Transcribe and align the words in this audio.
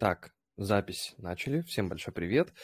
Так, 0.00 0.32
запись 0.56 1.14
начали. 1.18 1.60
Всем 1.60 1.90
большой 1.90 2.14
привет. 2.14 2.54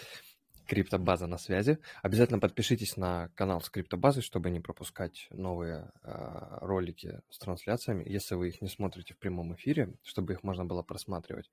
Криптобаза 0.67 1.27
на 1.27 1.37
связи. 1.37 1.79
Обязательно 2.03 2.39
подпишитесь 2.39 2.97
на 2.97 3.29
канал 3.35 3.61
с 3.61 3.69
криптобазой, 3.69 4.23
чтобы 4.23 4.49
не 4.49 4.59
пропускать 4.59 5.27
новые 5.29 5.93
э, 6.03 6.59
ролики 6.63 7.21
с 7.29 7.39
трансляциями, 7.39 8.09
если 8.09 8.37
вы 8.37 8.49
их 8.49 8.63
не 8.63 8.69
смотрите 8.69 9.13
в 9.13 9.19
прямом 9.19 9.55
эфире, 9.55 9.93
чтобы 10.03 10.33
их 10.33 10.45
можно 10.45 10.65
было 10.65 10.83
просматривать. 10.83 11.51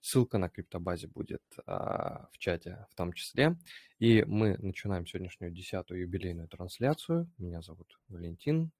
Ссылка 0.00 0.38
на 0.38 0.48
криптобазе 0.48 1.08
будет 1.08 1.42
э, 1.58 1.62
в 1.66 2.38
чате 2.38 2.86
в 2.90 2.94
том 2.94 3.12
числе. 3.12 3.58
И 3.98 4.24
мы 4.24 4.56
начинаем 4.56 5.06
сегодняшнюю 5.06 5.52
десятую 5.52 6.00
юбилейную 6.00 6.48
трансляцию. 6.48 7.30
Меня 7.36 7.60
зовут 7.60 7.98
Валентин. 8.08 8.72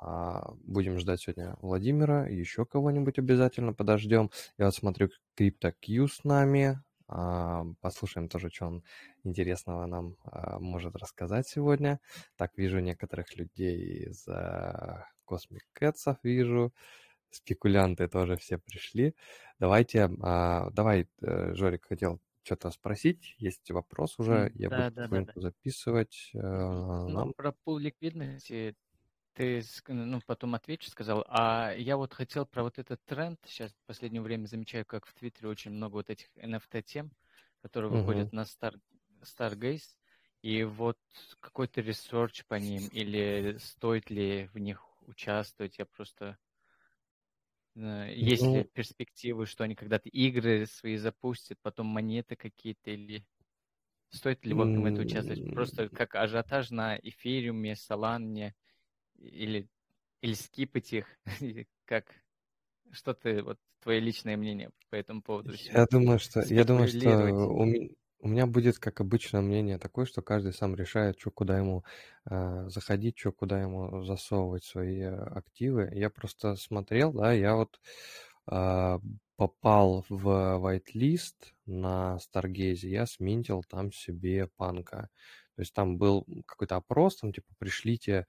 Будем 0.00 0.98
ждать 0.98 1.20
сегодня 1.20 1.56
Владимира, 1.60 2.26
еще 2.26 2.64
кого-нибудь 2.64 3.18
обязательно 3.18 3.72
подождем. 3.72 4.30
Я 4.58 4.66
вот 4.66 4.74
смотрю, 4.74 5.08
CryptoQ 5.38 6.08
с 6.08 6.24
нами. 6.24 6.82
А, 7.10 7.64
послушаем 7.80 8.28
тоже, 8.28 8.50
что 8.50 8.66
он 8.66 8.84
интересного 9.24 9.86
нам 9.86 10.16
а, 10.24 10.58
может 10.58 10.94
рассказать 10.94 11.48
сегодня. 11.48 12.00
Так, 12.36 12.52
вижу 12.56 12.80
некоторых 12.80 13.34
людей 13.36 14.08
из 14.08 14.28
Cosmic 14.28 15.64
Cats, 15.78 16.16
вижу. 16.22 16.72
Спекулянты 17.30 18.08
тоже 18.08 18.36
все 18.36 18.56
пришли. 18.58 19.14
Давайте, 19.58 20.08
давай, 20.08 21.08
э, 21.20 21.54
Жорик 21.54 21.84
хотел 21.84 22.20
что-то 22.42 22.70
спросить, 22.70 23.34
есть 23.36 23.70
вопрос 23.70 24.18
уже, 24.18 24.50
я 24.54 24.70
да, 24.70 24.84
буду 24.84 24.96
да, 24.96 25.08
да, 25.08 25.32
да. 25.34 25.40
записывать. 25.40 26.30
Э, 26.32 26.38
ну, 26.38 27.08
нам. 27.08 27.32
про 27.34 27.52
пул 27.52 27.76
ликвидности 27.76 28.74
ты 29.38 29.62
ну, 29.86 30.20
потом 30.26 30.56
ответишь, 30.56 30.90
сказал. 30.90 31.24
А 31.28 31.72
я 31.72 31.96
вот 31.96 32.12
хотел 32.12 32.44
про 32.44 32.64
вот 32.64 32.80
этот 32.80 33.00
тренд. 33.04 33.38
Сейчас 33.46 33.70
в 33.72 33.86
последнее 33.86 34.20
время 34.20 34.46
замечаю, 34.46 34.84
как 34.84 35.06
в 35.06 35.14
Твиттере 35.14 35.48
очень 35.48 35.70
много 35.70 35.94
вот 35.94 36.10
этих 36.10 36.26
NFT-тем, 36.36 37.12
которые 37.62 37.92
uh-huh. 37.92 37.98
выходят 37.98 38.32
на 38.32 38.40
Star, 38.40 38.76
Stargaze. 39.22 39.94
И 40.42 40.64
вот 40.64 40.98
какой-то 41.38 41.80
research 41.80 42.44
по 42.46 42.54
ним, 42.56 42.88
или 42.88 43.56
стоит 43.60 44.10
ли 44.10 44.48
в 44.52 44.58
них 44.58 44.84
участвовать, 45.06 45.78
я 45.78 45.86
просто... 45.86 46.36
Э, 47.76 48.12
есть 48.12 48.42
ну... 48.42 48.56
ли 48.56 48.64
перспективы, 48.64 49.46
что 49.46 49.62
они 49.62 49.76
когда-то 49.76 50.08
игры 50.08 50.66
свои 50.66 50.96
запустят, 50.96 51.58
потом 51.62 51.86
монеты 51.86 52.34
какие-то, 52.34 52.90
или 52.90 53.24
стоит 54.10 54.44
ли 54.44 54.52
в 54.52 54.60
этом 54.60 54.82
участвовать? 54.82 55.54
Просто 55.54 55.88
как 55.90 56.16
ажиотаж 56.16 56.70
на 56.70 56.96
эфириуме, 56.96 57.76
Солане, 57.76 58.56
или, 59.18 59.68
или 60.20 60.34
скипать 60.34 60.92
их, 60.92 61.06
как 61.84 62.06
что 62.90 63.14
ты, 63.14 63.42
вот 63.42 63.58
твое 63.80 64.00
личное 64.00 64.36
мнение 64.36 64.70
по 64.90 64.96
этому 64.96 65.22
поводу? 65.22 65.52
Я 65.54 65.86
думаю, 65.86 66.18
что, 66.18 66.40
я 66.40 66.64
думаю, 66.64 66.88
что 66.88 67.32
у, 67.32 67.66
у 68.20 68.28
меня 68.28 68.46
будет, 68.46 68.78
как 68.78 69.00
обычно, 69.00 69.40
мнение 69.40 69.78
такое, 69.78 70.04
что 70.04 70.22
каждый 70.22 70.52
сам 70.52 70.74
решает, 70.74 71.20
что 71.20 71.30
куда 71.30 71.58
ему 71.58 71.84
э, 72.28 72.68
заходить, 72.68 73.18
что 73.18 73.32
куда 73.32 73.60
ему 73.60 74.02
засовывать 74.04 74.64
свои 74.64 75.02
активы. 75.02 75.90
Я 75.92 76.10
просто 76.10 76.56
смотрел, 76.56 77.12
да, 77.12 77.32
я 77.32 77.54
вот 77.54 77.80
э, 78.50 78.98
попал 79.36 80.04
в 80.08 80.26
whitelist 80.58 81.52
на 81.66 82.18
Старгейзе, 82.18 82.90
я 82.90 83.06
сминтил 83.06 83.62
там 83.62 83.92
себе 83.92 84.48
панка. 84.56 85.10
То 85.54 85.62
есть 85.62 85.72
там 85.72 85.96
был 85.98 86.26
какой-то 86.46 86.76
опрос, 86.76 87.16
там 87.16 87.32
типа 87.32 87.48
пришлите 87.58 88.26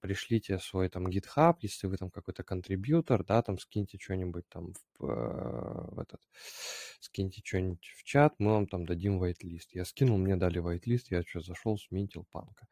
пришлите 0.00 0.58
свой 0.58 0.88
там 0.88 1.06
GitHub, 1.08 1.56
если 1.60 1.86
вы 1.86 1.96
там 1.96 2.10
какой-то 2.10 2.42
контрибьютор, 2.42 3.24
да, 3.24 3.42
там 3.42 3.58
скиньте 3.58 3.98
что-нибудь 3.98 4.48
там 4.48 4.74
в, 4.98 5.04
э, 5.06 5.94
в 5.94 5.98
этот, 5.98 6.20
скиньте 7.00 7.40
что-нибудь 7.44 7.84
в 7.96 8.04
чат, 8.04 8.34
мы 8.38 8.52
вам 8.52 8.66
там 8.66 8.84
дадим 8.84 9.22
whitelist. 9.22 9.68
Я 9.72 9.84
скинул, 9.84 10.18
мне 10.18 10.36
дали 10.36 10.60
whitelist, 10.62 11.06
я 11.10 11.22
что, 11.22 11.40
зашел, 11.40 11.78
сминтил 11.78 12.26
панка. 12.30 12.66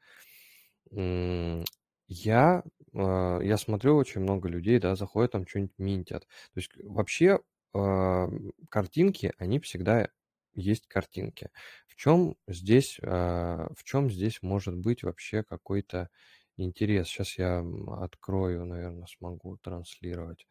Я, 2.11 2.63
э, 2.95 3.41
я 3.43 3.57
смотрю, 3.57 3.97
очень 3.97 4.21
много 4.23 4.49
людей, 4.49 4.79
да, 4.79 4.97
заходят 4.97 5.33
там 5.33 5.47
что-нибудь 5.47 5.79
минтят. 5.79 6.23
То 6.55 6.61
есть 6.61 6.71
вообще 6.83 7.41
э, 7.75 8.29
картинки, 8.71 9.33
они 9.39 9.59
всегда 9.61 10.09
есть 10.55 10.87
картинки. 10.87 11.51
В 11.87 11.97
чем 11.97 12.37
здесь, 12.47 12.99
в 13.01 13.83
чем 13.85 14.11
здесь 14.11 14.41
может 14.43 14.77
быть 14.77 15.03
вообще 15.03 15.43
какой-то 15.43 16.11
интерес. 16.59 17.09
Сейчас 17.09 17.39
я 17.39 17.65
открою, 18.01 18.67
наверное, 18.67 19.07
смогу 19.07 19.57
транслировать 19.59 20.47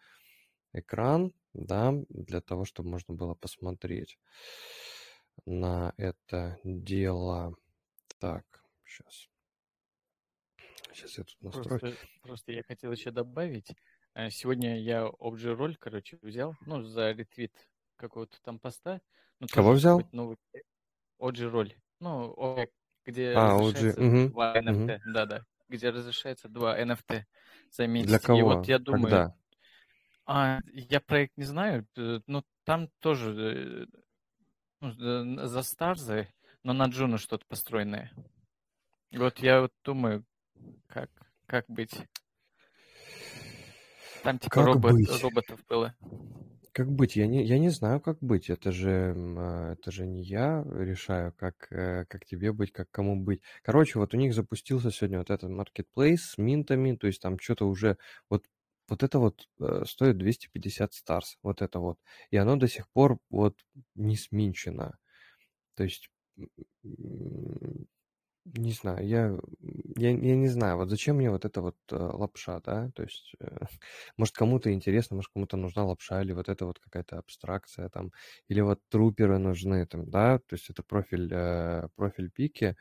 экран, 0.74 1.34
да, 1.54 1.94
для 2.10 2.42
того, 2.42 2.66
чтобы 2.66 2.90
можно 2.90 3.14
было 3.14 3.34
посмотреть 3.34 4.18
на 5.46 5.94
это 5.98 6.60
дело. 6.64 7.56
Так, 8.20 8.46
сейчас. 8.86 9.28
Сейчас 10.94 11.18
я 11.18 11.24
тут 11.24 11.42
настрою. 11.42 11.80
Просто, 11.80 12.08
просто 12.24 12.52
я 12.52 12.64
хотел 12.64 12.92
еще 12.92 13.12
добавить. 13.12 13.72
Э, 14.16 14.32
сегодня 14.32 14.80
я 14.80 15.06
OG 15.06 15.54
роль, 15.54 15.78
короче, 15.78 16.18
взял, 16.22 16.56
ну, 16.66 16.82
за 16.84 17.12
ретвит 17.12 17.54
какого-то 17.98 18.42
там 18.42 18.60
поста. 18.60 19.02
Ну, 19.40 19.48
Кого 19.52 19.74
взял? 19.74 20.02
Новый 20.12 20.38
OG 21.20 21.50
роль. 21.50 21.76
Ну, 22.00 22.36
где 23.06 23.34
а, 23.34 23.60
OG. 23.60 23.92
Угу. 23.92 24.42
NFT. 24.42 24.96
Угу. 24.96 25.14
Да-да 25.14 25.46
где 25.70 25.90
разрешается 25.90 26.50
два 26.50 26.80
NFT 26.80 27.24
заметить. 27.72 28.08
Для 28.08 28.20
кого? 28.20 28.40
И 28.40 28.42
вот 28.44 28.68
я 28.68 28.80
думаю... 28.80 29.04
Когда? 29.04 29.36
А, 30.26 30.60
я 30.74 31.00
проект 31.00 31.38
не 31.38 31.46
знаю, 31.46 31.88
но 31.96 32.44
там 32.66 32.90
тоже 33.00 33.88
э, 33.92 33.98
ну, 34.82 35.48
за 35.48 35.62
Старзы, 35.62 36.28
но 36.64 36.74
на 36.74 36.88
Джуну 36.88 37.18
что-то 37.18 37.46
построенное. 37.48 38.12
Вот 39.12 39.40
я 39.40 39.62
вот 39.62 39.72
думаю, 39.86 40.26
как, 40.88 41.10
как 41.46 41.66
быть. 41.70 41.94
Там 44.24 44.38
типа 44.38 44.64
робот, 44.64 44.94
быть? 44.94 45.24
роботов 45.24 45.62
было. 45.70 45.96
Как 46.78 46.92
быть? 46.92 47.16
Я 47.16 47.26
не, 47.26 47.44
я 47.44 47.58
не 47.58 47.70
знаю, 47.70 48.00
как 48.00 48.20
быть. 48.22 48.52
Это 48.52 48.72
же, 48.72 49.16
а, 49.18 49.74
это 49.74 49.90
же 49.90 50.06
не 50.06 50.22
я 50.22 50.64
решаю, 50.76 51.34
как, 51.34 51.72
э, 51.72 52.06
как 52.06 52.24
тебе 52.28 52.54
быть, 52.54 52.72
как 52.72 52.92
кому 52.92 53.16
быть. 53.20 53.42
Короче, 53.64 53.98
вот 53.98 54.14
у 54.14 54.18
них 54.18 54.36
запустился 54.36 54.92
сегодня 54.92 55.18
вот 55.18 55.32
этот 55.32 55.50
marketplace 55.50 56.18
с 56.18 56.38
минтами, 56.38 56.96
то 56.96 57.08
есть 57.08 57.20
там 57.20 57.40
что-то 57.40 57.68
уже 57.68 57.98
вот 58.30 58.46
вот 58.88 59.02
это 59.02 59.18
вот 59.18 59.48
э, 59.60 59.86
стоит 59.88 60.20
250 60.20 60.94
старс, 60.94 61.40
вот 61.42 61.64
это 61.64 61.80
вот. 61.80 61.98
И 62.30 62.38
оно 62.38 62.58
до 62.58 62.68
сих 62.68 62.88
пор 62.90 63.18
вот 63.32 63.56
не 63.96 64.16
сминчено. 64.16 65.00
То 65.76 65.84
есть 65.84 66.12
не 68.56 68.72
знаю, 68.72 69.06
я, 69.08 69.38
я, 69.98 70.10
я 70.12 70.36
не 70.36 70.48
знаю, 70.48 70.78
вот 70.78 70.90
зачем 70.90 71.18
мне 71.18 71.30
вот 71.32 71.46
эта 71.46 71.62
вот 71.62 71.76
э, 71.92 71.96
лапша, 71.96 72.60
да, 72.62 72.90
то 72.96 73.04
есть, 73.04 73.34
э, 73.40 73.58
может, 74.18 74.36
кому-то 74.36 74.72
интересно, 74.72 75.16
может, 75.18 75.32
кому-то 75.34 75.58
нужна 75.58 75.86
лапша, 75.86 76.22
или 76.22 76.32
вот 76.34 76.50
это 76.50 76.66
вот 76.66 76.80
какая-то 76.80 77.18
абстракция 77.20 77.90
там, 77.90 78.12
или 78.48 78.62
вот 78.62 78.80
труперы 78.90 79.38
нужны 79.40 79.86
там, 79.86 80.10
да, 80.10 80.40
то 80.40 80.56
есть 80.56 80.70
это 80.70 80.84
профиль, 80.84 81.30
э, 81.32 81.90
профиль 81.96 82.30
пики, 82.32 82.76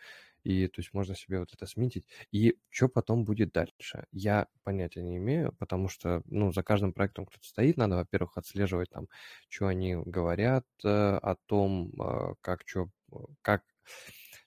и 0.44 0.69
то 0.69 0.81
есть 0.81 0.94
можно 0.94 1.16
себе 1.16 1.41
вот 1.41 1.53
это 1.53 1.66
сметить. 1.66 2.06
И 2.31 2.56
что 2.71 2.88
потом 2.88 3.25
будет 3.25 3.50
дальше? 3.53 4.05
Я 4.12 4.47
понятия 4.62 5.03
не 5.03 5.16
имею, 5.16 5.53
потому 5.59 5.88
что, 5.88 6.22
ну, 6.26 6.53
за 6.53 6.62
каждым 6.62 6.93
проектом 6.93 7.26
кто-то 7.26 7.44
стоит, 7.49 7.76
надо, 7.76 7.97
во-первых, 7.97 8.37
отслеживать 8.38 8.91
там, 8.91 9.09
что 9.49 9.66
они 9.66 9.97
говорят 9.97 10.65
э, 10.84 10.88
о 10.88 11.34
том, 11.47 11.93
э, 12.00 12.34
как 12.43 12.62
что, 12.65 12.88
как 13.43 13.62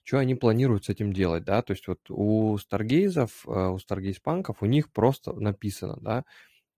что 0.04 0.18
они 0.18 0.34
планируют 0.34 0.86
с 0.86 0.88
этим 0.88 1.12
делать, 1.12 1.44
да, 1.44 1.62
то 1.62 1.72
есть 1.72 1.86
вот 1.88 2.00
у 2.10 2.56
старгейзов, 2.58 3.44
э, 3.46 3.50
у 3.50 3.78
старгейз-панков 3.78 4.58
у 4.62 4.66
них 4.66 4.92
просто 4.92 5.32
написано, 5.32 5.98
да, 6.00 6.24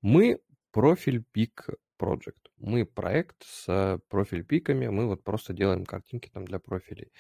мы 0.02 0.40
профиль 0.72 1.24
пик 1.32 1.68
project, 2.00 2.50
мы 2.58 2.84
проект 2.86 3.44
с 3.44 4.00
профиль 4.08 4.44
пиками, 4.44 4.88
мы 4.88 5.06
вот 5.06 5.24
просто 5.24 5.52
делаем 5.54 5.84
картинки 5.84 6.30
там 6.30 6.44
для 6.46 6.58
профилей. 6.58 7.12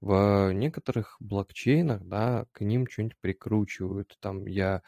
В 0.00 0.52
некоторых 0.52 1.16
блокчейнах, 1.20 2.04
да, 2.04 2.46
к 2.52 2.62
ним 2.62 2.88
что-нибудь 2.88 3.18
прикручивают, 3.20 4.16
там 4.20 4.46
я, 4.46 4.82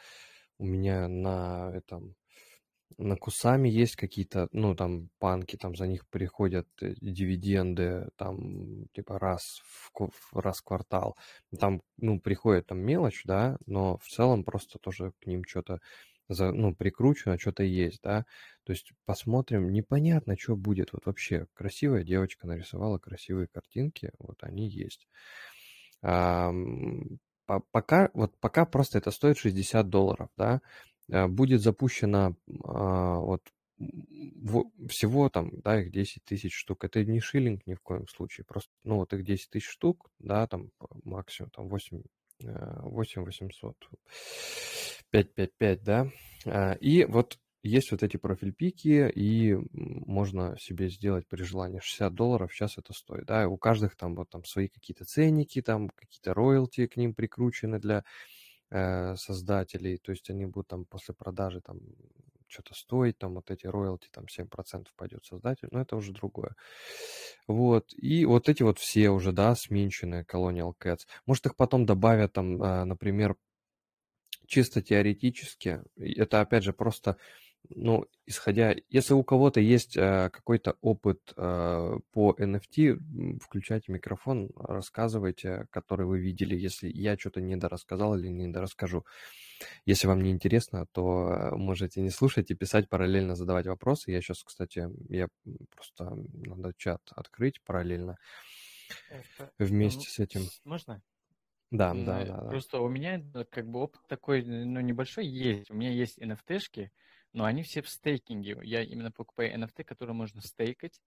у 0.59 0.65
меня 0.65 1.07
на 1.07 1.71
этом, 1.75 2.15
на 2.97 3.15
Кусами 3.17 3.69
есть 3.69 3.95
какие-то, 3.95 4.47
ну, 4.51 4.75
там, 4.75 5.09
панки, 5.19 5.55
там 5.55 5.75
за 5.75 5.87
них 5.87 6.07
приходят 6.09 6.67
э, 6.81 6.93
дивиденды, 7.01 8.09
там, 8.17 8.87
типа, 8.93 9.19
раз 9.19 9.61
в, 9.63 10.39
раз 10.39 10.59
в 10.59 10.63
квартал. 10.63 11.17
Там, 11.59 11.81
ну, 11.97 12.19
приходит 12.19 12.67
там 12.67 12.79
мелочь, 12.79 13.23
да, 13.25 13.57
но 13.65 13.97
в 13.97 14.07
целом 14.07 14.43
просто 14.43 14.79
тоже 14.79 15.13
к 15.21 15.27
ним 15.27 15.43
что-то, 15.45 15.79
за, 16.29 16.51
ну, 16.51 16.75
прикручено, 16.75 17.37
что-то 17.37 17.63
есть, 17.63 18.01
да. 18.01 18.25
То 18.63 18.73
есть 18.73 18.91
посмотрим, 19.05 19.71
непонятно, 19.71 20.35
что 20.37 20.55
будет. 20.55 20.93
Вот 20.93 21.05
вообще 21.05 21.47
красивая 21.53 22.03
девочка 22.03 22.47
нарисовала 22.47 22.97
красивые 22.97 23.47
картинки, 23.47 24.11
вот 24.19 24.37
они 24.41 24.67
есть. 24.67 25.07
А, 26.01 26.51
пока, 27.71 28.09
вот 28.13 28.37
пока 28.39 28.65
просто 28.65 28.97
это 28.97 29.11
стоит 29.11 29.37
60 29.37 29.89
долларов, 29.89 30.29
да, 30.37 30.61
будет 31.07 31.61
запущена 31.61 32.35
а, 32.63 33.19
вот 33.19 33.41
всего 34.87 35.29
там, 35.29 35.51
да, 35.61 35.81
их 35.81 35.91
10 35.91 36.23
тысяч 36.23 36.55
штук. 36.55 36.85
Это 36.85 37.03
не 37.03 37.19
шиллинг 37.19 37.65
ни 37.67 37.73
в 37.73 37.81
коем 37.81 38.07
случае. 38.07 38.45
Просто, 38.45 38.71
ну, 38.83 38.95
вот 38.97 39.13
их 39.13 39.23
10 39.23 39.49
тысяч 39.49 39.67
штук, 39.67 40.09
да, 40.19 40.47
там 40.47 40.69
максимум 41.03 41.51
там 41.51 41.67
8, 41.67 42.01
8 42.39 43.23
800, 43.23 43.75
5 45.09 45.33
5 45.33 45.57
5, 45.57 45.83
да. 45.83 46.11
А, 46.45 46.73
и 46.73 47.05
вот 47.05 47.37
есть 47.63 47.91
вот 47.91 48.03
эти 48.03 48.17
профиль-пики, 48.17 49.09
и 49.09 49.57
можно 49.73 50.55
себе 50.59 50.87
сделать 50.87 51.27
при 51.27 51.41
желании 51.41 51.79
60 51.81 52.13
долларов, 52.13 52.53
сейчас 52.53 52.77
это 52.77 52.93
стоит, 52.93 53.25
да, 53.25 53.47
у 53.47 53.57
каждых 53.57 53.95
там 53.95 54.15
вот 54.15 54.29
там 54.29 54.43
свои 54.45 54.67
какие-то 54.67 55.03
ценники, 55.03 55.63
там 55.63 55.89
какие-то 55.89 56.35
роялти 56.35 56.85
к 56.85 56.95
ним 56.95 57.15
прикручены 57.15 57.79
для 57.79 58.03
э, 58.71 59.15
создателей, 59.15 59.97
то 59.97 60.11
есть 60.11 60.29
они 60.29 60.45
будут 60.45 60.67
там 60.67 60.85
после 60.85 61.13
продажи 61.13 61.61
там 61.61 61.79
что-то 62.47 62.73
стоить, 62.73 63.17
там 63.17 63.35
вот 63.35 63.51
эти 63.51 63.65
роялти, 63.67 64.07
там 64.11 64.25
7% 64.25 64.87
пойдет 64.95 65.25
создатель, 65.25 65.67
но 65.71 65.81
это 65.81 65.95
уже 65.95 66.13
другое. 66.13 66.55
Вот, 67.47 67.93
и 67.93 68.25
вот 68.25 68.49
эти 68.49 68.63
вот 68.63 68.79
все 68.79 69.09
уже, 69.09 69.31
да, 69.31 69.55
сменченные 69.55 70.23
Colonial 70.23 70.73
Cats. 70.79 71.01
Может, 71.25 71.47
их 71.47 71.55
потом 71.55 71.85
добавят 71.85 72.33
там, 72.33 72.61
а, 72.61 72.85
например, 72.85 73.35
чисто 74.47 74.81
теоретически, 74.81 75.81
это 75.97 76.41
опять 76.41 76.63
же 76.63 76.73
просто 76.73 77.17
ну, 77.69 78.05
исходя, 78.25 78.75
если 78.89 79.13
у 79.13 79.23
кого-то 79.23 79.59
есть 79.59 79.97
э, 79.97 80.29
какой-то 80.31 80.77
опыт 80.81 81.33
э, 81.35 81.97
по 82.11 82.35
NFT, 82.37 83.39
включайте 83.41 83.91
микрофон, 83.91 84.49
рассказывайте, 84.55 85.67
который 85.71 86.05
вы 86.05 86.19
видели, 86.19 86.55
если 86.55 86.89
я 86.89 87.17
что-то 87.17 87.41
недорассказал 87.41 88.17
или 88.17 88.27
недорасскажу. 88.27 89.05
Если 89.85 90.07
вам 90.07 90.21
не 90.21 90.31
интересно, 90.31 90.85
то 90.91 91.29
э, 91.29 91.55
можете 91.55 92.01
не 92.01 92.09
слушать 92.09 92.51
и 92.51 92.55
писать 92.55 92.89
параллельно, 92.89 93.35
задавать 93.35 93.67
вопросы. 93.67 94.11
Я 94.11 94.21
сейчас, 94.21 94.43
кстати, 94.43 94.89
я 95.09 95.27
просто 95.69 96.17
надо 96.33 96.73
чат 96.77 97.01
открыть 97.15 97.61
параллельно 97.63 98.17
Это, 99.09 99.51
вместе 99.59 100.09
с 100.09 100.19
этим. 100.19 100.41
Можно? 100.63 101.01
Да, 101.71 101.93
да, 101.93 102.25
да, 102.25 102.41
да. 102.41 102.49
Просто 102.49 102.79
у 102.79 102.89
меня 102.89 103.21
как 103.49 103.67
бы 103.67 103.79
опыт 103.79 104.01
такой, 104.07 104.43
ну, 104.43 104.79
небольшой 104.81 105.25
есть. 105.25 105.71
У 105.71 105.73
меня 105.73 105.91
есть 105.91 106.19
NFT-шки, 106.19 106.89
но 107.35 107.43
они 107.43 107.63
все 107.63 107.81
в 107.81 107.89
стейкинге. 107.89 108.57
Я 108.63 108.81
именно 108.81 109.11
покупаю 109.11 109.53
NFT, 109.53 109.83
которые 109.83 110.15
можно 110.15 110.41
стейкать, 110.41 111.01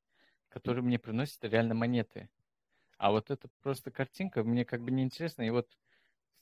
которые 0.51 0.85
мне 0.85 0.99
приносят 0.99 1.43
реально 1.43 1.75
монеты. 1.75 2.29
А 2.99 3.13
вот 3.13 3.31
это 3.31 3.49
просто 3.63 3.91
картинка 3.91 4.45
мне 4.45 4.67
как 4.67 4.83
бы 4.83 4.91
неинтересно. 4.91 5.43
И 5.43 5.51
вот 5.51 5.69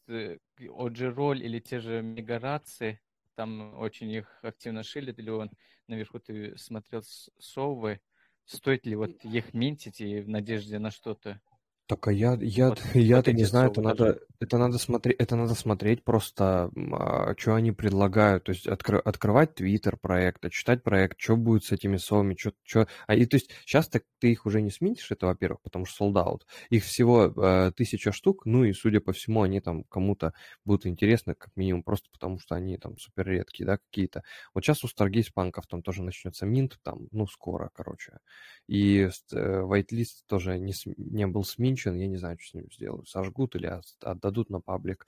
OG-роль 0.08 1.40
или 1.40 1.60
те 1.60 1.78
же 1.78 2.02
мегарации, 2.02 3.00
там 3.36 3.78
очень 3.78 4.10
их 4.10 4.40
активно 4.42 4.82
шилят, 4.82 5.20
или 5.20 5.30
он 5.30 5.52
наверху 5.86 6.18
ты 6.18 6.58
смотрел 6.58 7.02
совы, 7.38 8.00
стоит 8.44 8.86
ли 8.86 8.96
вот 8.96 9.24
их 9.24 9.54
минтить 9.54 10.00
и 10.00 10.20
в 10.20 10.28
надежде 10.28 10.80
на 10.80 10.90
что-то? 10.90 11.40
Так, 11.88 12.08
а 12.08 12.12
я, 12.12 12.36
я, 12.40 12.70
вот, 12.70 12.80
я-то 12.94 13.30
вот 13.30 13.38
не 13.38 13.44
знаю, 13.44 13.70
это 13.70 13.80
надо, 13.80 14.18
это 14.40 14.58
надо 14.58 14.76
смотреть, 14.76 15.16
это 15.20 15.36
надо 15.36 15.54
смотреть 15.54 16.02
просто, 16.02 16.72
а, 16.92 17.34
что 17.38 17.54
они 17.54 17.70
предлагают, 17.70 18.42
то 18.44 18.50
есть 18.50 18.66
откры, 18.66 18.98
открывать 18.98 19.54
твиттер 19.54 19.96
проекта, 19.96 20.50
читать 20.50 20.82
проект, 20.82 21.20
что 21.20 21.36
будет 21.36 21.62
с 21.62 21.70
этими 21.70 21.96
совами, 21.96 22.34
что, 22.36 22.52
что, 22.64 22.88
а 23.06 23.14
и 23.14 23.24
то 23.24 23.36
есть 23.36 23.52
сейчас 23.64 23.88
так 23.88 24.02
ты 24.18 24.32
их 24.32 24.46
уже 24.46 24.62
не 24.62 24.72
сменишь, 24.72 25.12
это 25.12 25.26
во-первых, 25.26 25.60
потому 25.62 25.84
что 25.84 26.06
sold 26.06 26.14
out, 26.14 26.40
их 26.70 26.82
всего 26.82 27.26
э, 27.26 27.70
тысяча 27.76 28.10
штук, 28.10 28.46
ну 28.46 28.64
и 28.64 28.72
судя 28.72 29.00
по 29.00 29.12
всему 29.12 29.42
они 29.42 29.60
там 29.60 29.84
кому-то 29.84 30.32
будут 30.64 30.86
интересны, 30.86 31.36
как 31.36 31.50
минимум 31.54 31.84
просто 31.84 32.08
потому 32.10 32.40
что 32.40 32.56
они 32.56 32.78
там 32.78 32.98
супер 32.98 33.28
редкие, 33.28 33.64
да, 33.64 33.78
какие-то. 33.78 34.24
Вот 34.54 34.64
сейчас 34.64 34.82
у 34.82 34.88
Stargaze 34.88 35.30
панков 35.32 35.68
там 35.68 35.82
тоже 35.82 36.02
начнется 36.02 36.46
минт, 36.46 36.80
там, 36.82 37.06
ну 37.12 37.28
скоро, 37.28 37.70
короче, 37.72 38.18
и 38.66 39.08
э, 39.32 39.60
whitelist 39.60 40.24
тоже 40.26 40.58
не, 40.58 40.74
не 40.96 41.28
был 41.28 41.44
сменен 41.44 41.75
закончен, 41.76 41.94
я 41.94 42.06
не 42.06 42.16
знаю, 42.16 42.38
что 42.38 42.50
с 42.50 42.54
ним 42.54 42.70
сделают, 42.72 43.08
сожгут 43.08 43.56
или 43.56 43.70
отдадут 44.00 44.50
на 44.50 44.60
паблик. 44.60 45.06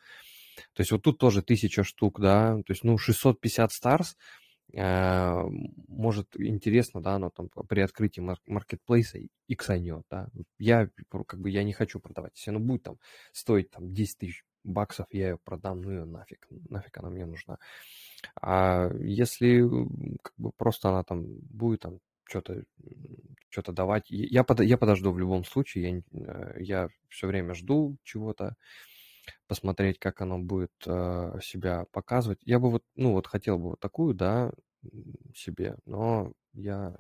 То 0.75 0.81
есть 0.81 0.93
вот 0.93 1.03
тут 1.03 1.19
тоже 1.19 1.43
тысяча 1.43 1.85
штук, 1.85 2.21
да, 2.21 2.57
то 2.67 2.73
есть, 2.73 2.85
ну, 2.85 2.99
650 2.99 3.73
старс, 3.73 4.17
э, 4.75 5.43
может, 5.89 6.29
интересно, 6.37 7.01
да, 7.01 7.19
но 7.19 7.31
там 7.31 7.49
при 7.69 7.81
открытии 7.81 8.21
маркетплейса 8.47 9.19
иксанет, 9.47 10.03
да. 10.11 10.29
Я, 10.59 10.89
как 11.27 11.41
бы, 11.41 11.51
я 11.51 11.63
не 11.65 11.73
хочу 11.73 12.01
продавать. 12.01 12.33
Если 12.37 12.51
оно 12.51 12.61
будет 12.61 12.83
там 12.83 12.97
стоить 13.33 13.71
там 13.71 13.93
10 13.95 14.19
тысяч 14.19 14.45
баксов, 14.65 15.07
я 15.13 15.31
ее 15.31 15.39
продам, 15.39 15.81
ну 15.81 15.91
ее 15.91 16.05
нафиг, 16.05 16.47
нафиг 16.69 16.99
она 16.99 17.11
мне 17.11 17.25
нужна. 17.25 17.59
А 18.43 18.91
если 19.01 19.63
как 20.23 20.35
бы 20.37 20.51
просто 20.57 20.89
она 20.89 21.05
там 21.05 21.25
будет 21.25 21.81
там 21.81 22.01
что-то 22.29 22.65
что-то 23.51 23.73
давать. 23.73 24.05
Я, 24.11 24.45
под, 24.45 24.61
я 24.61 24.77
подожду 24.77 25.11
в 25.11 25.19
любом 25.19 25.45
случае. 25.45 26.05
Я, 26.13 26.21
э, 26.27 26.63
я 26.63 26.89
все 27.09 27.27
время 27.27 27.55
жду 27.55 27.97
чего-то, 28.05 28.57
посмотреть, 29.47 29.99
как 29.99 30.21
оно 30.21 30.39
будет 30.39 30.73
э, 30.87 31.39
себя 31.43 31.87
показывать. 31.93 32.39
Я 32.43 32.59
бы 32.59 32.71
вот, 32.71 32.85
ну 32.95 33.13
вот 33.13 33.27
хотел 33.27 33.59
бы 33.59 33.71
вот 33.71 33.81
такую, 33.81 34.15
да, 34.15 34.53
себе, 35.35 35.77
но 35.87 36.33
я, 36.53 36.97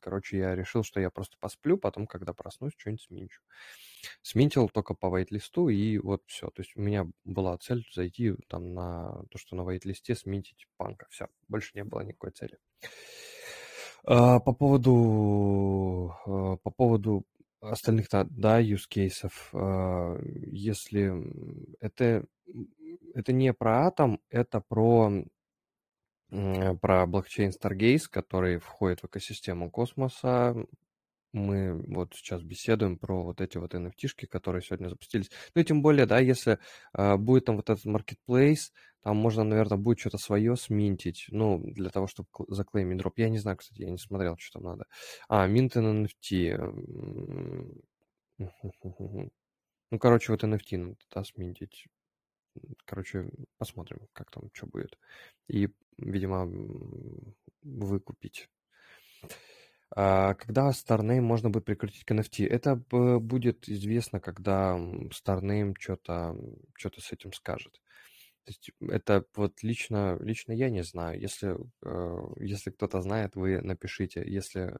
короче, 0.00 0.38
я 0.38 0.54
решил, 0.54 0.82
что 0.82 1.00
я 1.00 1.10
просто 1.10 1.36
посплю, 1.38 1.76
потом, 1.78 2.06
когда 2.06 2.32
проснусь, 2.32 2.72
что-нибудь 2.76 3.02
сменчу. 3.02 3.42
Сменил 4.22 4.68
только 4.68 4.94
по 4.94 5.14
вейт-листу, 5.14 5.68
и 5.68 5.98
вот 5.98 6.22
все. 6.26 6.50
То 6.50 6.62
есть 6.62 6.76
у 6.76 6.80
меня 6.80 7.06
была 7.24 7.56
цель 7.58 7.86
зайти 7.92 8.34
там 8.48 8.74
на 8.74 9.24
то, 9.30 9.38
что 9.38 9.56
на 9.56 9.62
вейт-листе 9.62 10.14
сменить 10.14 10.66
панка. 10.76 11.06
Все, 11.10 11.28
больше 11.48 11.72
не 11.74 11.84
было 11.84 12.00
никакой 12.00 12.30
цели. 12.30 12.58
А, 12.82 12.88
по 14.08 14.52
поводу, 14.54 16.14
а, 16.24 16.56
по 16.56 16.70
поводу 16.70 17.26
остальных, 17.60 18.08
да, 18.10 18.60
use 18.62 18.86
кейсов, 18.88 19.50
а, 19.52 20.18
если 20.22 21.12
это, 21.80 22.24
это 23.14 23.32
не 23.32 23.52
про 23.52 23.86
атом, 23.86 24.20
это 24.30 24.62
про, 24.66 25.12
про 26.30 27.06
блокчейн 27.06 27.50
Stargaze, 27.50 28.04
который 28.10 28.58
входит 28.58 29.02
в 29.02 29.06
экосистему 29.06 29.70
космоса, 29.70 30.56
мы 31.32 31.74
вот 31.94 32.14
сейчас 32.14 32.42
беседуем 32.42 32.96
про 32.96 33.22
вот 33.22 33.42
эти 33.42 33.58
вот 33.58 33.74
NFT-шки, 33.74 34.26
которые 34.26 34.62
сегодня 34.62 34.88
запустились. 34.88 35.30
Ну 35.54 35.60
и 35.60 35.64
тем 35.64 35.82
более, 35.82 36.06
да, 36.06 36.18
если 36.18 36.58
э, 36.94 37.16
будет 37.16 37.44
там 37.44 37.56
вот 37.56 37.68
этот 37.68 37.84
marketplace, 37.84 38.70
там 39.02 39.16
можно, 39.16 39.44
наверное, 39.44 39.78
будет 39.78 40.00
что-то 40.00 40.18
свое 40.18 40.56
сминтить, 40.56 41.26
ну, 41.30 41.58
для 41.62 41.90
того, 41.90 42.06
чтобы 42.06 42.28
заклеймить 42.48 42.98
дроп. 42.98 43.18
Я 43.18 43.28
не 43.28 43.38
знаю, 43.38 43.56
кстати, 43.56 43.82
я 43.82 43.90
не 43.90 43.98
смотрел, 43.98 44.36
что 44.38 44.58
там 44.58 44.70
надо. 44.70 44.86
А, 45.28 45.48
mint 45.48 45.76
NFT. 45.76 46.56
Ну, 49.90 49.98
короче, 49.98 50.32
вот 50.32 50.44
NFT 50.44 50.76
надо 50.76 50.96
да, 51.14 51.24
сминтить. 51.24 51.86
Короче, 52.84 53.30
посмотрим, 53.56 54.08
как 54.12 54.30
там, 54.30 54.50
что 54.52 54.66
будет. 54.66 54.98
И, 55.48 55.68
видимо, 55.96 56.46
выкупить. 57.62 58.48
А 59.96 60.34
когда 60.34 60.70
StarName 60.70 61.20
можно 61.20 61.50
будет 61.50 61.64
прикрутить 61.64 62.04
к 62.04 62.10
NFT? 62.12 62.46
Это 62.46 62.76
будет 62.76 63.68
известно, 63.68 64.20
когда 64.20 64.76
StarName 64.76 65.74
что-то 65.78 66.36
что 66.76 67.00
с 67.00 67.12
этим 67.12 67.32
скажет. 67.32 67.80
То 68.48 68.52
есть 68.52 68.70
это 68.80 69.26
вот 69.36 69.62
лично, 69.62 70.16
лично 70.22 70.52
я 70.52 70.70
не 70.70 70.82
знаю. 70.82 71.20
Если, 71.20 71.54
э, 71.84 72.18
если 72.40 72.70
кто-то 72.70 73.02
знает, 73.02 73.36
вы 73.36 73.60
напишите. 73.60 74.24
Если 74.26 74.74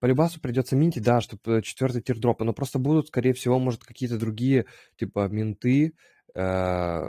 по 0.00 0.06
Любасу 0.06 0.40
придется 0.40 0.74
минтить, 0.74 1.04
да, 1.04 1.20
чтобы 1.20 1.62
четвертый 1.62 2.02
тир 2.02 2.18
но 2.20 2.52
просто 2.52 2.80
будут, 2.80 3.06
скорее 3.06 3.34
всего, 3.34 3.60
может, 3.60 3.84
какие-то 3.84 4.18
другие, 4.18 4.66
типа, 4.96 5.28
минты, 5.28 5.92
э, 6.34 7.08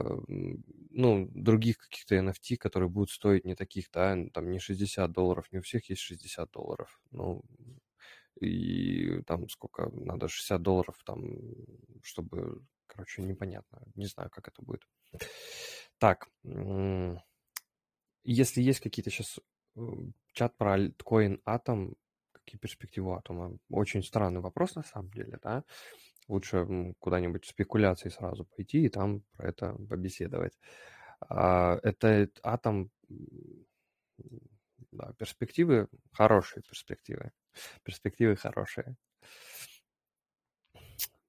ну, 0.92 1.28
других 1.34 1.80
каких-то 1.80 2.14
NFT, 2.18 2.58
которые 2.58 2.90
будут 2.90 3.10
стоить 3.10 3.46
не 3.46 3.56
таких, 3.56 3.90
да, 3.92 4.16
там 4.32 4.52
не 4.52 4.60
60 4.60 5.12
долларов, 5.12 5.48
не 5.52 5.58
у 5.58 5.64
всех 5.64 5.90
есть 5.90 6.02
60 6.02 6.52
долларов, 6.52 7.02
ну, 7.10 7.42
и 8.40 9.24
там 9.26 9.50
сколько 9.50 9.90
надо, 9.90 10.28
60 10.28 10.62
долларов 10.62 10.96
там, 11.04 11.24
чтобы, 12.04 12.62
короче, 12.94 13.22
непонятно, 13.22 13.82
не 13.96 14.06
знаю, 14.06 14.30
как 14.30 14.48
это 14.48 14.62
будет. 14.62 14.88
Так, 15.98 16.30
если 18.24 18.62
есть 18.62 18.80
какие-то 18.80 19.10
сейчас 19.10 19.40
э, 19.76 19.82
чат 20.34 20.58
про 20.58 20.74
альткоин 20.74 21.42
Атом, 21.46 21.96
какие 22.32 22.60
перспективы 22.60 23.16
Атома? 23.16 23.58
Очень 23.70 24.04
странный 24.04 24.42
вопрос 24.42 24.76
на 24.76 24.84
самом 24.84 25.12
деле, 25.12 25.40
да? 25.42 25.64
Лучше 26.28 26.96
куда-нибудь 27.00 27.46
спекуляции 27.46 28.10
сразу 28.10 28.46
пойти 28.46 28.86
и 28.86 28.90
там 28.90 29.22
про 29.34 29.50
это 29.50 29.74
побеседовать. 29.90 30.58
А, 31.22 31.80
это 31.84 32.30
Атом, 32.44 32.92
да, 34.92 35.14
перспективы 35.18 35.88
хорошие 36.12 36.64
перспективы. 36.64 37.32
Перспективы 37.84 38.36
хорошие. 38.36 38.96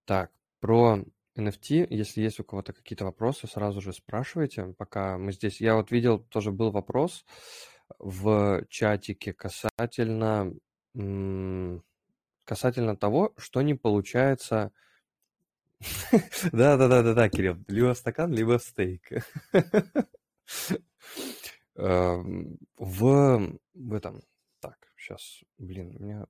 Так, 0.04 0.30
про 0.60 1.02
NFT, 1.36 1.86
если 1.90 2.22
есть 2.22 2.40
у 2.40 2.44
кого-то 2.44 2.72
какие-то 2.72 3.04
вопросы, 3.04 3.46
сразу 3.46 3.80
же 3.80 3.92
спрашивайте, 3.92 4.74
пока 4.78 5.18
мы 5.18 5.32
здесь. 5.32 5.60
Я 5.60 5.74
вот 5.74 5.90
видел, 5.90 6.18
тоже 6.18 6.52
был 6.52 6.70
вопрос, 6.70 7.24
в 7.98 8.64
чатике 8.68 9.32
касательно, 9.32 10.52
касательно 12.44 12.96
того, 12.96 13.34
что 13.36 13.62
не 13.62 13.74
получается... 13.74 14.72
Да-да-да-да-да, 16.52 17.28
Кирилл, 17.28 17.58
либо 17.68 17.92
стакан, 17.94 18.32
либо 18.32 18.58
стейк. 18.58 19.02
Эм, 21.76 22.58
в, 22.76 23.58
этом... 23.92 24.22
Так, 24.60 24.78
сейчас, 24.96 25.42
блин, 25.58 25.96
у 25.98 26.02
меня... 26.02 26.26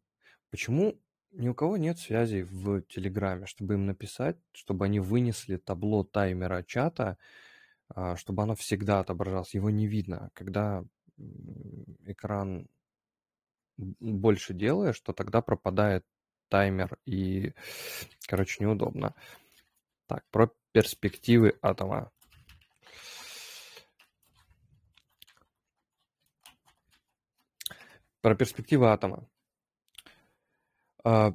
Почему 0.51 0.99
ни 1.35 1.49
у 1.49 1.55
кого 1.55 1.77
нет 1.77 1.99
связи 1.99 2.43
в 2.43 2.83
Телеграме, 2.83 3.47
чтобы 3.47 3.75
им 3.75 3.87
написать, 3.87 4.37
чтобы 4.53 4.85
они 4.85 5.01
вынесли 5.01 5.57
табло 5.57 6.05
таймера 6.05 6.63
чата, 6.63 7.19
а, 7.89 8.17
чтобы 8.17 8.43
оно 8.45 8.55
всегда 8.55 9.01
отображалось. 9.01 9.55
Его 9.55 9.71
не 9.71 9.87
видно. 9.87 10.31
Когда 10.35 10.85
экран 12.07 12.69
больше 13.77 14.55
делаешь, 14.55 15.01
то 15.01 15.13
тогда 15.13 15.43
пропадает 15.43 16.07
таймер 16.49 16.99
и, 17.05 17.53
короче, 18.29 18.63
неудобно. 18.63 19.15
Так, 20.07 20.25
про 20.31 20.51
перспективы 20.73 21.59
атома. 21.63 22.13
Про 28.21 28.37
перспективы 28.37 28.89
атома. 28.91 29.29
А, 31.05 31.35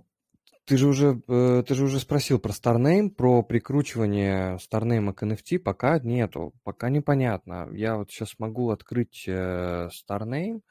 ты 0.65 0.77
же 0.77 0.87
уже, 0.87 1.21
э, 1.27 1.63
ты 1.67 1.75
же 1.75 1.85
уже 1.85 1.99
спросил 1.99 2.39
про 2.39 2.51
Starname, 2.51 3.09
про 3.09 3.43
прикручивание 3.43 4.57
Starname 4.57 5.13
к 5.13 5.23
NFT 5.23 5.59
пока 5.59 5.99
нету, 5.99 6.53
пока 6.63 6.89
непонятно. 6.89 7.69
Я 7.73 7.97
вот 7.97 8.11
сейчас 8.11 8.37
могу 8.39 8.71
открыть 8.71 9.25
э, 9.27 9.89
Starname 9.89 10.61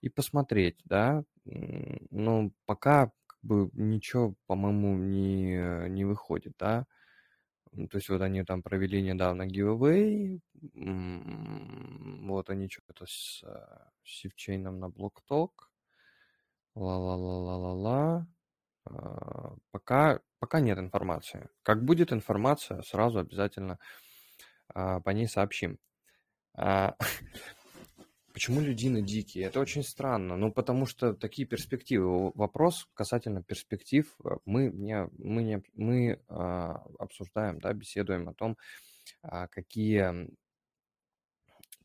и 0.00 0.08
посмотреть, 0.08 0.80
да, 0.84 1.24
но 1.44 2.50
пока 2.66 3.12
как 3.26 3.38
бы 3.42 3.70
ничего, 3.74 4.34
по-моему, 4.46 4.96
не, 4.96 5.88
не 5.88 6.04
выходит, 6.04 6.54
да. 6.58 6.86
То 7.72 7.98
есть 7.98 8.08
вот 8.08 8.22
они 8.22 8.44
там 8.44 8.62
провели 8.62 9.02
недавно 9.02 9.42
giveaway, 9.46 10.40
вот 12.26 12.50
они 12.50 12.68
что-то 12.68 13.06
с 13.06 13.44
сивчейном 14.04 14.78
на 14.80 14.86
BlockTalk, 14.86 15.50
ла-ла-ла-ла-ла-ла. 16.74 18.26
А, 18.90 19.54
пока, 19.70 20.20
пока 20.38 20.60
нет 20.60 20.78
информации. 20.78 21.48
Как 21.62 21.84
будет 21.84 22.12
информация, 22.12 22.82
сразу 22.82 23.18
обязательно 23.18 23.78
а, 24.68 25.00
по 25.00 25.10
ней 25.10 25.28
сообщим. 25.28 25.78
А, 26.54 26.96
почему 28.32 28.60
людины 28.60 29.02
дикие? 29.02 29.44
Это 29.44 29.60
очень 29.60 29.82
странно. 29.82 30.36
Ну, 30.36 30.52
потому 30.52 30.86
что 30.86 31.14
такие 31.14 31.46
перспективы. 31.46 32.32
Вопрос 32.34 32.88
касательно 32.94 33.42
перспектив. 33.42 34.16
Мы, 34.44 34.70
не, 34.72 35.08
мы, 35.18 35.42
не, 35.42 35.62
мы 35.74 36.20
обсуждаем, 36.28 37.58
да, 37.60 37.72
беседуем 37.72 38.28
о 38.28 38.34
том, 38.34 38.56
какие 39.22 40.28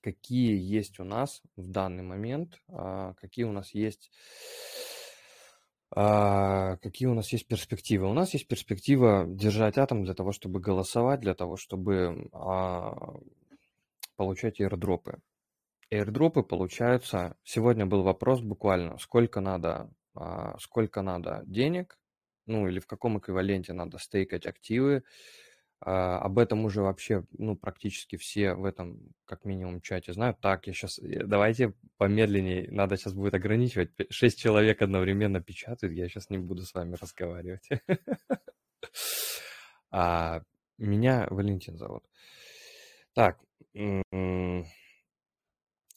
какие 0.01 0.60
есть 0.60 1.00
у 1.00 1.05
нас 1.05 1.41
в 1.55 1.69
данный 1.69 2.03
момент, 2.03 2.62
какие 2.67 3.45
у 3.45 3.53
нас 3.53 3.74
есть 3.74 4.12
а, 5.96 6.78
какие 6.78 7.08
у 7.08 7.14
нас 7.14 7.32
есть 7.32 7.48
перспективы? 7.48 8.10
У 8.10 8.14
нас 8.14 8.34
есть 8.34 8.48
перспектива 8.48 9.26
держать 9.28 9.78
атом 9.78 10.04
для 10.04 10.16
того, 10.16 10.32
чтобы 10.32 10.60
голосовать, 10.60 11.20
для 11.20 11.36
того, 11.36 11.56
чтобы 11.56 12.30
а, 12.32 13.14
получать 14.16 14.60
airdropы. 14.60 15.20
Airdропы 15.92 16.42
получаются... 16.42 17.36
Сегодня 17.44 17.86
был 17.86 18.02
вопрос 18.02 18.42
буквально, 18.42 18.98
сколько 18.98 19.40
надо, 19.40 19.92
а, 20.16 20.58
сколько 20.58 21.04
надо 21.04 21.44
денег, 21.46 22.00
ну 22.48 22.68
или 22.68 22.80
в 22.80 22.88
каком 22.88 23.20
эквиваленте 23.20 23.74
надо 23.74 24.00
стейкать 24.00 24.48
активы, 24.48 25.04
об 25.86 26.40
этом 26.40 26.66
уже 26.66 26.82
вообще, 26.82 27.25
ну, 27.38 27.56
практически 27.56 28.16
все 28.16 28.54
в 28.54 28.66
этом, 28.66 29.00
как 29.25 29.44
минимум, 29.46 29.82
чате 29.82 30.13
знают. 30.13 30.40
Так, 30.40 30.68
я 30.68 30.74
сейчас, 30.74 31.00
э, 31.00 31.24
давайте 31.25 31.74
помедленнее, 31.98 32.72
надо 32.72 32.96
сейчас 32.98 33.13
будет 33.13 33.34
ограничивать. 33.34 33.92
Шесть 34.10 34.40
человек 34.40 34.82
одновременно 34.82 35.42
печатают, 35.42 35.96
я 35.96 36.08
сейчас 36.08 36.30
не 36.30 36.38
буду 36.38 36.63
с 36.63 36.74
вами 36.74 36.96
разговаривать. 36.96 37.68
А, 39.96 40.42
меня 40.80 41.28
Валентин 41.30 41.78
зовут. 41.78 42.04
Так, 43.13 43.38
мы 43.74 44.66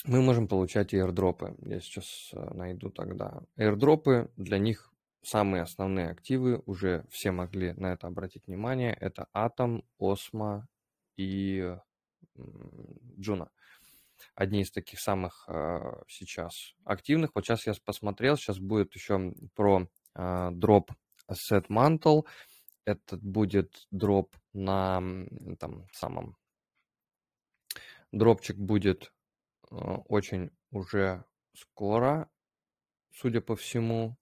можем 0.05 0.49
получать 0.49 0.93
airdrop 0.93 1.43
ы. 1.43 1.57
Я 1.63 1.81
сейчас 1.81 2.31
э, 2.35 2.55
найду 2.55 2.91
тогда. 2.91 3.43
Airdrop 3.57 4.14
ы, 4.14 4.31
для 4.37 4.59
них 4.59 4.93
самые 5.27 5.63
основные 5.63 6.11
активы, 6.11 6.63
уже 6.67 7.05
все 7.11 7.33
могли 7.33 7.73
на 7.73 7.93
это 7.93 8.07
обратить 8.07 8.47
внимание, 8.47 8.95
это 8.95 9.27
Atom, 9.33 9.85
Osmo 9.99 10.69
и 11.17 11.77
Juno. 13.19 13.51
Одни 14.37 14.63
из 14.63 14.71
таких 14.71 15.01
самых 15.01 15.45
э, 15.49 16.03
сейчас 16.07 16.75
активных. 16.85 17.33
Вот 17.35 17.45
сейчас 17.45 17.67
я 17.67 17.75
посмотрел, 17.85 18.37
сейчас 18.37 18.59
будет 18.59 18.95
еще 18.95 19.35
про 19.55 19.89
э, 20.15 20.51
дроп 20.53 20.93
Asset 21.29 21.67
Mantle. 21.69 22.25
Этот 22.85 23.21
будет 23.23 23.87
дроп 23.91 24.37
на 24.53 25.03
там 25.59 25.89
самом... 25.93 26.37
Дропчик 28.13 28.57
будет 28.57 29.13
э, 29.71 29.75
очень 29.75 30.51
уже 30.71 31.25
скоро, 31.53 32.31
судя 33.11 33.41
по 33.41 33.57
всему. 33.57 34.17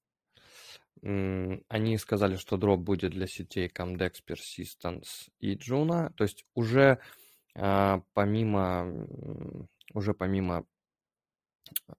Они 1.04 1.98
сказали, 1.98 2.36
что 2.36 2.56
дроп 2.56 2.80
будет 2.80 3.12
для 3.12 3.26
сетей 3.26 3.68
Comdex, 3.68 4.14
Persistence 4.26 5.28
и 5.38 5.54
Juno. 5.54 6.10
То 6.14 6.24
есть 6.24 6.46
уже 6.54 6.98
а, 7.56 8.02
помимо, 8.14 9.06
уже 9.92 10.14
помимо 10.14 10.66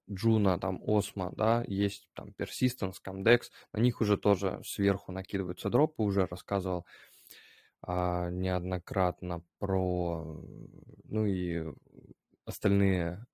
Juno, 0.08 0.58
там, 0.58 0.82
Osmo, 0.82 1.32
да, 1.34 1.64
есть 1.66 2.08
там 2.14 2.34
Persistence, 2.38 2.96
Comdex, 3.04 3.50
на 3.72 3.78
них 3.78 4.00
уже 4.00 4.16
тоже 4.16 4.60
сверху 4.64 5.12
накидываются 5.12 5.70
дропы, 5.70 6.02
уже 6.02 6.26
рассказывал 6.26 6.84
а, 7.82 8.30
неоднократно 8.30 9.42
про, 9.58 10.42
ну 11.04 11.26
и 11.26 11.64
остальные 12.44 13.24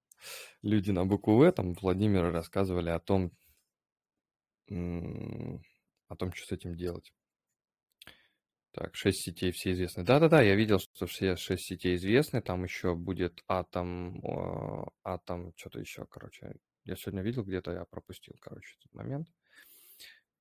люди 0.63 0.91
на 0.91 1.05
букву 1.05 1.37
В, 1.37 1.53
там 1.53 1.75
Владимир 1.75 2.31
рассказывали 2.31 2.91
о 2.91 3.01
том, 3.01 3.33
о 4.69 6.17
том, 6.17 6.33
что 6.33 6.47
с 6.47 6.53
этим 6.53 6.75
делать. 6.77 7.13
Так, 8.73 8.95
6 8.95 9.21
сетей 9.21 9.53
все 9.53 9.73
известны. 9.73 10.03
Да-да-да, 10.03 10.41
я 10.41 10.55
видел, 10.55 10.79
что 10.79 11.07
все 11.07 11.37
6 11.37 11.63
сетей 11.63 11.97
известны. 11.97 12.41
Там 12.41 12.65
еще 12.65 12.95
будет 12.95 13.43
атом, 13.47 14.23
атом, 15.05 15.53
что-то 15.57 15.79
еще, 15.79 16.07
короче. 16.07 16.55
Я 16.85 16.97
сегодня 16.97 17.23
видел 17.23 17.45
где-то, 17.45 17.73
я 17.73 17.85
пропустил, 17.85 18.35
короче, 18.41 18.77
этот 18.81 18.95
момент. 18.95 19.29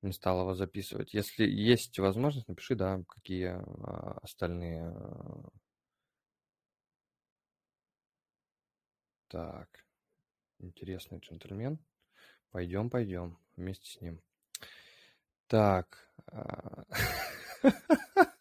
Не 0.00 0.12
стал 0.12 0.40
его 0.40 0.54
записывать. 0.54 1.12
Если 1.12 1.46
есть 1.46 1.98
возможность, 1.98 2.48
напиши, 2.48 2.74
да, 2.74 3.04
какие 3.06 3.48
а, 3.48 4.18
остальные. 4.22 4.88
А. 4.88 5.48
Так, 9.28 9.84
интересный 10.58 11.18
джентльмен. 11.18 11.78
Пойдем, 12.50 12.90
пойдем 12.90 13.38
вместе 13.62 13.86
с 13.86 14.00
ним. 14.00 14.20
Так. 15.46 16.12
А. 16.26 16.84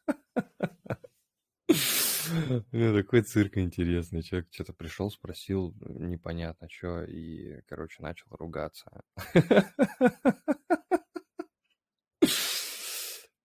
Такой 2.71 3.21
цирк 3.21 3.57
интересный. 3.57 4.23
Человек 4.23 4.47
что-то 4.51 4.73
пришел, 4.73 5.11
спросил 5.11 5.75
непонятно 5.81 6.69
что, 6.69 7.03
и, 7.03 7.61
короче, 7.67 8.01
начал 8.01 8.27
ругаться. 8.31 9.03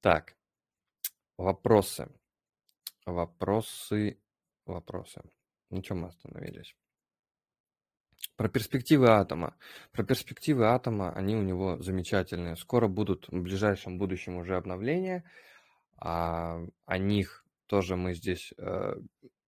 Так, 0.02 0.36
вопросы. 1.36 2.08
Вопросы, 3.06 4.20
вопросы. 4.64 5.20
На 5.70 5.82
чем 5.82 6.02
мы 6.02 6.08
остановились? 6.08 6.76
Про 8.36 8.48
перспективы 8.48 9.08
атома. 9.08 9.56
Про 9.92 10.04
перспективы 10.04 10.66
атома, 10.66 11.10
они 11.12 11.36
у 11.36 11.42
него 11.42 11.80
замечательные. 11.82 12.56
Скоро 12.56 12.86
будут 12.86 13.28
в 13.28 13.40
ближайшем 13.40 13.98
будущем 13.98 14.36
уже 14.36 14.56
обновления. 14.56 15.24
А, 15.98 16.60
о 16.84 16.98
них 16.98 17.44
тоже 17.66 17.96
мы 17.96 18.14
здесь, 18.14 18.52
э, 18.58 18.94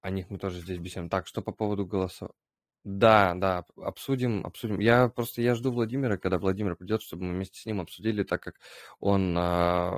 о 0.00 0.10
них 0.10 0.30
мы 0.30 0.38
тоже 0.38 0.60
здесь 0.60 0.78
беседуем. 0.78 1.10
Так, 1.10 1.26
что 1.26 1.42
по 1.42 1.52
поводу 1.52 1.86
голоса? 1.86 2.30
Да, 2.84 3.34
да, 3.34 3.64
обсудим, 3.76 4.46
обсудим. 4.46 4.78
Я 4.78 5.08
просто, 5.08 5.42
я 5.42 5.54
жду 5.54 5.70
Владимира, 5.70 6.16
когда 6.16 6.38
Владимир 6.38 6.74
придет, 6.74 7.02
чтобы 7.02 7.24
мы 7.24 7.34
вместе 7.34 7.60
с 7.60 7.66
ним 7.66 7.80
обсудили, 7.80 8.22
так 8.22 8.42
как 8.42 8.54
он 9.00 9.36
э, 9.36 9.90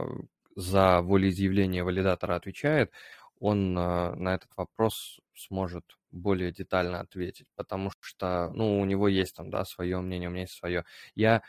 за 0.56 1.00
волеизъявление 1.02 1.84
валидатора 1.84 2.34
отвечает, 2.34 2.90
он 3.38 3.78
э, 3.78 4.14
на 4.16 4.34
этот 4.34 4.50
вопрос 4.56 5.20
сможет 5.34 5.84
более 6.10 6.52
детально 6.52 7.00
ответить, 7.00 7.46
потому 7.56 7.90
что, 8.00 8.50
ну, 8.54 8.80
у 8.80 8.84
него 8.84 9.08
есть 9.08 9.36
там, 9.36 9.50
да, 9.50 9.64
свое 9.64 10.00
мнение, 10.00 10.28
у 10.28 10.32
меня 10.32 10.42
есть 10.42 10.54
свое. 10.58 10.84
Я, 11.14 11.42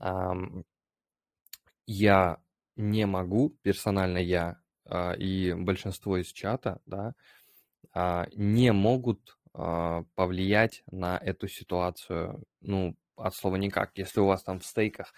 эм, 0.00 0.64
я 1.86 2.38
не 2.76 3.06
могу, 3.06 3.50
персонально 3.62 4.18
я 4.18 4.58
э, 4.84 5.16
и 5.18 5.54
большинство 5.54 6.18
из 6.18 6.28
чата, 6.32 6.80
да, 6.86 7.14
э, 7.94 8.26
не 8.34 8.72
могут 8.72 9.38
э, 9.54 10.04
повлиять 10.14 10.82
на 10.90 11.18
эту 11.18 11.48
ситуацию, 11.48 12.44
ну, 12.60 12.96
от 13.16 13.34
слова 13.34 13.56
никак. 13.56 13.92
Если 13.96 14.20
у 14.20 14.26
вас 14.26 14.42
там 14.42 14.60
в 14.60 14.66
стейках 14.66 15.14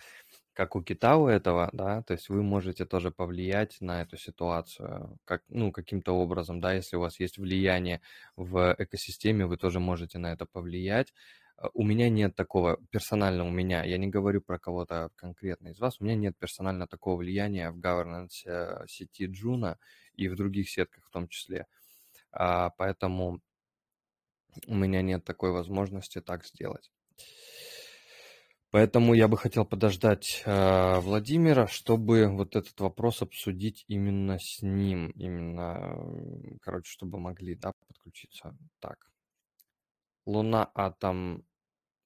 как 0.59 0.75
у 0.75 0.83
кита 0.83 1.17
у 1.19 1.29
этого, 1.29 1.71
да, 1.73 2.03
то 2.03 2.15
есть 2.15 2.29
вы 2.29 2.43
можете 2.43 2.85
тоже 2.85 3.13
повлиять 3.13 3.77
на 3.81 4.03
эту 4.03 4.17
ситуацию, 4.17 5.17
как, 5.25 5.45
ну, 5.49 5.71
каким-то 5.71 6.15
образом, 6.15 6.61
да, 6.61 6.73
если 6.73 6.97
у 6.97 7.01
вас 7.01 7.21
есть 7.21 7.39
влияние 7.39 8.01
в 8.35 8.75
экосистеме, 8.77 9.47
вы 9.47 9.57
тоже 9.57 9.79
можете 9.79 10.19
на 10.19 10.33
это 10.33 10.47
повлиять. 10.47 11.15
А, 11.59 11.69
у 11.75 11.85
меня 11.85 12.11
нет 12.11 12.35
такого, 12.35 12.77
персонально 12.91 13.45
у 13.47 13.51
меня, 13.51 13.85
я 13.85 13.99
не 13.99 14.09
говорю 14.09 14.41
про 14.41 14.59
кого-то 14.59 15.11
конкретно 15.15 15.69
из 15.69 15.79
вас, 15.79 16.01
у 16.01 16.05
меня 16.05 16.17
нет 16.17 16.37
персонально 16.37 16.89
такого 16.89 17.19
влияния 17.19 17.71
в 17.71 17.79
governance 17.79 18.45
э, 18.45 18.85
сети 18.89 19.27
Джуна 19.27 19.79
и 20.17 20.27
в 20.27 20.35
других 20.35 20.69
сетках 20.71 21.05
в 21.07 21.11
том 21.11 21.29
числе. 21.29 21.67
А, 22.33 22.71
поэтому 22.71 23.41
у 24.67 24.75
меня 24.75 25.03
нет 25.03 25.25
такой 25.25 25.53
возможности 25.53 26.21
так 26.21 26.45
сделать. 26.45 26.91
Поэтому 28.71 29.15
я 29.15 29.29
бы 29.29 29.39
хотел 29.39 29.65
подождать 29.65 30.43
э, 30.45 31.01
Владимира, 31.01 31.67
чтобы 31.67 32.29
вот 32.29 32.55
этот 32.55 32.79
вопрос 32.81 33.23
обсудить 33.23 33.85
именно 33.89 34.39
с 34.39 34.61
ним, 34.61 35.09
именно, 35.11 35.97
короче, 36.61 36.91
чтобы 36.91 37.19
могли, 37.19 37.55
да, 37.55 37.73
подключиться. 37.87 38.55
Так. 38.81 39.11
Luna 40.27 40.71
Atom. 40.75 41.45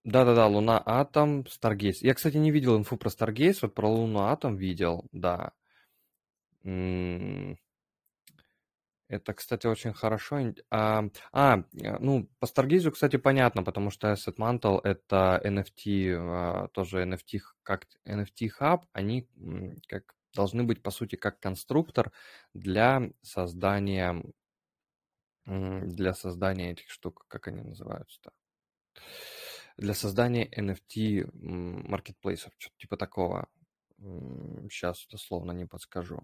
Да-да-да, 0.04 0.46
Luna 0.46 0.80
Atom, 0.86 1.46
Stargaze. 1.48 2.00
Я, 2.00 2.14
кстати, 2.14 2.36
не 2.36 2.52
видел 2.52 2.78
инфу 2.78 2.96
про 2.96 3.10
Stargaze, 3.10 3.62
вот 3.62 3.74
про 3.74 3.88
Луну 3.88 4.20
Атом 4.20 4.56
видел, 4.56 5.08
да. 5.10 5.52
Это, 9.12 9.34
кстати, 9.34 9.66
очень 9.66 9.92
хорошо. 9.92 10.54
А, 10.70 11.04
а, 11.32 11.64
ну, 11.72 12.30
по 12.40 12.46
Stargaze, 12.46 12.90
кстати, 12.90 13.16
понятно, 13.16 13.62
потому 13.62 13.90
что 13.90 14.10
Asset 14.10 14.36
Mantle— 14.38 14.80
это 14.84 15.38
NFT, 15.44 16.14
а, 16.16 16.68
тоже 16.68 17.02
NFT, 17.02 17.40
как 17.62 17.86
NFT 18.08 18.48
Hub, 18.58 18.84
они 18.94 19.28
как 19.86 20.14
должны 20.34 20.64
быть, 20.64 20.82
по 20.82 20.90
сути, 20.90 21.16
как 21.16 21.40
конструктор 21.40 22.10
для 22.54 23.10
создания 23.20 24.22
для 25.44 26.14
создания 26.14 26.70
этих 26.70 26.88
штук, 26.88 27.26
как 27.28 27.48
они 27.48 27.60
называются-то? 27.60 28.32
Для 29.76 29.92
создания 29.92 30.48
NFT 30.48 31.28
маркетплейсов, 31.34 32.54
что-то 32.56 32.76
типа 32.78 32.96
такого. 32.96 33.48
Сейчас 34.70 35.06
дословно 35.10 35.52
не 35.52 35.66
подскажу. 35.66 36.20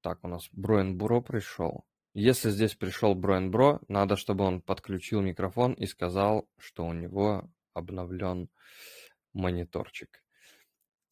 Так, 0.00 0.20
у 0.22 0.28
нас 0.28 0.48
Броен 0.52 0.96
Буро 0.96 1.20
пришел. 1.20 1.84
Если 2.20 2.50
здесь 2.50 2.74
пришел 2.74 3.14
Броен 3.14 3.52
Бро, 3.52 3.78
надо, 3.86 4.16
чтобы 4.16 4.42
он 4.42 4.60
подключил 4.60 5.20
микрофон 5.20 5.74
и 5.74 5.86
сказал, 5.86 6.48
что 6.58 6.84
у 6.84 6.92
него 6.92 7.48
обновлен 7.74 8.50
мониторчик 9.34 10.20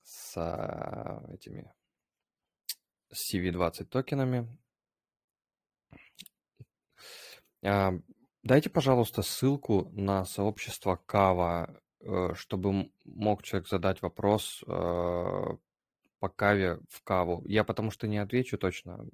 с 0.02 0.36
а, 0.36 1.22
этими 1.32 1.72
с 3.12 3.32
CV20 3.32 3.84
токенами. 3.84 4.48
А, 7.62 7.92
дайте, 8.42 8.68
пожалуйста, 8.68 9.22
ссылку 9.22 9.88
на 9.92 10.24
сообщество 10.24 10.96
Кава, 11.06 11.80
э, 12.00 12.34
чтобы 12.34 12.90
мог 13.04 13.44
человек 13.44 13.68
задать 13.68 14.02
вопрос 14.02 14.64
э, 14.66 14.66
по 14.66 16.28
Каве 16.34 16.80
в 16.88 17.00
Каву. 17.04 17.44
Я 17.46 17.62
потому 17.62 17.92
что 17.92 18.08
не 18.08 18.18
отвечу 18.18 18.58
точно. 18.58 19.06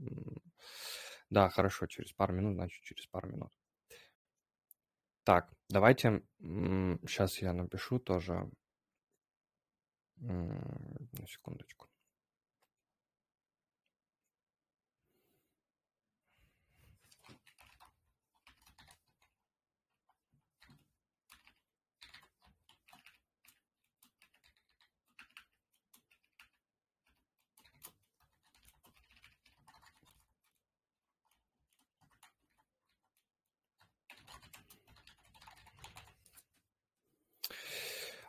Да, 1.32 1.48
хорошо, 1.48 1.86
через 1.86 2.12
пару 2.12 2.34
минут, 2.34 2.56
значит, 2.56 2.84
через 2.84 3.06
пару 3.06 3.26
минут. 3.30 3.58
Так, 5.24 5.50
давайте, 5.70 6.22
сейчас 6.38 7.38
я 7.38 7.54
напишу 7.54 7.98
тоже. 7.98 8.50
На 10.16 11.26
секундочку. 11.26 11.88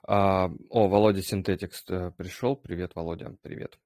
А, 0.06 0.52
о, 0.70 0.88
Володя 0.90 1.22
Синтетикс 1.22 1.86
э, 1.90 2.12
пришел. 2.18 2.58
Привет, 2.58 2.94
Володя, 2.96 3.38
привет. 3.42 3.80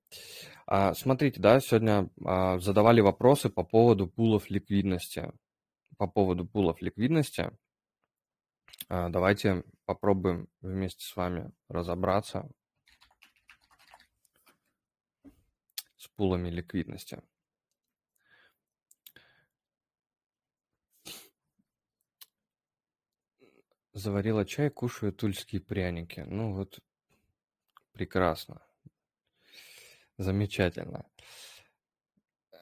А, 0.65 0.95
смотрите, 0.95 1.39
да, 1.39 1.59
сегодня 1.59 2.09
а, 2.25 2.57
задавали 2.57 3.01
вопросы 3.01 3.49
по 3.49 3.63
поводу 3.63 4.07
пулов 4.07 4.49
ликвидности. 4.49 5.31
По 5.97 6.07
поводу 6.07 6.45
пулов 6.45 6.81
ликвидности. 6.81 7.51
Давайте 8.89 9.63
попробуем 9.85 10.47
вместе 10.61 11.03
с 11.03 11.15
вами 11.15 11.51
разобраться 11.67 12.47
с 15.97 16.07
пулами 16.15 16.49
ликвидности. 16.49 17.21
Заварила 23.97 24.45
чай, 24.45 24.69
кушаю 24.69 25.11
тульские 25.11 25.59
пряники. 25.59 26.19
Ну 26.19 26.53
вот, 26.53 26.81
прекрасно. 27.93 28.61
Замечательно. 30.19 31.07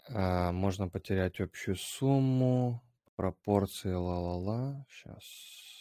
А, 0.07 0.53
можно 0.53 0.87
потерять 0.87 1.41
общую 1.41 1.75
сумму, 1.75 2.81
пропорции, 3.17 3.91
ла-ла-ла. 3.91 4.85
Сейчас. 4.89 5.74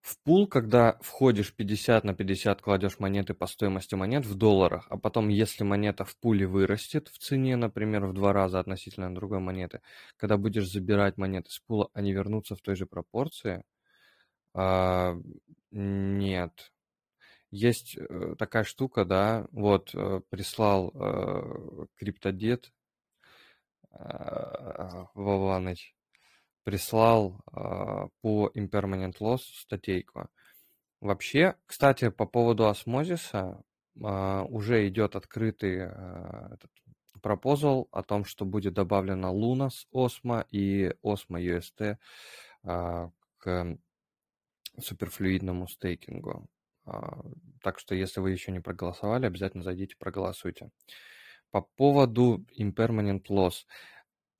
В 0.00 0.18
пул, 0.24 0.46
когда 0.48 0.98
входишь 1.02 1.54
50 1.54 2.04
на 2.04 2.14
50, 2.14 2.62
кладешь 2.62 2.98
монеты 2.98 3.34
по 3.34 3.46
стоимости 3.46 3.94
монет 3.94 4.24
в 4.24 4.34
долларах, 4.34 4.86
а 4.88 4.96
потом, 4.96 5.28
если 5.28 5.62
монета 5.62 6.04
в 6.04 6.16
пуле 6.16 6.46
вырастет 6.46 7.08
в 7.08 7.18
цене, 7.18 7.56
например, 7.56 8.06
в 8.06 8.14
два 8.14 8.32
раза 8.32 8.60
относительно 8.60 9.14
другой 9.14 9.40
монеты, 9.40 9.82
когда 10.16 10.38
будешь 10.38 10.70
забирать 10.70 11.18
монеты 11.18 11.50
с 11.50 11.58
пула, 11.58 11.90
они 11.92 12.12
вернутся 12.12 12.56
в 12.56 12.62
той 12.62 12.76
же 12.76 12.86
пропорции? 12.86 13.62
А, 14.54 15.16
нет. 15.70 16.72
Есть 17.50 17.96
э, 17.98 18.36
такая 18.38 18.64
штука, 18.64 19.04
да, 19.04 19.46
вот 19.52 19.90
э, 19.94 20.20
прислал 20.30 20.92
э, 20.94 21.86
криптодед 21.96 22.72
э, 23.92 25.04
Вованыч, 25.14 25.94
прислал 26.64 27.40
э, 27.46 28.08
по 28.20 28.50
Impermanent 28.54 29.18
Loss 29.20 29.40
статейку. 29.60 30.28
Вообще, 31.00 31.56
кстати, 31.66 32.10
по 32.10 32.26
поводу 32.26 32.66
осмозиса 32.68 33.62
э, 33.96 34.42
уже 34.48 34.86
идет 34.88 35.16
открытый 35.16 35.78
э, 35.78 36.48
этот 36.52 36.70
пропозал 37.22 37.88
о 37.90 38.02
том, 38.02 38.24
что 38.24 38.44
будет 38.44 38.74
добавлена 38.74 39.30
Луна 39.30 39.68
с 39.68 39.86
Осмо 39.92 40.46
и 40.50 40.94
Осмо 41.02 41.40
UST 41.40 41.96
э, 42.64 43.08
к 43.38 43.78
суперфлюидному 44.78 45.68
стейкингу. 45.68 46.48
Так 47.62 47.78
что, 47.78 47.94
если 47.94 48.20
вы 48.20 48.30
еще 48.30 48.52
не 48.52 48.60
проголосовали, 48.60 49.26
обязательно 49.26 49.62
зайдите, 49.62 49.96
проголосуйте. 49.98 50.70
По 51.50 51.60
поводу 51.60 52.46
impermanent 52.58 53.24
loss. 53.28 53.66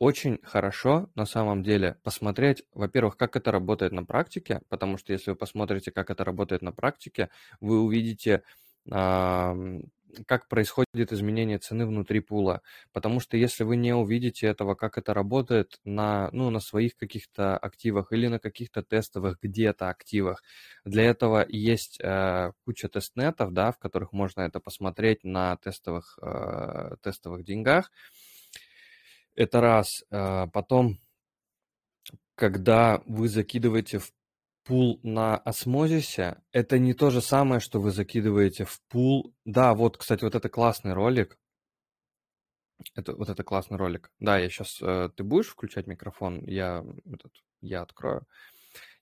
Очень 0.01 0.39
хорошо 0.43 1.11
на 1.15 1.27
самом 1.27 1.63
деле 1.63 1.99
посмотреть, 2.03 2.65
во-первых, 2.73 3.19
как 3.19 3.37
это 3.37 3.53
работает 3.53 3.93
на 3.93 4.03
практике, 4.03 4.63
потому 4.71 4.97
что 4.97 5.13
если 5.13 5.31
вы 5.33 5.37
посмотрите, 5.37 5.93
как 5.93 6.09
это 6.11 6.25
работает 6.25 6.63
на 6.63 6.73
практике, 6.73 7.29
вы 7.61 7.81
увидите 7.83 8.43
как 10.27 10.49
происходит 10.49 11.13
изменение 11.13 11.59
цены 11.59 11.87
внутри 11.87 12.21
пула. 12.21 12.63
Потому 12.93 13.21
что 13.21 13.37
если 13.37 13.63
вы 13.65 13.77
не 13.77 13.95
увидите 13.95 14.47
этого, 14.49 14.75
как 14.75 14.99
это 14.99 15.15
работает 15.15 15.79
на, 15.85 16.29
ну, 16.33 16.51
на 16.51 16.59
своих 16.61 16.97
каких-то 16.97 17.57
активах 17.57 18.11
или 18.13 18.27
на 18.27 18.41
каких-то 18.41 18.83
тестовых 18.83 19.39
где-то 19.41 19.89
активах, 19.89 20.43
для 20.85 21.05
этого 21.05 21.47
есть 21.49 22.01
э, 22.03 22.53
куча 22.65 22.89
тестнетов, 22.89 23.53
да, 23.53 23.71
в 23.71 23.79
которых 23.79 24.13
можно 24.13 24.41
это 24.43 24.59
посмотреть 24.61 25.23
на 25.25 25.57
тестовых, 25.59 26.19
э, 26.23 26.97
тестовых 27.03 27.45
деньгах. 27.45 27.93
Это 29.41 29.63
раз. 29.63 30.05
Э, 30.11 30.49
потом 30.53 30.99
когда 32.35 33.03
вы 33.07 33.27
закидываете 33.27 33.99
в 33.99 34.13
пул 34.65 35.01
на 35.03 35.39
осмозисе, 35.39 36.43
это 36.53 36.79
не 36.79 36.93
то 36.93 37.09
же 37.09 37.23
самое, 37.23 37.59
что 37.59 37.81
вы 37.81 37.91
закидываете 37.91 38.67
в 38.67 38.83
пул. 38.89 39.35
Да, 39.47 39.73
вот, 39.73 39.97
кстати, 39.97 40.25
вот 40.25 40.35
это 40.35 40.51
классный 40.51 40.93
ролик. 40.93 41.39
Это, 42.95 43.15
вот 43.15 43.31
это 43.31 43.43
классный 43.43 43.79
ролик. 43.79 44.13
Да, 44.19 44.39
я 44.39 44.51
сейчас... 44.51 44.79
Э, 44.83 45.09
ты 45.17 45.25
будешь 45.25 45.49
включать 45.49 45.87
микрофон? 45.87 46.45
Я, 46.47 46.85
этот, 47.07 47.33
я 47.63 47.81
открою. 47.81 48.27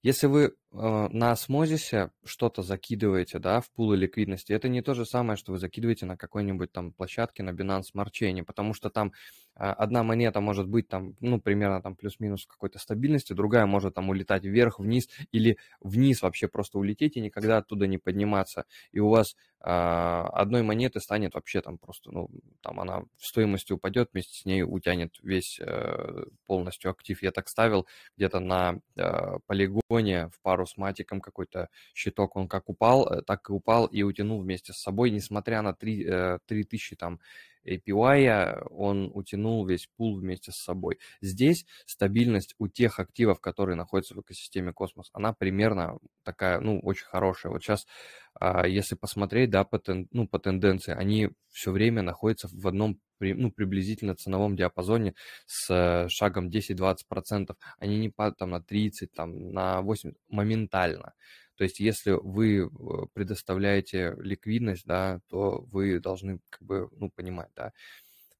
Если 0.03 0.29
вы 0.29 0.45
э, 0.45 0.51
на 0.71 1.33
осмозисе 1.33 2.13
что-то 2.25 2.63
закидываете, 2.63 3.41
да, 3.41 3.61
в 3.61 3.69
пулы 3.73 3.97
ликвидности, 3.97 4.53
это 4.53 4.69
не 4.69 4.81
то 4.81 4.95
же 4.95 5.05
самое, 5.05 5.37
что 5.37 5.51
вы 5.51 5.59
закидываете 5.59 6.07
на 6.07 6.17
какой-нибудь 6.17 6.71
там 6.71 6.93
площадке 6.93 7.43
на 7.43 7.51
Binance 7.51 7.87
Smart 7.93 8.11
Chain, 8.13 8.45
потому 8.45 8.75
что 8.75 8.91
там 8.91 9.13
одна 9.59 10.03
монета 10.03 10.41
может 10.41 10.69
быть 10.69 10.89
там, 10.89 11.15
ну, 11.21 11.41
примерно 11.41 11.83
там 11.83 11.97
плюс-минус 11.97 12.47
какой-то 12.47 12.79
стабильности, 12.79 13.33
другая 13.33 13.67
может 13.67 13.95
там 13.95 14.09
улетать 14.09 14.45
вверх, 14.45 14.79
вниз 14.79 15.09
или 15.33 15.59
вниз 15.81 16.23
вообще 16.23 16.49
просто 16.49 16.79
улететь 16.79 17.17
и 17.17 17.21
никогда 17.21 17.59
оттуда 17.59 17.87
не 17.87 17.99
подниматься. 17.99 18.65
И 18.93 19.01
у 19.01 19.09
вас 19.09 19.37
э, 19.61 19.65
одной 19.65 20.63
монеты 20.63 21.01
станет 21.01 21.35
вообще 21.35 21.61
там 21.61 21.79
просто, 21.79 22.11
ну, 22.13 22.31
там 22.63 22.81
она 22.81 23.01
в 23.17 23.27
стоимости 23.27 23.73
упадет, 23.73 24.11
вместе 24.13 24.39
с 24.39 24.45
ней 24.45 24.63
утянет 24.63 25.17
весь 25.23 25.59
э, 25.61 26.25
полностью 26.47 26.91
актив. 26.91 27.23
Я 27.23 27.33
так 27.33 27.49
ставил 27.49 27.87
где-то 28.17 28.41
на 28.41 28.81
э, 28.97 29.39
полигон 29.47 29.89
в 29.89 30.41
пару 30.43 30.67
с 30.67 30.77
матиком 30.77 31.21
какой-то 31.21 31.69
щиток, 31.95 32.37
он 32.37 32.47
как 32.47 32.69
упал, 32.69 33.09
э, 33.09 33.23
так 33.23 33.49
и 33.51 33.53
упал 33.53 33.87
и 33.87 34.03
утянул 34.03 34.41
вместе 34.41 34.73
с 34.73 34.77
собой, 34.77 35.11
несмотря 35.11 35.63
на 35.63 35.75
3, 35.75 36.39
3000 36.47 36.95
э, 36.95 36.97
там 36.97 37.21
API, 37.69 38.67
он 38.71 39.11
утянул 39.15 39.67
весь 39.67 39.89
пул 39.97 40.19
вместе 40.19 40.53
с 40.53 40.57
собой. 40.57 40.99
Здесь 41.21 41.67
стабильность 41.87 42.55
у 42.59 42.69
тех 42.69 42.99
активов, 42.99 43.41
которые 43.41 43.77
находятся 43.77 44.15
в 44.15 44.21
экосистеме 44.21 44.73
Космос, 44.73 45.11
она 45.13 45.33
примерно 45.33 45.99
такая, 46.23 46.61
ну, 46.61 46.81
очень 46.81 47.07
хорошая. 47.07 47.53
Вот 47.53 47.63
сейчас, 47.63 47.87
а, 48.28 48.28
если 48.67 48.95
посмотреть, 48.95 49.51
да, 49.51 49.65
по, 49.65 49.79
тен, 49.79 50.09
ну, 50.13 50.29
по 50.29 50.39
тенденции, 50.39 50.93
они 50.93 51.31
все 51.51 51.73
время 51.73 52.03
находятся 52.03 52.49
в 52.53 52.67
одном 52.67 53.01
ну, 53.21 53.51
приблизительно 53.51 54.15
ценовом 54.15 54.57
диапазоне 54.57 55.15
с 55.47 55.69
э, 55.71 56.09
шагом 56.09 56.49
10-20%. 56.49 57.57
Они 57.79 57.99
не 57.99 58.09
падают 58.11 58.39
там 58.39 58.51
на 58.51 58.63
30, 58.63 59.13
там, 59.13 59.51
на 59.53 59.83
8 59.83 60.13
моментально. 60.29 61.15
То 61.57 61.65
есть, 61.65 61.81
если 61.81 62.13
вы 62.13 62.59
э, 62.61 62.69
предоставляете 63.13 64.15
ликвидность, 64.21 64.87
да, 64.87 65.21
то 65.29 65.67
вы 65.73 65.99
должны 65.99 66.39
как 66.49 66.63
бы, 66.63 66.89
ну, 66.93 67.11
понимать, 67.11 67.51
да, 67.57 67.73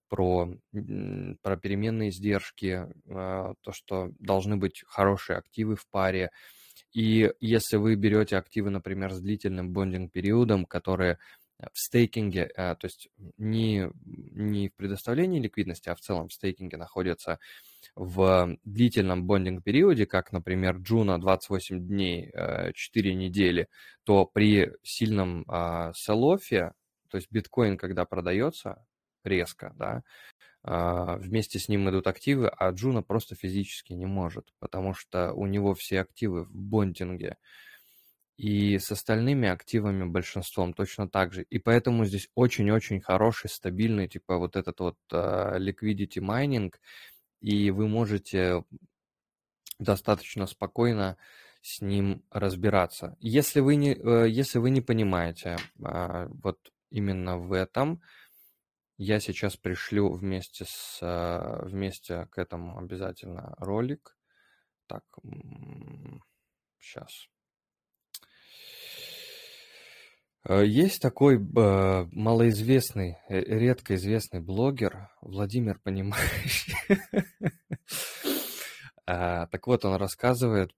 про, 0.09 0.49
про 1.43 1.57
переменные 1.57 2.11
издержки, 2.11 2.87
а, 3.09 3.55
то, 3.61 3.73
что 3.73 4.11
должны 4.19 4.57
быть 4.57 4.83
хорошие 4.87 5.37
активы 5.37 5.77
в 5.77 5.87
паре. 5.89 6.31
И 6.93 7.33
если 7.41 7.77
вы 7.77 7.95
берете 7.97 8.37
активы, 8.37 8.71
например, 8.71 9.13
с 9.13 9.21
длительным 9.21 9.73
bonding-периодом, 9.73 10.65
которые 10.67 11.19
в 11.73 11.79
стейкинге, 11.79 12.51
э, 12.55 12.77
то 12.77 12.85
есть 12.85 13.09
не, 13.37 13.91
не 14.05 14.69
в 14.69 14.75
предоставлении 14.77 15.41
ликвидности, 15.41 15.89
а 15.89 15.95
в 15.95 16.01
целом 16.01 16.29
в 16.29 16.33
стейкинге 16.33 16.77
находятся 16.77 17.41
в 17.97 18.57
длительном 18.65 19.25
bonding-периоде, 19.27 20.07
как, 20.07 20.33
например, 20.33 20.77
Juno 20.77 21.21
28 21.21 21.87
дней, 21.87 22.31
4 22.75 23.11
э, 23.11 23.15
недели, 23.15 23.69
то 24.05 24.25
при 24.25 24.73
сильном 24.83 25.45
а, 25.49 25.93
sell-off 25.95 26.57
е, 26.57 26.73
то 27.11 27.17
есть 27.17 27.29
биткоин, 27.31 27.77
когда 27.77 28.05
продается 28.05 28.85
резко, 29.25 29.73
да, 29.77 29.87
а, 29.87 30.03
вместе 30.65 31.59
с 31.59 31.69
ним 31.69 31.89
идут 31.89 32.07
активы, 32.07 32.49
а 32.49 32.71
Juno 32.71 33.03
просто 33.03 33.35
физически 33.35 33.93
не 33.93 34.07
может, 34.07 34.53
потому 34.59 34.93
что 34.93 35.33
у 35.33 35.47
него 35.47 35.75
все 35.75 36.01
активы 36.01 36.45
в 36.45 36.55
bonding 36.55 37.18
е. 37.18 37.37
И 38.39 38.79
с 38.79 38.93
остальными 38.93 39.49
активами 39.49 40.05
большинством 40.05 40.73
точно 40.73 41.09
так 41.09 41.33
же. 41.33 41.43
И 41.43 41.59
поэтому 41.59 42.05
здесь 42.05 42.29
очень-очень 42.37 43.01
хороший, 43.01 43.51
стабильный, 43.51 44.07
типа 44.07 44.39
вот 44.39 44.55
этот 44.55 44.79
вот 44.79 44.97
uh, 45.13 45.59
liquidity 45.59 46.21
mining, 46.21 46.73
и 47.41 47.73
вы 47.73 47.89
можете 47.89 48.63
достаточно 49.81 50.47
спокойно 50.47 51.17
с 51.63 51.81
ним 51.81 52.23
разбираться. 52.31 53.17
Если 53.19 53.59
вы 53.59 53.75
не, 53.75 53.95
uh, 53.95 54.29
если 54.29 54.61
вы 54.61 54.71
не 54.71 54.83
понимаете 54.83 55.57
uh, 55.81 56.29
вот 56.43 56.59
именно 56.91 57.39
в 57.39 57.53
этом, 57.53 58.01
я 58.99 59.21
сейчас 59.21 59.57
пришлю 59.57 60.13
вместе 60.13 60.67
с 60.69 60.99
вместе 61.65 62.27
к 62.27 62.39
этому 62.39 62.79
обязательно 62.79 63.55
ролик. 63.59 64.17
Так, 64.87 65.05
сейчас. 66.79 67.29
Э, 70.49 70.65
есть 70.65 71.03
такой 71.03 71.37
э, 71.37 72.07
малоизвестный, 72.13 73.19
редко 73.29 73.95
известный 73.97 74.41
блогер 74.41 75.11
Владимир 75.21 75.79
Понимающий. 75.79 76.75
А, 79.11 79.47
так 79.47 79.67
вот, 79.67 79.87
он 79.87 79.97
рассказывает 79.97 80.71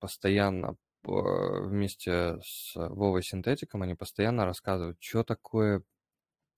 постоянно 0.00 0.76
вместе 1.02 2.38
с 2.42 2.74
Вовой 2.74 3.22
Синтетиком, 3.22 3.80
они 3.80 3.94
постоянно 3.94 4.44
рассказывают, 4.44 4.98
что 5.00 5.24
такое 5.24 5.82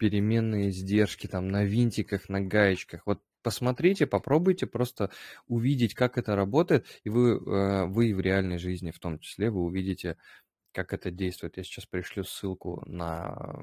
переменные 0.03 0.71
издержки 0.71 1.29
там 1.29 1.47
на 1.47 1.63
винтиках, 1.63 2.29
на 2.29 2.41
гаечках. 2.41 3.03
Вот 3.07 3.23
посмотрите, 3.41 4.05
попробуйте 4.05 4.67
просто 4.67 5.11
увидеть, 5.47 5.95
как 5.95 6.19
это 6.19 6.35
работает, 6.35 6.87
и 7.05 7.09
вы, 7.09 7.39
вы 7.39 8.13
в 8.13 8.19
реальной 8.19 8.59
жизни 8.59 8.91
в 8.91 8.99
том 8.99 9.21
числе, 9.21 9.49
вы 9.49 9.63
увидите 9.63 10.17
как 10.73 10.93
это 10.93 11.13
действует. 11.13 11.57
Я 11.57 11.63
сейчас 11.63 11.87
пришлю 11.87 12.25
ссылку 12.25 12.83
на, 12.85 13.63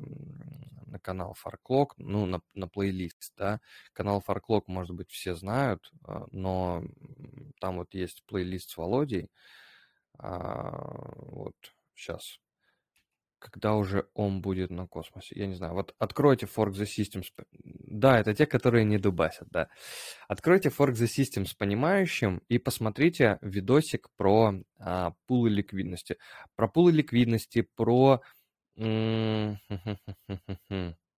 на 0.86 0.98
канал 1.00 1.36
Farclock, 1.44 1.90
ну, 1.98 2.26
на, 2.26 2.42
на 2.54 2.70
плейлист, 2.70 3.34
да. 3.36 3.60
Канал 3.92 4.24
Farclock, 4.26 4.64
может 4.68 4.96
быть, 4.96 5.12
все 5.12 5.36
знают, 5.36 5.92
а, 6.06 6.26
но 6.32 6.86
там 7.60 7.80
вот 7.80 7.94
есть 7.94 8.24
плейлист 8.28 8.70
с 8.70 8.78
Володей. 8.78 9.30
А, 10.20 11.16
вот, 11.18 11.56
сейчас 11.96 12.40
когда 13.40 13.76
уже 13.76 14.08
он 14.14 14.42
будет 14.42 14.70
на 14.70 14.88
космосе. 14.88 15.36
Я 15.36 15.48
не 15.48 15.56
знаю. 15.56 15.74
Вот 15.74 15.96
откройте 15.98 16.46
Fork 16.46 16.72
the 16.72 16.86
Systems. 16.86 17.26
Да, 17.64 18.20
это 18.20 18.34
те, 18.34 18.46
которые 18.46 18.86
не 18.86 18.98
дубасят, 18.98 19.48
да. 19.50 19.70
Откройте 20.28 20.70
Fork 20.70 20.94
the 20.94 21.08
System 21.08 21.46
с 21.46 21.54
понимающим 21.54 22.42
и 22.48 22.60
посмотрите 22.60 23.40
видосик 23.42 24.10
про 24.18 24.54
а, 24.80 25.14
пулы 25.26 25.50
ликвидности. 25.50 26.18
Про 26.56 26.68
пулы 26.68 26.92
ликвидности, 26.92 27.68
про... 27.76 28.22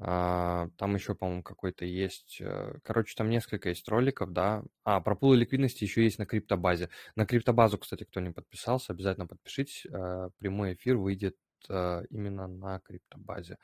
А, 0.00 0.68
там 0.76 0.94
еще, 0.94 1.14
по-моему, 1.14 1.42
какой-то 1.42 1.84
есть. 1.84 2.38
Э, 2.40 2.78
короче, 2.82 3.14
там 3.16 3.30
несколько 3.30 3.68
есть 3.68 3.88
роликов, 3.88 4.32
да. 4.32 4.64
А, 4.82 5.00
про 5.00 5.14
пулы 5.14 5.36
ликвидности 5.36 5.84
еще 5.84 6.02
есть 6.02 6.18
на 6.18 6.26
криптобазе. 6.26 6.88
На 7.14 7.26
криптобазу, 7.26 7.78
кстати, 7.78 8.04
кто 8.04 8.20
не 8.20 8.30
подписался, 8.30 8.92
обязательно 8.92 9.26
подпишитесь. 9.26 9.86
Э, 9.86 10.30
прямой 10.38 10.74
эфир 10.74 10.96
выйдет 10.96 11.36
э, 11.68 12.02
именно 12.10 12.48
на 12.48 12.80
криптобазе. 12.80 13.58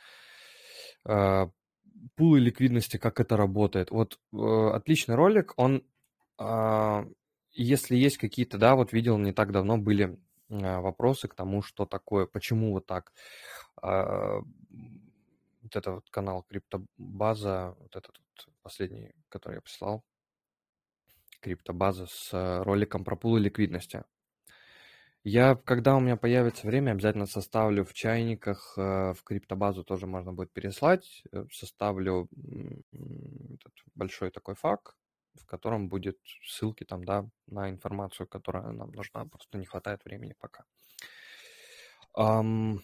Пулы 1.04 2.38
ликвидности, 2.38 2.96
как 2.96 3.20
это 3.20 3.36
работает. 3.36 3.90
Вот 3.90 4.18
отличный 4.32 5.16
ролик, 5.16 5.52
он, 5.56 5.84
а, 6.38 7.04
если 7.52 7.96
есть 7.96 8.18
какие-то, 8.18 8.58
да, 8.58 8.74
вот 8.76 8.92
видел 8.92 9.18
не 9.18 9.32
так 9.32 9.50
давно 9.52 9.76
были 9.78 10.18
вопросы 10.48 11.28
к 11.28 11.34
тому, 11.34 11.62
что 11.62 11.86
такое, 11.86 12.26
почему 12.26 12.72
вот 12.72 12.86
так 12.86 13.12
вот 15.70 15.76
это 15.76 15.92
вот 15.92 16.10
канал 16.10 16.42
криптобаза, 16.42 17.76
вот 17.78 17.96
этот 17.96 18.18
вот 18.18 18.54
последний, 18.62 19.12
который 19.28 19.56
я 19.56 19.60
прислал, 19.60 20.04
криптобаза 21.40 22.06
с 22.06 22.32
э, 22.32 22.62
роликом 22.62 23.04
про 23.04 23.16
пулы 23.16 23.40
ликвидности. 23.40 24.04
Я, 25.22 25.54
когда 25.54 25.96
у 25.96 26.00
меня 26.00 26.16
появится 26.16 26.66
время, 26.66 26.92
обязательно 26.92 27.26
составлю 27.26 27.84
в 27.84 27.92
чайниках, 27.92 28.74
э, 28.76 29.14
в 29.14 29.22
криптобазу 29.22 29.84
тоже 29.84 30.06
можно 30.06 30.32
будет 30.32 30.52
переслать, 30.52 31.22
э, 31.32 31.44
составлю 31.52 32.28
этот 32.92 33.72
большой 33.94 34.30
такой 34.30 34.54
фак, 34.54 34.96
в 35.34 35.46
котором 35.46 35.88
будет 35.88 36.18
ссылки 36.44 36.84
там, 36.84 37.04
да, 37.04 37.28
на 37.46 37.70
информацию, 37.70 38.26
которая 38.26 38.72
нам 38.72 38.90
нужна, 38.90 39.24
просто 39.26 39.58
не 39.58 39.66
хватает 39.66 40.04
времени 40.04 40.34
пока. 40.38 40.64
Um, 42.16 42.80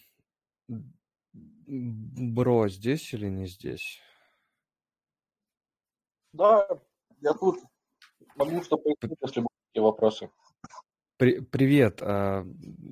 Бро 1.66 2.68
здесь 2.68 3.12
или 3.12 3.28
не 3.28 3.46
здесь? 3.46 4.00
Да, 6.32 6.68
я 7.20 7.32
тут. 7.32 7.58
Могу 8.36 8.62
что 8.62 8.76
пояснить, 8.76 9.18
если 9.20 9.40
будут 9.40 9.52
какие 9.68 9.82
вопросы. 9.82 10.30
При, 11.16 11.40
привет. 11.40 12.02
А, 12.02 12.44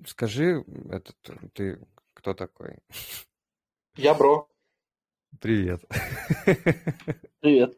скажи, 0.06 0.64
этот, 0.90 1.16
ты 1.52 1.86
кто 2.14 2.34
такой? 2.34 2.78
Я 3.96 4.14
Бро. 4.14 4.48
Привет. 5.40 5.84
Привет. 7.40 7.76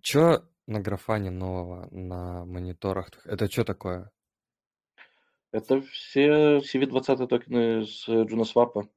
Чё, 0.00 0.48
на 0.66 0.80
графане 0.80 1.30
нового 1.30 1.88
на 1.90 2.44
мониторах. 2.44 3.10
Это 3.24 3.50
что 3.50 3.64
такое? 3.64 4.10
Это 5.50 5.80
все 5.80 6.58
CV20 6.58 7.26
токены 7.26 7.86
с 7.86 8.06
JunoSwap. 8.08 8.88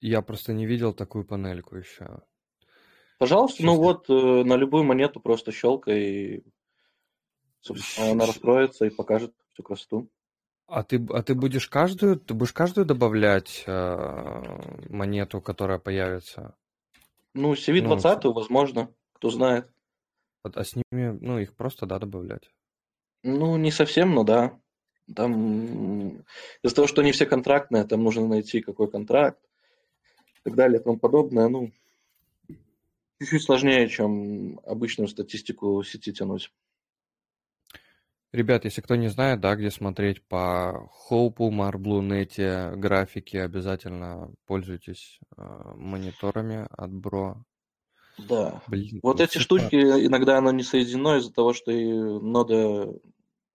Я 0.00 0.22
просто 0.22 0.52
не 0.52 0.66
видел 0.66 0.92
такую 0.92 1.24
панельку 1.24 1.76
еще. 1.76 2.22
Пожалуйста, 3.18 3.64
ну 3.64 3.74
вот 3.76 4.08
э, 4.08 4.12
на 4.12 4.54
любую 4.54 4.84
монету 4.84 5.18
просто 5.18 5.50
щелкай, 5.50 6.00
и 6.00 6.44
собственно, 7.60 8.12
она 8.12 8.26
раскроется 8.26 8.84
и 8.84 8.90
покажет 8.90 9.34
всю 9.52 9.64
красоту. 9.64 10.08
А 10.68 10.84
ты, 10.84 11.04
а 11.10 11.22
ты 11.22 11.34
будешь 11.34 11.66
каждую, 11.66 12.20
ты 12.20 12.34
будешь 12.34 12.52
каждую 12.52 12.84
добавлять 12.84 13.64
э, 13.66 14.42
монету, 14.88 15.40
которая 15.40 15.78
появится? 15.78 16.54
Ну, 17.34 17.54
CV20, 17.54 18.20
ну, 18.24 18.32
возможно, 18.32 18.94
кто 19.14 19.30
знает. 19.30 19.68
А 20.42 20.62
с 20.62 20.76
ними, 20.76 21.18
ну, 21.20 21.38
их 21.38 21.56
просто, 21.56 21.86
да, 21.86 21.98
добавлять? 21.98 22.52
Ну, 23.22 23.56
не 23.56 23.70
совсем, 23.70 24.14
но 24.14 24.22
да. 24.22 24.60
Там 25.14 26.18
из-за 26.62 26.74
того, 26.74 26.86
что 26.86 27.00
они 27.00 27.12
все 27.12 27.26
контрактные, 27.26 27.84
там 27.84 28.02
нужно 28.02 28.26
найти 28.26 28.60
какой 28.60 28.90
контракт 28.90 29.40
и 30.40 30.40
так 30.44 30.54
далее 30.54 30.80
и 30.80 30.82
тому 30.82 30.98
подобное. 30.98 31.48
Ну, 31.48 31.72
чуть-чуть 33.20 33.42
сложнее, 33.42 33.88
чем 33.88 34.60
обычную 34.64 35.08
статистику 35.08 35.82
сети 35.82 36.12
тянуть. 36.12 36.52
Ребят, 38.30 38.66
если 38.66 38.82
кто 38.82 38.94
не 38.94 39.08
знает, 39.08 39.40
да, 39.40 39.56
где 39.56 39.70
смотреть 39.70 40.22
по 40.22 40.86
Хоупу, 40.92 41.50
Марблу.нете 41.50 42.72
графики, 42.76 43.38
обязательно 43.38 44.34
пользуйтесь 44.46 45.18
э, 45.36 45.42
мониторами 45.76 46.66
от 46.70 46.92
Бро. 46.92 47.42
Да. 48.18 48.60
Блин, 48.66 49.00
вот 49.02 49.20
эти 49.20 49.38
штуки 49.38 49.76
иногда 49.76 50.36
оно 50.36 50.50
не 50.50 50.62
соединено 50.62 51.16
из-за 51.18 51.32
того, 51.32 51.54
что 51.54 51.70
и 51.70 51.90
нода, 51.90 52.92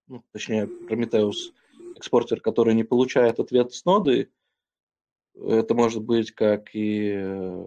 ну, 0.06 0.22
точнее, 0.32 0.64
Prometheus 0.66 1.52
экспортер, 1.96 2.40
который 2.40 2.74
не 2.74 2.84
получает 2.84 3.40
ответ 3.40 3.72
с 3.72 3.84
ноды, 3.84 4.30
это 5.34 5.74
может 5.74 6.02
быть 6.02 6.32
как 6.32 6.74
и 6.74 7.12
э, 7.16 7.66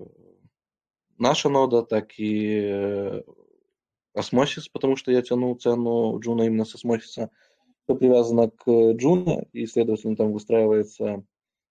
наша 1.18 1.50
нода, 1.50 1.84
так 1.84 2.14
и 2.18 3.24
Osmosis, 4.14 4.68
потому 4.68 4.96
что 4.96 5.12
я 5.12 5.22
тянул 5.22 5.56
цену 5.56 6.20
Juno 6.20 6.44
именно 6.44 6.66
с 6.66 6.76
Osmosis 6.76 7.18
а, 7.18 7.30
все 7.84 7.96
привязано 7.96 8.50
к 8.50 8.94
Juno, 8.94 9.46
и, 9.54 9.66
следовательно, 9.66 10.16
там 10.16 10.34
выстраивается 10.34 11.24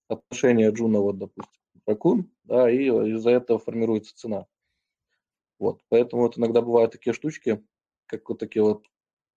отношение 0.09 0.71
Juno, 0.71 1.01
вот, 1.01 1.19
допустим, 1.19 1.61
Racoon, 1.87 2.31
да, 2.45 2.71
и 2.71 2.87
из-за 2.87 3.31
этого 3.31 3.59
формируется 3.59 4.17
цена. 4.17 4.47
Вот, 5.59 5.81
поэтому 5.89 6.23
вот 6.23 6.39
иногда 6.39 6.61
бывают 6.61 6.93
такие 6.93 7.13
штучки, 7.15 7.63
как 8.07 8.29
вот 8.29 8.39
такие 8.39 8.63
вот 8.63 8.85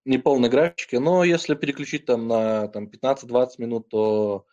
неполные 0.09 0.49
графики, 0.49 0.95
но 0.95 1.23
если 1.23 1.55
переключить 1.55 2.05
там 2.05 2.27
на 2.27 2.67
там, 2.67 2.85
15-20 2.85 3.47
минут, 3.59 3.89
то 3.89 4.45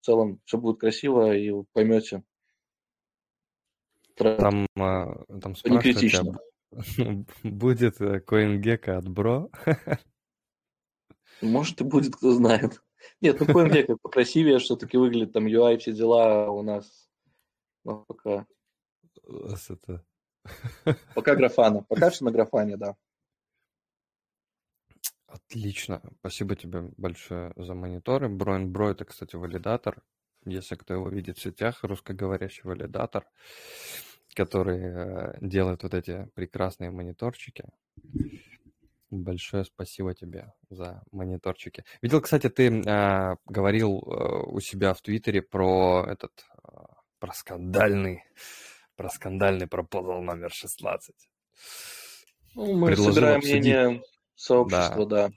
в 0.00 0.04
целом 0.04 0.40
все 0.44 0.58
будет 0.58 0.80
красиво, 0.80 1.34
и 1.34 1.50
вы 1.50 1.64
поймете. 1.72 2.22
Там, 4.16 4.66
а, 4.78 5.24
там 5.40 5.54
не 5.64 5.78
критично. 5.78 6.38
Будет 7.42 8.00
э, 8.00 8.20
CoinGecko 8.26 8.90
от 8.92 9.08
Бро. 9.08 9.50
Может 11.42 11.80
и 11.80 11.84
будет, 11.84 12.16
кто 12.16 12.32
знает. 12.32 12.82
Нет, 13.20 13.38
ну 13.40 13.46
CoinGecko 13.46 13.98
покрасивее 14.00 14.58
все-таки 14.58 14.96
выглядит, 14.96 15.32
там 15.32 15.46
UI, 15.46 15.78
все 15.78 15.92
дела 15.92 16.50
у 16.50 16.62
нас. 16.62 17.08
Но 17.84 18.04
пока... 18.06 18.46
Это... 19.22 20.04
Пока 21.14 21.36
графана. 21.36 21.82
Пока 21.82 22.10
что 22.10 22.24
на 22.24 22.32
графане, 22.32 22.76
да. 22.76 22.96
Отлично. 25.36 26.02
Спасибо 26.20 26.56
тебе 26.56 26.90
большое 26.96 27.52
за 27.56 27.74
мониторы. 27.74 28.28
Броин 28.28 28.72
Бро 28.72 28.90
это, 28.90 29.04
кстати, 29.04 29.36
валидатор. 29.36 30.02
Если 30.44 30.76
кто 30.76 30.94
его 30.94 31.08
видит 31.08 31.38
в 31.38 31.42
сетях, 31.42 31.82
русскоговорящий 31.82 32.62
валидатор 32.64 33.26
который 34.36 34.80
э, 34.82 35.38
делает 35.40 35.82
вот 35.82 35.94
эти 35.94 36.28
прекрасные 36.34 36.90
мониторчики. 36.90 37.64
Большое 39.10 39.64
спасибо 39.64 40.14
тебе 40.14 40.52
за 40.68 41.02
мониторчики. 41.10 41.84
Видел, 42.02 42.20
кстати, 42.20 42.50
ты 42.50 42.68
э, 42.68 43.36
говорил 43.46 43.98
э, 43.98 44.42
у 44.46 44.60
себя 44.60 44.92
в 44.92 45.00
Твиттере 45.00 45.40
про 45.40 46.04
этот, 46.06 46.32
э, 46.62 46.78
про 47.18 47.32
скандальный, 47.32 48.24
про 48.94 49.08
скандальный 49.08 49.66
пропозал 49.66 50.22
номер 50.22 50.50
16. 50.52 51.14
Ну, 52.56 52.74
мы 52.74 52.88
Предложил 52.88 53.14
собираем 53.14 53.38
обсудить... 53.38 53.60
мнение 53.60 54.02
сообщества, 54.36 55.06
да. 55.06 55.28
да. 55.28 55.34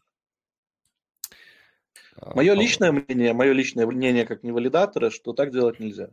Мое 2.35 2.53
личное 2.53 2.91
мнение, 2.91 3.33
мое 3.33 3.53
личное 3.53 3.87
мнение 3.87 4.25
как 4.25 4.43
не 4.43 4.51
валидатора, 4.51 5.09
что 5.09 5.33
так 5.33 5.51
делать 5.51 5.79
нельзя. 5.79 6.09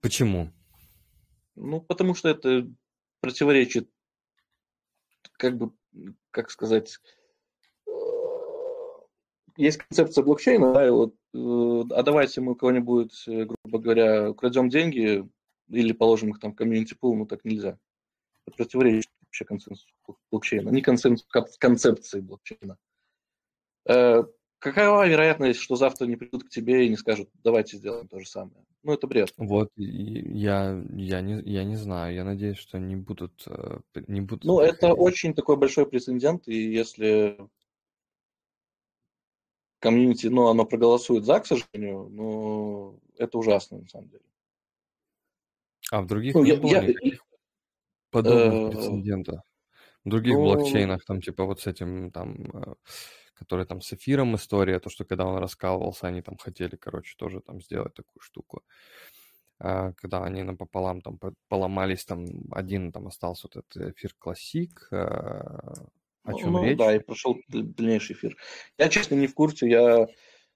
Почему? 0.00 0.50
Ну, 1.56 1.80
потому 1.80 2.14
что 2.14 2.28
это 2.28 2.68
противоречит, 3.20 3.90
как 5.32 5.56
бы, 5.56 5.72
как 6.30 6.50
сказать, 6.50 6.98
э, 7.86 7.90
есть 9.56 9.78
концепция 9.78 10.24
блокчейна, 10.24 10.72
да, 10.72 10.86
и 10.86 10.90
вот, 10.90 11.14
э, 11.34 11.94
а 11.94 12.02
давайте 12.02 12.40
мы 12.40 12.52
у 12.52 12.54
кого-нибудь, 12.54 13.24
э, 13.26 13.44
грубо 13.44 13.78
говоря, 13.78 14.30
украдем 14.30 14.70
деньги 14.70 15.28
или 15.68 15.92
положим 15.92 16.30
их 16.30 16.40
там 16.40 16.52
в 16.52 16.56
комьюнити 16.56 16.94
пул, 16.94 17.16
ну 17.16 17.26
так 17.26 17.44
нельзя. 17.44 17.78
Это 18.46 18.56
противоречит 18.56 19.10
вообще 19.30 19.44
консенсусу 19.44 19.86
блокчейна, 20.30 20.70
не 20.70 20.82
консенсус, 20.82 21.26
концепции 21.58 22.20
блокчейна. 22.20 22.76
Какова 24.58 25.08
вероятность, 25.08 25.60
что 25.60 25.76
завтра 25.76 26.06
не 26.06 26.16
придут 26.16 26.44
к 26.44 26.50
тебе 26.50 26.84
и 26.84 26.88
не 26.90 26.96
скажут, 26.96 27.30
давайте 27.42 27.78
сделаем 27.78 28.08
то 28.08 28.20
же 28.20 28.26
самое? 28.26 28.62
Ну, 28.82 28.92
это 28.92 29.06
бред. 29.06 29.32
Вот, 29.36 29.70
я, 29.76 30.82
я, 30.92 31.20
не, 31.20 31.42
я 31.50 31.64
не 31.64 31.76
знаю, 31.76 32.14
я 32.14 32.24
надеюсь, 32.24 32.58
что 32.58 32.78
не 32.78 32.96
будут... 32.96 33.44
Э, 33.46 33.80
не 34.06 34.22
будут 34.22 34.44
ну, 34.44 34.58
приходить. 34.58 34.78
это 34.78 34.94
очень 34.94 35.34
такой 35.34 35.56
большой 35.56 35.86
прецедент, 35.86 36.48
и 36.48 36.72
если 36.72 37.38
комьюнити, 39.80 40.28
ну, 40.28 40.48
оно 40.48 40.64
проголосует 40.64 41.24
за, 41.24 41.40
к 41.40 41.46
сожалению, 41.46 42.08
но 42.10 42.98
это 43.16 43.38
ужасно, 43.38 43.78
на 43.78 43.88
самом 43.88 44.08
деле. 44.08 44.24
А 45.90 46.02
в 46.02 46.06
других 46.06 46.34
ну, 46.34 46.44
я, 46.44 46.54
я, 46.54 46.94
подобных 48.10 48.52
э, 48.52 48.70
прецедентов? 48.70 49.40
В 50.04 50.08
других 50.08 50.34
ну, 50.34 50.42
блокчейнах, 50.42 51.04
там, 51.04 51.20
типа, 51.20 51.44
вот 51.44 51.60
с 51.60 51.66
этим, 51.66 52.10
там, 52.10 52.36
э, 52.54 52.74
который 53.34 53.66
там 53.66 53.80
с 53.80 53.92
эфиром 53.92 54.34
история, 54.36 54.78
то, 54.80 54.90
что 54.90 55.04
когда 55.04 55.26
он 55.26 55.38
раскалывался, 55.38 56.06
они 56.06 56.22
там 56.22 56.36
хотели, 56.36 56.76
короче, 56.76 57.14
тоже 57.16 57.40
там 57.40 57.60
сделать 57.60 57.94
такую 57.94 58.20
штуку. 58.20 58.62
А, 59.58 59.92
когда 59.92 60.24
они 60.24 60.42
напополам 60.42 61.02
там 61.02 61.18
поломались, 61.48 62.04
там 62.04 62.26
один 62.50 62.92
там 62.92 63.06
остался 63.08 63.48
вот 63.52 63.62
этот 63.62 63.94
эфир 63.94 64.14
классик, 64.18 64.88
а, 64.90 65.86
о 66.24 66.34
чем 66.34 66.52
ну, 66.52 66.64
речь? 66.64 66.78
Да, 66.78 66.94
и 66.94 66.98
прошел 66.98 67.38
дальнейший 67.48 68.14
эфир. 68.14 68.36
Я, 68.78 68.88
честно, 68.88 69.14
не 69.14 69.26
в 69.26 69.34
курсе, 69.34 69.68
я... 69.68 70.06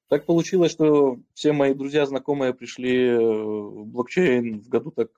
Так 0.08 0.26
получилось, 0.26 0.70
что 0.70 1.18
все 1.32 1.52
мои 1.52 1.72
друзья, 1.72 2.04
знакомые 2.04 2.52
пришли 2.52 3.08
э, 3.08 3.18
в 3.18 3.86
блокчейн 3.86 4.60
в 4.60 4.68
году 4.68 4.90
так 4.90 5.08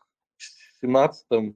17 0.80 1.26
-м. 1.32 1.54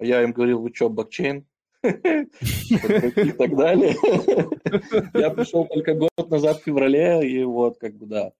Я 0.00 0.22
им 0.22 0.32
говорил, 0.32 0.60
вы 0.60 0.72
что, 0.74 0.88
блокчейн? 0.88 1.46
и 1.82 3.32
так 3.32 3.56
далее. 3.56 3.96
Я 5.14 5.30
пришел 5.30 5.66
только 5.66 5.94
год 5.94 6.30
назад 6.30 6.60
в 6.60 6.64
феврале, 6.64 7.28
и 7.28 7.42
вот 7.42 7.78
как 7.78 7.96
бы 7.96 8.06
да. 8.06 8.32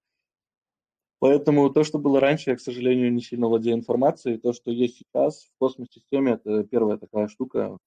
Поэтому 1.19 1.71
то, 1.71 1.85
что 1.85 1.99
было 1.99 2.19
раньше, 2.19 2.51
я, 2.51 2.57
к 2.57 2.61
сожалению, 2.61 3.13
не 3.13 3.21
сильно 3.21 3.47
владею 3.47 3.77
информацией. 3.77 4.39
То, 4.39 4.53
что 4.53 4.73
есть 4.73 4.97
сейчас 4.97 5.45
в 5.45 5.59
космос-системе, 5.59 6.33
это 6.33 6.65
первая 6.65 6.99
такая 6.99 7.29
штука 7.29 7.79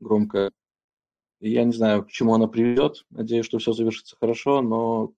громкая. 0.00 0.50
Я 1.40 1.62
не 1.62 1.72
знаю, 1.72 2.04
к 2.04 2.10
чему 2.10 2.34
она 2.34 2.48
приведет. 2.48 3.04
Надеюсь, 3.10 3.46
что 3.46 3.58
все 3.58 3.72
завершится 3.72 4.16
хорошо, 4.20 4.60
но 4.60 5.12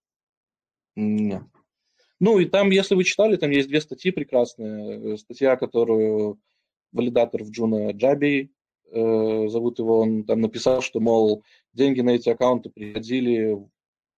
нет. 0.96 1.44
Ну 2.20 2.38
и 2.38 2.44
там, 2.44 2.70
если 2.70 2.94
вы 2.94 3.04
читали, 3.04 3.36
там 3.36 3.50
есть 3.50 3.68
две 3.68 3.80
статьи 3.80 4.10
прекрасные. 4.10 5.16
Статья, 5.16 5.56
которую 5.56 6.38
валидатор 6.92 7.42
в 7.42 7.50
Джуна 7.50 7.90
Джаби 7.92 8.50
Э, 8.94 9.48
зовут 9.48 9.78
его, 9.78 10.00
он 10.00 10.24
там 10.24 10.42
написал, 10.42 10.82
что, 10.82 11.00
мол, 11.00 11.42
деньги 11.72 12.02
на 12.02 12.10
эти 12.10 12.28
аккаунты 12.28 12.68
приходили, 12.68 13.56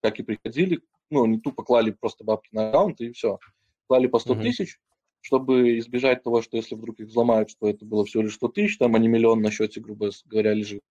как 0.01 0.19
и 0.19 0.23
приходили, 0.23 0.81
ну, 1.09 1.23
они 1.23 1.39
тупо 1.39 1.63
клали 1.63 1.91
просто 1.91 2.25
бабки 2.25 2.49
на 2.51 2.69
аккаунты 2.69 3.05
и 3.05 3.11
все. 3.13 3.39
Клали 3.87 4.07
по 4.07 4.19
100 4.19 4.33
mm-hmm. 4.33 4.41
тысяч, 4.41 4.79
чтобы 5.21 5.79
избежать 5.79 6.23
того, 6.23 6.41
что 6.41 6.57
если 6.57 6.75
вдруг 6.75 6.99
их 6.99 7.07
взломают, 7.07 7.49
что 7.49 7.69
это 7.69 7.85
было 7.85 8.03
всего 8.03 8.23
лишь 8.23 8.35
100 8.35 8.47
тысяч, 8.49 8.77
там, 8.77 8.95
а 8.95 8.99
не 8.99 9.07
миллион 9.07 9.41
на 9.41 9.49
счете, 9.49 9.79
грубо 9.79 10.09
говоря, 10.25 10.53
лежит. 10.53 10.81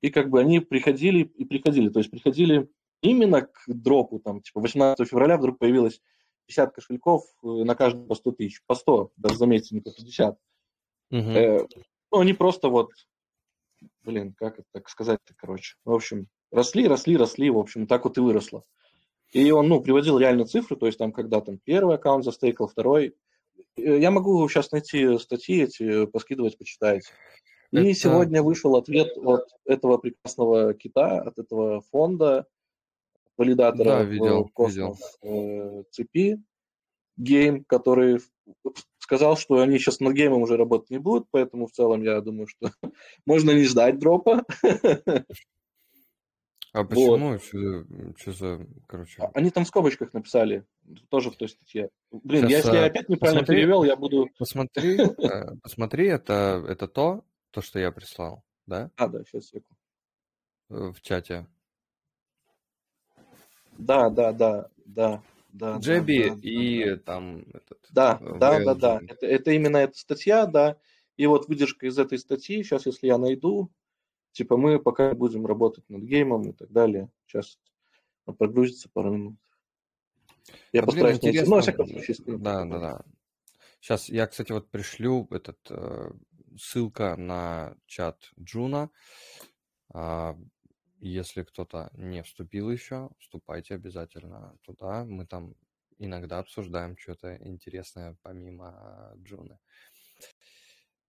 И 0.00 0.10
как 0.10 0.30
бы 0.30 0.40
они 0.40 0.60
приходили 0.60 1.24
и 1.24 1.44
приходили, 1.44 1.90
то 1.90 1.98
есть 1.98 2.10
приходили 2.10 2.70
именно 3.02 3.42
к 3.42 3.64
дропу, 3.66 4.20
там, 4.20 4.40
типа 4.40 4.60
18 4.60 5.06
февраля 5.06 5.36
вдруг 5.36 5.58
появилось 5.58 6.00
50 6.46 6.74
кошельков 6.74 7.24
э, 7.42 7.46
на 7.46 7.74
каждый 7.74 8.06
по 8.06 8.14
100 8.14 8.32
тысяч, 8.32 8.62
по 8.66 8.74
100, 8.74 9.12
даже 9.18 9.36
заметьте, 9.36 9.74
не 9.74 9.82
по 9.82 9.90
50. 9.90 10.38
Угу. 11.10 11.30
Э, 11.30 11.66
ну, 12.12 12.20
они 12.20 12.32
просто 12.32 12.68
вот 12.68 12.90
блин, 14.08 14.34
как 14.36 14.58
это 14.58 14.68
так 14.72 14.88
сказать-то, 14.88 15.34
короче. 15.36 15.76
В 15.84 15.92
общем, 15.92 16.28
росли, 16.50 16.88
росли, 16.88 17.16
росли, 17.16 17.50
в 17.50 17.58
общем, 17.58 17.86
так 17.86 18.04
вот 18.04 18.16
и 18.16 18.20
выросло. 18.20 18.62
И 19.32 19.50
он, 19.50 19.68
ну, 19.68 19.82
приводил 19.82 20.18
реально 20.18 20.46
цифры, 20.46 20.76
то 20.76 20.86
есть 20.86 20.98
там, 20.98 21.12
когда 21.12 21.40
там 21.40 21.58
первый 21.62 21.96
аккаунт 21.96 22.24
застейкал, 22.24 22.68
второй. 22.68 23.14
Э, 23.76 23.98
я 23.98 24.10
могу 24.10 24.48
сейчас 24.48 24.72
найти 24.72 25.18
статьи 25.18 25.64
эти, 25.64 26.06
поскидывать, 26.06 26.56
почитать. 26.56 27.04
И 27.70 27.76
это... 27.76 27.94
сегодня 27.94 28.42
вышел 28.42 28.76
ответ 28.76 29.14
от 29.18 29.44
этого 29.66 29.98
прекрасного 29.98 30.72
кита, 30.72 31.20
от 31.20 31.38
этого 31.38 31.82
фонда, 31.92 32.46
валидатора 33.36 33.84
да, 33.84 34.02
видел, 34.04 34.48
космос 34.54 35.18
видел. 35.22 35.80
Э, 35.80 35.82
цепи, 35.90 36.42
Game, 37.18 37.64
который 37.64 38.20
сказал, 39.08 39.38
что 39.38 39.58
они 39.60 39.78
сейчас 39.78 40.00
над 40.00 40.12
game 40.12 40.32
ом 40.32 40.42
уже 40.42 40.58
работать 40.58 40.90
не 40.90 40.98
будут, 40.98 41.28
поэтому 41.30 41.66
в 41.66 41.72
целом 41.72 42.02
я 42.02 42.20
думаю, 42.20 42.46
что 42.46 42.70
можно 43.26 43.52
не 43.52 43.64
ждать 43.64 43.98
дропа. 43.98 44.44
А 46.74 46.84
почему? 46.84 47.30
Вот. 47.30 47.42
Что, 47.42 47.84
что 48.18 48.32
за, 48.32 48.66
короче... 48.86 49.22
А, 49.22 49.30
они 49.32 49.50
там 49.50 49.64
в 49.64 49.68
скобочках 49.68 50.12
написали, 50.12 50.66
тоже 51.08 51.30
в 51.30 51.36
той 51.36 51.48
статье. 51.48 51.88
Блин, 52.10 52.46
Сейчас, 52.46 52.66
если 52.66 52.76
я 52.76 52.84
опять 52.84 53.08
неправильно 53.08 53.40
посмотри, 53.40 53.56
перевел, 53.56 53.84
я 53.84 53.96
буду... 53.96 54.28
Посмотри, 54.38 54.98
э, 55.00 55.56
посмотри, 55.62 56.08
это, 56.08 56.62
это 56.68 56.86
то, 56.86 57.24
то, 57.52 57.62
что 57.62 57.78
я 57.78 57.90
прислал, 57.90 58.44
да? 58.66 58.90
А, 58.96 59.08
да, 59.08 59.24
сейчас 59.24 59.46
секунду. 59.46 59.78
Э, 60.68 60.92
в 60.94 61.00
чате. 61.00 61.46
Да, 63.78 64.10
да, 64.10 64.32
да, 64.32 64.68
да. 64.84 65.22
Да, 65.48 65.78
Джеби 65.78 66.28
да, 66.28 66.34
да, 66.34 66.40
и 66.42 66.84
да. 66.84 66.96
там 66.98 67.38
этот. 67.54 67.78
Да, 67.90 68.18
э, 68.20 68.38
да, 68.38 68.64
да, 68.64 68.74
да. 68.74 69.00
Это, 69.08 69.26
это 69.26 69.50
именно 69.52 69.78
эта 69.78 69.96
статья, 69.96 70.46
да. 70.46 70.76
И 71.16 71.26
вот 71.26 71.48
выдержка 71.48 71.86
из 71.86 71.98
этой 71.98 72.18
статьи, 72.18 72.62
сейчас, 72.62 72.86
если 72.86 73.06
я 73.06 73.18
найду, 73.18 73.72
типа 74.32 74.56
мы 74.56 74.78
пока 74.78 75.14
будем 75.14 75.46
работать 75.46 75.88
над 75.88 76.02
game 76.02 76.34
ом 76.34 76.50
и 76.50 76.52
так 76.52 76.70
далее. 76.70 77.10
Сейчас 77.26 77.58
прогрузится 78.38 78.88
пару 78.92 79.12
минут. 79.12 79.36
Я 80.72 80.82
а, 80.82 80.86
постараюсь 80.86 81.20
найти. 81.22 81.42
Ну, 81.42 81.60
всяком 81.60 81.88
случае, 81.88 82.16
Да, 82.26 82.64
да, 82.64 82.78
да. 82.78 83.04
Сейчас 83.80 84.08
я, 84.08 84.26
кстати, 84.26 84.52
вот 84.52 84.70
пришлю 84.70 85.26
этот 85.30 85.58
э, 85.70 86.10
ссылка 86.58 87.16
на 87.16 87.76
чат 87.86 88.30
Juno. 88.38 88.90
Если 91.00 91.42
кто-то 91.42 91.90
не 91.94 92.22
вступил 92.22 92.70
еще, 92.70 93.10
вступайте 93.18 93.74
обязательно 93.74 94.56
туда. 94.62 95.04
Мы 95.04 95.26
там 95.26 95.54
иногда 95.98 96.38
обсуждаем 96.38 96.96
что-то 96.96 97.36
интересное 97.36 98.16
помимо 98.22 99.12
Джуны. 99.16 99.58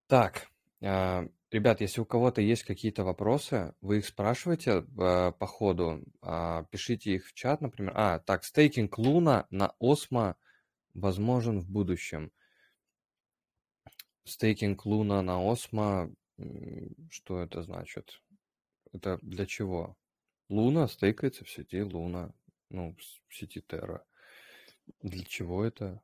Так, 0.07 0.47
э, 0.81 1.27
Ребят, 1.51 1.81
если 1.81 1.99
у 2.01 2.05
кого-то 2.05 2.41
есть 2.41 2.61
какие-то 2.61 3.03
вопросы, 3.03 3.73
вы 3.81 3.97
их 3.97 4.05
спрашиваете 4.05 4.71
э, 4.71 5.31
по 5.31 5.47
ходу, 5.47 6.03
пишите 6.69 7.15
их 7.15 7.25
в 7.27 7.33
чат, 7.33 7.61
например. 7.61 7.91
А, 7.95 8.19
так, 8.19 8.43
стейкинг 8.43 8.99
Луна 8.99 9.47
на 9.49 9.73
Осмо 9.79 10.35
возможен 10.93 11.59
в 11.59 11.67
будущем. 11.67 12.31
Стейкинг 14.25 14.85
Луна 14.85 15.23
на 15.23 15.39
Осмо, 15.51 16.11
что 17.09 17.39
это 17.39 17.63
значит? 17.63 18.21
Это 18.91 19.19
для 19.21 19.45
чего? 19.45 19.97
Луна 20.49 20.87
стейкается 20.87 21.45
в 21.45 21.49
сети 21.49 21.81
Луна, 21.81 22.33
ну, 22.69 22.95
в 23.27 23.35
сети 23.35 23.61
Терра. 23.61 24.03
Для 25.01 25.23
чего 25.23 25.63
это? 25.63 26.01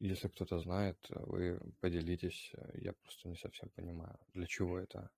Если 0.00 0.28
кто-то 0.28 0.58
знает, 0.58 0.98
вы 1.10 1.60
поделитесь. 1.80 2.52
Я 2.74 2.92
просто 2.92 3.28
не 3.28 3.36
совсем 3.36 3.70
понимаю, 3.70 4.18
для 4.34 4.46
чего 4.46 4.78
это. 4.78 5.10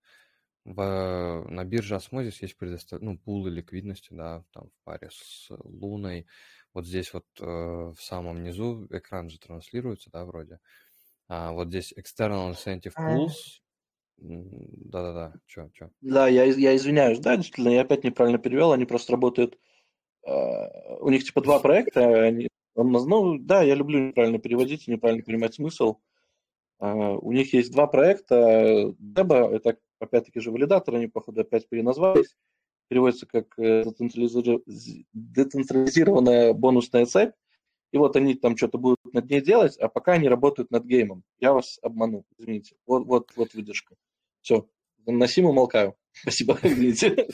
В, 0.64 1.46
на 1.48 1.64
бирже 1.64 1.94
Osmosis 1.94 2.40
есть 2.40 2.56
предостав... 2.56 3.00
ну, 3.02 3.18
пулы 3.18 3.50
ликвидности, 3.50 4.14
да, 4.14 4.44
там 4.52 4.70
в 4.70 4.84
паре 4.84 5.10
с 5.12 5.48
Луной. 5.50 6.26
Вот 6.72 6.86
здесь 6.86 7.12
вот 7.12 7.26
э, 7.40 7.44
в 7.44 7.96
самом 7.98 8.42
низу 8.42 8.86
экран 8.90 9.28
же 9.28 9.38
транслируется, 9.38 10.10
да, 10.10 10.24
вроде. 10.24 10.60
А 11.28 11.52
вот 11.52 11.68
здесь 11.68 11.92
External 11.92 12.52
Incentive 12.52 12.94
Pools. 12.96 13.60
Да-да-да, 14.18 15.34
что, 15.46 15.70
что? 15.74 15.90
Да, 16.00 16.28
я, 16.28 16.44
я 16.44 16.76
извиняюсь, 16.76 17.18
да, 17.18 17.36
действительно, 17.36 17.74
я 17.74 17.82
опять 17.82 18.04
неправильно 18.04 18.38
перевел, 18.38 18.72
они 18.72 18.84
просто 18.84 19.12
работают... 19.12 19.58
Э, 20.26 20.98
у 21.00 21.10
них 21.10 21.24
типа 21.24 21.42
два 21.42 21.58
проекта, 21.60 22.24
они 22.24 22.48
ну, 22.76 23.38
да, 23.38 23.62
я 23.62 23.74
люблю 23.74 24.08
неправильно 24.08 24.38
переводить 24.38 24.88
и 24.88 24.90
неправильно 24.90 25.22
понимать 25.22 25.54
смысл. 25.54 25.98
Uh, 26.80 27.18
у 27.22 27.30
них 27.32 27.52
есть 27.54 27.70
два 27.72 27.86
проекта. 27.86 28.92
Деба, 28.98 29.48
это 29.54 29.78
опять-таки 30.00 30.40
же 30.40 30.50
валидатор, 30.50 30.96
они, 30.96 31.06
походу, 31.06 31.42
опять 31.42 31.68
переназвались. 31.68 32.34
Переводится 32.88 33.26
как 33.26 33.56
э, 33.58 33.84
децентрализированная 35.14 36.52
бонусная 36.52 37.06
цепь. 37.06 37.32
И 37.94 37.96
вот 37.96 38.16
они 38.16 38.34
там 38.34 38.56
что-то 38.56 38.76
будут 38.76 38.98
над 39.12 39.30
ней 39.30 39.40
делать, 39.40 39.76
а 39.76 39.88
пока 39.88 40.14
они 40.14 40.28
работают 40.28 40.72
над 40.72 40.84
геймом. 40.84 41.22
Я 41.38 41.52
вас 41.52 41.78
обманул, 41.80 42.26
извините. 42.36 42.74
Вот, 42.86 43.06
вот, 43.06 43.30
вот 43.36 43.54
выдержка. 43.54 43.94
Все, 44.40 44.68
на 45.06 45.28
сим 45.28 45.44
умолкаю. 45.44 45.94
Спасибо, 46.12 46.58
извините. 46.64 47.28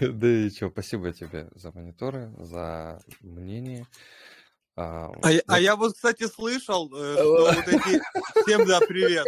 Да 0.00 0.26
и 0.26 0.48
что, 0.48 0.70
спасибо 0.70 1.12
тебе 1.12 1.50
за 1.54 1.70
мониторы, 1.72 2.32
за 2.38 3.02
мнение. 3.20 3.86
А, 4.74 5.12
а, 5.20 5.32
я, 5.32 5.42
а 5.46 5.60
я 5.60 5.76
вот, 5.76 5.92
кстати, 5.92 6.26
слышал, 6.26 6.90
э, 6.94 7.14
что 7.18 7.52
вот 7.54 7.68
эти... 7.68 8.00
Всем 8.46 8.66
да, 8.66 8.80
привет. 8.80 9.26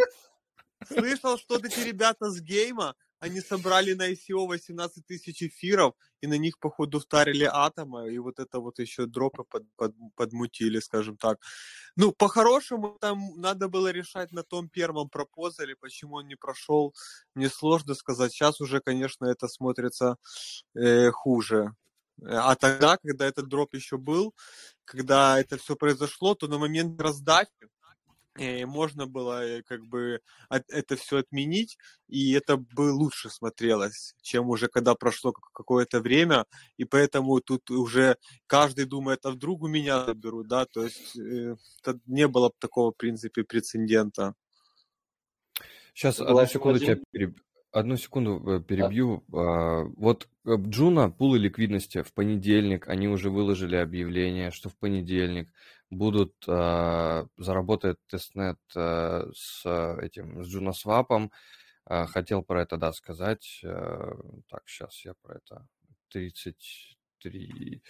Слышал, 0.87 1.37
что 1.37 1.53
вот 1.53 1.65
эти 1.65 1.81
ребята 1.81 2.31
с 2.31 2.41
гейма, 2.41 2.95
они 3.23 3.39
собрали 3.39 3.93
на 3.93 4.11
ICO 4.11 4.47
18 4.47 5.05
тысяч 5.05 5.43
эфиров, 5.43 5.93
и 6.21 6.27
на 6.27 6.37
них, 6.37 6.59
походу, 6.59 6.99
втарили 6.99 7.45
атома, 7.45 8.05
и 8.09 8.17
вот 8.19 8.39
это 8.39 8.59
вот 8.59 8.79
еще 8.79 9.05
дропы 9.05 9.43
под, 9.49 9.63
под, 9.77 9.93
подмутили, 10.15 10.81
скажем 10.81 11.15
так. 11.15 11.37
Ну, 11.95 12.11
по-хорошему, 12.11 12.97
там 12.99 13.31
надо 13.37 13.69
было 13.69 13.91
решать 13.91 14.33
на 14.33 14.43
том 14.43 14.67
первом 14.67 15.09
пропозале, 15.09 15.75
почему 15.75 16.15
он 16.15 16.27
не 16.27 16.35
прошел, 16.35 16.93
мне 17.35 17.49
сложно 17.49 17.95
сказать. 17.95 18.33
Сейчас 18.33 18.59
уже, 18.59 18.81
конечно, 18.81 19.25
это 19.25 19.47
смотрится 19.47 20.17
э, 20.75 21.11
хуже. 21.11 21.71
А 22.25 22.55
тогда, 22.55 22.97
когда 22.97 23.25
этот 23.25 23.47
дроп 23.47 23.73
еще 23.73 23.97
был, 23.97 24.33
когда 24.83 25.39
это 25.39 25.57
все 25.57 25.75
произошло, 25.75 26.35
то 26.35 26.47
на 26.47 26.57
момент 26.57 27.01
раздачи 27.01 27.69
можно 28.35 29.05
было 29.05 29.45
э, 29.45 29.61
как 29.63 29.85
бы 29.85 30.19
это 30.49 30.95
все 30.95 31.17
отменить, 31.17 31.77
и 32.07 32.33
это 32.33 32.57
бы 32.57 32.91
лучше 32.91 33.29
смотрелось, 33.29 34.15
чем 34.21 34.49
уже 34.49 34.67
когда 34.67 34.95
прошло 34.95 35.31
какое-то 35.31 36.01
время, 36.01 36.45
и 36.77 36.85
поэтому 36.85 37.39
тут 37.41 37.69
уже 37.69 38.17
каждый 38.47 38.85
думает, 38.85 39.25
а 39.25 39.31
вдруг 39.31 39.61
у 39.61 39.67
меня 39.67 40.05
заберут, 40.05 40.47
да, 40.47 40.65
то 40.65 40.83
есть 40.83 41.15
э, 41.17 41.55
не 42.05 42.27
было 42.27 42.51
такого, 42.59 42.91
в 42.91 42.97
принципе, 42.97 43.43
прецедента. 43.43 44.33
Сейчас, 45.93 46.19
одну 46.19 46.45
секунду, 46.47 46.79
тебя 46.79 46.97
переб... 47.11 47.37
Одну 47.71 47.97
секунду 47.97 48.41
э, 48.47 48.61
перебью. 48.61 49.23
А, 49.33 49.83
вот 49.97 50.27
э, 50.45 50.55
Juno, 50.57 51.09
пулы 51.09 51.39
ликвидности 51.39 52.03
в 52.03 52.13
понедельник, 52.13 52.87
они 52.87 53.07
уже 53.07 53.29
выложили 53.29 53.75
объявление, 53.75 54.51
что 54.51 54.69
в 54.69 54.75
понедельник 54.75 55.49
будут 55.97 56.33
а, 56.47 57.25
заработать 57.37 57.97
testnet 58.07 58.59
а, 58.75 59.29
с 59.33 59.65
этим, 60.01 60.43
с 60.43 60.47
JunoSwap 60.47 61.08
ом. 61.08 61.31
Хотел 61.85 62.43
про 62.43 62.61
это, 62.61 62.77
да, 62.77 62.93
сказать. 62.93 63.59
Так, 63.61 64.63
сейчас 64.67 65.03
я 65.03 65.13
про 65.21 65.35
это. 65.35 65.67
33, 66.11 67.83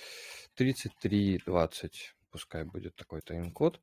33, 0.55 1.41
20, 1.45 2.15
пускай 2.31 2.63
будет 2.63 2.95
такой 2.95 3.21
тайм-код 3.21 3.79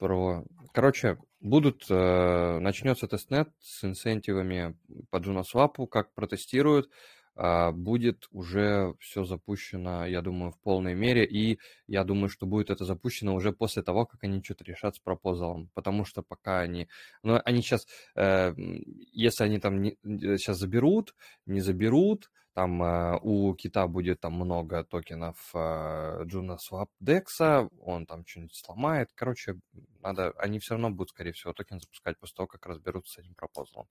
про... 0.00 0.44
Короче, 0.72 1.18
будут... 1.40 1.84
Э, 1.90 2.58
начнется 2.58 3.06
тестнет 3.06 3.50
с 3.60 3.84
инсентивами 3.84 4.76
по 5.10 5.18
JunoSwap, 5.18 5.86
как 5.86 6.12
протестируют. 6.14 6.86
Э, 6.86 6.90
будет 7.34 8.26
уже 8.32 8.94
все 8.98 9.24
запущено, 9.24 10.06
я 10.06 10.20
думаю, 10.20 10.52
в 10.52 10.58
полной 10.60 10.94
мере. 10.94 11.24
И 11.24 11.58
я 11.86 12.04
думаю, 12.04 12.28
что 12.28 12.46
будет 12.46 12.70
это 12.70 12.84
запущено 12.84 13.34
уже 13.34 13.52
после 13.52 13.82
того, 13.82 14.06
как 14.06 14.24
они 14.24 14.42
что-то 14.42 14.64
решат 14.64 14.96
с 14.96 14.98
пропозалом. 14.98 15.70
Потому 15.74 16.04
что 16.04 16.22
пока 16.22 16.60
они... 16.60 16.88
Ну, 17.22 17.40
они 17.44 17.62
сейчас... 17.62 17.86
Э, 18.14 18.54
если 18.56 19.44
они 19.44 19.58
там 19.58 19.80
не, 19.80 19.96
сейчас 20.02 20.58
заберут, 20.58 21.14
не 21.46 21.60
заберут, 21.60 22.30
там 22.52 22.82
э, 22.82 23.18
у 23.22 23.54
кита 23.54 23.86
будет 23.86 24.20
там 24.20 24.34
много 24.34 24.84
токенов 24.84 25.50
э, 25.54 26.24
JunoSwap 26.24 26.88
DEX, 27.02 27.70
он 27.80 28.06
там 28.06 28.26
что-нибудь 28.26 28.54
сломает. 28.54 29.10
Короче, 29.14 29.60
надо, 30.00 30.32
они 30.36 30.58
все 30.58 30.74
равно 30.74 30.90
будут, 30.90 31.10
скорее 31.10 31.32
всего, 31.32 31.52
токен 31.52 31.80
запускать 31.80 32.18
после 32.18 32.34
того, 32.36 32.46
как 32.48 32.66
разберутся 32.66 33.14
с 33.14 33.18
этим 33.18 33.34
пропозалом. 33.34 33.88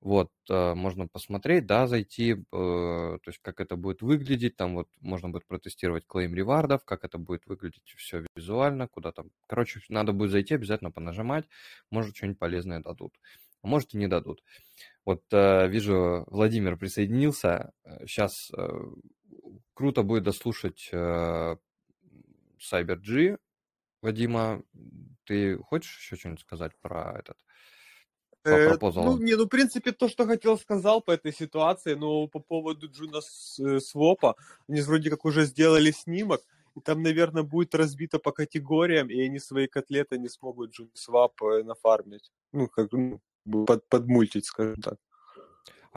Вот, 0.00 0.30
э, 0.48 0.74
можно 0.74 1.08
посмотреть, 1.08 1.66
да, 1.66 1.88
зайти, 1.88 2.32
э, 2.32 2.36
то 2.52 3.20
есть 3.26 3.40
как 3.42 3.60
это 3.60 3.74
будет 3.74 4.00
выглядеть, 4.00 4.56
там 4.56 4.76
вот 4.76 4.88
можно 5.00 5.28
будет 5.28 5.44
протестировать 5.46 6.06
клейм 6.06 6.36
ревардов, 6.36 6.84
как 6.84 7.04
это 7.04 7.18
будет 7.18 7.46
выглядеть 7.46 7.82
все 7.96 8.24
визуально, 8.36 8.86
куда 8.86 9.10
там, 9.10 9.30
короче, 9.48 9.80
надо 9.88 10.12
будет 10.12 10.30
зайти, 10.30 10.54
обязательно 10.54 10.92
понажимать, 10.92 11.48
может 11.90 12.16
что-нибудь 12.16 12.38
полезное 12.38 12.80
дадут, 12.80 13.18
а 13.62 13.66
может 13.66 13.92
и 13.94 13.98
не 13.98 14.06
дадут. 14.06 14.44
Вот 15.04 15.24
э, 15.32 15.66
вижу, 15.68 16.24
Владимир 16.28 16.76
присоединился. 16.76 17.72
Сейчас 18.06 18.52
круто 19.74 20.02
будет 20.04 20.22
дослушать 20.22 20.90
CyberG. 22.60 23.38
Вадима, 24.00 24.62
ты 25.24 25.58
хочешь 25.58 25.98
еще 25.98 26.14
что-нибудь 26.16 26.40
сказать 26.40 26.72
про 26.80 27.18
этот? 27.18 27.36
Э, 28.48 28.78
ну, 28.80 29.18
не, 29.18 29.36
ну, 29.36 29.44
в 29.44 29.48
принципе, 29.48 29.92
то, 29.92 30.08
что 30.08 30.26
хотел, 30.26 30.58
сказал 30.58 31.00
по 31.00 31.12
этой 31.12 31.32
ситуации, 31.32 31.94
но 31.94 32.26
по 32.26 32.40
поводу 32.40 32.88
Juno 32.88 33.18
э, 33.18 33.80
Swap 33.80 34.17
а, 34.17 34.36
они 34.68 34.80
вроде 34.82 35.10
как 35.10 35.24
уже 35.24 35.44
сделали 35.44 35.90
снимок, 35.90 36.40
и 36.76 36.80
там, 36.80 37.02
наверное, 37.02 37.42
будет 37.42 37.74
разбито 37.74 38.18
по 38.18 38.32
категориям, 38.32 39.08
и 39.10 39.20
они 39.20 39.38
свои 39.38 39.66
котлеты 39.66 40.18
не 40.18 40.28
смогут 40.28 40.70
JunoSwap 40.70 41.42
э, 41.42 41.62
нафармить. 41.64 42.30
Ну, 42.52 42.68
как, 42.68 42.92
ну, 42.92 43.20
под, 43.66 43.88
подмультить, 43.88 44.46
скажем 44.46 44.80
так. 44.82 44.98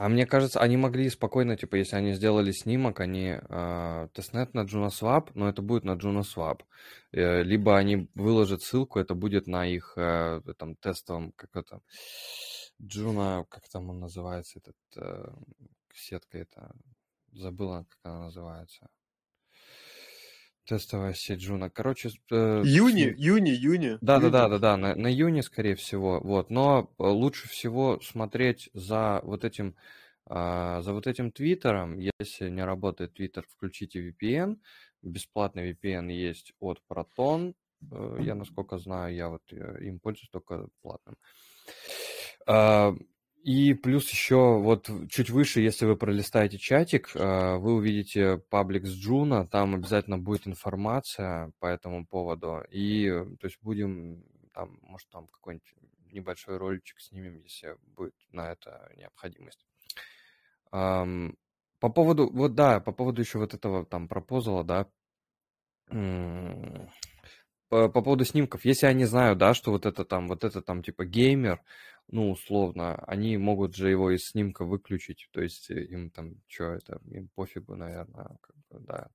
А 0.02 0.08
мне 0.08 0.26
кажется, 0.26 0.58
они 0.58 0.76
могли 0.76 1.08
спокойно, 1.10 1.56
типа, 1.56 1.76
если 1.76 1.94
они 1.94 2.14
сделали 2.14 2.50
снимок, 2.50 2.98
они 2.98 3.38
э, 3.38 4.08
testnet 4.12 4.52
на 4.52 4.64
JunoSwap, 4.64 5.30
но 5.34 5.48
это 5.48 5.62
будет 5.62 5.84
на 5.84 5.92
JunoSwap. 5.92 6.62
Э, 7.12 7.44
либо 7.44 7.78
они 7.78 8.10
выложат 8.16 8.62
ссылку, 8.62 8.98
это 8.98 9.14
будет 9.14 9.46
на 9.46 9.64
их 9.64 9.92
э, 9.96 10.40
там 10.58 10.74
тестовом, 10.74 11.30
как 11.36 11.54
это, 11.54 11.82
Juno, 12.82 13.44
как 13.48 13.68
там 13.68 13.90
он 13.90 14.00
называется, 14.00 14.58
этот 14.58 14.76
э, 14.96 15.32
сетка 15.94 16.38
это, 16.38 16.72
забыла, 17.30 17.86
как 17.88 17.98
она 18.02 18.24
называется. 18.24 18.88
Тестовая 20.64 21.12
сеть 21.14 21.40
Джуна. 21.40 21.70
Короче... 21.70 22.10
Э, 22.30 22.62
Юни, 22.64 23.12
Юни, 23.16 23.50
Юни. 23.50 23.98
Да, 24.00 24.20
да, 24.20 24.30
да, 24.30 24.48
да, 24.48 24.58
да, 24.58 24.76
на, 24.76 24.94
на 24.94 25.08
Юни, 25.08 25.40
скорее 25.40 25.74
всего. 25.74 26.20
Вот. 26.20 26.50
Но 26.50 26.92
э, 26.98 27.02
лучше 27.02 27.48
всего 27.48 28.00
смотреть 28.00 28.70
за 28.72 29.20
вот 29.24 29.44
этим 29.44 29.74
э, 30.30 30.80
за 30.82 30.92
вот 30.92 31.06
этим 31.08 31.32
твиттером. 31.32 31.98
Если 31.98 32.48
не 32.48 32.64
работает 32.64 33.14
твиттер, 33.14 33.44
включите 33.48 34.08
VPN. 34.08 34.58
Бесплатный 35.02 35.72
VPN 35.72 36.12
есть 36.12 36.52
от 36.60 36.80
Proton. 36.88 37.54
Э, 37.90 38.18
я, 38.20 38.34
насколько 38.34 38.78
знаю, 38.78 39.14
я 39.14 39.28
вот 39.28 39.42
э, 39.50 39.78
им 39.82 39.98
пользуюсь 39.98 40.30
только 40.30 40.68
платным. 40.80 41.16
Э, 42.46 42.92
и 43.42 43.74
плюс 43.74 44.08
еще 44.10 44.58
вот 44.58 44.88
чуть 45.10 45.30
выше, 45.30 45.60
если 45.60 45.84
вы 45.84 45.96
пролистаете 45.96 46.58
чатик, 46.58 47.10
э, 47.14 47.56
вы 47.56 47.74
увидите 47.74 48.38
паблик 48.50 48.86
с 48.86 48.92
Джуна, 48.92 49.46
там 49.46 49.74
обязательно 49.74 50.16
будет 50.18 50.46
информация 50.46 51.52
по 51.58 51.66
этому 51.66 52.06
поводу. 52.06 52.62
И 52.70 53.08
то 53.40 53.46
есть 53.46 53.58
будем 53.60 54.24
там, 54.54 54.78
может, 54.82 55.08
там 55.10 55.26
какой-нибудь 55.26 55.74
небольшой 56.12 56.56
роличек 56.56 57.00
снимем, 57.00 57.40
если 57.42 57.76
будет 57.96 58.14
на 58.30 58.52
это 58.52 58.92
необходимость. 58.96 59.66
По 60.70 61.88
поводу, 61.88 62.30
вот 62.32 62.54
да, 62.54 62.78
по 62.78 62.92
поводу 62.92 63.22
еще 63.22 63.38
вот 63.38 63.54
этого 63.54 63.84
там 63.84 64.06
пропозала, 64.06 64.62
да, 64.62 64.88
по, 67.68 67.88
по 67.88 68.02
поводу 68.02 68.24
снимков, 68.24 68.64
если 68.64 68.86
они 68.86 69.04
знают, 69.04 69.38
да, 69.38 69.52
что 69.52 69.72
вот 69.72 69.84
это 69.86 70.04
там, 70.04 70.28
вот 70.28 70.44
это 70.44 70.62
там 70.62 70.82
типа 70.82 71.04
геймер, 71.04 71.60
ну, 72.12 72.30
условно, 72.30 72.94
они 73.06 73.38
могут 73.38 73.74
же 73.74 73.88
его 73.88 74.10
из 74.10 74.28
снимка 74.28 74.64
выключить, 74.64 75.28
то 75.32 75.40
есть 75.42 75.70
э, 75.70 75.82
им 75.84 76.10
там, 76.10 76.36
что 76.46 76.64
это, 76.74 77.00
им 77.10 77.28
пофигу, 77.34 77.74
наверное, 77.74 78.36
как 78.40 78.56
бы, 78.70 78.86
да. 78.86 79.08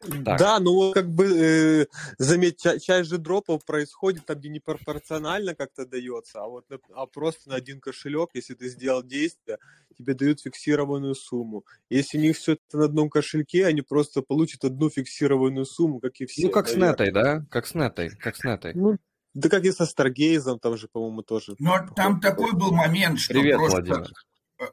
Так. 0.00 0.38
Да, 0.38 0.60
ну 0.60 0.92
как 0.92 1.10
бы, 1.10 1.24
э, 1.24 1.86
заметь, 2.18 2.60
часть 2.60 3.08
же 3.08 3.16
дропов 3.16 3.64
происходит 3.64 4.26
там, 4.26 4.38
где 4.38 4.50
не 4.50 4.60
пропорционально 4.60 5.54
как-то 5.54 5.86
дается, 5.86 6.42
а 6.42 6.46
вот 6.46 6.66
а 6.94 7.06
просто 7.06 7.48
на 7.48 7.56
один 7.56 7.80
кошелек, 7.80 8.30
если 8.34 8.52
ты 8.52 8.68
сделал 8.68 9.02
действие, 9.02 9.58
тебе 9.96 10.12
дают 10.12 10.42
фиксированную 10.42 11.14
сумму. 11.14 11.64
Если 11.88 12.18
у 12.18 12.20
них 12.20 12.36
все 12.36 12.52
это 12.52 12.76
на 12.76 12.84
одном 12.84 13.08
кошельке, 13.08 13.64
они 13.64 13.80
просто 13.80 14.20
получат 14.20 14.64
одну 14.64 14.90
фиксированную 14.90 15.64
сумму, 15.64 16.00
как 16.00 16.20
и 16.20 16.26
все. 16.26 16.46
Ну, 16.46 16.50
как 16.50 16.66
наверное. 16.66 16.88
с 16.88 16.92
нетой, 16.92 17.10
да? 17.12 17.46
Как 17.50 17.66
с 17.66 17.74
нетой, 17.74 18.10
как 18.10 18.36
с 18.36 18.44
нетой. 18.44 18.74
Ну, 18.74 18.98
да 19.36 19.50
как 19.50 19.64
и 19.64 19.72
со 19.72 19.84
Старгейзом, 19.84 20.58
там 20.58 20.76
же, 20.76 20.88
по-моему, 20.88 21.22
тоже. 21.22 21.56
Но 21.58 21.86
там 21.94 22.20
такой 22.20 22.52
был 22.52 22.72
момент, 22.72 23.20
что 23.20 23.34
Привет, 23.34 23.56
просто... 23.56 23.82
Владимир. 23.82 24.10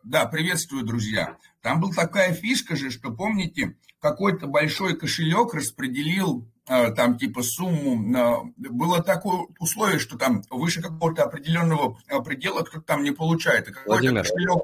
Да, 0.04 0.26
приветствую, 0.26 0.86
друзья. 0.86 1.38
Там 1.62 1.82
была 1.82 1.94
такая 1.94 2.34
фишка 2.34 2.78
же, 2.78 2.90
что, 2.90 3.12
помните, 3.12 3.76
какой-то 4.00 4.48
большой 4.48 4.98
кошелек 4.98 5.54
распределил 5.54 6.50
э, 6.68 6.92
там 6.94 7.18
типа 7.18 7.44
сумму. 7.44 8.54
Было 8.56 9.04
такое 9.04 9.48
условие, 9.60 10.00
что 10.00 10.18
там 10.18 10.42
выше 10.50 10.82
какого-то 10.82 11.24
определенного 11.24 12.00
э, 12.08 12.22
предела 12.22 12.64
кто-то 12.64 12.86
там 12.86 13.04
не 13.04 13.12
получает. 13.12 13.68
И 13.68 13.74
какой-то 13.74 14.14
кошелек... 14.14 14.64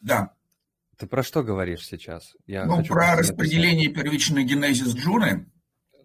Да. 0.00 0.32
Ты 0.96 1.08
про 1.08 1.24
что 1.24 1.42
говоришь 1.42 1.84
сейчас? 1.84 2.34
Я 2.46 2.64
ну, 2.64 2.84
про 2.84 3.16
распределение 3.16 3.88
первичной 3.88 4.44
генезис 4.44 4.94
Джуны. 4.94 5.46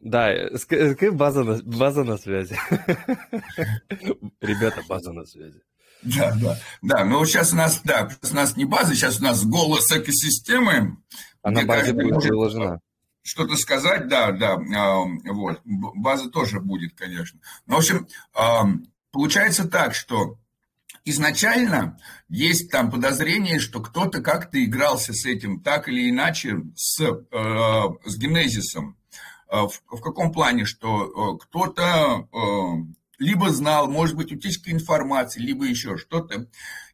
Да, 0.02 0.32
база 1.12 1.44
на, 1.44 1.62
база 1.64 2.04
на 2.04 2.18
связи. 2.18 2.58
Ребята, 4.42 4.84
база 4.88 5.12
на 5.12 5.26
связи. 5.26 5.62
Да, 6.04 6.36
да, 6.36 6.60
да. 6.82 7.06
Но 7.06 7.26
сейчас 7.26 7.54
у 7.54 7.56
нас, 7.56 7.82
да, 7.84 8.10
у 8.30 8.36
нас 8.36 8.56
не 8.56 8.66
база, 8.66 8.96
сейчас 8.96 9.20
у 9.20 9.24
нас 9.24 9.44
голос 9.46 9.92
экосистемы. 9.92 10.98
Она 11.42 11.64
базе 11.64 11.94
будет 11.94 12.22
приложена. 12.22 12.80
Что-то 13.24 13.58
сказать, 13.58 14.08
да, 14.08 14.32
да, 14.32 14.54
а, 14.54 15.00
вот. 15.34 15.62
База 15.66 16.30
тоже 16.30 16.62
будет, 16.62 16.94
конечно. 16.96 17.40
Но, 17.66 17.76
в 17.76 17.80
общем, 17.80 18.08
а, 18.34 18.68
получается 19.12 19.68
так, 19.68 19.96
что 19.96 20.38
изначально 21.04 21.98
есть 22.30 22.70
там 22.70 22.92
подозрение, 22.92 23.60
что 23.60 23.82
кто-то 23.82 24.22
как-то 24.22 24.64
игрался 24.64 25.14
с 25.14 25.26
этим 25.26 25.62
так 25.62 25.88
или 25.88 26.10
иначе 26.10 26.58
с, 26.76 27.02
э, 27.02 27.16
с 28.06 28.18
генезисом. 28.18 28.97
Э, 29.50 29.68
в, 29.68 29.82
в 29.98 30.02
каком 30.02 30.32
плане, 30.32 30.66
что 30.66 31.06
э, 31.06 31.38
кто-то 31.44 32.28
э, 32.32 32.38
либо 33.18 33.50
знал, 33.50 33.90
может 33.90 34.16
быть, 34.16 34.32
утечка 34.32 34.72
информации, 34.72 35.40
либо 35.40 35.66
еще 35.66 35.98
что-то. 35.98 36.48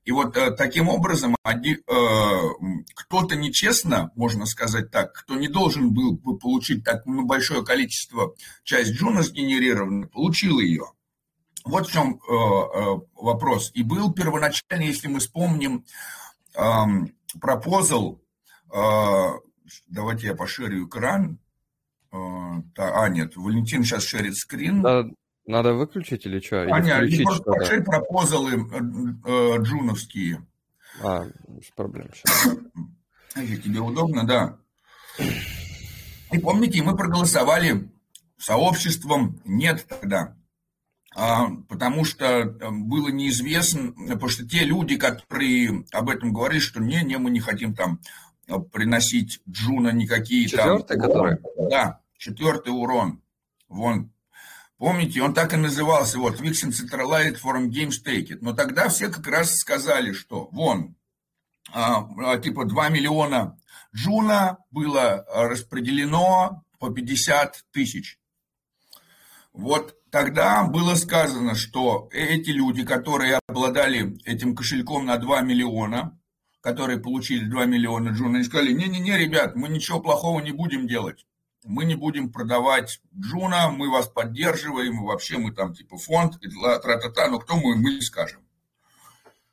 И 0.05 0.11
вот 0.11 0.33
таким 0.57 0.89
образом 0.89 1.33
кто-то 1.45 3.35
нечестно, 3.37 4.11
можно 4.15 4.45
сказать 4.45 4.91
так, 4.91 5.13
кто 5.13 5.35
не 5.35 5.47
должен 5.47 5.93
был 5.93 6.17
бы 6.17 6.37
получить 6.37 6.83
так 6.83 7.03
большое 7.05 7.63
количество 7.63 8.35
часть 8.65 8.91
Juno 8.91 9.21
сгенерированной, 9.21 10.07
получил 10.07 10.59
ее. 10.59 10.91
Вот 11.63 11.87
в 11.87 11.93
чем 11.93 12.19
вопрос. 13.15 13.71
И 13.75 13.83
был 13.83 14.11
первоначально, 14.11 14.83
если 14.83 15.07
мы 15.07 15.19
вспомним, 15.19 15.85
proposal, 17.39 18.21
давайте 19.87 20.27
я 20.27 20.35
поширю 20.35 20.85
экран, 20.87 21.39
а, 22.13 22.61
а, 22.77 23.09
нет, 23.09 23.35
Валентин 23.35 23.83
сейчас 23.83 24.03
шерит 24.03 24.35
скрин. 24.35 24.81
Да, 24.81 25.05
надо 25.47 25.73
выключить 25.73 26.25
или 26.25 26.39
что? 26.39 26.61
А, 26.61 26.79
нет, 26.79 27.03
или 27.03 27.23
просто 27.23 27.51
пошли 27.51 27.81
proposal 27.81 28.43
ы 28.43 28.51
э, 28.53 28.79
э, 29.25 29.61
джуновские. 29.61 30.45
А, 31.03 31.23
без 31.47 31.69
проблем 31.75 32.09
сейчас. 32.13 32.49
Тебе 33.63 33.79
удобно, 33.79 34.25
да. 34.25 34.57
И 36.31 36.37
помните, 36.37 36.83
мы 36.83 36.95
проголосовали 36.95 37.91
сообществом 38.37 39.41
«нет» 39.45 39.85
тогда. 39.87 40.35
А, 41.15 41.47
потому 41.67 42.05
что 42.05 42.25
э, 42.25 42.69
было 42.71 43.09
неизвестно, 43.09 43.91
потому 43.91 44.29
что 44.29 44.47
те 44.47 44.63
люди, 44.63 44.97
которые 44.97 45.83
об 45.91 46.09
этом 46.09 46.31
говорили, 46.31 46.59
что 46.59 46.79
не, 46.79 47.03
не, 47.03 47.17
мы 47.17 47.31
не 47.31 47.39
хотим 47.39 47.75
там 47.75 47.99
приносить 48.71 49.41
Джуна 49.49 49.89
никакие 49.89 50.47
Четвертый, 50.47 50.97
там... 50.97 51.07
который? 51.07 51.37
Да, 51.69 52.02
четвертый 52.23 52.69
урон. 52.69 53.21
Вон, 53.67 54.13
помните, 54.77 55.21
он 55.21 55.33
так 55.33 55.53
и 55.53 55.57
назывался, 55.57 56.19
вот, 56.19 56.39
Vixen 56.39 56.69
Centralized 56.69 57.37
Forum 57.43 57.69
Games 57.69 57.95
Take 58.05 58.29
It. 58.29 58.37
Но 58.41 58.53
тогда 58.53 58.87
все 58.87 59.09
как 59.09 59.27
раз 59.27 59.57
сказали, 59.57 60.13
что 60.13 60.47
вон, 60.51 60.95
а, 61.73 62.07
а, 62.25 62.37
типа 62.37 62.63
2 62.65 62.89
миллиона 62.89 63.59
Juno 63.93 64.59
было 64.71 65.25
распределено 65.33 66.63
по 66.79 66.91
50 66.91 67.65
тысяч. 67.71 68.17
Вот 69.51 69.95
тогда 70.09 70.63
было 70.63 70.95
сказано, 70.95 71.55
что 71.55 72.07
эти 72.11 72.51
люди, 72.51 72.85
которые 72.85 73.39
обладали 73.47 74.17
этим 74.23 74.55
кошельком 74.55 75.05
на 75.05 75.17
2 75.17 75.41
миллиона, 75.41 76.17
которые 76.61 76.99
получили 76.99 77.43
2 77.45 77.65
миллиона 77.65 78.09
Juno, 78.09 78.37
они 78.37 78.45
сказали, 78.45 78.71
не-не-не, 78.71 79.17
ребят, 79.17 79.57
мы 79.57 79.67
ничего 79.67 79.99
плохого 79.99 80.39
не 80.39 80.53
будем 80.53 80.87
делать 80.87 81.25
мы 81.63 81.85
не 81.85 81.95
будем 81.95 82.31
продавать 82.31 83.01
Juno, 83.17 83.69
мы 83.69 83.89
вас 83.89 84.07
поддерживаем, 84.07 85.03
вообще 85.03 85.37
мы 85.37 85.51
там 85.51 85.73
типа 85.73 85.97
фонд, 85.97 86.39
тра-та-та, 86.41 87.27
но 87.27 87.39
кто 87.39 87.55
мы, 87.55 87.75
мы 87.75 87.95
не 87.95 88.01
скажем. 88.01 88.41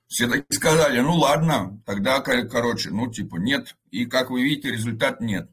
Все 0.06 0.26
таки 0.26 0.44
сказали, 0.52 1.00
ну 1.00 1.14
ладно, 1.14 1.80
тогда, 1.86 2.20
короче, 2.20 2.90
ну 2.90 3.10
типа 3.10 3.36
нет. 3.36 3.76
И 3.90 4.06
как 4.06 4.30
вы 4.30 4.42
видите, 4.42 4.72
результат 4.72 5.20
нет. 5.20 5.50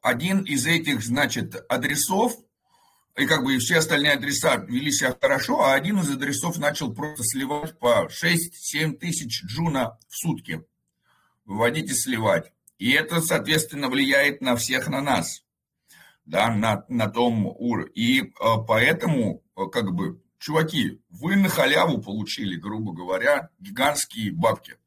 Один 0.00 0.42
из 0.42 0.66
этих, 0.66 1.02
значит, 1.02 1.64
адресов 1.68 2.34
и 3.16 3.26
как 3.26 3.44
бы 3.44 3.58
все 3.58 3.78
остальные 3.78 4.12
адреса 4.12 4.56
вели 4.56 4.90
себя 4.90 5.16
хорошо, 5.20 5.62
а 5.62 5.74
один 5.74 5.98
из 5.98 6.10
адресов 6.10 6.58
начал 6.58 6.94
просто 6.94 7.24
сливать 7.24 7.78
по 7.78 8.08
6-7 8.08 8.96
тысяч 8.96 9.44
джуна 9.44 9.98
в 10.08 10.16
сутки. 10.16 10.64
Выводить 11.44 11.90
и 11.90 11.94
сливать. 11.94 12.52
И 12.82 12.90
это, 12.90 13.20
соответственно, 13.20 13.88
влияет 13.88 14.40
на 14.40 14.56
всех 14.56 14.88
на 14.88 15.00
нас, 15.00 15.44
да, 16.24 16.52
на, 16.52 16.84
на 16.88 17.08
том 17.08 17.46
уровне. 17.46 17.92
И 17.94 18.22
э, 18.22 18.24
поэтому, 18.66 19.44
э, 19.56 19.66
как 19.70 19.92
бы, 19.94 20.20
чуваки, 20.40 21.00
вы 21.08 21.36
на 21.36 21.48
халяву 21.48 22.02
получили, 22.02 22.56
грубо 22.56 22.92
говоря, 22.92 23.50
гигантские 23.60 24.32
бабки. 24.32 24.78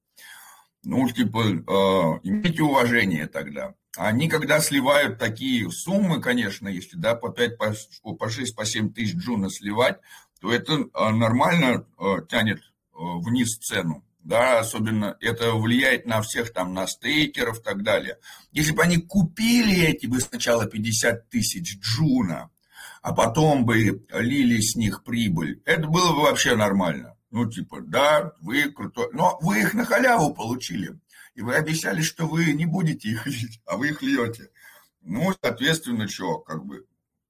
Ну, 0.84 1.10
типа, 1.10 1.39
э, 1.39 2.20
имейте 2.24 2.64
уважение 2.64 3.28
тогда. 3.28 3.76
Они, 3.96 4.28
когда 4.28 4.60
сливают 4.60 5.18
такие 5.18 5.72
суммы, 5.72 6.20
конечно, 6.20 6.68
если 6.68 6.98
да, 6.98 7.16
по 7.16 7.30
5, 7.30 7.58
по, 7.58 7.74
по 8.14 8.30
6, 8.30 8.58
по 8.58 8.66
7 8.66 8.91
тысяч 8.91 9.16
джуна 9.16 9.50
сливать, 9.50 10.02
то 10.41 10.52
это 10.52 10.89
нормально 10.93 11.88
тянет 12.28 12.60
вниз 12.91 13.58
цену. 13.58 14.05
Да, 14.26 14.59
особенно 14.59 15.15
это 15.21 15.53
влияет 15.53 16.05
на 16.05 16.21
всех 16.21 16.51
там, 16.51 16.73
на 16.73 16.88
стейкеров 16.88 17.59
и 17.59 17.63
так 17.63 17.84
далее. 17.84 18.17
Если 18.51 18.71
бы 18.71 18.82
они 18.84 18.97
купили 18.97 19.84
эти 19.86 20.07
бы 20.07 20.19
сначала 20.19 20.65
50 20.65 21.30
тысяч 21.30 21.78
джуна, 21.80 22.49
а 23.01 23.13
потом 23.13 23.65
бы 23.65 24.03
лили 24.11 24.59
с 24.59 24.76
них 24.76 25.03
прибыль, 25.03 25.61
это 25.65 25.88
было 25.88 26.11
бы 26.11 26.23
вообще 26.23 26.55
нормально. 26.55 27.15
Ну, 27.30 27.49
типа, 27.49 27.82
да, 27.82 28.34
вы 28.41 28.71
крутой. 28.71 29.09
Но 29.13 29.38
вы 29.41 29.61
их 29.61 29.73
на 29.76 29.86
халяву 29.86 30.34
получили 30.34 30.99
и 31.36 31.41
вы 31.41 31.55
обещали, 31.55 32.01
что 32.01 32.26
вы 32.26 32.53
не 32.53 32.65
будете 32.65 33.09
их 33.09 33.28
лить, 33.28 33.61
а 33.65 33.78
вы 33.78 33.89
их 33.89 34.01
льете. 34.01 34.49
Ну, 35.01 35.34
соответственно, 35.39 36.07
что, 36.07 36.39
как 36.39 36.65
бы, 36.65 36.88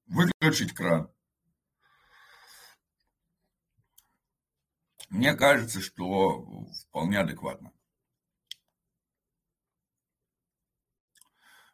выключить 0.07 0.73
кран. 0.73 1.09
Мне 5.09 5.33
кажется, 5.33 5.81
что 5.81 6.67
вполне 6.87 7.19
адекватно. 7.19 7.71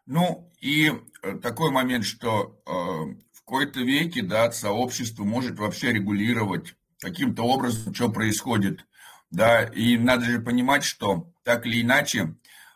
Ну, 0.06 0.52
и 0.60 0.92
э, 1.22 1.38
такой 1.38 1.72
момент, 1.72 2.06
что 2.06 2.62
э, 2.66 2.72
в 2.72 3.40
какой-то 3.46 3.82
веке, 3.82 4.22
да, 4.22 4.52
сообщество 4.52 5.24
может 5.24 5.58
вообще 5.60 5.94
регулировать 5.94 6.76
каким-то 7.00 7.44
образом, 7.44 7.94
что 7.94 8.12
происходит 8.12 8.86
да, 9.32 9.64
и 9.64 9.98
надо 9.98 10.26
же 10.26 10.40
понимать, 10.40 10.84
что 10.84 11.32
так 11.44 11.66
или 11.66 11.82
иначе, 11.82 12.36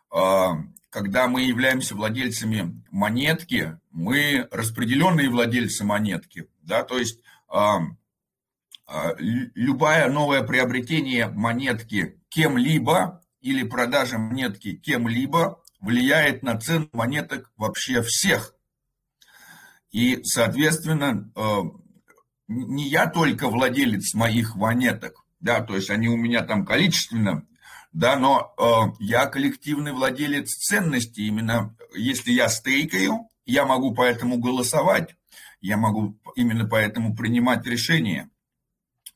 а, 0.09 0.53
когда 0.89 1.27
мы 1.27 1.43
являемся 1.43 1.95
владельцами 1.95 2.81
монетки, 2.89 3.77
мы 3.91 4.47
распределенные 4.51 5.29
владельцы 5.29 5.83
монетки, 5.83 6.47
да, 6.61 6.83
то 6.83 6.97
есть 6.97 7.19
любое 9.17 10.07
новое 10.09 10.43
приобретение 10.43 11.27
монетки 11.27 12.21
кем-либо 12.29 13.23
или 13.41 13.63
продажа 13.63 14.17
монетки 14.17 14.75
кем-либо 14.75 15.63
влияет 15.79 16.43
на 16.43 16.59
цену 16.59 16.89
монеток 16.93 17.51
вообще 17.57 18.01
всех. 18.01 18.55
И, 19.91 20.19
соответственно, 20.23 21.31
не 22.47 22.87
я 22.89 23.07
только 23.07 23.49
владелец 23.49 24.13
моих 24.13 24.55
монеток, 24.55 25.25
да, 25.39 25.61
то 25.61 25.75
есть 25.75 25.89
они 25.89 26.07
у 26.07 26.17
меня 26.17 26.43
там 26.43 26.65
количественно, 26.65 27.47
да, 27.91 28.17
но 28.17 28.53
э, 28.57 28.95
я 28.99 29.25
коллективный 29.27 29.93
владелец 29.93 30.49
ценностей, 30.49 31.27
именно 31.27 31.75
если 31.95 32.31
я 32.31 32.49
стейкаю, 32.49 33.29
я 33.45 33.65
могу 33.65 33.93
поэтому 33.93 34.37
голосовать, 34.37 35.15
я 35.61 35.77
могу 35.77 36.19
именно 36.35 36.67
поэтому 36.67 37.15
принимать 37.15 37.65
решения. 37.65 38.29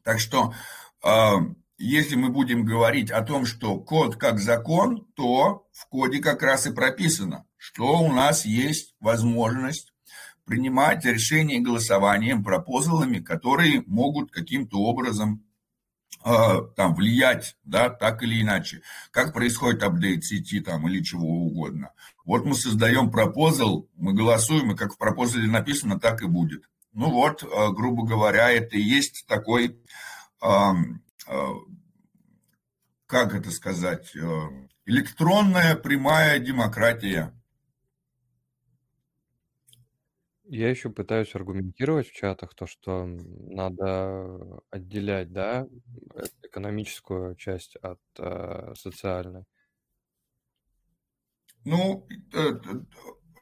Так 0.10 0.20
что, 0.20 0.56
э, 1.04 1.34
если 1.78 2.16
мы 2.16 2.30
будем 2.30 2.66
говорить 2.66 3.12
о 3.12 3.22
том, 3.22 3.46
что 3.46 3.78
код 3.80 4.16
как 4.16 4.40
закон, 4.40 5.06
то 5.16 5.68
в 5.72 5.88
коде 5.88 6.18
как 6.18 6.42
раз 6.42 6.66
и 6.66 6.74
прописано, 6.74 7.46
что 7.58 8.00
у 8.00 8.12
нас 8.12 8.44
есть 8.44 8.96
возможность 9.00 9.94
принимать 10.46 11.06
решения 11.06 11.60
голосованием, 11.60 12.44
пропозалами, 12.44 13.20
которые 13.20 13.84
могут 13.86 14.32
каким-то 14.32 14.80
образом 14.80 15.46
а, 16.24 16.62
там 16.76 16.96
влиять, 16.96 17.56
да, 17.64 17.92
так 17.92 18.24
или 18.24 18.42
иначе. 18.42 18.82
Как 19.12 19.32
происходит 19.32 19.84
апдейт 19.84 20.26
сети 20.26 20.60
там 20.60 20.88
или 20.88 21.04
чего 21.04 21.28
угодно. 21.28 21.92
Вот 22.26 22.46
мы 22.46 22.56
создаем 22.56 23.12
пропозал, 23.12 23.88
мы 23.96 24.14
голосуем, 24.14 24.72
и 24.72 24.76
как 24.76 24.96
в 24.96 24.98
пропозале 24.98 25.48
написано, 25.48 26.00
так 26.00 26.24
и 26.24 26.26
будет. 26.26 26.64
Ну 26.94 27.12
вот, 27.12 27.44
а, 27.44 27.72
грубо 27.72 28.06
говоря, 28.06 28.52
это 28.52 28.78
и 28.78 28.82
есть 28.82 29.26
такой, 29.28 29.80
а, 30.42 30.74
как 33.06 33.34
это 33.34 33.52
сказать, 33.52 34.14
электронная 34.86 35.76
прямая 35.76 36.40
демократия. 36.40 37.34
Я 40.52 40.72
еще 40.72 40.90
пытаюсь 40.90 41.36
аргументировать 41.36 42.10
в 42.10 42.16
чатах 42.16 42.56
то, 42.56 42.66
что 42.66 43.06
надо 43.06 44.60
отделять, 44.72 45.32
да, 45.32 45.68
э, 46.16 46.24
экономическую 46.42 47.36
часть 47.36 47.76
от 47.76 48.00
э, 48.18 48.74
социальной. 48.76 49.44
Ну, 51.66 52.08
э, 52.34 52.60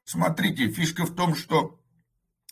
смотрите, 0.04 0.70
фишка 0.70 1.06
в 1.06 1.16
том, 1.16 1.34
что 1.34 1.80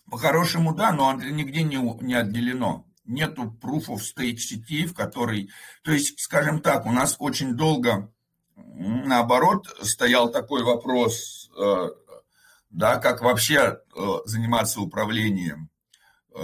по-хорошему, 0.10 0.74
да, 0.74 0.92
но 0.92 1.14
это 1.14 1.30
нигде 1.32 1.64
не, 1.64 1.78
не 2.02 2.14
отделено. 2.14 2.86
Нету 3.06 3.56
proof 3.62 3.88
of 3.88 4.00
state 4.00 4.38
сети, 4.38 4.86
в 4.86 4.94
которой... 4.94 5.50
То 5.84 5.92
есть, 5.92 6.20
скажем 6.20 6.60
так, 6.62 6.86
у 6.86 6.92
нас 6.92 7.16
очень 7.20 7.56
долго, 7.56 8.12
наоборот, 8.56 9.68
стоял 9.82 10.32
такой 10.32 10.64
вопрос, 10.64 11.52
да, 12.76 12.98
как 12.98 13.22
вообще 13.22 13.80
э, 13.96 14.02
заниматься 14.26 14.82
управлением 14.82 15.70
э, 16.36 16.42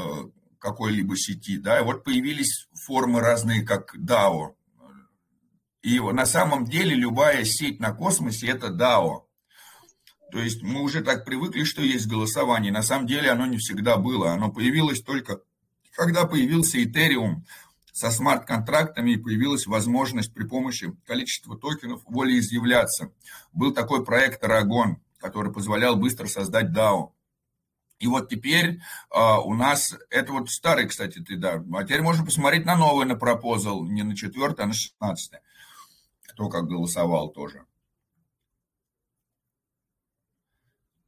какой-либо 0.60 1.18
сети, 1.18 1.58
да, 1.58 1.80
и 1.80 1.84
вот 1.84 2.06
появились 2.06 2.70
формы 2.74 3.20
разные, 3.20 3.64
как 3.64 3.96
DAO. 3.98 4.56
И 5.82 6.00
на 6.00 6.26
самом 6.26 6.66
деле 6.66 6.96
любая 6.96 7.44
сеть 7.44 7.80
на 7.80 7.94
космосе– 7.94 8.48
это 8.50 8.68
DAO. 8.68 9.24
То 10.32 10.40
есть 10.40 10.62
мы 10.64 10.82
уже 10.82 11.02
так 11.02 11.26
привыкли, 11.26 11.64
что 11.64 11.82
есть 11.82 12.08
голосование. 12.08 12.72
На 12.72 12.84
самом 12.84 13.08
деле 13.08 13.30
оно 13.30 13.46
не 13.46 13.58
всегда 13.58 13.98
было. 13.98 14.32
Оно 14.32 14.52
появилось 14.52 15.02
только, 15.02 15.42
когда 15.94 16.26
появился 16.26 16.80
Ethereum 16.80 17.44
со 17.92 18.10
смарт-контрактами, 18.10 19.12
и 19.12 19.18
появилась 19.18 19.68
возможность 19.68 20.34
при 20.34 20.46
помощи 20.46 20.92
количества 21.06 21.58
токенов 21.58 22.02
волеизъявляться. 22.06 23.12
Был 23.52 23.74
такой 23.74 24.06
проект 24.06 24.44
Aragon– 24.44 24.96
который 25.22 25.54
позволял 25.54 25.96
быстро 25.96 26.28
создать 26.28 26.76
DAO. 26.76 27.12
И 28.00 28.08
вот 28.08 28.30
теперь 28.30 28.82
а, 29.12 29.40
у 29.40 29.54
нас, 29.54 29.96
это 30.10 30.34
вот 30.34 30.50
старый, 30.50 30.88
кстати, 30.88 31.20
ты, 31.20 31.38
да, 31.38 31.64
а 31.74 31.84
теперь 31.84 32.02
можно 32.02 32.26
посмотреть 32.26 32.66
на 32.66 32.76
новый, 32.76 33.06
на 33.06 33.16
пропозал, 33.16 33.86
не 33.86 34.02
на 34.02 34.16
четвертый, 34.16 34.62
а 34.62 34.68
на 34.68 34.74
шестнадцатый. 34.74 35.40
Кто 36.28 36.50
как 36.50 36.66
голосовал 36.66 37.30
тоже. 37.30 37.66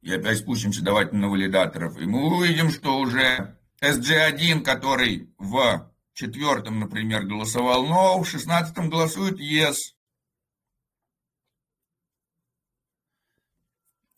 И 0.04 0.12
опять 0.12 0.40
спустимся, 0.40 0.84
давайте 0.84 1.16
на 1.16 1.30
валидаторов. 1.30 1.98
И 1.98 2.04
мы 2.04 2.36
увидим, 2.36 2.70
что 2.70 2.98
уже 2.98 3.58
SG1, 3.80 4.60
который 4.60 5.32
в 5.38 5.90
четвертом, 6.12 6.78
например, 6.78 7.24
голосовал 7.24 7.86
no, 7.86 8.22
в 8.22 8.28
шестнадцатом 8.28 8.90
голосует 8.90 9.40
yes. 9.40 9.76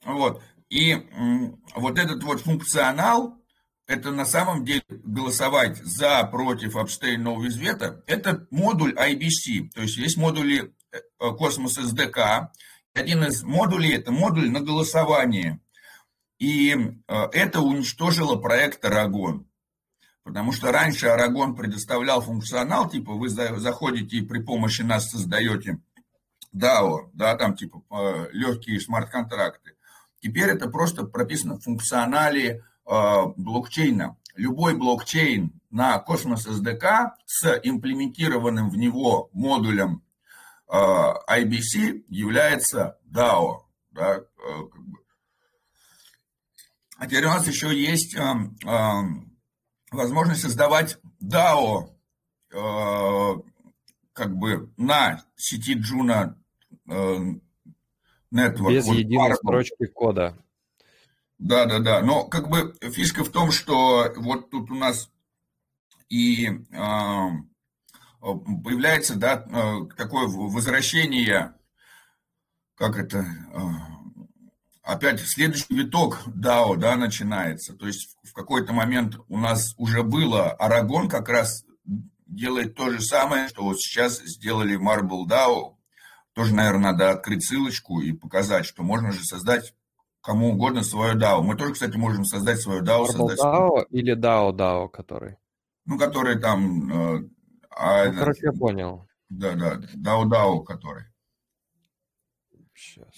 Вот. 0.05 0.43
И 0.71 0.97
вот 1.77 2.01
этот 2.01 2.21
вот 2.25 2.41
функционал, 2.41 3.41
это 3.87 4.11
на 4.11 4.25
самом 4.25 4.65
деле 4.65 4.83
голосовать 4.89 5.77
за, 5.85 6.25
против 6.25 6.75
Abstain 6.75 7.19
No 7.19 7.41
Вета, 7.41 8.03
это 8.09 8.49
модуль 8.51 8.93
IBC, 8.93 9.71
то 9.73 9.83
есть 9.83 9.97
есть 9.99 10.17
модули 10.17 10.75
э, 10.91 10.99
Космос 11.19 11.79
SDK, 11.79 12.49
один 12.93 13.23
из 13.23 13.45
модулей 13.45 13.95
это 13.95 14.11
модуль 14.11 14.51
на 14.51 14.61
голосование. 14.61 15.61
И 16.39 16.73
э, 16.73 17.15
это 17.33 17.61
уничтожило 17.61 18.37
проект 18.37 18.85
Aragon. 18.85 19.45
Потому 20.23 20.53
что 20.53 20.73
раньше 20.73 21.07
Aragon 21.07 21.55
предоставлял 21.55 22.21
функционал, 22.21 22.91
типа 22.91 23.13
вы 23.13 23.29
заходите 23.29 24.19
и 24.19 24.27
при 24.27 24.41
помощи 24.41 24.83
нас 24.83 25.09
создаете 25.09 25.79
DAO, 26.55 27.11
да, 27.13 27.37
там 27.37 27.55
типа 27.55 27.83
э, 27.91 28.29
легкие 28.33 28.81
смарт-контракты. 28.81 29.75
Теперь 30.21 30.51
это 30.51 30.69
просто 30.69 31.05
прописано 31.05 31.55
в 31.59 31.63
функционале 31.63 32.65
э, 32.87 33.23
блокчейна. 33.37 34.17
Любой 34.35 34.75
блокчейн 34.75 35.53
на 35.71 36.05
Cosmos 36.07 36.47
SDK 36.47 37.13
с 37.25 37.61
имплементированным 37.63 38.69
в 38.69 38.77
него 38.77 39.31
модулем 39.33 40.03
IBC 40.69 42.05
является 42.09 42.99
DAO. 43.09 43.61
Да. 43.93 44.25
А 46.99 47.07
теперь 47.07 47.25
у 47.25 47.29
нас 47.29 47.47
еще 47.47 47.77
есть 47.79 48.17
возможность 49.91 50.43
создавать 50.43 50.99
DAO 51.23 51.91
как 54.13 54.37
бы 54.37 54.73
на 54.77 55.25
сети 55.37 55.75
Джуна 55.75 56.39
Network. 56.87 58.71
Без 58.71 58.87
вот 58.87 58.97
единой 58.97 59.31
Marble. 59.31 59.35
строчки 59.35 59.87
кода. 59.87 60.37
Да, 61.39 61.67
да, 61.67 61.79
да. 61.81 62.01
Но 62.01 62.25
как 62.25 62.49
бы 62.49 62.75
фишка 62.81 63.25
в 63.25 63.31
том, 63.31 63.51
что 63.51 64.11
вот 64.17 64.51
тут 64.51 64.71
у 64.71 64.75
нас 64.75 65.11
и 66.09 66.47
э, 66.47 66.61
появляется 68.21 69.17
да, 69.17 69.37
такое 69.97 70.27
возвращение, 70.29 71.55
как 72.75 72.97
это, 72.97 73.19
э, 73.19 73.61
опять 74.87 75.21
следующий 75.21 75.75
виток 75.75 76.21
DAO 76.29 76.77
да, 76.77 76.97
начинается. 76.97 77.75
То 77.75 77.87
есть 77.87 78.17
в 78.23 78.33
какой-то 78.33 78.73
момент 78.73 79.19
у 79.29 79.37
нас 79.37 79.75
уже 79.77 80.03
было, 80.03 80.51
Арагон 80.53 81.09
как 81.09 81.29
раз 81.29 81.65
делает 82.27 82.75
то 82.77 82.91
же 82.91 83.01
самое, 83.01 83.49
что 83.49 83.65
вот 83.65 83.81
сейчас 83.81 84.23
сделали 84.23 84.79
Marble 84.79 85.27
DAO. 85.29 85.75
Тоже, 86.35 86.55
наверное, 86.55 86.93
надо 86.93 87.11
открыть 87.11 87.45
ссылочку 87.45 88.01
и 88.01 88.13
показать, 88.13 88.65
что 88.65 88.83
можно 88.83 89.11
же 89.13 89.25
создать 89.25 89.75
кому 90.21 90.51
угодно 90.51 90.83
свое 90.83 91.15
DAO. 91.15 91.43
Мы 91.43 91.57
тоже, 91.57 91.73
кстати, 91.73 91.97
можем 91.97 92.25
создать 92.25 92.61
свое 92.61 92.83
DAO. 92.83 93.07
Marble 93.07 93.29
создать 93.29 93.39
DAO 93.41 93.87
или 93.91 94.17
DAO 94.17 94.53
DAO, 94.53 94.89
который? 94.89 95.37
Ну, 95.85 95.99
который 95.99 96.39
там... 96.39 97.17
Э, 97.17 97.29
а, 97.71 98.07
ну, 98.07 98.19
короче, 98.19 98.41
я 98.43 98.53
понял. 98.53 99.09
Да, 99.29 99.55
да, 99.55 99.81
DAO 99.97 100.25
DAO, 100.29 100.65
который. 100.65 101.05
Сейчас. 102.75 103.16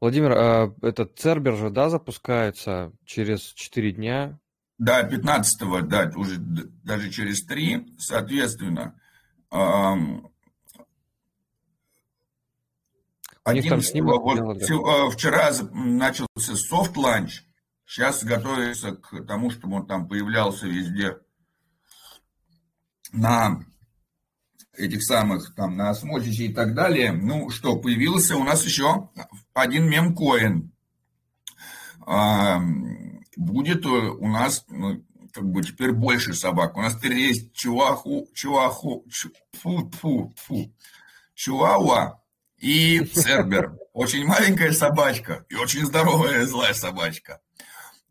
Владимир, 0.00 0.32
а 0.32 0.74
этот 0.82 1.18
Цербер 1.18 1.56
же, 1.56 1.70
да, 1.70 1.88
запускается 1.88 2.92
через 3.04 3.40
4 3.40 3.92
дня? 3.92 4.38
Да, 4.78 5.08
15-го, 5.08 5.80
да, 5.80 6.12
уже 6.16 6.36
даже 6.38 7.10
через 7.10 7.44
3, 7.44 7.96
соответственно, 7.98 9.00
один, 13.46 13.68
там 13.68 13.80
снимок 13.80 14.22
вот, 14.22 14.38
а, 14.38 15.08
вчера 15.10 15.50
начался 15.72 16.56
soft 16.56 16.88
launch, 16.88 17.44
сейчас 17.86 18.24
готовится 18.24 18.96
к 18.96 19.24
тому, 19.24 19.50
чтобы 19.50 19.76
он 19.76 19.86
там 19.86 20.08
появлялся 20.08 20.66
везде 20.66 21.16
на 23.12 23.64
этих 24.76 25.02
самых, 25.02 25.54
там, 25.54 25.76
на 25.76 25.90
Osmosis 25.90 26.46
и 26.46 26.52
так 26.52 26.74
далее. 26.74 27.12
Ну 27.12 27.48
что, 27.50 27.76
появился 27.76 28.36
у 28.36 28.44
нас 28.44 28.64
еще 28.64 29.08
один 29.56 29.88
мемкоин. 29.88 30.72
Будет 33.36 33.86
у 33.86 34.26
нас 34.26 34.64
ну, 34.68 35.02
как 35.32 35.44
бы 35.44 35.62
теперь 35.62 35.92
больше 35.92 36.34
собак. 36.34 36.76
У 36.76 36.80
нас 36.80 36.96
теперь 36.96 37.14
есть 37.14 37.52
чуаху, 37.52 38.28
чуаху, 38.34 39.04
чу, 39.10 39.30
фу, 39.52 39.90
фу, 39.90 40.34
фу, 40.36 40.72
чуауа 41.34 42.22
и 42.58 43.00
цербер. 43.00 43.76
Очень 43.92 44.24
маленькая 44.26 44.72
собачка 44.72 45.44
и 45.48 45.54
очень 45.54 45.84
здоровая 45.84 46.46
злая 46.46 46.74
собачка. 46.74 47.40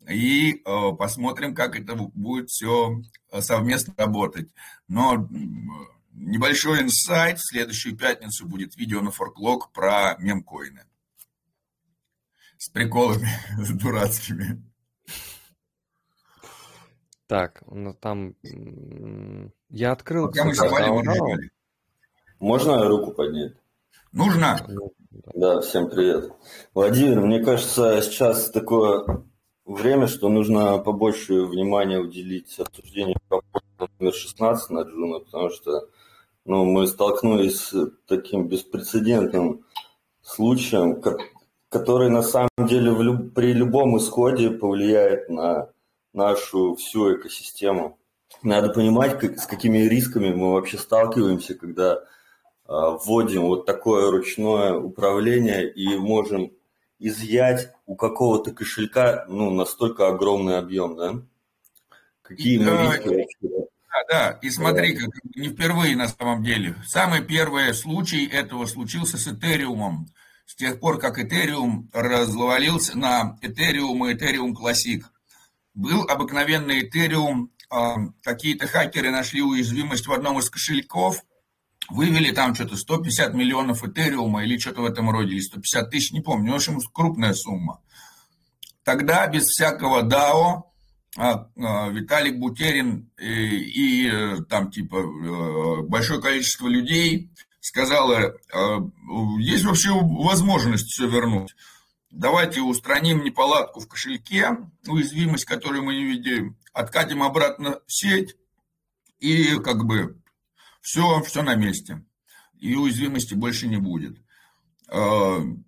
И 0.08 0.62
э, 0.64 0.92
посмотрим, 0.96 1.54
как 1.54 1.78
это 1.78 1.96
будет 1.96 2.50
все 2.50 3.00
совместно 3.40 3.94
работать. 3.96 4.48
Но 4.86 5.28
Небольшой 6.16 6.80
инсайт. 6.80 7.38
В 7.38 7.46
следующую 7.46 7.96
пятницу 7.96 8.46
будет 8.46 8.76
видео 8.76 9.02
на 9.02 9.10
форклог 9.10 9.70
про 9.72 10.16
мемкоины. 10.18 10.84
С 12.58 12.70
приколами, 12.70 13.28
с 13.62 13.70
дурацкими. 13.70 14.62
Так, 17.26 17.62
ну 17.66 17.92
там... 17.92 18.34
Я 19.68 19.92
открыл... 19.92 20.28
Пока 20.28 20.44
мы 20.44 20.50
мы 20.50 20.54
жевали. 20.54 21.50
Можно 22.38 22.88
руку 22.88 23.12
поднять? 23.12 23.52
Нужно. 24.12 24.58
Да, 25.34 25.60
всем 25.60 25.90
привет. 25.90 26.32
Владимир, 26.72 27.20
мне 27.20 27.42
кажется, 27.42 28.00
сейчас 28.00 28.50
такое 28.50 29.24
время, 29.66 30.06
что 30.06 30.28
нужно 30.28 30.78
побольше 30.78 31.42
внимания 31.42 31.98
уделить 31.98 32.58
обсуждению 32.58 33.18
номер 33.98 34.14
16 34.14 34.70
на 34.70 34.80
Джуна, 34.82 35.18
потому 35.20 35.50
что 35.50 35.88
ну, 36.44 36.64
мы 36.64 36.86
столкнулись 36.86 37.60
с 37.60 37.90
таким 38.06 38.48
беспрецедентным 38.48 39.66
случаем, 40.22 41.02
который 41.68 42.10
на 42.10 42.22
самом 42.22 42.50
деле 42.58 42.92
в 42.92 43.02
люб... 43.02 43.34
при 43.34 43.52
любом 43.52 43.96
исходе 43.98 44.50
повлияет 44.50 45.28
на 45.28 45.70
нашу 46.12 46.76
всю 46.76 47.14
экосистему. 47.14 47.98
Надо 48.42 48.70
понимать, 48.70 49.18
как, 49.18 49.38
с 49.38 49.46
какими 49.46 49.78
рисками 49.78 50.32
мы 50.32 50.52
вообще 50.52 50.78
сталкиваемся, 50.78 51.54
когда 51.54 51.94
э, 51.94 51.98
вводим 52.68 53.42
вот 53.42 53.66
такое 53.66 54.10
ручное 54.10 54.74
управление 54.74 55.70
и 55.70 55.96
можем 55.96 56.52
изъять 56.98 57.72
у 57.86 57.94
какого-то 57.96 58.52
кошелька 58.52 59.26
ну, 59.28 59.50
настолько 59.50 60.08
огромный 60.08 60.58
объем, 60.58 60.96
да? 60.96 61.14
Какие 62.22 62.58
мы 62.58 62.70
риски 62.70 63.08
вообще 63.08 63.66
да, 64.08 64.38
и 64.42 64.50
смотри, 64.50 64.96
как 64.96 65.10
не 65.34 65.48
впервые 65.48 65.96
на 65.96 66.08
самом 66.08 66.44
деле. 66.44 66.76
Самый 66.86 67.22
первый 67.22 67.72
случай 67.74 68.26
этого 68.26 68.66
случился 68.66 69.18
с 69.18 69.26
Этериумом. 69.26 70.08
С 70.46 70.54
тех 70.54 70.80
пор, 70.80 70.98
как 70.98 71.18
Этериум 71.18 71.90
развалился 71.92 72.96
на 72.96 73.36
Этериум 73.42 74.06
и 74.06 74.14
Этериум 74.14 74.54
Классик. 74.54 75.12
Был 75.74 76.04
обыкновенный 76.04 76.84
Этериум, 76.84 77.50
а, 77.68 77.96
какие-то 78.22 78.66
хакеры 78.66 79.10
нашли 79.10 79.42
уязвимость 79.42 80.06
в 80.06 80.12
одном 80.12 80.38
из 80.38 80.48
кошельков, 80.48 81.20
вывели 81.90 82.30
там 82.30 82.54
что-то 82.54 82.76
150 82.76 83.34
миллионов 83.34 83.84
Этериума 83.84 84.44
или 84.44 84.56
что-то 84.56 84.82
в 84.82 84.86
этом 84.86 85.10
роде, 85.10 85.32
или 85.32 85.40
150 85.40 85.90
тысяч, 85.90 86.12
не 86.12 86.20
помню, 86.20 86.52
в 86.52 86.56
общем, 86.56 86.80
крупная 86.92 87.34
сумма. 87.34 87.82
Тогда 88.84 89.26
без 89.26 89.48
всякого 89.48 90.02
DAO 90.02 90.62
а, 91.16 91.48
а, 91.56 91.88
Виталик 91.88 92.38
Бутерин 92.38 93.10
и, 93.18 93.24
и 93.24 94.08
э, 94.08 94.36
там 94.48 94.70
типа 94.70 94.96
э, 94.96 95.82
большое 95.82 96.20
количество 96.20 96.68
людей 96.68 97.30
сказала, 97.66 98.36
«А, 98.52 98.78
есть 99.40 99.64
вообще 99.64 99.90
возможность 99.90 100.86
все 100.86 101.08
вернуть. 101.08 101.54
Давайте 102.10 102.60
устраним 102.60 103.24
неполадку 103.24 103.80
в 103.80 103.88
кошельке, 103.88 104.56
уязвимость, 104.86 105.46
которую 105.46 105.82
мы 105.82 105.96
не 105.96 106.04
видим, 106.04 106.56
откатим 106.72 107.24
обратно 107.24 107.80
в 107.86 107.92
сеть, 107.92 108.36
и 109.18 109.56
как 109.58 109.84
бы 109.84 110.22
все, 110.80 111.20
все 111.22 111.42
на 111.42 111.56
месте. 111.56 112.04
И 112.60 112.76
уязвимости 112.76 113.34
больше 113.34 113.66
не 113.66 113.78
будет. 113.78 114.16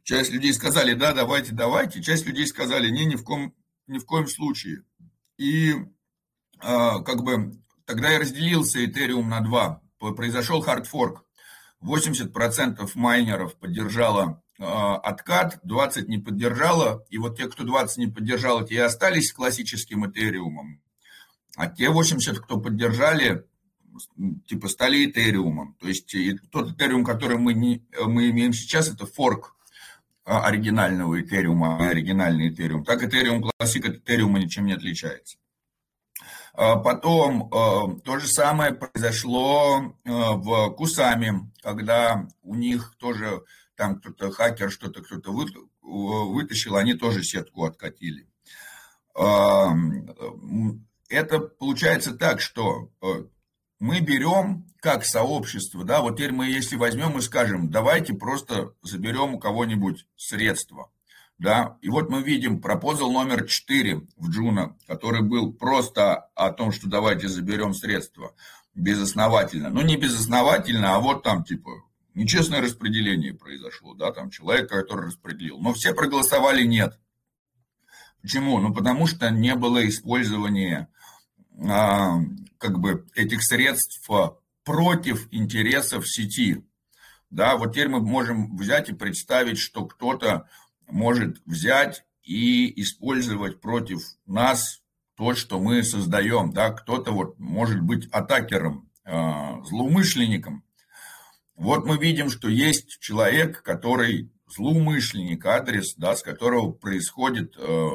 Часть 0.04 0.30
людей 0.30 0.52
сказали, 0.52 0.94
да, 0.94 1.12
давайте, 1.12 1.52
давайте. 1.52 2.00
Часть 2.00 2.26
людей 2.26 2.46
сказали, 2.46 2.88
не, 2.88 3.04
ни 3.06 3.16
в, 3.16 3.24
ком, 3.24 3.52
ни 3.88 3.98
в 3.98 4.06
коем 4.06 4.28
случае. 4.28 4.84
И 5.36 5.74
а, 6.60 7.00
как 7.00 7.24
бы 7.24 7.60
тогда 7.84 8.10
я 8.10 8.20
разделился 8.20 8.84
Ethereum 8.84 9.24
на 9.24 9.40
два. 9.40 9.82
Произошел 9.98 10.60
хардфорк. 10.60 11.27
80% 11.82 12.90
майнеров 12.94 13.56
поддержало 13.56 14.42
а, 14.60 14.96
откат, 14.96 15.60
20 15.62 16.08
не 16.08 16.18
поддержало, 16.18 17.04
и 17.10 17.18
вот 17.18 17.36
те, 17.36 17.48
кто 17.48 17.62
20 17.62 17.98
не 17.98 18.06
поддержал, 18.08 18.64
те 18.64 18.74
и 18.74 18.78
остались 18.78 19.32
классическим 19.32 20.10
Этериумом. 20.10 20.82
А 21.56 21.68
те 21.68 21.90
80, 21.90 22.40
кто 22.40 22.58
поддержали, 22.58 23.46
типа 24.46 24.68
стали 24.68 25.06
Этериумом. 25.06 25.74
То 25.80 25.86
есть 25.86 26.14
тот 26.50 26.72
Этериум, 26.72 27.04
который 27.04 27.38
мы, 27.38 27.54
не, 27.54 27.84
мы 28.04 28.30
имеем 28.30 28.52
сейчас, 28.52 28.88
это 28.88 29.06
форк 29.06 29.54
а, 30.24 30.44
оригинального 30.44 31.20
Этериума, 31.20 31.88
оригинальный 31.88 32.48
Этериум. 32.48 32.84
Так 32.84 33.02
Этериум 33.04 33.42
классик 33.42 33.86
от 33.86 33.96
Этериума 33.96 34.40
ничем 34.40 34.66
не 34.66 34.72
отличается. 34.72 35.38
А, 36.60 36.74
потом 36.74 37.48
а, 37.54 37.86
то 38.00 38.18
же 38.18 38.26
самое 38.26 38.72
произошло 38.72 39.94
в 40.04 40.70
Кусами, 40.70 41.48
когда 41.62 42.26
у 42.42 42.56
них 42.56 42.96
тоже 42.98 43.44
там 43.76 44.00
кто-то 44.00 44.32
хакер 44.32 44.68
что-то 44.72 45.00
кто-то 45.02 45.30
вытащил, 45.80 46.74
они 46.74 46.94
тоже 46.94 47.22
сетку 47.22 47.64
откатили. 47.64 48.26
Это 51.08 51.38
получается 51.58 52.14
так, 52.14 52.40
что 52.40 52.90
мы 53.78 54.00
берем 54.00 54.66
как 54.80 55.04
сообщество, 55.04 55.84
да, 55.84 56.00
вот 56.00 56.16
теперь 56.16 56.32
мы, 56.32 56.46
если 56.46 56.74
возьмем 56.74 57.18
и 57.18 57.22
скажем, 57.22 57.70
давайте 57.70 58.14
просто 58.14 58.72
заберем 58.82 59.34
у 59.34 59.38
кого-нибудь 59.38 60.06
средства, 60.16 60.90
да, 61.38 61.78
и 61.82 61.88
вот 61.88 62.10
мы 62.10 62.22
видим 62.22 62.60
пропозал 62.60 63.12
номер 63.12 63.44
4 63.44 64.02
в 64.16 64.30
Джуна, 64.30 64.76
который 64.86 65.22
был 65.22 65.52
просто 65.52 66.28
о 66.34 66.50
том, 66.50 66.72
что 66.72 66.88
давайте 66.88 67.28
заберем 67.28 67.74
средства 67.74 68.34
безосновательно, 68.74 69.70
ну 69.70 69.82
не 69.82 69.96
безосновательно, 69.96 70.94
а 70.94 71.00
вот 71.00 71.22
там 71.22 71.44
типа 71.44 71.70
нечестное 72.14 72.60
распределение 72.60 73.34
произошло, 73.34 73.94
да, 73.94 74.12
там 74.12 74.30
человек, 74.30 74.68
который 74.68 75.06
распределил, 75.06 75.58
но 75.58 75.72
все 75.72 75.94
проголосовали 75.94 76.64
нет. 76.64 76.98
Почему? 78.20 78.58
Ну, 78.58 78.74
потому 78.74 79.06
что 79.06 79.30
не 79.30 79.54
было 79.54 79.88
использования 79.88 80.88
а, 81.66 82.18
как 82.58 82.80
бы 82.80 83.06
этих 83.14 83.42
средств 83.42 84.08
против 84.64 85.28
интересов 85.30 86.08
сети. 86.08 86.64
Да, 87.30 87.56
вот 87.56 87.72
теперь 87.72 87.88
мы 87.88 88.00
можем 88.00 88.56
взять 88.56 88.88
и 88.88 88.94
представить, 88.94 89.58
что 89.58 89.86
кто-то 89.86 90.48
может 90.88 91.40
взять 91.46 92.04
и 92.22 92.80
использовать 92.82 93.60
против 93.60 94.00
нас 94.26 94.82
то, 95.16 95.34
что 95.34 95.60
мы 95.60 95.82
создаем. 95.82 96.52
Да, 96.52 96.70
кто-то 96.70 97.12
вот 97.12 97.38
может 97.38 97.80
быть 97.80 98.08
атакером, 98.10 98.88
а, 99.04 99.62
злоумышленником. 99.64 100.64
Вот 101.56 101.86
мы 101.86 101.98
видим, 101.98 102.30
что 102.30 102.48
есть 102.48 103.00
человек, 103.00 103.62
который 103.62 104.30
злоумышленник, 104.46 105.44
адрес, 105.44 105.94
да, 105.96 106.14
с 106.14 106.22
которого 106.22 106.70
происходит 106.72 107.56
э, 107.56 107.60
э, 107.60 107.90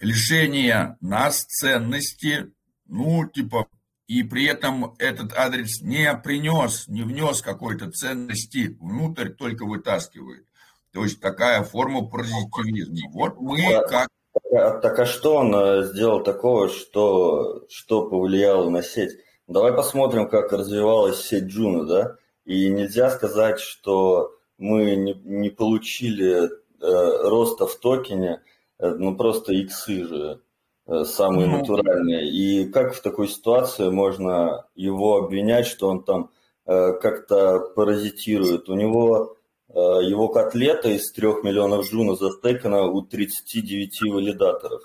лишение 0.00 0.96
нас 1.00 1.44
ценности, 1.44 2.52
ну, 2.86 3.26
типа, 3.28 3.68
и 4.06 4.22
при 4.22 4.44
этом 4.44 4.94
этот 4.98 5.32
адрес 5.32 5.80
не 5.80 6.12
принес, 6.16 6.88
не 6.88 7.02
внес 7.02 7.40
какой-то 7.40 7.90
ценности 7.90 8.76
внутрь, 8.80 9.30
только 9.30 9.64
вытаскивает. 9.64 10.46
То 10.94 11.02
есть 11.02 11.20
такая 11.20 11.64
форма 11.64 12.06
паразитивизма. 12.06 13.10
Вот 13.12 13.40
мы 13.40 13.58
как... 13.88 14.08
А, 14.52 14.78
так 14.78 14.98
а 15.00 15.06
что 15.06 15.36
он 15.36 15.52
э, 15.54 15.82
сделал 15.86 16.22
такого, 16.22 16.68
что, 16.68 17.64
что 17.68 18.08
повлияло 18.08 18.70
на 18.70 18.82
сеть? 18.82 19.18
Давай 19.48 19.72
посмотрим, 19.72 20.28
как 20.28 20.52
развивалась 20.52 21.20
сеть 21.20 21.44
Juno, 21.44 21.84
да? 21.84 22.16
И 22.44 22.68
нельзя 22.68 23.10
сказать, 23.10 23.58
что 23.58 24.34
мы 24.56 24.94
не, 24.94 25.14
не 25.24 25.50
получили 25.50 26.44
э, 26.44 26.48
роста 26.80 27.66
в 27.66 27.74
токене, 27.74 28.42
э, 28.78 28.88
ну 28.90 29.16
просто 29.16 29.52
иксы 29.52 30.04
же 30.04 30.40
э, 30.86 31.04
самые 31.04 31.48
ну, 31.48 31.58
натуральные. 31.58 32.30
И 32.30 32.70
как 32.70 32.94
в 32.94 33.02
такой 33.02 33.26
ситуации 33.26 33.88
можно 33.88 34.66
его 34.76 35.16
обвинять, 35.16 35.66
что 35.66 35.88
он 35.88 36.04
там 36.04 36.30
э, 36.66 36.92
как-то 36.92 37.58
паразитирует? 37.74 38.68
У 38.68 38.74
него 38.74 39.36
его 39.74 40.28
котлета 40.28 40.88
из 40.88 41.10
3 41.12 41.42
миллионов 41.42 41.90
Juno 41.90 42.14
застекана 42.14 42.82
у 42.82 43.02
39 43.02 44.12
валидаторов. 44.12 44.82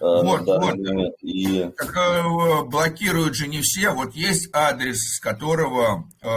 Э, 0.00 0.22
вот, 0.22 0.46
вот. 0.46 0.76
И... 1.20 1.70
Так, 1.76 1.96
э, 1.96 2.64
блокируют 2.64 3.34
же 3.34 3.48
не 3.48 3.60
все. 3.60 3.90
Вот 3.90 4.14
есть 4.14 4.48
адрес, 4.52 4.98
с 4.98 5.20
которого 5.20 6.08
э, 6.22 6.28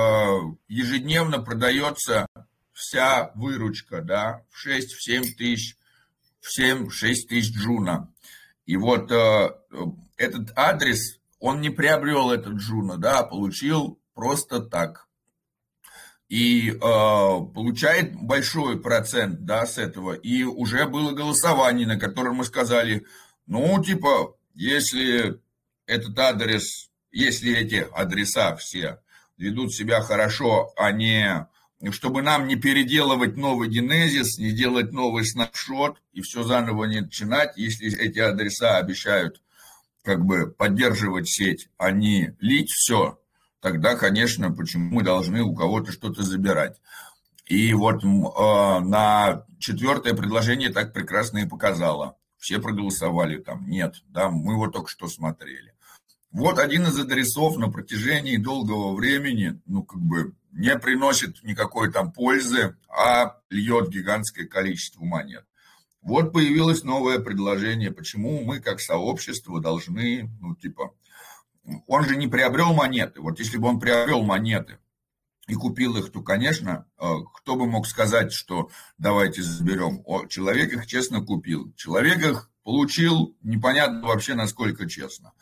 ежедневно 0.68 1.42
продается 1.42 2.28
вся 2.74 3.32
выручка, 3.36 4.02
да, 4.02 4.44
в 4.50 4.68
6-7 4.68 5.36
тысяч, 5.38 5.78
в 6.42 6.60
7-6 6.60 6.90
тысяч 7.30 7.56
джуна. 7.56 8.12
И 8.66 8.76
вот 8.76 9.10
э, 9.12 9.52
этот 10.18 10.52
адрес, 10.58 11.20
он 11.40 11.62
не 11.62 11.70
приобрел 11.70 12.32
этот 12.32 12.56
джуна, 12.56 12.98
да, 12.98 13.20
а 13.20 13.24
получил 13.24 13.98
просто 14.14 14.60
так. 14.60 15.08
И 16.34 16.72
э, 16.72 16.76
получает 16.80 18.16
большой 18.16 18.82
процент, 18.82 19.46
да, 19.46 19.68
с 19.68 19.78
этого. 19.78 20.14
И 20.14 20.42
уже 20.42 20.88
было 20.88 21.12
голосование, 21.12 21.86
на 21.86 22.00
котором 22.00 22.38
мы 22.38 22.44
сказали, 22.44 23.06
ну, 23.46 23.84
типа, 23.84 24.36
если 24.56 25.40
этот 25.86 26.18
адрес, 26.18 26.90
если 27.12 27.56
эти 27.56 27.88
адреса 27.94 28.56
все 28.56 29.00
ведут 29.38 29.76
себя 29.76 30.02
хорошо, 30.02 30.74
а 30.76 30.92
не 30.92 31.48
чтобы 31.92 32.24
нам 32.24 32.48
не 32.48 32.56
переделывать 32.56 33.38
новый 33.38 33.70
генезис, 33.70 34.40
не 34.40 34.54
делать 34.54 34.92
новый 34.92 35.26
снапшот 35.26 36.02
и 36.14 36.22
все 36.22 36.42
заново 36.42 36.86
не 36.86 37.02
начинать, 37.02 37.58
если 37.58 37.96
эти 37.96 38.18
адреса 38.18 38.78
обещают 38.78 39.40
как 40.02 40.26
бы 40.26 40.48
поддерживать 40.48 41.30
сеть, 41.30 41.70
а 41.78 41.92
не 41.92 42.36
лить 42.40 42.72
все, 42.72 43.20
тогда, 43.64 43.96
конечно, 43.96 44.52
почему 44.52 44.96
мы 44.96 45.04
должны 45.04 45.42
у 45.42 45.56
кого-то 45.56 45.94
что-то 45.94 46.22
забирать. 46.22 46.76
И 47.46 47.74
вот 47.74 48.04
э, 48.04 48.08
на 48.08 49.46
четвертое 49.58 50.14
предложение 50.14 50.70
так 50.70 50.94
прекрасно 50.94 51.40
и 51.40 51.48
показало. 51.48 52.18
Все 52.38 52.60
проголосовали 52.60 53.38
там, 53.38 53.66
нет, 53.70 53.96
да, 54.10 54.30
мы 54.30 54.58
вот 54.58 54.74
только 54.74 54.90
что 54.90 55.08
смотрели. 55.08 55.74
Вот 56.32 56.60
один 56.60 56.88
из 56.88 57.00
адресов 57.00 57.58
на 57.58 57.72
протяжении 57.72 58.36
долгого 58.36 58.94
времени, 58.96 59.62
ну, 59.66 59.84
как 59.84 60.02
бы, 60.02 60.34
не 60.52 60.78
приносит 60.78 61.42
никакой 61.44 61.90
там 61.90 62.12
пользы, 62.12 62.76
а 62.90 63.38
льет 63.50 63.90
гигантское 63.90 64.46
количество 64.46 65.06
монет. 65.06 65.46
Вот 66.02 66.34
появилось 66.34 66.84
новое 66.84 67.20
предложение, 67.20 67.92
почему 67.92 68.44
мы 68.44 68.60
как 68.60 68.82
сообщество 68.82 69.62
должны, 69.62 70.30
ну, 70.42 70.54
типа, 70.54 70.92
он 71.88 72.06
же 72.06 72.16
не 72.16 72.28
приобрел 72.28 72.74
монеты. 72.74 73.22
Вот 73.22 73.40
если 73.40 73.58
бы 73.58 73.68
он 73.68 73.80
приобрел 73.80 74.24
монеты 74.24 74.80
и 75.48 75.56
купил 75.56 75.98
их, 75.98 76.12
то, 76.12 76.22
конечно, 76.22 76.86
э, 76.98 77.06
кто 77.36 77.56
бы 77.56 77.66
мог 77.66 77.88
сказать, 77.88 78.32
что 78.32 78.70
давайте 78.98 79.44
заберем. 79.44 80.04
Человек 80.28 80.74
их 80.74 80.88
честно 80.88 81.24
купил. 81.24 81.74
Человек 81.76 82.20
их 82.20 82.50
получил, 82.64 83.36
непонятно 83.42 84.08
вообще, 84.08 84.34
насколько 84.34 84.88
честно 84.90 85.34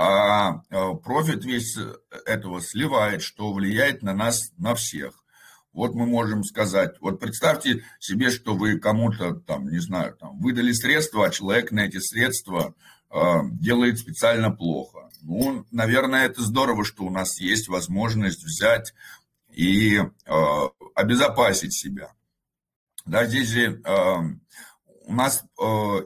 а 0.00 0.62
э, 0.70 0.94
профит 1.02 1.44
весь 1.44 1.76
этого 2.24 2.60
сливает, 2.60 3.20
что 3.20 3.52
влияет 3.52 4.00
на 4.02 4.14
нас, 4.14 4.52
на 4.56 4.76
всех. 4.76 5.24
Вот 5.72 5.94
мы 5.94 6.06
можем 6.06 6.44
сказать, 6.44 6.94
вот 7.00 7.18
представьте 7.18 7.84
себе, 7.98 8.30
что 8.30 8.54
вы 8.54 8.78
кому-то 8.78 9.34
там, 9.34 9.68
не 9.68 9.80
знаю, 9.80 10.14
там, 10.14 10.38
выдали 10.38 10.70
средства, 10.70 11.26
а 11.26 11.30
человек 11.30 11.72
на 11.72 11.80
эти 11.80 11.98
средства 11.98 12.76
э, 13.10 13.16
делает 13.54 13.98
специально 13.98 14.52
плохо. 14.52 15.07
Ну, 15.22 15.66
наверное, 15.70 16.26
это 16.26 16.42
здорово, 16.42 16.84
что 16.84 17.04
у 17.04 17.10
нас 17.10 17.40
есть 17.40 17.68
возможность 17.68 18.44
взять 18.44 18.94
и 19.52 19.96
э, 19.96 20.02
обезопасить 20.94 21.74
себя. 21.74 22.12
Да, 23.04 23.26
здесь 23.26 23.48
же 23.48 23.80
э, 23.84 24.16
у 25.06 25.14
нас 25.14 25.44
э, 25.60 26.00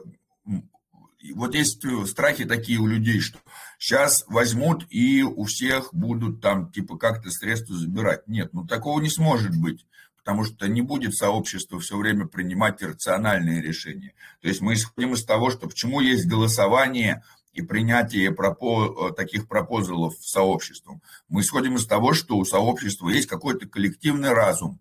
вот 1.35 1.55
есть 1.55 1.81
страхи 2.07 2.45
такие 2.45 2.79
у 2.79 2.87
людей, 2.87 3.19
что 3.19 3.39
сейчас 3.77 4.25
возьмут 4.27 4.85
и 4.89 5.23
у 5.23 5.43
всех 5.45 5.93
будут 5.93 6.41
там 6.41 6.71
типа 6.71 6.97
как-то 6.97 7.31
средства 7.31 7.75
забирать. 7.75 8.27
Нет, 8.27 8.53
ну 8.53 8.65
такого 8.65 8.99
не 8.99 9.09
сможет 9.09 9.55
быть, 9.55 9.85
потому 10.17 10.43
что 10.43 10.67
не 10.67 10.81
будет 10.81 11.15
сообщество 11.15 11.79
все 11.79 11.97
время 11.97 12.25
принимать 12.25 12.81
рациональные 12.81 13.61
решения. 13.61 14.13
То 14.41 14.47
есть 14.47 14.61
мы 14.61 14.73
исходим 14.73 15.13
из 15.13 15.23
того, 15.23 15.49
что 15.51 15.67
почему 15.67 15.99
есть 16.01 16.27
голосование 16.27 17.23
и 17.53 17.61
принятие 17.61 18.31
пропо, 18.31 19.09
э, 19.11 19.13
таких 19.13 19.47
пропозалов 19.47 20.15
сообществом. 20.19 21.01
Мы 21.29 21.41
исходим 21.41 21.75
из 21.75 21.85
того, 21.85 22.13
что 22.13 22.37
у 22.37 22.45
сообщества 22.45 23.09
есть 23.09 23.27
какой-то 23.27 23.67
коллективный 23.67 24.33
разум. 24.33 24.79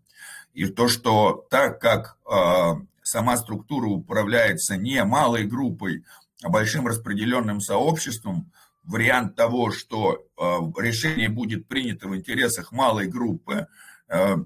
И 0.54 0.66
то, 0.66 0.88
что 0.88 1.46
так 1.50 1.80
как 1.80 2.18
э, 2.30 2.74
сама 3.02 3.36
структура 3.36 3.86
управляется 3.86 4.76
не 4.76 5.04
малой 5.04 5.44
группой, 5.44 6.04
а 6.42 6.48
большим 6.48 6.86
распределенным 6.86 7.60
сообществом, 7.60 8.50
вариант 8.84 9.36
того, 9.36 9.70
что 9.70 10.14
э, 10.14 10.42
решение 10.80 11.28
будет 11.28 11.68
принято 11.68 12.08
в 12.08 12.16
интересах 12.16 12.72
малой 12.72 13.06
группы, 13.06 13.68
э, 14.08 14.36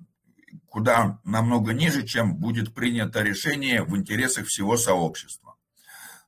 куда 0.69 1.21
намного 1.25 1.73
ниже, 1.73 2.05
чем 2.05 2.37
будет 2.37 2.75
принято 2.75 3.23
решение 3.23 3.83
в 3.83 3.97
интересах 3.97 4.47
всего 4.47 4.77
сообщества. 4.77 5.46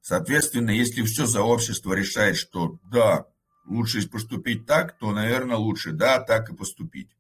Соответственно, 0.09 0.71
если 0.71 1.03
все 1.03 1.27
сообщество 1.27 1.93
решает, 1.93 2.37
что 2.37 2.79
да, 2.91 3.27
лучше 3.67 4.09
поступить 4.09 4.65
так, 4.65 4.97
то, 4.99 5.13
наверное, 5.13 5.57
лучше 5.57 5.93
да, 5.93 6.19
так 6.19 6.49
и 6.51 6.55
поступить. 6.55 7.11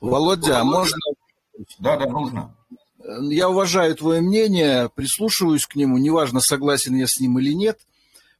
Володя, 0.00 0.60
а 0.60 0.64
можно... 0.64 0.96
Да, 1.78 1.96
да, 1.96 2.06
нужно. 2.06 2.56
Я 3.22 3.48
уважаю 3.48 3.96
твое 3.96 4.20
мнение, 4.20 4.88
прислушиваюсь 4.88 5.66
к 5.66 5.74
нему, 5.74 5.98
неважно, 5.98 6.40
согласен 6.40 6.94
я 6.94 7.06
с 7.06 7.18
ним 7.18 7.38
или 7.38 7.52
нет– 7.52 7.80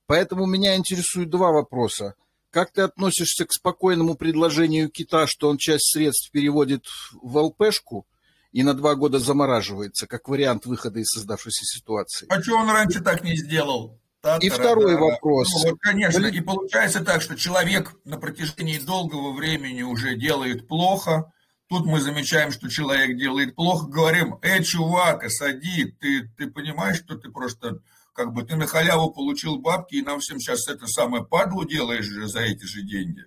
Поэтому 0.07 0.47
меня 0.47 0.77
интересуют 0.77 1.31
два 1.31 1.51
вопроса. 1.51 2.15
Как 2.51 2.71
ты 2.73 2.83
относишься 2.83 3.47
к 3.47 3.53
спокойному 3.53 4.15
предложению 4.15 4.91
Кита, 4.91 5.27
что 5.27 5.49
он 5.49 5.57
часть 5.57 5.93
средств 5.93 6.31
переводит 6.31 6.85
в 7.21 7.37
ЛПшку 7.39 8.07
и 8.55 8.63
на 8.63 8.73
два 8.73 8.95
года 8.95 9.19
замораживается, 9.19 10.07
как 10.07 10.29
вариант 10.29 10.65
выхода 10.65 11.01
из 11.01 11.09
создавшейся 11.09 11.65
ситуации? 11.65 12.27
А 12.31 12.41
что 12.41 12.57
он 12.57 12.71
раньше 12.71 13.03
так 13.03 13.25
не 13.25 13.37
сделал? 13.37 14.01
И 14.41 14.49
второй 14.49 14.97
вопрос. 14.97 15.49
Ну, 15.53 15.71
вот, 15.71 15.81
конечно, 15.81 16.25
и 16.25 16.41
получается 16.41 17.05
так, 17.05 17.21
что 17.21 17.35
человек 17.37 17.93
на 18.05 18.17
протяжении 18.17 18.79
долгого 18.79 19.33
времени 19.33 19.83
уже 19.83 20.15
делает 20.15 20.69
плохо. 20.69 21.33
Тут 21.69 21.85
мы 21.85 22.01
замечаем, 22.01 22.53
что 22.53 22.71
человек 22.71 23.19
делает 23.19 23.57
плохо, 23.57 23.87
говорим, 23.87 24.39
эй, 24.41 24.63
чувак, 24.63 25.25
осади, 25.25 25.87
ты, 26.01 26.29
ты 26.39 26.49
понимаешь, 26.49 26.99
что 26.99 27.17
ты 27.17 27.31
просто 27.31 27.81
как 28.13 28.33
бы 28.33 28.45
ты 28.45 28.55
на 28.55 28.69
халяву 28.69 29.11
получил 29.11 29.59
бабки, 29.59 29.97
и 29.97 30.03
нам 30.03 30.21
всем 30.21 30.39
сейчас 30.39 30.69
это 30.69 30.87
самое 30.87 31.25
падлу 31.25 31.65
делаешь 31.65 32.05
же 32.05 32.29
за 32.29 32.43
эти 32.43 32.65
же 32.65 32.83
деньги. 32.83 33.25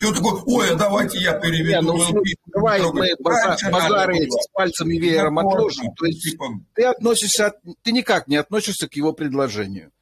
И 0.00 0.04
он 0.06 0.14
такой, 0.14 0.42
ой, 0.46 0.70
а 0.70 0.74
давайте 0.74 1.18
я 1.20 1.34
переведу. 1.34 1.70
Не, 1.70 1.80
ну, 1.80 2.04
слушай, 2.04 2.36
давай 2.46 2.82
мы 2.92 3.10
базары 3.20 4.18
эти 4.18 4.42
с 4.42 4.48
пальцами 4.52 4.96
веером 4.96 5.38
отложим. 5.38 5.94
То 5.94 6.06
есть 6.06 6.22
типа... 6.22 6.46
ты 6.74 6.84
относишься, 6.84 7.54
ты 7.82 7.92
никак 7.92 8.28
не 8.28 8.36
относишься 8.36 8.88
к 8.88 8.94
его 8.94 9.12
предложению. 9.12 9.92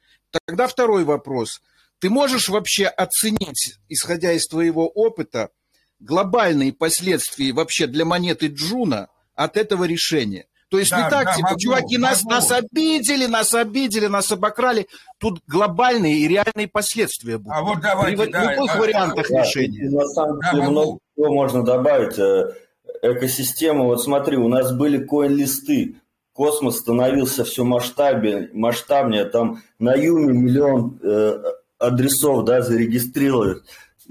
Тогда 0.45 0.67
второй 0.67 1.03
вопрос. 1.03 1.61
Ты 1.99 2.09
можешь 2.09 2.49
вообще 2.49 2.87
оценить, 2.87 3.77
исходя 3.87 4.33
из 4.33 4.47
твоего 4.47 4.87
опыта, 4.87 5.51
глобальные 5.99 6.73
последствия 6.73 7.53
вообще 7.53 7.87
для 7.87 8.03
монеты 8.03 8.47
Juno 8.47 9.09
от 9.35 9.57
этого 9.57 9.85
решения? 9.85 10.47
То 10.73 10.79
есть 10.79 10.89
да, 10.89 11.03
не 11.03 11.09
так, 11.11 11.25
да, 11.25 11.35
типа, 11.35 11.49
могу, 11.49 11.59
чуваки, 11.59 11.97
могу. 11.99 12.09
нас, 12.09 12.23
нас 12.23 12.51
обидели, 12.51 13.27
нас 13.27 13.53
обидели, 13.53 14.07
нас 14.07 14.31
обокрали. 14.31 14.87
Тут 15.19 15.39
глобальные 15.45 16.17
и 16.17 16.27
реальные 16.27 16.67
последствия 16.67 17.37
будут. 17.37 17.55
А 17.55 17.61
вот 17.61 17.79
давайте, 17.79 18.23
При 18.23 18.31
да, 18.31 18.55
любых 18.55 18.73
да, 18.73 18.79
вариантах 18.79 19.27
да, 19.29 19.43
решения. 19.43 19.87
На 19.91 20.03
самом 20.07 20.39
деле 20.39 20.63
да, 20.63 20.69
много 20.71 20.99
чего 21.15 21.31
можно 21.31 21.63
добавить. 21.63 22.17
Э, 22.17 22.55
экосистема, 23.03 23.83
вот 23.83 24.01
смотри, 24.01 24.35
у 24.35 24.47
нас 24.47 24.75
были 24.75 24.97
CoinList 24.97 25.77
ы, 25.77 25.97
космос 26.33 26.79
становился 26.79 27.43
все 27.43 27.63
масштабнее, 27.63 28.49
масштабнее. 28.51 29.25
Там 29.25 29.61
на 29.77 29.93
Umee 29.93 30.33
миллион 30.33 30.99
э, 31.03 31.37
адресов 31.77 32.45
да, 32.45 32.63
зарегистрировали. 32.63 33.57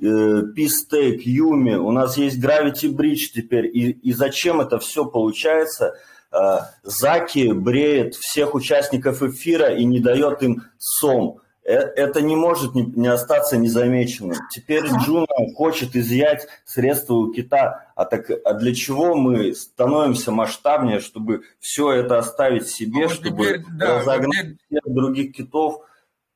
Э, 0.01 0.07
Peace 0.57 1.19
Юми, 1.25 1.75
у 1.75 1.91
нас 1.91 2.17
есть 2.17 2.39
Gravity 2.39 2.95
Bridge 2.95 3.33
теперь. 3.35 3.67
И, 3.67 3.91
и 3.91 4.13
зачем 4.13 4.61
это 4.61 4.79
все 4.79 5.05
получается– 5.05 5.95
Э, 6.05 6.12
Заки 6.83 7.53
бреет 7.53 8.14
всех 8.14 8.55
участников 8.55 9.22
эфира 9.22 9.74
и 9.74 9.85
не 9.85 10.01
дает 10.01 10.43
им 10.43 10.62
сом. 10.78 11.43
Э, 11.64 11.74
это 11.74 12.20
не 12.20 12.35
может 12.35 12.74
не 12.74 13.09
остаться 13.09 13.57
незамеченным. 13.57 14.37
Теперь 14.51 14.85
Джуна 14.85 15.26
хочет 15.55 15.95
изъять 15.95 16.49
средства 16.64 17.14
у 17.14 17.33
кита. 17.33 17.87
А, 17.95 18.05
так, 18.05 18.30
а 18.45 18.55
для 18.55 18.74
чего 18.74 19.14
мы 19.14 19.55
становимся 19.55 20.33
масштабнее, 20.33 21.01
чтобы 21.01 21.43
все 21.61 21.93
это 21.93 22.18
оставить 22.18 22.68
себе, 22.68 23.05
вот 23.05 23.12
чтобы 23.12 23.45
теперь, 23.45 23.64
да, 23.78 24.01
разогнать 24.01 24.49
вот 24.49 24.57
всех 24.66 24.95
других 24.95 25.33
китов? 25.35 25.83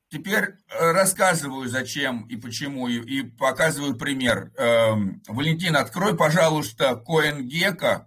Теперь 0.09 0.55
э, 0.69 0.93
рассказываю, 0.93 1.69
зачем 1.69 2.27
и 2.29 2.37
почему, 2.37 2.87
и, 2.87 3.01
и 3.01 3.23
показываю 3.25 3.97
пример. 3.97 4.53
Эм, 4.57 5.21
Валентин, 5.27 5.75
открой, 5.75 6.17
пожалуйста, 6.17 6.91
а, 6.91 8.07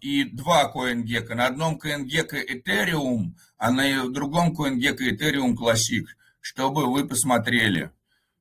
и 0.00 0.24
два 0.24 0.72
CoinGecko. 0.72 1.34
На 1.34 1.46
одном 1.46 1.78
CoinGecko 1.78 2.38
Ethereum, 2.48 3.32
а 3.56 3.70
на 3.70 4.08
другом 4.08 4.54
CoinGecko 4.54 5.10
Ethereum 5.10 5.54
Classic, 5.56 6.04
чтобы 6.40 6.86
вы 6.86 7.06
посмотрели. 7.06 7.90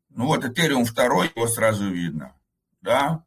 Ну 0.09 0.25
вот 0.25 0.45
Ethereum 0.45 0.86
второй, 0.86 1.32
его 1.36 1.47
сразу 1.47 1.89
видно. 1.89 2.36
Да? 2.82 3.23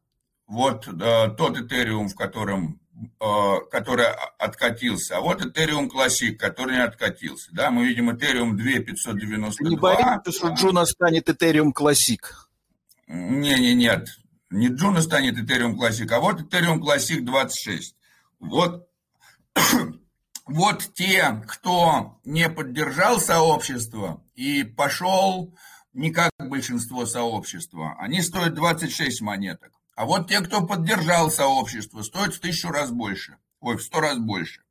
Вот 0.47 0.89
да, 0.93 1.29
тот 1.29 1.59
Ethereum, 1.59 2.09
в 2.09 2.15
котором 2.15 2.81
э, 3.21 3.55
который 3.71 4.07
откатился. 4.39 5.17
А 5.17 5.21
вот 5.21 5.45
Ethereum 5.45 5.89
Classic, 5.89 6.35
который 6.37 6.77
не 6.77 6.83
откатился. 6.83 7.51
Да, 7.53 7.71
мы 7.71 7.87
видим 7.87 8.11
Ethereum 8.11 8.53
2592. 8.53 9.69
Не 9.69 9.77
боишься, 9.77 10.33
что 10.33 10.49
Juno 10.49 10.85
станет 10.87 11.29
Ethereum 11.29 11.73
Classic? 11.73 12.21
Не, 13.07 13.59
не, 13.59 13.75
нет. 13.75 14.09
Не 14.51 14.67
Juno 14.69 15.01
станет 15.01 15.39
Ethereum 15.39 15.77
Classic, 15.77 16.11
а 16.13 16.19
вот 16.19 16.41
Ethereum 16.41 16.81
Classic 16.81 17.21
26. 17.21 17.95
Вот, 18.41 18.89
вот 20.47 20.91
те, 20.95 21.43
кто 21.47 22.21
не 22.25 22.51
поддержал 22.51 23.21
сообщество 23.21 24.25
и 24.35 24.65
пошел 24.65 25.55
не 25.93 26.11
как 26.11 26.31
большинство 26.39 27.07
сообщества, 27.07 27.95
они 28.01 28.23
стоят 28.23 28.55
26 28.55 29.21
монеток. 29.21 29.73
А 29.95 30.05
вот 30.05 30.29
те, 30.29 30.41
кто 30.41 30.67
поддержал 30.67 31.31
сообщество, 31.31 32.03
стоят 32.03 32.35
в 32.35 32.41
тысячу 32.41 32.71
раз 32.71 32.91
больше. 32.91 33.37
Ой, 33.61 33.77
в 33.77 33.83
сто 33.83 34.01
раз 34.01 34.19
больше. 34.19 34.63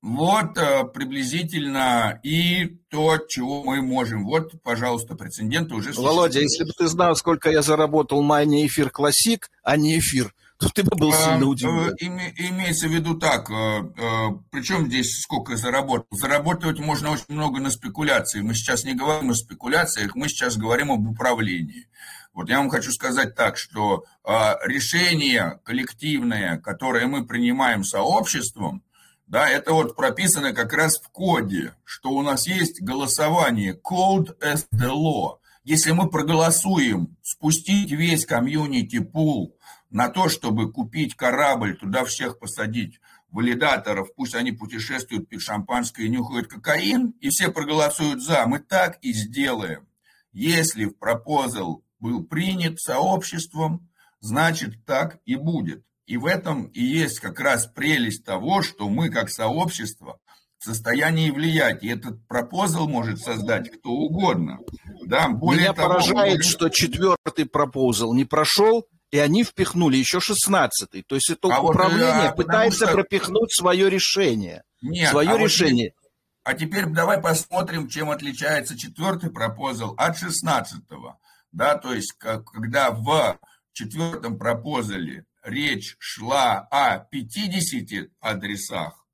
Вот 0.00 0.56
э, 0.56 0.84
приблизительно 0.84 2.20
и 2.22 2.66
то, 2.88 3.18
чего 3.18 3.64
мы 3.64 3.82
можем. 3.82 4.24
Вот, 4.24 4.62
пожалуйста, 4.62 5.16
прецеденты 5.16 5.74
уже 5.74 5.88
существуют. 5.88 6.14
Володя, 6.14 6.40
если 6.40 6.64
бы 6.64 6.70
ты 6.70 6.86
знал, 6.86 7.16
сколько 7.16 7.50
я 7.50 7.62
заработал 7.62 8.22
майне 8.22 8.64
эфир 8.66 8.90
классик, 8.90 9.50
а 9.64 9.76
не 9.76 9.98
эфир, 9.98 10.32
то 10.56 10.68
ты 10.68 10.84
бы 10.84 10.96
был 10.96 11.12
сильно 11.12 11.42
э, 11.42 11.46
удивлен. 11.46 11.96
Име, 11.98 12.32
имеется 12.36 12.86
в 12.86 12.92
виду 12.92 13.18
так, 13.18 13.50
э, 13.50 14.38
причем 14.52 14.86
здесь 14.86 15.20
сколько 15.20 15.56
заработал? 15.56 16.06
Заработать 16.12 16.78
можно 16.78 17.10
очень 17.10 17.24
много 17.34 17.58
на 17.58 17.70
спекуляции. 17.70 18.40
Мы 18.40 18.54
сейчас 18.54 18.84
не 18.84 18.94
говорим 18.94 19.30
о 19.30 19.34
спекуляциях, 19.34 20.14
мы 20.14 20.28
сейчас 20.28 20.56
говорим 20.56 20.92
об 20.92 21.08
управлении. 21.08 21.88
Вот 22.32 22.48
я 22.48 22.58
вам 22.58 22.70
хочу 22.70 22.92
сказать 22.92 23.34
так, 23.34 23.56
что 23.56 24.04
решение 24.24 25.58
коллективное, 25.64 26.58
которое 26.58 27.08
мы 27.08 27.26
принимаем 27.26 27.82
сообществом, 27.82 28.84
да, 29.28 29.48
это 29.48 29.74
вот 29.74 29.94
прописано 29.94 30.54
как 30.54 30.72
раз 30.72 30.98
в 30.98 31.10
коде, 31.10 31.74
что 31.84 32.10
у 32.10 32.22
нас 32.22 32.46
есть 32.46 32.80
голосование 32.80 33.74
code 33.74 34.38
as 34.40 34.66
the 34.74 34.90
law. 34.90 35.36
Если 35.64 35.92
мы 35.92 36.08
проголосуем 36.08 37.16
спустить 37.22 37.90
весь 37.90 38.24
комьюнити 38.24 39.00
пул 39.00 39.54
на 39.90 40.08
то, 40.08 40.30
чтобы 40.30 40.72
купить 40.72 41.14
корабль, 41.14 41.76
туда 41.76 42.06
всех 42.06 42.38
посадить, 42.38 43.00
валидаторов, 43.30 44.14
пусть 44.14 44.34
они 44.34 44.52
путешествуют, 44.52 45.28
пьют 45.28 45.42
шампанское 45.42 46.04
и 46.04 46.08
нюхают 46.08 46.48
кокаин, 46.48 47.10
и 47.20 47.28
все 47.28 47.50
проголосуют 47.50 48.22
за, 48.22 48.46
мы 48.46 48.60
так 48.60 48.98
и 49.02 49.12
сделаем. 49.12 49.86
Если 50.32 50.86
в 50.86 50.96
пропозал 50.96 51.84
был 52.00 52.24
принят 52.24 52.80
сообществом, 52.80 53.90
значит 54.20 54.86
так 54.86 55.18
и 55.26 55.36
будет. 55.36 55.84
И 56.08 56.16
в 56.16 56.24
этом 56.24 56.64
и 56.68 56.82
есть 56.82 57.20
как 57.20 57.38
раз 57.38 57.66
прелесть 57.66 58.24
того, 58.24 58.62
что 58.62 58.88
мы 58.88 59.10
как 59.10 59.28
сообщество 59.28 60.18
в 60.58 60.64
состоянии 60.64 61.30
влиять. 61.30 61.84
И 61.84 61.88
этот 61.88 62.26
пропозал 62.26 62.88
может 62.88 63.20
создать 63.20 63.70
кто 63.70 63.90
угодно. 63.90 64.58
Да, 65.04 65.28
более 65.28 65.64
Меня 65.64 65.72
того, 65.74 65.88
поражает, 65.88 66.38
может... 66.38 66.50
что 66.50 66.70
четвертый 66.70 67.44
пропозал 67.44 68.14
не 68.14 68.24
прошел, 68.24 68.86
и 69.10 69.18
они 69.18 69.44
впихнули 69.44 69.98
еще 69.98 70.18
шестнадцатый. 70.18 71.02
То 71.02 71.14
есть 71.14 71.28
это 71.28 71.48
а 71.54 71.60
управление 71.60 72.32
вот, 72.34 72.36
пытается 72.36 72.86
что... 72.86 72.94
пропихнуть 72.94 73.52
свое 73.52 73.90
решение. 73.90 74.62
Нет, 74.80 75.10
свое 75.10 75.32
а 75.32 75.36
решение. 75.36 75.92
Вот... 76.00 76.10
А 76.44 76.54
теперь 76.54 76.86
давай 76.86 77.20
посмотрим, 77.20 77.86
чем 77.86 78.08
отличается 78.08 78.78
четвертый 78.78 79.28
пропозал 79.28 79.92
от 79.98 80.16
шестнадцатого. 80.16 81.18
Да, 81.52 81.76
то 81.76 81.92
есть, 81.92 82.14
когда 82.14 82.92
в 82.92 83.38
четвертом 83.74 84.38
пропозале 84.38 85.26
речь 85.42 85.96
шла 85.98 86.60
о 86.70 86.98
50 86.98 88.10
адресах, 88.20 89.06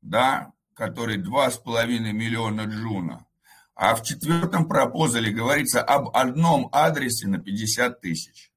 да, 0.00 0.52
которые 0.74 1.18
2,5 1.18 2.12
миллиона 2.12 2.62
джуна, 2.62 3.26
а 3.74 3.94
в 3.94 4.02
четвертом 4.02 4.68
пропозале 4.68 5.32
говорится 5.32 5.82
об 5.82 6.16
одном 6.16 6.68
адресе 6.72 7.26
на 7.28 7.38
50 7.38 8.00
тысяч. 8.00 8.51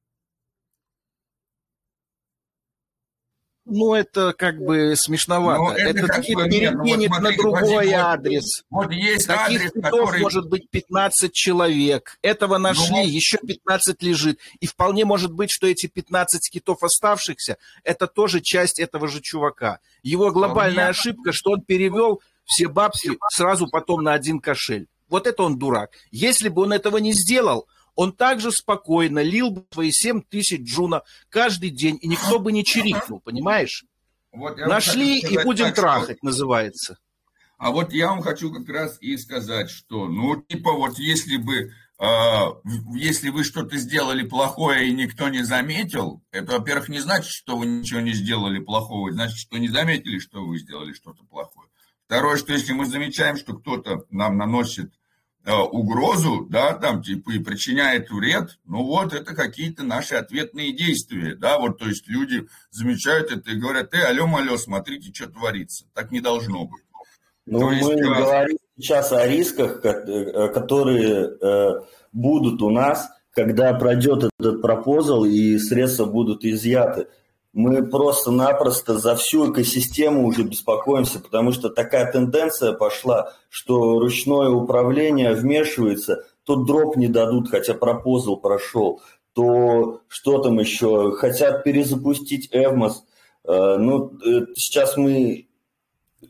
Ну, 3.68 3.94
это 3.94 4.32
как 4.32 4.58
бы 4.58 4.94
смешновато. 4.94 5.60
Но 5.60 5.72
это 5.72 6.06
это 6.06 6.22
кит 6.22 6.36
бы, 6.36 6.44
перекинет 6.44 7.10
ну, 7.10 7.16
вот, 7.16 7.22
на 7.22 7.36
другой 7.36 7.86
вот, 7.86 7.94
адрес. 7.94 8.62
Вот 8.70 8.92
есть 8.92 9.26
Таких 9.26 9.60
адрес, 9.60 9.72
который... 9.72 10.20
может 10.20 10.48
быть 10.48 10.70
15 10.70 11.32
человек. 11.32 12.16
Этого 12.22 12.58
нашли, 12.58 13.02
ну, 13.02 13.06
еще 13.06 13.38
15 13.38 14.00
лежит. 14.04 14.38
И 14.60 14.66
вполне 14.66 15.04
может 15.04 15.32
быть, 15.32 15.50
что 15.50 15.66
эти 15.66 15.88
15 15.88 16.48
китов 16.48 16.84
оставшихся, 16.84 17.56
это 17.82 18.06
тоже 18.06 18.40
часть 18.40 18.78
этого 18.78 19.08
же 19.08 19.20
чувака. 19.20 19.80
Его 20.04 20.30
глобальная 20.30 20.84
меня... 20.84 20.88
ошибка, 20.88 21.32
что 21.32 21.50
он 21.50 21.62
перевел 21.62 22.22
все 22.44 22.68
бабки 22.68 23.18
сразу 23.32 23.66
потом 23.66 24.04
на 24.04 24.12
один 24.12 24.38
кошель. 24.38 24.86
Вот 25.08 25.26
это 25.26 25.42
он 25.42 25.58
дурак. 25.58 25.90
Если 26.12 26.48
бы 26.48 26.62
он 26.62 26.72
этого 26.72 26.98
не 26.98 27.12
сделал, 27.12 27.66
он 27.96 28.12
также 28.12 28.52
спокойно 28.52 29.20
лил 29.22 29.50
бы 29.50 29.66
свои 29.72 29.90
7 29.90 30.22
тысяч 30.22 30.60
джуна 30.60 31.02
каждый 31.28 31.70
день, 31.70 31.98
и 32.00 32.06
никто 32.06 32.38
бы 32.38 32.52
не 32.52 32.64
чирикнул, 32.64 33.20
понимаешь? 33.20 33.84
Вот 34.32 34.58
Нашли 34.58 35.18
и 35.18 35.42
будем 35.42 35.66
так, 35.66 35.76
трахать, 35.76 36.18
что... 36.18 36.26
называется. 36.26 36.98
А 37.58 37.70
вот 37.70 37.92
я 37.94 38.08
вам 38.08 38.20
хочу 38.20 38.52
как 38.52 38.68
раз 38.68 38.98
и 39.00 39.16
сказать, 39.16 39.70
что, 39.70 40.06
ну, 40.08 40.42
типа 40.42 40.72
вот 40.72 40.98
если 40.98 41.38
бы, 41.38 41.72
э, 41.98 42.06
если 42.94 43.30
вы 43.30 43.44
что-то 43.44 43.78
сделали 43.78 44.28
плохое 44.28 44.88
и 44.88 44.92
никто 44.92 45.30
не 45.30 45.42
заметил, 45.42 46.22
это, 46.32 46.52
во-первых, 46.58 46.90
не 46.90 46.98
значит, 46.98 47.30
что 47.30 47.56
вы 47.56 47.64
ничего 47.64 48.00
не 48.00 48.12
сделали 48.12 48.58
плохого, 48.58 49.10
значит, 49.10 49.38
что 49.38 49.56
не 49.56 49.68
заметили, 49.68 50.18
что 50.18 50.44
вы 50.44 50.58
сделали 50.58 50.92
что-то 50.92 51.24
плохое. 51.24 51.70
Второе, 52.04 52.36
что 52.36 52.52
если 52.52 52.74
мы 52.74 52.84
замечаем, 52.84 53.38
что 53.38 53.54
кто-то 53.54 54.04
нам 54.10 54.36
наносит 54.36 54.92
угрозу, 55.54 56.46
да, 56.50 56.74
там, 56.74 57.02
типа, 57.02 57.30
и 57.30 57.38
причиняет 57.38 58.10
вред, 58.10 58.58
ну 58.66 58.82
вот, 58.84 59.12
это 59.12 59.34
какие-то 59.34 59.84
наши 59.84 60.16
ответные 60.16 60.72
действия, 60.72 61.36
да, 61.36 61.58
вот, 61.58 61.78
то 61.78 61.86
есть 61.86 62.08
люди 62.08 62.46
замечают 62.70 63.30
это 63.30 63.50
и 63.50 63.56
говорят, 63.56 63.94
эй, 63.94 64.06
алло, 64.06 64.26
алло, 64.36 64.56
смотрите, 64.56 65.12
что 65.14 65.28
творится, 65.28 65.84
так 65.94 66.10
не 66.10 66.20
должно 66.20 66.64
быть. 66.64 66.82
Ну, 67.46 67.60
то 67.60 67.66
мы 67.66 67.74
есть, 67.74 68.02
говорим 68.02 68.58
сейчас 68.76 69.12
о 69.12 69.26
рисках, 69.26 69.84
э, 69.84 70.48
которые 70.52 71.30
э, 71.40 71.80
будут 72.12 72.62
у 72.62 72.70
нас, 72.70 73.08
когда 73.32 73.72
пройдет 73.74 74.24
этот 74.38 74.62
пропозал 74.62 75.24
и 75.24 75.58
средства 75.58 76.06
будут 76.06 76.44
изъяты. 76.44 77.08
Мы 77.56 77.86
просто-напросто 77.86 78.98
за 78.98 79.16
всю 79.16 79.50
экосистему 79.50 80.26
уже 80.26 80.42
беспокоимся, 80.42 81.20
потому 81.20 81.52
что 81.52 81.70
такая 81.70 82.12
тенденция 82.12 82.74
пошла, 82.74 83.32
что 83.48 83.98
ручное 83.98 84.50
управление 84.50 85.32
вмешивается, 85.32 86.26
то 86.44 86.56
дроп 86.56 86.98
не 86.98 87.08
дадут, 87.08 87.48
хотя 87.48 87.72
пропозал 87.72 88.36
прошел, 88.36 89.00
то 89.32 90.02
что 90.06 90.42
там 90.42 90.58
еще, 90.58 91.12
хотят 91.12 91.64
перезапустить 91.64 92.50
Эвмос. 92.52 93.04
Э, 93.44 93.76
ну, 93.78 94.12
э, 94.18 94.48
сейчас 94.54 94.98
мы 94.98 95.48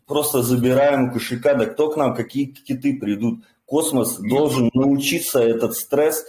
просто 0.07 0.43
забираем 0.43 1.13
кошелька, 1.13 1.55
да 1.55 1.67
кто 1.67 1.91
к 1.91 1.97
нам, 1.97 2.15
какие 2.15 2.45
киты 2.45 3.01
придут. 3.01 3.41
Космос 3.65 4.19
должен 4.19 4.71
научиться 4.75 5.41
этот 5.41 5.75
стресс 5.75 6.25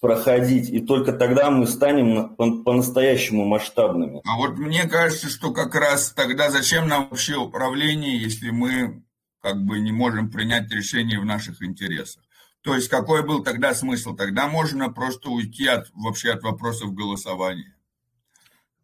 проходить, 0.00 0.70
и 0.70 0.80
только 0.80 1.12
тогда 1.12 1.50
мы 1.50 1.66
станем 1.66 2.36
по-настоящему 2.36 3.44
масштабными. 3.44 4.20
А 4.24 4.36
вот 4.36 4.58
мне 4.58 4.88
кажется, 4.88 5.28
что 5.28 5.52
как 5.52 5.74
раз 5.74 6.12
тогда 6.12 6.50
зачем 6.50 6.88
нам 6.88 7.08
вообще 7.08 7.36
управление, 7.36 8.16
если 8.16 8.50
мы 8.50 9.02
как 9.40 9.62
бы 9.62 9.80
не 9.80 9.92
можем 9.92 10.30
принять 10.30 10.70
решение 10.70 11.18
в 11.18 11.24
наших 11.24 11.62
интересах? 11.62 12.22
То 12.62 12.74
есть 12.74 12.88
какой 12.88 13.24
был 13.24 13.42
тогда 13.42 13.74
смысл? 13.74 14.14
Тогда 14.14 14.48
можно 14.48 14.90
просто 14.90 15.30
уйти 15.30 15.66
от, 15.66 15.88
вообще 15.94 16.32
от 16.32 16.42
вопросов 16.42 16.94
голосования. 16.94 17.74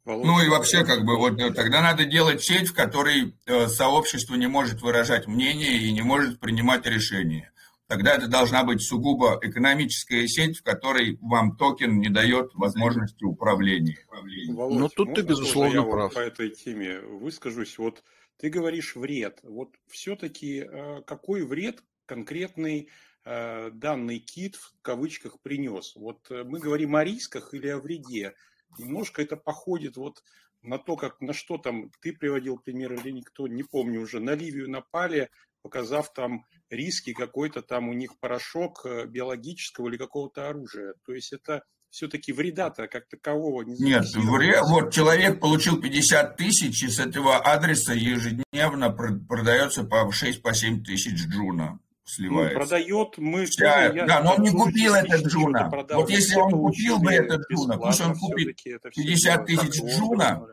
Ну 0.05 0.43
и 0.43 0.49
вообще, 0.49 0.85
как 0.85 1.05
бы, 1.05 1.17
вот 1.17 1.39
тогда 1.55 1.81
надо 1.81 2.05
делать 2.05 2.43
сеть, 2.43 2.69
в 2.69 2.75
которой 2.75 3.35
э, 3.47 3.69
сообщество 3.69 4.35
не 4.35 4.47
может 4.47 4.83
выражать 4.83 5.27
мнение 5.27 5.79
и 5.79 5.93
не 5.93 6.03
может 6.03 6.41
принимать 6.41 6.87
решения 6.87 7.54
тогда 7.87 8.15
это 8.15 8.29
должна 8.29 8.65
быть 8.65 8.83
сугубо 8.83 9.39
экономическая 9.43 10.27
сеть, 10.27 10.59
в 10.59 10.63
которой 10.63 11.19
вам 11.21 11.57
токен 11.57 11.99
не 11.99 12.09
дает 12.09 12.55
возможности 12.55 13.25
управления. 13.25 13.99
Володь, 14.49 14.79
ну, 14.79 14.89
тут 14.89 15.15
ты, 15.15 15.23
безусловно, 15.23 15.81
я 15.81 15.83
прав. 15.83 16.05
Вот 16.05 16.15
по 16.15 16.21
этой 16.21 16.51
теме 16.51 17.01
выскажусь. 17.01 17.79
Вот 17.79 18.03
ты 18.37 18.51
говоришь 18.51 18.97
вред. 18.97 19.41
Вот 19.43 19.77
все-таки 19.89 20.67
э, 20.67 21.03
какой 21.07 21.45
вред 21.45 21.83
конкретный 22.07 22.89
э, 23.25 23.71
данный 23.73 24.19
кит 24.19 24.57
в 24.57 24.75
кавычках 24.83 25.41
принес? 25.41 25.95
Вот 25.97 26.31
э, 26.31 26.45
мы 26.45 26.59
говорим 26.59 26.97
о 26.97 27.05
рисках 27.05 27.55
или 27.55 27.69
о 27.69 27.79
вреде. 27.79 28.35
Немножко 28.79 29.23
это 29.23 29.37
походит 29.37 29.97
вот 29.97 30.23
на 30.63 30.79
то, 30.79 30.97
как 30.97 31.21
на 31.21 31.33
что 31.33 31.59
там 31.59 31.91
ты 32.01 32.13
приводил 32.13 32.59
пример 32.59 32.95
или 32.95 33.11
никто, 33.11 33.47
не 33.47 33.63
помню 33.63 34.01
уже, 34.01 34.21
на 34.21 34.35
Ливию 34.35 34.71
напали, 34.71 35.31
показав 35.63 36.13
там 36.13 36.45
риски 36.71 37.13
какой-то 37.13 37.63
там 37.63 37.89
у 37.89 37.93
них 37.93 38.19
порошок 38.19 38.85
э, 38.85 39.07
биологического 39.07 39.89
или 39.89 39.97
какого-то 39.97 40.49
оружия. 40.49 40.95
То 41.05 41.13
есть 41.13 41.33
это 41.33 41.63
все-таки 41.91 42.33
вреда-то 42.33 42.89
как 42.89 43.07
такового 43.09 43.63
не 43.63 43.77
Нет, 43.79 44.05
вре... 44.15 44.61
вот 44.63 44.93
человек 44.93 45.41
получил 45.41 45.81
50 45.81 46.37
тысяч, 46.37 46.83
и 46.83 46.89
с 46.89 46.99
этого 46.99 47.39
адреса 47.39 47.93
ежедневно 47.93 48.91
продается 48.91 49.85
по 49.85 50.09
6-7 50.11 50.41
по 50.41 50.53
тысяч 50.53 51.15
джуна 51.15 51.79
сливается. 52.05 52.55
Ну, 52.55 52.61
продает 52.61 53.19
мы... 53.19 53.47
Да, 53.59 53.85
я, 53.85 54.07
да 54.07 54.23
но 54.23 54.35
он 54.35 54.43
не 54.43 54.51
купил 54.51 54.95
этот 54.95 55.27
джуна. 55.27 55.71
Вот 55.93 56.11
если 56.11 56.37
он 56.37 56.51
купил 56.51 56.99
бы 56.99 57.13
этот 57.13 57.43
джуна, 57.51 57.79
пусть 57.79 58.01
он 58.01 58.15
купит 58.17 58.57
50 58.95 59.47
тысяч 59.47 59.83
джуна, 59.83 60.47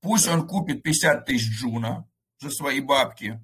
пусть 0.00 0.28
он 0.28 0.46
купит 0.46 0.82
50 0.82 1.26
тысяч 1.26 1.60
джуна 1.60 2.08
за 2.40 2.50
свои 2.50 2.80
бабки, 2.80 3.40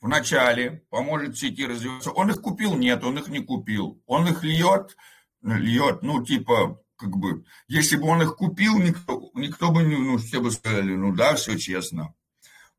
в 0.00 0.08
начале, 0.08 0.82
поможет 0.90 1.36
сети 1.36 1.66
развиваться. 1.66 2.10
Он 2.10 2.30
их 2.30 2.40
купил? 2.40 2.74
Нет, 2.74 3.04
он 3.04 3.18
их 3.18 3.28
не 3.28 3.40
купил. 3.40 4.02
Он 4.06 4.26
их 4.26 4.42
льет, 4.42 4.96
льет, 5.42 6.02
ну, 6.02 6.24
типа, 6.24 6.80
как 6.96 7.16
бы, 7.16 7.44
если 7.68 7.96
бы 7.96 8.08
он 8.08 8.22
их 8.22 8.36
купил, 8.36 8.78
никто, 8.78 9.30
никто 9.34 9.70
бы 9.70 9.82
не, 9.82 9.96
ну, 9.96 10.18
все 10.18 10.40
бы 10.40 10.50
сказали, 10.50 10.94
ну 10.94 11.14
да, 11.14 11.34
все 11.34 11.58
честно. 11.58 12.14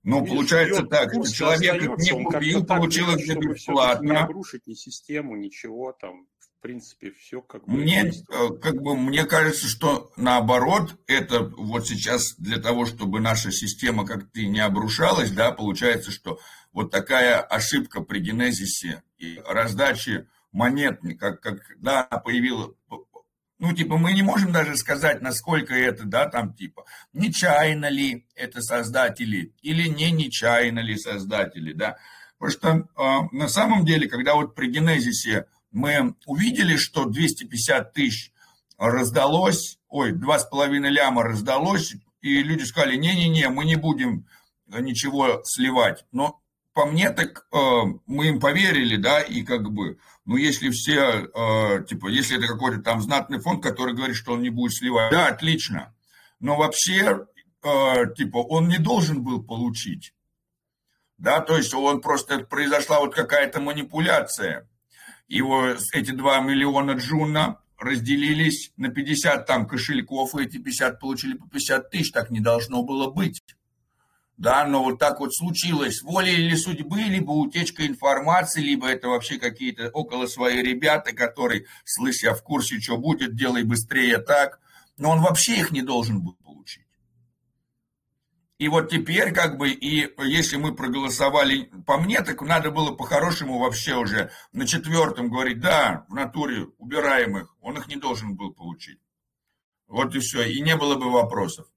Но 0.04 0.20
Видишь, 0.20 0.32
получается 0.32 0.84
так, 0.84 1.14
что 1.14 1.32
человек 1.32 1.84
их 1.84 1.98
не 1.98 2.24
купил, 2.24 2.66
получил 2.66 3.16
их 3.16 3.38
бесплатно. 3.38 4.12
Не 4.12 4.18
обрушить 4.18 4.66
ни 4.66 4.74
систему, 4.74 5.36
ничего 5.36 5.92
там, 5.92 6.26
в 6.40 6.62
принципе, 6.62 7.12
все 7.12 7.42
как 7.42 7.66
бы... 7.66 7.74
Мне, 7.74 8.12
э, 8.30 8.48
как 8.62 8.82
бы, 8.82 8.98
мне 8.98 9.26
кажется, 9.26 9.68
что 9.68 10.12
наоборот, 10.18 10.96
это 11.06 11.44
вот 11.56 11.88
сейчас 11.88 12.34
для 12.38 12.58
того, 12.58 12.88
чтобы 12.88 13.20
наша 13.20 13.52
система 13.52 14.06
как-то 14.06 14.42
не 14.42 14.60
обрушалась, 14.60 15.32
да, 15.32 15.52
получается, 15.52 16.10
что 16.10 16.40
вот 16.72 16.92
такая 16.92 17.40
ошибка 17.40 18.02
при 18.02 18.20
генезисе 18.20 19.04
и 19.18 19.42
раздаче 19.46 20.28
монет, 20.52 21.00
как, 21.20 21.42
когда 21.42 22.04
появилась 22.04 22.76
ну, 23.62 23.74
типа, 23.74 23.98
мы 23.98 24.14
не 24.14 24.24
можем 24.24 24.52
даже 24.52 24.76
сказать, 24.76 25.22
насколько 25.22 25.76
это, 25.76 26.04
да, 26.06 26.28
там, 26.28 26.56
типа, 26.56 26.84
нечаянно 27.14 27.90
ли 27.90 28.26
это 28.34 28.60
создатели 28.60 29.54
или 29.62 29.88
не 29.88 30.10
нечаянно 30.10 30.80
ли 30.80 30.98
создатели, 30.98 31.72
да. 31.72 31.98
Потому 32.40 32.58
что 32.58 32.70
э, 33.04 33.36
на 33.38 33.48
самом 33.48 33.86
деле, 33.86 34.10
когда 34.10 34.34
вот 34.34 34.56
при 34.56 34.68
генезисе 34.68 35.46
мы 35.72 36.16
увидели, 36.26 36.76
что 36.76 37.06
250 37.06 37.94
тысяч 37.94 38.32
раздалось, 38.80 39.78
ой, 39.90 40.12
2,5 40.12 40.90
ляма 40.90 41.22
раздалось, 41.22 41.94
и 42.22 42.42
люди 42.42 42.64
сказали, 42.64 42.96
не-не-не, 42.96 43.50
мы 43.50 43.66
не 43.66 43.76
будем 43.76 44.26
ничего 44.66 45.44
сливать. 45.46 46.04
Но 46.12 46.41
по 46.74 46.86
мне, 46.86 47.10
так 47.10 47.46
э, 47.52 47.82
мы 48.06 48.28
им 48.28 48.40
поверили, 48.40 48.96
да, 48.96 49.22
и 49.22 49.44
как 49.44 49.72
бы, 49.72 49.98
ну, 50.26 50.38
если 50.38 50.70
все, 50.70 51.28
э, 51.34 51.86
типа, 51.86 52.08
если 52.08 52.38
это 52.38 52.48
какой-то 52.48 52.82
там 52.82 53.02
знатный 53.02 53.40
фонд, 53.40 53.62
который 53.62 53.94
говорит, 53.94 54.16
что 54.16 54.34
он 54.34 54.42
не 54.42 54.50
будет 54.50 54.74
сливать, 54.74 55.12
да, 55.12 55.28
отлично. 55.28 55.94
Но 56.40 56.56
вообще, 56.56 57.26
э, 57.64 58.14
типа, 58.16 58.38
он 58.38 58.68
не 58.70 58.78
должен 58.78 59.24
был 59.24 59.44
получить. 59.44 60.14
Да, 61.18 61.42
то 61.42 61.58
есть 61.58 61.74
он 61.74 62.02
просто, 62.02 62.40
произошла 62.40 63.00
вот 63.00 63.14
какая-то 63.14 63.60
манипуляция. 63.60 64.68
Его, 65.28 65.76
эти 65.94 66.12
2 66.12 66.40
миллиона 66.40 66.92
джуна 66.94 67.60
разделились 67.78 68.72
на 68.78 68.90
50 68.90 69.46
там 69.46 69.68
кошельков, 69.68 70.36
и 70.36 70.44
эти 70.44 70.58
50 70.58 71.00
получили 71.00 71.34
по 71.34 71.48
50 71.48 71.90
тысяч, 71.90 72.12
так 72.12 72.32
не 72.32 72.40
должно 72.40 72.84
было 72.84 73.12
быть 73.12 73.42
да, 74.42 74.66
но 74.66 74.84
вот 74.84 74.98
так 74.98 75.20
вот 75.20 75.36
случилось, 75.36 76.02
волей 76.02 76.34
или 76.34 76.56
судьбы, 76.56 77.02
либо 77.02 77.32
утечка 77.32 77.86
информации, 77.86 78.64
либо 78.64 78.88
это 78.88 79.08
вообще 79.08 79.38
какие-то 79.38 79.92
около 79.92 80.26
свои 80.26 80.64
ребята, 80.64 81.14
которые, 81.14 81.66
слышь, 81.86 82.24
я 82.24 82.34
в 82.34 82.42
курсе, 82.42 82.80
что 82.80 82.98
будет, 82.98 83.36
делай 83.36 83.64
быстрее 83.64 84.18
так, 84.18 84.60
но 84.98 85.12
он 85.12 85.22
вообще 85.22 85.58
их 85.60 85.70
не 85.72 85.84
должен 85.84 86.22
был 86.22 86.34
получить. 86.44 86.88
И 88.58 88.68
вот 88.68 88.90
теперь 88.90 89.32
как 89.32 89.60
бы, 89.60 89.70
и 89.70 90.12
если 90.24 90.58
мы 90.58 90.74
проголосовали 90.74 91.70
по 91.86 92.00
мне, 92.00 92.22
так 92.22 92.42
надо 92.42 92.72
было 92.72 92.96
по-хорошему 92.96 93.60
вообще 93.60 93.96
уже 93.96 94.32
на 94.54 94.66
четвертом 94.66 95.30
говорить, 95.30 95.60
да, 95.60 96.08
в 96.10 96.16
натуре 96.16 96.66
убираем 96.80 97.38
их, 97.38 97.56
он 97.62 97.78
их 97.78 97.88
не 97.88 97.96
должен 97.96 98.36
был 98.36 98.52
получить. 98.52 99.00
Вот 99.88 100.16
и 100.16 100.20
все, 100.20 100.42
и 100.50 100.62
не 100.62 100.76
было 100.76 100.96
бы 100.96 101.12
вопросов. 101.12 101.68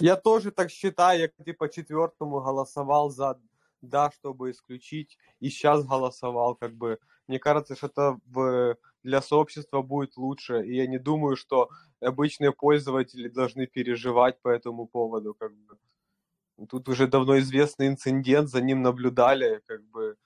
Я 0.00 0.16
тоже 0.16 0.50
так 0.50 0.70
считаю, 0.70 1.20
я 1.20 1.44
типа 1.44 1.68
четвертому 1.68 2.40
голосовал 2.40 3.10
за 3.10 3.38
да, 3.82 4.10
чтобы 4.12 4.50
исключить, 4.50 5.18
и 5.40 5.50
сейчас 5.50 5.84
голосовал, 5.84 6.54
как 6.54 6.74
бы. 6.74 6.98
Мне 7.28 7.38
кажется, 7.38 7.74
что 7.76 7.86
это 7.86 8.18
в, 8.26 8.76
для 9.02 9.20
сообщества 9.22 9.82
будет 9.82 10.16
лучше, 10.16 10.64
и 10.64 10.76
я 10.76 10.86
не 10.86 10.98
думаю, 10.98 11.36
что 11.36 11.68
обычные 12.00 12.52
пользователи 12.52 13.28
должны 13.28 13.66
переживать 13.66 14.40
по 14.40 14.48
этому 14.48 14.86
поводу, 14.86 15.34
как 15.34 15.52
бы. 15.52 15.78
Тут 16.68 16.88
уже 16.88 17.06
давно 17.06 17.38
известный 17.38 17.88
инцидент, 17.88 18.48
за 18.48 18.60
ним 18.60 18.82
наблюдали, 18.82 19.60
как 19.66 19.82
бы 19.90 20.16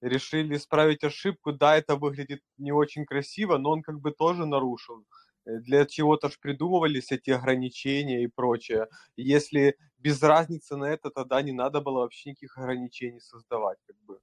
решили 0.00 0.56
исправить 0.56 1.04
ошибку. 1.04 1.52
Да, 1.52 1.76
это 1.76 1.96
выглядит 1.96 2.42
не 2.58 2.72
очень 2.72 3.04
красиво, 3.04 3.58
но 3.58 3.70
он 3.70 3.82
как 3.82 4.00
бы 4.00 4.10
тоже 4.10 4.46
нарушил 4.46 5.04
для 5.44 5.86
чего-то 5.86 6.28
же 6.28 6.36
придумывались 6.40 7.12
эти 7.12 7.30
ограничения 7.30 8.24
и 8.24 8.26
прочее. 8.26 8.88
Если 9.16 9.76
без 9.98 10.22
разницы 10.22 10.76
на 10.76 10.86
это, 10.86 11.10
тогда 11.10 11.42
не 11.42 11.52
надо 11.52 11.80
было 11.80 12.00
вообще 12.00 12.30
никаких 12.30 12.58
ограничений 12.58 13.20
создавать, 13.20 13.78
как 13.86 13.96
бы. 14.02 14.20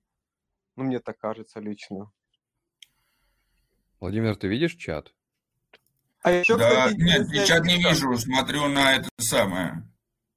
Ну, 0.75 0.83
мне 0.83 0.99
так 0.99 1.17
кажется 1.17 1.59
лично. 1.59 2.11
Владимир, 3.99 4.35
ты 4.35 4.47
видишь 4.47 4.75
чат? 4.75 5.13
А 6.23 6.31
еще, 6.31 6.57
да, 6.57 6.87
кстати, 6.87 7.01
нет, 7.01 7.27
я 7.31 7.45
чат 7.45 7.65
не 7.65 7.77
вижу, 7.77 8.15
смотрю 8.17 8.67
на 8.67 8.95
это 8.95 9.09
самое. 9.17 9.87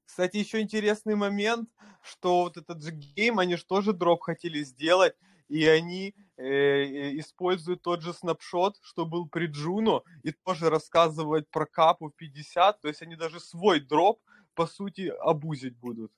Кстати, 0.07 0.37
еще 0.37 0.61
интересный 0.61 1.15
момент, 1.15 1.69
что 2.03 2.45
вот 2.45 2.57
этот 2.57 2.83
же 2.83 2.93
Game, 2.93 3.39
они 3.39 3.57
же 3.57 3.65
тоже 3.65 3.93
дроп 3.93 4.23
хотели 4.23 4.63
сделать, 4.63 5.15
и 5.49 5.67
они 5.67 6.15
э, 6.37 7.19
используют 7.19 7.83
тот 7.83 8.03
же 8.03 8.13
snapshot, 8.13 8.77
что 8.83 9.07
был 9.07 9.29
при 9.29 9.47
Juno, 9.47 10.03
и 10.23 10.33
тоже 10.33 10.71
рассказывать 10.71 11.49
про 11.51 11.67
cap 11.67 12.00
у 12.00 12.11
50, 12.11 12.81
то 12.81 12.89
есть 12.89 13.03
они 13.03 13.17
даже 13.17 13.41
свой 13.41 13.81
дроп, 13.81 14.21
по 14.55 14.67
сути, 14.67 15.13
абузить 15.21 15.77
будут. 15.77 16.13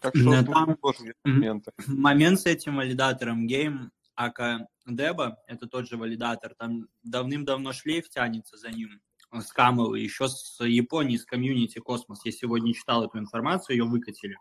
Так 0.00 0.16
что 0.16 0.44
там 0.44 0.78
моменты. 1.24 1.72
момент 1.86 2.40
с 2.40 2.46
этим 2.46 2.76
валидатором 2.76 3.46
Game, 3.46 3.90
aka 4.14 4.68
Деба, 4.86 5.38
это 5.46 5.66
тот 5.66 5.88
же 5.88 5.96
валидатор, 5.96 6.54
там 6.54 6.88
давным-давно 7.02 7.72
шлейф 7.72 8.08
тянется 8.08 8.56
за 8.56 8.70
ним, 8.70 9.00
скамовый, 9.42 10.02
еще 10.02 10.28
с 10.28 10.64
Японии, 10.64 11.16
с 11.16 11.24
комьюнити 11.24 11.78
Космос. 11.78 12.24
Я 12.24 12.32
сегодня 12.32 12.72
читал 12.74 13.04
эту 13.04 13.18
информацию, 13.18 13.76
ее 13.76 13.84
выкатили. 13.84 14.36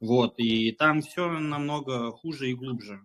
Вот, 0.00 0.34
и 0.38 0.70
там 0.72 1.02
все 1.02 1.30
намного 1.30 2.10
хуже 2.12 2.50
и 2.50 2.54
глубже. 2.54 3.00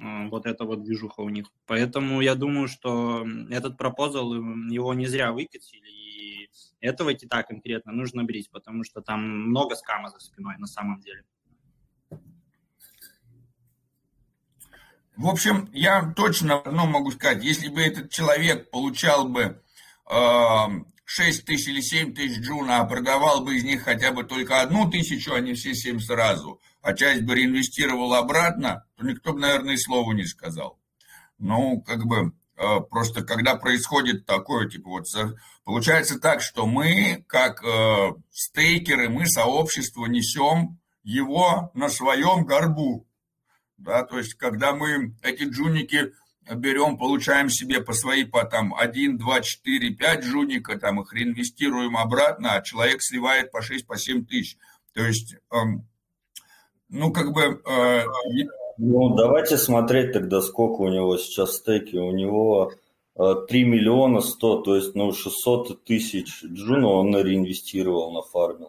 Э, 0.00 0.28
вот 0.28 0.46
эта 0.46 0.64
вот 0.64 0.82
движуха 0.82 1.20
у 1.20 1.28
них. 1.28 1.46
Поэтому 1.66 2.20
я 2.20 2.34
думаю, 2.34 2.68
что 2.68 3.26
этот 3.50 3.76
proposal, 3.76 4.32
его 4.34 4.94
не 4.94 5.06
зря 5.06 5.32
выкатили, 5.32 5.88
и 5.88 6.50
этого 6.80 7.12
кита 7.14 7.42
конкретно 7.42 7.92
нужно 7.92 8.24
брить, 8.24 8.50
потому 8.50 8.84
что 8.84 9.02
там 9.02 9.20
много 9.48 9.76
скама 9.76 10.08
за 10.08 10.18
спиной 10.20 10.56
на 10.58 10.66
самом 10.66 11.00
деле. 11.00 11.24
В 15.16 15.28
общем, 15.28 15.68
я 15.72 16.14
точно 16.16 16.60
одно 16.60 16.86
могу 16.86 17.10
сказать. 17.10 17.44
Если 17.44 17.68
бы 17.68 17.82
этот 17.82 18.10
человек 18.10 18.70
получал 18.70 19.28
бы 19.28 19.62
э, 20.10 20.66
6 21.12 21.44
тысяч 21.44 21.66
или 21.66 21.80
7 21.80 22.14
тысяч 22.14 22.38
джуна, 22.38 22.78
а 22.78 22.84
продавал 22.84 23.40
бы 23.40 23.56
из 23.56 23.64
них 23.64 23.82
хотя 23.82 24.12
бы 24.12 24.22
только 24.22 24.60
одну 24.60 24.88
тысячу, 24.88 25.34
а 25.34 25.40
не 25.40 25.54
все 25.54 25.74
7 25.74 25.98
сразу, 25.98 26.60
а 26.82 26.92
часть 26.92 27.22
бы 27.22 27.34
реинвестировал 27.34 28.14
обратно, 28.14 28.84
то 28.94 29.04
никто 29.04 29.32
бы, 29.32 29.40
наверное, 29.40 29.74
и 29.74 29.76
слова 29.76 30.12
не 30.12 30.24
сказал. 30.24 30.78
Ну, 31.38 31.82
как 31.82 32.06
бы, 32.06 32.32
э, 32.56 32.80
просто 32.88 33.24
когда 33.24 33.56
происходит 33.56 34.24
такое, 34.24 34.68
типа, 34.68 34.88
вот, 34.88 35.06
получается 35.64 36.20
так, 36.20 36.42
что 36.42 36.64
мы, 36.64 37.24
как 37.26 37.64
э, 37.64 38.12
стейкеры, 38.30 39.08
мы 39.08 39.26
сообщество 39.26 40.06
несем 40.06 40.78
его 41.02 41.72
на 41.74 41.88
своем 41.88 42.44
горбу. 42.44 43.04
Да, 43.78 44.04
то 44.04 44.16
есть, 44.16 44.34
когда 44.34 44.76
мы 44.76 45.16
эти 45.24 45.42
джуники 45.42 46.12
берем, 46.54 46.96
получаем 46.96 47.48
себе 47.48 47.80
по 47.80 47.92
свои 47.92 48.24
по 48.24 48.44
там 48.44 48.74
1, 48.74 49.18
2, 49.18 49.40
4, 49.40 49.90
5 49.90 50.24
жуника, 50.24 50.78
там 50.78 51.00
их 51.00 51.12
реинвестируем 51.12 51.96
обратно, 51.96 52.54
а 52.54 52.62
человек 52.62 53.02
сливает 53.02 53.50
по 53.50 53.62
6, 53.62 53.86
по 53.86 53.96
7 53.96 54.24
тысяч. 54.24 54.56
То 54.92 55.02
есть, 55.02 55.36
эм, 55.52 55.86
ну, 56.88 57.12
как 57.12 57.32
бы... 57.32 57.62
Э, 57.68 58.04
ну, 58.78 59.14
давайте 59.14 59.56
смотреть 59.56 60.12
тогда, 60.12 60.40
сколько 60.40 60.80
у 60.80 60.88
него 60.88 61.16
сейчас 61.18 61.56
стейки. 61.56 61.96
У 61.96 62.10
него 62.12 62.72
3 63.16 63.24
э, 63.48 63.64
миллиона 63.64 64.20
100, 64.20 64.62
то 64.62 64.76
есть, 64.76 64.94
ну, 64.94 65.12
600 65.12 65.84
тысяч 65.84 66.42
джуна 66.44 66.88
он 66.88 67.16
реинвестировал 67.16 68.12
на 68.12 68.22
фарме. 68.22 68.66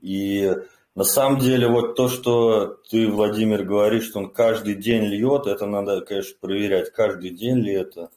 И 0.00 0.54
на 0.98 1.04
самом 1.04 1.38
деле, 1.38 1.68
вот 1.68 1.94
то, 1.94 2.08
что 2.08 2.80
ты, 2.90 3.08
Владимир, 3.08 3.62
говоришь, 3.62 4.06
что 4.06 4.18
он 4.18 4.30
каждый 4.30 4.74
день 4.74 5.04
льет, 5.04 5.46
это 5.46 5.64
надо, 5.64 6.00
конечно, 6.00 6.36
проверять, 6.40 6.92
каждый 6.92 7.30
день 7.30 7.58
ли 7.58 7.72
это. 7.72 8.10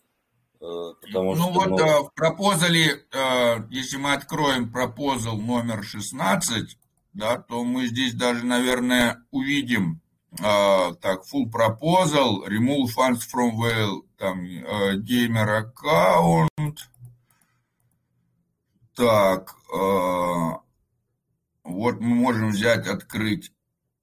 Э, 0.59 0.93
потому 0.99 1.35
ну 1.35 1.43
что, 1.43 1.51
вот 1.51 1.69
ну... 1.69 1.77
Э, 1.77 1.99
в 1.99 2.11
пропозале, 2.15 3.05
э, 3.13 3.55
если 3.69 3.97
мы 3.97 4.13
откроем 4.13 4.71
пропозал 4.71 5.37
номер 5.37 5.83
16, 5.83 6.75
да, 7.13 7.37
то 7.37 7.63
мы 7.63 7.85
здесь 7.85 8.15
даже, 8.15 8.47
наверное, 8.47 9.23
увидим 9.29 10.01
так, 10.31 11.21
full 11.31 11.51
proposal, 11.53 12.47
remove 12.47 12.87
funds 12.97 13.19
from 13.31 13.51
well, 13.59 14.01
там, 14.17 14.43
gamer 15.03 15.67
account, 15.67 16.77
так, 18.95 19.53
вот 21.71 21.99
мы 21.99 22.15
можем 22.15 22.49
взять, 22.49 22.87
открыть, 22.87 23.51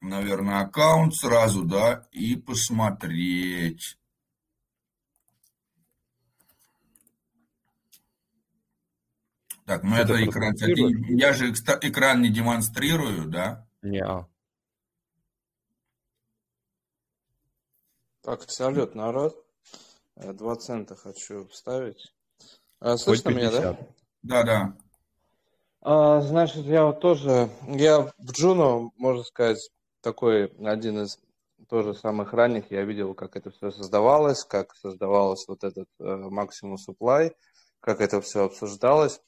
наверное, 0.00 0.60
аккаунт 0.60 1.14
сразу, 1.14 1.64
да, 1.64 2.06
и 2.12 2.36
посмотреть. 2.36 3.98
Так, 9.64 9.82
ну 9.82 9.96
это, 9.96 10.14
это 10.14 10.24
экран. 10.24 10.54
Я 11.08 11.34
же 11.34 11.50
экран 11.50 12.22
не 12.22 12.30
демонстрирую, 12.30 13.26
да? 13.26 13.68
Не. 13.82 14.02
-а. 14.02 14.24
Так, 18.22 18.50
салют, 18.50 18.94
народ. 18.94 19.36
Два 20.16 20.56
цента 20.56 20.96
хочу 20.96 21.46
вставить. 21.48 22.14
А, 22.80 22.96
слышно 22.96 23.30
меня, 23.30 23.50
да? 23.50 23.78
Да, 24.22 24.42
да. 24.42 24.76
А, 25.80 26.20
значит, 26.20 26.64
я 26.66 26.86
вот 26.86 27.00
тоже, 27.00 27.50
я 27.66 28.02
в 28.18 28.32
Джуно, 28.32 28.90
можно 28.96 29.22
сказать, 29.22 29.70
такой 30.02 30.46
один 30.64 31.02
из 31.02 31.18
тоже 31.68 31.94
самых 31.94 32.32
ранних. 32.32 32.70
Я 32.70 32.82
видел, 32.82 33.14
как 33.14 33.36
это 33.36 33.50
все 33.50 33.70
создавалось, 33.70 34.44
как 34.44 34.74
создавалось 34.74 35.46
вот 35.46 35.64
этот 35.64 35.88
э, 36.00 36.04
Maximum 36.04 36.76
Supply, 36.76 37.32
как 37.80 38.00
это 38.00 38.20
все 38.20 38.44
обсуждалось. 38.44 39.20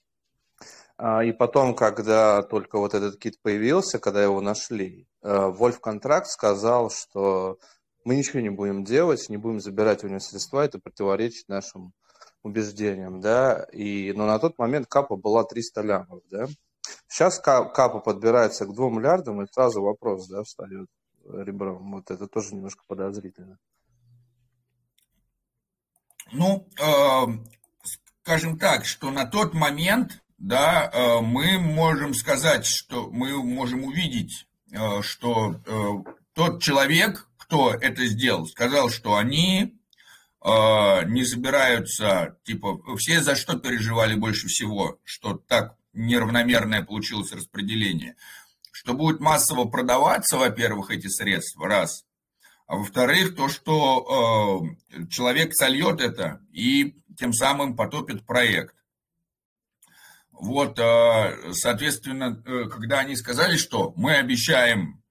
А, 0.97 1.25
и 1.25 1.33
потом, 1.33 1.75
когда 1.75 2.43
только 2.43 2.79
вот 2.79 2.95
этот 2.95 3.19
кит 3.19 3.41
появился, 3.43 3.99
когда 3.99 4.23
его 4.23 4.41
нашли, 4.41 5.07
Вольф 5.23 5.79
э, 5.79 5.81
Контракт 5.81 6.27
сказал, 6.27 6.91
что 6.91 7.59
мы 8.05 8.17
ничего 8.17 8.41
не 8.41 8.51
будем 8.51 8.85
делать, 8.85 9.29
не 9.29 9.37
будем 9.37 9.61
забирать 9.61 10.05
у 10.05 10.09
него 10.09 10.21
средства, 10.21 10.65
это 10.65 10.79
противоречит 10.79 11.49
нашим 11.49 11.93
убеждениям, 12.43 13.21
да, 13.21 13.67
и, 13.73 14.13
но 14.15 14.27
на 14.27 14.39
тот 14.39 14.59
момент 14.59 14.87
капа 14.87 15.17
была 15.17 15.45
300 15.45 15.83
лямов, 15.83 16.23
да. 16.31 16.47
Сейчас 17.09 17.39
капа 17.39 18.01
подбирается 18.01 18.67
к 18.67 18.75
2 18.75 18.91
миллиардам, 18.91 19.43
и 19.43 19.47
сразу 19.53 19.83
вопрос, 19.83 20.27
да, 20.29 20.43
встает 20.43 20.89
ребром. 21.25 21.93
Вот 21.93 22.11
это 22.11 22.27
тоже 22.27 22.55
немножко 22.55 22.83
подозрительно. 22.87 23.59
Ну, 26.33 26.69
э, 26.81 27.27
скажем 28.23 28.59
так, 28.59 28.85
что 28.85 29.11
на 29.11 29.27
тот 29.27 29.53
момент, 29.53 30.23
да, 30.39 30.89
э, 30.93 31.21
мы 31.21 31.59
можем 31.59 32.15
сказать, 32.15 32.67
что 32.67 33.11
мы 33.11 33.43
можем 33.43 33.85
увидеть, 33.85 34.47
э, 34.71 35.03
что 35.03 35.57
э, 35.67 35.89
тот 36.35 36.63
человек, 36.63 37.29
кто 37.37 37.73
это 37.75 38.07
сделал, 38.07 38.47
сказал, 38.47 38.91
что 38.91 39.17
они 39.17 39.80
не 40.43 41.25
собираются, 41.25 42.39
типа, 42.45 42.81
все 42.97 43.21
за 43.21 43.37
что 43.37 43.59
переживали 43.59 44.15
больше 44.15 44.47
всего, 44.47 44.99
что 45.05 45.35
так 45.35 45.77
неравномерное 45.93 46.83
получилось 46.83 47.33
распределение, 47.33 48.17
что 48.73 48.95
будет 48.95 49.21
массово 49.21 49.67
продаваться, 49.67 50.39
во-первых, 50.39 50.91
эти 50.91 51.09
средства, 51.09 51.69
раз, 51.69 52.07
а 52.71 52.77
во-вторых, 52.77 53.35
то, 53.35 53.49
что 53.49 54.65
э, 54.93 55.07
человек 55.09 55.55
сольет 55.55 56.01
это 56.01 56.41
и 56.53 57.03
тем 57.19 57.33
самым 57.33 57.75
потопит 57.75 58.25
проект. 58.25 58.77
Вот, 60.31 60.79
э, 60.79 61.53
соответственно, 61.53 62.41
э, 62.47 62.69
когда 62.69 63.01
они 63.01 63.17
сказали, 63.17 63.57
что 63.57 63.93
мы 63.97 64.15
обещаем 64.15 65.03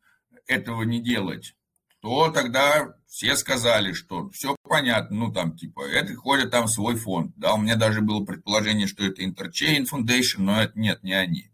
этого 0.48 0.84
не 0.84 1.02
делать, 1.04 1.54
то 2.02 2.32
тогда 2.32 2.94
все 3.08 3.36
сказали, 3.36 3.94
что 3.94 4.30
все 4.30 4.56
понятно, 4.64 5.18
ну 5.18 5.34
там 5.34 5.56
типа, 5.56 5.82
это 5.82 6.16
ходит 6.16 6.52
там 6.52 6.68
свой 6.68 6.96
фонд. 6.96 7.34
Да, 7.36 7.54
у 7.54 7.58
меня 7.58 7.76
даже 7.76 8.02
было 8.02 8.24
предположение, 8.24 8.88
что 8.88 9.04
это 9.04 9.24
Interchain 9.24 9.86
Foundation, 9.92 10.40
но 10.40 10.62
это 10.62 10.80
нет, 10.80 11.04
не 11.04 11.14
они. 11.14 11.52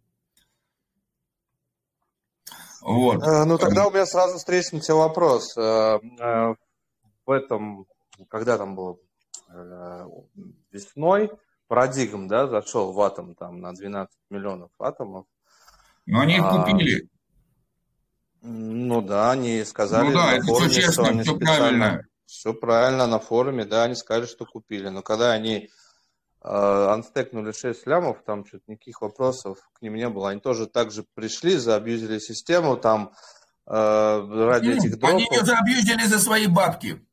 Вот. 2.81 3.23
Э, 3.23 3.45
ну 3.45 3.57
тогда 3.57 3.87
у 3.87 3.91
меня 3.91 4.05
сразу 4.05 4.37
встречный 4.37 4.79
тебе 4.79 4.93
вопрос. 4.93 5.57
Э, 5.57 5.99
э, 6.19 6.55
в 7.25 7.31
этом, 7.31 7.87
когда 8.29 8.57
там 8.57 8.75
было 8.75 8.97
весной, 10.71 11.31
парадигм, 11.67 12.27
да, 12.27 12.47
зашел 12.47 12.91
в 12.91 13.01
атом 13.01 13.35
там 13.35 13.59
на 13.59 13.73
12 13.73 14.13
миллионов 14.29 14.69
атомов. 14.79 15.25
Но 16.05 16.19
они 16.19 16.35
их 16.35 16.43
а, 16.43 16.63
купили. 16.63 17.09
Ну 18.47 19.01
да, 19.01 19.31
они 19.31 19.63
сказали 19.63 20.09
ну, 20.09 20.13
да, 20.13 20.25
на 20.27 20.35
это 20.35 20.45
форуме, 20.45 20.69
все 20.69 20.81
честно, 20.81 20.93
что 20.93 21.11
они 21.11 21.21
все 21.23 21.35
специально... 21.35 21.57
правильно. 21.57 22.07
Все 22.27 22.53
правильно, 22.53 23.07
на 23.07 23.19
форуме, 23.19 23.65
да, 23.65 23.83
они 23.83 23.95
сказали, 23.95 24.27
что 24.27 24.45
купили. 24.45 24.89
Но 24.89 25.01
когда 25.01 25.31
они 25.31 25.69
э, 26.43 26.47
анстекнули 26.47 27.51
6 27.51 27.87
лямов, 27.87 28.23
там 28.23 28.45
что-то 28.45 28.63
никаких 28.67 29.01
вопросов 29.01 29.57
к 29.73 29.81
ним 29.81 29.95
не 29.95 30.07
было. 30.09 30.29
Они 30.29 30.39
тоже 30.39 30.67
так 30.67 30.91
же 30.91 31.05
пришли, 31.15 31.55
заабьюзили 31.57 32.19
систему, 32.19 32.77
там 32.77 33.13
э, 33.65 33.71
ради 33.73 34.67
ну, 34.67 34.75
этих 34.75 34.99
дропов. 34.99 35.09
Они 35.09 35.27
ее 35.31 35.43
заабьюзили 35.43 36.05
за 36.05 36.19
свои 36.19 36.45
бабки. 36.45 37.03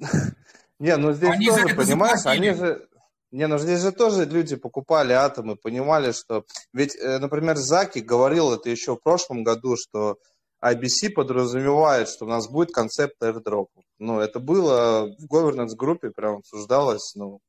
Не, 0.78 0.96
ну 0.96 1.12
здесь 1.12 1.30
они 1.30 1.46
тоже, 1.46 1.74
понимаешь, 1.74 2.24
они 2.24 2.52
же, 2.52 2.88
не, 3.30 3.46
ну 3.46 3.58
здесь 3.58 3.80
же 3.80 3.92
тоже 3.92 4.24
люди 4.24 4.56
покупали 4.56 5.12
атомы, 5.12 5.56
понимали, 5.56 6.12
что... 6.12 6.44
Ведь, 6.72 6.96
э, 6.96 7.18
например, 7.18 7.56
Заки 7.56 7.98
говорил 7.98 8.52
это 8.52 8.70
еще 8.70 8.96
в 8.96 9.02
прошлом 9.02 9.44
году, 9.44 9.76
что 9.76 10.16
IBC 10.64 11.10
подразумевает, 11.14 12.08
что 12.08 12.24
у 12.24 12.28
нас 12.28 12.48
будет 12.48 12.72
концепт 12.72 13.22
airdrop. 13.22 13.68
Ну, 13.98 14.20
это 14.20 14.40
было 14.40 15.14
в 15.18 15.26
governance 15.26 15.74
группе, 15.76 16.10
прям 16.10 16.36
обсуждалось, 16.38 17.14
ну... 17.14 17.40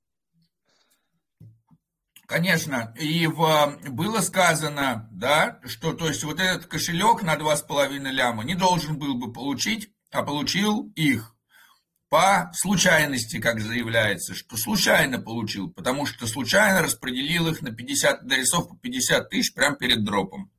Конечно, 2.25 2.93
и 2.99 3.25
в, 3.25 3.79
было 3.89 4.19
сказано, 4.19 5.09
да, 5.11 5.59
что 5.65 5.93
то 5.93 6.07
есть 6.07 6.23
вот 6.23 6.39
этот 6.39 6.67
кошелек 6.67 7.23
на 7.23 7.35
2,5 7.35 7.89
ляма 8.11 8.43
не 8.43 8.53
должен 8.53 8.99
был 8.99 9.15
бы 9.15 9.33
получить, 9.33 9.89
а 10.11 10.21
получил 10.21 10.91
их. 10.95 11.35
По 12.09 12.51
случайности, 12.53 13.39
как 13.39 13.59
заявляется, 13.59 14.33
что 14.33 14.57
случайно 14.57 15.19
получил, 15.19 15.69
потому 15.69 16.05
что 16.05 16.25
случайно 16.25 16.81
распределил 16.81 17.47
их 17.47 17.61
на 17.61 17.71
50 17.71 18.23
адресов 18.23 18.67
по 18.67 18.75
50 18.75 19.29
тысяч 19.29 19.53
прямо 19.53 19.75
перед 19.75 20.03
дропом. 20.03 20.51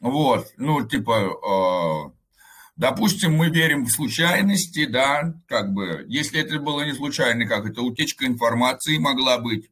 Вот, 0.00 0.48
ну, 0.56 0.86
типа, 0.86 2.10
э, 2.12 2.30
допустим, 2.76 3.34
мы 3.34 3.48
верим 3.48 3.84
в 3.84 3.90
случайности, 3.90 4.84
да, 4.86 5.34
как 5.46 5.72
бы, 5.72 6.04
если 6.08 6.40
это 6.40 6.58
было 6.58 6.82
не 6.82 6.94
случайно, 6.94 7.46
как 7.46 7.66
это 7.66 7.82
утечка 7.82 8.26
информации 8.26 8.98
могла 8.98 9.38
быть, 9.38 9.70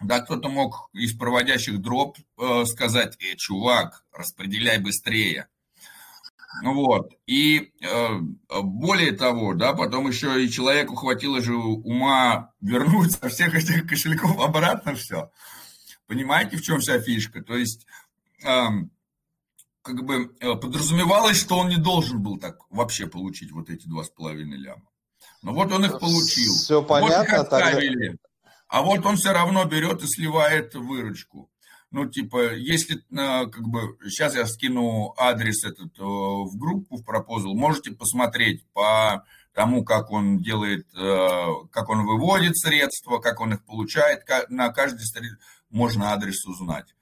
да, 0.00 0.20
кто-то 0.20 0.48
мог 0.48 0.90
из 0.92 1.16
проводящих 1.16 1.80
дроп 1.80 2.16
э, 2.38 2.64
сказать, 2.66 3.16
эй, 3.20 3.36
чувак, 3.36 4.04
распределяй 4.12 4.78
быстрее. 4.78 5.48
Вот. 6.62 7.12
И 7.26 7.72
э, 7.80 8.18
более 8.62 9.12
того, 9.12 9.54
да, 9.54 9.72
потом 9.72 10.08
еще 10.08 10.44
и 10.44 10.50
человеку 10.50 10.94
хватило 10.94 11.40
же 11.40 11.54
ума 11.54 12.52
вернуть 12.60 13.12
со 13.12 13.28
всех 13.28 13.54
этих 13.54 13.86
кошельков 13.86 14.38
обратно 14.38 14.94
все. 14.94 15.30
Понимаете, 16.06 16.56
в 16.56 16.62
чем 16.62 16.80
вся 16.80 17.00
фишка? 17.00 17.42
То 17.42 17.56
есть, 17.56 17.86
э, 18.44 18.66
как 19.82 20.04
бы 20.04 20.34
э, 20.40 20.54
подразумевалось, 20.54 21.40
что 21.40 21.58
он 21.58 21.68
не 21.68 21.78
должен 21.78 22.22
был 22.22 22.38
так 22.38 22.58
вообще 22.70 23.06
получить 23.06 23.50
вот 23.50 23.70
эти 23.70 23.86
два 23.86 24.04
с 24.04 24.10
половиной 24.10 24.58
ляма. 24.58 24.88
Но 25.42 25.52
вот 25.52 25.72
он 25.72 25.84
их 25.84 25.98
получил. 25.98 26.54
Все 26.54 26.82
понятно. 26.82 27.38
Вот 27.38 27.50
тогда... 27.50 27.80
А 28.68 28.82
вот 28.82 29.04
он 29.04 29.16
все 29.16 29.32
равно 29.32 29.64
берет 29.64 30.02
и 30.02 30.06
сливает 30.06 30.74
выручку 30.74 31.51
ну, 31.92 32.08
типа, 32.08 32.54
если, 32.54 32.96
э, 32.96 33.46
как 33.50 33.68
бы, 33.68 33.98
сейчас 34.08 34.34
я 34.34 34.46
скину 34.46 35.14
адрес 35.18 35.62
этот 35.62 35.98
э, 35.98 36.02
в 36.02 36.56
группу, 36.56 36.96
в 36.96 37.04
пропозал, 37.04 37.54
можете 37.54 37.92
посмотреть 37.92 38.64
по 38.72 39.26
тому, 39.52 39.84
как 39.84 40.10
он 40.10 40.38
делает, 40.40 40.86
э, 40.96 41.46
как 41.70 41.90
он 41.90 42.06
выводит 42.06 42.56
средства, 42.56 43.18
как 43.18 43.40
он 43.40 43.52
их 43.52 43.64
получает, 43.66 44.22
на 44.48 44.72
каждый 44.72 45.04
можно 45.68 46.12
адрес 46.12 46.46
узнать. 46.46 46.94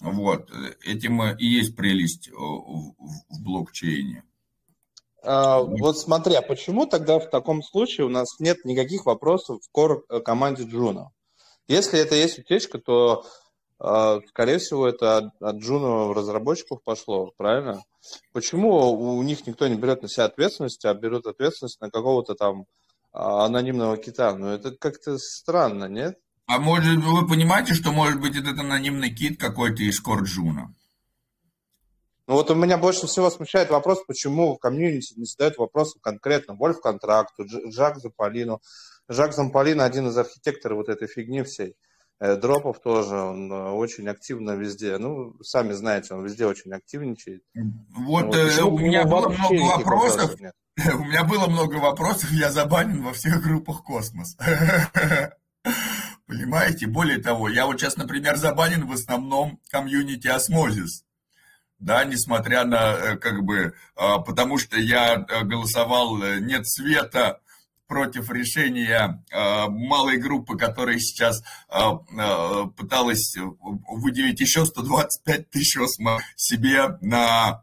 Вот, 0.00 0.50
этим 0.84 1.22
и 1.36 1.46
есть 1.46 1.76
прелесть 1.76 2.28
в 2.28 3.40
блокчейне. 3.40 4.24
А, 5.22 5.60
вот 5.60 5.96
смотри, 5.96 6.34
а 6.34 6.42
почему 6.42 6.86
тогда 6.86 7.20
в 7.20 7.30
таком 7.30 7.62
случае 7.62 8.06
у 8.06 8.10
нас 8.10 8.40
нет 8.40 8.64
никаких 8.64 9.06
вопросов 9.06 9.60
в 9.62 9.76
core 9.76 10.00
команде 10.24 10.64
Juno? 10.64 11.10
Если 11.68 12.00
это 12.00 12.16
есть 12.16 12.40
утечка, 12.40 12.78
то 12.78 13.24
а, 13.24 13.41
скорее 14.28 14.58
всего, 14.58 14.86
это 14.86 15.16
от, 15.16 15.42
от 15.42 15.56
Juno 15.56 16.12
разработчиков 16.12 16.82
пошло, 16.84 17.32
правильно? 17.36 17.82
Почему 18.32 18.92
у 18.92 19.22
них 19.22 19.46
никто 19.46 19.66
не 19.66 19.76
берет 19.76 20.02
на 20.02 20.08
себя 20.08 20.26
ответственность, 20.26 20.84
а 20.84 20.94
берут 20.94 21.26
ответственность 21.26 21.80
на 21.80 21.90
какого-то 21.90 22.34
там 22.34 22.66
а, 23.12 23.44
анонимного 23.44 23.96
кита? 23.96 24.34
Ну, 24.34 24.48
это 24.48 24.70
как-то 24.72 25.18
странно, 25.18 25.86
нет? 25.86 26.18
А 26.46 26.58
может, 26.58 27.02
вы 27.02 27.26
понимаете, 27.26 27.74
что 27.74 27.92
может 27.92 28.20
быть 28.20 28.36
этот 28.36 28.58
анонимный 28.58 29.14
кит 29.14 29.40
какой-то 29.40 29.82
из 29.82 30.00
Корджуна? 30.00 30.74
Ну 32.28 32.34
вот 32.34 32.50
у 32.50 32.54
меня 32.54 32.78
больше 32.78 33.06
всего 33.06 33.30
смущает 33.30 33.70
вопрос, 33.70 34.04
почему 34.06 34.54
в 34.54 34.58
комьюнити 34.58 35.18
не 35.18 35.24
задают 35.24 35.58
вопросы 35.58 35.98
конкретно 36.00 36.54
Вольф 36.54 36.80
контракту, 36.80 37.44
Жак 37.48 37.98
Заполину. 37.98 38.60
Jack 39.08 39.34
Zampolin 39.34 39.80
один 39.80 40.08
из 40.08 40.16
архитекторов 40.16 40.78
вот 40.78 40.88
этой 40.88 41.08
фигни 41.08 41.42
всей. 41.42 41.74
Э, 42.22 42.36
дропов 42.36 42.80
тоже, 42.80 43.16
он 43.16 43.50
э, 43.50 43.70
очень 43.70 44.08
активно 44.08 44.52
везде. 44.52 44.96
Ну, 44.96 45.34
сами 45.42 45.72
знаете, 45.72 46.14
он 46.14 46.24
везде 46.24 46.46
очень 46.46 46.72
активничает. 46.72 47.42
Вот, 47.52 48.26
вот 48.26 48.36
э, 48.36 48.62
у 48.62 48.78
меня 48.78 49.04
было 49.04 49.28
много 49.28 49.60
вопросов. 49.60 50.36
У 50.94 51.04
меня 51.04 51.24
было 51.24 51.48
много 51.48 51.74
вопросов, 51.74 52.30
я 52.30 52.50
забанен 52.50 53.02
во 53.02 53.12
всех 53.12 53.42
группах 53.42 53.82
Космос. 53.82 54.38
Понимаете? 56.26 56.86
Более 56.86 57.18
того, 57.18 57.50
я 57.50 57.66
вот 57.66 57.78
сейчас, 57.78 57.98
например, 57.98 58.36
забанен 58.36 58.86
в 58.86 58.92
основном 58.92 59.60
комьюнити 59.70 60.28
Osmosis. 60.28 61.04
Да, 61.78 62.04
несмотря 62.04 62.64
на, 62.64 63.16
как 63.16 63.42
бы, 63.42 63.74
а, 63.96 64.20
потому 64.20 64.56
что 64.56 64.78
я 64.78 65.16
голосовал 65.18 66.16
«нет 66.40 66.66
с 66.66 66.75
вето», 66.75 67.41
против 67.92 68.30
решения 68.30 69.22
э, 69.30 69.68
малой 69.68 70.16
группы, 70.16 70.56
которая 70.56 70.98
сейчас 70.98 71.42
э, 71.68 71.78
э, 71.78 72.64
пыталась 72.74 73.36
выделить 73.60 74.40
еще 74.40 74.64
125 74.64 75.50
тысяч 75.50 75.78
себе 76.34 76.96
на 77.02 77.62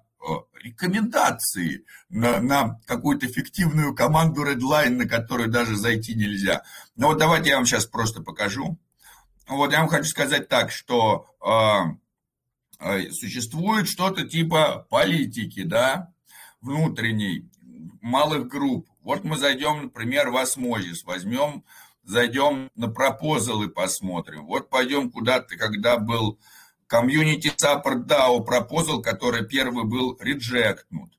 рекомендации, 0.61 1.83
на, 2.09 2.39
на 2.41 2.79
какую-то 2.85 3.27
фиктивную 3.27 3.95
команду 3.95 4.45
Redline, 4.45 4.97
на 4.97 5.07
которую 5.07 5.49
даже 5.49 5.75
зайти 5.75 6.13
нельзя. 6.13 6.61
Но 6.95 7.07
вот 7.07 7.17
давайте 7.17 7.49
я 7.49 7.55
вам 7.55 7.65
сейчас 7.65 7.87
просто 7.87 8.21
покажу. 8.21 8.77
Вот 9.47 9.71
я 9.71 9.79
вам 9.79 9.87
хочу 9.87 10.05
сказать 10.05 10.47
так, 10.47 10.69
что 10.69 11.25
э, 12.79 13.09
существует 13.13 13.87
что-то 13.87 14.27
типа 14.27 14.85
политики, 14.91 15.63
да, 15.63 16.13
внутренней, 16.61 17.49
малых 18.01 18.47
групп. 18.47 18.87
Вот 19.09 19.23
мы 19.23 19.37
зайдем, 19.37 19.85
например, 19.85 20.29
в 20.29 20.37
осмозис, 20.37 21.03
возьмем, 21.03 21.63
зайдем 22.03 22.69
на 22.75 22.89
пропозалы 22.89 23.67
посмотрим. 23.67 24.45
Вот 24.45 24.69
пойдем 24.69 25.09
куда-то, 25.09 25.57
когда 25.57 25.97
был 25.97 26.39
комьюнити 26.85 27.47
Support 27.47 28.05
DAO 28.05 28.43
пропозал, 28.43 29.01
который 29.01 29.47
первый 29.47 29.85
был 29.85 30.15
реджектнут. 30.19 31.11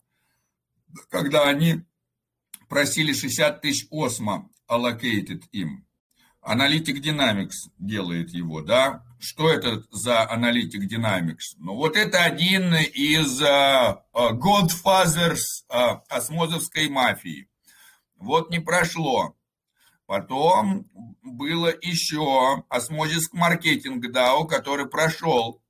Когда 1.08 1.48
они 1.48 1.82
просили 2.68 3.12
60 3.12 3.60
тысяч 3.60 3.88
осмо 3.90 4.48
allocated 4.70 5.42
им. 5.50 5.84
Аналитик 6.42 7.04
Dynamics 7.04 7.72
делает 7.76 8.30
его, 8.30 8.60
да? 8.60 9.04
Что 9.18 9.50
это 9.50 9.82
за 9.90 10.30
аналитик 10.30 10.88
Dynamics? 10.88 11.56
Ну, 11.56 11.74
вот 11.74 11.96
это 11.96 12.22
один 12.22 12.72
из 12.72 13.42
uh, 13.42 13.98
Godfathers 14.14 15.42
uh, 15.68 15.98
осмозовской 16.08 16.88
мафии. 16.88 17.49
Вот 18.20 18.50
не 18.50 18.60
прошло. 18.60 19.34
Потом 20.06 20.86
было 21.22 21.68
еще 21.68 22.64
осмозиск 22.68 23.32
маркетинг 23.32 24.04
DAO, 24.14 24.46
который 24.46 24.86
прошел. 24.86 25.62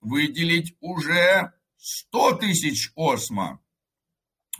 Выделить 0.00 0.76
уже 0.80 1.52
100 1.76 2.32
тысяч 2.36 2.90
осмо 2.96 3.60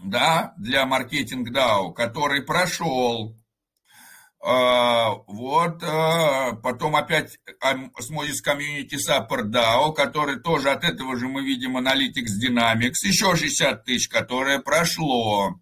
да, 0.03 0.55
для 0.59 0.85
маркетинг 0.85 1.51
DAO, 1.51 1.93
который 1.93 2.43
прошел. 2.43 3.37
А, 4.41 5.15
вот, 5.27 5.83
а, 5.83 6.53
потом 6.63 6.95
опять 6.95 7.39
Osmosis 7.63 8.45
Community 8.47 8.97
Support 8.97 9.51
DAO, 9.51 9.93
который 9.93 10.41
тоже 10.41 10.71
от 10.71 10.85
этого 10.85 11.17
же 11.17 11.27
мы 11.27 11.43
видим 11.43 11.77
Analytics 11.77 12.39
Dynamics, 12.45 13.05
еще 13.05 13.35
60 13.35 13.85
тысяч, 13.85 14.09
которое 14.09 14.61
прошло. 14.61 15.61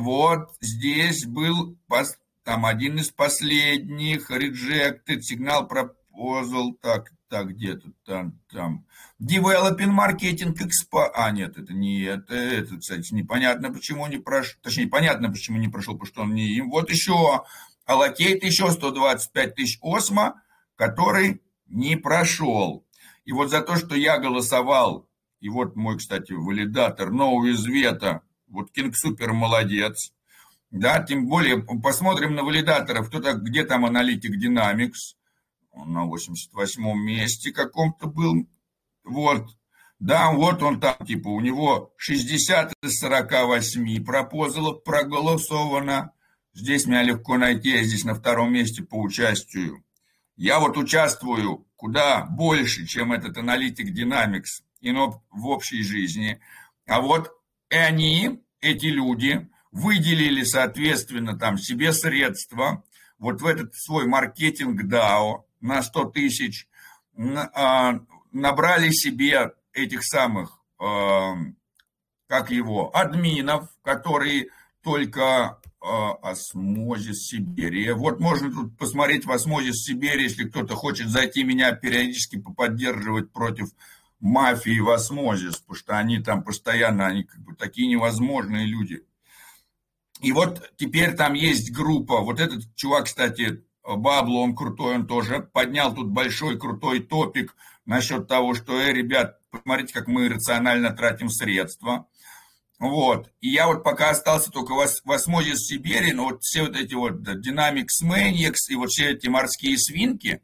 Вот 0.00 0.50
здесь 0.60 1.26
был 1.26 1.76
там 2.44 2.64
один 2.64 2.98
из 2.98 3.10
последних, 3.10 4.30
rejected, 4.30 5.20
сигнал 5.20 5.68
proposal, 5.68 6.74
так, 6.80 7.12
так, 7.28 7.48
где 7.48 7.74
тут, 7.74 7.94
там, 8.04 8.40
там, 8.50 8.86
developing 9.20 9.94
marketing 9.94 10.54
expo, 10.56 11.10
а, 11.14 11.30
нет, 11.30 11.58
это 11.58 11.72
не 11.74 12.02
это, 12.02 12.34
это, 12.34 12.78
кстати, 12.78 13.12
непонятно, 13.12 13.72
почему 13.72 14.06
не 14.06 14.18
прошел, 14.18 14.58
точнее, 14.62 14.86
понятно, 14.86 15.30
почему 15.30 15.58
не 15.58 15.68
прошел, 15.68 15.94
потому 15.94 16.06
что 16.06 16.22
он 16.22 16.34
не 16.34 16.46
им. 16.56 16.70
Вот 16.70 16.90
еще 16.90 17.44
allocate, 17.86 18.38
еще 18.42 18.70
125 18.70 19.54
тысяч 19.54 19.78
осмо, 19.82 20.40
который 20.76 21.42
не 21.66 21.96
прошел. 21.96 22.86
И 23.24 23.32
вот 23.32 23.50
за 23.50 23.60
то, 23.60 23.76
что 23.76 23.94
я 23.94 24.18
голосовал, 24.18 25.08
и 25.40 25.48
вот 25.48 25.76
мой, 25.76 25.98
кстати, 25.98 26.32
валидатор, 26.32 27.10
No 27.10 27.46
из 27.46 27.64
вето, 27.66 28.22
вот 28.48 28.70
Кинг 28.72 28.96
Супер 28.96 29.32
молодец. 29.32 30.12
Да, 30.70 31.02
тем 31.02 31.26
более 31.26 31.62
посмотрим 31.62 32.34
на 32.34 32.42
валидаторов, 32.42 33.08
кто 33.08 33.20
так, 33.20 33.42
где 33.42 33.64
там 33.64 33.86
аналитик 33.86 34.32
Dynamics. 34.32 35.16
Он 35.72 35.92
на 35.92 36.06
88-м 36.06 37.00
месте 37.00 37.52
каком-то 37.52 38.06
был. 38.06 38.46
Вот. 39.04 39.48
Да, 39.98 40.30
вот 40.30 40.62
он 40.62 40.80
там, 40.80 40.94
типа, 41.06 41.28
у 41.28 41.40
него 41.40 41.92
60 41.96 42.72
из 42.82 43.00
48 43.00 44.04
пропозалов 44.04 44.84
проголосовано. 44.84 46.12
Здесь 46.52 46.86
меня 46.86 47.02
легко 47.02 47.36
найти, 47.36 47.70
я 47.70 47.84
здесь 47.84 48.04
на 48.04 48.14
втором 48.14 48.52
месте 48.52 48.82
по 48.82 48.96
участию. 49.00 49.84
Я 50.36 50.60
вот 50.60 50.76
участвую 50.76 51.66
куда 51.76 52.24
больше, 52.24 52.86
чем 52.86 53.12
этот 53.12 53.38
аналитик 53.38 53.96
Dynamics 53.96 54.62
и 54.80 54.92
в 54.92 55.46
общей 55.46 55.82
жизни. 55.82 56.40
А 56.86 57.00
вот 57.00 57.32
и 57.70 57.76
они, 57.76 58.40
эти 58.60 58.86
люди, 58.86 59.48
выделили, 59.70 60.42
соответственно, 60.42 61.38
там 61.38 61.58
себе 61.58 61.92
средства, 61.92 62.82
вот 63.18 63.40
в 63.40 63.46
этот 63.46 63.74
свой 63.74 64.06
маркетинг 64.06 64.84
DAO 64.84 65.44
на 65.60 65.82
100 65.82 66.04
тысяч, 66.10 66.68
а, 67.16 68.00
набрали 68.32 68.90
себе 68.90 69.52
этих 69.72 70.04
самых, 70.04 70.58
а, 70.78 71.34
как 72.26 72.50
его, 72.50 72.94
админов, 72.96 73.68
которые 73.82 74.48
только 74.82 75.58
э, 75.80 75.86
осмозис 76.22 77.26
Сибири. 77.26 77.90
Вот 77.92 78.20
можно 78.20 78.50
тут 78.50 78.76
посмотреть 78.78 79.26
в 79.26 79.32
осмозис 79.32 79.84
Сибири, 79.84 80.24
если 80.24 80.48
кто-то 80.48 80.74
хочет 80.74 81.08
зайти 81.08 81.44
меня 81.44 81.72
периодически 81.72 82.38
поподдерживать 82.38 83.32
против 83.32 83.68
мафии 84.20 84.80
в 84.80 84.90
осмозис, 84.90 85.58
потому 85.58 85.76
что 85.76 85.98
они 85.98 86.18
там 86.18 86.42
постоянно, 86.42 87.06
они 87.06 87.24
как 87.24 87.40
бы 87.40 87.54
такие 87.54 87.88
невозможные 87.88 88.66
люди. 88.66 89.02
И 90.20 90.32
вот 90.32 90.72
теперь 90.76 91.14
там 91.14 91.34
есть 91.34 91.72
группа, 91.72 92.20
вот 92.20 92.40
этот 92.40 92.74
чувак, 92.74 93.04
кстати, 93.04 93.62
Бабло, 93.84 94.42
он 94.42 94.54
крутой, 94.54 94.96
он 94.96 95.06
тоже 95.06 95.40
поднял 95.40 95.94
тут 95.94 96.08
большой 96.08 96.58
крутой 96.58 97.00
топик 97.00 97.56
насчет 97.86 98.28
того, 98.28 98.54
что, 98.54 98.78
э, 98.78 98.92
ребят, 98.92 99.38
посмотрите, 99.50 99.94
как 99.94 100.08
мы 100.08 100.28
рационально 100.28 100.90
тратим 100.90 101.30
средства. 101.30 102.06
Вот. 102.78 103.30
И 103.40 103.48
я 103.48 103.66
вот 103.66 103.82
пока 103.82 104.10
остался 104.10 104.50
только 104.50 104.72
в, 104.72 104.86
в 105.04 105.12
осмозис 105.12 105.66
Сибири, 105.66 106.12
но 106.12 106.26
вот 106.26 106.42
все 106.42 106.62
вот 106.62 106.76
эти 106.76 106.94
вот 106.94 107.20
Dynamics 107.26 108.04
Maniacs 108.04 108.68
и 108.68 108.76
вот 108.76 108.90
все 108.90 109.12
эти 109.12 109.26
морские 109.28 109.78
свинки, 109.78 110.42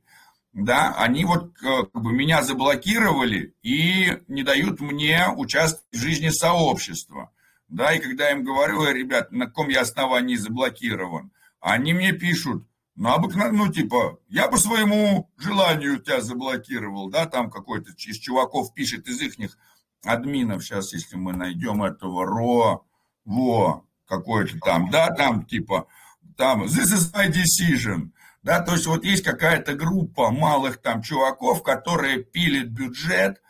да, 0.55 0.95
они 0.97 1.25
вот 1.25 1.61
э, 1.63 1.83
как 1.93 2.01
бы 2.01 2.13
меня 2.13 2.43
заблокировали 2.43 3.55
и 3.63 4.23
не 4.29 4.45
дают 4.45 4.81
мне 4.81 5.29
участвовать 5.37 5.85
в 5.93 5.99
жизни 5.99 6.29
сообщества. 6.29 7.33
Да, 7.69 7.93
и 7.93 7.99
когда 7.99 8.27
я 8.29 8.33
им 8.33 8.45
говорю, 8.45 8.85
ребят, 8.85 9.33
на 9.33 9.47
каком 9.47 9.69
я 9.69 9.81
основании 9.81 10.37
заблокирован, 10.37 11.33
они 11.61 11.93
мне 11.93 12.13
пишут, 12.13 12.65
ну, 12.95 13.11
обыкновенно, 13.11 13.65
ну, 13.65 13.73
типа, 13.73 14.21
я 14.29 14.47
по 14.47 14.57
своему 14.57 15.29
желанию 15.39 15.99
тебя 15.99 16.21
заблокировал, 16.21 17.11
да, 17.11 17.27
там 17.27 17.51
какой-то 17.51 17.91
из 17.91 18.19
чуваков 18.19 18.73
пишет 18.75 19.09
из 19.09 19.21
ихних 19.21 19.59
админов, 20.05 20.63
сейчас, 20.63 20.93
если 20.93 21.17
мы 21.17 21.33
найдем 21.33 21.83
этого 21.83 22.25
РО, 22.25 22.87
во, 23.25 23.85
какой-то 24.07 24.61
там, 24.61 24.91
да, 24.91 25.09
там, 25.11 25.45
типа, 25.47 25.89
там, 26.37 26.65
this 26.65 26.93
is 26.93 27.13
my 27.13 27.29
decision, 27.29 28.13
да, 28.45 28.61
то 28.61 28.73
есть 28.73 28.87
вот 28.87 29.05
есть 29.05 29.25
какая-то 29.25 29.75
группа 29.75 30.31
малых 30.31 30.77
там 30.77 31.03
чуваков, 31.03 31.63
которые 31.63 32.23
пилит 32.23 32.71
бюджет, 32.71 33.41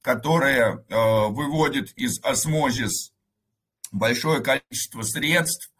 которые 0.00 0.84
э, 0.88 1.26
выводит 1.28 1.92
из 1.98 2.22
Osmosis 2.22 3.12
большое 3.90 4.40
количество 4.40 5.02
средств, 5.02 5.72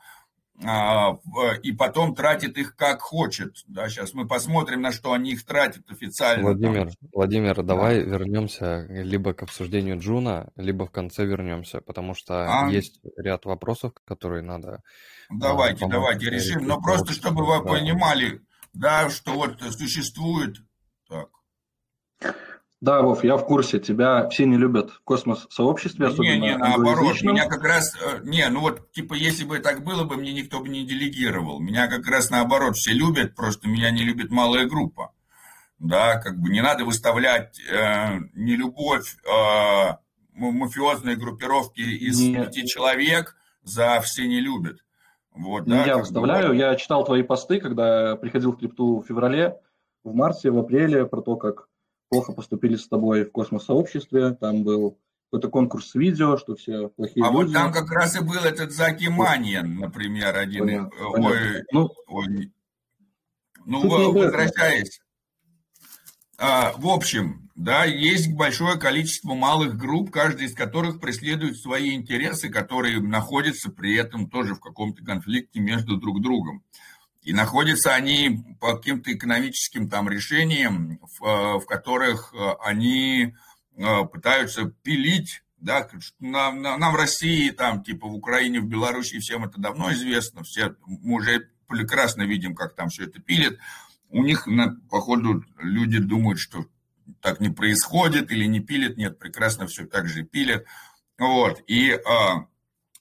а, 0.64 1.18
и 1.62 1.72
потом 1.72 2.14
тратит 2.14 2.56
их 2.56 2.76
как 2.76 3.02
хочет. 3.02 3.52
Да, 3.68 3.88
сейчас 3.88 4.14
мы 4.14 4.26
посмотрим, 4.26 4.80
на 4.80 4.90
что 4.90 5.12
они 5.12 5.32
их 5.32 5.44
тратят 5.44 5.88
официально. 5.90 6.44
Владимир, 6.44 6.90
Владимир, 7.12 7.56
да. 7.56 7.62
давай 7.62 8.02
вернемся 8.02 8.86
либо 8.88 9.34
к 9.34 9.42
обсуждению 9.42 9.98
Джуна, 9.98 10.50
либо 10.56 10.86
в 10.86 10.90
конце 10.90 11.26
вернемся, 11.26 11.80
потому 11.80 12.14
что 12.14 12.46
а? 12.62 12.70
есть 12.70 13.00
ряд 13.16 13.44
вопросов, 13.44 13.92
которые 14.06 14.42
надо... 14.42 14.82
Давайте, 15.30 15.84
а, 15.84 15.88
давайте 15.88 16.30
решим. 16.30 16.66
Но 16.66 16.80
просто, 16.80 17.12
чтобы 17.12 17.44
вы 17.44 17.62
да. 17.62 17.72
понимали, 17.72 18.40
да, 18.76 19.10
что 19.10 19.32
вот 19.32 19.60
существует... 19.72 20.56
Так. 21.08 21.28
Да, 22.80 23.00
Вов, 23.00 23.24
я 23.24 23.36
в 23.36 23.46
курсе. 23.46 23.78
Тебя 23.78 24.28
все 24.28 24.44
не 24.44 24.58
любят 24.58 24.90
в 24.90 25.02
космос-сообществе, 25.02 26.08
особенно 26.08 26.32
Не, 26.32 26.40
не, 26.40 26.56
наоборот. 26.58 27.22
Меня 27.22 27.46
как 27.46 27.64
раз... 27.64 27.96
Э, 28.00 28.20
не, 28.22 28.46
ну 28.50 28.60
вот, 28.60 28.92
типа, 28.92 29.14
если 29.14 29.44
бы 29.44 29.60
так 29.60 29.82
было 29.82 30.04
бы, 30.04 30.16
мне 30.16 30.34
никто 30.34 30.60
бы 30.60 30.68
не 30.68 30.84
делегировал. 30.84 31.58
Меня 31.58 31.88
как 31.88 32.06
раз 32.06 32.28
наоборот 32.28 32.76
все 32.76 32.92
любят, 32.92 33.34
просто 33.34 33.66
меня 33.68 33.90
не 33.90 34.04
любит 34.04 34.30
малая 34.30 34.66
группа. 34.66 35.12
Да, 35.78 36.18
как 36.18 36.38
бы 36.38 36.50
не 36.50 36.60
надо 36.60 36.84
выставлять 36.84 37.58
э, 37.60 38.18
нелюбовь 38.34 39.16
э, 39.24 39.94
мафиозной 40.34 41.16
группировки 41.16 41.80
из 41.80 42.18
пяти 42.20 42.66
человек 42.66 43.36
за 43.62 44.00
все 44.00 44.26
не 44.26 44.40
любят. 44.40 44.85
Вот, 45.36 45.66
не 45.66 45.74
да, 45.74 45.84
я 45.84 45.98
выставляю. 45.98 46.48
Бы... 46.48 46.56
Я 46.56 46.74
читал 46.76 47.04
твои 47.04 47.22
посты, 47.22 47.60
когда 47.60 48.16
приходил 48.16 48.52
в 48.52 48.58
крипту 48.58 49.00
в 49.00 49.06
феврале, 49.06 49.60
в 50.02 50.14
марте, 50.14 50.50
в 50.50 50.58
апреле, 50.58 51.06
про 51.06 51.20
то, 51.20 51.36
как 51.36 51.68
плохо 52.08 52.32
поступили 52.32 52.76
с 52.76 52.88
тобой 52.88 53.24
в 53.24 53.32
космос-сообществе, 53.32 54.32
там 54.32 54.64
был 54.64 54.98
какой-то 55.30 55.48
конкурс 55.48 55.94
видео, 55.94 56.36
что 56.36 56.54
все 56.54 56.88
плохие 56.88 57.24
а 57.24 57.30
люди. 57.30 57.36
вот 57.36 57.52
там 57.52 57.72
как 57.72 57.90
раз 57.90 58.16
и 58.16 58.24
был 58.24 58.42
этот 58.44 58.72
Заки 58.72 59.08
Маньян, 59.08 59.76
например, 59.76 60.36
один. 60.36 60.66
Понятно, 60.66 61.08
ой, 61.08 61.14
понятно. 61.16 61.64
Ну, 61.72 61.90
ой, 62.06 62.52
ну 63.64 64.12
возвращаясь. 64.12 65.00
А, 66.38 66.72
в 66.76 66.86
общем, 66.86 67.45
да, 67.56 67.84
есть 67.86 68.30
большое 68.34 68.78
количество 68.78 69.32
малых 69.32 69.78
групп, 69.78 70.10
каждая 70.10 70.46
из 70.46 70.54
которых 70.54 71.00
преследует 71.00 71.56
свои 71.56 71.94
интересы, 71.94 72.50
которые 72.50 73.00
находятся 73.00 73.70
при 73.70 73.96
этом 73.96 74.28
тоже 74.28 74.54
в 74.54 74.60
каком-то 74.60 75.02
конфликте 75.02 75.60
между 75.60 75.96
друг 75.96 76.20
другом. 76.20 76.62
И 77.22 77.32
находятся 77.32 77.94
они 77.94 78.44
по 78.60 78.76
каким-то 78.76 79.10
экономическим 79.10 79.88
там 79.88 80.06
решениям, 80.10 81.00
в, 81.00 81.24
э, 81.24 81.58
в 81.58 81.64
которых 81.64 82.34
э, 82.34 82.52
они 82.62 83.34
э, 83.74 84.04
пытаются 84.04 84.66
пилить 84.82 85.42
да, 85.58 85.88
нам, 86.20 86.60
нам 86.60 86.92
в 86.92 86.96
России, 86.96 87.48
там, 87.48 87.82
типа 87.82 88.06
в 88.06 88.14
Украине, 88.14 88.60
в 88.60 88.66
Беларуси, 88.66 89.18
всем 89.18 89.44
это 89.44 89.58
давно 89.58 89.90
известно, 89.94 90.44
все, 90.44 90.76
мы 90.86 91.14
уже 91.14 91.48
прекрасно 91.66 92.22
видим, 92.22 92.54
как 92.54 92.76
там 92.76 92.90
все 92.90 93.04
это 93.04 93.18
пилит. 93.18 93.58
У 94.10 94.22
них, 94.22 94.46
походу, 94.90 95.42
люди 95.58 95.98
думают, 95.98 96.38
что 96.38 96.66
так 97.20 97.40
не 97.40 97.48
происходит 97.48 98.30
или 98.30 98.44
не 98.46 98.60
пилят, 98.60 98.96
нет, 98.96 99.18
прекрасно 99.18 99.66
все 99.66 99.86
так 99.86 100.08
же 100.08 100.24
пилят. 100.24 100.64
Вот, 101.18 101.62
и 101.66 101.92
а, 101.92 102.46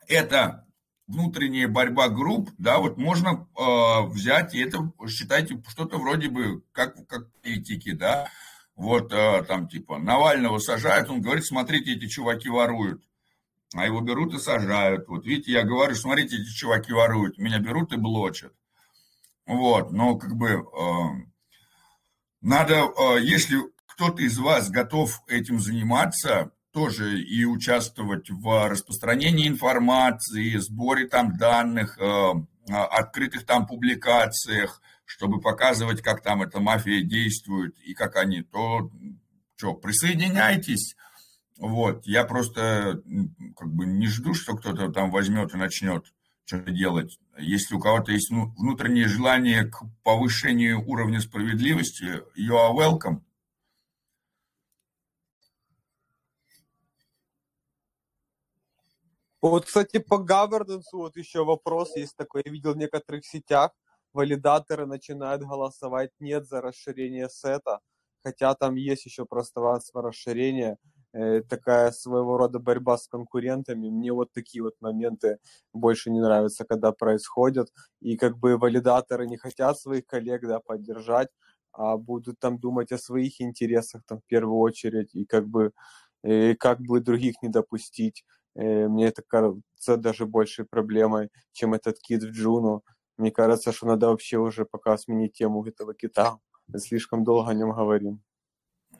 это 0.07 0.65
внутренняя 1.07 1.68
борьба 1.68 2.10
групп, 2.10 2.49
да, 2.57 2.80
вот 2.80 2.98
можно 2.98 3.48
э, 3.57 4.02
взять, 4.07 4.56
и 4.56 4.60
это, 4.60 4.91
считайте, 5.07 5.61
что-то 5.68 5.98
вроде 5.98 6.30
бы, 6.30 6.64
как, 6.72 7.07
как 7.07 7.32
политики, 7.34 7.91
да, 7.91 8.27
вот 8.76 9.14
э, 9.14 9.44
там 9.44 9.68
типа 9.68 9.99
Навального 9.99 10.60
сажают, 10.60 11.10
он 11.10 11.22
говорит, 11.22 11.45
смотрите, 11.45 11.94
эти 11.94 12.07
чуваки 12.07 12.49
воруют, 12.49 13.03
а 13.73 13.86
его 13.86 14.02
берут 14.02 14.34
и 14.34 14.40
сажают. 14.40 15.07
Вот 15.07 15.26
видите, 15.26 15.52
я 15.52 15.64
говорю, 15.64 15.95
смотрите, 15.95 16.38
эти 16.38 16.49
чуваки 16.49 16.91
воруют, 16.91 17.38
меня 17.38 17.60
берут 17.60 17.94
и 17.94 17.98
блочат. 17.98 18.53
Вот, 19.45 19.91
но 19.91 20.18
как 20.18 20.36
бы 20.36 20.49
э, 20.49 20.64
надо, 22.41 22.73
э, 22.73 23.22
если 23.22 23.60
кто-то 23.96 24.22
из 24.22 24.38
вас 24.38 24.70
готов 24.70 25.24
этим 25.28 25.60
заниматься, 25.60 26.52
тоже 26.72 27.22
и 27.22 27.46
участвовать 27.46 28.30
в 28.30 28.68
распространении 28.68 29.48
информации, 29.48 30.58
сборе 30.58 31.08
там 31.08 31.38
данных, 31.38 31.98
э, 31.98 32.32
открытых 32.68 33.46
там 33.46 33.66
публикациях, 33.66 34.82
чтобы 35.06 35.40
показывать, 35.40 36.02
как 36.02 36.22
там 36.22 36.42
эта 36.42 36.60
мафия 36.60 37.02
действует 37.02 37.78
и 37.80 37.94
как 37.94 38.18
они, 38.18 38.42
то 38.42 38.92
что, 39.56 39.74
присоединяйтесь. 39.74 40.98
Вот, 41.58 42.06
я 42.06 42.26
просто 42.26 43.02
как 43.56 43.74
бы 43.74 43.86
не 43.86 44.08
жду, 44.08 44.34
что 44.34 44.58
кто-то 44.58 44.92
там 44.92 45.12
возьмет 45.12 45.54
и 45.54 45.58
начнет 45.58 46.06
что-то 46.44 46.72
делать. 46.72 47.18
Если 47.38 47.76
у 47.76 47.80
кого-то 47.80 48.12
есть 48.12 48.30
ну, 48.32 48.54
внутреннее 48.58 49.08
желание 49.08 49.64
к 49.64 49.82
повышению 50.04 50.86
уровня 50.86 51.22
справедливости, 51.22 52.22
you 52.36 52.58
are 52.58 52.74
welcome. 52.76 53.22
Вот, 59.46 59.66
кстати, 59.66 60.00
по 60.00 60.16
governance 60.16 60.90
вот 60.92 61.16
еще 61.18 61.46
вопрос 61.46 61.96
есть 61.96 62.16
такой. 62.18 62.42
Я 62.46 62.52
видел 62.52 62.74
в 62.74 62.78
некоторых 62.78 63.24
сетях, 63.28 63.72
валидаторы 64.12 64.88
начинают 64.88 65.44
голосовать 65.44 66.10
нет 66.20 66.48
за 66.48 66.62
расширение 66.62 67.30
сета, 67.30 67.80
хотя 68.24 68.56
там 68.56 68.74
есть 68.74 69.06
еще 69.06 69.26
пространство 69.26 70.02
расширения, 70.02 70.78
э, 71.14 71.42
такая 71.44 71.92
своего 71.92 72.38
рода 72.38 72.58
борьба 72.58 72.98
с 72.98 73.08
конкурентами. 73.08 73.88
Мне 73.90 74.12
вот 74.14 74.32
такие 74.34 74.64
вот 74.64 74.74
моменты 74.82 75.38
больше 75.74 76.10
не 76.10 76.22
нравятся, 76.22 76.66
когда 76.66 76.92
происходят. 76.92 77.68
И 78.02 78.18
как 78.18 78.40
бы 78.40 78.58
валидаторы 78.58 79.28
не 79.28 79.38
хотят 79.38 79.80
своих 79.80 80.08
коллег 80.08 80.42
да, 80.42 80.60
поддержать, 80.60 81.30
а 81.72 81.98
будут 81.98 82.40
там 82.40 82.58
думать 82.58 82.92
о 82.92 82.98
своих 82.98 83.40
интересах 83.42 84.02
там 84.08 84.22
в 84.22 84.26
первую 84.26 84.58
очередь 84.58 85.14
и 85.14 85.24
как 85.26 85.48
бы 85.48 85.72
и 86.24 86.30
э, 86.54 86.56
как 86.56 86.80
бы 86.82 87.00
других 87.00 87.36
не 87.44 87.50
допустить. 87.50 88.24
Э, 88.56 88.88
мне 88.88 89.07
это 89.07 89.22
кажется 89.27 89.98
даже 89.98 90.26
большей 90.26 90.65
проблемой, 90.65 91.30
чем 91.52 91.73
этот 91.73 91.99
кит 91.99 92.23
в 92.23 92.32
Джуну. 92.32 92.84
Мне 93.18 93.32
кажется, 93.32 93.72
что 93.72 93.88
надо 93.88 94.07
вообще 94.07 94.38
уже 94.38 94.65
пока 94.65 94.98
сменить 94.98 95.34
тему 95.34 95.65
этого 95.65 95.94
кита. 95.94 96.38
Слишком 96.76 97.23
долго 97.23 97.52
о 97.52 97.53
нем 97.53 97.72
говорим. 97.72 98.22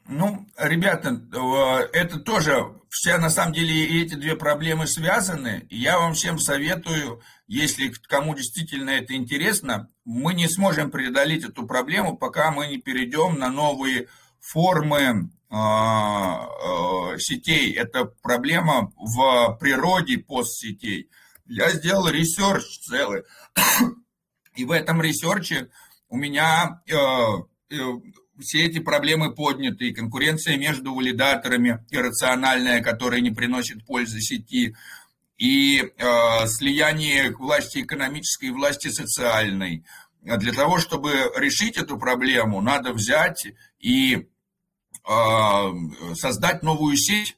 Ну, 0.08 0.46
ребята, 0.58 1.20
э, 1.34 1.90
это 1.98 2.20
тоже, 2.20 2.80
все 2.90 3.18
на 3.18 3.32
самом 3.32 3.54
деле 3.54 4.04
эти 4.04 4.14
две 4.14 4.36
проблемы 4.36 4.86
связаны. 4.86 5.66
Я 5.72 5.98
вам 5.98 6.14
всем 6.14 6.38
советую, 6.38 7.22
если 7.48 7.92
кому 8.08 8.36
действительно 8.36 8.92
это 8.92 9.16
интересно, 9.16 9.90
мы 10.04 10.36
не 10.36 10.48
сможем 10.48 10.92
преодолеть 10.92 11.44
эту 11.44 11.66
проблему, 11.66 12.18
пока 12.18 12.52
мы 12.52 12.68
не 12.68 12.78
перейдем 12.78 13.40
на 13.40 13.50
новые 13.50 14.08
формы 14.40 15.32
сетей. 17.18 17.74
Это 17.74 18.06
проблема 18.06 18.92
в 18.98 19.58
природе 19.60 20.18
PoS-сетей. 20.18 21.10
я 21.46 21.70
сделал 21.72 22.10
research 22.10 22.80
целый. 22.80 23.24
И 24.56 24.66
в 24.66 24.72
этом 24.72 25.02
research-е 25.02 25.70
у 26.10 26.18
меня 26.18 26.82
э, 26.88 26.96
э, 26.96 27.76
все 28.40 28.66
эти 28.66 28.80
проблемы 28.80 29.34
подняты, 29.34 29.94
конкуренция 29.94 30.58
между 30.58 30.94
валидаторами 30.94 31.86
иррациональная, 31.92 32.82
которая 32.82 33.22
не 33.22 33.32
приносит 33.32 33.86
пользы 33.86 34.22
сети, 34.22 34.76
и 35.38 35.82
э, 35.82 36.48
слияние 36.48 37.36
власти 37.36 37.80
экономической 37.80 38.46
и 38.46 38.52
власти 38.52 38.88
социальной. 38.90 39.84
Для 40.22 40.54
того, 40.54 40.80
чтобы 40.80 41.12
решить 41.36 41.78
эту 41.78 41.98
проблему, 41.98 42.62
надо 42.62 42.94
взять 42.94 43.48
и 43.80 44.16
э, 44.16 44.24
создать 46.16 46.64
новую 46.64 46.96
сеть, 46.98 47.38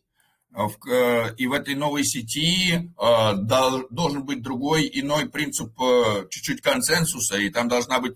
э, 0.57 1.35
и 1.37 1.47
в 1.47 1.53
этой 1.53 1.75
новой 1.75 2.03
сети 2.03 2.73
э, 2.73 3.33
должен 3.35 4.23
быть 4.23 4.41
другой, 4.41 4.89
иной 4.91 5.29
принцип 5.29 5.79
э, 5.79 6.25
чуть-чуть 6.29 6.61
консенсуса, 6.61 7.37
и 7.37 7.49
там 7.49 7.67
должна 7.67 7.99
быть 7.99 8.15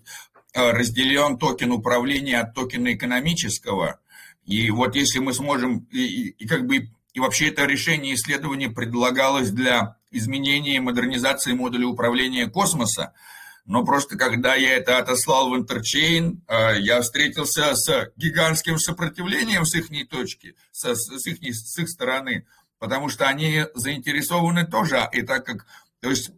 разделен 0.54 1.38
токен 1.38 1.72
управления 1.72 2.40
от 2.40 2.54
токена 2.54 2.92
экономического. 2.92 4.00
И 4.44 4.70
вот 4.70 4.96
если 4.96 5.18
мы 5.18 5.32
сможем, 5.32 5.86
и, 5.90 6.28
и 6.30 6.46
как 6.46 6.66
бы, 6.66 6.90
и 7.14 7.20
вообще 7.20 7.48
это 7.48 7.64
решение 7.64 8.14
исследования 8.14 8.68
предлагалось 8.68 9.50
для 9.50 9.96
изменения 10.10 10.76
и 10.76 10.80
модернизации 10.80 11.52
модуля 11.52 11.86
управления 11.86 12.48
космоса, 12.48 13.14
но 13.64 13.84
просто 13.84 14.16
когда 14.16 14.54
я 14.54 14.76
это 14.76 14.98
отослал 14.98 15.50
в 15.50 15.56
интерчейн, 15.56 16.44
я 16.78 17.00
встретился 17.00 17.74
с 17.74 18.10
гигантским 18.16 18.78
сопротивлением 18.78 19.64
с 19.64 19.74
их 19.74 19.88
точки, 20.08 20.56
с, 20.72 20.94
с, 20.94 21.26
их, 21.26 21.54
с 21.54 21.78
их 21.78 21.88
стороны, 21.88 22.46
потому 22.78 23.08
что 23.08 23.28
они 23.28 23.66
заинтересованы 23.74 24.66
тоже, 24.66 25.08
и 25.12 25.22
так 25.22 25.46
как, 25.46 25.66
то 26.00 26.10
есть 26.10 26.32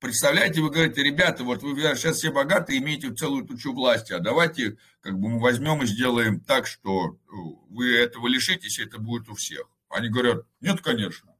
представляете, 0.00 0.60
вы 0.60 0.70
говорите, 0.70 1.02
ребята, 1.02 1.42
вот 1.44 1.62
вы 1.62 1.74
сейчас 1.80 2.18
все 2.18 2.30
богаты, 2.30 2.76
имеете 2.78 3.12
целую 3.12 3.44
тучу 3.44 3.72
власти, 3.72 4.12
а 4.12 4.18
давайте 4.18 4.76
как 5.00 5.18
бы 5.18 5.28
мы 5.28 5.40
возьмем 5.40 5.82
и 5.82 5.86
сделаем 5.86 6.40
так, 6.40 6.66
что 6.66 7.10
э, 7.10 7.32
вы 7.70 7.96
этого 7.96 8.26
лишитесь, 8.28 8.78
и 8.78 8.84
это 8.84 8.98
будет 8.98 9.28
у 9.28 9.34
всех. 9.34 9.66
Они 9.88 10.08
говорят, 10.08 10.44
нет, 10.60 10.80
конечно. 10.80 11.34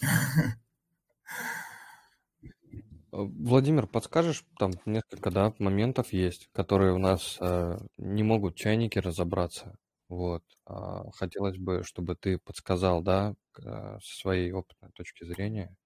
Владимир, 3.12 3.86
подскажешь, 3.86 4.44
там 4.58 4.72
несколько 4.86 5.30
да, 5.30 5.54
моментов 5.58 6.12
есть, 6.12 6.48
которые 6.52 6.92
у 6.92 6.98
нас 6.98 7.38
э, 7.40 7.78
не 7.98 8.22
могут 8.22 8.56
чайники 8.56 8.98
разобраться. 8.98 9.76
Вот. 10.08 10.42
А 10.66 11.10
хотелось 11.12 11.58
бы, 11.58 11.82
чтобы 11.84 12.16
ты 12.16 12.38
подсказал, 12.38 13.02
да, 13.02 13.34
э, 13.58 13.98
со 14.02 14.16
своей 14.20 14.52
опытной 14.52 14.90
точки 14.94 15.24
зрения, 15.24 15.76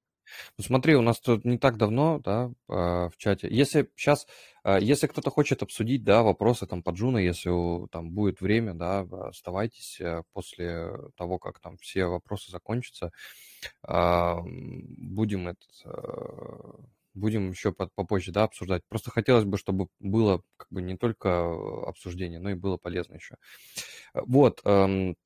ну, 0.59 0.65
смотри, 0.65 0.95
у 0.95 1.03
нас 1.03 1.21
тут 1.21 1.45
не 1.45 1.59
так 1.59 1.77
давно, 1.77 2.19
да, 2.21 2.51
а, 2.69 3.09
в 3.11 3.17
чате. 3.17 3.49
Если 3.51 3.91
сейчас, 3.97 4.27
а, 4.63 4.79
если 4.79 5.07
кто-то 5.07 5.31
хочет 5.31 5.63
обсудить, 5.63 6.05
да, 6.05 6.23
вопросы 6.23 6.67
там 6.67 6.83
по 6.83 6.91
Джуна, 6.91 7.19
если 7.19 7.89
там 7.89 8.11
будет 8.11 8.41
время, 8.41 8.75
да, 8.75 9.01
оставайтесь 9.01 10.01
э, 10.01 10.23
после 10.33 10.93
того, 11.17 11.39
как 11.39 11.61
там 11.61 11.77
все 11.79 12.07
вопросы 12.07 12.51
закончатся. 12.51 13.11
Будем 13.83 15.49
это, 15.49 15.67
будем 17.15 17.51
еще 17.51 17.73
попозже, 17.73 18.33
да, 18.33 18.45
обсуждать. 18.45 18.83
Просто 18.89 19.11
хотелось 19.11 19.45
бы, 19.45 19.59
чтобы 19.59 19.89
было 20.01 20.43
как 20.57 20.69
бы 20.71 20.83
не 20.83 20.97
только 20.97 21.53
обсуждение, 21.89 22.41
но 22.41 22.51
и 22.51 22.55
было 22.55 22.77
полезно 22.77 23.15
еще. 23.15 23.37
Вот, 24.15 24.61
эм, 24.65 25.17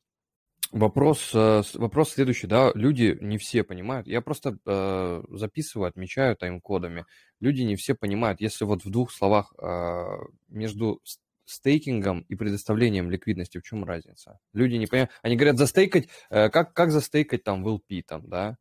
Вопрос, 0.70 1.30
э, 1.34 1.62
вопрос 1.74 2.10
следующий, 2.10 2.46
да, 2.46 2.72
люди 2.74 3.16
не 3.22 3.38
все 3.38 3.64
понимают, 3.64 4.06
я 4.06 4.20
просто 4.20 4.58
э, 4.66 5.22
записываю, 5.30 5.88
отмечаю 5.88 6.36
тайм-кодами, 6.36 7.06
люди 7.40 7.62
не 7.62 7.74
все 7.76 7.94
понимают, 7.94 8.42
если 8.42 8.66
вот 8.66 8.84
в 8.84 8.90
двух 8.90 9.10
словах 9.10 9.54
э, 9.58 10.04
между 10.48 11.00
стейкингом 11.46 12.20
и 12.28 12.34
предоставлением 12.34 13.10
ликвидности, 13.10 13.56
в 13.56 13.62
чем 13.62 13.84
разница? 13.84 14.38
Люди 14.52 14.74
не 14.74 14.86
понимают, 14.86 15.10
они 15.22 15.36
говорят, 15.36 15.56
застейкать, 15.56 16.08
э, 16.28 16.50
как, 16.50 16.74
как 16.74 16.90
застейкать 16.90 17.44
там 17.44 17.64
в 17.64 17.68
LP, 17.68 18.02
там, 18.06 18.28
да? 18.28 18.58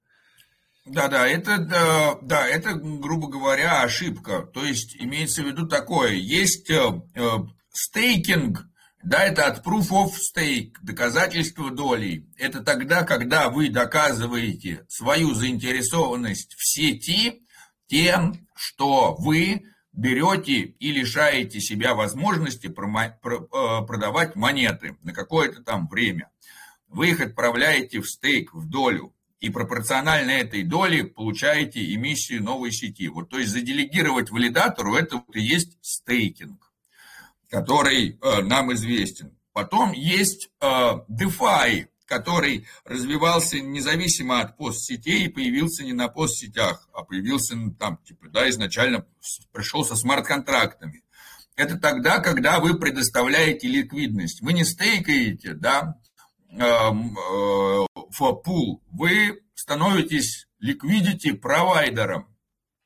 Да, 0.90 1.10
да, 1.10 1.28
это, 1.28 1.58
да, 1.58 2.18
да, 2.22 2.48
это, 2.48 2.74
грубо 2.74 3.28
говоря, 3.28 3.82
ошибка. 3.82 4.44
То 4.54 4.64
есть 4.64 4.96
имеется 4.98 5.44
в 5.44 5.48
виду 5.48 5.68
такое, 5.68 6.14
есть 6.14 6.70
э, 6.70 7.02
э, 7.16 7.22
стейкинг, 7.72 8.66
да, 9.04 9.26
это 9.26 9.48
от 9.48 9.66
proof 9.66 9.90
of 9.90 10.12
stake, 10.14 10.74
доказательство 10.82 11.72
доли. 11.72 12.30
Это 12.38 12.64
тогда, 12.64 13.04
когда 13.04 13.50
вы 13.50 13.70
доказываете 13.70 14.86
свою 14.88 15.34
заинтересованность 15.34 16.56
в 16.56 16.66
сети 16.66 17.44
тем, 17.88 18.48
что 18.56 19.16
вы 19.16 19.64
берете 19.92 20.54
и 20.54 20.92
лишаете 20.92 21.60
себя 21.60 21.96
возможности 21.96 22.68
э, 22.68 22.72
продавать 22.72 24.36
монеты 24.36 24.98
на 25.04 25.14
какое-то 25.14 25.64
там 25.64 25.88
время. 25.88 26.30
Вы 26.88 27.10
их 27.10 27.20
отправляете 27.20 28.00
в 28.00 28.10
стейк, 28.10 28.54
в 28.54 28.70
долю, 28.70 29.14
и 29.40 29.50
пропорционально 29.50 30.32
этой 30.32 30.64
доле 30.64 31.04
получаете 31.04 31.94
эмиссию 31.94 32.44
новой 32.44 32.72
сети. 32.72 33.08
Вот, 33.08 33.30
то 33.30 33.38
есть 33.38 33.52
заделегировать 33.52 34.32
валидатору 34.32 34.96
это 34.96 35.18
вот 35.18 35.36
и 35.36 35.42
есть 35.42 35.78
стейкинг 35.82 36.68
который 37.50 38.20
э, 38.22 38.42
нам 38.42 38.74
известен. 38.74 39.38
Потом 39.54 39.94
есть 39.94 40.50
э, 40.62 40.66
DeFi, 41.10 41.88
который 42.06 42.68
развивался 42.86 43.60
независимо 43.60 44.42
от 44.42 44.58
постсетей 44.58 45.26
и 45.26 45.30
появился 45.30 45.84
не 45.84 45.94
на 45.94 46.08
постсетях, 46.08 46.88
а 46.94 47.04
появился 47.04 47.56
ну, 47.56 47.74
там, 47.74 47.98
типа, 47.98 48.30
да, 48.30 48.50
изначально 48.50 49.06
пришел 49.52 49.84
со 49.84 49.96
смарт-контрактами. 49.96 51.04
Это 51.56 51.78
тогда, 51.78 52.20
когда 52.20 52.60
вы 52.60 52.78
предоставляете 52.78 53.68
ликвидность. 53.68 54.42
Вы 54.42 54.54
не 54.54 54.64
стейкаете, 54.64 55.54
да, 55.54 56.00
эм, 56.52 57.18
э, 57.18 57.87
в 58.12 58.34
пул, 58.36 58.84
вы 58.92 59.42
становитесь 59.54 60.48
ликвидити 60.60 61.32
провайдером. 61.32 62.28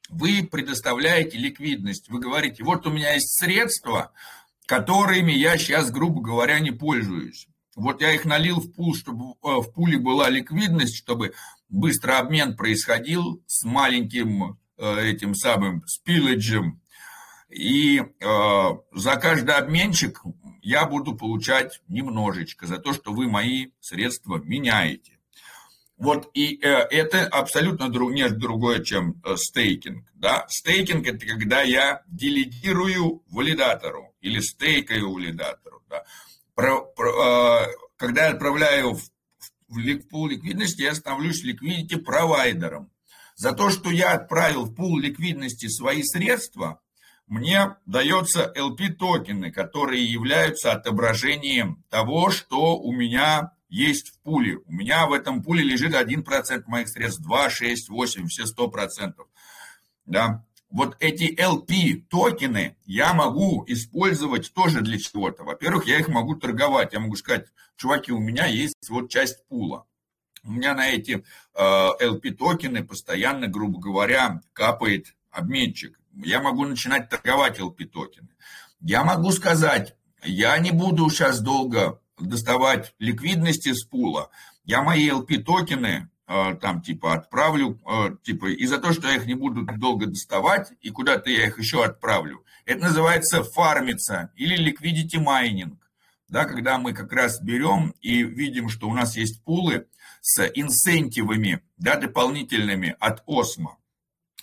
Вы 0.09 0.47
предоставляете 0.49 1.37
ликвидность. 1.37 2.09
Вы 2.09 2.19
говорите, 2.19 2.63
вот 2.63 2.85
у 2.85 2.91
меня 2.91 3.13
есть 3.13 3.39
средства, 3.39 4.11
которыми 4.65 5.31
я 5.31 5.57
сейчас, 5.57 5.89
грубо 5.89 6.21
говоря, 6.21 6.59
не 6.59 6.71
пользуюсь. 6.71 7.47
Вот 7.75 8.01
я 8.01 8.13
их 8.13 8.25
налил 8.25 8.59
в 8.59 8.73
пул, 8.73 8.93
чтобы 8.95 9.31
э, 9.31 9.61
в 9.61 9.71
пуле 9.71 9.97
была 9.97 10.29
ликвидность, 10.29 10.97
чтобы 10.97 11.33
быстро 11.69 12.19
обмен 12.19 12.57
происходил 12.57 13.41
с 13.47 13.63
маленьким 13.63 14.59
э, 14.77 15.09
этим 15.09 15.33
самым 15.33 15.85
спиледжем. 15.87 16.81
И 17.49 17.99
э, 17.99 18.69
за 18.93 19.15
каждый 19.15 19.55
обменчик 19.55 20.21
я 20.61 20.85
буду 20.85 21.15
получать 21.15 21.81
немножечко 21.87 22.67
за 22.67 22.77
то, 22.77 22.93
что 22.93 23.13
вы 23.13 23.27
мои 23.27 23.67
средства 23.79 24.37
меняете. 24.37 25.19
Вот 26.01 26.31
и 26.33 26.59
э, 26.63 26.67
это 26.67 27.27
абсолютно 27.27 27.87
друг, 27.87 28.11
не 28.11 28.27
другое, 28.27 28.83
чем 28.83 29.21
э, 29.23 29.35
стейкинг. 29.37 30.07
Да? 30.15 30.47
Стейкинг– 30.49 31.05
это 31.07 31.27
когда 31.27 31.61
я 31.61 32.01
делегирую 32.07 33.21
валидатору 33.29 34.15
или 34.19 34.39
стейкаю 34.39 35.13
валидатору. 35.13 35.83
Да? 35.89 36.03
Про, 36.55 36.81
про, 36.81 37.65
э, 37.65 37.67
когда 37.97 38.25
я 38.25 38.31
отправляю 38.31 38.95
в, 38.95 39.03
в, 39.69 39.77
в 39.77 40.07
пул 40.07 40.27
ликвидности, 40.27 40.81
я 40.81 40.95
становлюсь 40.95 41.43
ликвидити 41.43 41.97
провайдером. 41.97 42.89
За 43.35 43.51
то, 43.51 43.69
что 43.69 43.91
я 43.91 44.13
отправил 44.13 44.65
в 44.65 44.73
пул 44.73 44.97
ликвидности 44.97 45.67
свои 45.67 46.01
средства, 46.01 46.80
мне 47.31 47.77
дается 47.85 48.51
LP-токены, 48.57 49.53
которые 49.53 50.03
являются 50.03 50.73
отображением 50.73 51.81
того, 51.89 52.29
что 52.29 52.77
у 52.77 52.91
меня 52.91 53.53
есть 53.69 54.09
в 54.09 54.19
пуле. 54.19 54.57
У 54.65 54.73
меня 54.73 55.07
в 55.07 55.13
этом 55.13 55.41
пуле 55.41 55.63
лежит 55.63 55.93
1% 55.93 56.63
моих 56.67 56.89
средств, 56.89 57.21
2, 57.21 57.49
6, 57.49 57.87
8, 57.87 58.27
все 58.27 58.43
100%. 58.43 59.13
Да? 60.05 60.43
Вот 60.69 60.97
эти 60.99 61.33
LP 61.33 62.01
токены 62.09 62.75
я 62.85 63.13
могу 63.13 63.63
использовать 63.65 64.53
тоже 64.53 64.81
для 64.81 64.99
чего-то. 64.99 65.45
Во-первых, 65.45 65.87
я 65.87 65.99
их 65.99 66.09
могу 66.09 66.35
торговать. 66.35 66.91
Я 66.91 66.99
могу 66.99 67.15
сказать, 67.15 67.47
чуваки, 67.77 68.11
у 68.11 68.19
меня 68.19 68.45
есть 68.45 68.89
вот 68.89 69.09
часть 69.09 69.47
пула. 69.47 69.85
У 70.43 70.51
меня 70.51 70.75
на 70.75 70.89
эти 70.89 71.23
э, 71.53 71.61
LP 71.61 72.31
токены 72.31 72.83
постоянно, 72.83 73.47
грубо 73.47 73.79
говоря, 73.79 74.41
капает 74.51 75.15
обменчик. 75.29 75.97
Я 76.13 76.41
могу 76.41 76.65
начинать 76.65 77.09
торговать 77.09 77.59
LP 77.59 77.85
токены. 77.85 78.29
Я 78.81 79.03
могу 79.03 79.31
сказать, 79.31 79.95
я 80.23 80.57
не 80.57 80.71
буду 80.71 81.09
сейчас 81.09 81.39
долго 81.39 82.01
доставать 82.19 82.93
ликвидности 82.99 83.69
из 83.69 83.83
пула, 83.83 84.29
я 84.63 84.83
мои 84.83 85.09
LP-токены 85.09 86.09
э, 86.27 86.55
там 86.61 86.81
типа 86.81 87.13
отправлю, 87.13 87.79
э, 87.85 88.15
типа, 88.23 88.47
и 88.51 88.65
за 88.65 88.77
то, 88.77 88.93
что 88.93 89.07
я 89.07 89.15
их 89.15 89.25
не 89.25 89.33
буду 89.33 89.65
долго 89.77 90.05
доставать, 90.05 90.71
и 90.81 90.89
куда-то 90.89 91.29
я 91.29 91.47
их 91.47 91.57
еще 91.57 91.83
отправлю. 91.83 92.43
Это 92.65 92.81
называется 92.81 93.43
фармиться 93.43 94.31
или 94.35 94.57
liquidity 94.57 95.19
майнинг. 95.19 95.79
Да, 96.27 96.45
когда 96.45 96.77
мы 96.77 96.93
как 96.93 97.11
раз 97.11 97.41
берем 97.41 97.93
и 98.01 98.23
видим, 98.23 98.69
что 98.69 98.87
у 98.87 98.93
нас 98.93 99.17
есть 99.17 99.43
пулы 99.43 99.87
с 100.21 100.47
инсентивами, 100.53 101.61
да, 101.77 101.95
дополнительными 101.97 102.95
от 102.99 103.21
ОСМО. 103.25 103.77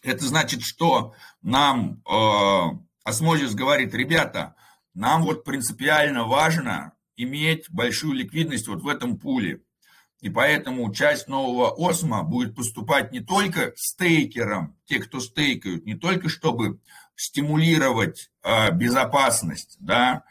Это 0.02 0.24
значит, 0.24 0.62
что 0.62 1.14
нам 1.42 2.02
э, 2.08 2.78
Osmosis 3.04 3.54
говорит, 3.54 3.94
ребята, 3.94 4.54
нам 4.94 5.22
вот 5.22 5.44
принципиально 5.44 6.24
важно 6.24 6.92
иметь 7.16 7.70
большую 7.70 8.14
ликвидность 8.14 8.68
вот 8.68 8.82
в 8.82 8.88
этом 8.88 9.18
пуле. 9.18 9.62
И 10.20 10.30
поэтому 10.30 10.92
часть 10.92 11.28
нового 11.28 11.70
OSMO 11.70 12.24
будет 12.24 12.56
поступать 12.56 13.12
не 13.12 13.20
только 13.20 13.72
стейкерам, 13.76 14.76
те, 14.86 14.98
кто 14.98 15.20
стейкают, 15.20 15.86
не 15.86 15.94
только 15.94 16.28
чтобы 16.28 16.80
стимулировать 17.14 18.30
э, 18.42 18.72
безопасность, 18.72 19.76
да, 19.80 20.24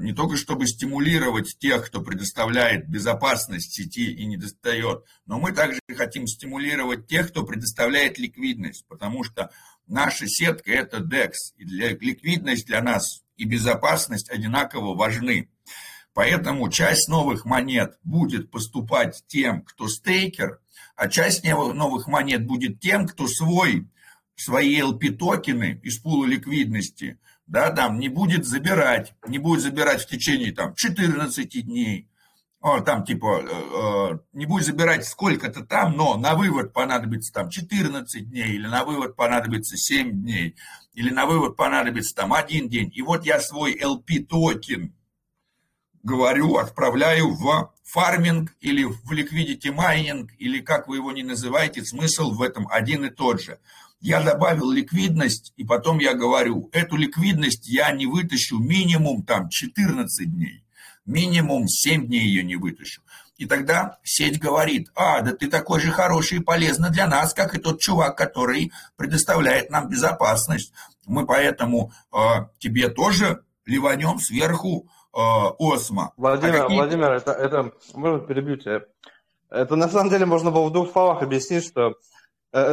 не 0.00 0.12
только 0.12 0.36
чтобы 0.36 0.66
стимулировать 0.66 1.58
тех, 1.58 1.86
кто 1.86 2.00
предоставляет 2.00 2.88
безопасность 2.88 3.72
сети 3.72 4.12
и 4.12 4.24
не 4.24 4.36
достает, 4.36 5.04
но 5.26 5.38
мы 5.38 5.52
также 5.52 5.80
хотим 5.96 6.26
стимулировать 6.26 7.06
тех, 7.06 7.28
кто 7.28 7.44
предоставляет 7.44 8.18
ликвидность, 8.18 8.86
потому 8.88 9.24
что 9.24 9.50
наша 9.86 10.26
сетка– 10.26 10.70
это 10.72 10.98
DEX, 10.98 11.32
и 11.56 11.64
для, 11.64 11.90
ликвидность 11.90 12.66
для 12.66 12.80
нас 12.82 13.22
и 13.36 13.44
безопасность 13.44 14.30
одинаково 14.30 14.94
важны. 14.94 15.50
Поэтому 16.14 16.70
часть 16.70 17.08
новых 17.08 17.44
монет 17.44 17.98
будет 18.02 18.50
поступать 18.50 19.22
тем, 19.26 19.62
кто 19.62 19.88
стейкер, 19.88 20.60
а 20.94 21.08
часть 21.08 21.44
новых 21.44 22.06
монет 22.06 22.46
будет 22.46 22.80
тем, 22.80 23.06
кто 23.06 23.28
свой, 23.28 23.90
свои 24.34 24.80
LP-токены 24.80 25.80
из 25.82 25.98
пула 25.98 26.24
ликвидности 26.24 27.18
да, 27.46 27.70
там 27.70 27.98
не 27.98 28.08
будет 28.08 28.44
забирать, 28.44 29.14
не 29.26 29.38
будет 29.38 29.62
забирать 29.62 30.02
в 30.02 30.08
течение 30.08 30.52
там 30.52 30.74
14 30.74 31.64
дней, 31.64 32.08
там 32.84 33.04
типа 33.04 33.42
э, 33.42 33.48
э, 33.48 34.18
не 34.32 34.46
будет 34.46 34.66
забирать 34.66 35.06
сколько-то 35.06 35.64
там, 35.64 35.96
но 35.96 36.16
на 36.16 36.34
вывод 36.34 36.72
понадобится 36.72 37.32
там 37.32 37.48
14 37.48 38.28
дней, 38.28 38.54
или 38.54 38.66
на 38.66 38.84
вывод 38.84 39.14
понадобится 39.14 39.76
7 39.76 40.22
дней, 40.22 40.56
или 40.92 41.10
на 41.10 41.26
вывод 41.26 41.56
понадобится 41.56 42.14
там 42.14 42.32
один 42.32 42.68
день. 42.68 42.90
И 42.92 43.02
вот 43.02 43.24
я 43.24 43.40
свой 43.40 43.78
LP 43.78 44.24
токен 44.28 44.92
говорю, 46.02 46.56
отправляю 46.56 47.34
в 47.34 47.72
фарминг 47.84 48.52
или 48.60 48.84
в 48.84 49.12
liquidity 49.12 49.72
майнинг, 49.72 50.30
или 50.38 50.60
как 50.60 50.88
вы 50.88 50.96
его 50.96 51.12
не 51.12 51.22
называете, 51.22 51.84
смысл 51.84 52.32
в 52.32 52.42
этом 52.42 52.66
один 52.68 53.04
и 53.04 53.10
тот 53.10 53.42
же. 53.42 53.58
Я 54.06 54.22
добавил 54.22 54.70
ликвидность, 54.70 55.52
и 55.56 55.64
потом 55.64 55.98
я 55.98 56.14
говорю, 56.14 56.68
эту 56.72 56.96
ликвидность 56.96 57.68
я 57.68 57.90
не 57.92 58.06
вытащу 58.06 58.58
минимум 58.58 59.22
там 59.24 59.48
14 59.48 60.32
дней, 60.32 60.64
минимум 61.04 61.68
7 61.68 62.06
дней 62.06 62.24
ее 62.24 62.42
не 62.42 62.56
вытащу. 62.56 63.02
И 63.36 63.46
тогда 63.46 63.98
сеть 64.02 64.38
говорит, 64.38 64.90
а, 64.94 65.20
да 65.20 65.32
ты 65.32 65.48
такой 65.48 65.80
же 65.80 65.90
хороший 65.90 66.38
и 66.38 66.42
полезный 66.42 66.90
для 66.90 67.06
нас, 67.06 67.34
как 67.34 67.54
и 67.54 67.58
тот 67.58 67.80
чувак, 67.80 68.16
который 68.16 68.72
предоставляет 68.96 69.70
нам 69.70 69.88
безопасность. 69.88 70.72
Мы 71.06 71.26
поэтому 71.26 71.92
э, 72.12 72.46
тебе 72.58 72.88
тоже 72.88 73.42
ливанем 73.66 74.18
сверху 74.20 74.88
Э, 75.16 75.54
осмо. 75.58 76.12
Владимир, 76.18 76.56
а 76.56 76.60
какие... 76.62 76.76
Владимир, 76.76 77.12
это, 77.12 77.32
это, 77.32 77.72
можно 77.94 78.20
перебью 78.20 78.58
тебя? 78.58 78.82
Это 79.48 79.74
на 79.74 79.88
самом 79.88 80.10
деле 80.10 80.26
можно 80.26 80.50
было 80.50 80.68
в 80.68 80.72
двух 80.72 80.92
словах 80.92 81.22
объяснить, 81.22 81.64
что 81.64 81.94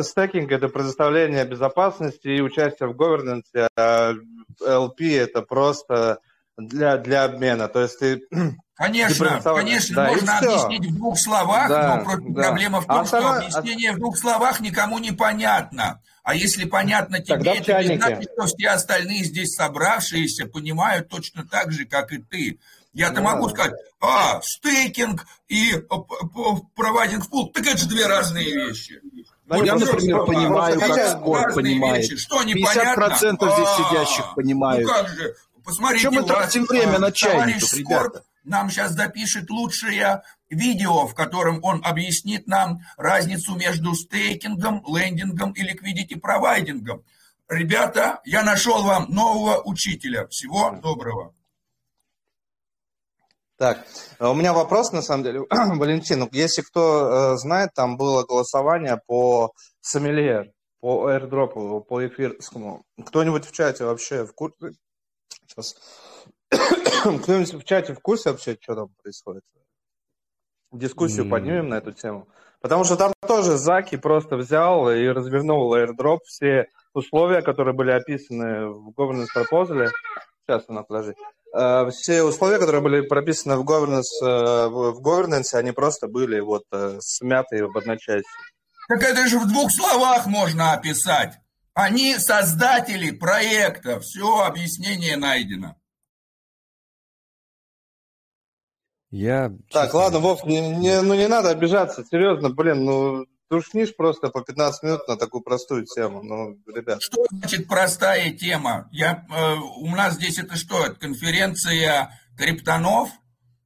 стекинг– 0.03 0.51
это 0.51 0.69
предоставление 0.69 1.45
безопасности 1.45 2.27
и 2.27 2.41
участие 2.41 2.89
в 2.89 2.95
governance, 2.95 3.67
а 3.77 4.13
LP– 4.61 5.19
это 5.19 5.41
просто 5.41 6.19
для, 6.57 6.97
для 6.97 7.25
обмена. 7.25 7.67
То 7.67 7.81
есть 7.81 7.99
ты 7.99 8.21
Конечно, 8.75 9.39
конечно, 9.43 9.95
да, 9.95 10.07
можно 10.09 10.37
объяснить 10.39 10.91
в 10.91 10.95
двух 10.95 11.19
словах, 11.19 11.69
да, 11.69 12.03
но 12.03 12.17
да. 12.33 12.41
проблема 12.41 12.81
в 12.81 12.87
том, 12.87 13.01
а 13.01 13.05
что 13.05 13.21
сама... 13.21 13.37
объяснение 13.37 13.91
в 13.91 13.99
двух 13.99 14.17
словах 14.17 14.61
никому 14.61 14.97
не 14.97 15.11
понятно. 15.11 16.01
А 16.23 16.33
если 16.33 16.65
понятно 16.65 17.19
тебе, 17.19 17.35
Тогда 17.35 17.53
это 17.53 17.83
не 17.83 17.97
значит, 17.97 18.29
что 18.33 18.47
все 18.47 18.69
остальные 18.69 19.25
здесь 19.25 19.53
собравшиеся 19.53 20.47
понимают 20.47 21.07
точно 21.07 21.45
так 21.45 21.71
же, 21.71 21.85
как 21.85 22.13
и 22.13 22.17
ты. 22.17 22.59
Я-то 22.93 23.17
да. 23.17 23.21
могу 23.21 23.49
сказать, 23.49 23.73
а, 23.99 24.41
стейкинг 24.41 25.27
и 25.49 25.73
провайдинг 26.75 27.25
в 27.25 27.29
пул, 27.29 27.51
так 27.51 27.67
это 27.67 27.77
же 27.77 27.87
две 27.87 28.07
разные 28.07 28.45
вещи. 28.45 29.01
Вот 29.57 29.65
я, 29.65 29.75
например, 29.75 30.17
что, 30.17 30.25
понимаю, 30.25 30.79
как 30.79 31.07
Скотт 31.09 31.55
понимает. 31.55 32.03
Вещи. 32.03 32.17
Что 32.17 32.41
50% 32.41 32.45
непонятно? 32.45 33.11
здесь 33.11 33.67
а, 33.67 33.89
сидящих 33.89 34.35
понимают. 34.35 34.87
Ну 34.87 34.93
как 34.93 35.09
же, 35.09 35.35
посмотрите, 35.63 36.01
Чем 36.03 36.13
мы 36.13 36.23
тратим 36.23 36.65
время 36.65 36.99
на 36.99 37.11
чайников, 37.11 37.73
ребята? 37.73 38.23
нам 38.43 38.69
сейчас 38.69 38.91
запишет 38.91 39.49
лучшее 39.49 40.23
видео, 40.49 41.07
в 41.07 41.15
котором 41.15 41.59
он 41.63 41.81
объяснит 41.83 42.47
нам 42.47 42.81
разницу 42.97 43.55
между 43.55 43.93
стейкингом, 43.95 44.83
лендингом 44.87 45.51
и 45.51 45.61
ликвидити 45.61 46.15
провайдингом. 46.15 47.03
Ребята, 47.49 48.21
я 48.25 48.43
нашел 48.43 48.83
вам 48.83 49.07
нового 49.09 49.61
учителя. 49.63 50.27
Всего 50.27 50.71
доброго. 50.81 51.33
Так, 53.63 53.85
а 54.19 54.29
у 54.29 54.33
меня 54.33 54.51
вопрос, 54.51 54.91
на 54.91 55.01
самом 55.01 55.23
деле, 55.23 55.39
Валентин, 55.49 56.27
если 56.33 56.61
кто 56.61 57.31
э, 57.33 57.37
знает, 57.37 57.69
там 57.73 57.95
было 57.95 58.25
голосование 58.25 58.99
по 59.07 59.53
сомелье, 59.79 60.51
по 60.81 61.09
airdrop, 61.09 61.79
по 61.85 62.05
эфирскому. 62.05 62.83
Кто-нибудь 63.05 63.45
в 63.45 63.53
чате 63.53 63.85
вообще 63.85 64.25
в 64.25 64.33
курсе? 64.33 64.73
Сейчас 65.47 65.75
Кто-нибудь 66.51 67.53
в 67.53 67.63
чате 67.63 67.93
в 67.93 68.01
курсе 68.01 68.31
вообще, 68.31 68.57
что 68.59 68.75
там 68.75 68.89
происходит? 69.01 69.43
Дискуссию 70.73 71.25
mm. 71.27 71.29
поднимем 71.29 71.69
на 71.69 71.75
эту 71.75 71.93
тему. 71.93 72.27
Потому 72.59 72.83
что 72.83 72.97
там 72.97 73.13
тоже 73.25 73.55
Заки 73.57 73.95
просто 73.95 74.35
взял 74.35 74.91
и 74.91 75.07
развернул 75.07 75.73
airdrop, 75.73 76.19
все 76.25 76.67
условия, 76.93 77.41
которые 77.41 77.73
были 77.73 77.91
описаны 77.91 78.67
в 78.67 78.89
governance 78.89 79.27
proposal. 79.33 79.89
Сейчас, 80.45 80.65
она, 80.67 80.83
подожди. 80.83 81.13
Uh, 81.55 81.91
все 81.91 82.23
условия, 82.23 82.57
которые 82.57 82.81
были 82.81 83.01
прописаны 83.01 83.57
в 83.57 83.63
governance, 83.63 84.09
uh, 84.23 84.69
в 84.69 85.01
governance, 85.01 85.53
они 85.53 85.71
просто 85.71 86.07
были 86.07 86.39
вот 86.39 86.63
uh, 86.73 86.97
смяты 86.99 87.67
в 87.67 87.77
одночасье. 87.77 88.23
Так 88.87 89.03
это 89.03 89.27
же 89.27 89.37
в 89.37 89.47
двух 89.47 89.71
словах 89.71 90.25
можно 90.25 90.73
описать. 90.73 91.35
Они 91.75 92.17
создатели 92.17 93.11
проекта. 93.11 93.99
Все, 93.99 94.41
объяснение 94.41 95.15
найдено. 95.15 95.75
Я... 99.11 99.51
Так, 99.69 99.93
ладно, 99.93 100.19
Вов, 100.19 100.43
не, 100.45 100.59
не, 100.59 101.01
ну 101.01 101.13
не 101.13 101.27
надо 101.27 101.51
обижаться, 101.51 102.03
серьезно, 102.03 102.49
блин, 102.49 102.83
ну 102.83 103.27
душнишь 103.49 103.95
просто 103.95 104.29
по 104.29 104.41
15 104.41 104.83
минут 104.83 105.07
на 105.07 105.17
такую 105.17 105.41
простую 105.41 105.85
тему, 105.85 106.23
ну, 106.23 106.59
ребят. 106.73 107.01
Что 107.01 107.25
значит 107.29 107.67
простая 107.67 108.31
тема? 108.31 108.89
Я, 108.91 109.25
э, 109.29 109.55
у 109.55 109.89
нас 109.89 110.15
здесь 110.15 110.37
это 110.37 110.55
что, 110.55 110.85
это 110.85 110.95
конференция 110.95 112.19
криптонов? 112.37 113.09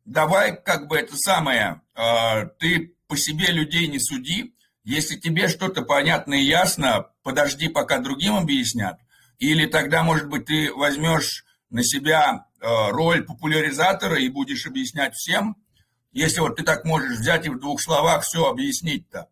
Давай 0.06 0.56
как 0.62 0.88
бы 0.88 0.98
это 0.98 1.16
самое, 1.18 1.82
э, 1.95 2.48
ты 2.60 2.95
по 3.08 3.18
себе 3.18 3.48
людей 3.48 3.88
не 3.88 3.99
суди, 3.99 4.54
если 4.84 5.18
тебе 5.18 5.48
что-то 5.48 5.82
понятно 5.82 6.34
и 6.34 6.44
ясно, 6.44 7.12
подожди, 7.24 7.68
пока 7.68 7.99
другим 7.99 8.36
объяснят, 8.36 8.99
или 9.38 9.66
тогда, 9.66 10.04
может 10.04 10.30
быть, 10.30 10.45
ты 10.45 10.74
возьмешь 10.74 11.45
на 11.70 11.84
себя 11.84 12.48
Э, 12.60 12.90
роль 12.90 13.24
популяризатора 13.24 14.18
и 14.18 14.30
будешь 14.30 14.66
объяснять 14.66 15.14
всем, 15.14 15.56
если 16.12 16.40
вот 16.40 16.56
ты 16.56 16.64
так 16.64 16.86
можешь 16.86 17.20
взять 17.20 17.45
и 17.45 17.49
в 17.49 17.60
двух 17.60 17.80
словах 17.80 18.24
все 18.24 18.48
объяснить-то. 18.48 19.28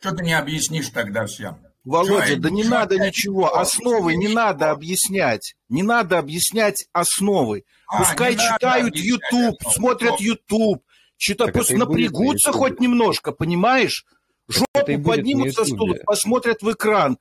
Что 0.00 0.12
ты 0.12 0.24
не 0.24 0.32
объяснишь 0.32 0.88
тогда 0.88 1.26
всем? 1.26 1.58
Володя, 1.84 2.26
что, 2.26 2.36
да 2.40 2.50
не 2.50 2.64
надо 2.64 2.98
ничего, 2.98 3.56
основы 3.56 4.16
не 4.16 4.28
надо 4.28 4.70
объяснять. 4.70 5.54
Не 5.68 5.82
надо 5.82 6.18
объяснять 6.18 6.86
основы. 6.92 7.64
А, 7.86 7.98
Пускай 7.98 8.36
читают 8.36 8.96
YouTube, 8.96 9.56
основу. 9.60 9.74
смотрят 9.74 10.20
YouTube, 10.20 10.82
читают, 11.16 11.54
пусть 11.54 11.72
напрягутся 11.72 12.52
хоть 12.52 12.80
немножко, 12.80 13.32
понимаешь? 13.32 14.04
Жопу 14.48 15.02
поднимут 15.02 15.54
со 15.54 15.64
стула, 15.64 15.96
посмотрят 16.04 16.62
в 16.62 16.70
экран, 16.72 17.18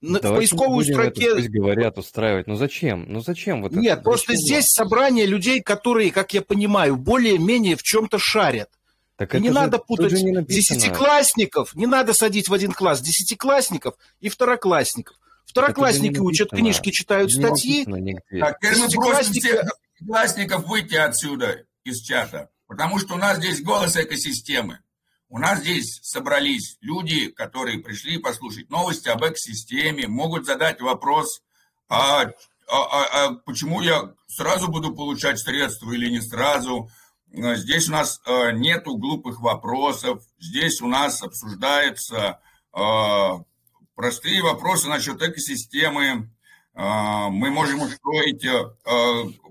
на, 0.00 0.18
в 0.18 0.22
поисковую 0.22 0.84
строке... 0.84 1.26
Это, 1.26 1.36
пусть 1.36 1.48
говорят, 1.48 1.98
устраивать. 1.98 2.46
Ну 2.46 2.54
зачем? 2.56 3.06
Ну 3.08 3.20
зачем 3.20 3.62
вот 3.62 3.72
Нет, 3.72 3.94
это? 3.94 4.02
просто 4.02 4.32
зачем? 4.32 4.46
здесь 4.46 4.66
собрание 4.66 5.26
людей, 5.26 5.60
которые, 5.62 6.10
как 6.10 6.32
я 6.32 6.42
понимаю, 6.42 6.96
более-менее 6.96 7.76
в 7.76 7.82
чем-то 7.82 8.18
шарят. 8.18 8.70
Так 9.20 9.34
и 9.34 9.38
не 9.38 9.48
же, 9.48 9.54
надо 9.54 9.78
путать 9.78 10.12
не 10.12 10.42
десятиклассников, 10.46 11.74
не 11.74 11.84
надо 11.86 12.14
садить 12.14 12.48
в 12.48 12.54
один 12.54 12.72
класс 12.72 13.02
десятиклассников 13.02 13.96
и 14.18 14.30
второклассников. 14.30 15.14
Второклассники 15.44 16.18
учат 16.18 16.48
книжки, 16.48 16.90
читают 16.90 17.30
не 17.30 17.34
статьи. 17.34 17.84
Так, 17.84 18.58
теперь 18.60 18.78
мы 18.78 18.88
просим 18.88 19.32
всех 19.32 19.62
десятиклассников 19.92 20.66
выйти 20.66 20.94
отсюда, 20.94 21.66
из 21.84 22.00
чата, 22.00 22.48
потому 22.66 22.98
что 22.98 23.12
у 23.12 23.18
нас 23.18 23.36
здесь 23.36 23.62
голос 23.62 23.94
экосистемы. 23.94 24.78
У 25.28 25.38
нас 25.38 25.60
здесь 25.60 26.00
собрались 26.02 26.78
люди, 26.80 27.28
которые 27.28 27.78
пришли 27.78 28.16
послушать 28.16 28.70
новости 28.70 29.10
об 29.10 29.22
экосистеме, 29.22 30.08
могут 30.08 30.46
задать 30.46 30.80
вопрос, 30.80 31.42
а, 31.90 32.22
а, 32.22 32.30
а, 32.70 33.06
а 33.12 33.34
почему 33.34 33.82
я 33.82 34.14
сразу 34.28 34.68
буду 34.68 34.94
получать 34.94 35.38
средства 35.38 35.92
или 35.92 36.08
не 36.08 36.22
сразу, 36.22 36.88
здесь 37.32 37.88
у 37.88 37.92
нас 37.92 38.20
нету 38.54 38.96
глупых 38.96 39.40
вопросов, 39.40 40.22
здесь 40.38 40.80
у 40.80 40.88
нас 40.88 41.22
обсуждается 41.22 42.40
простые 43.94 44.42
вопросы 44.42 44.88
насчет 44.88 45.22
экосистемы. 45.22 46.30
Мы 46.74 47.50
можем 47.50 47.82
устроить 47.82 48.46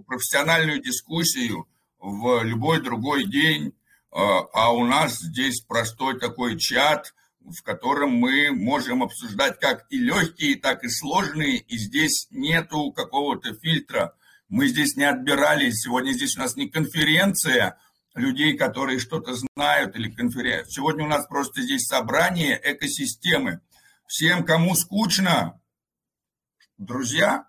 профессиональную 0.07 0.81
дискуссию 0.81 1.67
в 1.99 2.43
любой 2.43 2.81
другой 2.81 3.25
день, 3.25 3.73
а 4.11 4.73
у 4.73 4.85
нас 4.85 5.19
здесь 5.19 5.61
простой 5.61 6.19
такой 6.19 6.57
чат, 6.57 7.13
в 7.41 7.61
котором 7.63 8.11
мы 8.11 8.51
можем 8.51 9.03
обсуждать 9.03 9.59
как 9.59 9.85
и 9.89 9.97
легкие, 9.97 10.55
так 10.55 10.83
и 10.83 10.89
сложные, 10.89 11.57
и 11.57 11.77
здесь 11.77 12.27
нету 12.31 12.91
какого-то 12.91 13.53
фильтра. 13.55 14.15
Мы 14.49 14.67
здесь 14.67 14.95
не 14.95 15.03
отбирали, 15.03 15.69
сегодня 15.69 16.11
здесь 16.11 16.35
у 16.35 16.39
нас 16.39 16.55
не 16.55 16.67
конференция 16.67 17.77
людей, 18.15 18.57
которые 18.57 18.99
что-то 18.99 19.35
знают, 19.35 19.95
или 19.95 20.09
конференция. 20.09 20.71
Сегодня 20.71 21.05
у 21.05 21.07
нас 21.07 21.27
просто 21.27 21.61
здесь 21.61 21.85
собрание 21.85 22.59
экосистемы. 22.63 23.61
Всем, 24.07 24.43
кому 24.43 24.73
скучно, 24.73 25.61
друзья, 26.77 27.47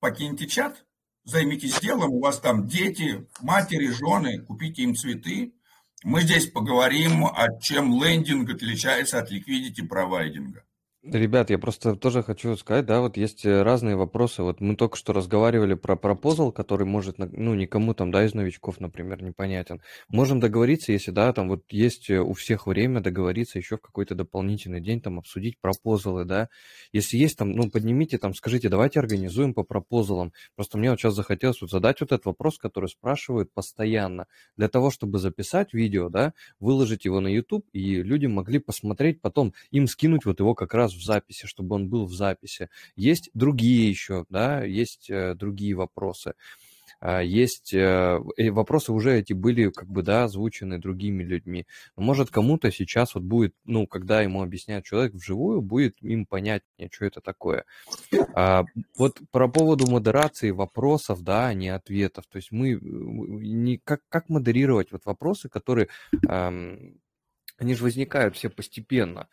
покиньте 0.00 0.46
чат, 0.46 0.86
займитесь 1.24 1.78
делом, 1.80 2.12
у 2.12 2.20
вас 2.20 2.40
там 2.40 2.66
дети, 2.66 3.28
матери, 3.42 3.88
жены, 3.88 4.40
купите 4.40 4.82
им 4.82 4.96
цветы, 4.96 5.52
мы 6.02 6.22
здесь 6.22 6.50
поговорим, 6.50 7.26
о 7.26 7.60
чем 7.60 8.02
лендинг 8.02 8.48
отличается 8.48 9.18
от 9.18 9.30
ликвидити 9.30 9.82
провайдинга. 9.82 10.64
Ребят, 11.12 11.50
я 11.50 11.58
просто 11.58 11.94
тоже 11.94 12.22
хочу 12.22 12.56
сказать, 12.56 12.86
да, 12.86 13.00
вот 13.00 13.16
есть 13.16 13.44
э, 13.44 13.62
разные 13.62 13.94
вопросы. 13.94 14.42
Вот 14.42 14.60
мы 14.60 14.74
только 14.74 14.96
что 14.96 15.12
разговаривали 15.12 15.74
про 15.74 15.96
пропозал, 15.96 16.50
который 16.50 16.86
может, 16.86 17.18
ну, 17.18 17.54
никому 17.54 17.94
там, 17.94 18.10
да, 18.10 18.24
из 18.24 18.34
новичков, 18.34 18.80
например, 18.80 19.22
непонятен. 19.22 19.80
Можем 20.08 20.40
договориться, 20.40 20.92
если, 20.92 21.10
да, 21.10 21.32
там 21.32 21.48
вот 21.48 21.62
есть 21.70 22.10
э, 22.10 22.18
у 22.18 22.32
всех 22.32 22.66
время 22.66 23.00
договориться 23.00 23.58
еще 23.58 23.76
в 23.76 23.80
какой-то 23.80 24.16
дополнительный 24.16 24.80
день, 24.80 25.00
там, 25.00 25.18
обсудить 25.18 25.60
пропозалы, 25.60 26.24
да. 26.24 26.48
Если 26.92 27.16
есть 27.16 27.38
там, 27.38 27.52
ну, 27.52 27.70
поднимите 27.70 28.18
там, 28.18 28.34
скажите, 28.34 28.68
давайте 28.68 28.98
организуем 28.98 29.54
по 29.54 29.62
пропозалам. 29.62 30.32
Просто 30.56 30.78
мне 30.78 30.90
вот 30.90 30.98
сейчас 30.98 31.14
захотелось 31.14 31.60
вот 31.60 31.70
задать 31.70 32.00
вот 32.00 32.12
этот 32.12 32.26
вопрос, 32.26 32.58
который 32.58 32.88
спрашивают 32.88 33.52
постоянно, 33.54 34.26
для 34.56 34.68
того, 34.68 34.90
чтобы 34.90 35.18
записать 35.18 35.72
видео, 35.72 36.08
да, 36.08 36.32
выложить 36.58 37.04
его 37.04 37.20
на 37.20 37.28
YouTube, 37.28 37.66
и 37.72 38.02
люди 38.02 38.26
могли 38.26 38.58
посмотреть 38.58 39.20
потом, 39.20 39.54
им 39.70 39.86
скинуть 39.86 40.24
вот 40.24 40.40
его 40.40 40.56
как 40.56 40.74
раз 40.74 40.88
раз 40.88 40.94
в 40.98 41.04
записи, 41.04 41.46
чтобы 41.46 41.76
он 41.76 41.88
был 41.88 42.06
в 42.06 42.12
записи. 42.12 42.68
Есть 42.96 43.30
другие 43.34 43.88
еще, 43.88 44.24
да, 44.28 44.64
есть 44.64 45.10
э, 45.10 45.34
другие 45.34 45.74
вопросы. 45.74 46.34
А, 47.00 47.20
есть 47.22 47.72
э, 47.74 48.18
вопросы 48.50 48.92
уже 48.92 49.18
эти 49.18 49.32
были 49.32 49.70
как 49.70 49.88
бы, 49.88 50.02
да, 50.02 50.24
озвучены 50.24 50.78
другими 50.78 51.22
людьми. 51.22 51.66
Может 51.96 52.30
кому-то 52.30 52.72
сейчас 52.72 53.14
вот 53.14 53.24
будет, 53.24 53.54
ну, 53.64 53.86
когда 53.86 54.20
ему 54.20 54.42
объясняет 54.42 54.84
человек 54.84 55.14
вживую, 55.14 55.62
будет 55.62 55.96
им 56.02 56.26
понятнее, 56.26 56.90
что 56.92 57.06
это 57.06 57.20
такое. 57.20 57.64
А, 58.34 58.64
вот 58.96 59.20
про 59.30 59.48
поводу 59.48 59.88
модерации 59.88 60.50
вопросов, 60.50 61.22
да, 61.22 61.48
а 61.48 61.54
не 61.54 61.68
ответов. 61.68 62.26
То 62.26 62.36
есть 62.36 62.50
мы 62.50 62.78
не, 62.80 63.78
как, 63.78 64.00
как 64.08 64.28
модерировать 64.28 64.90
вот 64.90 65.04
вопросы, 65.04 65.48
которые, 65.48 65.88
эм, 66.28 67.00
они 67.58 67.74
же 67.74 67.82
возникают 67.84 68.36
все 68.36 68.50
постепенно 68.50 69.28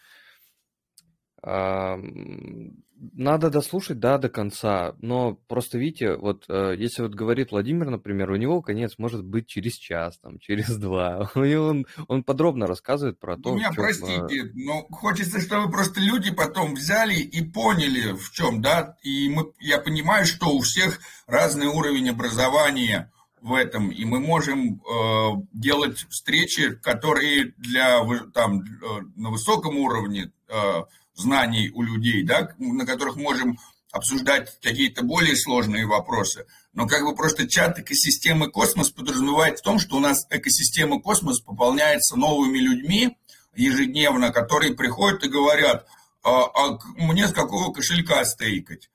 надо 3.13 3.49
дослушать, 3.49 3.99
да, 3.99 4.17
до 4.17 4.29
конца, 4.29 4.95
но 4.99 5.35
просто 5.47 5.77
видите, 5.77 6.15
вот 6.15 6.45
э, 6.49 6.75
если 6.77 7.03
вот 7.03 7.13
говорит 7.13 7.51
Владимир, 7.51 7.89
например, 7.89 8.31
у 8.31 8.35
него 8.35 8.61
конец 8.61 8.95
может 8.97 9.23
быть 9.23 9.47
через 9.47 9.73
час, 9.73 10.17
там, 10.19 10.39
через 10.39 10.77
два, 10.77 11.29
он, 11.35 11.85
он 12.07 12.23
подробно 12.23 12.67
рассказывает 12.67 13.19
про 13.19 13.37
то, 13.37 13.51
У 13.51 13.55
меня, 13.55 13.67
чем, 13.67 13.75
простите, 13.75 14.45
э, 14.45 14.51
но 14.53 14.87
хочется, 14.89 15.39
чтобы 15.39 15.71
просто 15.71 15.99
люди 15.99 16.33
потом 16.33 16.75
взяли 16.75 17.15
и 17.15 17.43
поняли, 17.43 18.13
в 18.13 18.31
чем, 18.31 18.61
да, 18.61 18.97
и 19.03 19.29
мы, 19.29 19.51
я 19.59 19.79
понимаю, 19.79 20.25
что 20.25 20.49
у 20.49 20.61
всех 20.61 20.99
разный 21.27 21.67
уровень 21.67 22.09
образования 22.09 23.11
в 23.41 23.53
этом, 23.53 23.91
и 23.91 24.05
мы 24.05 24.19
можем 24.19 24.81
э, 24.81 25.29
делать 25.53 26.05
встречи, 26.09 26.75
которые 26.77 27.53
для, 27.57 28.03
там, 28.33 28.61
э, 28.61 29.01
на 29.15 29.29
высоком 29.29 29.77
уровне, 29.77 30.31
э, 30.47 30.83
знаний 31.15 31.71
у 31.73 31.81
людей, 31.81 32.23
да, 32.23 32.49
на 32.57 32.85
которых 32.85 33.15
можем 33.15 33.57
обсуждать 33.91 34.59
какие-то 34.61 35.03
более 35.03 35.35
сложные 35.37 35.85
вопросы. 35.85 36.45
Но 36.73 36.85
как 36.85 37.03
бы 37.03 37.15
просто 37.15 37.47
чат 37.47 37.79
экосистемы 37.79 38.51
космос 38.51 38.89
подразумевает 38.89 39.59
в 39.59 39.61
том, 39.61 39.79
что 39.79 39.95
у 39.95 39.99
нас 39.99 40.27
экосистема 40.29 41.01
космос 41.01 41.39
пополняется 41.39 42.17
новыми 42.17 42.57
людьми 42.57 43.17
ежедневно, 43.55 44.31
которые 44.31 44.75
приходят 44.75 45.23
и 45.23 45.29
говорят, 45.29 45.87
а, 46.23 46.43
а 46.53 46.79
мне 46.97 47.27
с 47.27 47.31
какого 47.31 47.71
кошелька 47.71 48.25
стейкать? 48.25 48.89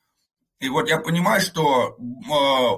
И 0.60 0.68
вот 0.68 0.90
я 0.90 0.98
понимаю, 0.98 1.40
что 1.40 1.96
э, 1.96 2.32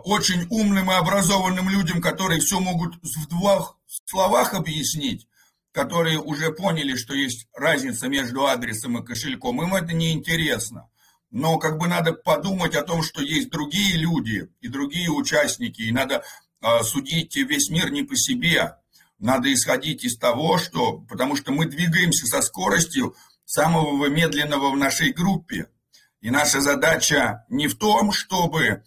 очень 0.05 0.47
умным 0.51 0.93
и 0.93 0.95
образованным 0.95 1.69
людям, 1.69 2.01
которые 2.01 2.41
все 2.41 2.61
могут 2.61 2.95
в 3.03 3.29
двух 3.29 3.77
словах 4.07 4.55
объяснить, 4.55 5.27
которые 5.73 6.19
уже 6.19 6.53
поняли, 6.53 6.97
что 6.97 7.15
есть 7.15 7.49
разница 7.55 8.09
между 8.09 8.47
адресом 8.47 8.99
и 8.99 9.05
кошельком, 9.05 9.63
им 9.63 9.75
это 9.75 9.95
не 9.95 10.13
интересно. 10.13 10.89
Но 11.31 11.59
как 11.59 11.79
бы 11.79 11.89
надо 11.89 12.13
подумать 12.13 12.77
о 12.77 12.83
том, 12.83 13.03
что 13.03 13.23
есть 13.23 13.51
другие 13.51 13.97
люди 13.97 14.49
и 14.61 14.69
другие 14.69 15.11
участники, 15.11 15.81
и 15.81 15.91
надо 15.91 16.23
э, 16.61 16.83
судить 16.83 17.35
весь 17.37 17.71
мир 17.71 17.91
не 17.91 18.03
по 18.03 18.15
себе. 18.15 18.77
Надо 19.19 19.53
исходить 19.53 20.05
из 20.05 20.19
того, 20.19 20.59
что... 20.59 20.99
Потому 21.09 21.37
что 21.37 21.53
мы 21.53 21.65
двигаемся 21.65 22.27
со 22.27 22.43
скоростью 22.43 23.17
самого 23.47 24.09
медленного 24.09 24.71
в 24.71 24.77
нашей 24.77 25.13
группе. 25.13 25.69
И 26.21 26.31
наша 26.31 26.61
задача 26.61 27.47
не 27.49 27.67
в 27.67 27.79
том, 27.79 28.13
чтобы 28.13 28.63
э, 28.63 28.83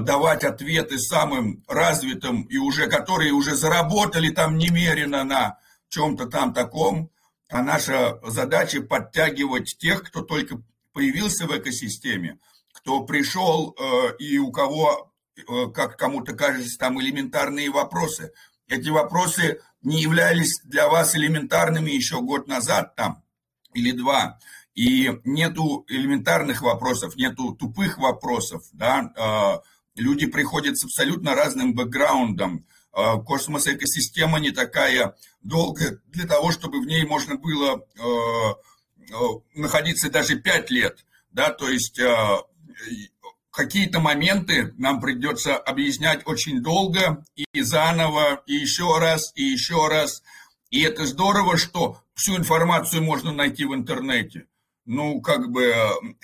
давать 0.00 0.44
ответы 0.44 1.00
самым 1.00 1.64
развитым 1.66 2.42
и 2.42 2.56
уже 2.56 2.86
которые 2.86 3.32
уже 3.32 3.56
заработали 3.56 4.30
там 4.30 4.58
немерено 4.58 5.24
на 5.24 5.58
чем-то 5.90 6.26
там 6.26 6.54
таком, 6.54 7.10
а 7.48 7.62
наша 7.62 8.18
задача 8.24 8.80
подтягивать 8.80 9.76
тех, 9.78 10.04
кто 10.04 10.22
только 10.22 10.62
появился 10.92 11.46
в 11.46 11.56
экосистеме, 11.56 12.38
кто 12.72 13.04
пришел 13.04 13.76
э, 13.76 14.16
и 14.18 14.38
у 14.38 14.50
кого, 14.50 15.12
э, 15.36 15.66
как 15.74 15.98
кому-то 15.98 16.34
кажется, 16.34 16.78
там 16.78 17.00
элементарные 17.00 17.70
вопросы. 17.70 18.32
Эти 18.68 18.88
вопросы 18.88 19.60
не 19.82 20.00
являлись 20.00 20.60
для 20.64 20.88
вас 20.88 21.16
элементарными 21.16 21.90
еще 21.90 22.20
год 22.20 22.46
назад 22.46 22.94
там 22.94 23.22
или 23.74 23.90
два. 23.90 24.38
И 24.74 25.10
нету 25.24 25.84
элементарных 25.88 26.62
вопросов, 26.62 27.16
нету 27.16 27.54
тупых 27.54 27.98
вопросов. 27.98 28.62
Да? 28.72 29.12
Э, 29.16 30.00
люди 30.00 30.26
приходят 30.26 30.78
с 30.78 30.84
абсолютно 30.84 31.34
разным 31.34 31.74
бэкграундом, 31.74 32.64
а, 32.92 33.18
космос-экосистема 33.18 34.40
не 34.40 34.50
такая 34.50 35.16
долгая 35.42 36.00
для 36.08 36.26
того, 36.26 36.50
чтобы 36.50 36.80
в 36.80 36.86
ней 36.86 37.04
можно 37.04 37.36
было 37.36 37.84
а, 37.98 38.50
а, 38.52 38.56
находиться 39.54 40.10
даже 40.10 40.36
пять 40.36 40.70
лет. 40.70 41.04
Да, 41.30 41.50
то 41.50 41.68
есть 41.68 42.00
какие-то 43.52 44.00
моменты 44.00 44.74
нам 44.78 45.00
придется 45.00 45.56
объяснять 45.56 46.22
очень 46.26 46.60
долго 46.60 47.24
и 47.36 47.62
заново, 47.62 48.42
и 48.46 48.54
еще 48.54 48.98
раз, 48.98 49.32
и 49.36 49.44
еще 49.44 49.86
раз. 49.86 50.24
И 50.70 50.82
это 50.82 51.06
здорово, 51.06 51.56
что 51.56 52.02
всю 52.14 52.36
информацию 52.36 53.02
можно 53.02 53.32
найти 53.32 53.64
в 53.64 53.74
интернете. 53.74 54.46
Ну, 54.86 55.20
как 55.20 55.50
бы 55.52 55.72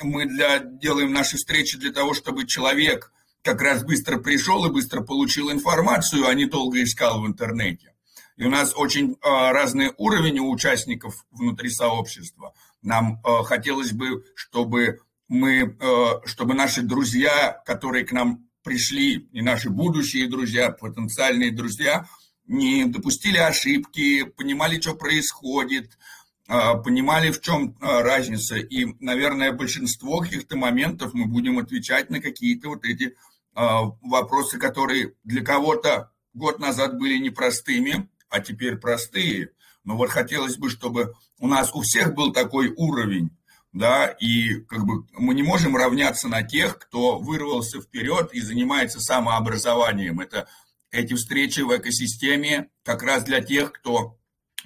мы 0.02 0.26
для, 0.26 0.58
делаем 0.58 1.12
наши 1.12 1.36
встречи 1.36 1.78
для 1.78 1.92
того, 1.92 2.14
чтобы 2.14 2.46
человек 2.46 3.12
как 3.46 3.62
раз 3.62 3.84
быстро 3.84 4.18
пришел 4.18 4.66
и 4.66 4.72
быстро 4.72 5.02
получил 5.02 5.52
информацию, 5.52 6.26
а 6.26 6.34
не 6.34 6.46
долго 6.46 6.82
искал 6.82 7.22
в 7.22 7.26
интернете. 7.26 7.94
И 8.36 8.44
у 8.44 8.50
нас 8.50 8.74
очень 8.76 9.16
а, 9.22 9.52
разный 9.52 9.92
уровень 9.96 10.40
у 10.40 10.50
участников 10.50 11.24
внутри 11.30 11.70
сообщества. 11.70 12.52
Нам 12.82 13.20
а, 13.22 13.44
хотелось 13.44 13.92
бы, 13.92 14.24
чтобы 14.34 14.98
мы, 15.28 15.76
а, 15.80 16.20
чтобы 16.24 16.54
наши 16.54 16.82
друзья, 16.82 17.62
которые 17.64 18.04
к 18.04 18.10
нам 18.10 18.48
пришли, 18.64 19.28
и 19.32 19.42
наши 19.42 19.70
будущие 19.70 20.28
друзья, 20.28 20.70
потенциальные 20.70 21.52
друзья, 21.52 22.08
не 22.48 22.84
допустили 22.84 23.38
ошибки, 23.38 24.24
понимали, 24.24 24.80
что 24.80 24.94
происходит, 24.94 25.96
понимали, 26.46 27.32
в 27.32 27.40
чем 27.40 27.76
разница. 27.80 28.56
И, 28.56 28.86
наверное, 29.00 29.50
большинство 29.50 30.20
каких-то 30.20 30.56
моментов 30.56 31.12
мы 31.12 31.26
будем 31.26 31.58
отвечать 31.58 32.08
на 32.08 32.20
какие-то 32.20 32.68
вот 32.68 32.84
эти 32.84 33.16
вопросы, 33.56 34.58
которые 34.58 35.14
для 35.24 35.42
кого-то 35.42 36.12
год 36.34 36.58
назад 36.58 36.98
были 36.98 37.18
непростыми, 37.18 38.08
а 38.28 38.40
теперь 38.40 38.76
простые. 38.76 39.50
Но 39.84 39.96
вот 39.96 40.10
хотелось 40.10 40.56
бы, 40.56 40.68
чтобы 40.68 41.14
у 41.38 41.48
нас 41.48 41.74
у 41.74 41.80
всех 41.80 42.14
был 42.14 42.32
такой 42.32 42.72
уровень, 42.76 43.30
да, 43.72 44.06
и 44.06 44.54
как 44.60 44.84
бы 44.84 45.06
мы 45.12 45.34
не 45.34 45.42
можем 45.42 45.76
равняться 45.76 46.28
на 46.28 46.42
тех, 46.42 46.78
кто 46.78 47.18
вырвался 47.18 47.80
вперед 47.80 48.30
и 48.32 48.40
занимается 48.40 49.00
самообразованием. 49.00 50.20
Это 50.20 50.48
эти 50.90 51.14
встречи 51.14 51.60
в 51.60 51.76
экосистеме 51.76 52.68
как 52.82 53.02
раз 53.02 53.24
для 53.24 53.40
тех, 53.40 53.72
кто 53.72 54.18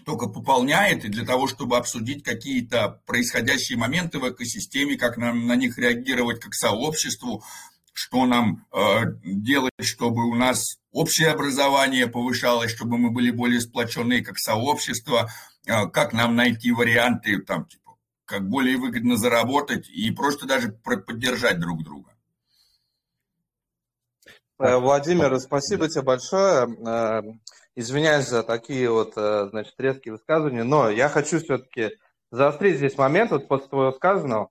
только 0.04 0.28
пополняет, 0.28 1.04
и 1.04 1.08
для 1.08 1.24
того, 1.24 1.46
чтобы 1.46 1.76
обсудить 1.76 2.24
какие-то 2.24 3.02
происходящие 3.06 3.78
моменты 3.78 4.18
в 4.18 4.28
экосистеме, 4.28 4.96
как 4.96 5.16
нам 5.16 5.46
на 5.46 5.56
них 5.56 5.78
реагировать 5.78 6.40
как 6.40 6.54
сообществу, 6.54 7.44
что 8.00 8.24
нам 8.24 8.66
э, 8.72 9.12
делать, 9.22 9.72
чтобы 9.82 10.24
у 10.24 10.34
нас 10.34 10.78
общее 10.90 11.28
образование 11.28 12.06
повышалось, 12.06 12.70
чтобы 12.70 12.96
мы 12.96 13.10
были 13.10 13.30
более 13.30 13.60
сплоченные 13.60 14.24
как 14.24 14.38
сообщество, 14.38 15.28
э, 15.66 15.86
как 15.88 16.14
нам 16.14 16.34
найти 16.34 16.72
варианты, 16.72 17.42
там, 17.42 17.66
типа, 17.66 17.96
как 18.24 18.48
более 18.48 18.78
выгодно 18.78 19.18
заработать 19.18 19.90
и 19.90 20.10
просто 20.12 20.46
даже 20.46 20.72
поддержать 20.72 21.60
друг 21.60 21.84
друга. 21.84 22.14
Э, 24.58 24.76
Владимир, 24.78 25.38
спасибо 25.38 25.86
тебе 25.86 26.02
большое. 26.02 26.74
Э, 26.86 27.20
извиняюсь 27.76 28.28
за 28.28 28.42
такие 28.42 28.90
вот, 28.90 29.12
э, 29.16 29.48
значит, 29.50 29.74
резкие 29.76 30.12
высказывания, 30.12 30.64
но 30.64 30.88
я 30.88 31.10
хочу 31.10 31.38
все-таки 31.38 31.90
заострить 32.30 32.78
здесь 32.78 32.96
момент 32.96 33.30
вот 33.30 33.46
после 33.46 33.68
твоего 33.68 33.92
сказанного. 33.92 34.48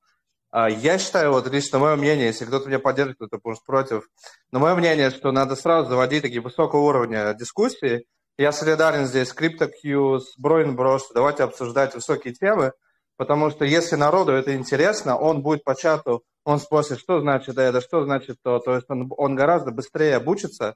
Я 0.51 0.97
считаю, 0.97 1.31
вот 1.31 1.47
лично 1.47 1.77
мое 1.77 1.95
мнение, 1.95 2.27
если 2.27 2.45
кто-то 2.45 2.67
меня 2.67 2.79
поддержит, 2.79 3.17
кто-то 3.17 3.39
может 3.43 3.63
против, 3.65 4.09
но 4.51 4.59
мое 4.59 4.73
мнение, 4.75 5.11
что 5.11 5.31
надо 5.31 5.55
сразу 5.55 5.89
заводить 5.89 6.23
такие 6.23 6.41
высокого 6.41 6.79
уровня 6.79 7.33
дискуссии. 7.35 8.05
Я 8.37 8.51
солидарен 8.51 9.05
здесь 9.05 9.29
с 9.29 9.35
CryptoQ, 9.35 10.19
с 10.19 10.37
Броин 10.39 10.75
Брош, 10.75 11.03
давайте 11.13 11.43
обсуждать 11.43 11.93
высокие 11.93 12.33
темы, 12.33 12.73
потому 13.15 13.51
что 13.51 13.63
если 13.63 13.95
народу 13.95 14.31
это 14.31 14.55
интересно, 14.55 15.17
он 15.17 15.43
будет 15.43 15.63
по 15.63 15.75
чату 15.75 16.23
он 16.49 16.59
спросит, 16.59 16.99
что 16.99 17.19
значит 17.19 17.57
это, 17.57 17.81
что 17.81 18.03
значит 18.03 18.37
то. 18.41 18.59
То 18.59 18.75
есть 18.75 18.89
он, 18.89 19.11
он 19.17 19.35
гораздо 19.35 19.71
быстрее 19.71 20.15
обучится, 20.15 20.75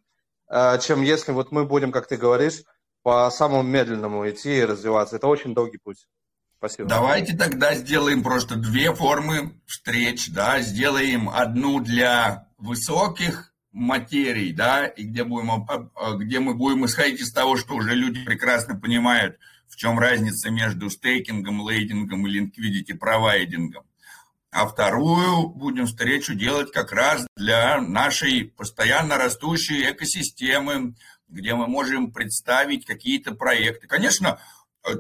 э, 0.49 0.77
чем 0.79 1.01
если 1.01 1.31
вот 1.31 1.51
мы 1.51 1.65
будем, 1.65 1.91
как 1.91 2.07
ты 2.07 2.17
говоришь, 2.17 2.63
по 3.01 3.29
самому 3.31 3.63
медленному 3.63 4.29
идти 4.29 4.59
и 4.59 4.65
развиваться. 4.65 5.15
Это 5.15 5.27
очень 5.27 5.53
долгий 5.53 5.79
путь. 5.83 6.07
Спасибо. 6.63 6.87
Давайте 6.87 7.35
тогда 7.35 7.75
сделаем 7.75 8.23
просто 8.23 8.55
две 8.55 8.95
формы 8.95 9.51
встреч, 9.65 10.29
да, 10.29 10.61
сделаем 10.61 11.27
одну 11.27 11.81
для 11.81 12.47
высоких 12.57 13.53
материй, 13.73 14.53
да, 14.53 14.85
и 14.85 15.03
где, 15.03 15.25
будем, 15.25 15.67
где 16.19 16.39
мы 16.39 16.53
будем 16.53 16.85
исходить 16.85 17.19
из 17.19 17.33
того, 17.33 17.57
что 17.57 17.75
уже 17.75 17.93
люди 17.95 18.23
прекрасно 18.23 18.79
понимают, 18.79 19.39
в 19.67 19.75
чем 19.75 19.99
разница 19.99 20.51
между 20.51 20.89
стейкингом, 20.89 21.59
лейдингом 21.59 22.25
и 22.27 22.29
линквидити 22.29 22.93
провайдингом 22.93 23.83
а 24.53 24.67
вторую 24.67 25.47
будем 25.47 25.87
встречу 25.87 26.35
делать 26.35 26.71
как 26.71 26.91
раз 26.91 27.25
для 27.35 27.81
нашей 27.81 28.45
постоянно 28.45 29.17
растущей 29.17 29.89
экосистемы, 29.89 30.93
где 31.27 31.55
мы 31.55 31.67
можем 31.67 32.11
представить 32.11 32.85
какие-то 32.85 33.33
проекты. 33.33 33.87
Конечно, 33.87 34.39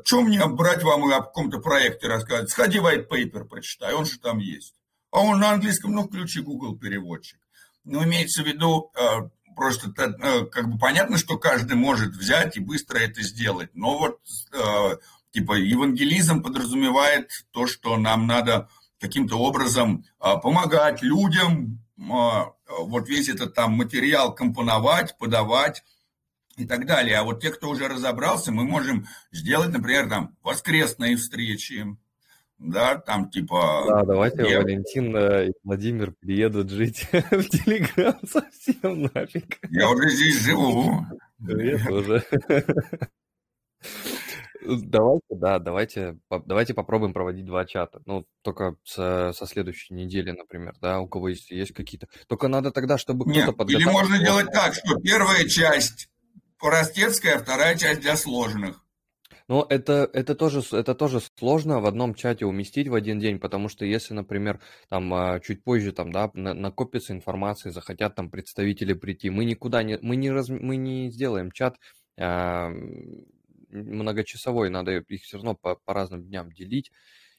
что 0.05 0.21
мне 0.21 0.45
брать 0.47 0.83
вам 0.83 1.09
и 1.09 1.13
о 1.13 1.21
каком-то 1.21 1.59
проекте 1.59 2.07
рассказать? 2.07 2.49
Сходи 2.49 2.79
white 2.79 3.07
paper 3.07 3.45
прочитай, 3.45 3.93
он 3.93 4.05
же 4.05 4.19
там 4.19 4.39
есть. 4.39 4.75
А 5.11 5.21
он 5.21 5.39
на 5.39 5.51
английском, 5.51 5.91
ну, 5.91 6.07
включи 6.07 6.41
Google 6.41 6.77
переводчик. 6.77 7.39
Но 7.83 8.03
имеется 8.03 8.43
в 8.43 8.47
виду, 8.47 8.91
э, 8.95 9.29
просто 9.55 9.93
э, 9.97 10.45
как 10.45 10.69
бы 10.69 10.77
понятно, 10.79 11.17
что 11.17 11.37
каждый 11.37 11.75
может 11.75 12.15
взять 12.15 12.57
и 12.57 12.61
быстро 12.61 12.97
это 12.97 13.21
сделать. 13.21 13.69
Но 13.73 13.97
вот, 13.97 14.19
э, 14.53 14.97
типа, 15.31 15.53
евангелизм 15.53 16.41
подразумевает 16.41 17.29
то, 17.51 17.67
что 17.67 17.97
нам 17.97 18.25
надо 18.25 18.69
каким-то 19.03 19.37
образом 19.37 20.05
а, 20.17 20.37
помогать 20.37 21.01
людям, 21.01 21.83
а, 22.09 22.53
вот 22.79 23.09
весь 23.09 23.27
этот 23.27 23.53
там 23.53 23.73
материал 23.73 24.33
компоновать, 24.33 25.17
подавать 25.17 25.83
и 26.57 26.65
так 26.65 26.85
далее. 26.85 27.17
А 27.17 27.23
вот 27.23 27.41
те, 27.41 27.49
кто 27.49 27.69
уже 27.69 27.87
разобрался, 27.87 28.51
мы 28.51 28.63
можем 28.63 29.05
сделать, 29.31 29.71
например, 29.71 30.09
там 30.09 30.35
воскресные 30.43 31.15
встречи, 31.17 31.85
да, 32.59 32.97
там 32.97 33.29
типа... 33.29 33.83
Да, 33.87 34.03
давайте 34.05 34.49
я... 34.49 34.61
Валентин 34.61 35.15
и 35.17 35.51
Владимир 35.63 36.11
приедут 36.11 36.69
жить 36.69 37.07
в 37.11 37.43
Телеграм 37.49 38.19
совсем 38.27 39.09
нафиг. 39.13 39.59
Я 39.69 39.89
уже 39.89 40.09
здесь 40.09 40.41
живу. 40.43 41.05
Я 41.39 41.85
тоже. 41.85 42.23
Давайте, 44.65 45.25
да, 45.29 45.59
давайте, 45.59 46.17
давайте 46.29 46.73
попробуем 46.73 47.11
проводить 47.11 47.45
два 47.45 47.65
чата. 47.65 48.01
Ну, 48.05 48.25
только 48.43 48.77
со, 48.85 49.33
со 49.33 49.45
следующей 49.45 49.93
недели, 49.93 50.31
например, 50.31 50.73
да, 50.79 51.01
у 51.01 51.07
кого 51.09 51.27
есть, 51.27 51.51
есть 51.51 51.73
какие-то. 51.73 52.07
Только 52.27 52.47
надо 52.47 52.71
тогда, 52.71 52.97
чтобы 52.97 53.29
кто-то 53.29 53.51
подготовил. 53.51 53.89
Или 53.89 53.93
можно 53.93 54.19
делать 54.19 54.47
так, 54.53 54.73
что 54.73 54.95
первая 55.01 55.45
часть 55.49 56.09
простецкая, 56.63 57.35
а 57.35 57.39
вторая 57.39 57.77
часть 57.77 57.99
для 57.99 58.15
сложных. 58.15 58.81
Ну, 59.49 59.65
это, 59.69 60.09
это, 60.13 60.33
тоже, 60.35 60.61
это 60.71 60.95
тоже 60.95 61.19
сложно 61.37 61.81
в 61.81 61.85
одном 61.85 62.15
чате 62.15 62.45
уместить 62.45 62.87
в 62.87 62.95
один 62.95 63.19
день, 63.19 63.37
потому 63.37 63.67
что 63.67 63.83
если, 63.83 64.13
например, 64.13 64.61
там 64.87 65.13
а, 65.13 65.41
чуть 65.41 65.61
позже 65.63 65.91
там, 65.91 66.13
да, 66.13 66.31
накопится 66.33 67.11
информация, 67.11 67.73
захотят 67.73 68.15
там 68.15 68.29
представители 68.29 68.93
прийти, 68.93 69.29
мы 69.29 69.43
никуда 69.43 69.83
не, 69.83 69.99
мы 70.01 70.15
не, 70.15 70.31
раз, 70.31 70.47
мы 70.47 70.77
не 70.77 71.11
сделаем 71.11 71.51
чат 71.51 71.77
многочасовой, 73.69 74.69
надо 74.69 74.91
их 74.99 75.23
все 75.23 75.37
равно 75.37 75.55
по, 75.55 75.75
по 75.75 75.93
разным 75.93 76.23
дням 76.23 76.51
делить. 76.51 76.91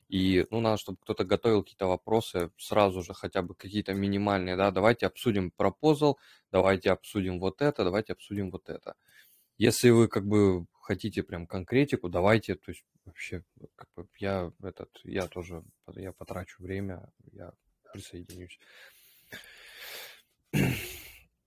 И, 0.09 0.47
ну, 0.51 0.61
надо, 0.61 0.77
чтобы 0.77 0.99
кто-то 1.01 1.25
готовил 1.25 1.63
какие-то 1.63 1.87
вопросы 1.87 2.51
сразу 2.59 3.03
же, 3.03 3.15
хотя 3.15 3.41
бы 3.43 3.55
какие-то 3.55 3.95
минимальные, 3.95 4.57
да, 4.57 4.71
давайте 4.71 5.07
обсудим 5.07 5.51
пропозал, 5.51 6.19
давайте 6.53 6.91
обсудим 6.91 7.41
вот 7.41 7.63
это, 7.63 7.85
давайте 7.85 8.13
обсудим 8.13 8.51
вот 8.51 8.69
это. 8.69 8.95
Если 9.57 9.91
вы, 9.91 10.09
как 10.09 10.27
бы, 10.27 10.67
хотите 10.81 11.23
прям 11.23 11.47
конкретику, 11.47 12.09
давайте, 12.09 12.57
то 12.57 12.71
есть, 12.71 12.85
вообще, 13.05 13.45
как 13.77 13.89
бы, 13.97 14.07
я 14.19 14.53
этот, 14.63 14.91
я 15.05 15.27
тоже, 15.29 15.63
я 15.95 16.13
потрачу 16.13 16.63
время, 16.63 17.09
я 17.33 17.53
присоединюсь. 17.93 18.59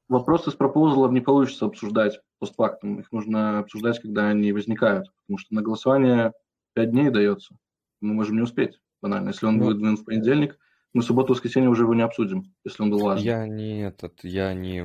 Вопросы 0.08 0.52
с 0.52 0.54
пропозалом 0.54 1.14
не 1.14 1.20
получится 1.20 1.66
обсуждать 1.66 2.22
постфактум. 2.40 3.00
Их 3.00 3.12
нужно 3.12 3.60
обсуждать, 3.60 4.00
когда 4.00 4.30
они 4.30 4.54
возникают. 4.54 5.12
Потому 5.24 5.38
что 5.38 5.54
на 5.54 5.62
голосование 5.62 6.32
5 6.74 6.92
дней 6.92 7.10
дается. 7.10 7.58
Мы 8.00 8.14
можем 8.14 8.38
не 8.38 8.42
успеть, 8.44 8.80
банально. 9.02 9.30
Если 9.30 9.46
он 9.46 9.58
ну, 9.58 9.66
выдвинут 9.66 10.00
в 10.00 10.06
понедельник, 10.06 10.58
мы 10.98 11.04
субботу-воскресенье 11.04 11.70
уже 11.70 11.84
его 11.84 11.94
не 11.94 12.02
обсудим, 12.02 12.52
если 12.66 12.82
он 12.82 12.90
был 12.90 13.00
важен. 13.00 13.24
Я 13.24 13.46
не 13.46 13.84
этот, 13.84 14.24
я 14.24 14.54
не, 14.56 14.84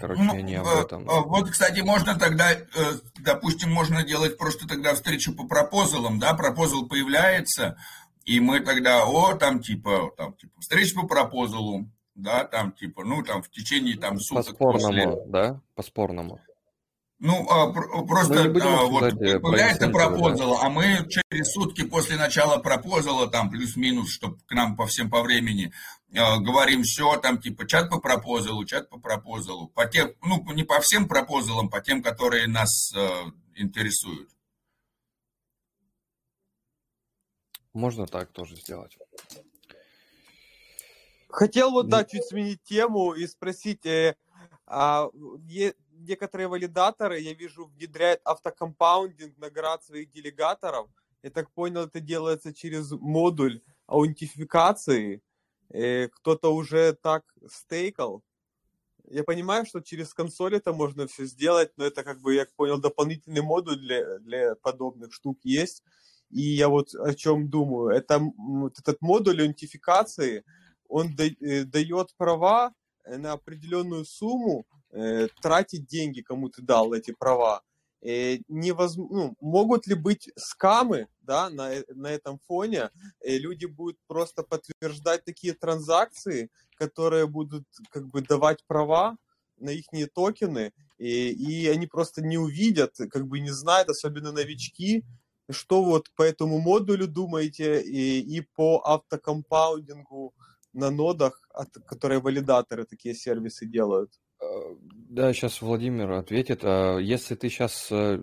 короче, 0.00 0.22
ну, 0.22 0.34
я 0.34 0.42
не 0.42 0.54
об 0.54 0.68
э, 0.68 0.82
этом. 0.82 1.02
Э, 1.02 1.22
вот, 1.24 1.50
кстати, 1.50 1.80
можно 1.80 2.16
тогда, 2.16 2.52
э, 2.52 2.64
допустим, 3.18 3.72
можно 3.72 4.04
делать 4.04 4.38
просто 4.38 4.68
тогда 4.68 4.94
встречу 4.94 5.34
по 5.34 5.48
пропозалам, 5.48 6.20
да, 6.20 6.34
пропозал 6.34 6.86
появляется, 6.86 7.76
и 8.24 8.38
мы 8.38 8.60
тогда, 8.60 9.04
о, 9.04 9.34
там 9.34 9.58
типа, 9.60 10.12
там 10.16 10.34
типа, 10.34 10.60
встреча 10.60 10.94
по 10.94 11.08
пропозалу, 11.08 11.90
да, 12.14 12.44
там 12.44 12.70
типа, 12.70 13.02
ну, 13.04 13.24
там 13.24 13.42
в 13.42 13.50
течение 13.50 13.96
там 13.96 14.20
суток 14.20 14.46
По 14.46 14.52
спорному, 14.52 15.16
после... 15.16 15.26
да, 15.26 15.60
по 15.74 15.82
спорному. 15.82 16.40
Ну, 17.20 17.48
а, 17.50 17.72
просто 18.04 18.44
а, 18.44 18.84
вот 18.84 19.10
появляется 19.18 19.88
пропозал, 19.88 20.58
а 20.62 20.68
мы 20.68 21.04
через 21.08 21.52
сутки 21.52 21.82
после 21.82 22.16
начала 22.16 22.58
пропозала, 22.58 23.28
там 23.28 23.50
плюс-минус, 23.50 24.10
чтобы 24.10 24.38
к 24.46 24.52
нам 24.52 24.76
по 24.76 24.86
всем 24.86 25.10
по 25.10 25.22
времени, 25.22 25.72
а, 26.16 26.38
говорим 26.38 26.84
все, 26.84 27.16
там 27.16 27.40
типа 27.40 27.66
чат 27.66 27.90
по 27.90 27.98
пропозалу, 27.98 28.64
чат 28.64 28.88
по 28.88 29.00
пропозалу, 29.00 29.66
по 29.66 29.86
тем, 29.86 30.12
ну, 30.22 30.44
не 30.52 30.62
по 30.62 30.80
всем 30.80 31.08
пропозалам, 31.08 31.68
по 31.68 31.80
тем, 31.80 32.04
которые 32.04 32.46
нас 32.46 32.92
а, 32.94 33.32
интересуют. 33.56 34.30
Можно 37.72 38.06
так 38.06 38.30
тоже 38.30 38.54
сделать. 38.54 38.96
Хотел 41.28 41.72
вот, 41.72 41.88
да, 41.88 42.04
чуть 42.04 42.24
сменить 42.26 42.62
тему 42.62 43.12
и 43.12 43.26
спросить, 43.26 43.84
э, 43.86 44.16
а, 44.66 45.08
некоторые 45.98 46.48
валидаторы, 46.48 47.20
я 47.20 47.34
вижу, 47.34 47.66
внедряют 47.66 48.20
автокомпаундинг 48.24 49.36
наград 49.38 49.84
своих 49.84 50.10
делегаторов. 50.10 50.88
Я 51.22 51.30
так 51.30 51.50
понял, 51.50 51.82
это 51.82 52.00
делается 52.00 52.54
через 52.54 52.90
модуль 52.92 53.60
аутентификации. 53.86 55.22
Э, 55.70 56.08
кто-то 56.08 56.54
уже 56.54 56.94
так 56.94 57.24
стейкал. 57.50 58.22
Я 59.10 59.24
понимаю, 59.24 59.64
что 59.66 59.80
через 59.80 60.12
консоль 60.12 60.56
это 60.56 60.72
можно 60.72 61.06
все 61.06 61.24
сделать, 61.24 61.72
но 61.76 61.84
это, 61.84 62.04
как 62.04 62.20
бы, 62.20 62.34
я 62.34 62.46
понял, 62.56 62.78
дополнительный 62.78 63.42
модуль 63.42 63.78
для, 63.78 64.18
для 64.18 64.54
подобных 64.56 65.12
штук 65.12 65.38
есть. 65.44 65.82
И 66.30 66.42
я 66.42 66.68
вот 66.68 66.94
о 66.94 67.14
чем 67.14 67.48
думаю. 67.48 67.88
Это, 67.96 68.18
вот 68.18 68.78
этот 68.78 69.00
модуль 69.00 69.40
аутентификации, 69.40 70.44
он 70.88 71.16
э, 71.18 71.64
дает 71.64 72.14
права 72.16 72.74
на 73.16 73.32
определенную 73.32 74.04
сумму 74.04 74.66
э, 74.90 75.28
тратить 75.40 75.86
деньги, 75.86 76.20
кому 76.20 76.48
ты 76.48 76.62
дал 76.62 76.92
эти 76.92 77.12
права. 77.12 77.62
Э, 78.00 78.38
невоз... 78.48 78.96
ну, 78.96 79.34
могут 79.40 79.86
ли 79.86 79.94
быть 79.94 80.30
скамы 80.36 81.08
да, 81.20 81.50
на, 81.50 81.72
э, 81.72 81.84
на 81.88 82.08
этом 82.08 82.38
фоне? 82.46 82.90
Э, 83.20 83.36
люди 83.38 83.66
будут 83.66 83.98
просто 84.06 84.42
подтверждать 84.42 85.24
такие 85.24 85.54
транзакции, 85.54 86.50
которые 86.76 87.26
будут 87.26 87.64
как 87.90 88.06
бы 88.06 88.22
давать 88.22 88.64
права 88.66 89.16
на 89.56 89.70
их 89.70 89.86
токены, 90.14 90.72
и, 90.98 91.30
и 91.30 91.66
они 91.68 91.88
просто 91.88 92.22
не 92.22 92.38
увидят, 92.38 92.94
как 93.10 93.26
бы 93.26 93.40
не 93.40 93.50
знают, 93.50 93.88
особенно 93.88 94.30
новички, 94.30 95.04
что 95.50 95.82
вот 95.82 96.08
по 96.14 96.22
этому 96.22 96.60
модулю 96.60 97.08
думаете 97.08 97.82
и, 97.82 98.20
и 98.20 98.40
по 98.40 98.80
автокомпаундингу 98.84 100.34
на 100.72 100.90
нодах, 100.90 101.40
от, 101.52 101.72
которые 101.86 102.20
валидаторы 102.20 102.84
такие 102.84 103.14
сервисы 103.14 103.66
делают? 103.66 104.12
Э, 104.40 104.74
да, 104.80 105.32
сейчас 105.32 105.60
Владимир 105.62 106.12
ответит. 106.12 106.60
Э, 106.62 106.98
если 107.00 107.34
ты 107.34 107.48
сейчас, 107.48 107.88
э, 107.90 108.20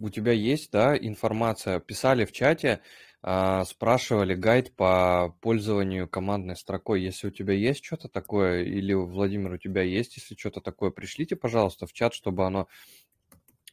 у 0.00 0.08
тебя 0.08 0.32
есть, 0.32 0.70
да, 0.70 0.96
информация, 0.96 1.80
писали 1.80 2.24
в 2.24 2.32
чате, 2.32 2.80
спрашивали 3.20 4.36
гайд 4.36 4.76
по 4.76 5.36
пользованию 5.40 6.08
командной 6.08 6.54
строкой. 6.54 7.02
Если 7.02 7.26
у 7.26 7.30
тебя 7.32 7.52
есть 7.52 7.84
что-то 7.84 8.08
такое, 8.08 8.62
или, 8.62 8.94
Владимир, 8.94 9.54
у 9.54 9.58
тебя 9.58 9.82
есть, 9.82 10.16
если 10.18 10.36
что-то 10.36 10.60
такое, 10.60 10.92
пришлите, 10.92 11.34
пожалуйста, 11.34 11.88
в 11.88 11.92
чат, 11.92 12.14
чтобы 12.14 12.46
оно 12.46 12.68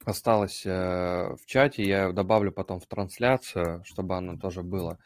осталось 0.04 0.66
в 0.66 1.38
чате. 1.46 1.84
Я 1.84 2.12
добавлю 2.12 2.52
потом 2.52 2.80
в 2.80 2.88
трансляцию, 2.88 3.84
чтобы 3.86 4.18
оно 4.18 4.36
тоже 4.36 4.64
было. 4.64 4.98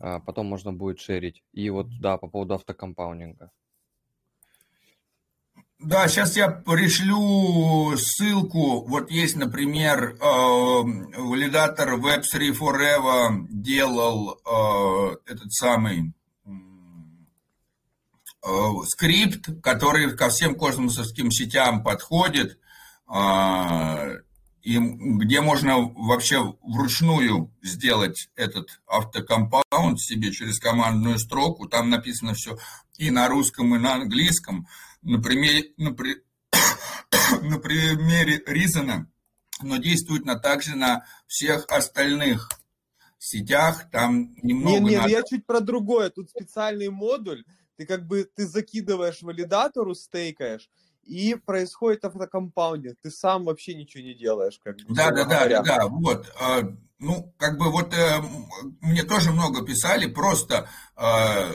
Потом 0.00 0.46
можно 0.46 0.72
будет 0.72 1.00
шерить. 1.00 1.42
И 1.52 1.70
вот, 1.70 1.88
да, 2.00 2.18
по 2.18 2.28
поводу 2.28 2.54
автокомпаундинга. 2.54 3.50
Да, 5.80 6.08
сейчас 6.08 6.36
я 6.36 6.48
пришлю 6.48 7.96
ссылку. 7.96 8.84
Вот 8.88 9.12
есть, 9.12 9.36
например, 9.36 10.16
валидатор 10.20 11.94
Web3 11.94 12.50
Forever 12.52 13.46
делал 13.48 14.40
э, 14.44 15.16
этот 15.30 15.52
самый 15.52 16.12
э, 16.44 16.50
скрипт, 18.86 19.62
который 19.62 20.16
ко 20.16 20.30
всем 20.30 20.56
космосовским 20.56 21.30
сетям 21.30 21.84
подходит, 21.84 22.58
и 24.68 24.78
где 24.78 25.40
можно 25.40 25.78
вообще 25.96 26.54
вручную 26.60 27.50
сделать 27.62 28.28
этот 28.36 28.82
автокомпаунд 28.86 29.98
себе 29.98 30.30
через 30.30 30.58
командную 30.58 31.18
строку. 31.18 31.66
Там 31.66 31.88
написано 31.88 32.34
все 32.34 32.58
и 32.98 33.10
на 33.10 33.28
русском, 33.28 33.74
и 33.74 33.78
на 33.78 33.94
английском 33.94 34.66
на 35.00 35.22
примере, 35.22 35.72
на, 35.78 35.94
при, 35.94 36.16
на 37.42 37.58
примере 37.58 38.42
Ризана, 38.46 39.10
но 39.62 39.78
действует 39.78 40.26
на, 40.26 40.38
также 40.38 40.76
на 40.76 41.06
всех 41.26 41.64
остальных 41.68 42.50
сетях, 43.16 43.88
там 43.90 44.34
немного... 44.42 44.80
Нет, 44.80 44.90
нет, 44.90 45.00
надо... 45.00 45.10
я 45.12 45.22
чуть 45.22 45.46
про 45.46 45.60
другое, 45.60 46.10
тут 46.10 46.28
специальный 46.28 46.90
модуль, 46.90 47.42
ты 47.76 47.86
как 47.86 48.06
бы, 48.06 48.28
ты 48.34 48.46
закидываешь 48.46 49.22
валидатору, 49.22 49.94
стейкаешь, 49.94 50.68
и 51.08 51.34
происходит 51.34 52.04
автокомпаундинг. 52.04 52.98
Ты 53.02 53.10
сам 53.10 53.44
вообще 53.44 53.74
ничего 53.74 54.02
не 54.02 54.14
делаешь. 54.14 54.60
Как 54.62 54.76
бы, 54.76 54.94
да, 54.94 55.10
да, 55.10 55.24
да, 55.24 55.48
да, 55.48 55.62
да, 55.62 55.86
вот. 55.86 56.30
А, 56.38 56.62
ну, 56.98 57.32
как 57.38 57.58
бы 57.58 57.70
вот 57.70 57.94
э, 57.94 58.20
мне 58.80 59.04
тоже 59.04 59.32
много 59.32 59.64
писали, 59.64 60.06
просто 60.06 60.68
э, 60.96 61.52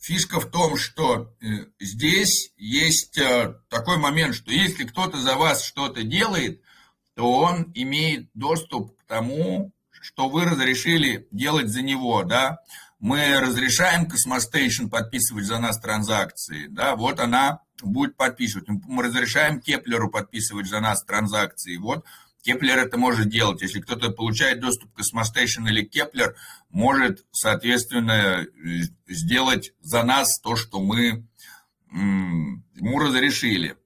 фишка 0.00 0.40
в 0.40 0.46
том, 0.50 0.76
что 0.76 1.34
э, 1.40 1.66
здесь 1.80 2.52
есть 2.56 3.20
такой 3.68 3.98
момент, 3.98 4.34
что 4.34 4.52
если 4.52 4.84
кто-то 4.84 5.18
за 5.18 5.36
вас 5.36 5.64
что-то 5.64 6.02
делает, 6.02 6.62
то 7.14 7.30
он 7.30 7.72
имеет 7.74 8.30
доступ 8.34 8.96
к 8.98 9.04
тому, 9.04 9.72
что 9.90 10.28
вы 10.28 10.44
разрешили 10.44 11.28
делать 11.30 11.68
за 11.68 11.82
него, 11.82 12.22
да. 12.22 12.58
Мы 13.00 13.38
разрешаем 13.38 14.06
Cosmostation 14.06 14.88
подписывать 14.88 15.44
за 15.44 15.58
нас 15.58 15.78
транзакции, 15.78 16.68
да, 16.68 16.96
вот 16.96 17.20
она 17.20 17.60
будет 17.86 18.16
подписывать. 18.16 18.68
Мы 18.68 19.02
разрешаем 19.02 19.60
Кеплеру 19.60 20.10
подписывать 20.10 20.66
за 20.66 20.80
нас 20.80 21.04
транзакции. 21.04 21.76
Вот 21.76 22.04
Keplr 22.44 22.78
это 22.78 22.98
может 22.98 23.28
делать. 23.30 23.62
Если 23.62 23.80
кто-то 23.80 24.10
получает 24.10 24.60
доступ 24.60 24.92
к 24.92 25.00
Cosmostation 25.00 25.66
или 25.66 25.82
Keplr, 25.82 26.36
может, 26.68 27.24
соответственно, 27.32 28.46
сделать 29.08 29.72
за 29.80 30.02
нас 30.02 30.38
то, 30.40 30.54
что 30.54 30.80
мы 30.80 31.26
ему 31.90 32.98
разрешили. 32.98 33.76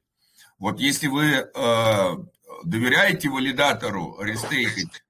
Вот 0.58 0.80
если 0.80 1.06
вы 1.06 1.26
э, 1.26 2.16
доверяете 2.64 3.28
валидатору 3.28 4.20
рестейкать 4.20 5.04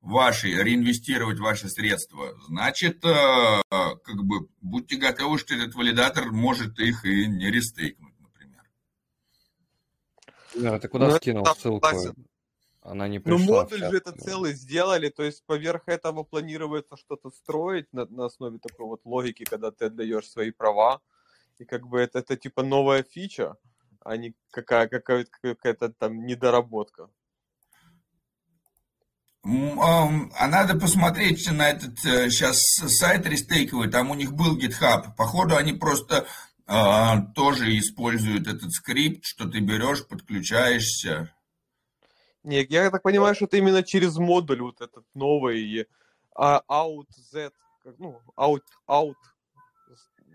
ваши, 0.00 0.48
реинвестировать 0.48 1.40
ваши 1.40 1.68
средства, 1.68 2.34
значит, 2.46 3.04
э, 3.04 3.62
как 3.70 4.24
бы 4.24 4.46
будьте 4.60 4.96
готовы, 4.96 5.38
что 5.38 5.54
этот 5.54 5.74
валидатор 5.74 6.30
может 6.30 6.78
их 6.78 7.04
и 7.04 7.26
не 7.26 7.50
рестейкнуть. 7.50 8.13
Да, 10.56 10.78
ты 10.78 10.88
куда 10.88 11.08
ну, 11.08 11.16
скинул 11.16 11.46
ссылку? 11.46 11.86
Она 12.82 13.08
не 13.08 13.18
ну, 13.18 13.24
пришла. 13.24 13.38
Ну, 13.38 13.52
модуль 13.52 13.78
же 13.78 13.96
это 13.96 14.12
целый 14.12 14.52
сделали, 14.52 15.08
то 15.08 15.22
есть 15.22 15.42
поверх 15.46 15.82
этого 15.86 16.22
планируется 16.22 16.96
что-то 16.96 17.30
строить 17.30 17.90
на, 17.92 18.04
на 18.06 18.26
основе 18.26 18.58
такой 18.58 18.86
вот 18.86 19.00
логики, 19.04 19.44
когда 19.44 19.70
ты 19.70 19.86
отдаешь 19.86 20.28
свои 20.28 20.50
права, 20.50 21.00
и 21.58 21.64
как 21.64 21.86
бы 21.86 21.98
это, 21.98 22.18
это 22.18 22.36
типа 22.36 22.62
новая 22.62 23.02
фича, 23.02 23.56
а 24.00 24.18
не 24.18 24.34
какая, 24.50 24.86
какая, 24.88 25.26
какая-то 25.40 25.94
там 25.94 26.26
недоработка. 26.26 27.08
А 29.44 30.46
надо 30.48 30.78
посмотреть 30.78 31.50
на 31.50 31.68
этот 31.68 31.98
сейчас 31.98 32.82
э, 32.82 32.88
сайт 32.88 33.26
рестейковый, 33.26 33.90
там 33.90 34.10
у 34.10 34.14
них 34.14 34.32
был 34.32 34.58
GitHub. 34.58 35.14
Походу, 35.16 35.56
они 35.56 35.74
просто 35.74 36.26
тоже 36.66 37.78
используют 37.78 38.46
этот 38.46 38.72
скрипт, 38.72 39.24
что 39.24 39.48
ты 39.48 39.60
берешь, 39.60 40.06
подключаешься. 40.06 41.34
Не, 42.42 42.62
я 42.68 42.90
так 42.90 43.02
понимаю, 43.02 43.34
что 43.34 43.46
это 43.46 43.56
именно 43.56 43.82
через 43.82 44.16
модуль 44.16 44.60
вот 44.60 44.80
этот 44.80 45.04
новый 45.14 45.86
а, 46.34 46.62
out 46.68 47.06
Z, 47.10 47.52
ну, 47.98 48.20
out, 48.36 48.62
out, 48.88 49.14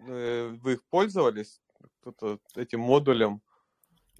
э, 0.08 0.48
вы 0.62 0.74
их 0.74 0.84
пользовались 0.90 1.62
этим 2.56 2.80
модулем? 2.80 3.42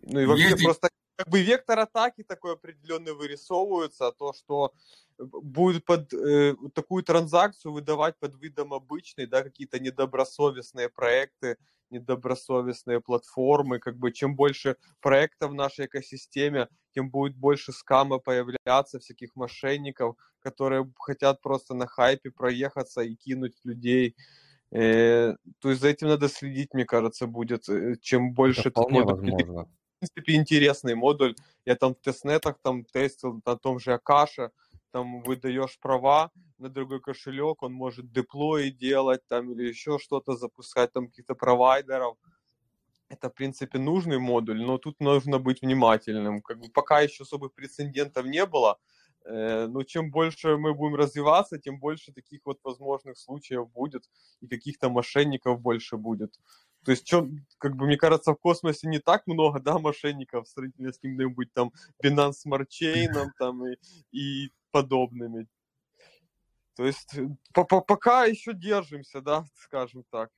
Ну 0.04 0.20
и 0.20 0.26
вообще 0.26 0.50
Есть... 0.50 0.64
просто 0.64 0.90
как 1.16 1.30
бы 1.30 1.42
вектор 1.42 1.80
атаки 1.80 2.24
такой 2.24 2.54
определенный 2.54 3.14
вырисовывается, 3.14 4.08
а 4.08 4.12
то, 4.12 4.34
что 4.34 4.74
будет 5.18 5.84
под 5.84 6.14
э, 6.14 6.56
такую 6.74 7.04
транзакцию 7.04 7.74
выдавать 7.74 8.18
под 8.20 8.40
видом 8.40 8.74
обычной, 8.74 9.26
да, 9.26 9.44
какие-то 9.44 9.80
недобросовестные 9.80 10.90
проекты, 10.90 11.58
недобросовестные 11.92 13.02
платформы, 13.02 13.80
как 13.80 13.98
бы 13.98 14.12
чем 14.12 14.36
больше 14.36 14.76
проектов 15.02 15.52
в 15.52 15.56
нашей 15.56 15.86
экосистеме, 15.86 16.68
тем 16.94 17.10
будет 17.10 17.36
больше 17.36 17.72
скама 17.72 18.20
появляться, 18.20 19.00
всяких 19.00 19.36
мошенников, 19.36 20.16
которые 20.40 20.90
хотят 21.00 21.42
просто 21.42 21.74
на 21.74 21.88
хайпе 21.88 22.32
проехаться 22.32 23.02
и 23.02 23.16
кинуть 23.16 23.56
людей. 23.64 24.16
Э, 24.72 25.36
то 25.60 25.70
есть 25.70 25.82
за 25.82 25.90
этим 25.90 26.08
надо 26.08 26.30
следить, 26.30 26.74
мне 26.74 26.86
кажется, 26.86 27.28
будет. 27.28 27.68
Э, 27.70 27.96
чем 28.02 28.34
больше... 28.34 28.62
Это 28.62 28.72
вполне 28.72 29.04
возможно. 29.04 29.66
В 29.66 30.00
принципе, 30.00 30.36
интересный 30.36 30.96
модуль. 30.96 31.36
Я 31.66 31.76
там 31.76 31.94
в 31.94 32.00
тестнетах 32.00 32.58
там 32.62 32.86
тестил 32.86 33.42
на 33.46 33.58
том 33.58 33.80
же 33.80 33.94
Акаше, 33.94 34.52
там 34.92 35.22
выдаешь 35.22 35.80
права 35.80 36.32
на 36.58 36.70
другой 36.70 37.00
кошелек, 37.00 37.64
он 37.64 37.74
может 37.74 38.12
деплои 38.12 38.70
делать 38.70 39.22
там 39.28 39.52
или 39.52 39.68
еще 39.68 40.00
что-то 40.00 40.36
запускать, 40.36 40.92
там 40.94 41.08
каких-то 41.08 41.36
провайдеров. 41.36 42.18
Это, 43.10 43.30
в 43.30 43.34
принципе, 43.34 43.80
нужный 43.80 44.20
модуль, 44.20 44.62
но 44.62 44.78
тут 44.78 45.00
нужно 45.00 45.40
быть 45.40 45.62
внимательным. 45.62 46.42
Как 46.42 46.60
бы 46.60 46.70
пока 46.70 47.02
еще 47.02 47.24
особых 47.24 47.54
прецедентов 47.54 48.26
не 48.26 48.46
было, 48.46 48.78
э, 49.26 49.66
но 49.68 49.84
чем 49.84 50.12
больше 50.12 50.58
мы 50.58 50.76
будем 50.76 50.96
развиваться, 50.96 51.58
тем 51.58 51.80
больше 51.80 52.12
таких 52.14 52.42
вот 52.46 52.60
возможных 52.64 53.18
случаев 53.18 53.72
будет, 53.72 54.04
и 54.42 54.48
каких-то 54.48 54.90
мошенников 54.90 55.60
больше 55.60 55.98
будет. 55.98 56.40
То 56.86 56.92
есть, 56.92 57.08
что, 57.08 57.28
как 57.58 57.76
бы, 57.76 57.88
мне 57.88 57.98
кажется, 57.98 58.32
в 58.32 58.38
космосе 58.38 58.88
не 58.88 59.00
так 59.00 59.28
много, 59.28 59.60
да, 59.60 59.80
мошенников 59.80 60.48
сравнительно 60.48 60.92
с 60.92 60.96
каким-нибудь 60.96 61.52
там 61.54 61.72
Binance 62.04 62.46
Smart 62.46 62.68
Chain 62.70 63.28
там, 63.38 63.66
и, 63.66 63.78
и 64.12 64.52
подобными. 64.72 65.48
То 66.76 66.86
есть 66.86 67.14
э, 67.16 67.28
пока 67.54 68.26
еще 68.26 68.54
держимся, 68.54 69.22
да, 69.22 69.46
скажем 69.56 70.04
так. 70.10 70.30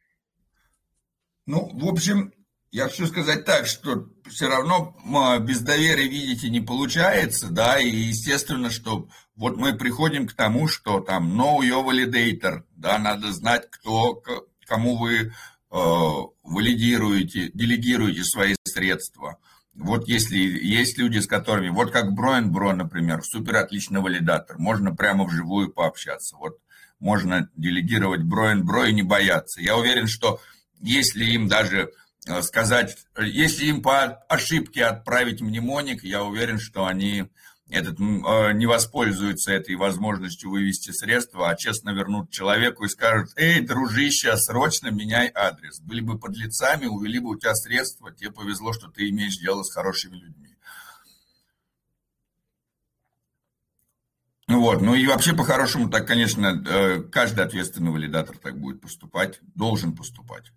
Ну, 1.45 1.70
в 1.74 1.88
общем, 1.88 2.34
я 2.72 2.86
хочу 2.86 3.06
сказать 3.08 3.45
так, 3.45 3.68
что 3.68 4.08
все 4.30 4.48
равно 4.48 4.95
без 5.40 5.62
доверия, 5.62 6.08
видите, 6.08 6.49
не 6.49 6.62
получается, 6.62 7.49
да, 7.49 7.80
и 7.80 7.90
естественно, 7.90 8.70
что 8.70 9.10
вот 9.36 9.58
мы 9.58 9.74
приходим 9.74 10.28
к 10.28 10.34
тому, 10.34 10.68
что 10.68 11.02
там 11.02 11.40
know 11.40 11.60
your 11.60 11.86
validator, 11.86 12.64
да, 12.76 12.98
надо 12.98 13.34
знать, 13.34 13.70
кто, 13.70 14.24
кому 14.66 14.98
вы 14.98 15.18
э, 15.20 15.32
валидируете, 15.70 17.49
делегируете 17.53 18.24
свои 18.24 18.56
средства. 18.64 19.38
Вот 19.73 20.07
если 20.07 20.38
есть 20.38 20.98
люди, 20.98 21.19
с 21.19 21.27
которыми, 21.27 21.69
вот 21.69 21.91
как 21.91 22.11
Броин 22.11 22.52
Бро, 22.52 22.73
например, 22.73 23.23
супер 23.23 23.57
отличный 23.57 24.02
валидатор, 24.02 24.57
можно 24.57 24.93
прямо 24.93 25.23
вживую 25.23 25.72
пообщаться. 25.72 26.35
Вот 26.35 26.60
можно 26.99 27.49
делегировать 27.56 28.22
Броин 28.22 28.65
Бро 28.65 28.85
и 28.85 28.93
не 28.93 29.03
бояться. 29.03 29.61
Я 29.61 29.77
уверен, 29.77 30.07
что 30.07 30.39
если 30.81 31.23
им 31.26 31.48
даже 31.48 31.91
э, 32.27 32.41
сказать, 32.41 32.98
если 33.18 33.65
им 33.65 33.81
по 33.81 34.03
ошибке 34.27 34.84
отправить 34.84 35.41
мнемоник, 35.41 36.03
я 36.03 36.23
уверен, 36.23 36.60
что 36.60 36.85
они 36.85 37.30
этот, 37.72 37.99
э, 37.99 38.53
не 38.53 38.65
воспользуются 38.65 39.52
этой 39.53 39.76
возможностью 39.76 40.49
вывести 40.49 40.91
средства, 40.91 41.49
а 41.49 41.56
честно 41.56 41.91
вернут 41.91 42.30
человеку 42.30 42.84
и 42.84 42.89
скажут, 42.89 43.30
эй, 43.38 43.61
дружище, 43.61 44.35
срочно 44.38 44.89
меняй 44.89 45.31
адрес. 45.34 45.80
Были 45.80 46.02
бы 46.02 46.19
под 46.19 46.35
лицами, 46.35 46.85
увели 46.85 47.19
бы 47.19 47.30
у 47.30 47.38
тебя 47.38 47.56
средства, 47.56 48.11
тебе 48.11 48.31
повезло, 48.31 48.73
что 48.73 48.89
ты 48.89 49.10
имеешь 49.10 49.38
дело 49.38 49.64
с 49.64 49.73
хорошими 49.73 50.15
людьми. 50.15 50.49
Вот. 54.48 54.81
Ну 54.81 54.95
и 54.95 55.07
вообще, 55.07 55.34
по-хорошему, 55.34 55.89
так, 55.89 56.06
конечно, 56.06 56.61
э, 56.68 57.03
каждый 57.03 57.45
ответственный 57.45 57.91
валидатор 57.91 58.38
так 58.38 58.60
будет 58.60 58.81
поступать, 58.81 59.39
должен 59.56 59.95
поступать. 59.95 60.52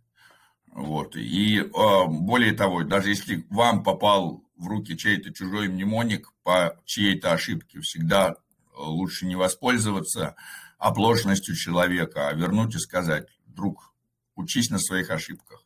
Вот. 0.72 1.14
И 1.14 1.60
э, 1.60 1.68
более 2.08 2.52
того, 2.54 2.82
даже 2.82 3.10
если 3.10 3.46
вам 3.50 3.84
попал 3.84 4.43
в 4.56 4.66
руки 4.66 4.96
чей-то 4.96 5.32
чужой 5.32 5.68
мнемоник 5.68 6.32
по 6.42 6.80
чьей-то 6.84 7.32
ошибке, 7.32 7.80
всегда 7.80 8.30
э, 8.30 8.34
лучше 8.76 9.26
не 9.26 9.36
воспользоваться 9.36 10.36
оплошностью 10.78 11.54
человека, 11.54 12.28
а 12.28 12.34
вернуть 12.34 12.74
и 12.74 12.78
сказать, 12.78 13.28
друг, 13.46 13.94
учись 14.36 14.70
на 14.70 14.78
своих 14.78 15.10
ошибках. 15.10 15.64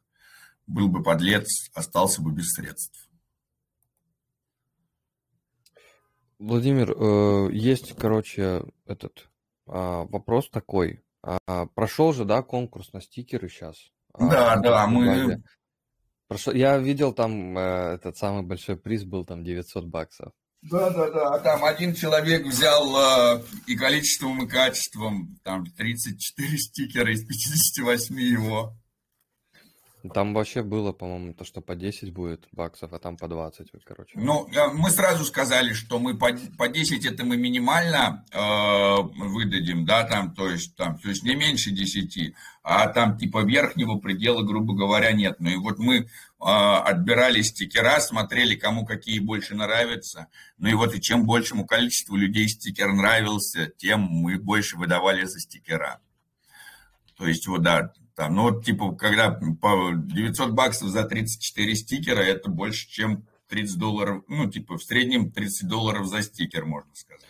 Был 0.66 0.88
бы 0.88 1.02
подлец, 1.02 1.70
остался 1.74 2.22
бы 2.22 2.32
без 2.32 2.52
средств. 2.52 3.08
Владимир, 6.38 6.92
э, 6.92 7.52
есть, 7.52 7.96
короче, 7.96 8.62
этот 8.86 9.28
а, 9.68 10.04
вопрос 10.04 10.48
такой. 10.48 11.02
А, 11.22 11.66
прошел 11.74 12.12
же, 12.12 12.24
да, 12.24 12.42
конкурс 12.42 12.92
на 12.92 13.00
стикеры 13.00 13.48
сейчас? 13.48 13.76
А, 14.14 14.28
да, 14.28 14.56
да, 14.56 14.86
мы... 14.86 15.42
Прошел... 16.28 16.52
Я 16.52 16.76
видел 16.78 17.12
там 17.12 17.56
э, 17.56 17.94
этот 17.94 18.16
самый 18.18 18.42
большой 18.42 18.76
приз 18.76 19.04
был 19.04 19.24
там 19.24 19.42
900 19.42 19.86
баксов. 19.86 20.32
Да, 20.62 20.90
да, 20.90 21.10
да. 21.10 21.38
Там 21.38 21.64
один 21.64 21.94
человек 21.94 22.46
взял 22.46 23.36
э, 23.36 23.42
и 23.66 23.76
количеством, 23.76 24.44
и 24.44 24.48
качеством 24.48 25.38
там 25.42 25.64
34 25.64 26.58
стикера 26.58 27.12
из 27.12 27.24
58 27.24 28.20
его. 28.20 28.76
Там 30.14 30.32
вообще 30.32 30.62
было, 30.62 30.92
по-моему, 30.92 31.34
то, 31.34 31.44
что 31.44 31.60
по 31.60 31.74
10 31.74 32.12
будет 32.12 32.46
баксов, 32.52 32.92
а 32.92 32.98
там 33.00 33.16
по 33.16 33.26
20, 33.26 33.72
вот, 33.72 33.82
короче. 33.84 34.12
Ну, 34.14 34.48
мы 34.74 34.90
сразу 34.90 35.24
сказали, 35.24 35.72
что 35.72 35.98
мы 35.98 36.16
по, 36.16 36.28
по 36.56 36.68
10 36.68 37.04
это 37.04 37.24
мы 37.24 37.36
минимально 37.36 38.24
э, 38.30 39.02
выдадим, 39.16 39.84
да, 39.84 40.04
там, 40.04 40.34
то 40.34 40.48
есть, 40.48 40.76
там, 40.76 40.98
то 40.98 41.08
есть 41.08 41.24
не 41.24 41.34
меньше 41.34 41.72
10, 41.72 42.32
а 42.62 42.86
там 42.88 43.18
типа 43.18 43.44
верхнего 43.44 43.98
предела, 43.98 44.42
грубо 44.42 44.72
говоря, 44.74 45.10
нет. 45.10 45.36
Ну 45.40 45.50
и 45.50 45.56
вот 45.56 45.78
мы 45.78 45.96
э, 45.96 46.04
отбирали 46.38 47.42
стикера, 47.42 47.98
смотрели, 47.98 48.54
кому 48.54 48.86
какие 48.86 49.18
больше 49.18 49.56
нравятся. 49.56 50.28
Ну 50.58 50.68
и 50.68 50.74
вот 50.74 50.94
и 50.94 51.00
чем 51.00 51.26
большему 51.26 51.66
количеству 51.66 52.14
людей 52.14 52.48
стикер 52.48 52.92
нравился, 52.92 53.72
тем 53.76 54.02
мы 54.02 54.38
больше 54.38 54.76
выдавали 54.76 55.24
за 55.24 55.40
стикера. 55.40 55.98
То 57.16 57.26
есть, 57.26 57.48
вот, 57.48 57.62
да, 57.62 57.92
там, 58.18 58.34
ну, 58.34 58.42
вот, 58.50 58.64
типа, 58.64 58.96
когда 58.96 59.30
по 59.30 59.92
900 59.94 60.50
баксов 60.50 60.88
за 60.88 61.04
34 61.04 61.76
стикера, 61.76 62.20
это 62.20 62.50
больше, 62.50 62.88
чем 62.90 63.28
30 63.46 63.78
долларов, 63.78 64.24
ну, 64.26 64.50
типа, 64.50 64.76
в 64.76 64.82
среднем 64.82 65.30
30 65.30 65.68
долларов 65.68 66.08
за 66.08 66.22
стикер, 66.22 66.64
можно 66.64 66.90
сказать. 66.94 67.24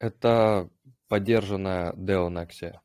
Это 0.00 0.68
поддержанная 1.06 1.92
Nexia. 1.94 2.80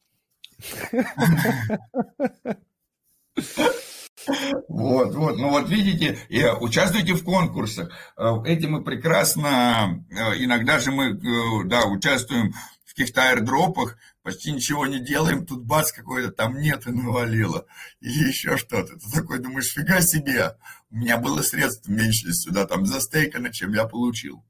Вот, 4.67 5.15
вот, 5.15 5.37
ну 5.37 5.49
вот 5.49 5.69
видите, 5.69 6.19
участвуйте 6.61 7.13
в 7.13 7.23
конкурсах. 7.23 7.91
Э, 8.15 8.35
этим 8.45 8.73
мы 8.73 8.83
прекрасно, 8.83 10.05
э, 10.09 10.43
иногда 10.43 10.79
же 10.79 10.91
мы, 10.91 11.09
э, 11.09 11.63
да, 11.65 11.85
участвуем 11.87 12.53
в 12.85 12.95
каких-то 12.95 13.23
аирдропах, 13.23 13.97
почти 14.23 14.51
ничего 14.51 14.87
не 14.87 14.99
делаем, 14.99 15.45
тут 15.45 15.65
бац, 15.65 15.91
какой-то 15.91 16.31
там 16.31 16.59
нет 16.59 16.87
и 16.87 16.91
навалило. 16.91 17.65
Или 17.99 18.29
еще 18.29 18.57
что-то. 18.57 18.97
Ты 18.97 19.11
такой 19.11 19.39
думаешь, 19.39 19.73
фига 19.73 20.01
себе, 20.01 20.57
у 20.89 20.95
меня 20.95 21.17
было 21.17 21.41
средств 21.41 21.87
меньше 21.87 22.33
сюда, 22.33 22.65
там, 22.65 22.85
застейкано, 22.85 23.53
чем 23.53 23.73
я 23.73 23.85
получил. 23.85 24.43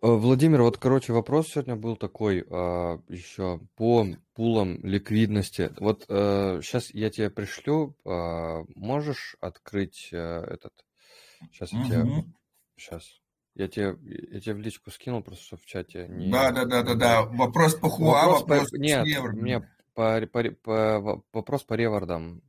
Э, 0.00 0.08
Владимир, 0.08 0.62
вот, 0.62 0.78
короче, 0.78 1.12
вопрос 1.12 1.48
сегодня 1.48 1.76
был 1.76 1.96
такой 1.96 2.44
а, 2.50 3.00
еще 3.08 3.60
по 3.76 4.06
пулам 4.34 4.78
ликвидности. 4.84 5.72
Вот 5.78 6.06
а, 6.08 6.58
э, 6.58 6.62
сейчас 6.62 6.90
я 6.90 7.10
тебе 7.10 7.30
пришлю, 7.30 7.96
а, 8.04 8.64
можешь 8.74 9.36
открыть 9.40 10.10
а, 10.12 10.44
этот... 10.44 10.72
Сейчас 11.52 11.72
я 11.72 11.80
угу. 11.80 11.88
тебе... 11.88 12.24
Сейчас. 12.76 13.21
Я 13.54 13.68
тебе, 13.68 13.96
я 14.30 14.40
тебе 14.40 14.54
в 14.54 14.60
личку 14.60 14.90
скинул, 14.90 15.22
просто 15.22 15.44
что 15.44 15.56
в 15.58 15.66
чате 15.66 16.06
не... 16.08 16.30
Да, 16.30 16.50
да, 16.50 16.64
да, 16.64 16.82
да, 16.82 16.94
да. 16.94 17.22
Вопрос 17.22 17.74
по 17.74 17.90
хуа, 17.90 18.26
вопрос, 18.26 18.40
вопрос 18.40 18.70
по... 18.70 18.76
Нет, 18.76 19.06
мне 19.34 19.60
по, 19.94 20.20
по, 20.32 20.42
по, 20.62 21.22
вопрос 21.32 21.62
по 21.62 21.74
ревардам. 21.74 22.42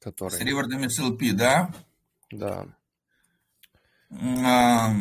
Который... 0.00 0.32
С 0.32 0.40
ревардами 0.40 0.86
CLP, 0.86 1.32
да? 1.32 1.74
Да. 2.30 2.66
А, 4.10 4.94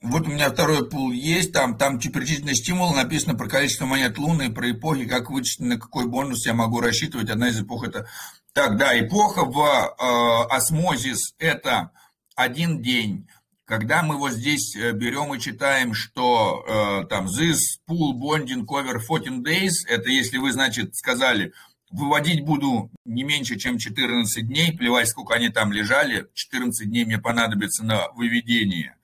вот 0.00 0.26
у 0.26 0.30
меня 0.30 0.50
второй 0.50 0.88
пул 0.88 1.10
есть, 1.10 1.52
там, 1.52 1.76
там 1.76 1.98
приблизительный 1.98 2.54
стимул, 2.54 2.94
написано 2.94 3.34
про 3.34 3.48
количество 3.48 3.84
монет 3.84 4.16
Луны, 4.16 4.50
про 4.50 4.70
эпохи, 4.70 5.06
как 5.06 5.30
вычислить, 5.30 5.66
на 5.66 5.78
какой 5.78 6.06
бонус 6.06 6.46
я 6.46 6.54
могу 6.54 6.80
рассчитывать. 6.80 7.28
Одна 7.28 7.48
из 7.48 7.60
эпох 7.60 7.86
это... 7.86 8.08
Так, 8.54 8.78
да, 8.78 8.98
эпоха 8.98 9.44
в 9.44 9.58
э, 9.60 10.54
осмозис 10.54 11.34
это 11.38 11.92
один 12.40 12.80
день. 12.80 13.28
Когда 13.66 14.02
мы 14.02 14.16
вот 14.16 14.32
здесь 14.32 14.74
э, 14.74 14.92
берем 14.92 15.34
и 15.34 15.38
читаем, 15.38 15.94
что 15.94 16.64
э, 16.66 17.06
там 17.06 17.26
this 17.26 17.78
pool 17.88 18.14
bonding 18.14 18.64
cover 18.64 18.98
14 18.98 19.46
days, 19.46 19.72
это 19.86 20.08
если 20.08 20.38
вы, 20.38 20.50
значит, 20.52 20.96
сказали, 20.96 21.52
выводить 21.90 22.44
буду 22.44 22.90
не 23.04 23.22
меньше, 23.22 23.58
чем 23.58 23.78
14 23.78 24.46
дней, 24.46 24.72
плевать, 24.72 25.08
сколько 25.08 25.34
они 25.34 25.50
там 25.50 25.70
лежали, 25.72 26.28
14 26.34 26.88
дней 26.88 27.04
мне 27.04 27.18
понадобится 27.18 27.84
на 27.84 28.08
выведение, 28.12 28.96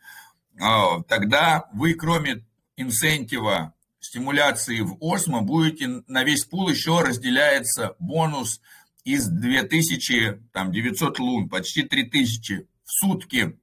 э, 0.59 1.03
тогда 1.07 1.67
вы, 1.73 1.93
кроме 1.95 2.43
инсентива 2.77 3.75
стимуляции 4.01 4.81
в 4.81 4.97
осмо, 5.01 5.43
будете 5.43 6.03
на 6.09 6.25
весь 6.25 6.45
пул 6.47 6.71
еще 6.71 7.01
разделяется 7.03 7.95
бонус 7.99 8.63
из 9.05 9.29
2900 9.29 11.19
лун, 11.19 11.49
почти 11.49 11.83
3000 11.83 12.67
в 12.87 12.93
сутки 12.93 13.59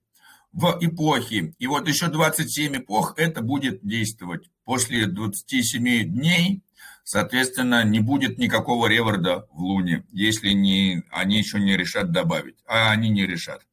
в 0.51 0.77
эпохе. 0.81 1.55
И 1.57 1.65
вот 1.65 1.87
еще 1.87 2.07
27 2.07 2.77
эпох 2.77 3.15
это 3.17 3.41
будет 3.41 3.79
действовать. 3.83 4.51
После 4.65 5.07
27 5.07 6.03
дней, 6.03 6.61
соответственно, 7.03 7.83
не 7.83 7.99
будет 7.99 8.37
никакого 8.37 8.87
реворда 8.87 9.47
в 9.51 9.61
Луне, 9.61 10.05
если 10.11 10.51
не, 10.51 11.03
они 11.09 11.39
еще 11.39 11.59
не 11.59 11.75
решат 11.75 12.11
добавить. 12.11 12.57
А 12.67 12.91
они 12.91 13.09
не 13.09 13.25
решат. 13.25 13.65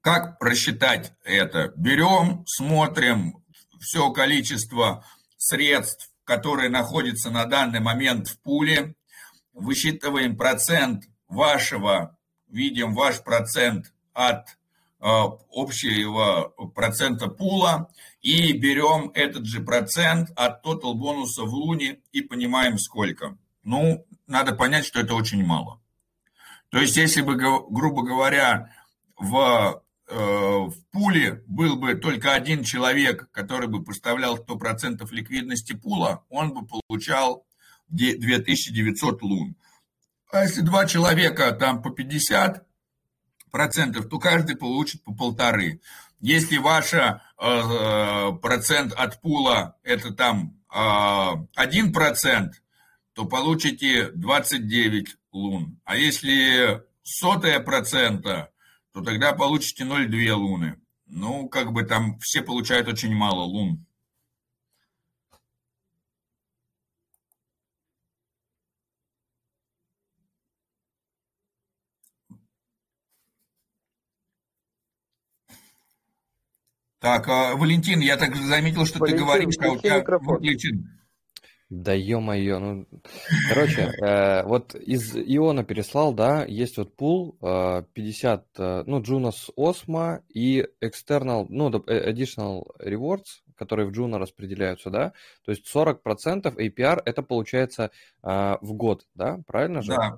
Как 0.00 0.38
просчитать 0.38 1.12
это? 1.24 1.72
Берем, 1.76 2.44
смотрим 2.46 3.42
все 3.80 4.10
количество 4.10 5.04
средств, 5.36 6.10
которые 6.24 6.68
находятся 6.68 7.30
на 7.30 7.44
данный 7.44 7.80
момент 7.80 8.28
в 8.28 8.40
пуле, 8.40 8.96
высчитываем 9.52 10.36
процент 10.36 11.04
вашего, 11.28 12.18
видим 12.48 12.94
ваш 12.94 13.22
процент 13.22 13.93
от 14.14 14.56
а, 15.06 15.36
общего 15.52 16.54
процента 16.74 17.28
пула 17.28 17.90
и 18.22 18.54
берем 18.54 19.10
этот 19.12 19.44
же 19.44 19.60
процент 19.60 20.30
от 20.34 20.64
total 20.64 20.94
бонуса 20.94 21.42
в 21.42 21.52
луне 21.52 21.98
и 22.12 22.22
понимаем 22.22 22.78
сколько. 22.78 23.36
Ну, 23.64 24.06
надо 24.26 24.54
понять, 24.54 24.86
что 24.86 25.00
это 25.00 25.14
очень 25.14 25.44
мало. 25.44 25.82
То 26.70 26.78
есть, 26.78 26.96
если 26.96 27.20
бы, 27.20 27.36
грубо 27.36 28.02
говоря, 28.02 28.74
в, 29.18 29.82
э, 30.08 30.14
в 30.16 30.74
пуле 30.90 31.42
был 31.46 31.76
бы 31.76 31.96
только 31.96 32.32
один 32.32 32.64
человек, 32.64 33.30
который 33.30 33.68
бы 33.68 33.84
поставлял 33.84 34.38
100% 34.38 35.06
ликвидности 35.12 35.74
пула, 35.74 36.24
он 36.30 36.54
бы 36.54 36.66
получал 36.66 37.46
2900 37.88 39.22
лун. 39.22 39.54
А 40.32 40.44
если 40.44 40.62
два 40.62 40.86
человека 40.86 41.52
там 41.52 41.82
по 41.82 41.90
50, 41.90 42.66
процентов, 43.54 44.08
то 44.08 44.18
каждый 44.18 44.56
получит 44.56 45.04
по 45.04 45.14
полторы. 45.14 45.80
Если 46.18 46.56
ваш 46.56 46.92
э, 46.92 48.32
процент 48.42 48.92
от 48.94 49.20
пула 49.20 49.76
это 49.84 50.12
там 50.12 50.58
один 51.54 51.92
процент, 51.92 52.60
то 53.12 53.26
получите 53.26 54.10
29 54.10 55.16
лун. 55.30 55.78
А 55.84 55.96
если 55.96 56.82
сотая 57.04 57.60
процента, 57.60 58.50
то 58.92 59.02
тогда 59.02 59.32
получите 59.34 59.84
0,2 59.84 60.32
луны. 60.32 60.80
Ну, 61.06 61.48
как 61.48 61.70
бы 61.72 61.84
там 61.84 62.18
все 62.18 62.42
получают 62.42 62.88
очень 62.88 63.14
мало 63.14 63.42
лун. 63.42 63.83
Так, 77.04 77.28
а, 77.28 77.54
Валентин, 77.54 78.00
я 78.00 78.16
так 78.16 78.34
заметил, 78.34 78.86
что 78.86 78.98
Валентин, 78.98 79.18
ты 79.18 79.24
говоришь, 79.26 79.54
а 79.60 79.72
у 79.72 79.76
тебя 79.76 79.98
микрофон. 79.98 80.36
выключен. 80.38 80.88
Да 81.68 81.92
ё-моё, 81.92 82.58
ну... 82.60 82.86
Короче, 83.50 83.92
э, 84.02 84.42
вот 84.44 84.74
из 84.74 85.14
Иона 85.14 85.64
переслал, 85.64 86.14
да, 86.14 86.46
есть 86.46 86.78
вот 86.78 86.96
пул 86.96 87.36
э, 87.42 87.82
50, 87.92 88.46
э, 88.56 88.84
ну, 88.86 89.02
Junos 89.02 89.50
Osmo 89.54 90.22
и 90.30 90.66
External, 90.82 91.44
ну, 91.50 91.68
э, 91.86 92.10
Additional 92.10 92.62
Rewards, 92.82 93.42
которые 93.54 93.86
в 93.86 93.92
Juno 93.92 94.16
распределяются, 94.16 94.88
да, 94.88 95.12
то 95.44 95.50
есть 95.50 95.66
40% 95.66 96.56
APR 96.56 97.02
это 97.04 97.22
получается 97.22 97.90
э, 98.22 98.56
в 98.62 98.72
год, 98.72 99.06
да, 99.14 99.40
правильно 99.46 99.82
же? 99.82 99.92
Да. 99.92 100.16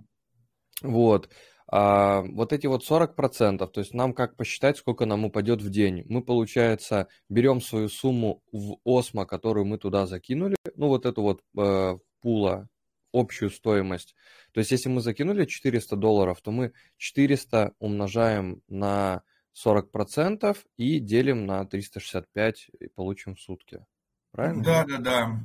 Вот. 0.82 1.30
А, 1.68 2.22
вот 2.22 2.52
эти 2.52 2.66
вот 2.66 2.88
40%, 2.88 3.66
то 3.66 3.80
есть 3.80 3.92
нам 3.92 4.12
как 4.14 4.36
посчитать, 4.36 4.78
сколько 4.78 5.04
нам 5.04 5.24
упадет 5.24 5.62
в 5.62 5.70
день? 5.70 6.04
Мы, 6.08 6.22
получается, 6.22 7.08
берем 7.28 7.60
свою 7.60 7.88
сумму 7.88 8.42
в 8.52 8.76
Осмо, 8.84 9.26
которую 9.26 9.66
мы 9.66 9.78
туда 9.78 10.06
закинули, 10.06 10.56
ну 10.76 10.88
вот 10.88 11.06
эту 11.06 11.22
вот 11.22 11.42
э, 11.58 11.98
пула, 12.20 12.68
общую 13.12 13.50
стоимость. 13.50 14.14
То 14.52 14.60
есть 14.60 14.70
если 14.70 14.88
мы 14.88 15.00
закинули 15.00 15.44
400 15.44 15.96
долларов, 15.96 16.40
то 16.40 16.50
мы 16.52 16.72
400 16.98 17.72
умножаем 17.78 18.62
на 18.68 19.22
40% 19.56 20.56
и 20.76 21.00
делим 21.00 21.46
на 21.46 21.64
365 21.64 22.70
и 22.78 22.88
получим 22.88 23.34
в 23.34 23.40
сутки. 23.40 23.84
Правильно? 24.30 24.62
Да, 24.62 24.84
да, 24.84 24.98
да. 24.98 25.40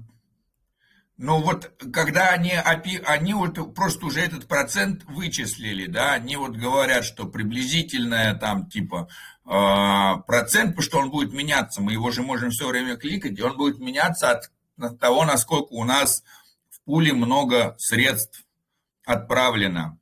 Ну 1.24 1.40
вот, 1.40 1.72
когда 1.94 2.30
они, 2.30 2.52
они 2.52 3.36
вот 3.36 3.76
просто 3.76 4.08
уже 4.08 4.22
этот 4.22 4.48
процент 4.48 5.04
вычислили, 5.04 5.86
да, 5.86 6.14
они 6.14 6.36
вот 6.36 6.54
говорят, 6.54 7.06
что 7.06 7.28
приблизительное 7.28 8.34
там 8.34 8.68
типа 8.68 9.08
э, 9.46 10.22
процент, 10.26 10.72
потому 10.72 10.82
что 10.82 10.98
он 10.98 11.12
будет 11.12 11.32
меняться, 11.32 11.80
мы 11.80 11.92
его 11.92 12.10
же 12.10 12.24
можем 12.24 12.50
все 12.50 12.68
время 12.68 12.96
кликать, 12.96 13.38
и 13.38 13.42
он 13.44 13.56
будет 13.56 13.78
меняться 13.78 14.32
от, 14.32 15.00
того, 15.00 15.24
насколько 15.24 15.72
у 15.74 15.84
нас 15.84 16.24
в 16.72 16.82
пуле 16.86 17.14
много 17.14 17.76
средств 17.78 18.44
отправлено. 19.06 20.00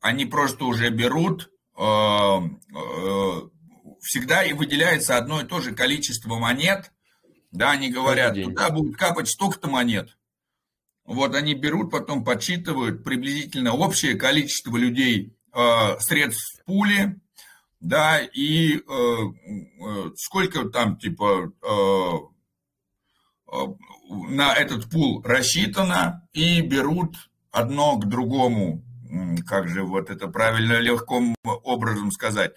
Они 0.00 0.26
просто 0.26 0.64
уже 0.64 0.90
берут, 0.90 1.50
э, 1.76 1.82
э, 1.82 3.40
всегда 4.00 4.44
и 4.44 4.52
выделяется 4.52 5.16
одно 5.16 5.40
и 5.40 5.44
то 5.44 5.60
же 5.60 5.74
количество 5.74 6.36
монет, 6.36 6.92
да, 7.50 7.72
они 7.72 7.90
говорят, 7.90 8.40
туда 8.40 8.70
будет 8.70 8.96
капать 8.96 9.28
столько-то 9.28 9.68
монет, 9.68 10.16
вот 11.04 11.34
они 11.34 11.54
берут, 11.54 11.90
потом 11.90 12.24
подсчитывают 12.24 13.04
приблизительно 13.04 13.74
общее 13.74 14.14
количество 14.14 14.76
людей, 14.76 15.36
э, 15.52 15.98
средств 15.98 16.60
в 16.60 16.64
пуле, 16.64 17.20
да, 17.80 18.20
и 18.20 18.76
э, 18.76 18.80
э, 18.80 20.10
сколько 20.16 20.68
там, 20.68 20.96
типа, 20.96 21.52
э, 21.62 22.10
э, 23.52 23.66
на 24.28 24.54
этот 24.54 24.88
пул 24.88 25.22
рассчитано, 25.22 26.28
и 26.32 26.60
берут 26.60 27.16
одно 27.50 27.96
к 27.98 28.06
другому, 28.06 28.84
как 29.46 29.68
же 29.68 29.82
вот 29.82 30.10
это 30.10 30.28
правильно 30.28 30.78
легким 30.78 31.34
образом 31.42 32.12
сказать. 32.12 32.52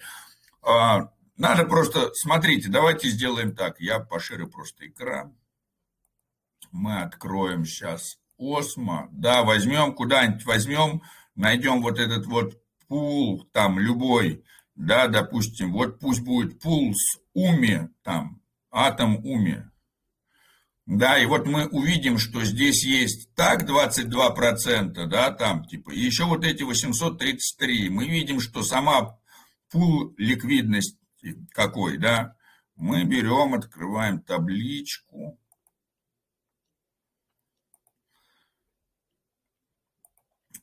Э, 0.62 1.08
надо 1.36 1.64
просто, 1.64 2.10
смотрите, 2.14 2.68
давайте 2.68 3.08
сделаем 3.08 3.54
так, 3.54 3.80
я 3.80 3.98
пошире 3.98 4.46
просто 4.46 4.86
экран. 4.86 5.36
Мы 6.70 7.02
откроем 7.02 7.64
сейчас 7.64 8.18
Осмо, 8.38 9.08
да, 9.12 9.42
возьмем 9.42 9.94
куда-нибудь, 9.94 10.44
возьмем, 10.44 11.02
найдем 11.34 11.82
вот 11.82 11.98
этот 11.98 12.26
вот 12.26 12.60
пул, 12.88 13.48
там, 13.52 13.78
любой, 13.78 14.44
да, 14.74 15.06
допустим, 15.08 15.72
вот 15.72 15.98
пусть 15.98 16.20
будет 16.22 16.60
пул 16.60 16.94
с 16.94 17.18
уми, 17.32 17.88
там, 18.02 18.40
атом 18.70 19.24
уми, 19.24 19.64
да, 20.86 21.18
и 21.18 21.26
вот 21.26 21.46
мы 21.46 21.66
увидим, 21.66 22.16
что 22.16 22.44
здесь 22.44 22.84
есть 22.84 23.34
так 23.34 23.68
22%, 23.68 25.06
да, 25.06 25.32
там, 25.32 25.64
типа, 25.64 25.90
и 25.90 25.98
еще 25.98 26.26
вот 26.26 26.44
эти 26.44 26.62
833, 26.62 27.88
мы 27.90 28.06
видим, 28.06 28.40
что 28.40 28.62
сама 28.62 29.18
пул 29.70 30.14
ликвидности 30.16 30.96
какой, 31.50 31.98
да, 31.98 32.36
мы 32.76 33.02
берем, 33.02 33.54
открываем 33.54 34.20
табличку, 34.20 35.40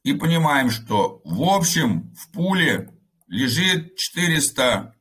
и 0.03 0.13
понимаем, 0.13 0.69
что 0.69 1.21
в 1.23 1.41
общем 1.43 2.13
в 2.15 2.29
пуле 2.31 2.93
лежит 3.27 3.95
400 3.95 4.95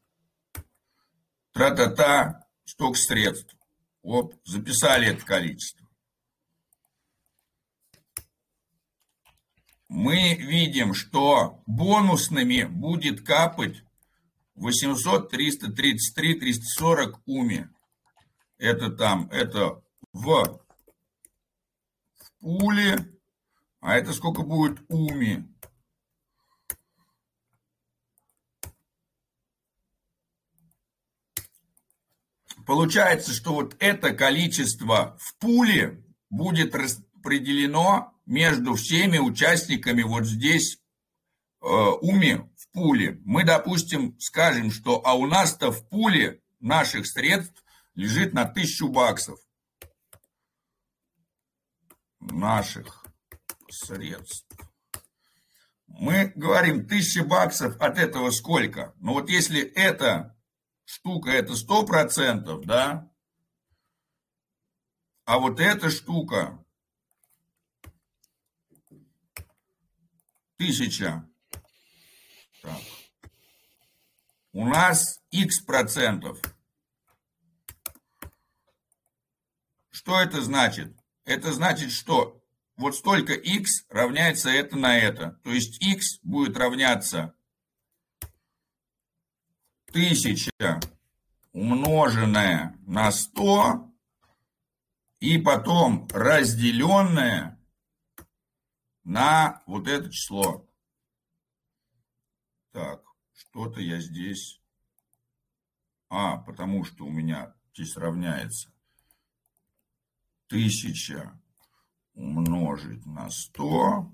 тра-та-та 1.52 2.46
столько 2.64 2.98
средств. 2.98 3.54
Вот, 4.02 4.34
записали 4.44 5.08
это 5.08 5.24
количество. 5.24 5.86
Мы 9.88 10.34
видим, 10.36 10.94
что 10.94 11.62
бонусными 11.66 12.64
будет 12.64 13.26
капать 13.26 13.84
800, 14.54 15.30
300, 15.30 15.72
33, 15.72 16.34
340 16.40 17.20
уми. 17.26 17.68
Это 18.56 18.90
там, 18.90 19.28
это 19.30 19.82
в, 20.12 20.60
в 22.14 22.32
пуле 22.40 23.11
а 23.82 23.96
это 23.96 24.12
сколько 24.12 24.42
будет 24.42 24.80
уми? 24.88 25.44
Получается, 32.64 33.32
что 33.32 33.54
вот 33.54 33.74
это 33.80 34.14
количество 34.14 35.18
в 35.20 35.36
пуле 35.38 36.04
будет 36.30 36.76
распределено 36.76 38.14
между 38.24 38.74
всеми 38.74 39.18
участниками 39.18 40.02
вот 40.02 40.26
здесь 40.26 40.78
э, 41.60 41.66
уми 41.66 42.36
в 42.56 42.68
пуле. 42.70 43.20
Мы, 43.24 43.42
допустим, 43.42 44.16
скажем, 44.20 44.70
что 44.70 45.02
а 45.04 45.14
у 45.14 45.26
нас-то 45.26 45.72
в 45.72 45.88
пуле 45.88 46.40
наших 46.60 47.08
средств 47.08 47.64
лежит 47.96 48.32
на 48.32 48.44
тысячу 48.44 48.88
баксов. 48.88 49.40
Наших 52.20 53.01
средств. 53.72 54.46
Мы 55.86 56.32
говорим, 56.36 56.86
тысяча 56.86 57.24
баксов 57.24 57.76
от 57.80 57.98
этого 57.98 58.30
сколько? 58.30 58.94
Ну 58.98 59.14
вот 59.14 59.28
если 59.28 59.60
эта 59.60 60.36
штука, 60.84 61.30
это 61.30 61.54
сто 61.56 61.84
процентов, 61.84 62.64
да, 62.64 63.10
а 65.24 65.38
вот 65.38 65.60
эта 65.60 65.90
штука 65.90 66.64
тысяча. 70.56 71.28
Так. 72.62 72.80
У 74.52 74.66
нас 74.66 75.20
x 75.30 75.60
процентов. 75.60 76.40
Что 79.90 80.20
это 80.20 80.42
значит? 80.42 80.94
Это 81.24 81.52
значит, 81.52 81.92
что 81.92 82.41
вот 82.76 82.96
столько 82.96 83.34
x 83.34 83.84
равняется 83.88 84.50
это 84.50 84.76
на 84.76 84.98
это. 84.98 85.40
То 85.44 85.50
есть 85.50 85.82
x 85.82 86.18
будет 86.22 86.56
равняться 86.56 87.34
1000 89.90 90.50
умноженное 91.52 92.78
на 92.86 93.12
100 93.12 93.90
и 95.20 95.38
потом 95.38 96.08
разделенное 96.08 97.60
на 99.04 99.62
вот 99.66 99.86
это 99.86 100.10
число. 100.10 100.66
Так, 102.72 103.02
что-то 103.34 103.80
я 103.80 104.00
здесь... 104.00 104.60
А, 106.08 106.38
потому 106.38 106.84
что 106.84 107.04
у 107.04 107.10
меня 107.10 107.54
здесь 107.72 107.96
равняется 107.96 108.70
1000 110.48 111.41
умножить 112.14 113.04
на 113.06 113.30
100. 113.30 114.12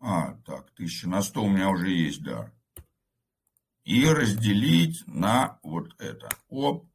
А, 0.00 0.34
так, 0.46 0.70
1000 0.74 1.08
на 1.08 1.22
100 1.22 1.42
у 1.42 1.48
меня 1.48 1.70
уже 1.70 1.90
есть, 1.90 2.22
да. 2.22 2.52
И 3.84 4.06
разделить 4.06 5.02
на 5.06 5.58
вот 5.62 5.94
это. 6.00 6.28
Оп. 6.48 6.86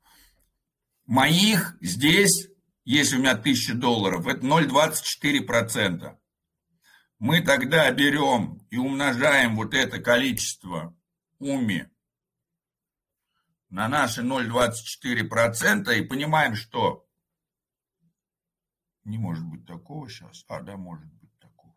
Моих 1.05 1.77
здесь, 1.81 2.49
если 2.85 3.17
у 3.17 3.19
меня 3.19 3.31
1000 3.31 3.75
долларов, 3.75 4.27
это 4.27 4.45
0,24%. 4.45 6.15
Мы 7.19 7.41
тогда 7.41 7.91
берем 7.91 8.65
и 8.69 8.77
умножаем 8.77 9.55
вот 9.55 9.73
это 9.73 9.99
количество 9.99 10.95
уми 11.39 11.87
на 13.69 13.87
наши 13.87 14.21
0,24% 14.21 15.95
и 15.95 16.01
понимаем, 16.01 16.55
что 16.55 17.07
не 19.03 19.17
может 19.17 19.45
быть 19.45 19.65
такого 19.65 20.09
сейчас. 20.09 20.45
А, 20.47 20.61
да, 20.61 20.77
может 20.77 21.05
быть 21.13 21.31
такого. 21.39 21.75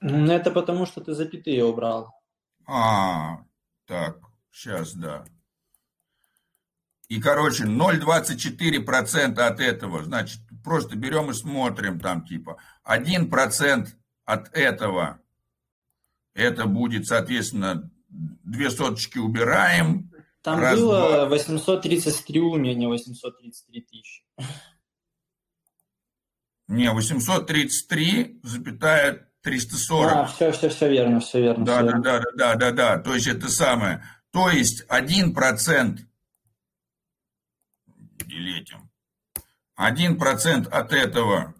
Ну, 0.00 0.32
это 0.32 0.50
потому, 0.50 0.86
что 0.86 1.00
ты 1.00 1.14
запятые 1.14 1.64
убрал. 1.64 2.12
А, 2.66 3.44
так, 3.86 4.18
сейчас, 4.50 4.94
да. 4.94 5.24
И, 7.08 7.20
короче, 7.20 7.64
0,24% 7.64 9.38
от 9.38 9.60
этого, 9.60 10.02
значит, 10.02 10.40
просто 10.64 10.96
берем 10.96 11.30
и 11.30 11.34
смотрим 11.34 12.00
там, 12.00 12.24
типа, 12.24 12.56
1% 12.84 13.88
от 14.24 14.56
этого, 14.56 15.20
это 16.34 16.66
будет, 16.66 17.06
соответственно, 17.06 17.90
две 18.08 18.70
соточки 18.70 19.18
убираем. 19.18 20.11
Там 20.42 20.58
раз, 20.58 20.78
было 20.78 21.26
два. 21.26 21.28
833 21.28 22.40
у 22.40 22.56
меня, 22.56 22.74
не 22.74 22.86
833 22.86 23.80
тысячи. 23.82 24.24
Не, 26.68 26.90
833, 26.90 28.40
запятая 28.42 29.28
340. 29.42 30.12
А, 30.12 30.26
все, 30.26 30.52
все, 30.52 30.68
все 30.68 30.90
верно, 30.90 31.20
все 31.20 31.40
верно. 31.42 31.64
Да, 31.64 31.76
все 31.76 31.84
да, 31.84 31.92
верно. 31.92 32.02
да, 32.02 32.18
да, 32.18 32.24
да, 32.34 32.56
да, 32.56 32.72
да. 32.72 32.98
То 32.98 33.14
есть 33.14 33.26
это 33.26 33.48
самое. 33.48 34.04
То 34.30 34.50
есть 34.50 34.84
1% 34.88 35.98
делетим. 38.26 38.90
1% 39.78 40.68
от 40.68 40.92
этого 40.92 41.54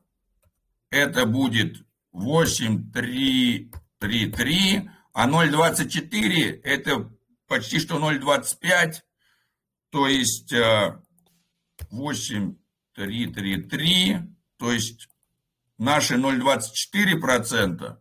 это 0.91 1.25
будет 1.27 1.85
8,333, 2.13 4.91
а 5.13 5.29
0,24 5.29 6.61
это 6.63 7.12
почти 7.53 7.79
что 7.79 7.99
0,25, 7.99 9.03
то 9.91 10.09
есть 10.09 10.55
8,333, 11.91 14.11
э, 14.11 14.23
то 14.57 14.73
есть 14.73 15.11
наши 15.77 16.15
0,24%. 16.15 17.99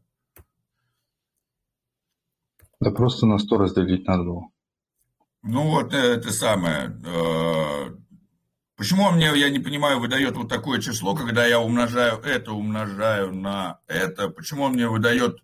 Да 2.80 2.92
просто 2.92 3.26
на 3.26 3.40
100 3.40 3.58
разделить 3.58 4.08
надо 4.08 4.24
было. 4.24 4.48
Ну 5.44 5.70
вот 5.70 5.94
это 5.94 6.32
самое. 6.32 6.98
Э, 7.06 7.94
почему 8.78 9.12
мне, 9.12 9.38
я 9.38 9.50
не 9.50 9.60
понимаю, 9.60 10.00
выдает 10.00 10.38
вот 10.38 10.48
такое 10.48 10.80
число, 10.80 11.14
когда 11.14 11.46
я 11.46 11.60
умножаю 11.60 12.22
это, 12.22 12.54
умножаю 12.54 13.36
на 13.36 13.82
это? 13.88 14.30
Почему 14.30 14.64
он 14.64 14.76
мне 14.76 14.88
выдает 14.88 15.44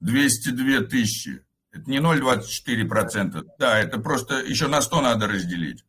202 0.00 0.80
тысячи? 0.88 1.45
Это 1.76 1.90
не 1.90 1.98
0,24%. 1.98 3.44
Да, 3.58 3.78
это 3.78 3.98
просто 3.98 4.36
еще 4.40 4.66
на 4.66 4.80
100 4.80 5.00
надо 5.02 5.26
разделить. 5.26 5.84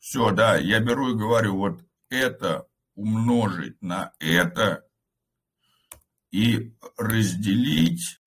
Все, 0.00 0.32
да, 0.32 0.56
я 0.56 0.80
беру 0.80 1.12
и 1.12 1.18
говорю, 1.18 1.56
вот 1.56 1.80
это 2.08 2.66
умножить 2.94 3.80
на 3.80 4.12
это 4.18 4.84
и 6.32 6.74
разделить 6.96 8.20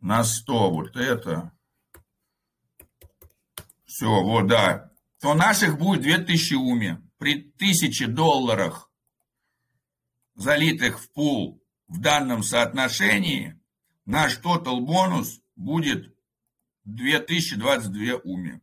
на 0.00 0.22
100. 0.22 0.70
Вот 0.70 0.96
это. 0.96 1.52
Все, 3.86 4.06
вот, 4.06 4.48
да. 4.48 4.90
То 5.20 5.34
наших 5.34 5.78
будет 5.78 6.02
2000 6.02 6.54
уми. 6.54 6.98
При 7.16 7.52
1000 7.56 8.08
долларах, 8.08 8.90
залитых 10.34 10.98
в 10.98 11.10
пул 11.12 11.62
в 11.86 12.00
данном 12.00 12.42
соотношении, 12.42 13.58
наш 14.04 14.36
тотал 14.36 14.80
бонус 14.80 15.41
будет 15.62 16.14
2022 16.84 18.16
уми 18.24 18.60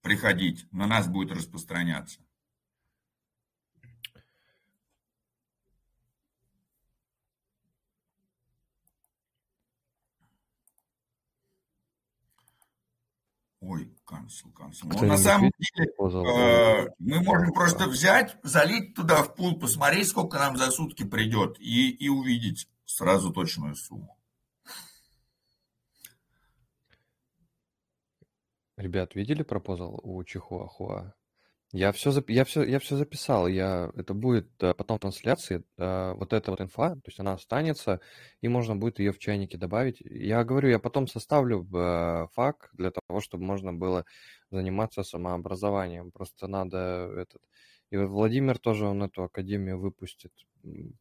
приходить, 0.00 0.66
на 0.72 0.86
нас 0.86 1.08
будет 1.08 1.32
распространяться. 1.32 2.20
Ой, 13.60 13.92
cancel, 14.06 14.52
cancel. 14.54 14.84
Но 14.84 15.02
на 15.02 15.18
самом 15.18 15.50
деле 15.58 15.90
э, 15.98 16.88
мы 17.00 17.22
можем 17.22 17.52
просто 17.52 17.86
взять, 17.86 18.38
залить 18.44 18.94
туда 18.94 19.22
в 19.22 19.34
пул, 19.34 19.58
посмотреть, 19.58 20.08
сколько 20.08 20.38
нам 20.38 20.56
за 20.56 20.70
сутки 20.70 21.02
придет, 21.02 21.58
и, 21.60 21.90
и 21.90 22.08
увидеть 22.08 22.68
сразу 22.86 23.30
точную 23.32 23.74
сумму. 23.74 24.17
Ребят, 28.78 29.16
видели 29.16 29.42
пропозал 29.42 29.98
у 30.04 30.22
Чихуахуа? 30.22 31.12
Я 31.72 31.90
все, 31.90 32.12
я 32.28 32.44
все, 32.44 32.62
я 32.62 32.78
все 32.78 32.96
записал. 32.96 33.48
Я, 33.48 33.90
это 33.96 34.14
будет 34.14 34.48
э, 34.62 34.72
потом 34.72 35.00
трансляции. 35.00 35.64
Э, 35.76 36.14
вот 36.14 36.32
эта 36.32 36.52
вот 36.52 36.60
инфа, 36.60 36.94
то 36.94 37.02
есть 37.06 37.18
она 37.18 37.32
останется, 37.32 38.00
и 38.40 38.46
можно 38.46 38.76
будет 38.76 39.00
ее 39.00 39.12
в 39.12 39.18
чайнике 39.18 39.58
добавить. 39.58 40.00
Я 40.00 40.44
говорю, 40.44 40.70
я 40.70 40.78
потом 40.78 41.08
составлю 41.08 41.68
э, 41.74 42.28
фак 42.34 42.70
для 42.72 42.92
того, 42.92 43.20
чтобы 43.20 43.44
можно 43.44 43.74
было 43.74 44.04
заниматься 44.52 45.02
самообразованием. 45.02 46.12
Просто 46.12 46.46
надо 46.46 47.10
этот... 47.16 47.42
И 47.90 47.96
вот 47.96 48.10
Владимир 48.10 48.58
тоже 48.58 48.86
он 48.86 49.02
эту 49.02 49.24
академию 49.24 49.80
выпустит. 49.80 50.32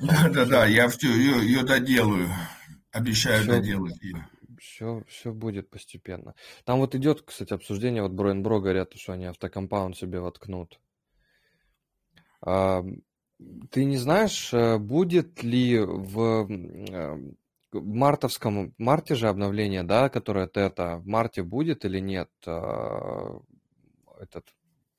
Да, 0.00 0.28
да, 0.30 0.44
да, 0.44 0.66
я 0.66 0.88
все 0.88 1.08
ее, 1.08 1.44
ее 1.44 1.62
доделаю. 1.64 2.28
Обещаю 2.92 3.42
все, 3.42 3.50
доделать 3.50 4.00
ее 4.02 4.26
все, 4.58 5.02
все 5.08 5.32
будет 5.32 5.70
постепенно. 5.70 6.34
Там 6.64 6.78
вот 6.78 6.94
идет, 6.94 7.22
кстати, 7.22 7.52
обсуждение, 7.52 8.02
вот 8.02 8.12
Бро 8.12 8.34
Бро 8.34 8.60
говорят, 8.60 8.94
что 8.94 9.12
они 9.12 9.26
автокомпаунд 9.26 9.96
себе 9.96 10.20
воткнут. 10.20 10.80
А, 12.40 12.84
ты 13.70 13.84
не 13.84 13.96
знаешь, 13.96 14.52
э, 14.52 14.78
будет 14.78 15.42
ли 15.42 15.78
в 15.78 16.48
э, 16.50 17.32
мартовском, 17.72 18.74
марте 18.78 19.14
же 19.14 19.28
обновление, 19.28 19.82
да, 19.82 20.08
которое 20.08 20.46
тета, 20.46 20.98
в 20.98 21.06
марте 21.06 21.42
будет 21.42 21.84
или 21.84 21.98
нет 21.98 22.30
а, 22.46 23.40
этот, 24.20 24.46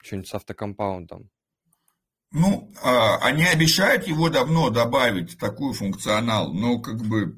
что-нибудь 0.01 0.27
с 0.27 0.35
автокомпаундом? 0.35 1.29
Ну, 2.31 2.71
а, 2.83 3.17
они 3.19 3.45
обещают 3.45 4.05
его 4.05 4.29
давно 4.29 4.69
добавить, 4.69 5.37
такую 5.39 5.73
функционал, 5.73 6.53
но 6.53 6.79
как 6.79 7.01
бы 7.01 7.37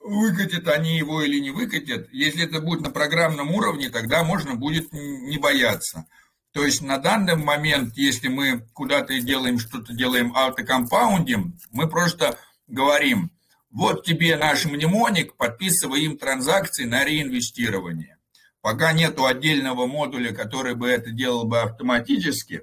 выкатят 0.00 0.66
они 0.68 0.96
его 0.96 1.22
или 1.22 1.38
не 1.40 1.50
выкатят. 1.50 2.08
Если 2.12 2.44
это 2.44 2.60
будет 2.60 2.80
на 2.80 2.90
программном 2.90 3.50
уровне, 3.52 3.90
тогда 3.90 4.24
можно 4.24 4.54
будет 4.54 4.92
не 4.92 5.38
бояться. 5.38 6.06
То 6.52 6.64
есть 6.64 6.82
на 6.82 6.98
данный 6.98 7.36
момент, 7.36 7.96
если 7.96 8.28
мы 8.28 8.66
куда-то 8.72 9.18
делаем 9.20 9.58
что-то, 9.58 9.92
делаем 9.92 10.34
автокомпаундим, 10.34 11.58
мы 11.70 11.88
просто 11.88 12.38
говорим, 12.66 13.30
вот 13.70 14.04
тебе 14.04 14.36
наш 14.36 14.64
мнемоник, 14.64 15.36
подписывай 15.36 16.02
им 16.02 16.18
транзакции 16.18 16.84
на 16.84 17.04
реинвестирование. 17.04 18.16
Пока 18.62 18.92
нету 18.92 19.26
отдельного 19.26 19.86
модуля, 19.86 20.34
который 20.34 20.74
бы 20.74 20.88
это 20.88 21.12
делал 21.12 21.44
бы 21.44 21.60
автоматически, 21.60 22.62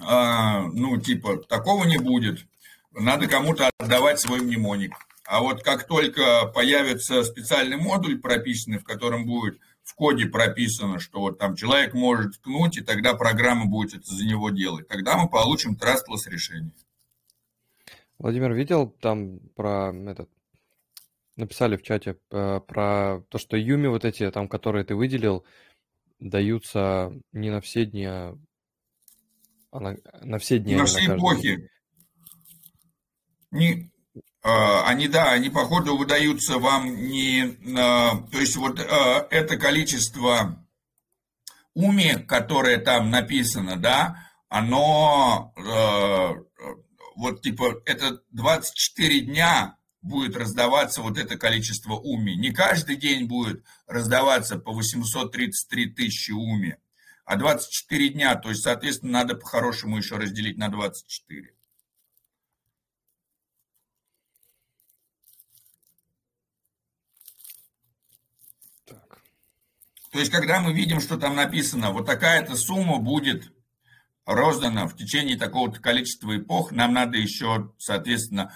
а, 0.00 0.62
ну, 0.62 0.98
типа, 0.98 1.38
такого 1.38 1.84
не 1.84 1.98
будет. 1.98 2.46
Надо 2.92 3.26
кому-то 3.26 3.70
отдавать 3.78 4.20
свой 4.20 4.40
мнемоник. 4.40 4.94
А 5.26 5.40
вот 5.40 5.62
как 5.62 5.86
только 5.86 6.46
появится 6.46 7.24
специальный 7.24 7.78
модуль 7.78 8.20
прописанный, 8.20 8.78
в 8.78 8.84
котором 8.84 9.26
будет 9.26 9.58
в 9.82 9.94
коде 9.94 10.26
прописано, 10.26 10.98
что 10.98 11.20
вот 11.20 11.38
там 11.38 11.56
человек 11.56 11.94
может 11.94 12.34
ткнуть, 12.34 12.78
и 12.78 12.82
тогда 12.82 13.14
программа 13.14 13.66
будет 13.66 13.94
это 13.94 14.14
за 14.14 14.24
него 14.24 14.50
делать, 14.50 14.88
тогда 14.88 15.16
мы 15.16 15.28
получим 15.28 15.76
trustless 15.76 16.28
решение. 16.28 16.72
Владимир, 18.18 18.52
видел 18.52 18.88
там 18.88 19.40
про 19.54 19.92
этот, 19.94 20.30
написали 21.36 21.76
в 21.76 21.82
чате 21.82 22.16
э, 22.30 22.60
про 22.60 23.22
то, 23.28 23.38
что 23.38 23.56
Юми 23.56 23.88
вот 23.88 24.04
эти, 24.04 24.30
там, 24.30 24.48
которые 24.48 24.84
ты 24.84 24.94
выделил, 24.94 25.44
даются 26.20 27.12
не 27.32 27.50
на 27.50 27.60
все 27.60 27.84
дни, 27.84 28.06
а 28.06 28.36
на, 29.72 29.96
на 30.22 30.38
все 30.38 30.58
дни. 30.58 30.76
На 30.76 30.84
все 30.84 31.16
эпохи. 31.16 31.68
Не, 33.50 33.90
они, 34.44 35.08
да, 35.08 35.32
они, 35.32 35.48
походу, 35.48 35.96
выдаются 35.96 36.58
вам 36.58 37.06
не... 37.06 37.56
То 37.74 38.38
есть 38.38 38.56
вот 38.56 38.78
а, 38.78 39.26
это 39.30 39.56
количество 39.56 40.62
уми, 41.72 42.14
которое 42.28 42.76
там 42.78 43.10
написано, 43.10 43.76
да, 43.76 44.28
оно 44.48 45.52
а, 45.56 46.34
вот 47.16 47.40
типа 47.42 47.82
это 47.86 48.20
24 48.32 49.20
дня 49.20 49.78
будет 50.02 50.36
раздаваться 50.36 51.00
вот 51.00 51.16
это 51.16 51.36
количество 51.38 51.94
уми. 51.94 52.36
Не 52.36 52.52
каждый 52.52 52.96
день 52.96 53.26
будет 53.26 53.64
раздаваться 53.86 54.58
по 54.58 54.72
833 54.72 55.86
тысячи 55.86 56.32
уми, 56.32 56.76
а 57.24 57.36
24 57.36 58.10
дня. 58.10 58.34
То 58.36 58.50
есть, 58.50 58.62
соответственно, 58.62 59.12
надо 59.12 59.34
по-хорошему 59.34 59.96
еще 59.96 60.16
разделить 60.16 60.58
на 60.58 60.68
24. 60.68 61.53
То 70.14 70.20
есть, 70.20 70.30
когда 70.30 70.60
мы 70.60 70.72
видим, 70.72 71.00
что 71.00 71.16
там 71.16 71.34
написано, 71.34 71.90
вот 71.90 72.06
такая-то 72.06 72.56
сумма 72.56 72.98
будет 72.98 73.52
роздана 74.24 74.86
в 74.86 74.96
течение 74.96 75.36
такого-то 75.36 75.80
количества 75.80 76.38
эпох, 76.38 76.70
нам 76.70 76.92
надо 76.92 77.16
еще, 77.16 77.72
соответственно, 77.78 78.54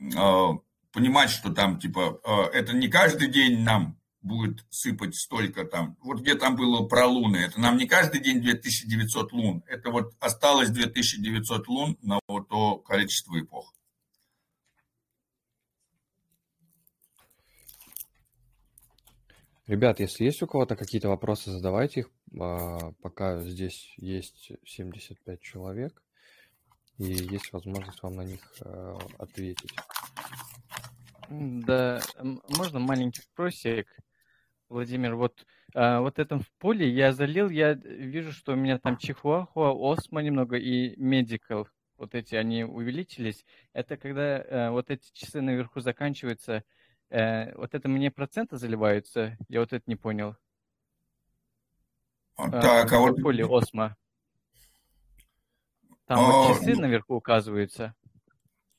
э, 0.00 0.48
понимать, 0.90 1.30
что 1.30 1.52
там, 1.52 1.78
типа, 1.78 2.20
это 2.52 2.72
не 2.72 2.88
каждый 2.88 3.28
день 3.28 3.60
нам 3.60 3.96
будет 4.22 4.66
сыпать 4.70 5.14
столько 5.14 5.64
там. 5.64 5.96
Вот 6.02 6.22
где 6.22 6.34
там 6.34 6.56
было 6.56 6.84
про 6.88 7.06
луны, 7.06 7.36
это 7.36 7.60
нам 7.60 7.76
не 7.76 7.86
каждый 7.86 8.20
день 8.20 8.42
2900 8.42 9.32
лун, 9.32 9.62
это 9.68 9.90
вот 9.90 10.14
осталось 10.18 10.70
2900 10.70 11.68
лун 11.68 11.96
на 12.02 12.18
вот 12.26 12.48
то 12.48 12.76
количество 12.78 13.38
эпох. 13.38 13.72
Ребят, 19.68 20.00
если 20.00 20.24
есть 20.24 20.42
у 20.42 20.46
кого-то 20.46 20.76
какие-то 20.76 21.10
вопросы, 21.10 21.50
задавайте 21.50 22.00
их, 22.00 22.10
а, 22.40 22.92
пока 23.02 23.38
здесь 23.40 23.92
есть 23.98 24.50
75 24.64 25.42
человек, 25.42 26.02
и 26.96 27.04
есть 27.04 27.52
возможность 27.52 28.02
вам 28.02 28.16
на 28.16 28.22
них 28.22 28.40
а, 28.62 28.98
ответить. 29.18 29.76
Да, 31.28 32.00
можно 32.56 32.78
маленький 32.78 33.20
вопросик? 33.28 33.94
Владимир, 34.70 35.16
вот, 35.16 35.46
а, 35.74 36.00
вот 36.00 36.18
этом 36.18 36.40
в 36.40 36.50
поле 36.52 36.88
я 36.88 37.12
залил, 37.12 37.50
я 37.50 37.74
вижу, 37.74 38.32
что 38.32 38.54
у 38.54 38.56
меня 38.56 38.78
там 38.78 38.96
чихуахуа, 38.96 39.72
осмо 39.72 40.22
немного 40.22 40.56
и 40.56 40.96
медикал, 40.96 41.68
вот 41.98 42.14
эти, 42.14 42.36
они 42.36 42.64
увеличились. 42.64 43.44
Это 43.74 43.98
когда 43.98 44.36
а, 44.38 44.70
вот 44.70 44.90
эти 44.90 45.10
часы 45.12 45.42
наверху 45.42 45.80
заканчиваются, 45.80 46.64
а, 47.10 47.52
вот 47.56 47.74
это 47.74 47.88
мне 47.88 48.10
проценты 48.10 48.56
заливаются? 48.56 49.36
Я 49.48 49.60
вот 49.60 49.72
это 49.72 49.84
не 49.86 49.96
понял. 49.96 50.36
Так, 52.36 52.92
а 52.92 52.98
вот... 52.98 53.20
поле 53.20 53.44
осмо. 53.44 53.96
Там 56.06 56.24
вот 56.24 56.58
часы 56.58 56.74
наверху 56.74 57.16
указываются. 57.16 57.94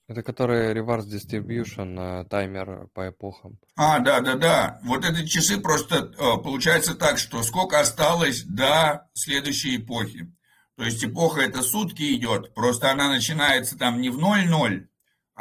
Это 0.07 0.23
который 0.23 0.73
reverse 0.73 1.05
distribution, 1.05 2.23
э, 2.23 2.25
таймер 2.25 2.87
по 2.95 3.09
эпохам. 3.09 3.59
А, 3.75 3.99
да, 3.99 4.21
да, 4.21 4.35
да. 4.35 4.79
Вот 4.83 5.05
эти 5.05 5.23
часы 5.27 5.61
просто 5.61 5.97
э, 5.97 6.41
получается 6.41 6.95
так, 6.95 7.19
что 7.19 7.43
сколько 7.43 7.79
осталось 7.79 8.41
до 8.41 9.07
следующей 9.13 9.77
эпохи. 9.77 10.33
То 10.77 10.85
есть 10.85 11.05
эпоха 11.05 11.41
это 11.41 11.61
сутки 11.61 12.15
идет, 12.15 12.55
просто 12.55 12.89
она 12.89 13.09
начинается 13.09 13.77
там 13.77 14.01
не 14.01 14.09
в 14.09 14.17
00, 14.17 14.88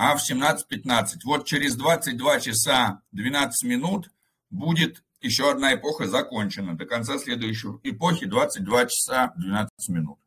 а 0.01 0.17
в 0.17 0.21
17.15. 0.21 1.25
Вот 1.25 1.45
через 1.45 1.75
22 1.75 2.39
часа 2.39 3.03
12 3.11 3.69
минут 3.69 4.09
будет 4.49 5.03
еще 5.21 5.51
одна 5.51 5.75
эпоха 5.75 6.07
закончена. 6.07 6.77
До 6.79 6.87
конца 6.87 7.19
следующей 7.19 7.67
эпохи 7.83 8.27
22 8.27 8.87
часа 8.87 9.33
12 9.37 9.89
минут. 9.89 10.21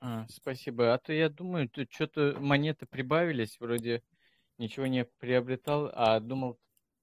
А, 0.00 0.24
спасибо. 0.30 0.94
А 0.94 0.98
то 0.98 1.12
я 1.12 1.28
думаю, 1.28 1.68
тут 1.68 1.92
что-то 1.92 2.38
монеты 2.40 2.86
прибавились, 2.86 3.60
вроде 3.60 4.02
ничего 4.56 4.86
не 4.86 5.04
приобретал, 5.04 5.90
а 5.92 6.20
думал, 6.20 6.58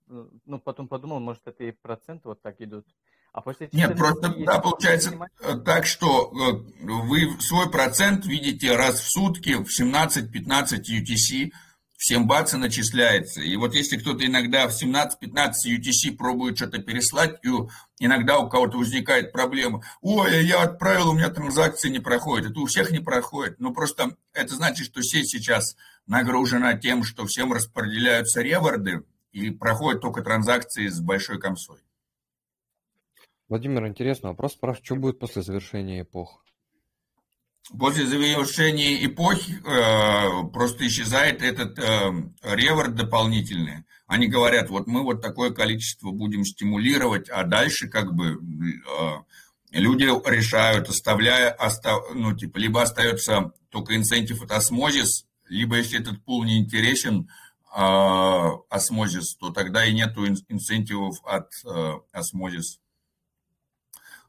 ну, 0.08 0.60
потом 0.60 0.88
подумал, 0.88 1.20
может, 1.20 1.46
это 1.46 1.64
и 1.64 1.74
проценты 1.74 2.28
вот 2.28 2.42
так 2.42 2.60
идут. 2.60 2.88
А 3.36 3.42
после 3.42 3.68
Нет, 3.74 3.98
просто 3.98 4.34
да, 4.46 4.60
получается 4.60 5.12
э, 5.42 5.58
так, 5.66 5.86
что 5.86 6.32
э, 6.32 6.86
вы 6.86 7.36
свой 7.42 7.70
процент 7.70 8.26
видите 8.26 8.74
раз 8.74 9.02
в 9.02 9.12
сутки 9.12 9.56
в 9.56 9.68
17-15 9.78 10.32
UTC, 10.88 11.52
всем 11.98 12.28
баца 12.28 12.58
начисляется. 12.58 13.42
И 13.42 13.58
вот 13.58 13.76
если 13.76 13.98
кто-то 13.98 14.26
иногда 14.26 14.70
в 14.70 14.72
17-15 14.72 15.52
UTC 15.68 16.16
пробует 16.16 16.56
что-то 16.56 16.78
переслать, 16.78 17.44
и 17.44 17.50
иногда 18.00 18.40
у 18.40 18.48
кого-то 18.48 18.78
возникает 18.78 19.34
проблема, 19.34 19.84
ой, 20.00 20.46
я 20.46 20.62
отправил, 20.62 21.10
у 21.10 21.14
меня 21.14 21.30
транзакции 21.30 21.90
не 21.90 22.00
проходят. 22.00 22.52
Это 22.52 22.60
у 22.62 22.68
всех 22.68 22.92
не 22.92 23.00
проходит. 23.00 23.60
Но 23.60 23.74
просто 23.74 24.16
это 24.32 24.56
значит, 24.56 24.86
что 24.86 25.02
сеть 25.02 25.30
сейчас 25.30 25.76
нагружена 26.08 26.78
тем, 26.78 27.04
что 27.04 27.26
всем 27.26 27.52
распределяются 27.52 28.42
реворды, 28.42 29.04
и 29.34 29.50
проходят 29.50 30.00
только 30.00 30.22
транзакции 30.22 30.88
с 30.88 31.02
большой 31.02 31.38
комсой. 31.38 31.82
Владимир, 33.48 33.86
интересный 33.88 34.32
вопрос. 34.32 34.54
Спрашиваю, 34.54 34.86
что 34.86 34.96
будет 34.96 35.20
после 35.20 35.44
завершения 35.44 36.02
эпох? 36.02 36.44
После 37.78 38.06
завершения 38.06 39.06
эпохи 39.06 39.54
э, 39.54 40.48
просто 40.52 40.88
исчезает 40.88 41.42
этот 41.42 41.78
э, 41.78 41.84
реворд 42.44 42.96
дополнительный. 42.96 43.86
Они 44.08 44.28
говорят, 44.28 44.70
вот 44.70 44.88
мы 44.88 45.04
вот 45.04 45.22
такое 45.22 45.52
количество 45.52 46.12
будем 46.12 46.44
стимулировать, 46.46 47.30
а 47.30 47.44
дальше 47.44 47.88
как 47.88 48.14
бы 48.14 48.34
э, 48.34 49.14
люди 49.72 50.04
решают, 50.04 50.90
оставляя, 50.90 51.52
остав, 51.52 52.04
ну, 52.14 52.36
типа, 52.36 52.58
либо 52.58 52.82
остается 52.82 53.52
только 53.70 53.96
инцентив 53.96 54.42
от 54.44 54.52
осмозис, 54.52 55.26
либо 55.50 55.78
если 55.78 56.00
этот 56.00 56.24
пул 56.24 56.44
не 56.44 56.60
интересен, 56.60 57.30
э, 57.76 58.50
осмозис, 58.70 59.36
то 59.36 59.50
тогда 59.50 59.86
и 59.86 59.94
нету 59.94 60.28
инцентивов 60.28 61.16
от 61.26 61.50
э, 61.66 61.94
осмозис. 62.12 62.80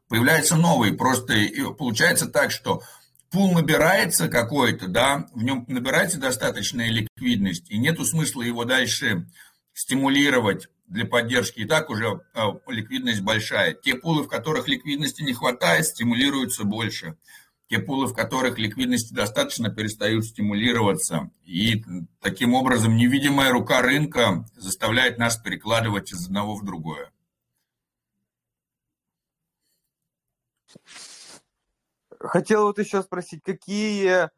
Появляется 0.07 0.55
новый, 0.55 0.93
просто 0.93 1.33
получается 1.77 2.27
так, 2.27 2.51
что 2.51 2.81
пул 3.29 3.53
набирается 3.53 4.29
какой-то, 4.29 4.87
да, 4.87 5.27
в 5.33 5.43
нем 5.43 5.65
набирается 5.67 6.19
достаточная 6.19 6.89
ликвидность, 6.89 7.69
и 7.69 7.77
нету 7.77 8.05
смысла 8.05 8.41
его 8.41 8.63
дальше 8.63 9.27
стимулировать 9.73 10.69
для 10.87 11.05
поддержки. 11.05 11.59
И 11.59 11.65
так 11.65 11.89
уже 11.89 12.21
а, 12.33 12.53
ликвидность 12.67 13.21
большая. 13.21 13.73
Те 13.73 13.95
пулы, 13.95 14.23
в 14.23 14.27
которых 14.27 14.67
ликвидности 14.67 15.21
не 15.21 15.33
хватает, 15.33 15.85
стимулируются 15.85 16.63
больше. 16.63 17.17
Те 17.69 17.79
пулы, 17.79 18.07
в 18.07 18.13
которых 18.13 18.57
ликвидности 18.57 19.13
достаточно, 19.13 19.69
перестают 19.69 20.25
стимулироваться. 20.25 21.29
И 21.45 21.83
таким 22.21 22.53
образом 22.53 22.95
невидимая 22.95 23.51
рука 23.51 23.81
рынка 23.81 24.45
заставляет 24.55 25.17
нас 25.17 25.35
перекладывать 25.37 26.13
из 26.13 26.25
одного 26.25 26.55
в 26.55 26.63
другое. 26.63 27.11
Хотел 32.19 32.65
вот 32.65 32.79
еще 32.79 33.03
спросить, 33.03 33.43
какие 33.43 34.29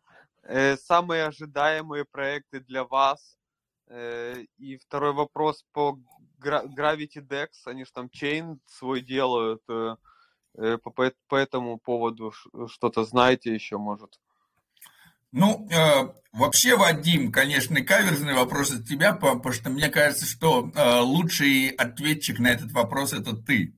э, 0.43 0.77
самые 0.77 1.25
ожидаемые 1.25 2.05
проекты 2.05 2.59
для 2.59 2.83
вас? 2.83 3.37
Э, 3.87 4.43
и 4.57 4.77
второй 4.77 5.13
вопрос 5.13 5.65
по 5.71 5.99
Gravity 6.41 7.21
Dex, 7.21 7.47
они 7.65 7.85
же 7.85 7.91
там 7.91 8.09
чейн 8.09 8.59
свой 8.65 9.01
делают. 9.01 9.61
Э, 9.69 9.95
э, 10.55 10.77
по, 10.77 10.91
по 11.27 11.35
этому 11.35 11.77
поводу 11.77 12.33
что-то 12.67 13.03
знаете 13.03 13.53
еще, 13.53 13.77
может? 13.77 14.19
Ну, 15.31 15.67
э, 15.69 16.09
вообще, 16.31 16.75
Вадим, 16.75 17.31
конечно, 17.31 17.81
каверзный 17.81 18.33
вопрос 18.33 18.71
от 18.71 18.87
тебя, 18.87 19.13
потому 19.13 19.53
что 19.53 19.69
мне 19.69 19.89
кажется, 19.89 20.25
что 20.25 20.71
э, 20.73 20.99
лучший 21.01 21.69
ответчик 21.69 22.39
на 22.39 22.47
этот 22.47 22.71
вопрос 22.71 23.13
это 23.13 23.35
ты. 23.35 23.75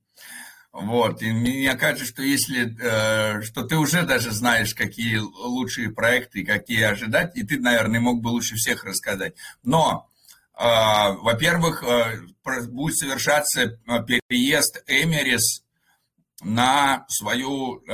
Вот, 0.72 1.20
и 1.20 1.30
мне 1.32 1.74
кажется, 1.74 2.06
что 2.06 2.22
если, 2.22 2.74
э, 2.80 3.42
что 3.42 3.62
ты 3.64 3.76
уже 3.76 4.06
даже 4.06 4.30
знаешь, 4.30 4.74
какие 4.74 5.18
лучшие 5.18 5.90
проекты, 5.90 6.46
какие 6.46 6.82
ожидать, 6.84 7.36
и 7.36 7.42
ты, 7.42 7.60
наверное, 7.60 8.00
мог 8.00 8.22
бы 8.22 8.28
лучше 8.28 8.56
всех 8.56 8.84
рассказать. 8.84 9.34
Но, 9.62 10.08
э, 10.54 10.62
во-первых, 10.64 11.84
э, 11.84 12.20
будет 12.68 12.96
совершаться 12.96 13.78
переезд 14.06 14.82
Эмерис 14.86 15.62
на 16.42 17.04
свою 17.08 17.84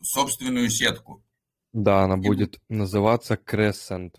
собственную 0.00 0.70
сетку. 0.70 1.22
Да, 1.74 2.04
она 2.04 2.16
будет 2.16 2.56
и... 2.56 2.74
называться 2.74 3.34
Crescent. 3.34 4.12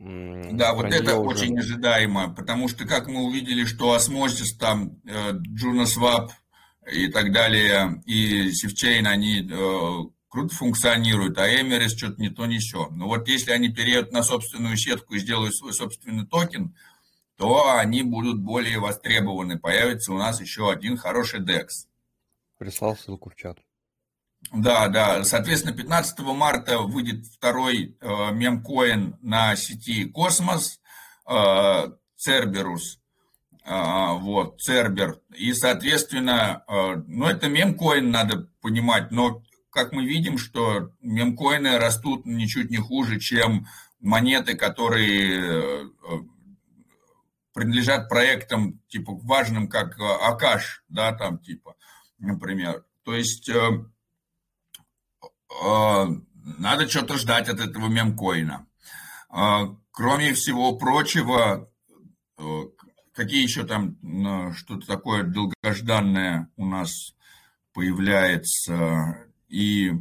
Да, 0.00 0.72
вот 0.72 0.86
это 0.86 1.16
уже... 1.16 1.44
очень 1.44 1.58
ожидаемо, 1.58 2.34
потому 2.34 2.68
что, 2.68 2.86
как 2.86 3.06
мы 3.06 3.22
увидели, 3.22 3.66
что 3.66 3.92
Osmosis 3.92 4.56
там, 4.56 4.98
э, 5.06 5.34
и 6.90 7.08
так 7.08 7.32
далее, 7.32 8.02
и 8.06 8.50
Sifchain, 8.50 9.06
они 9.06 9.42
э, 9.42 9.98
круто 10.28 10.54
функционируют, 10.54 11.36
а 11.36 11.46
Emeris 11.46 11.94
что-то 11.94 12.18
не 12.18 12.30
то, 12.30 12.46
не 12.46 12.58
все. 12.60 12.88
Но 12.88 13.08
вот 13.08 13.28
если 13.28 13.50
они 13.50 13.68
переедут 13.68 14.12
на 14.12 14.22
собственную 14.22 14.78
сетку 14.78 15.14
и 15.14 15.18
сделают 15.18 15.54
свой 15.54 15.74
собственный 15.74 16.26
токен, 16.26 16.74
то 17.36 17.76
они 17.76 18.02
будут 18.02 18.40
более 18.40 18.78
востребованы. 18.78 19.58
Появится 19.58 20.14
у 20.14 20.16
нас 20.16 20.40
еще 20.40 20.70
один 20.70 20.96
хороший 20.96 21.40
DEX. 21.40 21.68
Прислал 22.56 22.96
ссылку 22.96 23.28
в 23.28 23.34
чат. 23.34 23.58
Да, 24.52 24.88
да. 24.88 25.24
Соответственно, 25.24 25.76
15 25.76 26.18
марта 26.20 26.78
выйдет 26.78 27.26
второй 27.26 27.96
э, 28.00 28.32
мемкоин 28.32 29.16
на 29.20 29.54
сети 29.56 30.06
Космос, 30.06 30.80
Церберус. 32.16 33.00
Э, 33.64 34.14
вот, 34.18 34.60
Цербер. 34.60 35.20
И, 35.36 35.52
соответственно, 35.52 36.64
э, 36.66 37.02
ну, 37.06 37.26
это 37.26 37.48
мемкоин, 37.48 38.10
надо 38.10 38.48
понимать, 38.60 39.10
но 39.10 39.42
как 39.70 39.92
мы 39.92 40.04
видим, 40.04 40.38
что 40.38 40.90
мемкоины 41.00 41.78
растут 41.78 42.26
ничуть 42.26 42.70
не 42.70 42.78
хуже, 42.78 43.20
чем 43.20 43.66
монеты, 44.00 44.56
которые 44.56 45.84
э, 45.84 45.88
принадлежат 47.52 48.08
проектам, 48.08 48.80
типа, 48.88 49.12
важным, 49.22 49.68
как 49.68 49.98
э, 50.00 50.02
Акаш, 50.02 50.82
да, 50.88 51.12
там, 51.12 51.38
типа, 51.38 51.76
например. 52.18 52.84
То 53.04 53.14
есть 53.14 53.48
э, 53.48 53.54
а, 53.54 53.70
надо 55.50 56.88
что-то 56.88 57.18
ждать 57.18 57.48
от 57.48 57.60
этого 57.60 57.88
мемкоина. 57.88 58.66
Кроме 59.90 60.34
всего 60.34 60.76
прочего, 60.76 61.68
какие 63.12 63.42
еще 63.42 63.64
там 63.64 63.96
что-то 64.54 64.86
такое 64.86 65.24
долгожданное 65.24 66.48
у 66.56 66.66
нас 66.66 67.14
появляется? 67.72 69.26
И, 69.48 69.92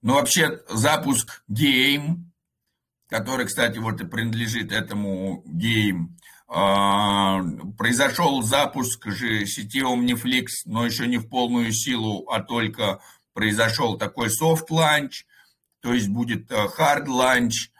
ну, 0.00 0.14
вообще, 0.14 0.60
запуск 0.68 1.44
Game, 1.50 2.24
который, 3.08 3.46
кстати, 3.46 3.78
вот 3.78 4.00
и 4.00 4.06
принадлежит 4.06 4.72
этому 4.72 5.44
а, 6.54 7.42
произошел 7.78 8.42
запуск 8.42 9.06
же 9.06 9.46
сети 9.46 9.80
Omniflix, 9.80 10.46
но 10.66 10.84
еще 10.84 11.06
не 11.06 11.16
в 11.16 11.28
полную 11.28 11.72
силу, 11.72 12.28
а 12.28 12.42
только 12.42 13.00
произошел 13.32 13.96
такой 13.96 14.28
soft 14.28 14.68
launch, 14.70 15.24
то 15.80 15.92
есть 15.92 16.08
будет 16.08 16.50
э, 16.50 16.68
hard 16.78 17.06
launch, 17.06 17.70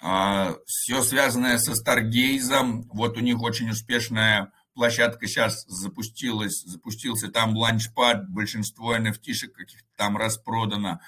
а, 0.00 0.56
все 0.66 1.02
связанное 1.02 1.58
со 1.58 1.72
Stargaze. 1.72 2.84
Вот 2.92 3.16
у 3.16 3.20
них 3.20 3.40
очень 3.40 3.70
успешная 3.70 4.52
площадка 4.74 5.26
сейчас 5.26 5.64
запустилась, 5.66 6.62
запустился 6.64 7.28
там 7.28 7.56
ланчпад, 7.56 8.28
большинство 8.28 8.96
NFT-шек 8.96 9.52
каких-то 9.52 9.88
там 9.96 10.16
распродано. 10.16 11.00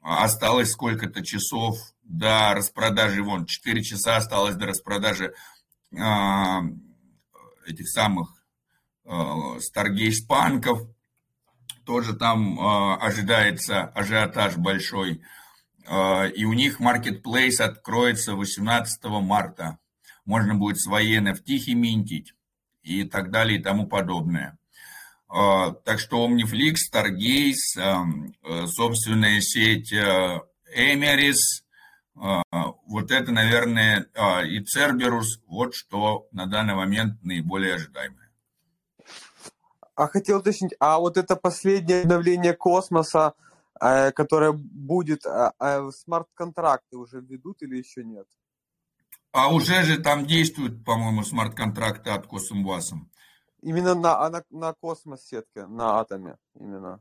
Осталось 0.00 0.70
сколько-то 0.70 1.24
часов 1.24 1.76
до 2.04 2.54
распродажи, 2.54 3.22
вон, 3.22 3.46
4 3.46 3.82
часа 3.82 4.16
осталось 4.16 4.54
до 4.54 4.66
распродажи 4.66 5.34
а, 5.98 6.62
этих 7.66 7.88
самых 7.88 8.44
а, 9.04 9.58
Stargaze 9.58 10.24
панков. 10.28 10.82
Тоже 11.86 12.14
там 12.14 12.58
а, 12.60 12.96
ожидается 12.96 13.84
ажиотаж 13.84 14.56
большой. 14.56 15.22
И 16.34 16.44
у 16.44 16.52
них 16.52 16.80
marketplace 16.80 17.62
откроется 17.62 18.34
18 18.34 19.04
марта. 19.04 19.78
Можно 20.24 20.56
будет 20.56 20.80
свои 20.80 21.16
NFT 21.16 21.74
минтить 21.74 22.34
и 22.82 23.04
так 23.04 23.30
далее 23.30 23.60
и 23.60 23.62
тому 23.62 23.86
подобное. 23.86 24.58
Так 25.28 26.00
что 26.00 26.28
Omniflix, 26.28 26.78
Stargaze, 26.92 28.32
э, 28.42 28.66
собственная 28.66 29.40
сеть 29.40 29.92
Эмерис, 29.92 31.64
а, 32.16 32.42
вот 32.86 33.10
это, 33.10 33.30
наверное, 33.30 34.06
и 34.44 34.60
Церберус, 34.64 35.40
вот 35.46 35.74
что 35.74 36.26
на 36.32 36.46
данный 36.46 36.74
момент 36.74 37.22
наиболее 37.22 37.74
ожидаемое. 37.74 38.25
А 39.96 40.08
хотел 40.08 40.38
уточнить, 40.38 40.74
а 40.78 40.98
вот 40.98 41.16
это 41.16 41.36
последнее 41.36 42.02
обновление 42.02 42.52
космоса, 42.52 43.32
э, 43.80 44.12
которое 44.12 44.52
будет, 44.52 45.24
а, 45.26 45.90
смарт-контракты 45.90 46.98
уже 46.98 47.20
ведут 47.20 47.62
или 47.62 47.78
еще 47.78 48.04
нет? 48.04 48.26
А 49.32 49.52
уже 49.52 49.82
же 49.84 49.98
там 49.98 50.26
действуют, 50.26 50.84
по-моему, 50.84 51.22
смарт-контракты 51.22 52.10
от 52.10 52.26
Космвасом. 52.26 53.10
Именно 53.62 53.94
на, 53.94 54.28
на, 54.30 54.42
на 54.50 54.72
космос-сетке, 54.74 55.66
на 55.66 56.00
атоме 56.00 56.36
именно. 56.54 57.00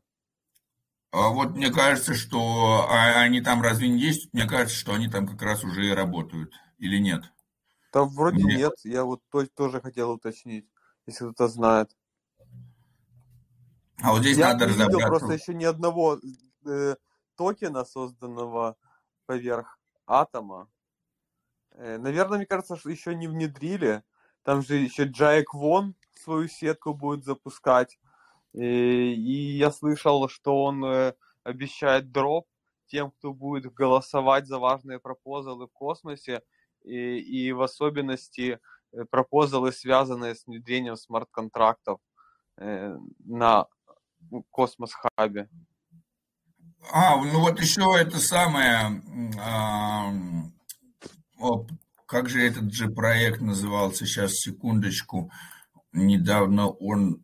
А 1.11 1.29
вот 1.29 1.51
мне 1.51 1.71
кажется, 1.71 2.13
что 2.13 2.87
а 2.89 3.21
они 3.21 3.41
там 3.41 3.61
разве 3.61 3.87
не 3.87 3.99
есть? 3.99 4.33
Мне 4.33 4.45
кажется, 4.45 4.77
что 4.77 4.93
они 4.93 5.07
там 5.07 5.27
как 5.27 5.41
раз 5.41 5.63
уже 5.63 5.87
и 5.87 5.93
работают. 5.93 6.53
Или 6.77 6.97
нет? 6.97 7.23
Да 7.93 8.03
вроде 8.03 8.43
нет. 8.43 8.57
нет. 8.57 8.73
Я 8.83 9.03
вот 9.05 9.21
тоже 9.55 9.79
хотел 9.79 10.11
уточнить, 10.11 10.67
если 11.07 11.25
кто-то 11.25 11.47
знает. 11.47 11.89
А 14.01 14.11
вот 14.11 14.21
здесь 14.21 14.37
Я 14.37 14.53
надо 14.53 14.67
не 14.67 14.73
видел 14.73 14.99
просто 14.99 15.33
еще 15.33 15.53
ни 15.53 15.63
одного 15.63 16.19
э, 16.65 16.95
токена, 17.35 17.85
созданного 17.85 18.75
поверх 19.25 19.79
атома. 20.05 20.69
Э, 21.71 21.97
наверное, 21.97 22.37
мне 22.37 22.45
кажется, 22.45 22.75
что 22.75 22.89
еще 22.89 23.15
не 23.15 23.27
внедрили. 23.27 24.03
Там 24.43 24.61
же 24.61 24.75
еще 24.75 25.03
Джаек 25.05 25.53
Вон 25.53 25.95
свою 26.13 26.47
сетку 26.47 26.93
будет 26.93 27.23
запускать. 27.23 27.97
И 28.53 29.57
я 29.57 29.71
слышал, 29.71 30.29
что 30.29 30.63
он 30.63 30.83
э, 30.85 31.13
обещает 31.43 32.11
дроп 32.11 32.47
тем, 32.87 33.11
кто 33.11 33.33
будет 33.33 33.73
голосовать 33.73 34.47
за 34.47 34.59
важные 34.59 34.99
пропозалы 34.99 35.67
в 35.67 35.73
космосе, 35.73 36.41
и, 36.83 37.17
и 37.17 37.51
в 37.51 37.61
особенности 37.61 38.59
э, 38.93 39.05
пропозалы, 39.09 39.71
связанные 39.71 40.35
с 40.35 40.45
внедрением 40.45 40.95
смарт-контрактов 40.95 41.99
э, 42.57 42.95
на 43.25 43.67
космос-хабе. 44.51 45.49
А, 46.91 47.17
ну 47.17 47.39
вот 47.39 47.59
еще 47.59 47.95
это 47.99 48.19
самое, 48.19 49.01
а, 49.39 50.11
о, 51.39 51.65
как 52.05 52.29
же 52.29 52.45
этот 52.45 52.73
же 52.73 52.89
проект 52.89 53.41
назывался, 53.41 54.05
сейчас, 54.05 54.33
секундочку, 54.33 55.31
недавно 55.91 56.69
он, 56.69 57.23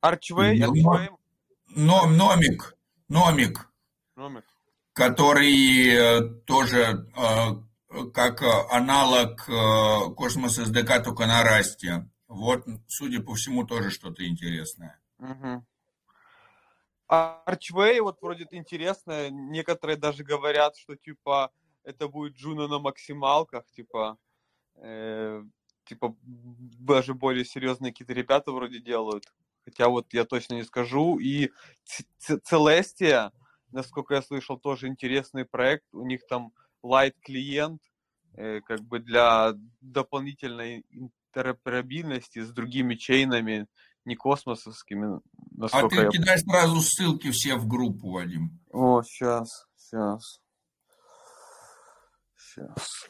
Арчвей, 0.00 0.62
Арчвей. 0.62 1.10
Но, 1.74 2.06
номик, 2.06 2.76
номик, 3.08 3.70
Nomic, 4.16 4.44
который 4.92 5.88
э, 5.88 6.22
тоже 6.44 7.06
э, 7.16 8.08
как 8.12 8.42
аналог 8.70 9.48
э, 9.48 10.14
Cosmos 10.14 10.56
SDK, 10.56 11.02
только 11.02 11.26
на 11.26 11.42
Rust-е. 11.42 12.08
Вот, 12.26 12.66
судя 12.86 13.20
по 13.20 13.34
всему, 13.34 13.64
тоже 13.64 13.90
что-то 13.90 14.26
интересное. 14.26 14.97
Угу. 15.18 15.64
Archway, 17.08 18.00
вот 18.00 18.20
вроде 18.20 18.46
интересно, 18.50 19.30
некоторые 19.30 19.96
даже 19.96 20.24
говорят, 20.24 20.76
что 20.76 20.94
типа 20.94 21.50
это 21.84 22.08
будет 22.08 22.34
Juno 22.36 22.68
на 22.68 22.78
максималках, 22.78 23.64
типа, 23.70 24.18
э, 24.76 25.42
типа 25.84 26.16
даже 26.22 27.14
более 27.14 27.44
серьезные 27.46 27.92
какие-то 27.92 28.12
ребята 28.12 28.52
вроде 28.52 28.80
делают 28.80 29.24
хотя 29.68 29.88
вот 29.88 30.14
я 30.14 30.24
точно 30.24 30.54
не 30.54 30.64
скажу. 30.64 31.18
И 31.18 31.50
Целестия, 32.44 33.32
насколько 33.70 34.14
я 34.14 34.22
слышал, 34.22 34.58
тоже 34.58 34.86
интересный 34.88 35.44
проект. 35.44 35.84
У 35.92 36.06
них 36.06 36.26
там 36.26 36.52
light 36.82 37.14
клиент, 37.20 37.82
э, 38.34 38.60
как 38.62 38.80
бы 38.80 38.98
для 38.98 39.52
дополнительной 39.82 40.86
интероперабильности 40.90 42.38
с 42.40 42.50
другими 42.50 42.94
чейнами, 42.94 43.66
не 44.08 44.16
космосовскими. 44.16 45.20
А 45.60 45.88
ты 45.88 45.96
я... 45.96 46.08
кидай 46.08 46.38
сразу 46.38 46.80
ссылки 46.80 47.30
все 47.30 47.54
в 47.56 47.68
группу, 47.68 48.10
Вадим. 48.10 48.58
О, 48.72 49.02
сейчас, 49.02 49.66
сейчас. 49.76 50.40
Сейчас. 52.36 53.08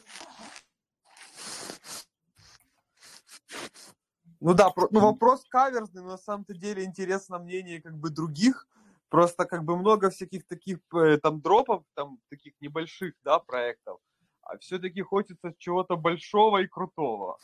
Ну 4.40 4.54
да, 4.54 4.70
ну 4.90 5.00
вопрос 5.00 5.44
каверзный, 5.48 6.02
но 6.02 6.10
на 6.10 6.18
самом-то 6.18 6.54
деле 6.54 6.84
интересно 6.84 7.38
мнение 7.38 7.80
как 7.80 7.96
бы 7.96 8.10
других. 8.10 8.68
Просто 9.08 9.46
как 9.46 9.64
бы 9.64 9.76
много 9.76 10.10
всяких 10.10 10.46
таких 10.46 10.78
там 11.22 11.40
дропов, 11.40 11.84
там 11.94 12.18
таких 12.28 12.52
небольших, 12.60 13.14
да, 13.24 13.38
проектов. 13.38 13.98
А 14.42 14.58
все-таки 14.58 15.02
хочется 15.02 15.54
чего-то 15.58 15.96
большого 15.96 16.58
и 16.58 16.66
крутого. 16.66 17.38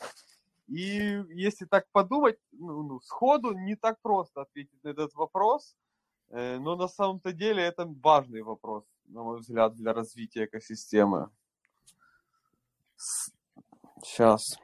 И 0.67 1.23
если 1.29 1.65
так 1.65 1.85
подумать, 1.91 2.37
ну, 2.51 2.83
ну, 2.83 2.99
сходу 2.99 3.53
не 3.53 3.75
так 3.75 4.01
просто 4.01 4.41
ответить 4.41 4.83
на 4.83 4.89
этот 4.89 5.13
вопрос, 5.13 5.75
э, 6.29 6.57
но 6.57 6.75
на 6.75 6.87
самом-то 6.87 7.33
деле 7.33 7.63
это 7.63 7.85
важный 7.85 8.41
вопрос, 8.41 8.83
на 9.05 9.21
мой 9.21 9.39
взгляд, 9.39 9.75
для 9.75 9.93
развития 9.93 10.45
экосистемы. 10.45 11.29
Сейчас. 14.03 14.57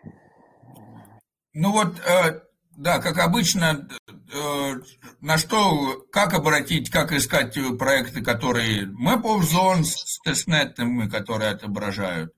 Ну 1.54 1.72
вот, 1.72 2.00
э, 2.00 2.42
да, 2.78 3.00
как 3.00 3.20
обычно, 3.20 3.88
э, 4.08 4.74
на 5.20 5.38
что, 5.38 6.02
как 6.12 6.34
обратить, 6.34 6.90
как 6.90 7.12
искать 7.12 7.58
проекты, 7.78 8.24
которые 8.24 8.86
Map 8.86 9.22
of 9.24 9.42
Zones 9.42 9.84
с 9.84 10.20
тестнетами, 10.22 11.08
которые 11.08 11.52
отображают. 11.52 12.34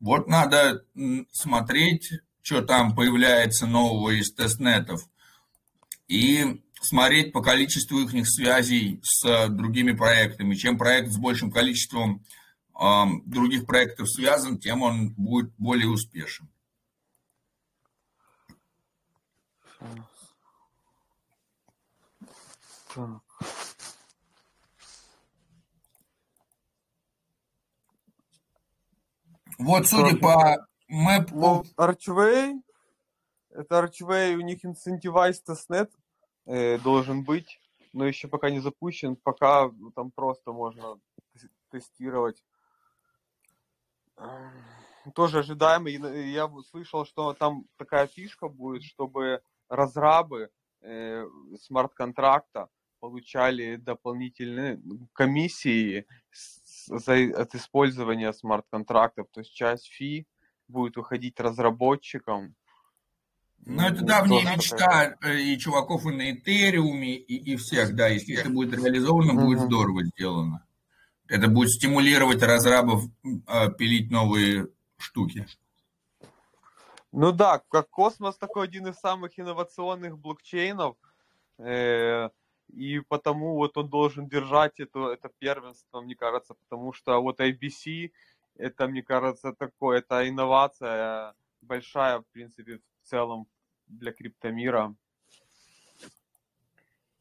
Вот 0.00 0.26
надо 0.26 0.84
смотреть, 1.32 2.10
что 2.46 2.62
там 2.62 2.94
появляется 2.94 3.66
нового 3.66 4.10
из 4.10 4.32
тестнетов, 4.32 5.02
и 6.06 6.62
смотреть 6.80 7.32
по 7.32 7.42
количеству 7.42 7.98
их 7.98 8.28
связей 8.28 9.00
с 9.02 9.48
другими 9.48 9.90
проектами. 9.90 10.54
Чем 10.54 10.78
проект 10.78 11.10
с 11.10 11.16
большим 11.16 11.50
количеством 11.50 12.24
э, 12.80 13.04
других 13.24 13.66
проектов 13.66 14.08
связан, 14.08 14.58
тем 14.60 14.82
он 14.82 15.12
будет 15.14 15.52
более 15.58 15.88
успешен. 15.88 16.48
Так. 22.94 23.22
Вот, 29.58 29.88
судя 29.88 30.16
по 30.16 30.68
мэп... 30.88 31.30
Ну, 31.32 31.64
Archway, 31.76 32.60
это 33.50 33.82
Archway, 33.82 34.34
у 34.34 34.40
них 34.40 34.64
Incentivized 34.64 35.44
Testnet 35.46 35.90
э, 36.46 36.78
должен 36.78 37.24
быть, 37.24 37.60
но 37.92 38.06
еще 38.06 38.28
пока 38.28 38.50
не 38.50 38.60
запущен, 38.60 39.16
пока 39.16 39.70
там 39.94 40.10
просто 40.10 40.52
можно 40.52 41.00
тестировать. 41.70 42.42
тоже 45.14 45.38
ожидаемо. 45.38 45.88
Я 45.90 46.50
слышал, 46.70 47.04
что 47.04 47.32
там 47.32 47.64
такая 47.76 48.06
фишка 48.06 48.48
будет, 48.48 48.82
чтобы 48.82 49.42
разрабы 49.68 50.50
э, 50.80 51.26
смарт-контракта 51.60 52.68
получали 53.00 53.76
дополнительные 53.76 54.80
комиссии 55.12 56.06
за, 56.86 57.14
от 57.14 57.54
использования 57.54 58.32
смарт-контрактов. 58.32 59.28
То 59.32 59.40
есть 59.40 59.52
часть 59.54 59.86
фи 59.86 60.26
будет 60.68 60.96
уходить 60.96 61.40
разработчикам. 61.40 62.54
Ну, 63.64 63.82
это 63.82 64.04
давняя 64.04 64.56
мечта 64.56 64.76
такая. 64.76 65.18
Э, 65.22 65.40
и 65.40 65.58
чуваков 65.58 66.06
и 66.06 66.10
на 66.10 66.32
Этериуме, 66.32 67.16
и, 67.16 67.52
и 67.52 67.56
всех, 67.56 67.94
да. 67.94 68.08
Если 68.08 68.36
это 68.36 68.48
будет 68.48 68.74
реализовано, 68.74 69.32
угу. 69.32 69.46
будет 69.46 69.60
здорово 69.60 70.04
сделано. 70.04 70.66
Это 71.28 71.48
будет 71.48 71.70
стимулировать 71.70 72.42
разрабов 72.42 73.04
э, 73.24 73.72
пилить 73.76 74.10
новые 74.10 74.68
штуки. 74.98 75.46
Ну 77.10 77.32
да, 77.32 77.62
как 77.70 77.90
космос 77.90 78.36
такой 78.36 78.64
один 78.64 78.86
из 78.86 78.96
самых 78.96 79.38
инновационных 79.38 80.18
блокчейнов. 80.18 80.96
Э, 81.58 82.28
и 82.72 83.00
потому 83.00 83.54
вот 83.54 83.76
он 83.76 83.88
должен 83.88 84.28
держать 84.28 84.80
это, 84.80 85.10
это 85.10 85.30
первенство, 85.38 86.00
мне 86.00 86.14
кажется, 86.14 86.54
потому 86.54 86.92
что 86.92 87.20
вот 87.20 87.40
IBC, 87.40 88.10
это, 88.58 88.88
мне 88.88 89.02
кажется, 89.02 89.52
такое, 89.52 89.98
это 89.98 90.28
инновация 90.28 91.34
большая, 91.60 92.20
в 92.20 92.26
принципе, 92.32 92.78
в 92.78 93.08
целом 93.08 93.46
для 93.86 94.12
криптомира. 94.12 94.94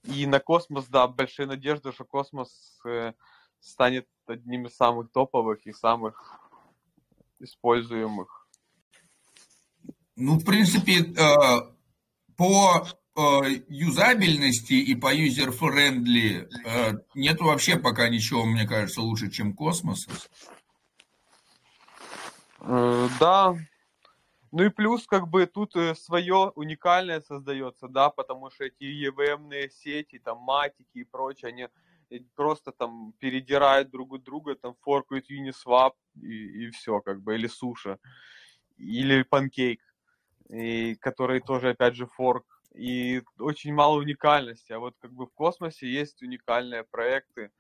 И 0.04 0.26
на 0.28 0.40
космос, 0.40 0.86
да, 0.88 1.08
большие 1.08 1.48
надежды, 1.48 1.92
что 1.92 2.06
космос 2.06 2.80
э, 2.86 3.14
станет 3.60 4.08
одним 4.28 4.68
из 4.68 4.76
самых 4.76 5.12
топовых 5.12 5.66
и 5.66 5.74
самых 5.74 6.40
используемых. 7.40 8.48
Ну, 10.16 10.38
в 10.38 10.46
принципе, 10.46 11.02
э, 11.02 11.26
по 12.38 12.88
э, 13.16 13.22
юзабельности 13.68 14.74
и 14.74 14.94
по 14.94 15.14
user-friendly 15.14 16.50
нет 17.16 17.42
вообще 17.42 17.78
пока 17.78 18.08
ничего, 18.08 18.46
мне 18.46 18.68
кажется, 18.68 19.02
лучше, 19.02 19.32
чем 19.32 19.56
космос. 19.56 20.08
Да. 23.20 23.56
Ну 24.52 24.64
и 24.64 24.70
плюс, 24.70 25.06
как 25.06 25.28
бы, 25.28 25.46
тут 25.46 25.76
свое 25.98 26.52
уникальное 26.56 27.20
создается, 27.22 27.88
да, 27.88 28.10
потому 28.10 28.50
что 28.52 28.66
эти 28.66 28.84
EVM-ные 28.84 29.70
сети, 29.70 30.20
там, 30.20 30.38
матики 30.40 31.00
и 31.00 31.04
прочее, 31.04 31.50
они 31.50 31.68
просто 32.36 32.72
там 32.72 33.14
передирают 33.20 33.90
друг 33.90 34.14
у 34.14 34.18
друга, 34.18 34.56
там 34.56 34.76
форкают 34.82 35.30
Uniswap 35.30 35.94
и, 36.22 36.68
и 36.68 36.70
все, 36.72 37.02
как 37.02 37.22
бы, 37.22 37.36
или 37.36 37.48
суша, 37.48 38.00
или 38.78 39.24
панкейк, 39.24 39.82
и, 40.50 40.96
который 40.96 41.42
тоже, 41.42 41.70
опять 41.70 41.96
же, 41.96 42.08
форк. 42.08 42.46
И 42.74 43.24
очень 43.40 43.74
мало 43.74 43.98
уникальности. 43.98 44.74
А 44.74 44.80
вот 44.80 44.96
как 45.00 45.12
бы 45.12 45.26
в 45.26 45.34
космосе 45.34 45.88
есть 45.88 46.22
уникальные 46.22 46.84
проекты 46.84 47.52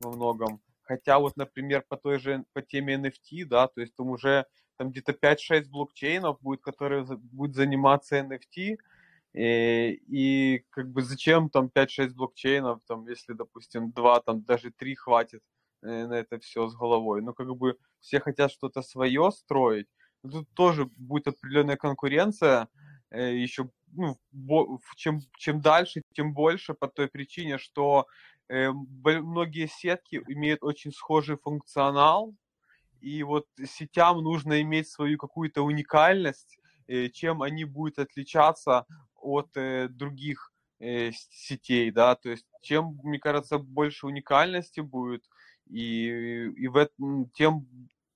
во 0.00 0.10
многом. 0.12 0.60
Хотя 0.86 1.18
вот, 1.18 1.36
например, 1.36 1.84
по 1.88 1.96
той 1.96 2.18
же, 2.18 2.44
по 2.52 2.62
теме 2.62 2.94
NFT, 2.94 3.44
да, 3.44 3.66
то 3.66 3.80
есть 3.80 3.94
там 3.96 4.08
уже 4.08 4.46
там 4.76 4.90
где-то 4.90 5.12
5-6 5.12 5.68
блокчейнов 5.68 6.40
будет, 6.40 6.62
которые 6.62 7.04
будут 7.04 7.56
заниматься 7.56 8.18
NFT, 8.18 8.46
и, 8.56 8.78
э, 9.34 9.90
и 10.08 10.64
как 10.70 10.88
бы 10.90 11.02
зачем 11.02 11.50
там 11.50 11.68
5-6 11.74 12.14
блокчейнов, 12.14 12.80
там, 12.86 13.06
если, 13.08 13.32
допустим, 13.32 13.90
2, 13.90 14.20
там 14.20 14.42
даже 14.42 14.70
3 14.70 14.94
хватит 14.94 15.42
э, 15.82 16.06
на 16.06 16.14
это 16.14 16.38
все 16.38 16.68
с 16.68 16.76
головой. 16.76 17.20
Ну, 17.22 17.34
как 17.34 17.48
бы 17.56 17.76
все 18.00 18.20
хотят 18.20 18.52
что-то 18.52 18.82
свое 18.82 19.30
строить. 19.32 19.88
Но 20.22 20.30
тут 20.30 20.48
тоже 20.54 20.86
будет 20.96 21.28
определенная 21.28 21.76
конкуренция, 21.76 22.68
э, 23.10 23.36
еще 23.36 23.70
ну, 23.92 24.18
чем, 24.96 25.20
чем 25.38 25.60
дальше, 25.60 26.02
тем 26.12 26.34
больше 26.34 26.74
по 26.74 26.88
той 26.88 27.08
причине, 27.08 27.58
что 27.58 28.06
многие 28.48 29.66
сетки 29.66 30.22
имеют 30.28 30.62
очень 30.62 30.92
схожий 30.92 31.36
функционал, 31.36 32.34
и 33.00 33.22
вот 33.22 33.46
сетям 33.64 34.22
нужно 34.22 34.60
иметь 34.62 34.88
свою 34.88 35.18
какую-то 35.18 35.62
уникальность, 35.62 36.58
э, 36.88 37.08
чем 37.08 37.42
они 37.42 37.64
будут 37.64 37.98
отличаться 37.98 38.86
от 39.14 39.56
э, 39.56 39.88
других 39.88 40.52
э, 40.80 41.10
сетей, 41.12 41.90
да, 41.90 42.14
то 42.14 42.30
есть 42.30 42.46
чем, 42.62 42.98
мне 43.02 43.18
кажется, 43.18 43.58
больше 43.58 44.06
уникальности 44.06 44.80
будет, 44.80 45.24
и, 45.68 46.48
и 46.56 46.68
в 46.68 46.76
этом, 46.76 47.30
тем 47.30 47.66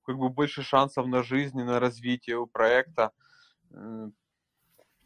как 0.03 0.19
бы 0.19 0.29
больше 0.29 0.63
шансов 0.63 1.07
на 1.07 1.23
жизнь 1.23 1.59
и 1.61 1.65
на 1.65 1.79
развитие 1.79 2.39
у 2.39 2.47
проекта. 2.47 3.13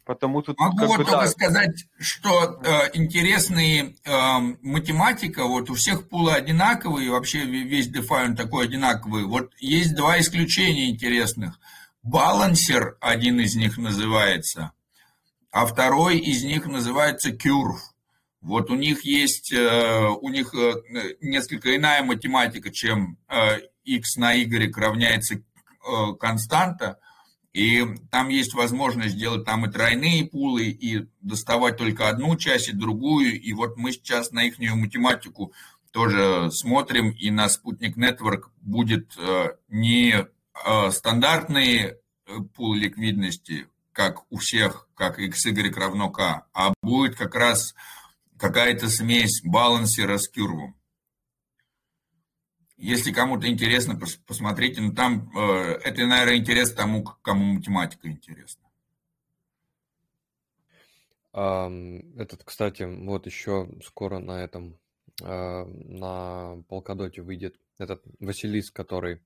Э, 0.04 0.06
потому 0.06 0.42
тут 0.42 0.58
Могу 0.58 0.76
как 0.76 0.88
вот 0.88 0.98
бы, 0.98 1.04
только 1.04 1.22
да. 1.22 1.28
сказать, 1.28 1.86
что 1.98 2.60
э, 2.62 2.90
интересный 2.94 3.96
э, 4.04 4.38
математика, 4.62 5.44
вот 5.44 5.70
у 5.70 5.74
всех 5.74 6.08
пулы 6.08 6.32
одинаковые, 6.32 7.10
вообще 7.10 7.44
весь 7.44 7.88
DeFi 7.88 8.24
он 8.24 8.36
такой 8.36 8.66
одинаковый. 8.66 9.24
Вот 9.24 9.52
есть 9.58 9.94
два 9.94 10.20
исключения 10.20 10.90
интересных. 10.90 11.58
Балансер, 12.02 12.96
один 13.00 13.40
из 13.40 13.54
них 13.56 13.78
называется– 13.78 14.72
а 15.54 15.66
второй 15.66 16.18
из 16.18 16.42
них 16.42 16.66
называется 16.66 17.30
Curve. 17.30 17.78
Вот 18.40 18.70
у 18.70 18.74
них 18.74 19.04
есть, 19.04 19.52
э, 19.52 20.08
у 20.20 20.28
них 20.28 20.52
э, 20.52 20.74
несколько 21.20 21.76
иная 21.76 22.02
математика, 22.02 22.72
чем 22.72 23.18
x 23.84 24.16
э, 24.16 24.20
на 24.20 24.32
y 24.32 24.74
равняется 24.76 25.36
константа, 26.18 26.98
и 27.54 27.86
там 28.10 28.28
есть 28.28 28.52
возможность 28.52 29.14
сделать 29.14 29.46
там 29.46 29.64
и 29.64 29.70
тройные 29.70 30.26
пулы, 30.26 30.66
и 30.66 31.06
доставать 31.22 31.78
только 31.78 32.10
одну 32.10 32.36
часть, 32.36 32.68
и 32.68 32.72
другую, 32.72 33.40
и 33.40 33.52
вот 33.54 33.78
мы 33.78 33.92
сейчас 33.92 34.32
на 34.32 34.44
их 34.44 34.58
математику 34.58 35.54
тоже 35.92 36.50
смотрим, 36.50 37.10
и 37.10 37.30
на 37.30 37.48
Спутник 37.48 37.96
Network 37.96 38.50
будет 38.60 39.16
не 39.68 40.26
стандартные 40.90 41.98
пул 42.54 42.74
ликвидности, 42.74 43.68
как 43.92 44.24
у 44.30 44.38
всех, 44.38 44.88
как 44.96 45.20
x, 45.20 45.46
y 45.46 45.76
равно 45.76 46.10
k, 46.10 46.42
а 46.52 46.74
будет 46.82 47.14
как 47.14 47.36
раз 47.36 47.74
какая-то 48.36 48.88
смесь 48.88 49.42
балансера 49.44 50.18
с 50.18 50.28
кюрвом. 50.28 50.74
Если 52.84 53.12
кому-то 53.12 53.48
интересно, 53.48 53.98
посмотрите, 54.26 54.82
но 54.82 54.88
ну, 54.88 54.94
там 54.94 55.30
э, 55.34 55.80
это, 55.84 56.06
наверное, 56.06 56.36
интерес 56.36 56.70
тому, 56.70 57.02
кому 57.02 57.54
математика 57.54 58.08
интересна. 58.08 58.62
Этот, 61.32 62.44
кстати, 62.44 62.82
вот 62.82 63.24
еще 63.24 63.70
скоро 63.82 64.18
на 64.18 64.44
этом, 64.44 64.78
а, 65.22 65.64
на 65.64 66.62
Полкадоте 66.68 67.22
выйдет 67.22 67.58
этот 67.78 68.02
Василис, 68.20 68.70
который, 68.70 69.22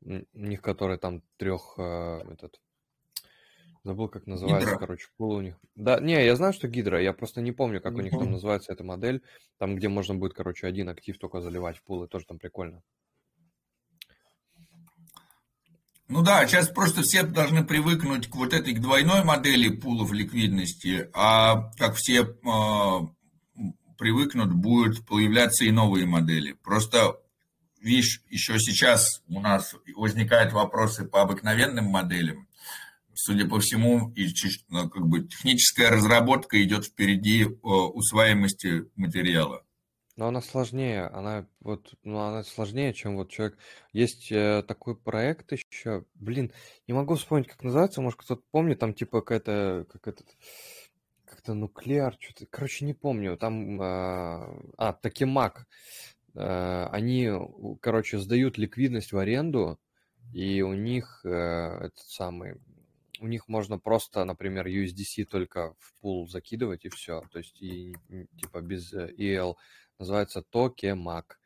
у 0.00 0.24
них 0.32 0.60
который 0.60 0.98
там 0.98 1.22
трех, 1.36 1.74
а, 1.78 2.22
этот, 2.28 2.60
Забыл, 3.86 4.08
как 4.08 4.26
называется, 4.26 4.70
Гидра. 4.70 4.78
короче, 4.80 5.06
пул 5.16 5.36
у 5.36 5.40
них. 5.40 5.54
Да, 5.76 6.00
не, 6.00 6.14
я 6.14 6.34
знаю, 6.34 6.52
что 6.52 6.66
гидра, 6.66 7.00
я 7.00 7.12
просто 7.12 7.40
не 7.40 7.52
помню, 7.52 7.80
как 7.80 7.94
не 7.94 8.00
у 8.00 8.02
них 8.02 8.10
помню. 8.10 8.24
там 8.24 8.32
называется 8.32 8.72
эта 8.72 8.82
модель. 8.82 9.22
Там, 9.58 9.76
где 9.76 9.88
можно 9.88 10.16
будет, 10.16 10.34
короче, 10.34 10.66
один 10.66 10.88
актив 10.88 11.16
только 11.18 11.40
заливать 11.40 11.76
в 11.76 11.84
пулы, 11.84 12.08
тоже 12.08 12.26
там 12.26 12.40
прикольно. 12.40 12.82
Ну 16.08 16.24
да, 16.24 16.44
сейчас 16.48 16.68
просто 16.68 17.02
все 17.02 17.22
должны 17.22 17.64
привыкнуть 17.64 18.26
к 18.26 18.34
вот 18.34 18.54
этой 18.54 18.74
к 18.74 18.80
двойной 18.80 19.22
модели 19.22 19.68
пулов 19.68 20.10
ликвидности, 20.10 21.08
а 21.12 21.70
как 21.78 21.94
все 21.94 22.22
э, 22.22 23.66
привыкнут, 23.96 24.52
будут 24.52 25.06
появляться 25.06 25.64
и 25.64 25.70
новые 25.70 26.06
модели. 26.06 26.54
Просто, 26.64 27.20
видишь, 27.80 28.20
еще 28.30 28.58
сейчас 28.58 29.22
у 29.28 29.38
нас 29.38 29.76
возникают 29.94 30.52
вопросы 30.52 31.04
по 31.04 31.22
обыкновенным 31.22 31.84
моделям, 31.84 32.48
судя 33.26 33.48
по 33.48 33.58
всему, 33.58 34.12
и 34.14 34.28
ну, 34.68 34.88
как 34.88 35.06
бы 35.08 35.24
техническая 35.24 35.90
разработка 35.90 36.62
идет 36.62 36.84
впереди 36.84 37.42
э, 37.42 37.48
усваиваемости 37.48 38.88
материала. 38.94 39.64
Но 40.16 40.28
она 40.28 40.40
сложнее, 40.40 41.08
она 41.08 41.46
вот, 41.60 41.92
ну, 42.04 42.18
она 42.20 42.44
сложнее, 42.44 42.94
чем 42.94 43.16
вот 43.16 43.30
человек. 43.30 43.58
Есть 43.92 44.30
э, 44.30 44.62
такой 44.66 44.96
проект 44.96 45.50
еще, 45.52 46.04
блин, 46.14 46.52
не 46.86 46.94
могу 46.94 47.16
вспомнить, 47.16 47.48
как 47.48 47.64
называется, 47.64 48.00
может 48.00 48.20
кто-то 48.20 48.42
помнит, 48.52 48.78
там 48.78 48.94
типа 48.94 49.20
какая-то, 49.22 49.86
как 49.92 50.06
этот, 50.06 50.28
как-то 51.24 51.54
нуклеар, 51.54 52.16
что-то, 52.20 52.46
короче, 52.48 52.84
не 52.84 52.94
помню, 52.94 53.36
там, 53.36 53.82
э, 53.82 53.84
а, 54.78 54.92
Такимак, 55.02 55.66
э, 56.34 56.88
они, 56.92 57.28
короче, 57.80 58.18
сдают 58.18 58.56
ликвидность 58.56 59.12
в 59.12 59.18
аренду, 59.18 59.80
и 60.32 60.62
у 60.62 60.74
них 60.74 61.22
э, 61.24 61.28
этот 61.28 62.06
самый 62.06 62.54
у 63.20 63.26
них 63.26 63.48
можно 63.48 63.78
просто, 63.78 64.24
например, 64.24 64.66
USDC 64.66 65.24
только 65.24 65.74
в 65.78 66.00
пул 66.00 66.28
закидывать 66.28 66.84
и 66.84 66.88
все. 66.88 67.22
То 67.32 67.38
есть 67.38 67.60
и 67.60 67.94
типа 68.40 68.60
без 68.60 68.92
э, 68.92 69.12
IL. 69.18 69.54
Называется 69.98 70.42
Tokemak. 70.42 71.38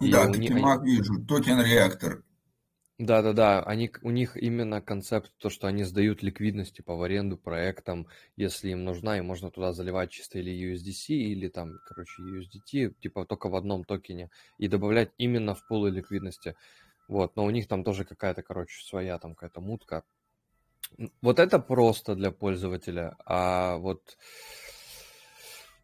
Да, 0.00 0.26
Tokemak 0.26 0.82
они... 0.82 0.96
вижу. 0.96 1.24
Token 1.26 1.62
reactor. 1.62 2.24
Да-да-да, 2.98 3.60
они, 3.64 3.90
у 4.02 4.10
них 4.10 4.36
именно 4.36 4.80
концепт, 4.80 5.32
то, 5.38 5.50
что 5.50 5.66
они 5.66 5.82
сдают 5.82 6.22
ликвидность 6.22 6.76
типа 6.76 6.94
в 6.94 7.02
аренду 7.02 7.36
проектам, 7.36 8.06
если 8.36 8.70
им 8.70 8.84
нужна, 8.84 9.18
и 9.18 9.20
можно 9.20 9.50
туда 9.50 9.72
заливать 9.72 10.12
чисто 10.12 10.38
или 10.38 10.72
USDC, 10.72 11.08
или 11.08 11.48
там, 11.48 11.72
короче, 11.88 12.22
USDT, 12.22 12.94
типа 13.00 13.26
только 13.26 13.48
в 13.48 13.56
одном 13.56 13.82
токене, 13.82 14.30
и 14.58 14.68
добавлять 14.68 15.10
именно 15.18 15.56
в 15.56 15.66
пулы 15.66 15.90
ликвидности. 15.90 16.54
Вот, 17.08 17.34
но 17.34 17.44
у 17.44 17.50
них 17.50 17.66
там 17.66 17.82
тоже 17.82 18.04
какая-то, 18.04 18.44
короче, 18.44 18.80
своя 18.84 19.18
там 19.18 19.34
какая-то 19.34 19.60
мутка. 19.60 20.04
Вот 21.22 21.38
это 21.38 21.58
просто 21.58 22.14
для 22.14 22.30
пользователя, 22.30 23.16
а 23.26 23.76
вот 23.76 24.16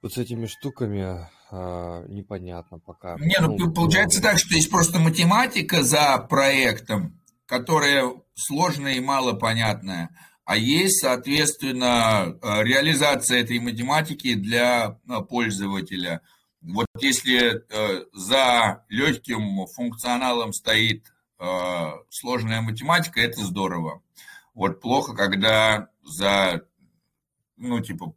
вот 0.03 0.15
с 0.15 0.19
этими 0.19 0.47
штуками 0.47 1.29
а, 1.51 2.05
непонятно 2.09 2.79
пока. 2.79 3.17
Не, 3.19 3.37
ну, 3.41 3.57
ну 3.59 3.73
получается 3.73 4.23
так, 4.23 4.39
что 4.39 4.55
есть 4.55 4.71
просто 4.71 4.99
математика 4.99 5.83
за 5.83 6.19
проектом, 6.19 7.21
которая 7.47 8.11
сложная 8.35 8.95
и 8.95 9.01
малопонятная, 9.01 10.11
а 10.45 10.57
есть, 10.57 11.01
соответственно, 11.01 12.39
а, 12.41 12.63
реализация 12.63 13.41
этой 13.41 13.59
математики 13.59 14.35
для 14.35 14.99
а, 15.09 15.21
пользователя. 15.23 16.23
Вот 16.63 16.87
если 17.01 17.65
за 18.13 18.85
легким 18.91 19.67
функционалом 19.67 20.53
стоит 20.53 21.07
сложная 22.11 22.61
математика, 22.61 23.19
это 23.19 23.41
здорово. 23.41 24.03
Вот 24.55 24.81
плохо, 24.81 25.15
когда 25.15 25.91
за 26.03 26.67
ну, 27.63 27.79
типа, 27.81 28.15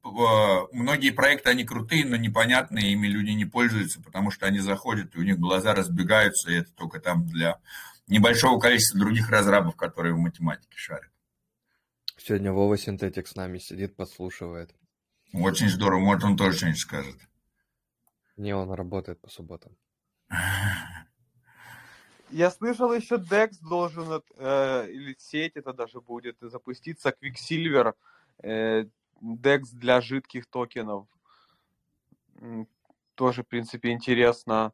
многие 0.72 1.12
проекты, 1.12 1.50
они 1.50 1.66
крутые, 1.66 2.06
но 2.06 2.16
непонятные, 2.16 2.94
ими 2.94 3.08
люди 3.08 3.32
не 3.32 3.44
пользуются, 3.44 4.02
потому 4.02 4.32
что 4.32 4.46
они 4.46 4.60
заходят, 4.60 5.14
и 5.14 5.20
у 5.20 5.24
них 5.24 5.38
глаза 5.38 5.76
разбегаются, 5.76 6.50
и 6.50 6.56
это 6.56 6.72
только 6.72 7.02
там 7.02 7.26
для 7.26 7.60
небольшого 8.08 8.58
количества 8.58 9.02
других 9.02 9.30
разрабов, 9.30 9.76
которые 9.76 10.14
в 10.14 10.18
математике 10.18 10.78
шарят. 10.78 11.12
Сегодня 12.18 12.54
Вова 12.54 12.78
Синтетик 12.78 13.28
с 13.28 13.36
нами 13.36 13.58
сидит, 13.58 13.98
подслушивает. 13.98 14.74
Очень 15.34 15.70
здорово, 15.70 16.00
может, 16.00 16.24
он 16.24 16.38
тоже 16.38 16.58
что-нибудь 16.58 16.80
скажет. 16.80 17.18
Не, 18.38 18.56
он 18.56 18.72
работает 18.72 19.20
по 19.20 19.30
субботам. 19.30 19.76
Я 22.34 22.50
слышал, 22.50 22.92
еще 22.92 23.16
DEX 23.16 23.58
должен, 23.62 24.22
э, 24.38 24.88
или 24.90 25.16
сеть 25.20 25.56
это 25.56 25.72
даже 25.72 26.02
будет, 26.02 26.38
запуститься, 26.42 27.14
Quicksilver. 27.22 27.94
Э, 28.42 28.86
DEX 29.22 29.62
для 29.74 30.02
жидких 30.02 30.48
токенов. 30.48 31.08
Тоже, 33.14 33.44
в 33.44 33.48
принципе, 33.48 33.92
интересно. 33.92 34.74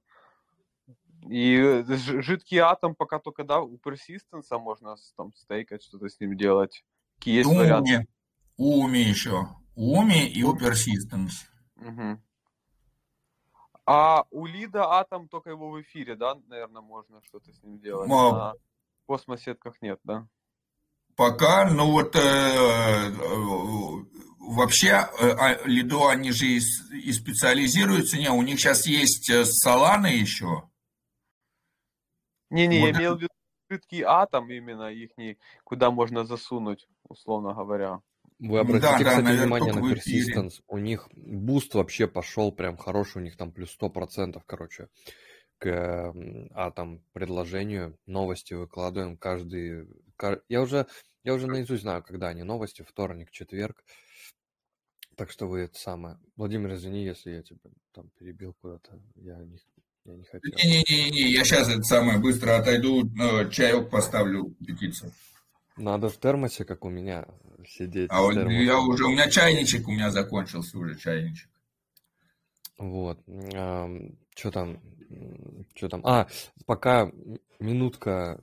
И 1.30 1.84
жидкий 1.86 2.60
атом 2.60 2.96
пока 2.96 3.20
только, 3.20 3.44
да, 3.44 3.60
у 3.60 3.76
Persistence 3.76 4.58
можно 4.58 4.96
там 5.18 5.34
стейкать, 5.36 5.84
что-то 5.84 6.08
с 6.08 6.18
ним 6.22 6.38
делать. 6.38 6.86
Есть 7.26 7.50
Уми. 7.50 7.58
варианты? 7.58 8.08
Уми 8.56 9.02
еще. 9.02 9.48
Уми 9.76 10.28
и 10.28 10.44
у 10.44 10.56
Persistence. 10.56 11.50
Угу. 11.76 12.22
А 13.92 14.26
у 14.30 14.46
Лида 14.46 14.86
атом 15.00 15.28
только 15.28 15.50
его 15.50 15.72
в 15.72 15.82
эфире, 15.82 16.16
да, 16.16 16.36
наверное, 16.46 16.84
можно 16.84 17.24
что-то 17.24 17.52
с 17.52 17.64
ним 17.64 17.80
делать. 17.80 18.08
Но... 18.08 18.32
На 18.32 18.54
космосетках 19.08 19.82
нет, 19.82 20.00
да? 20.04 20.28
Пока, 21.16 21.68
ну 21.72 21.90
вот 21.94 22.16
э, 22.16 22.20
э 22.20 23.10
вообще 24.38 24.90
э, 24.90 25.32
а, 25.32 25.58
Лидо, 25.66 26.10
они 26.10 26.32
же 26.32 26.46
и, 26.46 26.60
и 26.92 27.12
специализируются. 27.12 28.18
Не, 28.18 28.30
у 28.30 28.44
них 28.44 28.60
сейчас 28.60 28.86
есть 28.86 29.32
Солана 29.60 30.06
э, 30.06 30.18
еще. 30.18 30.70
Не-не, 32.52 32.82
вот. 32.82 32.86
я 32.90 32.92
имел 32.92 33.16
в 33.16 33.22
виду 33.22 33.34
жидкий 33.72 34.04
атом 34.04 34.52
именно 34.52 34.92
их, 34.92 35.10
куда 35.64 35.90
можно 35.90 36.26
засунуть, 36.26 36.88
условно 37.08 37.56
говоря. 37.56 38.02
Вы 38.40 38.60
обратите, 38.60 38.88
да, 38.88 38.98
кстати, 38.98 39.26
да, 39.26 39.32
внимание 39.32 39.74
на 39.74 39.94
Persistence. 39.94 40.62
У 40.68 40.78
них 40.78 41.10
буст 41.14 41.74
вообще 41.76 42.08
пошел 42.08 42.52
прям 42.52 42.78
хороший, 42.78 43.18
у 43.18 43.22
них 43.22 43.38
там 43.38 43.52
плюс 43.52 43.78
100%, 43.80 44.42
короче, 44.46 44.88
к 45.58 46.14
атом 46.54 47.04
предложению. 47.12 47.98
Новости 48.06 48.54
выкладываем 48.54 49.18
каждый... 49.18 49.88
Я 50.48 50.62
уже 50.62 50.88
я 51.24 51.34
уже 51.34 51.48
наизусть 51.48 51.82
знаю, 51.84 52.02
когда 52.02 52.30
они 52.30 52.44
новости, 52.44 52.82
вторник, 52.82 53.30
четверг. 53.32 53.84
Так 55.16 55.32
что 55.32 55.48
вы 55.48 55.60
это 55.60 55.78
самое. 55.78 56.18
Владимир, 56.38 56.74
извини, 56.74 57.04
если 57.04 57.32
я 57.32 57.44
тебя 57.44 57.60
там 57.94 58.10
перебил 58.18 58.56
куда-то. 58.62 59.02
Я 59.16 59.38
не, 59.44 59.60
я 60.06 60.16
не 60.16 60.24
хотел. 60.24 60.52
Не-не-не, 60.56 61.32
я 61.32 61.44
сейчас 61.44 61.70
это 61.70 61.84
самое 61.84 62.20
быстро 62.20 62.58
отойду, 62.58 63.04
чаек 63.52 63.90
поставлю 63.90 64.56
петицию. 64.66 65.12
Надо 65.80 66.10
в 66.10 66.18
термосе, 66.18 66.66
как 66.66 66.86
у 66.86 66.90
меня, 66.90 67.26
сидеть. 67.68 68.10
А 68.12 68.22
вот 68.22 68.36
я 68.36 68.80
уже, 68.80 69.06
у 69.06 69.10
меня 69.10 69.30
чайничек, 69.30 69.88
у 69.88 69.92
меня 69.92 70.12
закончился 70.12 70.78
уже 70.78 70.98
чайничек. 70.98 71.50
Вот. 72.78 73.20
Что 73.26 74.52
там? 74.52 74.82
Что 75.76 75.90
там? 75.90 76.06
А, 76.06 76.28
пока 76.66 77.12
минутка 77.60 78.40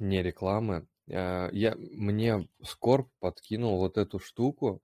не 0.00 0.22
рекламы. 0.22 0.86
Э, 1.06 1.48
я, 1.52 1.74
мне 1.76 2.48
Скорб 2.62 3.08
подкинул 3.20 3.78
вот 3.78 3.98
эту 3.98 4.18
штуку. 4.18 4.82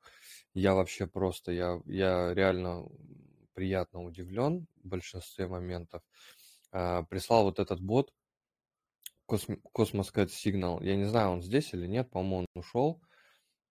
Я 0.54 0.74
вообще 0.74 1.06
просто, 1.06 1.52
я, 1.52 1.80
я 1.86 2.32
реально 2.34 2.86
приятно 3.54 4.02
удивлен 4.02 4.66
в 4.82 4.88
большинстве 4.88 5.46
моментов. 5.46 6.02
Э, 6.72 7.02
прислал 7.08 7.44
вот 7.44 7.58
этот 7.58 7.80
бот, 7.80 8.12
Космос 9.26 10.12
Cat 10.14 10.28
Signal. 10.28 10.84
Я 10.84 10.96
не 10.96 11.04
знаю, 11.04 11.30
он 11.30 11.42
здесь 11.42 11.72
или 11.74 11.86
нет, 11.86 12.10
по-моему, 12.10 12.38
он 12.38 12.46
ушел. 12.54 13.02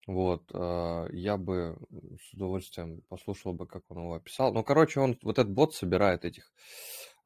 Вот, 0.08 0.44
э, 0.54 1.08
я 1.14 1.38
бы 1.38 1.78
с 2.22 2.34
удовольствием 2.34 3.02
послушал 3.10 3.54
бы, 3.54 3.66
как 3.66 3.84
он 3.90 4.00
его 4.00 4.14
описал. 4.14 4.54
Ну, 4.54 4.64
короче, 4.64 5.00
он, 5.00 5.18
вот 5.24 5.40
этот 5.40 5.52
бот 5.52 5.74
собирает 5.74 6.26
этих 6.26 6.52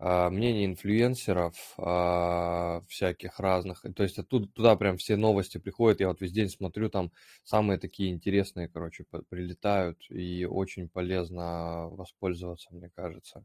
а, 0.02 0.30
мнения 0.30 0.66
инфлюенсеров 0.66 1.74
а, 1.78 2.82
всяких 2.88 3.38
разных. 3.40 3.84
То 3.96 4.04
есть 4.04 4.18
оттуда 4.18 4.48
туда 4.48 4.78
прям 4.78 4.96
все 4.96 5.18
новости 5.18 5.58
приходят. 5.58 6.00
Я 6.00 6.08
вот 6.08 6.22
весь 6.22 6.32
день 6.32 6.48
смотрю, 6.48 6.90
там 6.90 7.12
самые 7.44 7.78
такие 7.78 8.12
интересные, 8.12 8.70
короче, 8.70 9.04
прилетают. 9.30 10.00
И 10.10 10.46
очень 10.46 10.88
полезно 10.88 11.90
воспользоваться, 11.90 12.70
мне 12.74 12.90
кажется. 12.96 13.44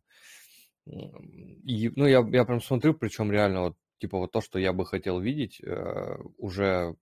И, 0.87 1.91
ну, 1.97 2.07
я, 2.07 2.25
я 2.31 2.45
прям 2.45 2.61
смотрю, 2.61 2.95
причем 2.95 3.33
реально 3.33 3.63
вот, 3.63 3.77
типа, 4.05 4.19
вот 4.19 4.33
то, 4.33 4.43
что 4.43 4.59
я 4.59 4.75
бы 4.75 4.85
хотел 4.85 5.19
видеть, 5.19 5.61
э, 5.63 6.17
уже 6.37 6.95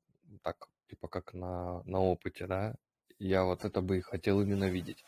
так, 0.42 0.68
типа, 0.88 1.08
как 1.08 1.34
на, 1.34 1.82
на 1.82 1.98
опыте, 2.00 2.46
да, 2.46 2.76
я 3.18 3.42
вот 3.44 3.64
это 3.64 3.80
бы 3.80 3.98
и 3.98 4.02
хотел 4.02 4.40
именно 4.40 4.68
видеть. 4.70 5.04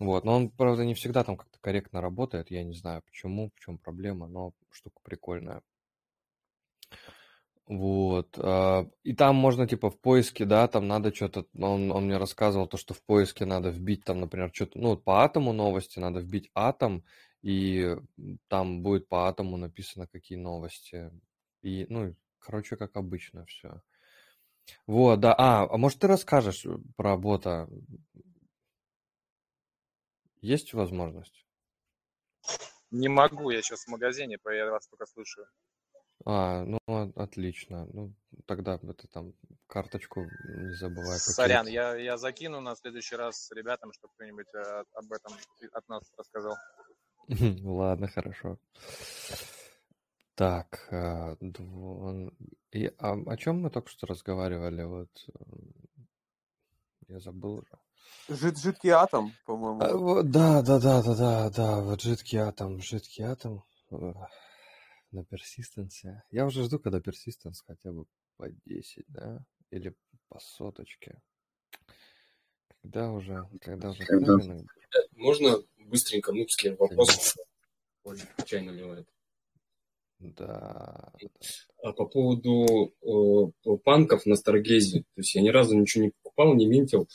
Вот, 0.00 0.24
но 0.24 0.34
он, 0.34 0.50
правда, 0.50 0.84
не 0.84 0.94
всегда 0.94 1.22
там 1.22 1.36
как-то 1.36 1.58
корректно 1.60 2.00
работает. 2.00 2.50
Я 2.50 2.64
не 2.64 2.74
знаю, 2.74 3.02
почему, 3.02 3.52
в 3.54 3.60
чем 3.60 3.78
проблема, 3.78 4.26
но 4.26 4.54
штука 4.70 4.98
прикольная. 5.04 5.62
Вот. 7.68 8.36
А, 8.38 8.88
и 9.04 9.14
там 9.14 9.36
можно, 9.36 9.68
типа, 9.68 9.90
в 9.90 10.00
поиске, 10.00 10.44
да, 10.46 10.66
там 10.66 10.88
надо 10.88 11.14
что-то... 11.14 11.46
Он, 11.56 11.92
он 11.92 12.06
мне 12.06 12.16
рассказывал 12.16 12.66
то, 12.66 12.76
что 12.76 12.92
в 12.92 13.02
поиске 13.04 13.44
надо 13.44 13.70
вбить 13.70 14.04
там, 14.04 14.18
например, 14.18 14.50
что-то... 14.52 14.80
Ну, 14.80 14.96
по 14.96 15.22
атому 15.22 15.52
новости 15.52 16.00
надо 16.00 16.18
вбить 16.18 16.50
атом, 16.54 17.04
и 17.48 17.96
там 18.48 18.82
будет 18.82 19.08
по 19.08 19.26
атому 19.26 19.56
написано, 19.56 20.06
какие 20.06 20.36
новости. 20.36 21.10
И, 21.62 21.86
ну, 21.88 22.14
короче, 22.40 22.76
как 22.76 22.94
обычно 22.96 23.46
все. 23.46 23.80
Вот, 24.86 25.20
да. 25.20 25.34
А, 25.38 25.64
а 25.64 25.76
может, 25.78 25.98
ты 25.98 26.08
расскажешь 26.08 26.66
про 26.98 27.16
бота? 27.16 27.66
Есть 30.42 30.74
возможность? 30.74 31.46
Не 32.90 33.08
могу, 33.08 33.48
я 33.48 33.62
сейчас 33.62 33.84
в 33.84 33.88
магазине, 33.88 34.36
я 34.44 34.70
вас 34.70 34.86
только 34.86 35.06
слушаю. 35.06 35.46
А, 36.26 36.64
ну 36.64 36.78
отлично. 37.16 37.86
Ну, 37.94 38.12
тогда 38.44 38.74
это 38.74 39.08
там 39.08 39.32
карточку 39.68 40.26
не 40.44 40.74
забывай. 40.74 41.18
Сорян, 41.18 41.66
я, 41.66 41.96
я 41.96 42.18
закину 42.18 42.60
на 42.60 42.76
следующий 42.76 43.16
раз 43.16 43.50
ребятам, 43.52 43.92
чтобы 43.94 44.12
кто-нибудь 44.14 44.52
э, 44.54 44.84
об 44.92 45.12
этом 45.12 45.32
от 45.72 45.88
нас 45.88 46.02
рассказал. 46.18 46.56
Ладно, 47.62 48.08
хорошо. 48.08 48.58
Так, 50.34 50.88
а, 50.90 51.36
и, 52.70 52.86
а, 52.98 53.12
о 53.26 53.36
чем 53.36 53.60
мы 53.60 53.70
только 53.70 53.90
что 53.90 54.06
разговаривали? 54.06 54.84
Вот 54.84 55.10
я 57.08 57.18
забыл 57.20 57.54
уже. 57.54 57.78
Жид, 58.28 58.58
жидкий 58.58 58.90
атом, 58.90 59.32
по-моему. 59.46 59.82
А, 59.82 59.96
вот, 59.96 60.30
да, 60.30 60.62
да, 60.62 60.78
да, 60.78 61.02
да, 61.02 61.14
да, 61.14 61.50
да, 61.50 61.80
вот 61.80 62.00
жидкий 62.00 62.38
атом, 62.38 62.80
жидкий 62.80 63.24
атом 63.24 63.64
на 63.90 65.24
персистенсе. 65.24 66.22
Я 66.30 66.46
уже 66.46 66.62
жду, 66.64 66.78
когда 66.78 67.00
персистенс 67.00 67.62
хотя 67.66 67.92
бы 67.92 68.06
по 68.36 68.48
10, 68.64 69.04
да, 69.08 69.44
или 69.70 69.94
по 70.28 70.38
соточке. 70.38 71.20
Когда 72.82 73.12
уже, 73.12 73.48
когда 73.60 73.90
уже... 73.90 74.04
Когда... 74.04 74.38
Можно 75.12 75.62
быстренько 75.78 76.32
нубский 76.32 76.70
вопрос? 76.70 77.34
Чай 78.46 78.62
наливает. 78.62 79.06
Да. 80.18 81.12
А 81.82 81.92
по 81.92 82.06
поводу 82.06 82.92
э, 83.02 83.76
панков 83.84 84.26
на 84.26 84.34
Старгейзе, 84.34 85.00
то 85.00 85.20
есть 85.20 85.34
я 85.34 85.42
ни 85.42 85.48
разу 85.48 85.76
ничего 85.76 86.04
не 86.04 86.10
покупал, 86.10 86.54
не 86.54 86.66
минтил. 86.66 87.08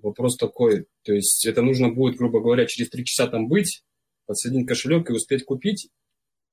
Вопрос 0.00 0.36
такой, 0.36 0.86
то 1.02 1.12
есть 1.12 1.44
это 1.44 1.60
нужно 1.60 1.92
будет, 1.92 2.16
грубо 2.16 2.40
говоря, 2.40 2.66
через 2.66 2.88
три 2.88 3.04
часа 3.04 3.26
там 3.26 3.48
быть, 3.48 3.84
подсоединить 4.26 4.68
кошелек 4.68 5.10
и 5.10 5.12
успеть 5.12 5.44
купить, 5.44 5.90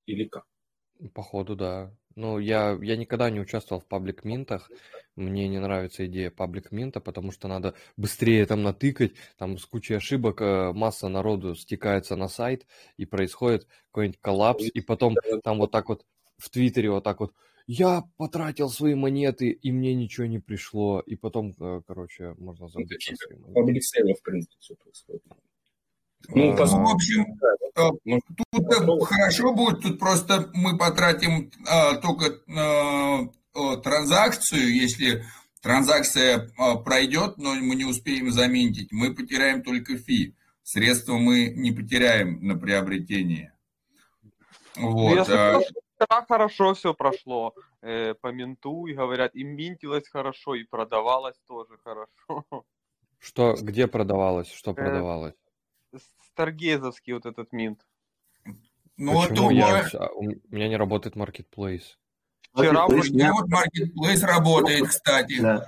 или 0.06 0.26
как? 0.26 0.46
Походу, 1.14 1.56
да. 1.56 1.96
Ну, 2.16 2.40
я, 2.40 2.78
я 2.82 2.98
никогда 2.98 3.30
не 3.30 3.40
участвовал 3.40 3.82
в 3.82 3.88
паблик 3.88 4.24
минтах. 4.24 4.72
Мне 5.16 5.48
не 5.48 5.60
нравится 5.60 6.06
идея 6.08 6.30
паблик 6.30 6.72
минта, 6.72 7.00
потому 7.00 7.32
что 7.32 7.48
надо 7.48 7.74
быстрее 7.96 8.46
там 8.46 8.64
натыкать, 8.64 9.14
там 9.38 9.58
с 9.58 9.66
кучей 9.66 9.94
ошибок 9.94 10.42
э, 10.42 10.74
масса 10.74 11.08
народу 11.08 11.56
стекается 11.56 12.16
на 12.16 12.28
сайт, 12.28 12.68
и 12.98 13.06
происходит 13.06 13.68
какой-нибудь 13.92 14.20
коллапс, 14.20 14.66
и 14.66 14.82
потом 14.82 15.16
там 15.44 15.60
вот 15.60 15.72
так 15.72 15.88
вот 15.88 16.06
в 16.38 16.50
Твиттере 16.50 16.92
вот 16.92 17.04
так 17.04 17.22
вот 17.22 17.34
я 17.68 18.04
потратил 18.18 18.70
свои 18.70 18.94
монеты, 18.94 19.50
и 19.50 19.72
мне 19.72 19.96
ничего 19.96 20.28
не 20.28 20.40
пришло, 20.40 21.00
и 21.00 21.16
потом, 21.16 21.56
э, 21.60 21.82
короче, 21.88 22.36
можно 22.38 22.68
забыть. 22.68 23.10
Паблик 23.54 23.84
сейва, 23.84 24.14
в 24.14 24.22
принципе, 24.22 24.56
все 24.60 24.76
происходит. 24.76 25.24
Ну, 26.28 26.52
а, 26.54 26.66
в 26.66 26.94
общем, 26.94 27.40
э, 28.06 28.20
тут 28.48 29.04
хорошо 29.06 29.54
будет, 29.54 29.82
тут 29.82 30.00
просто 30.00 30.50
мы 30.54 30.78
потратим 30.78 31.52
а, 31.68 31.96
только 31.98 32.40
а, 32.56 33.30
транзакцию, 33.84 34.74
если 34.74 35.24
транзакция 35.62 36.52
а, 36.58 36.76
пройдет, 36.76 37.38
но 37.38 37.56
мы 37.56 37.76
не 37.76 37.86
успеем 37.86 38.32
заметить, 38.32 38.92
мы 38.92 39.14
потеряем 39.14 39.64
только 39.64 39.98
фи. 39.98 40.36
Средства 40.64 41.14
мы 41.18 41.50
не 41.50 41.72
потеряем 41.72 42.40
на 42.46 42.58
приобретение. 42.58 43.54
Вот. 44.76 45.18
Если 45.18 45.34
а... 45.34 45.60
вчера 45.60 46.26
хорошо 46.28 46.74
все 46.74 46.94
прошло 46.94 47.54
э, 47.82 48.14
по 48.16 48.32
менту, 48.32 48.88
и 48.88 48.94
говорят, 48.94 49.36
и 49.36 49.44
минтилось 49.44 50.08
хорошо, 50.08 50.56
и 50.56 50.64
продавалось 50.64 51.38
тоже 51.48 51.78
хорошо. 51.84 52.66
Что, 53.20 53.56
где 53.60 53.88
продавалось, 53.88 54.52
что 54.52 54.72
э, 54.72 54.74
продавалось? 54.76 55.36
Старгезовский 56.32 57.14
вот 57.14 57.26
этот 57.26 57.52
минт. 57.52 57.86
Ну, 58.98 59.22
Почему 59.22 59.50
я, 59.50 59.90
у 60.16 60.24
меня 60.24 60.68
не 60.68 60.78
работает 60.78 61.16
маркетплейс? 61.16 61.98
Вчера 62.56 62.88
меня 62.88 63.34
вот 63.34 63.48
маркетплейс 63.50 64.24
работает, 64.24 64.88
кстати. 64.88 65.40
Да. 65.42 65.68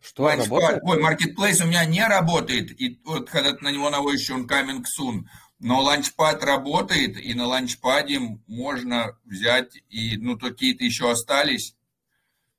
Что 0.00 0.30
Launchpad, 0.30 0.36
работает? 0.36 0.80
Ой, 0.82 1.02
маркетплейс 1.02 1.60
у 1.62 1.66
меня 1.66 1.84
не 1.86 2.06
работает, 2.06 2.80
и 2.80 3.00
вот 3.04 3.30
когда 3.30 3.56
на 3.60 3.72
него 3.72 3.90
наводишь, 3.90 4.30
coming 4.30 4.84
soon. 4.84 5.24
Но 5.58 5.80
ланчпад 5.80 6.44
работает, 6.44 7.16
и 7.16 7.32
на 7.32 7.46
ланчпаде 7.46 8.20
можно 8.46 9.18
взять, 9.24 9.74
и 9.88 10.18
ну 10.18 10.38
какие-то 10.38 10.84
еще 10.84 11.10
остались. 11.10 11.74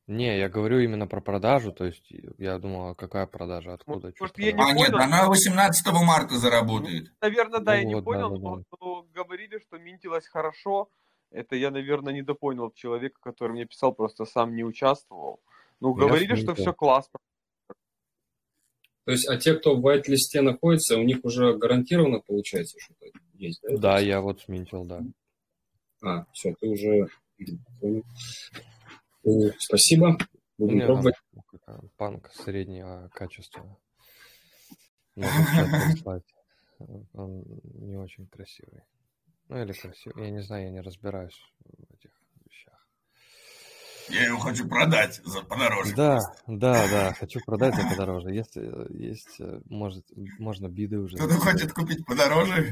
Не, 0.08 0.40
я 0.40 0.50
говорю 0.50 0.80
именно 0.80 1.06
про 1.06 1.22
продажу, 1.22 1.72
то 1.72 1.85
есть 1.85 2.11
я 2.38 2.58
думал, 2.58 2.92
а 2.92 2.95
какая 2.95 3.27
продажа, 3.27 3.74
откуда? 3.74 4.14
Может, 4.19 4.40
я 4.40 4.53
не 4.53 4.61
а, 4.61 4.66
понял. 4.67 4.77
нет, 4.77 4.93
она 4.93 5.27
18 5.27 5.85
марта 5.92 6.38
заработает. 6.38 7.03
Ну, 7.03 7.11
наверное, 7.22 7.59
да, 7.59 7.74
ну, 7.74 7.77
я 7.77 7.84
не 7.84 7.95
вот, 7.95 8.06
понял, 8.06 8.30
да, 8.30 8.35
да, 8.35 8.42
но, 8.42 8.64
но 8.80 9.03
говорили, 9.14 9.59
что 9.59 9.77
минтилось 9.77 10.27
хорошо. 10.27 10.90
Это 11.31 11.56
я, 11.56 11.72
наверное, 11.72 12.14
недопонял 12.14 12.72
человека, 12.72 13.19
который 13.22 13.51
мне 13.51 13.65
писал, 13.65 13.93
просто 13.93 14.25
сам 14.25 14.56
не 14.56 14.64
участвовал. 14.64 15.41
Ну, 15.80 15.93
говорили, 15.93 16.35
что 16.35 16.56
все 16.56 16.73
классно. 16.73 17.19
То 19.03 19.11
есть, 19.11 19.27
а 19.30 19.38
те, 19.38 19.53
кто 19.53 19.75
в 19.75 19.85
white-листе 19.85 20.41
находится, 20.41 20.97
у 20.97 21.03
них 21.03 21.23
уже 21.23 21.56
гарантированно 21.57 22.19
получается 22.19 22.77
что-то 22.80 23.06
есть, 23.35 23.61
да? 23.61 23.77
Да, 23.77 23.99
я 23.99 24.19
вот 24.19 24.41
сминтил, 24.41 24.83
да. 24.83 25.01
А, 26.01 26.25
все, 26.33 26.53
ты 26.59 26.67
уже 26.67 27.07
понял. 27.80 28.03
Спасибо. 29.59 30.17
Будем 30.57 30.85
пробовать. 30.85 31.15
Панк 31.95 32.31
среднего 32.33 33.09
качества. 33.14 33.77
Он 37.14 37.43
не 37.75 37.97
очень 37.97 38.27
красивый. 38.27 38.83
Ну 39.50 39.61
или 39.61 39.72
красивый. 39.72 40.26
Я 40.26 40.32
не 40.32 40.42
знаю, 40.42 40.66
я 40.66 40.72
не 40.72 40.82
разбираюсь 40.82 41.40
в 41.64 41.93
этих 41.93 42.11
вещах. 42.45 42.88
Я 44.09 44.26
его 44.26 44.40
хочу 44.40 44.67
продать 44.67 45.22
за 45.24 45.42
подороже. 45.42 45.95
Да, 45.95 46.19
да, 46.48 46.88
да, 46.90 47.14
хочу 47.19 47.40
продать 47.45 47.76
за 47.76 47.84
подороже. 47.88 48.32
Есть, 48.32 48.58
есть 48.90 49.40
может, 49.66 50.06
можно 50.38 50.67
биды 50.67 51.00
уже. 51.00 51.16
Кто-то 51.16 51.35
хочет 51.35 51.74
купить 51.74 52.06
подороже? 52.06 52.67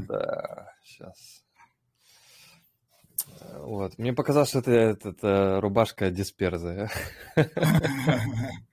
Да, 0.08 0.72
сейчас. 0.84 1.44
Вот. 3.58 3.96
Мне 3.98 4.12
показалось, 4.12 4.50
что 4.50 4.58
это, 4.58 4.70
это, 4.70 5.08
это 5.10 5.60
рубашка 5.60 6.10
дисперза. 6.10 6.90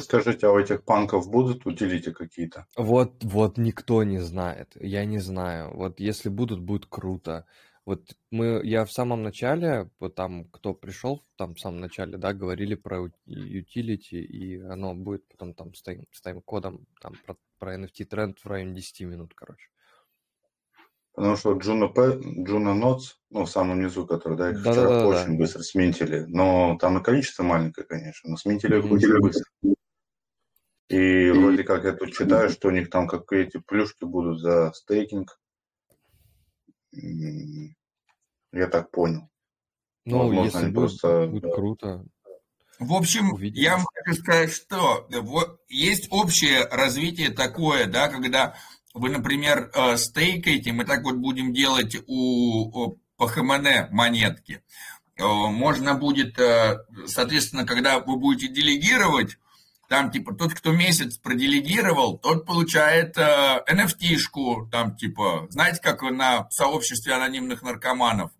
Скажите, 0.00 0.46
а 0.46 0.52
у 0.52 0.58
этих 0.58 0.84
панков 0.84 1.30
будут 1.30 1.66
утилити 1.66 2.12
какие-то? 2.12 2.66
Вот, 2.76 3.22
вот 3.24 3.58
никто 3.58 4.02
не 4.04 4.18
знает. 4.18 4.76
Я 4.80 5.04
не 5.04 5.18
знаю. 5.18 5.74
Вот 5.74 6.00
если 6.00 6.28
будут, 6.28 6.60
будет 6.60 6.86
круто. 6.86 7.44
Вот 7.84 8.14
мы, 8.30 8.60
я 8.62 8.84
в 8.84 8.92
самом 8.92 9.22
начале, 9.24 9.90
вот 9.98 10.14
там, 10.14 10.44
кто 10.44 10.72
пришел, 10.72 11.24
там 11.36 11.54
в 11.54 11.60
самом 11.60 11.80
начале, 11.80 12.16
да, 12.16 12.32
говорили 12.32 12.76
про 12.76 13.08
utility, 13.26 14.18
и 14.18 14.60
оно 14.60 14.94
будет 14.94 15.26
потом 15.28 15.52
там 15.52 15.74
с, 15.74 15.82
тайм, 15.82 16.06
с 16.12 16.20
тайм-кодом, 16.22 16.86
там 17.00 17.14
про, 17.26 17.36
про 17.58 17.76
NFT 17.76 18.04
тренд 18.04 18.38
в 18.38 18.46
районе 18.46 18.74
10 18.74 19.00
минут, 19.00 19.34
короче. 19.34 19.68
Потому 21.14 21.36
что 21.36 21.52
Juno, 21.58 21.92
P, 21.92 22.20
Juno 22.48 22.74
Notes, 22.74 23.16
ну, 23.30 23.44
в 23.44 23.50
самом 23.50 23.82
низу, 23.82 24.06
который, 24.06 24.38
да, 24.38 24.50
их 24.50 24.62
да, 24.62 24.72
вчера 24.72 24.88
да, 24.88 25.06
очень 25.06 25.32
да. 25.32 25.38
быстро 25.38 25.62
сминтили. 25.62 26.24
Но 26.26 26.78
там 26.80 26.98
и 26.98 27.02
количество 27.02 27.42
маленькое, 27.42 27.86
конечно, 27.86 28.30
но 28.30 28.36
сминтили 28.36 28.78
их 28.78 28.84
mm-hmm. 28.84 28.94
очень 28.94 29.20
быстро. 29.20 29.44
И 30.92 31.30
вроде 31.30 31.64
как 31.64 31.84
я 31.84 31.92
тут 31.92 32.12
читаю, 32.12 32.50
что 32.50 32.68
у 32.68 32.70
них 32.70 32.90
там 32.90 33.08
какие-то 33.08 33.60
плюшки 33.60 34.04
будут 34.04 34.40
за 34.40 34.72
стейкинг. 34.74 35.40
Я 36.92 38.66
так 38.66 38.90
понял. 38.90 39.30
Ну, 40.04 40.18
Возможно, 40.18 40.44
если 40.44 40.70
будет, 40.70 40.74
просто... 40.74 41.26
будет 41.28 41.54
круто. 41.54 42.04
В 42.78 42.92
общем, 42.94 43.32
Увидим. 43.32 43.62
я 43.62 43.76
вам 43.76 43.86
хочу 43.94 44.20
сказать, 44.20 44.52
что 44.52 45.06
вот 45.10 45.60
есть 45.68 46.08
общее 46.10 46.66
развитие 46.66 47.30
такое, 47.30 47.86
да, 47.86 48.08
когда 48.08 48.56
вы, 48.92 49.08
например, 49.08 49.70
э, 49.72 49.96
стейкаете, 49.96 50.72
мы 50.72 50.84
так 50.84 51.04
вот 51.04 51.16
будем 51.16 51.54
делать 51.54 51.96
у 52.06 52.98
ПХМН 53.16 53.88
монетки. 53.90 54.62
Э, 55.16 55.24
можно 55.24 55.94
будет, 55.94 56.38
э, 56.38 56.84
соответственно, 57.06 57.64
когда 57.64 58.00
вы 58.00 58.16
будете 58.16 58.52
делегировать, 58.52 59.38
там 59.92 60.10
типа 60.10 60.32
тот, 60.32 60.54
кто 60.54 60.72
месяц 60.72 61.18
проделегировал, 61.18 62.16
тот 62.16 62.46
получает 62.46 63.18
NFT-шку, 63.18 64.70
там 64.70 64.96
типа, 64.96 65.48
знаете, 65.50 65.82
как 65.82 66.00
на 66.00 66.48
сообществе 66.48 67.12
анонимных 67.12 67.60
наркоманов, 67.60 68.30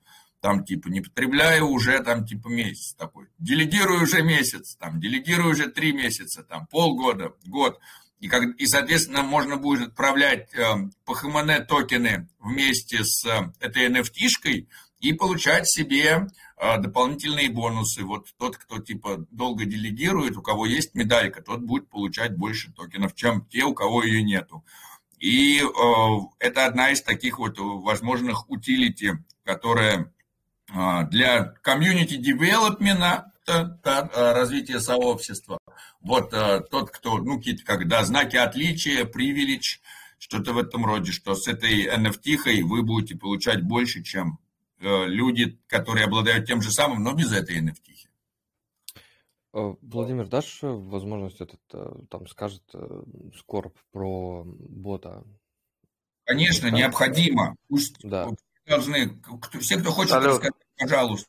там 0.40 0.64
типа 0.64 0.88
не 0.88 1.02
потребляю 1.02 1.66
уже 1.66 1.98
там 2.02 2.24
типа 2.24 2.48
месяц 2.48 2.94
такой, 2.94 3.26
делегирую 3.38 4.04
уже 4.04 4.22
месяц, 4.22 4.76
там 4.76 4.98
делегирую 4.98 5.50
уже 5.50 5.66
три 5.68 5.92
месяца, 5.92 6.42
там 6.42 6.66
полгода, 6.68 7.34
год. 7.44 7.78
И, 8.18 8.28
как, 8.28 8.44
и, 8.56 8.66
соответственно, 8.66 9.22
можно 9.22 9.58
будет 9.58 9.88
отправлять 9.88 10.54
э, 10.54 10.62
PHMN 11.04 11.66
токены 11.66 12.28
вместе 12.38 13.04
с 13.04 13.26
э, 13.26 13.52
этой 13.60 13.90
NFT-шкой 13.90 14.68
и 15.02 15.12
получать 15.12 15.68
себе 15.68 16.28
э, 16.56 16.78
дополнительные 16.78 17.50
бонусы. 17.50 18.04
Вот 18.04 18.28
тот, 18.38 18.56
кто 18.56 18.78
типа 18.78 19.26
долго 19.30 19.64
делегирует, 19.66 20.36
у 20.36 20.42
кого 20.42 20.64
есть 20.64 20.94
медалька, 20.94 21.42
тот 21.42 21.60
будет 21.60 21.90
получать 21.90 22.36
больше 22.36 22.72
токенов, 22.72 23.14
чем 23.14 23.44
те, 23.46 23.64
у 23.64 23.74
кого 23.74 24.04
ее 24.04 24.22
нету. 24.22 24.64
И 25.18 25.60
э, 25.60 25.64
это 26.38 26.66
одна 26.66 26.90
из 26.90 27.02
таких 27.02 27.40
вот 27.40 27.58
возможных 27.58 28.48
утилити, 28.48 29.14
которая 29.44 30.12
э, 30.72 31.04
для 31.10 31.44
комьюнити 31.62 32.16
девелопмента 32.16 33.28
развития 34.14 34.78
сообщества. 34.78 35.58
Вот 36.00 36.32
э, 36.32 36.60
тот, 36.70 36.90
кто, 36.90 37.18
ну, 37.18 37.38
какие-то, 37.38 37.64
когда 37.64 38.04
знаки 38.04 38.36
отличия, 38.36 39.04
привилегь, 39.04 39.80
что-то 40.18 40.52
в 40.52 40.58
этом 40.58 40.86
роде, 40.86 41.10
что 41.10 41.34
с 41.34 41.48
этой 41.48 41.88
NFT 41.88 42.62
вы 42.62 42.82
будете 42.84 43.16
получать 43.16 43.62
больше, 43.62 44.04
чем 44.04 44.38
люди, 44.82 45.58
которые 45.66 46.06
обладают 46.06 46.46
тем 46.46 46.60
же 46.60 46.70
самым, 46.70 47.02
но 47.02 47.14
без 47.14 47.32
этой 47.32 47.60
NFT. 47.60 47.78
Владимир, 49.52 50.28
дашь 50.28 50.58
возможность 50.62 51.40
этот, 51.40 51.60
там 52.08 52.26
скажет 52.26 52.62
Скорб 53.36 53.76
про 53.92 54.44
бота? 54.44 55.24
Конечно, 56.24 56.70
да? 56.70 56.76
необходимо. 56.76 57.56
Пусть 57.68 57.96
да. 58.02 58.28
должны, 58.66 59.20
все, 59.60 59.78
кто 59.78 59.90
хочет 59.90 60.12
Алло. 60.12 60.28
рассказать, 60.28 60.54
пожалуйста. 60.78 61.28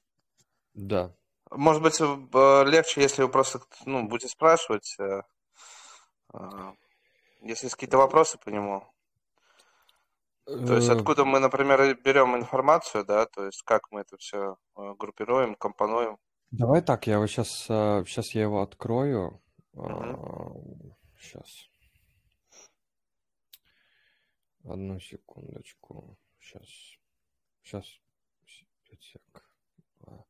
Да. 0.73 1.15
Может 1.51 1.83
быть, 1.83 1.99
э, 1.99 2.63
легче, 2.67 3.01
если 3.01 3.23
вы 3.23 3.29
просто 3.29 3.61
ну, 3.85 4.07
будете 4.07 4.27
спрашивать, 4.27 4.95
э, 4.99 5.21
э, 6.33 6.71
если 7.41 7.65
есть 7.65 7.75
какие-то 7.75 7.97
вопросы 7.97 8.37
по 8.43 8.49
нему. 8.49 8.87
То 10.45 10.75
есть 10.75 10.89
Э, 10.89 10.93
откуда 10.93 11.23
мы, 11.25 11.39
например, 11.39 11.95
берем 12.03 12.35
информацию, 12.35 13.05
да, 13.05 13.25
то 13.25 13.45
есть 13.45 13.61
как 13.63 13.91
мы 13.91 14.01
это 14.01 14.17
все 14.17 14.57
группируем, 14.75 15.55
компонуем. 15.55 16.17
Давай 16.51 16.81
так, 16.81 17.07
я 17.07 17.19
вот 17.19 17.27
сейчас, 17.27 17.49
сейчас 17.49 18.31
я 18.35 18.41
его 18.43 18.61
открою. 18.61 19.41
Мгм. 19.73 20.95
Сейчас. 21.17 21.69
Одну 24.65 24.99
секундочку. 24.99 26.17
Сейчас. 26.39 26.67
Сейчас. 27.63 27.85
Пять 28.87 29.01
сек. 29.01 29.49
А. 30.05 30.23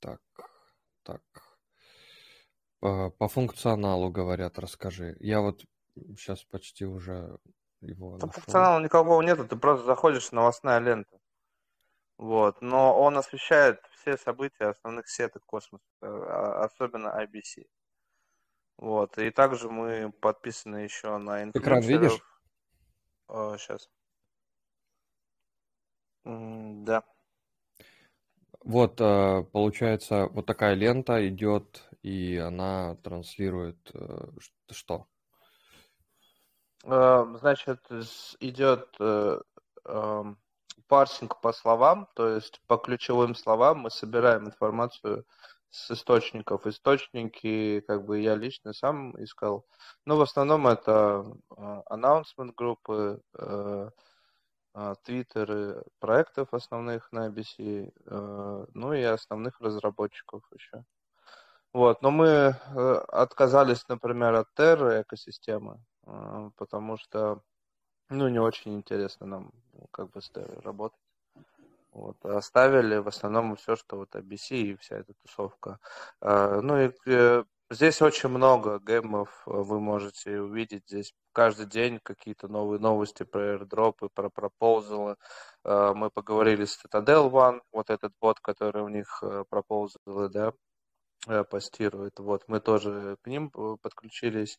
Так, 0.00 0.20
так. 1.02 1.49
По, 2.80 3.10
по 3.10 3.28
функционалу 3.28 4.10
говорят, 4.10 4.58
расскажи. 4.58 5.16
Я 5.20 5.40
вот 5.40 5.64
сейчас 6.16 6.44
почти 6.44 6.86
уже 6.86 7.38
его 7.80 8.18
Там 8.18 8.28
нашел. 8.28 8.42
функционала 8.42 8.80
никакого 8.80 9.22
нету, 9.22 9.46
ты 9.46 9.56
просто 9.56 9.84
заходишь 9.86 10.28
в 10.28 10.32
новостная 10.32 10.78
лента. 10.78 11.18
Вот. 12.16 12.60
Но 12.62 12.98
он 12.98 13.16
освещает 13.18 13.80
все 14.00 14.16
события 14.16 14.66
основных 14.70 15.08
сеток 15.08 15.44
космоса, 15.44 15.84
а- 16.02 16.64
особенно 16.64 17.08
IBC. 17.22 17.66
Вот. 18.78 19.18
И 19.18 19.30
также 19.30 19.68
мы 19.70 20.10
подписаны 20.10 20.76
еще 20.78 21.18
на 21.18 21.48
Экран 21.50 21.80
видишь? 21.80 22.12
инфлюенсеров. 23.28 23.60
Сейчас. 23.60 23.88
Да. 26.24 27.04
Вот, 28.62 29.00
э, 29.00 29.42
получается, 29.52 30.26
вот 30.26 30.44
такая 30.46 30.74
лента 30.74 31.26
идет, 31.28 31.88
и 32.02 32.36
она 32.36 32.96
транслирует 32.96 33.90
э, 33.94 34.28
что? 34.70 35.06
Э, 36.84 37.24
Значит, 37.38 37.80
идет 38.40 38.88
э, 38.98 39.40
эм, 39.84 40.38
парсинг 40.88 41.40
по 41.40 41.52
словам, 41.52 42.08
то 42.14 42.28
есть 42.28 42.60
по 42.66 42.76
ключевым 42.78 43.34
словам 43.34 43.80
мы 43.80 43.90
собираем 43.90 44.46
информацию 44.46 45.26
с 45.70 45.90
источников. 45.90 46.66
Источники, 46.66 47.80
как 47.86 48.04
бы 48.04 48.20
я 48.20 48.34
лично 48.34 48.72
сам 48.72 49.22
искал. 49.22 49.66
Но 50.06 50.16
в 50.16 50.22
основном 50.22 50.66
это 50.66 51.24
э, 51.56 51.82
announcement 51.90 52.52
группы, 52.56 53.22
твиттеры 55.02 55.82
проектов 55.98 56.54
основных 56.54 57.10
на 57.12 57.28
IBC, 57.28 57.92
э, 58.06 58.66
ну 58.72 58.92
и 58.92 59.02
основных 59.02 59.60
разработчиков 59.60 60.42
еще. 60.52 60.84
Вот, 61.72 62.02
но 62.02 62.10
мы 62.10 62.26
э, 62.26 62.54
отказались, 63.08 63.86
например, 63.88 64.34
от 64.34 64.48
Terra 64.58 65.02
экосистемы, 65.02 65.78
э, 66.04 66.50
потому 66.56 66.96
что, 66.96 67.42
ну, 68.08 68.28
не 68.28 68.40
очень 68.40 68.74
интересно 68.74 69.26
нам 69.26 69.52
ну, 69.74 69.86
как 69.92 70.10
бы 70.10 70.20
с 70.20 70.30
Terra 70.32 70.60
работать. 70.62 70.98
Вот, 71.92 72.16
а 72.24 72.38
оставили 72.38 72.96
в 72.98 73.08
основном 73.08 73.56
все, 73.56 73.76
что 73.76 73.96
вот 73.98 74.14
ABC 74.16 74.56
и 74.56 74.76
вся 74.76 74.96
эта 74.98 75.14
тусовка. 75.22 75.78
Э, 76.20 76.60
Ну 76.60 76.76
и 76.76 77.44
здесь 77.70 78.02
очень 78.02 78.30
много 78.30 78.80
геймов 78.80 79.42
вы 79.46 79.80
можете 79.80 80.40
увидеть. 80.40 80.88
Здесь 80.88 81.14
каждый 81.32 81.66
день 81.66 82.00
какие-то 82.02 82.48
новые 82.48 82.80
новости 82.80 83.22
про 83.22 83.54
airdrop 83.54 84.06
и 84.06 84.08
про 84.12 84.28
пропозалы. 84.28 85.16
Мы 85.64 86.10
поговорили 86.10 86.64
с 86.64 86.80
Citadel 86.84 87.30
One, 87.30 87.60
вот 87.72 87.90
этот 87.90 88.12
бот, 88.20 88.40
который 88.40 88.82
у 88.82 88.88
них 88.88 89.22
пропозалы, 89.50 90.28
да, 90.30 90.52
постирует. 91.50 92.18
Вот, 92.18 92.44
мы 92.48 92.60
тоже 92.60 93.16
к 93.22 93.26
ним 93.26 93.50
э, 93.56 93.76
подключились. 93.80 94.58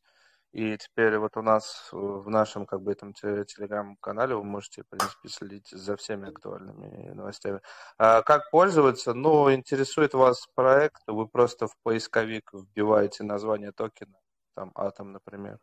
И 0.51 0.77
теперь 0.77 1.17
вот 1.17 1.37
у 1.37 1.41
нас 1.41 1.89
э, 1.93 1.95
в 1.95 2.29
нашем 2.29 2.65
как 2.65 2.81
бы 2.81 2.91
этом 2.91 3.13
те- 3.13 3.45
телеграм-канале 3.45 4.35
вы 4.35 4.43
можете, 4.43 4.83
в 4.83 4.87
принципе, 4.89 5.29
следить 5.29 5.69
за 5.69 5.95
всеми 5.95 6.27
актуальными 6.27 7.11
новостями. 7.13 7.61
А 7.97 8.21
как 8.21 8.51
пользоваться? 8.51 9.13
Ну, 9.13 9.53
интересует 9.53 10.13
вас 10.13 10.45
проект, 10.53 11.01
вы 11.07 11.25
просто 11.27 11.67
в 11.67 11.75
поисковик 11.83 12.51
вбиваете 12.53 13.23
название 13.23 13.71
токена, 13.71 14.17
там 14.53 14.71
Атом, 14.75 15.13
например, 15.13 15.57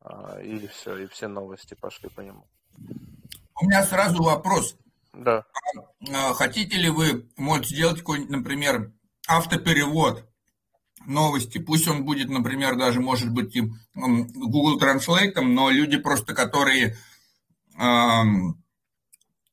А, 0.00 0.40
и 0.40 0.66
все, 0.66 0.96
и 0.96 1.06
все 1.06 1.28
новости 1.28 1.74
пошли 1.74 2.08
по 2.08 2.20
нему. 2.20 2.48
У 3.60 3.64
меня 3.64 3.84
сразу 3.84 4.22
вопрос. 4.22 4.76
Да. 5.12 5.44
А 6.12 6.32
Хотите 6.34 6.76
ли 6.76 6.90
вы, 6.90 7.28
может, 7.36 7.66
сделать 7.66 7.98
какой-нибудь, 7.98 8.30
например, 8.30 8.92
автоперевод 9.28 10.28
новости? 11.06 11.58
Пусть 11.58 11.86
он 11.86 12.04
будет, 12.04 12.28
например, 12.28 12.76
даже, 12.76 13.00
может 13.00 13.30
быть, 13.30 13.54
и 13.54 13.62
Google 13.94 14.80
Translate, 14.80 15.40
но 15.40 15.70
люди 15.70 15.98
просто, 15.98 16.34
которые 16.34 16.96
ам, 17.76 18.62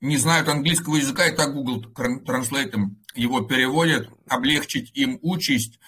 не 0.01 0.17
знают 0.17 0.49
английского 0.49 0.95
языка, 0.95 1.27
и 1.27 1.35
так 1.35 1.53
Google 1.53 1.83
Translate 1.93 2.75
его 3.15 3.41
переводят, 3.41 4.09
облегчить 4.27 4.91
им 4.95 5.19
участь 5.21 5.79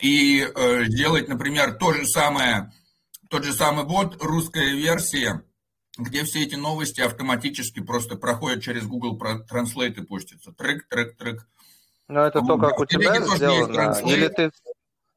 и 0.00 0.40
э, 0.40 0.84
сделать, 0.84 1.28
например, 1.28 1.74
то 1.74 1.92
же 1.92 2.06
самое, 2.06 2.72
тот 3.28 3.44
же 3.44 3.52
самый 3.52 3.84
бот, 3.84 4.22
русская 4.22 4.74
версия, 4.74 5.44
где 5.98 6.24
все 6.24 6.42
эти 6.42 6.54
новости 6.54 7.00
автоматически 7.00 7.80
просто 7.80 8.16
проходят 8.16 8.62
через 8.62 8.86
Google 8.86 9.18
Translate 9.18 10.00
и 10.00 10.06
пустятся. 10.06 10.52
Трек, 10.52 10.88
трек, 10.88 11.16
трек. 11.16 11.46
Но 12.10 12.26
это 12.26 12.40
то, 12.40 12.56
Вот. 12.56 12.60
как 12.60 12.80
у 12.80 12.86
тебя 12.86 13.20
сделано, 13.20 13.98
или 14.04 14.28
ты... 14.28 14.50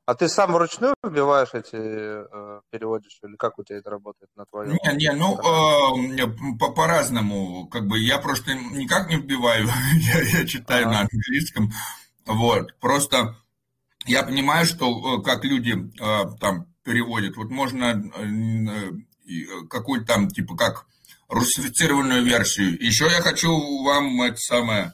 А 0.06 0.16
ты 0.16 0.28
сам 0.28 0.52
вручную 0.52 0.96
вбиваешь 1.02 1.54
эти, 1.54 1.76
э, 1.76 2.60
переводишь, 2.70 3.20
или 3.24 3.38
как 3.38 3.58
у 3.58 3.64
тебя 3.64 3.78
это 3.80 3.90
работает 3.90 4.30
на 4.36 4.46
твоем? 4.46 4.72
Не, 4.74 4.98
не, 4.98 5.12
ну, 5.14 5.40
э, 5.40 6.28
по- 6.60 6.72
по-разному. 6.74 7.68
Как 7.68 7.88
бы 7.88 7.98
я 8.00 8.20
просто 8.20 8.54
никак 8.54 9.08
не 9.10 9.16
вбиваю, 9.16 9.66
я, 9.94 10.22
я 10.40 10.46
читаю 10.46 10.88
на 10.90 11.00
английском. 11.00 11.72
Вот, 12.26 12.78
просто 12.82 13.38
я 14.06 14.24
понимаю, 14.24 14.66
что 14.66 15.20
э, 15.20 15.24
как 15.24 15.46
люди 15.46 15.74
э, 15.74 16.38
там 16.42 16.68
переводят. 16.84 17.38
Вот 17.38 17.50
можно 17.50 18.04
э, 18.16 18.26
э, 19.32 19.66
какую-то 19.70 20.06
там, 20.06 20.28
типа, 20.28 20.58
как 20.58 20.86
русифицированную 21.30 22.26
версию. 22.26 22.78
Еще 22.84 23.06
я 23.06 23.22
хочу 23.22 23.50
вам 23.84 24.22
это 24.22 24.38
самое 24.38 24.94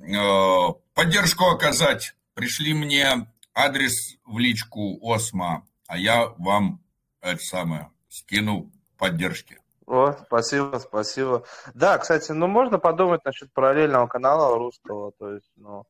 э, 0.00 0.85
поддержку 0.96 1.44
оказать. 1.44 2.16
Пришли 2.34 2.74
мне 2.74 3.28
адрес 3.54 4.16
в 4.24 4.38
личку 4.38 4.98
Осма, 5.02 5.66
а 5.86 5.98
я 5.98 6.28
вам 6.38 6.80
это 7.20 7.38
самое 7.38 7.90
скину 8.08 8.72
поддержки. 8.98 9.60
О, 9.86 10.16
спасибо, 10.26 10.78
спасибо. 10.78 11.44
Да, 11.74 11.98
кстати, 11.98 12.32
ну 12.32 12.48
можно 12.48 12.78
подумать 12.78 13.24
насчет 13.24 13.52
параллельного 13.52 14.06
канала 14.08 14.58
русского, 14.58 15.12
то 15.12 15.32
есть, 15.32 15.50
ну, 15.56 15.86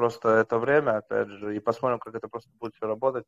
просто 0.00 0.28
это 0.30 0.58
время, 0.58 0.96
опять 0.96 1.28
же, 1.28 1.54
и 1.54 1.60
посмотрим, 1.60 1.98
как 1.98 2.14
это 2.14 2.26
просто 2.28 2.50
будет 2.58 2.74
все 2.74 2.86
работать. 2.86 3.26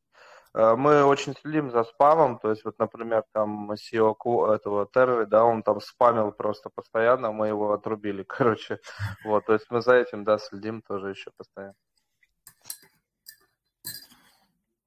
Э, 0.55 0.75
Мы 0.75 1.05
очень 1.05 1.35
следим 1.35 1.71
за 1.71 1.85
спамом, 1.85 2.39
то 2.39 2.49
есть, 2.51 2.65
вот, 2.65 2.79
например, 2.79 3.25
там 3.33 3.71
Ку- 4.19 4.47
этого 4.47 4.87
Терры, 4.87 5.27
да, 5.27 5.45
он 5.45 5.63
там 5.63 5.81
спамил 5.83 6.33
просто 6.33 6.71
постоянно, 6.75 7.31
мы 7.33 7.49
его 7.49 7.75
отрубили, 7.75 8.23
короче, 8.29 8.79
вот, 9.25 9.45
то 9.45 9.53
есть 9.53 9.67
мы 9.71 9.83
за 9.83 9.97
этим, 9.97 10.25
да, 10.25 10.39
следим 10.39 10.81
тоже 10.81 11.11
еще 11.11 11.31
постоянно. 11.37 11.75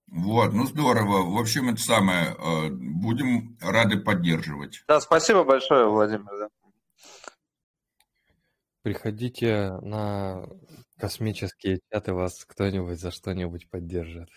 Вот, 0.07 0.53
ну 0.53 0.65
здорово. 0.65 1.35
В 1.35 1.37
общем, 1.39 1.69
это 1.69 1.81
самое, 1.81 2.35
э, 2.35 2.69
будем 2.71 3.57
рады 3.61 3.97
поддерживать. 3.99 4.83
Да, 4.87 4.99
спасибо 4.99 5.43
большое, 5.43 5.85
Владимир, 5.87 6.31
да. 6.39 6.49
Приходите 8.85 9.79
на 9.81 10.45
космические 10.99 11.79
чаты, 11.91 12.13
вас 12.13 12.45
кто-нибудь 12.45 12.99
за 12.99 13.09
что-нибудь 13.09 13.67
поддержит. 13.67 14.29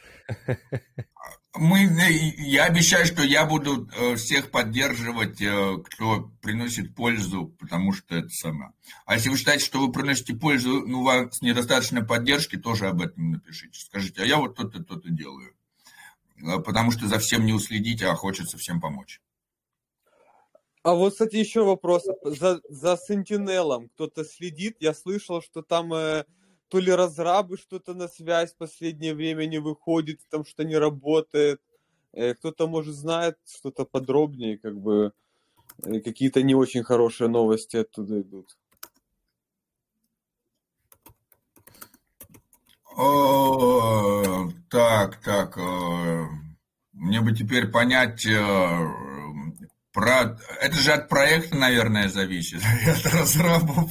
Мы, 1.54 1.84
э, 1.84 2.10
я 2.38 2.64
обещаю, 2.64 3.04
что 3.04 3.22
я 3.22 3.44
буду 3.44 3.90
э, 3.90 4.16
всех 4.16 4.50
поддерживать, 4.50 5.42
э, 5.42 5.76
кто 5.84 6.32
приносит 6.40 6.94
пользу, 6.94 7.54
потому 7.60 7.92
что 7.92 8.14
это 8.14 8.30
самое. 8.30 8.72
А 9.04 9.16
если 9.16 9.28
вы 9.28 9.36
считаете, 9.36 9.66
что 9.66 9.80
вы 9.80 9.92
приносите 9.92 10.34
пользу, 10.34 10.80
но 10.80 11.00
у 11.00 11.04
вас 11.04 11.42
недостаточно 11.42 12.02
поддержки, 12.02 12.56
тоже 12.56 12.88
об 12.88 13.02
этом 13.02 13.32
напишите. 13.32 13.78
Скажите, 13.78 14.22
а 14.22 14.24
я 14.24 14.38
вот 14.38 14.56
то-то, 14.56 14.82
то-то 14.82 15.10
делаю. 15.10 15.52
Потому 16.64 16.90
что 16.90 17.06
за 17.06 17.18
всем 17.18 17.44
не 17.44 17.52
уследить, 17.52 18.00
а 18.00 18.14
хочется 18.14 18.56
всем 18.56 18.80
помочь. 18.80 19.20
А 20.82 20.94
вот, 20.94 21.12
кстати, 21.12 21.36
еще 21.36 21.64
вопрос. 21.64 22.06
За, 22.22 22.60
за 22.68 22.96
Сентинелом 22.96 23.88
кто-то 23.88 24.24
следит? 24.24 24.76
Я 24.80 24.94
слышал, 24.94 25.42
что 25.42 25.62
там 25.62 25.92
э, 25.92 26.24
то 26.68 26.78
ли 26.78 26.92
разрабы 26.92 27.56
что-то 27.56 27.94
на 27.94 28.08
связь 28.08 28.52
в 28.52 28.56
последнее 28.56 29.14
время 29.14 29.46
не 29.46 29.58
выходит, 29.58 30.20
там 30.30 30.44
что 30.44 30.64
не 30.64 30.76
работает. 30.76 31.60
Э, 32.12 32.34
кто-то, 32.34 32.68
может, 32.68 32.94
знает 32.94 33.38
что-то 33.46 33.84
подробнее, 33.84 34.58
как 34.58 34.78
бы 34.78 35.12
э, 35.82 36.00
какие-то 36.00 36.42
не 36.42 36.54
очень 36.54 36.84
хорошие 36.84 37.28
новости 37.28 37.76
оттуда 37.76 38.20
идут. 38.20 38.56
О, 42.96 44.48
так, 44.70 45.20
так. 45.22 45.58
э, 45.58 46.24
Мне 46.92 47.20
бы 47.20 47.34
теперь 47.34 47.68
понять 47.68 48.26
э, 48.26 49.07
про... 49.98 50.38
Это 50.60 50.76
же 50.76 50.92
от 50.92 51.08
проекта, 51.08 51.56
наверное, 51.56 52.08
зависит, 52.08 52.60
от 52.86 53.12
разрабов. 53.12 53.90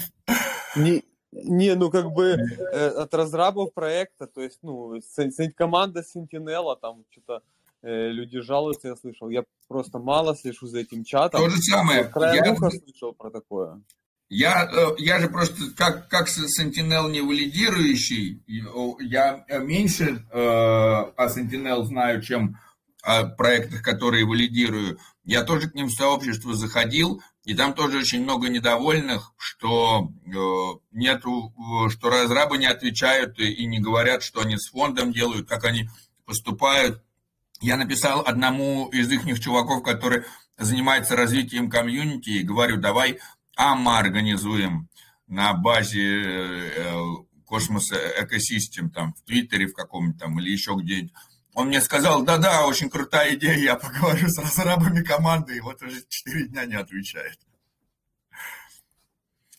Не, 0.78 1.04
не, 1.32 1.76
ну 1.76 1.92
как 1.92 2.12
бы 2.12 2.38
э, 2.74 2.88
от 2.88 3.14
разрабов 3.14 3.74
проекта, 3.74 4.28
то 4.28 4.42
есть, 4.42 4.60
ну, 4.62 4.94
команда 5.56 6.02
Sentinel, 6.02 6.78
там 6.82 7.04
что-то 7.12 7.42
э, 7.84 8.10
люди 8.10 8.40
жалуются, 8.40 8.88
я 8.88 8.96
слышал. 8.96 9.30
Я 9.30 9.44
просто 9.68 10.00
мало 10.00 10.36
слежу 10.36 10.68
за 10.68 10.80
этим 10.80 11.04
чатом. 11.04 11.42
То 11.42 11.50
же 11.50 11.58
самое. 11.58 12.10
Я... 12.16 12.56
слышал 12.56 13.14
про 13.14 13.30
такое. 13.30 13.82
Я, 14.30 14.70
э, 14.72 14.96
я 15.00 15.20
же 15.20 15.28
просто, 15.28 15.56
как, 15.76 16.08
как 16.08 16.28
Sentinel 16.30 17.12
не 17.12 17.22
валидирующий, 17.22 18.44
я 19.00 19.46
меньше 19.60 20.26
э, 20.32 20.40
о 20.40 21.28
Sentinel 21.28 21.84
знаю, 21.84 22.22
чем 22.22 22.58
проектах, 23.38 23.82
которые 23.82 24.26
валидирую. 24.26 25.00
Я 25.24 25.44
тоже 25.44 25.70
к 25.70 25.76
ним 25.76 25.88
в 25.88 25.94
сообщество 25.94 26.54
заходил, 26.54 27.22
и 27.44 27.54
там 27.54 27.74
тоже 27.74 28.00
очень 28.00 28.24
много 28.24 28.50
недовольных, 28.50 29.34
что 29.38 30.12
э, 30.26 30.30
нету, 30.92 31.54
что 31.90 32.10
разрабы 32.10 32.58
не 32.58 32.66
отвечают 32.66 33.40
и 33.40 33.66
не 33.66 33.80
говорят, 33.80 34.24
что 34.24 34.42
они 34.42 34.58
с 34.58 34.70
фондом 34.70 35.14
делают, 35.14 35.48
как 35.48 35.64
они 35.64 35.90
поступают. 36.26 37.02
Я 37.62 37.78
написал 37.78 38.22
одному 38.26 38.90
из 38.90 39.10
их 39.10 39.40
чуваков, 39.40 39.84
который 39.84 40.24
занимается 40.58 41.16
развитием 41.16 41.70
комьюнити, 41.70 42.30
и 42.30 42.44
говорю, 42.44 42.78
давай 42.78 43.20
АМА 43.56 44.00
организуем 44.00 44.90
на 45.28 45.54
базе 45.54 46.24
э, 46.24 47.02
космоса 47.46 47.96
экосистем, 48.20 48.90
там, 48.90 49.14
в 49.14 49.24
Твиттере 49.24 49.68
в 49.68 49.74
каком-нибудь 49.74 50.20
там 50.20 50.40
или 50.40 50.52
еще 50.52 50.76
где-нибудь. 50.76 51.14
Он 51.58 51.70
мне 51.70 51.82
сказал, 51.82 52.22
да-да, 52.22 52.68
очень 52.68 52.88
крутая 52.88 53.34
идея, 53.34 53.58
я 53.58 53.76
поговорю 53.76 54.28
с 54.30 54.38
разрабами 54.38 55.02
команды, 55.02 55.58
и 55.58 55.60
вот 55.60 55.82
уже 55.82 56.04
4 56.08 56.50
дня 56.50 56.66
не 56.66 56.76
отвечает. 56.76 57.40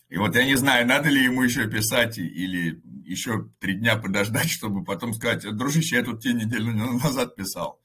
И 0.07 0.17
вот 0.17 0.33
я 0.33 0.45
не 0.45 0.55
знаю, 0.55 0.87
надо 0.87 1.09
ли 1.09 1.25
ему 1.25 1.43
еще 1.43 1.67
писать 1.67 2.17
или 2.17 2.81
еще 3.03 3.49
три 3.59 3.73
дня 3.73 3.97
подождать, 3.97 4.49
чтобы 4.49 4.85
потом 4.85 5.13
сказать, 5.13 5.43
дружище, 5.57 5.97
я 5.97 6.03
тут 6.05 6.21
тебе 6.21 6.35
неделю 6.35 6.71
назад 7.03 7.35
писал. 7.35 7.81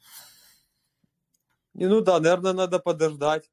Не, 1.74 1.88
ну 1.88 2.00
да, 2.00 2.20
наверное, 2.20 2.52
надо 2.52 2.78
подождать. 2.78 3.50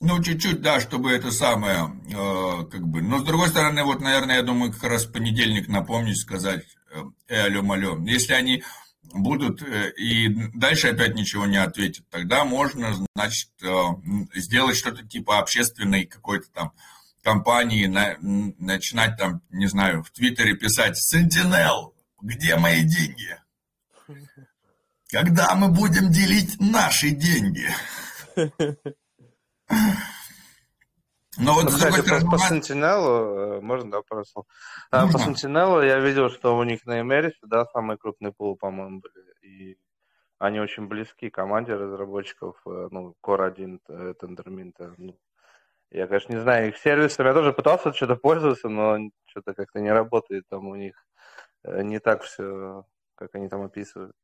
Ну, 0.00 0.22
чуть-чуть, 0.22 0.60
да, 0.60 0.78
чтобы 0.78 1.10
это 1.10 1.30
самое, 1.30 1.90
э, 2.06 2.66
как 2.70 2.86
бы. 2.86 3.00
Но, 3.00 3.20
с 3.20 3.24
другой 3.24 3.48
стороны, 3.48 3.82
вот, 3.82 4.02
наверное, 4.02 4.36
я 4.36 4.42
думаю, 4.42 4.72
как 4.72 4.82
раз 4.84 5.06
в 5.06 5.12
понедельник 5.12 5.68
напомнить, 5.68 6.20
сказать, 6.20 6.66
э 7.28 7.46
алло, 7.46 7.72
алло. 7.72 7.98
Если 8.04 8.34
они 8.34 8.62
будут 9.12 9.62
э, 9.62 9.92
и 9.92 10.28
дальше 10.54 10.88
опять 10.88 11.14
ничего 11.14 11.46
не 11.46 11.56
ответят, 11.56 12.08
тогда 12.10 12.44
можно, 12.44 12.94
значит, 13.14 13.50
э, 13.62 13.84
сделать 14.34 14.76
что-то 14.76 15.06
типа 15.06 15.38
общественной 15.38 16.06
какой-то 16.06 16.48
там 16.52 16.72
компании, 17.22 17.86
на, 17.86 18.16
начинать 18.20 19.16
там, 19.16 19.42
не 19.50 19.66
знаю, 19.66 20.02
в 20.02 20.10
Твиттере 20.10 20.54
писать 20.54 20.96
«Сентинел, 20.96 21.94
где 22.20 22.56
мои 22.56 22.82
деньги?» 22.82 23.38
Когда 25.10 25.54
мы 25.56 25.68
будем 25.68 26.10
делить 26.10 26.60
наши 26.60 27.10
деньги? 27.10 27.68
Но 31.36 31.54
вот 31.54 31.72
Кстати, 31.72 32.02
по, 32.02 32.20
по 32.30 32.36
Sentinel, 32.36 33.58
э, 33.58 33.60
можно, 33.60 33.90
да, 33.90 34.02
пару 34.02 34.24
слов? 34.24 34.46
А, 34.92 35.06
по 35.06 35.18
Sentinel 35.18 35.86
я 35.86 36.00
видел, 36.00 36.30
что 36.30 36.56
у 36.56 36.64
них 36.64 36.84
на 36.84 37.00
Эмерисе, 37.00 37.38
да, 37.42 37.64
самые 37.66 37.96
крупные 37.96 38.32
пулы, 38.32 38.56
по-моему, 38.56 39.00
были. 39.00 39.24
И 39.42 39.78
они 40.38 40.58
очень 40.58 40.88
близки 40.88 41.30
команде 41.30 41.74
разработчиков, 41.74 42.60
э, 42.66 42.88
ну, 42.90 43.14
Core 43.22 43.46
1, 43.46 43.80
Tendermint. 43.88 44.74
Э, 44.80 44.92
ну, 44.98 45.16
я, 45.90 46.08
конечно, 46.08 46.32
не 46.32 46.40
знаю 46.40 46.68
их 46.68 46.78
сервисами. 46.78 47.28
Я 47.28 47.34
тоже 47.34 47.52
пытался 47.52 47.92
что-то 47.92 48.16
пользоваться, 48.16 48.68
но 48.68 48.98
что-то 49.26 49.54
как-то 49.54 49.80
не 49.80 49.92
работает 49.92 50.48
там 50.48 50.66
у 50.66 50.74
них. 50.74 50.94
Не 51.64 52.00
так 52.00 52.22
все, 52.22 52.84
как 53.14 53.34
они 53.34 53.48
там 53.48 53.62
описывают. 53.62 54.16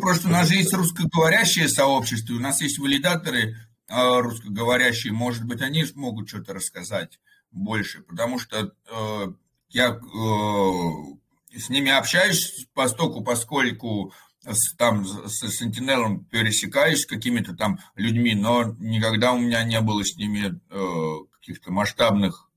Просто 0.00 0.28
у 0.28 0.30
нас 0.30 0.48
же 0.48 0.54
есть 0.54 0.72
русскоговорящее 0.72 1.68
сообщество, 1.68 2.34
у 2.34 2.40
нас 2.40 2.62
есть 2.62 2.78
валидаторы 2.78 3.54
русскоговорящие, 3.88 5.12
может 5.12 5.44
быть, 5.44 5.60
они 5.60 5.84
смогут 5.84 6.28
что-то 6.28 6.54
рассказать 6.54 7.20
больше, 7.50 8.02
потому 8.02 8.38
что 8.38 8.72
э, 8.90 9.26
я 9.68 9.88
э, 9.88 11.58
с 11.58 11.68
ними 11.68 11.90
общаюсь 11.90 12.66
постоку, 12.74 13.22
поскольку 13.22 14.12
с, 14.46 14.74
там 14.74 15.04
с 15.04 15.40
Сентинелом 15.50 16.24
пересекаюсь 16.24 17.02
с 17.02 17.06
какими-то 17.06 17.54
там 17.54 17.78
людьми, 17.96 18.34
но 18.34 18.74
никогда 18.78 19.32
у 19.32 19.38
меня 19.38 19.64
не 19.64 19.80
было 19.80 20.04
с 20.04 20.16
ними 20.16 20.60
э, 20.70 21.24
каких-то 21.32 21.72
масштабных 21.72 22.50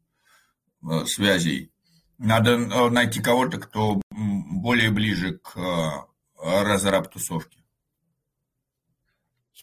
э, 0.84 1.06
связей. 1.06 1.72
Надо 2.18 2.54
э, 2.54 2.90
найти 2.90 3.22
кого-то, 3.22 3.58
кто 3.58 4.02
более 4.10 4.92
ближе 4.92 5.40
к 5.40 6.08
разраб 6.40 7.12
тусовки. 7.12 7.64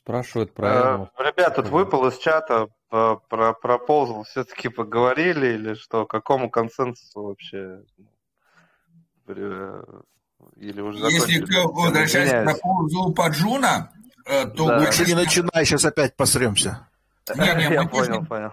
Спрашивают 0.04 0.52
про 0.52 1.08
э, 1.16 1.24
Ребят, 1.24 1.56
тут 1.56 1.68
выпал 1.68 2.06
из 2.08 2.18
чата, 2.18 2.68
про, 2.90 3.54
проползал, 3.54 4.24
все-таки 4.24 4.68
поговорили 4.68 5.54
или 5.54 5.74
что? 5.74 6.04
К 6.04 6.10
какому 6.10 6.50
консенсусу 6.50 7.22
вообще? 7.22 7.80
Или 9.26 10.80
уже 10.82 10.98
Если 11.10 11.42
возвращаясь 11.50 12.30
к 12.30 12.44
проползу 12.44 13.14
Паджуна, 13.14 13.92
э, 14.26 14.44
то... 14.44 14.68
Да. 14.68 14.78
Лучше 14.80 15.06
не 15.06 15.14
начинай, 15.14 15.64
сейчас 15.64 15.86
опять 15.86 16.14
посремся. 16.16 16.86
Не, 17.34 17.54
не, 17.54 17.62
Я 17.72 17.84
понял, 17.84 17.88
точно... 17.88 18.24
понял. 18.26 18.52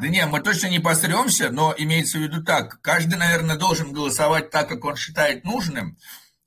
Да 0.00 0.08
не, 0.08 0.24
мы 0.24 0.40
точно 0.40 0.68
не 0.68 0.78
посремся, 0.78 1.50
но 1.50 1.74
имеется 1.76 2.16
в 2.16 2.22
виду 2.22 2.42
так. 2.42 2.80
Каждый, 2.80 3.16
наверное, 3.16 3.58
должен 3.58 3.92
голосовать 3.92 4.50
так, 4.50 4.66
как 4.68 4.82
он 4.86 4.96
считает 4.96 5.44
нужным. 5.44 5.98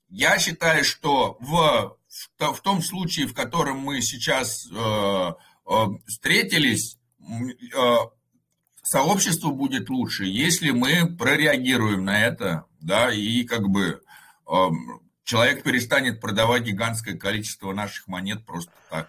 Я 0.08 0.38
считаю, 0.38 0.84
что 0.84 1.36
в, 1.38 1.96
в 2.38 2.60
том 2.60 2.82
случае, 2.82 3.26
в 3.26 3.34
котором 3.34 3.78
мы 3.78 4.00
сейчас 4.02 4.66
э, 4.70 4.74
э, 4.74 5.72
встретились, 6.06 6.98
э, 7.20 7.96
сообществу 8.82 9.52
будет 9.52 9.88
лучше, 9.88 10.24
если 10.24 10.70
мы 10.70 11.06
прореагируем 11.06 12.04
на 12.04 12.24
это, 12.24 12.64
да, 12.80 13.12
и 13.12 13.44
как 13.44 13.68
бы 13.68 14.02
э, 14.46 14.52
человек 15.24 15.62
перестанет 15.62 16.20
продавать 16.20 16.64
гигантское 16.64 17.16
количество 17.16 17.72
наших 17.72 18.08
монет 18.08 18.44
просто 18.44 18.72
так. 18.90 19.08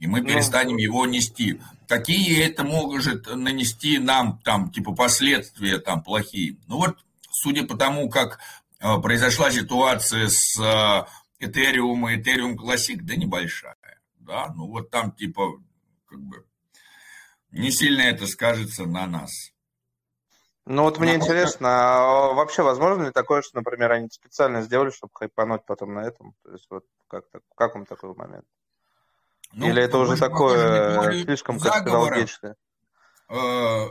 И 0.00 0.06
мы 0.06 0.20
ну, 0.20 0.26
перестанем 0.26 0.76
его 0.76 1.06
нести. 1.06 1.60
Какие 1.88 2.44
это 2.44 2.64
может 2.64 3.26
нанести 3.34 3.98
нам 3.98 4.38
там, 4.44 4.70
типа, 4.70 4.92
последствия 4.92 5.78
там 5.78 6.02
плохие? 6.02 6.56
Ну 6.66 6.78
вот, 6.78 6.98
судя 7.30 7.64
по 7.64 7.76
тому, 7.76 8.10
как 8.10 8.38
произошла 8.80 9.50
ситуация 9.50 10.28
с 10.28 11.06
и 11.44 12.16
Ethereum 12.16 12.54
Classic, 12.56 12.98
да 13.00 13.16
небольшая. 13.16 13.76
Да, 14.18 14.52
ну 14.54 14.66
вот 14.68 14.90
там 14.90 15.12
типа 15.12 15.62
как 16.06 16.20
бы 16.20 16.44
не 17.50 17.70
сильно 17.70 18.02
это 18.02 18.26
скажется 18.26 18.84
на 18.86 19.06
нас. 19.06 19.50
Ну 20.66 20.84
вот 20.84 20.98
мне 20.98 21.14
интересно, 21.14 21.68
а 21.68 22.32
вообще 22.32 22.62
возможно 22.62 23.04
ли 23.04 23.10
такое, 23.10 23.42
что, 23.42 23.58
например, 23.58 23.92
они 23.92 24.08
специально 24.10 24.62
сделали, 24.62 24.90
чтобы 24.90 25.12
хайпануть 25.14 25.66
потом 25.66 25.92
на 25.92 26.00
этом? 26.00 26.34
То 26.42 26.52
есть 26.52 26.66
вот 26.70 26.84
как, 27.08 27.24
как 27.54 27.74
вам 27.74 27.84
такой 27.84 28.14
момент? 28.14 28.46
Ну, 29.52 29.68
Или 29.68 29.82
это 29.82 29.98
уже 29.98 30.16
такое 30.16 31.22
слишком 31.22 31.60
конспирологичное? 31.60 32.56
Э, 33.28 33.86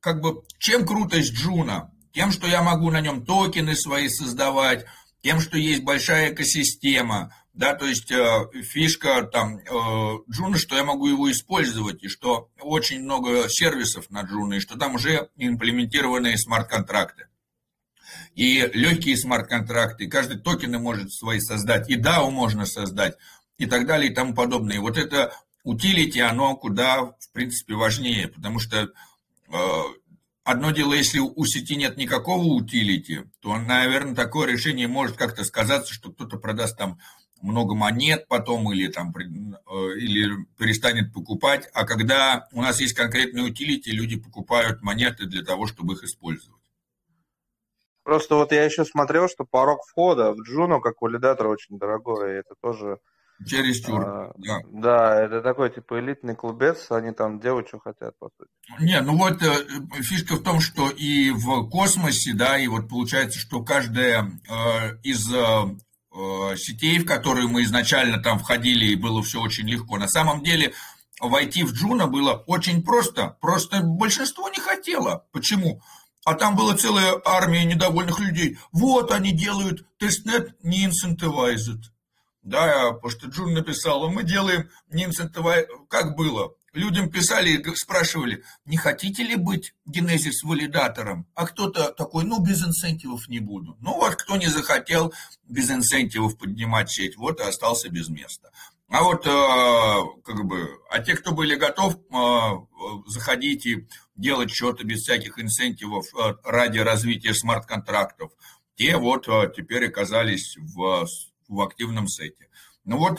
как 0.00 0.20
бы, 0.20 0.42
чем 0.58 0.86
крутость 0.86 1.34
Juno? 1.34 1.92
тем, 2.18 2.32
что 2.32 2.48
я 2.48 2.62
могу 2.62 2.90
на 2.90 3.00
нем 3.00 3.24
токены 3.24 3.76
свои 3.76 4.08
создавать, 4.08 4.84
тем, 5.22 5.40
что 5.40 5.58
есть 5.58 5.82
большая 5.82 6.32
экосистема, 6.32 7.34
да, 7.52 7.74
то 7.74 7.86
есть 7.86 8.10
э, 8.12 8.48
фишка 8.62 9.22
там 9.22 9.58
э, 9.58 10.18
Juno, 10.30 10.58
что 10.58 10.76
я 10.76 10.84
могу 10.84 11.08
его 11.08 11.30
использовать, 11.30 12.04
и 12.04 12.08
что 12.08 12.50
очень 12.60 13.02
много 13.02 13.48
сервисов 13.48 14.10
на 14.10 14.22
Juno, 14.22 14.54
и 14.54 14.60
что 14.60 14.78
там 14.78 14.94
уже 14.94 15.28
имплементированные 15.36 16.38
смарт-контракты. 16.38 17.26
И 18.36 18.60
легкие 18.72 19.16
смарт-контракты, 19.16 20.08
каждый 20.08 20.38
токены 20.38 20.78
может 20.78 21.12
свои 21.12 21.40
создать, 21.40 21.90
и 21.90 21.96
DAO 21.96 22.30
можно 22.30 22.64
создать, 22.64 23.16
и 23.56 23.66
так 23.66 23.86
далее, 23.86 24.12
и 24.12 24.14
тому 24.14 24.34
подобное. 24.34 24.76
И 24.76 24.80
вот 24.80 24.96
это 24.96 25.34
utility, 25.64 26.20
оно 26.20 26.54
куда, 26.56 27.02
в 27.02 27.32
принципе, 27.32 27.74
важнее, 27.74 28.28
потому 28.28 28.60
что 28.60 28.88
э, 29.48 29.82
Одно 30.50 30.70
дело, 30.70 30.94
если 30.94 31.18
у 31.18 31.44
сети 31.44 31.76
нет 31.76 31.98
никакого 31.98 32.42
utility, 32.42 33.24
то, 33.40 33.58
наверное, 33.58 34.14
такое 34.14 34.46
решение 34.48 34.88
может 34.88 35.14
как-то 35.14 35.44
сказаться, 35.44 35.92
что 35.92 36.10
кто-то 36.10 36.38
продаст 36.38 36.78
там 36.78 36.98
много 37.42 37.74
монет 37.74 38.26
потом 38.28 38.72
или, 38.72 38.90
там, 38.90 39.12
э, 39.14 39.98
или 39.98 40.46
перестанет 40.56 41.12
покупать. 41.12 41.68
А 41.74 41.84
когда 41.84 42.48
у 42.52 42.62
нас 42.62 42.80
есть 42.80 42.94
конкретные 42.94 43.44
utility, 43.44 43.90
люди 43.90 44.18
покупают 44.18 44.80
монеты 44.80 45.26
для 45.26 45.44
того, 45.44 45.66
чтобы 45.66 45.92
их 45.92 46.04
использовать. 46.04 46.62
Просто 48.02 48.36
вот 48.36 48.50
я 48.50 48.64
еще 48.64 48.86
смотрел, 48.86 49.28
что 49.28 49.44
порог 49.44 49.84
входа 49.86 50.32
в 50.32 50.40
Juno 50.40 50.80
как 50.80 51.02
валидатор 51.02 51.48
очень 51.48 51.78
дорогой, 51.78 52.30
и 52.30 52.38
это 52.38 52.54
тоже... 52.62 53.00
Чересчур, 53.46 54.02
а, 54.04 54.32
да. 54.36 54.60
Да, 54.70 55.22
это 55.22 55.40
такой, 55.42 55.70
типа, 55.70 56.00
элитный 56.00 56.34
клубец, 56.34 56.90
они 56.90 57.12
там 57.12 57.40
делают, 57.40 57.68
что 57.68 57.78
хотят, 57.78 58.18
по 58.18 58.30
сути. 58.36 58.50
Не, 58.80 59.00
ну 59.00 59.16
вот 59.16 59.42
э, 59.42 60.02
фишка 60.02 60.34
в 60.34 60.42
том, 60.42 60.60
что 60.60 60.90
и 60.90 61.30
в 61.30 61.68
космосе, 61.68 62.32
да, 62.34 62.58
и 62.58 62.66
вот 62.66 62.88
получается, 62.88 63.38
что 63.38 63.62
каждая 63.62 64.24
э, 64.48 64.96
из 65.04 65.32
э, 65.32 65.38
э 66.12 66.56
сетей, 66.56 66.98
в 66.98 67.06
которые 67.06 67.46
мы 67.46 67.62
изначально 67.62 68.20
там 68.20 68.38
входили, 68.38 68.86
и 68.86 68.96
было 68.96 69.22
все 69.22 69.40
очень 69.40 69.68
легко, 69.68 69.98
на 69.98 70.08
самом 70.08 70.42
деле 70.42 70.72
войти 71.20 71.62
в 71.62 71.72
Juno 71.72 72.06
было 72.06 72.32
очень 72.46 72.82
просто, 72.82 73.36
просто 73.40 73.82
большинство 73.82 74.48
не 74.48 74.58
хотело. 74.60 75.26
Почему? 75.32 75.80
а 76.28 76.34
там 76.34 76.56
была 76.56 76.76
целая 76.76 77.18
армия 77.24 77.64
недовольных 77.64 78.20
людей. 78.20 78.58
Вот 78.70 79.12
они 79.12 79.32
делают 79.32 79.86
тестнет 79.98 80.62
не 80.62 80.86
incentivized. 80.86 81.84
Да, 82.48 82.92
потому 82.92 83.10
что 83.10 83.26
Juno 83.28 83.52
написал, 83.52 84.08
мы 84.10 84.22
делаем 84.22 84.70
не 84.90 85.04
incentivized. 85.04 85.66
Как 85.90 86.16
было? 86.16 86.54
Людям 86.72 87.10
писали 87.10 87.50
и 87.50 87.74
спрашивали, 87.74 88.42
не 88.64 88.78
хотите 88.78 89.22
ли 89.22 89.36
быть 89.36 89.74
genesis 89.84 90.42
валидатором? 90.42 91.26
А 91.34 91.46
кто-то 91.46 91.92
такой, 91.92 92.24
ну, 92.24 92.42
без 92.42 92.62
инцентивов 92.64 93.28
не 93.28 93.40
буду. 93.40 93.76
Ну, 93.80 93.94
вот 93.94 94.16
кто 94.16 94.36
не 94.36 94.46
захотел 94.46 95.12
без 95.44 95.70
инцентивов 95.70 96.38
поднимать 96.38 96.90
сеть, 96.90 97.18
вот 97.18 97.40
и 97.40 97.42
остался 97.42 97.90
без 97.90 98.08
места. 98.08 98.50
А 98.88 99.02
вот, 99.02 99.26
э, 99.26 100.20
как 100.24 100.46
бы, 100.46 100.70
а 100.88 101.00
те, 101.00 101.16
кто 101.16 101.32
были 101.32 101.54
готов 101.54 101.96
э, 101.96 103.08
заходить 103.08 103.66
и 103.66 103.86
делать 104.16 104.50
что-то 104.50 104.84
без 104.84 105.00
всяких 105.00 105.38
инцентивов 105.38 106.06
э, 106.14 106.34
ради 106.44 106.78
развития 106.78 107.34
смарт-контрактов, 107.34 108.30
те 108.76 108.96
вот 108.96 109.26
теперь 109.54 109.88
оказались 109.88 110.56
в, 110.56 111.06
в 111.48 111.60
активном 111.60 112.06
сете. 112.06 112.48
Ну 112.84 112.98
вот 112.98 113.16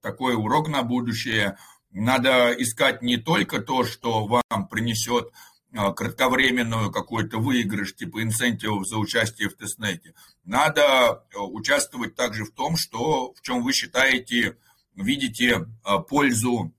такой 0.00 0.34
урок 0.34 0.68
на 0.68 0.82
будущее. 0.82 1.56
Надо 1.92 2.52
искать 2.58 3.00
не 3.00 3.16
только 3.16 3.60
то, 3.60 3.84
что 3.84 4.26
вам 4.26 4.68
принесет 4.68 5.30
кратковременную 5.72 6.90
какой-то 6.90 7.38
выигрыш 7.38 7.94
типа 7.94 8.22
инцентивов 8.22 8.86
за 8.86 8.98
участие 8.98 9.48
в 9.48 9.56
тестнете. 9.56 10.14
Надо 10.44 11.24
участвовать 11.34 12.14
также 12.14 12.44
в 12.44 12.50
том, 12.50 12.76
что, 12.76 13.32
в 13.32 13.40
чем 13.42 13.62
вы 13.62 13.72
считаете 13.72 14.56
видите 14.94 15.66
пользу 16.08 16.72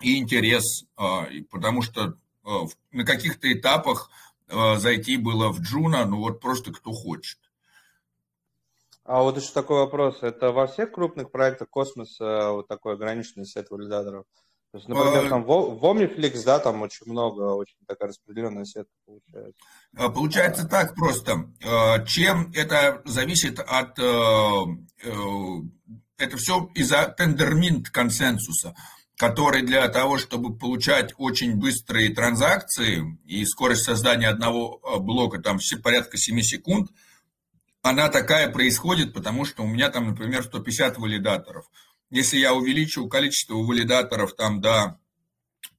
и 0.00 0.18
интерес, 0.18 0.84
потому 1.50 1.82
что 1.82 2.18
на 2.92 3.04
каких-то 3.04 3.52
этапах 3.52 4.10
зайти 4.48 5.16
было 5.16 5.50
в 5.50 5.60
Juno, 5.60 6.04
ну 6.04 6.18
вот 6.18 6.40
просто 6.40 6.72
кто 6.72 6.92
хочет. 6.92 7.38
А 9.04 9.22
вот 9.22 9.36
еще 9.36 9.52
такой 9.52 9.78
вопрос. 9.78 10.22
Это 10.22 10.52
во 10.52 10.66
всех 10.66 10.92
крупных 10.92 11.30
проектах 11.30 11.68
космоса 11.68 12.52
вот 12.52 12.68
такой 12.68 12.94
ограниченный 12.94 13.46
сет 13.46 13.70
валидаторов? 13.70 14.24
То 14.72 14.78
есть, 14.78 14.88
например, 14.88 15.28
там 15.28 15.44
в 15.44 15.84
Omniflix, 15.84 16.44
да, 16.46 16.58
там 16.58 16.80
очень 16.80 17.06
много, 17.06 17.54
очень 17.54 17.76
такая 17.86 18.08
распределенная 18.08 18.64
сетка 18.64 18.90
получается. 19.04 20.14
Получается 20.14 20.66
так 20.66 20.94
просто. 20.94 21.50
Чем 22.06 22.50
это 22.54 23.02
зависит 23.04 23.58
от 23.58 23.98
э, 23.98 24.62
это 26.16 26.36
все 26.38 26.70
из-за 26.74 27.06
тендерминт 27.08 27.90
консенсуса, 27.90 28.74
который 29.18 29.60
для 29.60 29.86
того, 29.88 30.16
чтобы 30.16 30.56
получать 30.56 31.12
очень 31.18 31.56
быстрые 31.56 32.14
транзакции 32.14 33.18
и 33.26 33.44
скорость 33.44 33.84
создания 33.84 34.28
одного 34.28 34.80
э, 34.82 34.98
блока 35.00 35.38
там 35.38 35.58
порядка 35.82 36.16
7 36.16 36.40
секунд, 36.40 36.90
она 37.82 38.08
такая 38.08 38.48
происходит, 38.48 39.12
потому 39.12 39.44
что 39.44 39.64
у 39.64 39.66
меня 39.66 39.90
там, 39.90 40.08
например, 40.08 40.44
150 40.44 40.98
валидаторов. 40.98 41.66
Если 42.10 42.38
я 42.38 42.54
увеличу 42.54 43.08
количество 43.08 43.54
валидаторов 43.54 44.34
там 44.34 44.60
до 44.60 44.98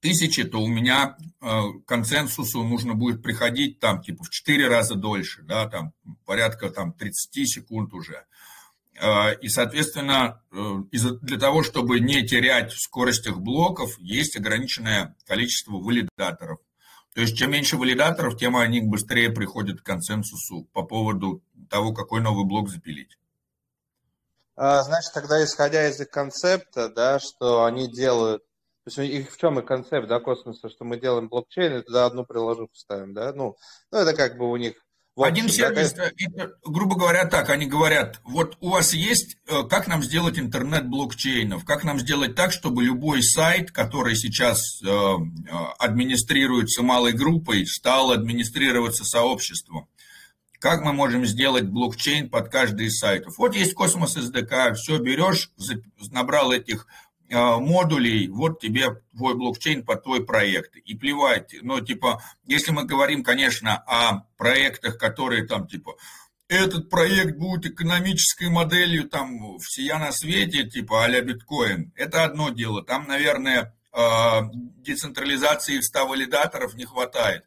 тысячи, 0.01 0.43
то 0.43 0.61
у 0.61 0.67
меня 0.67 1.15
э, 1.41 1.61
консенсусу 1.88 2.64
нужно 2.64 2.93
будет 2.93 3.23
приходить 3.23 3.80
там 3.80 4.01
типа 4.01 4.25
в 4.25 4.30
4 4.30 4.67
раза 4.67 4.95
дольше, 4.95 5.43
да, 5.43 5.67
там 5.69 5.93
порядка 6.25 6.69
там 6.69 6.91
30 6.91 7.48
секунд 7.48 7.93
уже. 7.93 8.25
А, 8.99 9.32
и, 9.32 9.48
соответственно, 9.48 10.41
э, 10.51 10.83
для 11.22 11.38
того, 11.40 11.64
чтобы 11.64 11.99
не 11.99 12.27
терять 12.27 12.73
в 12.73 12.82
скоростях 12.82 13.40
блоков, 13.40 13.98
есть 13.99 14.35
ограниченное 14.35 15.15
количество 15.25 15.77
валидаторов. 15.77 16.59
То 17.14 17.22
есть, 17.22 17.38
чем 17.38 17.51
меньше 17.51 17.77
валидаторов, 17.77 18.38
тем 18.38 18.56
они 18.56 18.82
быстрее 18.82 19.30
приходят 19.30 19.82
к 19.82 19.85
консенсусу 19.85 20.67
по 20.74 20.83
поводу 20.83 21.43
того, 21.69 21.93
какой 21.93 22.22
новый 22.22 22.45
блок 22.45 22.69
запилить. 22.69 23.17
А, 24.56 24.83
значит, 24.83 25.14
тогда 25.14 25.43
исходя 25.43 25.88
из 25.88 26.00
их 26.00 26.09
концепта, 26.09 26.90
да, 26.90 27.19
что 27.19 27.66
они 27.66 27.92
делают, 27.92 28.43
то 28.83 28.90
есть 28.90 28.98
их 28.98 29.32
в 29.32 29.38
чем 29.38 29.59
и 29.59 29.66
концепт, 29.66 30.08
да, 30.08 30.19
космоса, 30.19 30.69
что 30.69 30.85
мы 30.85 31.00
делаем 31.00 31.30
блокчейн 31.30 31.77
и 31.77 31.82
туда 31.83 32.06
одну 32.06 32.25
приложуху 32.25 32.75
ставим, 32.75 33.14
да, 33.14 33.33
ну, 33.33 33.56
ну 33.92 33.98
это 33.98 34.16
как 34.16 34.38
бы 34.38 34.50
у 34.50 34.58
них 34.58 34.75
общем, 35.16 35.33
Один 35.33 35.50
сервис, 35.50 35.93
да, 35.93 36.11
это, 36.17 36.53
грубо 36.66 36.95
говоря, 36.95 37.25
так, 37.25 37.50
они 37.50 37.67
говорят, 37.67 38.19
вот 38.24 38.58
у 38.61 38.69
вас 38.69 38.93
есть, 38.93 39.38
э, 39.48 39.64
как 39.69 39.88
нам 39.88 40.01
сделать 40.01 40.40
интернет 40.40 40.88
блокчейнов, 40.88 41.66
как 41.66 41.83
нам 41.83 42.00
сделать 42.00 42.35
так, 42.35 42.51
чтобы 42.51 42.83
любой 42.83 43.22
сайт, 43.22 43.72
который 43.72 44.16
сейчас 44.16 44.82
э, 44.82 44.88
э, 44.88 45.19
администрируется 45.77 46.82
малой 46.82 47.14
группой, 47.14 47.67
стал 47.67 48.11
администрироваться 48.11 49.03
сообществом. 49.03 49.88
Как 50.59 50.82
мы 50.82 50.93
можем 50.93 51.25
сделать 51.25 51.66
блокчейн 51.66 52.30
под 52.30 52.50
каждый 52.50 52.88
из 52.88 52.98
сайтов? 52.98 53.38
Вот 53.38 53.53
есть 53.53 53.74
Cosmos 53.74 54.17
SDK, 54.17 54.74
все 54.74 54.98
берешь, 54.98 55.51
набрал 56.09 56.51
этих 56.51 56.88
модулей, 57.34 58.28
вот 58.28 58.60
тебе 58.60 59.02
твой 59.16 59.36
блокчейн 59.36 59.84
под 59.84 60.03
твой 60.03 60.26
проект. 60.26 60.76
И 60.76 60.95
плевать, 60.95 61.56
но 61.62 61.80
типа, 61.80 62.22
если 62.45 62.72
мы 62.72 62.86
говорим, 62.86 63.24
конечно, 63.24 63.78
о 63.88 64.26
проектах, 64.38 64.98
которые 64.98 65.45
там 65.45 65.68
типа, 65.68 65.95
этот 66.48 66.90
проект 66.90 67.38
будет 67.38 67.66
экономической 67.66 68.50
моделью 68.50 69.10
там 69.10 69.58
всея 69.60 69.98
на 69.98 70.12
свете, 70.12 70.70
типа 70.70 71.03
а-ля 71.06 71.22
биткоин, 71.22 71.92
это 71.95 72.24
одно 72.24 72.50
дело. 72.50 72.84
Там, 72.84 73.08
наверное, 73.08 73.76
а, 73.92 74.50
децентрализации 74.52 75.80
в 75.80 75.84
100 75.84 76.08
валидаторов 76.08 76.76
не 76.76 76.86
хватает. 76.86 77.45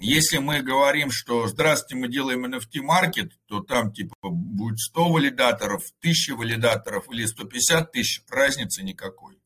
Если 0.00 0.38
мы 0.38 0.62
говорим, 0.62 1.10
что 1.10 1.48
здравствуйте, 1.48 1.96
мы 1.96 2.08
делаем 2.08 2.46
NFT-маркет, 2.46 3.32
то 3.46 3.60
там 3.60 3.92
типа 3.92 4.14
будет 4.22 4.78
100 4.78 5.08
валидаторов, 5.08 5.82
1000 6.00 6.36
валидаторов 6.36 7.10
или 7.10 7.26
150 7.26 7.90
тысяч, 7.90 8.22
разницы 8.28 8.84
никакой. 8.84 9.40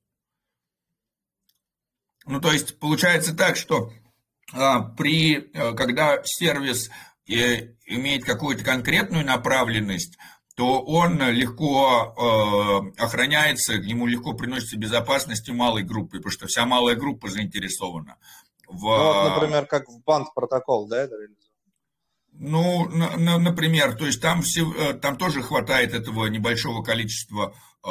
Ну, 2.26 2.40
то 2.40 2.52
есть 2.52 2.78
получается 2.78 3.34
так, 3.34 3.56
что 3.56 3.92
а, 4.52 4.80
при, 4.82 5.50
э, 5.54 5.72
когда 5.74 6.22
сервис 6.24 6.90
э, 7.26 7.74
имеет 7.86 8.24
какую-то 8.24 8.62
конкретную 8.62 9.24
направленность, 9.24 10.18
то 10.54 10.82
он 10.82 11.18
легко 11.30 12.92
э, 12.98 13.02
охраняется, 13.02 13.72
ему 13.72 14.06
легко 14.06 14.34
приносится 14.34 14.76
безопасность 14.76 15.48
малой 15.48 15.82
группы, 15.82 16.18
потому 16.18 16.30
что 16.30 16.46
вся 16.46 16.66
малая 16.66 16.94
группа 16.94 17.30
заинтересована 17.30 18.18
в... 18.72 18.82
Ну, 18.82 19.12
вот, 19.12 19.34
например, 19.34 19.66
как 19.66 19.88
в 19.88 20.02
банд 20.02 20.32
протокол, 20.34 20.86
да, 20.88 21.02
это 21.02 21.16
Ну, 22.32 22.88
на, 22.88 23.38
например, 23.38 23.94
то 23.94 24.06
есть 24.06 24.20
там, 24.20 24.42
все, 24.42 24.70
э, 24.72 24.94
там 24.94 25.16
тоже 25.16 25.42
хватает 25.42 25.94
этого 25.94 26.26
небольшого 26.26 26.82
количества 26.82 27.54
э, 27.84 27.88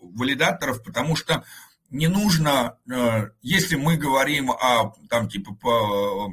валидаторов, 0.00 0.82
потому 0.82 1.16
что 1.16 1.44
не 1.90 2.08
нужно, 2.08 2.78
э, 2.90 3.30
если 3.42 3.76
мы 3.76 3.96
говорим 3.96 4.50
о, 4.50 4.94
там, 5.08 5.28
типа, 5.28 5.54
по, 5.54 6.32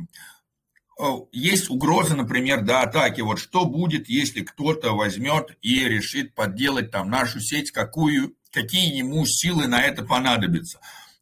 есть 1.32 1.70
угроза, 1.70 2.16
например, 2.16 2.62
до 2.62 2.82
атаки. 2.82 3.22
Вот 3.22 3.40
что 3.40 3.66
будет, 3.66 4.10
если 4.10 4.42
кто-то 4.42 4.92
возьмет 4.92 5.58
и 5.62 5.86
решит 5.86 6.36
подделать 6.36 6.92
там 6.92 7.10
нашу 7.10 7.40
сеть, 7.40 7.72
какую, 7.72 8.36
какие 8.52 8.98
ему 8.98 9.26
силы 9.26 9.68
на 9.68 9.82
это 9.82 10.04
понадобятся. 10.04 10.80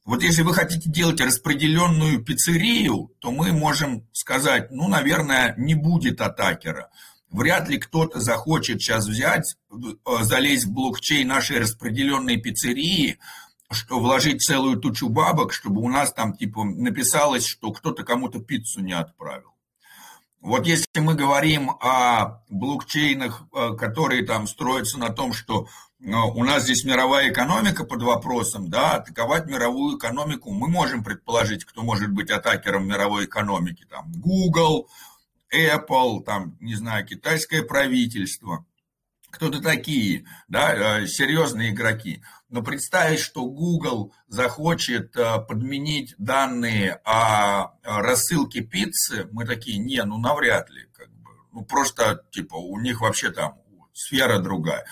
Вот 0.08 0.24
если 0.24 0.42
вы 0.42 0.54
хотите 0.54 0.90
делать 0.90 1.20
распределенную 1.20 2.24
пиццерию, 2.24 3.12
то 3.20 3.30
мы 3.30 3.52
можем 3.52 4.08
сказать, 4.14 4.72
ну, 4.72 4.88
наверное, 4.88 5.54
не 5.58 5.76
будет 5.76 6.22
атакера. 6.22 6.90
Вряд 7.30 7.68
ли 7.68 7.78
кто-то 7.78 8.22
захочет 8.22 8.82
сейчас 8.82 9.06
взять, 9.06 9.58
э, 9.70 10.24
залезть 10.24 10.64
в 10.64 10.72
блокчейн 10.72 11.28
нашей 11.28 11.60
распределенной 11.60 12.38
пиццерии, 12.38 13.20
что 13.70 14.00
вложить 14.00 14.42
целую 14.42 14.78
тучу 14.78 15.10
бабок, 15.10 15.52
чтобы 15.52 15.82
у 15.82 15.90
нас 15.90 16.14
там 16.14 16.38
типа 16.38 16.64
написалось, 16.64 17.46
что 17.46 17.74
кто-то 17.74 18.06
кому-то 18.06 18.40
пиццу 18.40 18.80
не 18.80 18.94
отправил. 18.94 19.58
Вот 20.40 20.68
если 20.68 20.88
мы 21.02 21.16
говорим 21.16 21.72
о 21.82 22.44
блокчейнах, 22.48 23.44
э, 23.54 23.76
которые 23.76 24.26
там 24.26 24.48
строятся 24.48 25.00
на 25.00 25.10
том, 25.10 25.34
что 25.34 25.68
у 26.00 26.44
нас 26.44 26.64
здесь 26.64 26.86
мировая 26.86 27.32
экономика 27.32 27.84
под 27.84 28.04
вопросом, 28.04 28.70
да, 28.70 28.96
атаковать 28.98 29.48
мировую 29.48 29.98
экономику 29.98 30.52
мы 30.52 30.68
можем 30.68 31.04
предположить, 31.04 31.66
кто 31.66 31.82
может 31.82 32.12
быть 32.12 32.30
атакером 32.30 32.88
мировой 32.88 33.26
экономики, 33.26 33.86
там, 33.90 34.12
Google, 34.12 34.90
Apple, 35.52 36.24
там, 36.24 36.56
не 36.60 36.76
знаю, 36.76 37.06
китайское 37.06 37.64
правительство, 37.64 38.66
кто-то 39.32 39.62
такие, 39.62 40.26
да, 40.48 41.02
э, 41.02 41.08
серьезные 41.08 41.72
игроки. 41.72 42.22
Но 42.50 42.62
представить, 42.62 43.20
что 43.20 43.46
Google 43.46 44.14
захочет 44.28 45.18
э, 45.18 45.40
подменить 45.40 46.14
данные 46.18 47.02
о 47.04 47.72
рассылке 47.84 48.62
пиццы, 48.62 49.28
мы 49.32 49.46
такие, 49.46 49.80
не, 49.80 50.04
ну 50.04 50.18
навряд 50.18 50.70
ли, 50.70 50.86
как 50.94 51.10
бы, 51.10 51.32
ну 51.52 51.66
просто, 51.66 52.24
типа, 52.32 52.56
у 52.56 52.80
них 52.80 53.02
вообще 53.02 53.32
там 53.32 53.58
сфера 53.94 54.40
другая. 54.40 54.86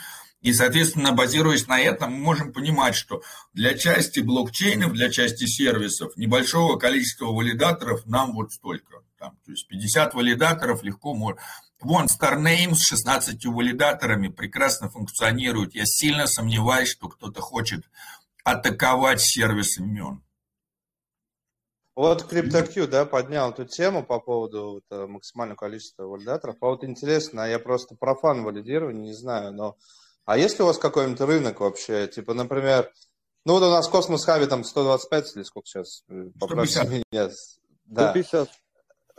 И, 0.46 0.54
соответственно, 0.54 1.12
базируясь 1.12 1.66
на 1.66 1.82
этом, 1.82 2.12
мы 2.12 2.20
можем 2.20 2.54
понимать, 2.54 2.94
что 2.94 3.24
для 3.54 3.76
части 3.76 4.20
блокчейнов, 4.20 4.94
для 4.94 5.10
части 5.10 5.46
сервисов, 5.46 6.16
небольшого 6.18 6.78
количества 6.78 7.26
валидаторов 7.32 8.06
нам 8.06 8.34
вот 8.34 8.54
столько. 8.54 9.02
Там, 9.18 9.40
то 9.44 9.52
есть 9.52 9.68
50 9.68 10.14
валидаторов 10.14 10.84
легко 10.84 11.16
можно. 11.16 11.42
Вон, 11.82 12.06
StarName 12.06 12.76
с 12.76 12.86
16 12.86 13.44
валидаторами 13.48 14.28
прекрасно 14.28 14.88
функционирует. 14.88 15.74
Я 15.74 15.86
сильно 15.88 16.28
сомневаюсь, 16.28 16.90
что 16.90 17.10
кто-то 17.10 17.42
хочет 17.42 17.84
атаковать 18.44 19.22
сервис 19.22 19.80
имен. 19.80 20.22
Вот 21.96 22.32
CryptoQ, 22.32 22.86
да, 22.86 23.06
поднял 23.06 23.50
эту 23.50 23.66
тему 23.66 24.06
по 24.06 24.20
поводу 24.20 24.84
э, 24.92 25.08
максимального 25.08 25.58
количества 25.58 26.04
валидаторов. 26.04 26.58
А 26.62 26.68
вот 26.68 26.84
интересно, 26.84 27.50
я 27.50 27.58
просто 27.58 27.96
профан 27.96 28.44
валидирования, 28.44 29.06
не 29.06 29.14
знаю, 29.14 29.52
но 29.52 29.76
а 30.26 30.38
есть 30.38 30.58
ли 30.58 30.64
у 30.64 30.68
вас 30.68 30.78
какой-нибудь 30.78 31.22
рынок 31.22 31.60
вообще? 31.60 32.08
Типа, 32.08 32.34
например, 32.34 32.92
ну 33.46 33.54
вот 33.54 33.64
у 33.64 33.70
нас 33.70 33.88
в 33.88 33.92
Космос 33.92 34.26
Хаби 34.26 34.46
там 34.46 34.64
125 34.64 35.36
или 35.36 35.44
сколько 35.44 35.68
сейчас? 35.68 36.04
150. 36.38 36.90
меня. 36.90 37.30
Да. 37.86 38.10
150. 38.10 38.50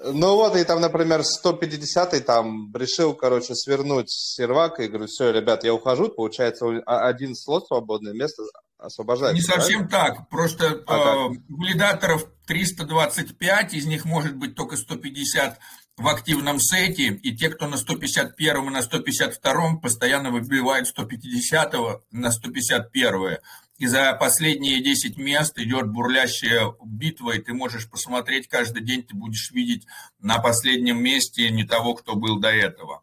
Ну 0.05 0.36
вот, 0.36 0.57
и 0.57 0.65
там, 0.65 0.81
например, 0.83 1.20
150-й 1.20 2.20
там 2.20 2.70
решил, 2.76 3.15
короче, 3.15 3.55
свернуть 3.55 4.10
сервак, 4.10 4.78
и 4.78 4.89
говорю, 4.89 5.07
все, 5.07 5.31
ребят, 5.31 5.65
я 5.65 5.73
ухожу, 5.73 6.10
получается, 6.10 6.67
один 6.85 7.35
слот 7.35 7.67
свободное 7.67 8.12
место 8.12 8.43
освобождается. 8.76 9.36
Не 9.36 9.41
совсем 9.41 9.89
правильно? 9.89 10.17
так, 10.17 10.28
просто 10.28 10.83
а 10.86 11.31
э, 11.31 11.39
валидаторов 11.49 12.26
325, 12.47 13.73
из 13.73 13.86
них 13.86 14.05
может 14.05 14.36
быть 14.36 14.55
только 14.55 14.76
150 14.76 15.59
в 15.97 16.08
активном 16.08 16.60
сете, 16.60 17.08
и 17.08 17.34
те, 17.34 17.49
кто 17.49 17.66
на 17.66 17.76
151 17.76 18.66
и 18.66 18.70
на 18.70 18.83
152 18.83 19.76
постоянно 19.76 20.31
выбивают 20.31 20.89
150 20.89 21.75
на 22.10 22.31
151. 22.31 23.39
И 23.78 23.86
за 23.86 24.12
последние 24.15 24.83
10 24.83 25.18
мест 25.18 25.58
идет 25.58 25.89
бурлящая 25.89 26.75
битва, 26.84 27.33
и 27.33 27.42
ты 27.42 27.52
можешь 27.52 27.89
посмотреть 27.91 28.49
каждый 28.49 28.83
день, 28.83 29.02
ты 29.02 29.15
будешь 29.15 29.50
видеть 29.50 29.86
на 30.18 30.39
последнем 30.39 31.02
месте 31.02 31.50
не 31.50 31.65
того, 31.65 31.94
кто 31.94 32.15
был 32.15 32.39
до 32.39 32.49
этого. 32.49 33.02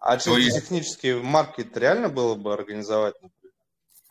А 0.00 0.16
То 0.16 0.36
есть... 0.36 0.56
технически 0.56 1.18
маркет 1.20 1.76
реально 1.76 2.08
было 2.08 2.34
бы 2.34 2.52
организовать? 2.52 3.14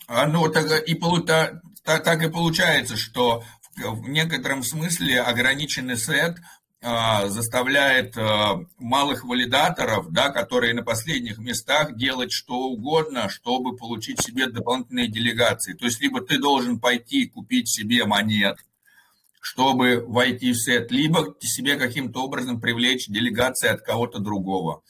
А, 0.07 0.27
ну, 0.27 0.49
так 0.49 0.87
и, 0.87 0.95
так, 1.25 1.61
так 1.83 2.23
и 2.23 2.29
получается, 2.29 2.97
что 2.97 3.43
в 3.75 4.07
некотором 4.07 4.63
смысле 4.63 5.21
ограниченный 5.21 5.97
сет 5.97 6.37
заставляет 6.83 8.17
а, 8.17 8.59
малых 8.77 9.23
валидаторов, 9.23 10.11
да, 10.11 10.29
которые 10.29 10.73
на 10.73 10.83
последних 10.83 11.37
местах, 11.37 11.95
делать 11.95 12.33
что 12.33 12.55
угодно, 12.55 13.29
чтобы 13.29 13.77
получить 13.77 14.21
себе 14.21 14.47
дополнительные 14.47 15.07
делегации. 15.07 15.73
То 15.73 15.85
есть 15.85 16.01
либо 16.01 16.19
ты 16.19 16.37
должен 16.39 16.79
пойти 16.79 17.27
купить 17.27 17.69
себе 17.69 18.05
монет, 18.05 18.57
чтобы 19.39 20.03
войти 20.05 20.51
в 20.51 20.57
сет, 20.57 20.91
либо 20.91 21.33
себе 21.39 21.77
каким-то 21.77 22.23
образом 22.23 22.59
привлечь 22.59 23.07
делегации 23.07 23.69
от 23.69 23.81
кого-то 23.81 24.19
другого, 24.19 24.81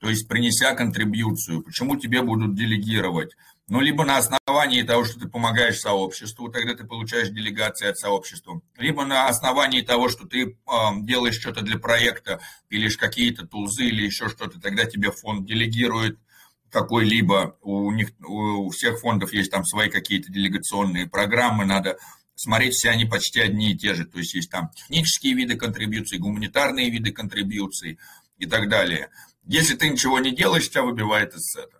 то 0.00 0.08
есть 0.08 0.26
принеся 0.26 0.74
контрибьюцию. 0.74 1.62
Почему 1.62 1.96
тебе 1.96 2.22
будут 2.22 2.56
делегировать? 2.56 3.36
Ну, 3.68 3.80
либо 3.80 4.04
на 4.04 4.18
основании 4.18 4.82
того, 4.82 5.04
что 5.04 5.18
ты 5.18 5.28
помогаешь 5.28 5.80
сообществу, 5.80 6.48
тогда 6.48 6.74
ты 6.74 6.84
получаешь 6.84 7.30
делегации 7.30 7.88
от 7.88 7.98
сообщества, 7.98 8.60
либо 8.76 9.04
на 9.04 9.26
основании 9.26 9.80
того, 9.80 10.08
что 10.08 10.26
ты 10.26 10.42
э, 10.42 10.54
делаешь 11.00 11.40
что-то 11.40 11.62
для 11.62 11.78
проекта, 11.78 12.40
пилишь 12.68 12.96
какие-то 12.96 13.46
тулзы 13.46 13.86
или 13.86 14.04
еще 14.04 14.28
что-то, 14.28 14.60
тогда 14.60 14.84
тебе 14.84 15.10
фонд 15.10 15.46
делегирует 15.46 16.18
какой-либо, 16.70 17.56
у 17.62 17.90
них, 17.90 18.10
у 18.24 18.70
всех 18.70 19.00
фондов 19.00 19.32
есть 19.32 19.50
там 19.50 19.64
свои 19.64 19.88
какие-то 19.88 20.30
делегационные 20.30 21.08
программы, 21.08 21.64
надо 21.64 21.98
смотреть, 22.36 22.74
все 22.74 22.90
они 22.90 23.04
почти 23.04 23.40
одни 23.40 23.72
и 23.72 23.76
те 23.76 23.94
же, 23.94 24.04
то 24.04 24.18
есть 24.18 24.34
есть 24.34 24.50
там 24.50 24.70
технические 24.76 25.34
виды 25.34 25.56
контрибьюций, 25.56 26.18
гуманитарные 26.18 26.90
виды 26.90 27.12
контрибьюций 27.12 27.98
и 28.38 28.46
так 28.46 28.68
далее. 28.68 29.10
Если 29.44 29.74
ты 29.74 29.88
ничего 29.88 30.18
не 30.18 30.34
делаешь, 30.34 30.68
тебя 30.68 30.82
выбивает 30.82 31.34
из 31.34 31.46
сета. 31.46 31.75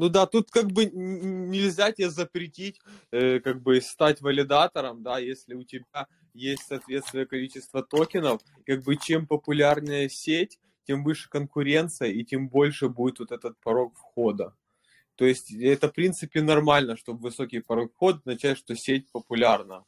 Ну 0.00 0.08
да, 0.08 0.24
тут 0.24 0.50
как 0.50 0.72
бы 0.72 0.86
нельзя 0.86 1.92
тебе 1.92 2.08
запретить, 2.08 2.80
э, 3.12 3.38
как 3.38 3.60
бы 3.60 3.82
стать 3.82 4.22
валидатором, 4.22 5.02
да, 5.02 5.18
если 5.18 5.52
у 5.52 5.62
тебя 5.62 6.06
есть 6.32 6.62
соответствующее 6.62 7.26
количество 7.26 7.82
токенов, 7.82 8.40
как 8.64 8.82
бы 8.82 8.96
чем 8.96 9.26
популярнее 9.26 10.08
сеть, 10.08 10.58
тем 10.86 11.04
выше 11.04 11.28
конкуренция 11.28 12.08
и 12.08 12.24
тем 12.24 12.48
больше 12.48 12.88
будет 12.88 13.18
вот 13.18 13.30
этот 13.30 13.60
порог 13.60 13.94
входа. 13.98 14.54
То 15.16 15.26
есть 15.26 15.52
это 15.52 15.90
в 15.90 15.92
принципе 15.92 16.40
нормально, 16.40 16.96
чтобы 16.96 17.20
высокий 17.20 17.60
порог 17.60 17.92
входа 17.92 18.20
означает, 18.20 18.56
что 18.56 18.74
сеть 18.74 19.12
популярна. 19.12 19.84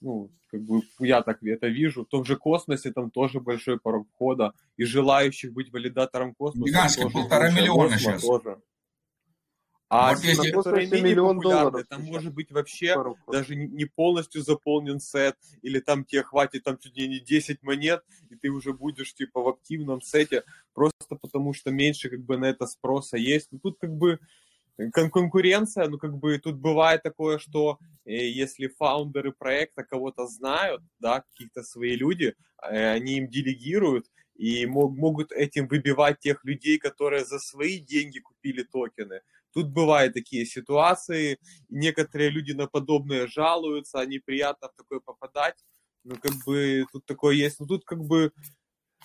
Ну, 0.00 0.32
как 0.48 0.60
бы 0.62 0.82
я 0.98 1.22
так 1.22 1.40
это 1.44 1.68
вижу. 1.68 2.02
В 2.04 2.08
том 2.08 2.24
же 2.24 2.34
космосе 2.36 2.90
там 2.90 3.12
тоже 3.12 3.38
большой 3.38 3.78
порог 3.78 4.08
входа, 4.12 4.54
и 4.76 4.82
желающих 4.82 5.52
быть 5.52 5.72
валидатором 5.72 6.34
космоса. 6.34 6.68
Гигантский, 6.68 7.08
полтора 7.08 7.52
миллиона 7.52 7.96
сейчас. 7.96 8.20
Тоже. 8.20 8.60
А 9.88 10.14
вот 10.14 10.24
если... 10.24 11.00
миллион 11.00 11.38
долларов, 11.40 11.86
там 11.88 12.02
может 12.02 12.32
быть 12.32 12.50
вообще 12.50 12.96
даже 13.30 13.54
не 13.54 13.84
полностью 13.84 14.42
заполнен 14.42 14.98
сет, 14.98 15.36
или 15.62 15.78
там 15.78 16.04
тебе 16.04 16.22
хватит 16.22 16.64
там 16.64 16.78
чуть 16.78 16.96
ли 16.96 17.06
не 17.06 17.20
10 17.20 17.62
монет, 17.62 18.02
и 18.30 18.36
ты 18.36 18.48
уже 18.48 18.72
будешь 18.72 19.14
типа 19.14 19.42
в 19.42 19.48
активном 19.48 20.00
сете, 20.00 20.42
просто 20.72 21.16
потому 21.20 21.52
что 21.52 21.70
меньше 21.70 22.08
как 22.08 22.20
бы 22.20 22.38
на 22.38 22.46
это 22.46 22.66
спроса 22.66 23.16
есть. 23.16 23.48
Ну 23.52 23.58
тут 23.58 23.78
как 23.78 23.94
бы 23.94 24.18
кон 24.92 25.10
конкуренция, 25.10 25.88
ну 25.88 25.98
как 25.98 26.16
бы 26.16 26.38
тут 26.38 26.56
бывает 26.56 27.02
такое, 27.02 27.38
что 27.38 27.78
э, 28.04 28.28
если 28.28 28.68
фаундеры 28.68 29.32
проекта 29.32 29.84
кого-то 29.84 30.26
знают, 30.26 30.82
да, 30.98 31.20
каких-то 31.20 31.62
свои 31.62 31.94
люди, 31.94 32.34
э, 32.62 32.92
они 32.92 33.18
им 33.18 33.28
делегируют, 33.28 34.06
и 34.34 34.66
мог, 34.66 34.96
могут 34.96 35.32
этим 35.32 35.68
выбивать 35.68 36.18
тех 36.18 36.44
людей, 36.44 36.78
которые 36.78 37.24
за 37.24 37.38
свои 37.38 37.78
деньги 37.78 38.18
купили 38.18 38.62
токены. 38.62 39.20
Тут 39.54 39.68
бывают 39.68 40.14
такие 40.14 40.44
ситуации, 40.44 41.38
некоторые 41.68 42.30
люди 42.30 42.52
на 42.52 42.66
подобное 42.66 43.26
жалуются, 43.26 44.04
приятно 44.24 44.68
в 44.68 44.76
такое 44.76 45.00
попадать, 45.00 45.56
ну, 46.04 46.16
как 46.16 46.32
бы, 46.44 46.86
тут 46.92 47.06
такое 47.06 47.34
есть, 47.34 47.60
ну, 47.60 47.66
тут, 47.66 47.84
как 47.84 48.00
бы, 48.04 48.32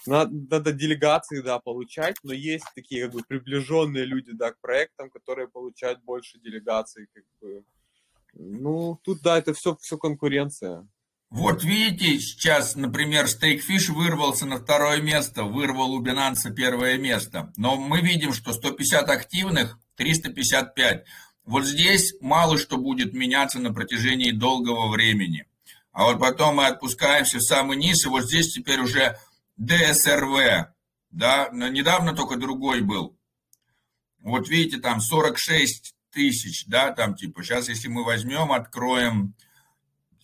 надо, 0.05 0.31
надо 0.49 0.71
делегации, 0.73 1.41
да, 1.41 1.59
получать, 1.59 2.17
но 2.23 2.33
есть 2.33 2.65
такие, 2.75 3.05
как 3.05 3.13
бы, 3.13 3.23
приближенные 3.27 4.05
люди, 4.05 4.31
да, 4.33 4.51
к 4.51 4.59
проектам, 4.59 5.09
которые 5.09 5.47
получают 5.47 6.03
больше 6.03 6.39
делегаций, 6.39 7.07
как 7.13 7.23
бы, 7.41 7.63
ну, 8.33 8.99
тут, 9.03 9.21
да, 9.21 9.37
это 9.37 9.53
все, 9.53 9.75
все 9.81 9.97
конкуренция. 9.97 10.87
Вот 11.29 11.63
видите, 11.63 12.19
сейчас, 12.19 12.75
например, 12.75 13.27
Стейкфиш 13.27 13.89
вырвался 13.89 14.47
на 14.47 14.57
второе 14.57 14.99
место, 14.99 15.43
вырвал 15.43 15.93
у 15.93 16.03
Binance 16.03 16.51
первое 16.51 16.97
место. 16.97 17.53
Но 17.55 17.75
мы 17.75 18.01
видим, 18.01 18.33
что 18.33 18.51
150 18.51 19.07
активных 19.09 19.77
355. 19.99 21.05
Вот 21.45 21.65
здесь 21.65 22.15
мало 22.21 22.57
что 22.57 22.77
будет 22.77 23.13
меняться 23.13 23.59
на 23.59 23.73
протяжении 23.73 24.31
долгого 24.31 24.89
времени. 24.89 25.45
А 25.91 26.05
вот 26.05 26.19
потом 26.19 26.55
мы 26.55 26.67
опускаемся 26.67 27.39
в 27.39 27.43
самый 27.43 27.77
низ, 27.77 28.05
и 28.05 28.09
вот 28.09 28.23
здесь 28.23 28.53
теперь 28.53 28.79
уже 28.79 29.17
DSRV. 29.57 30.67
Да, 31.11 31.49
недавно 31.51 32.15
только 32.15 32.37
другой 32.37 32.81
был. 32.81 33.17
Вот 34.21 34.47
видите, 34.47 34.79
там 34.79 35.01
46 35.01 35.95
тысяч, 36.11 36.65
да, 36.67 36.91
там 36.91 37.15
типа, 37.15 37.43
сейчас 37.43 37.67
если 37.67 37.87
мы 37.87 38.03
возьмем, 38.03 38.51
откроем 38.51 39.33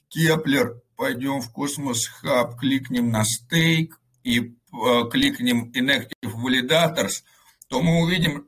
Keplr, 0.10 0.82
пойдем 0.96 1.42
в 1.42 1.52
Cosmos 1.52 2.08
Hub, 2.08 2.58
кликнем 2.58 3.10
на 3.10 3.26
stake 3.26 4.00
и 4.24 4.40
э, 4.40 5.10
кликнем 5.12 5.72
Inactive 5.72 6.34
Validators, 6.34 7.24
то 7.68 7.82
мы 7.82 8.02
увидим, 8.02 8.48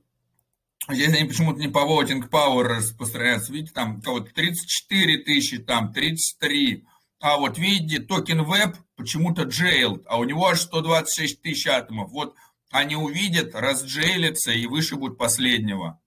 Здесь 0.90 1.14
они 1.14 1.28
почему-то 1.28 1.60
не 1.60 1.68
по 1.68 1.80
voting 1.80 2.30
power 2.30 2.64
распространяются. 2.64 3.52
Видите, 3.52 3.74
там 3.74 4.02
кого-то 4.02 4.34
34 4.34 5.18
тысячи, 5.24 5.58
там 5.58 5.92
33. 5.92 6.86
А 7.20 7.38
вот 7.38 7.58
видите, 7.58 8.02
токен 8.02 8.44
веб 8.44 8.76
почему-то 8.96 9.44
jailed, 9.44 10.04
а 10.08 10.18
у 10.18 10.24
него 10.24 10.48
аж 10.48 10.62
126 10.62 11.42
тысяч 11.42 11.68
атомов. 11.68 12.12
Вот 12.12 12.36
они 12.72 12.96
увидят, 12.96 13.54
разджейлятся 13.54 14.52
и 14.52 14.66
вышибут 14.66 15.18
последнего. 15.18 16.00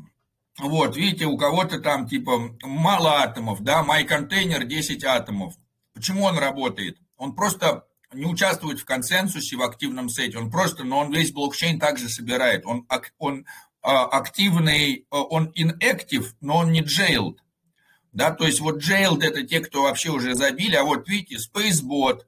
Вот, 0.58 0.96
видите, 0.96 1.24
у 1.24 1.38
кого-то 1.38 1.80
там 1.80 2.06
типа 2.06 2.54
мало 2.62 3.22
атомов, 3.22 3.62
да, 3.62 3.82
мой 3.82 4.04
контейнер 4.04 4.64
10 4.64 5.02
атомов. 5.02 5.54
почему 5.94 6.24
он 6.24 6.38
работает? 6.38 6.98
Он 7.16 7.34
просто 7.34 7.86
не 8.12 8.26
участвует 8.26 8.80
в 8.80 8.84
консенсусе, 8.84 9.56
в 9.56 9.62
активном 9.62 10.08
сете, 10.08 10.38
он 10.38 10.50
просто, 10.50 10.84
но 10.84 10.98
он 10.98 11.12
весь 11.12 11.32
блокчейн 11.32 11.78
также 11.78 12.08
собирает. 12.08 12.66
Он, 12.66 12.86
он 13.18 13.46
а, 13.82 14.04
активный, 14.04 15.06
а, 15.10 15.22
он 15.22 15.52
inactive, 15.56 16.26
но 16.40 16.58
он 16.58 16.72
не 16.72 16.82
jailed. 16.82 17.38
Да, 18.12 18.30
то 18.30 18.46
есть 18.46 18.60
вот 18.60 18.82
jailed 18.82 19.22
это 19.22 19.42
те, 19.42 19.60
кто 19.60 19.82
вообще 19.82 20.10
уже 20.10 20.34
забили, 20.34 20.76
а 20.76 20.84
вот 20.84 21.08
видите, 21.08 21.36
Spacebot, 21.36 22.20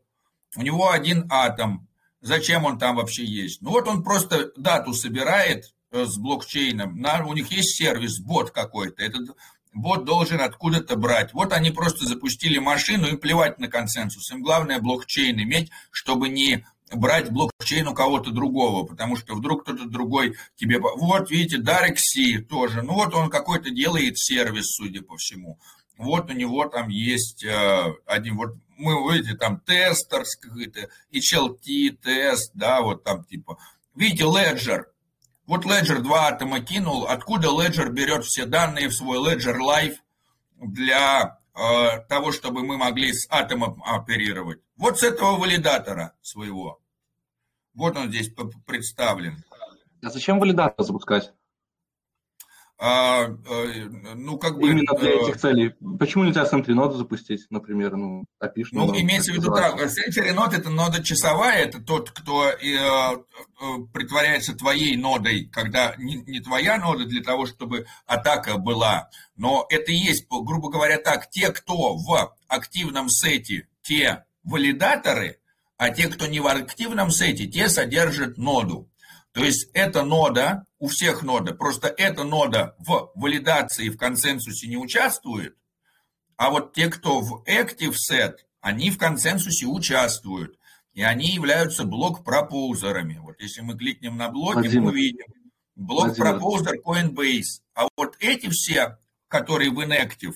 у 0.57 0.63
него 0.63 0.91
один 0.91 1.27
атом. 1.31 1.89
Зачем 2.21 2.65
он 2.65 2.79
там 2.79 2.97
вообще 2.97 3.25
есть? 3.25 3.61
Ну 3.61 3.71
вот 3.71 3.87
он 3.87 4.03
просто 4.03 4.51
дату 4.57 4.95
собирает 4.95 5.75
э, 5.91 6.07
с 6.07 6.17
блокчейном, 6.17 6.97
на, 6.99 7.25
у 7.27 7.35
них 7.35 7.53
есть 7.53 7.77
сервис, 7.77 8.19
бот 8.19 8.51
какой-то, 8.51 9.03
этот 9.03 9.37
бот 9.75 10.05
должен 10.05 10.41
откуда-то 10.41 10.97
брать. 10.97 11.35
Вот 11.35 11.53
они 11.53 11.71
просто 11.71 12.07
запустили 12.07 12.59
машину, 12.59 13.07
им 13.09 13.19
плевать 13.19 13.59
на 13.59 13.69
консенсус, 13.69 14.31
им 14.31 14.43
главное 14.43 14.81
блокчейн 14.81 15.39
иметь, 15.41 15.71
чтобы 15.91 16.29
не 16.29 16.65
брать 16.93 17.31
блокчейн 17.31 17.89
у 17.89 17.95
кого-то 17.95 18.31
другого, 18.31 18.87
потому 18.87 19.17
что 19.17 19.35
вдруг 19.35 19.65
кто-то 19.65 19.87
другой 19.87 20.37
тебе... 20.57 20.79
Вот, 20.79 21.31
видите, 21.31 21.59
Дарек 21.59 21.99
Си 21.99 22.39
тоже. 22.39 22.83
Ну, 22.83 22.95
вот 22.95 23.15
он 23.15 23.31
какой-то 23.31 23.71
делает 23.71 24.19
сервис, 24.19 24.77
судя 24.77 25.03
по 25.03 25.17
всему. 25.17 25.59
Вот 25.97 26.31
у 26.31 26.33
него 26.33 26.67
там 26.67 26.89
есть 26.89 27.45
э, 27.45 27.95
один, 28.07 28.37
вот 28.37 28.57
мы, 28.77 29.13
видите, 29.13 29.37
там 29.37 29.61
тестер 29.61 30.25
какой-то, 30.41 30.89
HLT 31.13 31.99
тест, 32.03 32.51
да, 32.55 32.81
вот 32.81 33.05
там 33.05 33.25
типа. 33.25 33.59
Видите, 33.95 34.25
Ledger. 34.25 34.85
Вот 35.47 35.67
Ledger 35.67 36.01
два 36.01 36.29
атома 36.29 36.61
кинул. 36.61 37.07
Откуда 37.07 37.49
Ledger 37.49 37.91
берет 37.91 38.25
все 38.25 38.47
данные 38.47 38.89
в 38.89 38.95
свой 38.95 39.19
Ledger 39.19 39.59
Live 39.59 39.97
для 40.57 41.39
э, 41.55 42.01
того, 42.09 42.33
чтобы 42.33 42.65
мы 42.65 42.79
могли 42.79 43.13
с 43.13 43.27
атомом 43.31 43.83
оперировать? 43.85 44.61
Вот 44.77 44.99
с 44.99 45.03
этого 45.03 45.37
валидатора 45.37 46.15
своего. 46.23 46.81
Вот 47.75 47.97
он 47.97 48.09
здесь 48.09 48.31
представлен. 48.67 49.43
А 50.03 50.11
зачем 50.11 50.39
валидатор 50.39 50.85
запускать? 50.85 51.33
А, 52.77 53.27
а, 53.27 53.35
ну, 54.15 54.37
как 54.37 54.59
бы... 54.59 54.69
Именно 54.69 54.99
для 54.99 55.11
э, 55.11 55.23
этих 55.23 55.41
целей. 55.41 55.75
Почему 55.99 56.25
нельзя 56.25 56.45
Sentry 56.45 56.75
ноду 56.75 56.97
запустить, 56.97 57.47
например, 57.51 57.95
ну, 57.95 58.25
API? 58.43 58.65
Ну, 58.73 59.01
имеется 59.01 59.33
в 59.33 59.37
виду, 59.37 59.53
да, 59.55 59.75
Sentry 59.77 60.35
это 60.53 60.71
нода 60.71 61.03
часовая, 61.03 61.65
это 61.65 61.81
тот, 61.81 62.11
кто 62.11 62.49
э, 62.49 62.57
э, 62.61 63.17
притворяется 63.93 64.57
твоей 64.57 64.97
нодой, 64.97 65.49
когда 65.53 65.95
не, 65.99 66.17
не 66.17 66.41
твоя 66.41 66.79
нода 66.79 67.05
для 67.05 67.23
того, 67.23 67.47
чтобы 67.47 67.87
атака 68.07 68.59
была, 68.59 69.09
но 69.37 69.67
это 69.71 69.93
и 69.93 69.97
есть, 69.97 70.27
грубо 70.29 70.69
говоря, 70.69 70.99
так, 70.99 71.31
те, 71.31 71.51
кто 71.51 71.97
в 71.97 72.37
активном 72.49 73.09
сете, 73.09 73.69
те 73.83 74.25
валидаторы, 74.43 75.39
а 75.77 75.91
те, 75.91 76.09
кто 76.09 76.27
не 76.27 76.41
в 76.41 76.47
активном 76.47 77.11
сете, 77.11 77.47
те 77.47 77.69
содержат 77.69 78.37
ноду. 78.37 78.89
То 79.35 79.45
есть 79.45 79.69
эта 79.75 80.05
нода, 80.05 80.65
у 80.79 80.87
всех 80.87 81.25
нода, 81.25 81.55
просто 81.55 81.89
эта 81.89 82.23
нода 82.23 82.77
в 82.79 83.11
валидации, 83.17 83.89
в 83.89 83.99
консенсусе 83.99 84.69
не 84.69 84.77
участвует, 84.77 85.57
а 86.37 86.51
вот 86.51 86.73
те, 86.73 86.89
кто 86.89 87.21
в 87.21 87.43
Active 87.45 87.97
Set, 88.11 88.37
они 88.61 88.93
в 88.93 88.99
консенсусе 88.99 89.67
участвуют, 89.67 90.57
и 90.93 91.03
они 91.03 91.31
являются 91.31 91.85
блок-пропоузерами. 91.85 93.19
Вот 93.19 93.41
если 93.41 93.61
мы 93.61 93.77
кликнем 93.77 94.17
на 94.17 94.29
блоки, 94.29 94.59
Владимир. 94.59 94.83
мы 94.83 94.91
увидим 94.91 95.27
блок-пропоузер 95.75 96.77
Coinbase. 96.85 97.61
А 97.75 97.89
вот 97.97 98.17
эти 98.21 98.49
все, 98.51 98.99
которые 99.27 99.71
в 99.71 99.81
Inactive, 99.81 100.35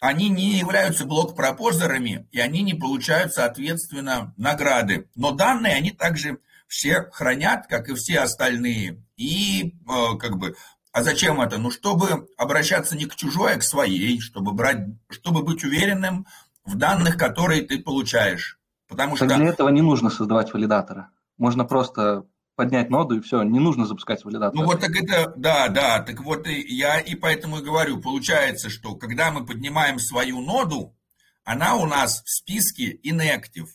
они 0.00 0.28
не 0.28 0.58
являются 0.58 1.06
блок-пропозерами, 1.06 2.26
и 2.32 2.40
они 2.40 2.62
не 2.62 2.74
получают, 2.74 3.34
соответственно, 3.34 4.34
награды. 4.36 5.08
Но 5.14 5.30
данные 5.30 5.74
они 5.76 5.92
также 5.92 6.40
все 6.72 7.02
хранят, 7.12 7.66
как 7.66 7.90
и 7.90 7.94
все 7.94 8.20
остальные. 8.20 9.04
И 9.16 9.74
э, 9.86 10.16
как 10.18 10.38
бы, 10.38 10.56
а 10.90 11.02
зачем 11.02 11.38
это? 11.42 11.58
Ну, 11.58 11.70
чтобы 11.70 12.28
обращаться 12.38 12.96
не 12.96 13.04
к 13.04 13.14
чужой, 13.14 13.54
а 13.54 13.58
к 13.58 13.62
своей, 13.62 14.20
чтобы 14.20 14.52
брать, 14.52 14.86
чтобы 15.10 15.42
быть 15.42 15.62
уверенным 15.64 16.26
в 16.64 16.76
данных, 16.76 17.18
которые 17.18 17.60
ты 17.60 17.78
получаешь. 17.78 18.58
Потому 18.88 19.16
что... 19.16 19.26
Для 19.26 19.44
этого 19.44 19.68
не 19.68 19.82
нужно 19.82 20.08
создавать 20.08 20.54
валидатора. 20.54 21.10
Можно 21.36 21.66
просто 21.66 22.24
поднять 22.56 22.88
ноду 22.88 23.16
и 23.16 23.20
все, 23.20 23.42
не 23.42 23.60
нужно 23.60 23.84
запускать 23.84 24.24
валидатор. 24.24 24.58
Ну 24.58 24.64
вот 24.64 24.80
так 24.80 24.96
это, 24.96 25.34
да, 25.36 25.68
да, 25.68 26.00
так 26.00 26.20
вот 26.22 26.46
и 26.46 26.58
я 26.74 27.00
и 27.00 27.14
поэтому 27.14 27.58
и 27.58 27.62
говорю, 27.62 28.00
получается, 28.00 28.70
что 28.70 28.94
когда 28.94 29.30
мы 29.30 29.44
поднимаем 29.44 29.98
свою 29.98 30.40
ноду, 30.40 30.96
она 31.44 31.76
у 31.76 31.84
нас 31.84 32.22
в 32.24 32.30
списке 32.30 32.98
inactive, 33.04 33.68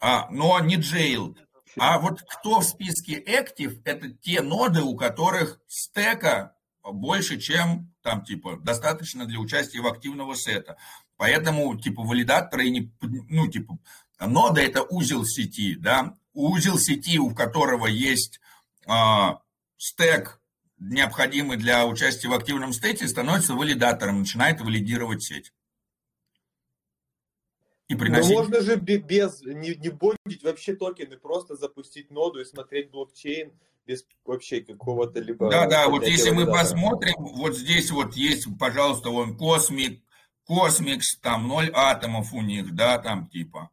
а, 0.00 0.28
но 0.30 0.60
не 0.60 0.76
jailed. 0.76 1.38
А 1.78 1.98
вот 1.98 2.22
кто 2.22 2.60
в 2.60 2.64
списке 2.64 3.20
active, 3.20 3.80
это 3.84 4.10
те 4.10 4.40
ноды, 4.40 4.82
у 4.82 4.96
которых 4.96 5.60
стека 5.66 6.54
больше, 6.82 7.38
чем 7.38 7.92
там, 8.02 8.24
типа, 8.24 8.56
достаточно 8.56 9.26
для 9.26 9.38
участия 9.38 9.80
в 9.80 9.86
активного 9.86 10.34
сета. 10.34 10.76
Поэтому, 11.16 11.78
типа, 11.78 12.02
валидаторы, 12.02 12.70
не, 12.70 12.92
ну, 13.00 13.48
типа, 13.48 13.78
нода– 14.20 14.60
это 14.62 14.82
узел 14.82 15.24
сети, 15.24 15.74
да, 15.74 16.16
узел 16.32 16.78
сети, 16.78 17.18
у 17.18 17.34
которого 17.34 17.86
есть 17.86 18.40
э, 18.86 18.92
стек, 19.76 20.40
необходимый 20.78 21.56
для 21.56 21.86
участия 21.86 22.28
в 22.28 22.34
активном 22.34 22.72
стете, 22.72 23.08
становится 23.08 23.54
валидатором, 23.54 24.20
начинает 24.20 24.60
валидировать 24.60 25.22
сеть 25.22 25.52
и 27.88 27.94
приносить... 27.94 28.30
Но 28.30 28.42
можно 28.42 28.60
же 28.60 28.76
без, 28.76 29.42
не, 29.42 29.74
не 29.74 29.88
бондить 29.88 30.42
вообще 30.42 30.74
токены, 30.74 31.16
просто 31.16 31.56
запустить 31.56 32.10
ноду 32.10 32.40
и 32.40 32.44
смотреть 32.44 32.90
блокчейн 32.90 33.52
без 33.86 34.04
вообще 34.24 34.60
какого-то 34.60 35.20
либо... 35.20 35.50
Да, 35.50 35.66
да, 35.66 35.88
вот 35.88 36.06
если 36.06 36.30
мы 36.30 36.46
посмотрим, 36.46 37.14
вот 37.18 37.56
здесь 37.56 37.90
вот 37.90 38.14
есть, 38.14 38.46
пожалуйста, 38.58 39.08
вон 39.08 39.36
Космик, 39.36 40.02
Космикс, 40.44 41.18
там 41.18 41.48
ноль 41.48 41.70
атомов 41.72 42.34
у 42.34 42.42
них, 42.42 42.74
да, 42.74 42.98
там 42.98 43.26
типа, 43.28 43.70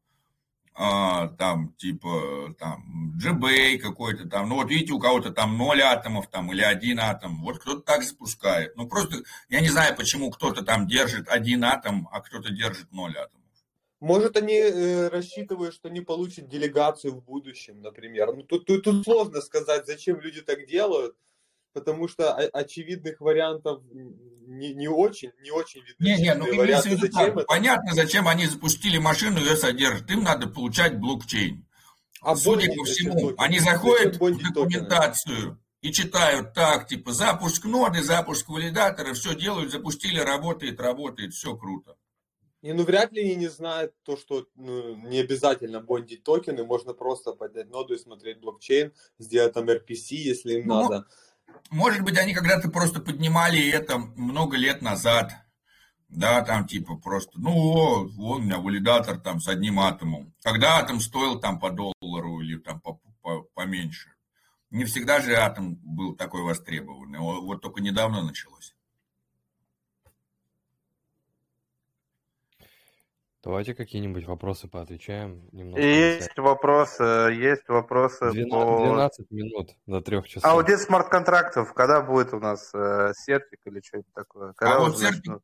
а, 0.74 1.28
там 1.38 1.74
типа, 1.74 2.56
там, 2.58 3.14
GBay 3.22 3.78
какой-то 3.78 4.30
там, 4.30 4.48
ну 4.48 4.56
вот 4.56 4.70
видите, 4.70 4.94
у 4.94 5.00
кого-то 5.00 5.32
там 5.32 5.58
ноль 5.58 5.82
атомов 5.82 6.28
там 6.28 6.50
или 6.54 6.62
один 6.62 7.02
атом, 7.02 7.42
вот 7.42 7.60
кто-то 7.60 7.82
так 7.82 8.04
запускает. 8.04 8.78
Ну 8.78 8.88
просто, 8.88 9.18
я 9.50 9.60
не 9.60 9.70
знаю, 9.70 9.98
почему 9.98 10.32
кто-то 10.32 10.64
там 10.64 10.88
держит 10.88 11.28
один 11.28 11.66
атом, 11.66 12.08
а 12.14 12.22
кто-то 12.22 12.52
держит 12.52 12.90
ноль 12.94 13.18
атомов. 13.18 13.45
Может, 14.06 14.38
они 14.38 14.54
э, 14.54 15.08
рассчитывают, 15.08 15.74
что 15.74 15.90
не 15.90 16.00
получат 16.00 16.48
делегацию 16.48 17.12
в 17.12 17.24
будущем, 17.24 17.82
например. 17.82 18.36
Ну, 18.36 18.44
тут, 18.44 18.68
тут, 18.68 18.84
тут 18.84 19.04
сложно 19.04 19.42
сказать, 19.42 19.88
зачем 19.88 20.20
люди 20.20 20.44
так 20.44 20.68
делают, 20.68 21.16
потому 21.74 22.08
что 22.08 22.36
очевидных 22.36 23.20
вариантов 23.20 23.82
не, 23.92 24.76
не 24.76 24.88
очень, 24.88 25.32
не 25.42 25.50
очень 25.50 25.82
видно. 25.82 26.04
Не, 26.04 26.22
не, 26.22 26.36
ну 26.36 26.56
варианты, 26.56 26.90
виду, 26.90 27.02
зачем 27.02 27.40
это? 27.40 27.48
понятно, 27.48 27.96
зачем 27.96 28.28
они 28.28 28.46
запустили 28.46 29.00
машину, 29.00 29.40
ее 29.40 29.56
содержат. 29.56 30.08
Им 30.12 30.22
надо 30.22 30.46
получать 30.46 31.00
блокчейн. 31.00 31.66
А 32.22 32.36
Судя 32.36 32.72
по 32.76 32.84
всему, 32.84 33.34
они 33.40 33.58
заходят 33.58 34.18
в 34.18 34.54
документацию 34.54 35.36
токены? 35.36 35.58
и 35.82 35.92
читают 35.92 36.54
так, 36.54 36.86
типа, 36.86 37.12
запуск 37.12 37.66
ноды, 37.66 38.04
запуск 38.04 38.50
валидатора, 38.50 39.16
все 39.16 39.34
делают, 39.34 39.72
запустили, 39.72 40.20
работает, 40.20 40.80
работает, 40.80 41.34
все 41.34 41.58
круто. 41.58 41.98
И 42.66 42.74
ну 42.74 42.84
вряд 42.84 43.12
ли 43.12 43.22
они 43.22 43.36
не 43.36 43.48
знают 43.48 43.94
то, 44.04 44.18
что 44.18 44.48
ну, 44.56 44.96
не 44.96 45.20
обязательно 45.20 45.82
бондить 45.82 46.24
токены, 46.24 46.64
можно 46.64 46.94
просто 46.94 47.34
поднять 47.34 47.70
ноду 47.70 47.94
и 47.94 48.00
смотреть 48.00 48.40
блокчейн, 48.40 48.92
сделать 49.20 49.54
там 49.54 49.70
RPC, 49.70 50.16
если 50.16 50.62
им 50.62 50.68
ну, 50.70 50.82
надо. 50.82 51.06
Может 51.70 52.02
быть, 52.02 52.18
они 52.18 52.34
когда-то 52.34 52.72
просто 52.72 53.00
поднимали 53.00 53.70
это 53.70 54.00
много 54.00 54.58
лет 54.58 54.82
назад. 54.82 55.32
Да, 56.10 56.42
там 56.42 56.66
типа 56.66 56.96
просто, 56.96 57.34
ну, 57.40 57.52
о, 57.52 58.08
вон 58.08 58.42
у 58.42 58.44
меня 58.46 58.58
валидатор 58.58 59.20
там 59.20 59.40
с 59.40 59.48
одним 59.48 59.80
атомом. 59.80 60.34
Когда 60.42 60.80
атом 60.80 61.02
стоил 61.02 61.40
там 61.40 61.60
по 61.60 61.70
доллару 61.70 62.42
или 62.42 62.58
там 62.58 62.82
по, 62.82 63.00
по, 63.22 63.44
поменьше. 63.54 64.10
Не 64.72 64.86
всегда 64.86 65.22
же 65.22 65.36
атом 65.36 65.76
был 65.84 66.16
такой 66.16 66.42
востребованный. 66.42 67.20
Вот 67.20 67.62
только 67.62 67.80
недавно 67.80 68.24
началось. 68.24 68.75
Давайте 73.46 73.76
какие-нибудь 73.76 74.26
вопросы 74.26 74.68
поотвечаем. 74.68 75.48
Немного 75.52 75.80
есть 75.80 76.36
вопросы, 76.36 77.04
есть 77.04 77.68
вопросы 77.68 78.32
12, 78.32 78.50
по... 78.50 78.86
12 78.86 79.32
минут 79.32 79.70
до 79.86 80.02
трех 80.02 80.28
часов. 80.28 80.52
Аудит 80.52 80.80
смарт-контрактов, 80.80 81.72
когда 81.74 82.02
будет 82.02 82.34
у 82.34 82.40
нас 82.40 82.72
э, 82.74 83.12
сертик 83.16 83.60
или 83.66 83.82
что-нибудь 83.86 84.12
такое? 84.16 84.54
Когда 84.54 84.78
а, 84.78 84.80
вот 84.80 84.98
сертик, 84.98 85.42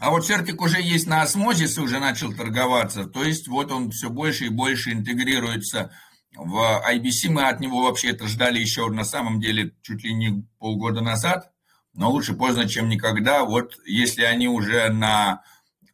а 0.00 0.10
вот 0.10 0.26
сертик 0.26 0.60
уже 0.60 0.82
есть 0.82 1.06
на 1.06 1.22
осмозисе, 1.22 1.80
уже 1.80 1.98
начал 1.98 2.34
торговаться. 2.34 3.06
То 3.06 3.24
есть 3.24 3.48
вот 3.48 3.72
он 3.72 3.90
все 3.90 4.10
больше 4.10 4.46
и 4.46 4.50
больше 4.50 4.92
интегрируется 4.92 5.92
в 6.36 6.82
IBC. 6.92 7.30
Мы 7.30 7.48
от 7.48 7.60
него 7.60 7.84
вообще 7.84 8.10
это 8.10 8.26
ждали 8.26 8.58
еще 8.58 8.86
на 8.90 9.04
самом 9.04 9.40
деле 9.40 9.74
чуть 9.80 10.04
ли 10.04 10.12
не 10.12 10.46
полгода 10.58 11.00
назад. 11.00 11.52
Но 11.94 12.10
лучше 12.10 12.34
поздно, 12.34 12.68
чем 12.68 12.90
никогда. 12.90 13.44
Вот 13.44 13.78
если 13.86 14.24
они 14.24 14.46
уже 14.46 14.90
на 14.90 15.42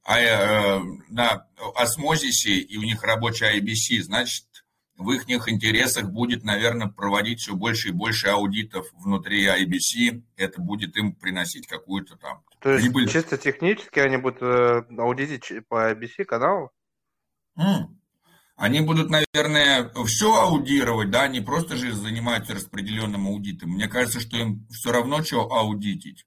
а, 0.09 0.81
на 1.09 1.47
осмозисе 1.75 2.59
и 2.59 2.77
у 2.78 2.83
них 2.83 3.03
рабочий 3.03 3.45
IBC, 3.59 4.03
значит, 4.03 4.47
в 4.97 5.11
их 5.12 5.28
интересах 5.49 6.11
будет, 6.11 6.43
наверное, 6.43 6.89
проводить 6.89 7.41
все 7.41 7.55
больше 7.55 7.89
и 7.89 7.93
больше 7.93 8.28
аудитов 8.28 8.89
внутри 8.95 9.47
IBC. 9.47 10.23
Это 10.37 10.61
будет 10.61 10.97
им 10.97 11.15
приносить 11.15 11.69
какую-то 11.69 12.17
там... 12.17 12.43
То 12.59 12.73
есть 12.73 12.87
прибыль. 12.87 13.09
чисто 13.09 13.39
технически 13.39 14.01
они 14.01 14.17
будут 14.17 14.43
э, 14.43 14.83
аудитить 14.99 15.53
по 15.69 15.93
IBC 15.93 16.25
каналу? 16.25 16.73
Mm. 17.57 17.87
Они 18.57 18.81
будут, 18.81 19.09
наверное, 19.09 19.89
все 20.05 20.35
аудировать, 20.35 21.11
да, 21.11 21.23
они 21.23 21.41
просто 21.41 21.77
же 21.77 21.93
занимаются 21.93 22.55
распределенным 22.55 23.28
аудитом. 23.28 23.70
Мне 23.70 23.87
кажется, 23.87 24.19
что 24.19 24.37
им 24.37 24.67
все 24.69 24.91
равно 24.91 25.23
что 25.23 25.53
аудитить. 25.53 26.27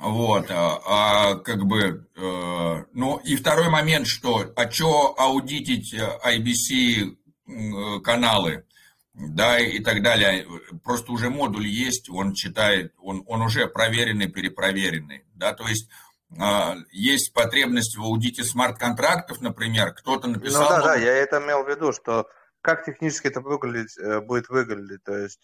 Вот, 0.00 0.50
а, 0.50 0.80
а 0.86 1.34
как 1.34 1.66
бы, 1.66 2.08
э, 2.16 2.84
ну 2.94 3.18
и 3.18 3.36
второй 3.36 3.68
момент, 3.68 4.06
что, 4.06 4.50
а 4.56 4.70
что 4.70 5.14
аудитить 5.18 5.94
IBC 5.94 7.16
э, 7.46 8.00
каналы, 8.00 8.64
да, 9.12 9.58
и 9.58 9.78
так 9.80 10.02
далее. 10.02 10.46
Просто 10.82 11.12
уже 11.12 11.28
модуль 11.28 11.66
есть, 11.66 12.08
он 12.08 12.32
читает, 12.32 12.94
он, 12.98 13.24
он 13.26 13.42
уже 13.42 13.66
проверенный, 13.66 14.28
перепроверенный, 14.28 15.26
да, 15.34 15.52
то 15.52 15.68
есть 15.68 15.90
э, 16.34 16.76
есть 16.92 17.34
потребность 17.34 17.98
в 17.98 18.02
аудите 18.02 18.42
смарт-контрактов, 18.42 19.42
например, 19.42 19.92
кто-то 19.92 20.28
написал... 20.28 20.62
Ну 20.62 20.68
да, 20.70 20.82
да, 20.82 20.94
я 20.94 21.12
это 21.12 21.44
имел 21.44 21.62
в 21.62 21.68
виду, 21.68 21.92
что 21.92 22.26
как 22.62 22.86
технически 22.86 23.26
это 23.26 23.42
выглядеть, 23.42 23.98
э, 23.98 24.22
будет 24.22 24.48
выглядеть, 24.48 25.04
то 25.04 25.14
есть... 25.14 25.42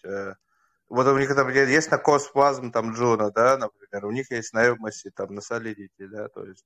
Э, 0.89 0.93
вот 0.93 1.07
у 1.07 1.17
них 1.17 1.33
там 1.35 1.49
есть 1.49 1.91
на 1.91 1.97
Косплазм, 1.97 2.71
там 2.71 2.93
Джона, 2.93 3.31
да, 3.31 3.57
например, 3.57 4.05
у 4.05 4.11
них 4.11 4.31
есть 4.31 4.53
на 4.53 4.67
Эвмосе, 4.67 5.11
там 5.11 5.33
на 5.33 5.39
Solidity, 5.39 6.07
да, 6.07 6.27
то 6.29 6.45
есть 6.45 6.65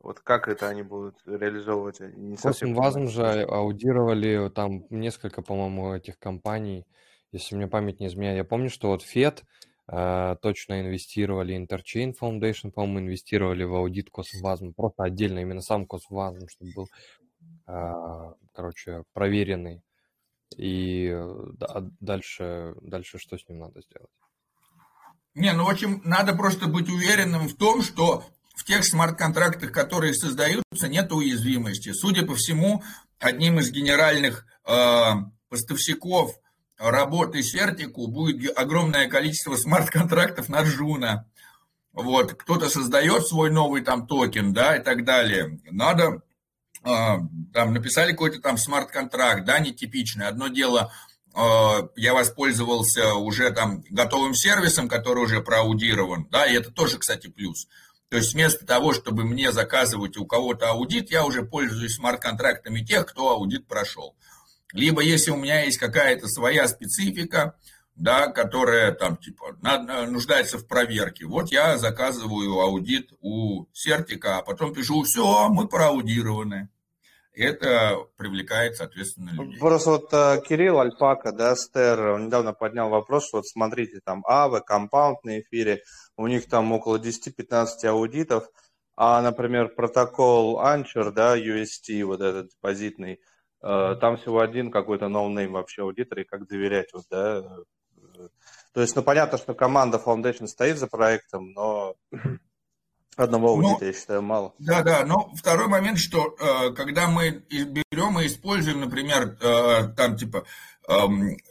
вот 0.00 0.20
как 0.20 0.48
это 0.48 0.68
они 0.68 0.82
будут 0.82 1.16
реализовывать? 1.26 2.00
Не 2.00 2.36
Космвазм 2.36 3.08
же 3.08 3.42
аудировали 3.42 4.50
там 4.50 4.84
несколько, 4.90 5.42
по-моему, 5.42 5.94
этих 5.94 6.18
компаний, 6.18 6.86
если 7.32 7.56
мне 7.56 7.66
память 7.66 7.98
не 7.98 8.06
изменяет. 8.06 8.36
Я 8.36 8.44
помню, 8.44 8.70
что 8.70 8.88
вот 8.88 9.02
FED 9.02 9.42
э, 9.88 10.36
точно 10.42 10.80
инвестировали, 10.80 11.56
Interchain 11.56 12.14
Foundation, 12.20 12.70
по-моему, 12.70 13.00
инвестировали 13.00 13.64
в 13.64 13.74
аудит 13.74 14.10
Космвазм, 14.10 14.74
просто 14.74 15.02
отдельно 15.02 15.40
именно 15.40 15.62
сам 15.62 15.86
Космвазм, 15.86 16.46
чтобы 16.48 16.72
был, 16.74 16.88
э, 17.66 18.32
короче, 18.52 19.02
проверенный. 19.12 19.82
И 20.56 21.08
э, 21.12 21.34
да, 21.54 21.84
дальше, 22.00 22.74
дальше 22.82 23.18
что 23.18 23.36
с 23.36 23.48
ним 23.48 23.58
надо 23.58 23.80
сделать? 23.82 24.10
Не, 25.34 25.52
ну, 25.52 25.64
в 25.64 25.68
общем, 25.68 26.00
надо 26.04 26.34
просто 26.34 26.66
быть 26.66 26.88
уверенным 26.88 27.48
в 27.48 27.56
том, 27.56 27.82
что 27.82 28.24
в 28.54 28.64
тех 28.64 28.84
смарт-контрактах, 28.84 29.70
которые 29.70 30.14
создаются, 30.14 30.88
нет 30.88 31.12
уязвимости. 31.12 31.92
Судя 31.92 32.24
по 32.24 32.34
всему, 32.34 32.82
одним 33.18 33.60
из 33.60 33.70
генеральных 33.70 34.46
э, 34.64 35.12
поставщиков 35.48 36.34
работы 36.78 37.42
CertiK 37.42 37.97
у 37.97 38.06
будет 38.06 38.56
огромное 38.56 39.08
количество 39.08 39.56
смарт-контрактов 39.56 40.48
на 40.48 40.62
Juno. 40.62 41.28
Вот, 41.92 42.34
кто-то 42.34 42.68
создает 42.68 43.26
свой 43.26 43.50
новый 43.50 43.82
там 43.82 44.06
токен, 44.06 44.52
да, 44.52 44.76
и 44.76 44.82
так 44.82 45.04
далее. 45.04 45.58
Надо 45.70 46.04
а, 46.06 46.20
там 47.52 47.74
написали 47.74 48.12
какой-то 48.12 48.40
там 48.40 48.56
смарт-контракт, 48.56 49.44
да, 49.44 49.58
нетипичный. 49.58 50.28
Одно 50.28 50.48
дело, 50.48 50.92
а, 51.34 51.88
я 51.96 52.14
воспользовался 52.14 53.14
уже 53.14 53.50
там 53.50 53.84
готовым 53.90 54.34
сервисом, 54.34 54.88
который 54.88 55.24
уже 55.24 55.42
проаудирован, 55.42 56.28
да, 56.30 56.46
и 56.46 56.54
это 56.54 56.70
тоже, 56.70 56.98
кстати, 56.98 57.26
плюс. 57.26 57.66
То 58.08 58.18
есть 58.18 58.34
вместо 58.34 58.64
того, 58.64 58.92
чтобы 58.92 59.24
мне 59.24 59.52
заказывать 59.52 60.16
у 60.16 60.24
кого-то 60.26 60.70
аудит, 60.70 61.10
я 61.10 61.24
уже 61.24 61.42
пользуюсь 61.42 61.96
смарт-контрактами 61.96 62.80
тех, 62.80 63.04
кто 63.06 63.30
аудит 63.30 63.66
прошел. 63.66 64.16
Либо 64.72 65.02
если 65.02 65.30
у 65.30 65.36
меня 65.36 65.62
есть 65.64 65.78
какая-то 65.78 66.28
своя 66.28 66.68
специфика, 66.68 67.56
да, 67.96 68.28
которая 68.28 68.92
там 68.92 69.16
типа 69.16 69.56
нуждается 70.06 70.58
в 70.58 70.66
проверке. 70.66 71.24
Вот 71.24 71.50
я 71.50 71.78
заказываю 71.78 72.60
аудит 72.60 73.10
у 73.20 73.66
Сертика, 73.72 74.38
а 74.38 74.42
потом 74.42 74.72
пишу, 74.72 75.02
все, 75.02 75.48
мы 75.48 75.66
проаудированы 75.66 76.68
это 77.36 78.06
привлекает, 78.16 78.76
соответственно, 78.76 79.30
людей. 79.30 79.58
Просто 79.58 79.90
вот 79.90 80.12
э, 80.12 80.40
Кирилл 80.42 80.80
Альпака, 80.80 81.32
да, 81.32 81.54
Стер, 81.54 82.00
он 82.08 82.26
недавно 82.26 82.52
поднял 82.52 82.88
вопрос, 82.88 83.28
что 83.28 83.38
вот 83.38 83.46
смотрите, 83.46 84.00
там 84.04 84.24
Aave, 84.26 84.60
Compound 84.60 85.22
на 85.24 85.40
эфире, 85.40 85.82
у 86.16 86.26
них 86.26 86.48
там 86.48 86.72
около 86.72 86.98
10-15 86.98 87.86
аудитов, 87.86 88.48
а, 88.96 89.20
например, 89.20 89.68
протокол 89.68 90.58
Anchor, 90.60 91.10
да, 91.10 91.36
UST, 91.36 92.02
вот 92.04 92.20
этот 92.20 92.48
депозитный, 92.48 93.20
э, 93.62 93.94
там 93.96 94.16
всего 94.16 94.40
один 94.40 94.70
какой-то 94.70 95.08
noname 95.08 95.52
вообще 95.52 95.82
аудитор, 95.82 96.20
и 96.20 96.24
как 96.24 96.48
доверять, 96.48 96.92
вот, 96.94 97.04
да. 97.10 97.42
То 98.72 98.80
есть, 98.80 98.96
ну, 98.96 99.02
понятно, 99.02 99.36
что 99.36 99.54
команда 99.54 100.00
Foundation 100.04 100.46
стоит 100.46 100.78
за 100.78 100.86
проектом, 100.86 101.52
но 101.52 101.96
Одного 103.16 103.48
аудита, 103.48 103.78
ну, 103.80 103.86
я 103.86 103.92
считаю, 103.94 104.22
мало. 104.22 104.54
Да, 104.58 104.82
да, 104.82 105.04
но 105.06 105.32
второй 105.34 105.68
момент, 105.68 105.98
что 105.98 106.36
э, 106.38 106.72
когда 106.72 107.08
мы 107.08 107.42
берем 107.50 108.20
и 108.20 108.26
используем, 108.26 108.80
например, 108.80 109.38
э, 109.40 109.88
там 109.96 110.18
типа, 110.18 110.44
э, 110.86 110.94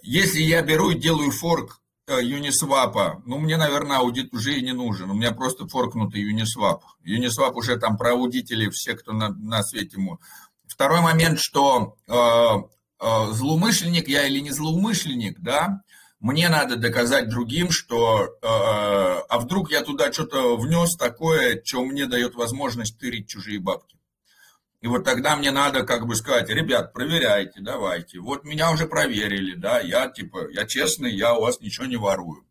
если 0.03 0.41
я 0.41 0.61
беру 0.61 0.91
и 0.91 0.99
делаю 0.99 1.31
форк 1.31 1.81
э, 2.07 2.21
Uniswap, 2.21 3.21
ну, 3.25 3.39
мне, 3.39 3.57
наверное, 3.57 3.97
аудит 3.97 4.31
уже 4.31 4.59
и 4.59 4.61
не 4.61 4.73
нужен. 4.73 5.09
У 5.09 5.15
меня 5.15 5.31
просто 5.31 5.67
форкнутый 5.67 6.31
Uniswap. 6.31 6.81
Uniswap 7.03 7.53
уже 7.55 7.77
там 7.77 7.97
про 7.97 8.11
аудители 8.11 8.69
все, 8.69 8.93
кто 8.93 9.13
на, 9.13 9.29
на 9.29 9.63
свете 9.63 9.97
ему. 9.97 10.19
Второй 10.67 11.01
момент, 11.01 11.39
что 11.39 11.95
э, 12.07 12.13
э, 12.13 13.31
злоумышленник 13.31 14.07
я 14.07 14.27
или 14.27 14.39
не 14.39 14.51
злоумышленник, 14.51 15.39
да, 15.39 15.81
мне 16.25 16.49
надо 16.49 16.75
доказать 16.75 17.29
другим, 17.29 17.69
что 17.69 18.23
э, 18.23 18.27
а 18.41 19.37
вдруг 19.37 19.69
я 19.69 19.81
туда 19.81 20.11
что-то 20.11 20.57
внес 20.57 20.95
такое, 20.95 21.61
что 21.63 21.85
мне 21.85 22.07
дает 22.07 22.33
возможность 22.33 22.97
тырить 22.97 23.27
чужие 23.27 23.59
бабки. 23.59 23.95
И 24.81 24.87
вот 24.87 25.03
тогда 25.03 25.35
мне 25.35 25.51
надо 25.51 25.83
как 25.83 26.07
бы 26.07 26.15
сказать, 26.15 26.49
ребят, 26.49 26.93
проверяйте, 26.93 27.61
давайте. 27.61 28.19
Вот 28.21 28.43
меня 28.43 28.71
уже 28.71 28.87
проверили, 28.87 29.53
да, 29.53 29.79
я 29.79 30.07
типа, 30.07 30.49
я 30.51 30.65
честный, 30.65 31.15
я 31.15 31.35
у 31.35 31.41
вас 31.41 31.61
ничего 31.61 31.85
не 31.85 31.97
ворую. 31.97 32.43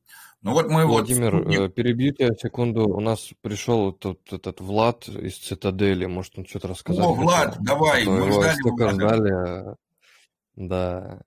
Ну 0.42 0.52
вот 0.52 0.68
мы 0.68 0.86
Владимир, 0.86 1.34
вот... 1.34 1.46
Владимир, 1.46 1.68
перебью 1.68 2.14
тебя 2.14 2.32
секунду. 2.40 2.86
У 2.88 3.00
нас 3.00 3.30
пришел 3.40 3.90
тут 3.92 4.32
этот 4.32 4.60
Влад 4.60 5.08
из 5.08 5.36
Цитадели. 5.38 6.06
Может, 6.06 6.38
он 6.38 6.46
что-то 6.46 6.68
рассказать? 6.68 7.04
О, 7.04 7.12
Влад, 7.12 7.56
давай, 7.58 8.04
мы 8.04 8.30
ждали 8.30 8.60
Влада. 8.62 8.92
ждали. 8.92 9.76
Да. 10.54 11.22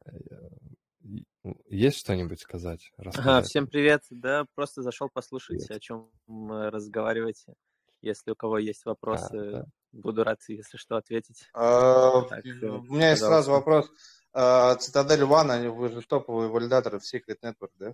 Есть 1.69 2.00
что-нибудь 2.00 2.42
сказать? 2.42 2.92
Ага, 2.98 3.42
всем 3.42 3.67
привет. 3.67 4.03
Да, 4.09 4.45
просто 4.56 4.82
зашел 4.82 5.09
послушать, 5.09 5.67
привет. 5.67 5.72
о 5.72 5.80
чем 5.80 6.09
разговариваете. 6.27 7.53
Если 8.01 8.32
у 8.32 8.35
кого 8.35 8.58
есть 8.58 8.85
вопросы, 8.85 9.35
а, 9.35 9.51
да. 9.51 9.66
буду 9.92 10.24
рад, 10.24 10.40
если 10.48 10.77
что, 10.77 10.98
ответить. 10.98 11.50
А, 11.53 12.22
так, 12.24 12.43
у 12.43 12.48
меня 12.48 12.61
пожалуйста. 12.61 13.06
есть 13.09 13.22
сразу 13.22 13.51
вопрос. 13.51 13.92
А, 14.34 14.76
Цитадель 14.76 15.24
они 15.24 15.67
вы 15.67 15.90
же 15.90 16.01
топовые 16.01 16.50
валидаторы 16.50 17.00
в 17.00 17.03
Secret 17.03 17.38
Network, 17.43 17.72
да? 17.76 17.93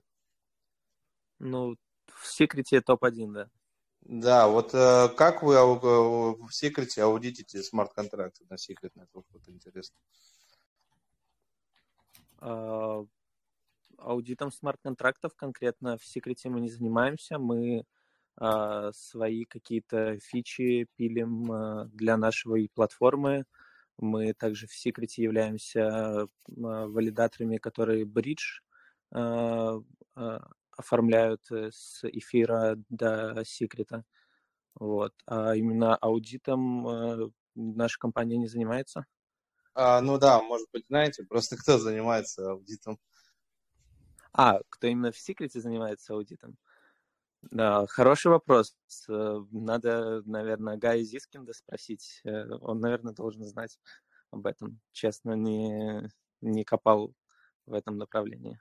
Ну, 1.40 1.76
в 2.08 2.42
Secret 2.42 2.82
топ-1, 2.82 3.32
да. 3.32 3.50
Да, 4.02 4.50
вот 4.50 4.74
э, 4.74 5.08
как 5.16 5.44
вы 5.44 5.56
в 5.56 6.50
Secret 6.52 7.00
аудитите 7.00 7.64
смарт-контракты 7.64 8.46
на 8.50 8.56
Secret 8.56 8.92
Network? 8.98 9.24
Вот 9.32 9.48
интересно 9.48 9.96
аудитом 14.04 14.52
смарт-контрактов 14.52 15.34
конкретно 15.36 15.98
в 15.98 16.06
секрете 16.06 16.50
мы 16.50 16.60
не 16.62 16.70
занимаемся. 16.70 17.40
Мы 17.40 17.86
э, 18.40 18.92
свои 18.94 19.46
какие-то 19.46 20.20
фичи 20.20 20.88
пилим 20.96 21.52
э, 21.52 21.86
для 21.94 22.18
нашей 22.18 22.70
платформы. 22.74 23.46
Мы 23.98 24.34
также 24.34 24.68
в 24.68 24.74
секрете 24.74 25.24
являемся 25.24 25.80
э, 25.80 26.26
валидаторами, 26.48 27.58
которые 27.58 28.06
бридж 28.06 28.60
э, 29.12 29.82
э, 30.16 30.40
оформляют 30.76 31.42
с 31.52 32.04
эфира 32.04 32.76
до 32.90 33.44
секрета. 33.46 34.04
Вот. 34.76 35.14
А 35.28 35.56
именно 35.56 35.96
аудитом 35.96 36.88
э, 36.88 37.30
наша 37.56 38.00
компания 38.00 38.38
не 38.38 38.48
занимается. 38.48 39.06
А, 39.76 40.02
ну 40.02 40.18
да, 40.20 40.42
может 40.42 40.68
быть, 40.72 40.86
знаете, 40.88 41.24
просто 41.24 41.58
кто 41.58 41.78
занимается 41.78 42.52
аудитом 42.52 43.00
а, 44.34 44.60
кто 44.70 44.88
именно 44.88 45.12
в 45.12 45.18
секрете 45.18 45.62
занимается 45.62 46.14
аудитом? 46.14 46.58
Да, 47.52 47.86
хороший 47.88 48.32
вопрос. 48.32 48.76
Э, 49.10 49.44
надо, 49.52 50.24
наверное, 50.26 50.78
Гая 50.78 51.04
Зискинда 51.04 51.54
спросить. 51.54 52.22
Э, 52.24 52.46
он, 52.62 52.80
наверное, 52.80 53.14
должен 53.14 53.44
знать 53.46 53.80
об 54.32 54.48
этом. 54.48 54.80
Честно, 54.92 55.34
не, 55.34 56.10
не 56.42 56.64
копал 56.64 57.14
в 57.66 57.74
этом 57.74 57.98
направлении. 57.98 58.60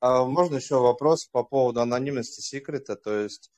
А 0.00 0.24
можно 0.24 0.56
еще 0.56 0.80
вопрос 0.80 1.26
по 1.26 1.44
поводу 1.44 1.80
анонимности 1.80 2.40
секрета? 2.40 2.96
То 2.96 3.20
есть 3.20 3.50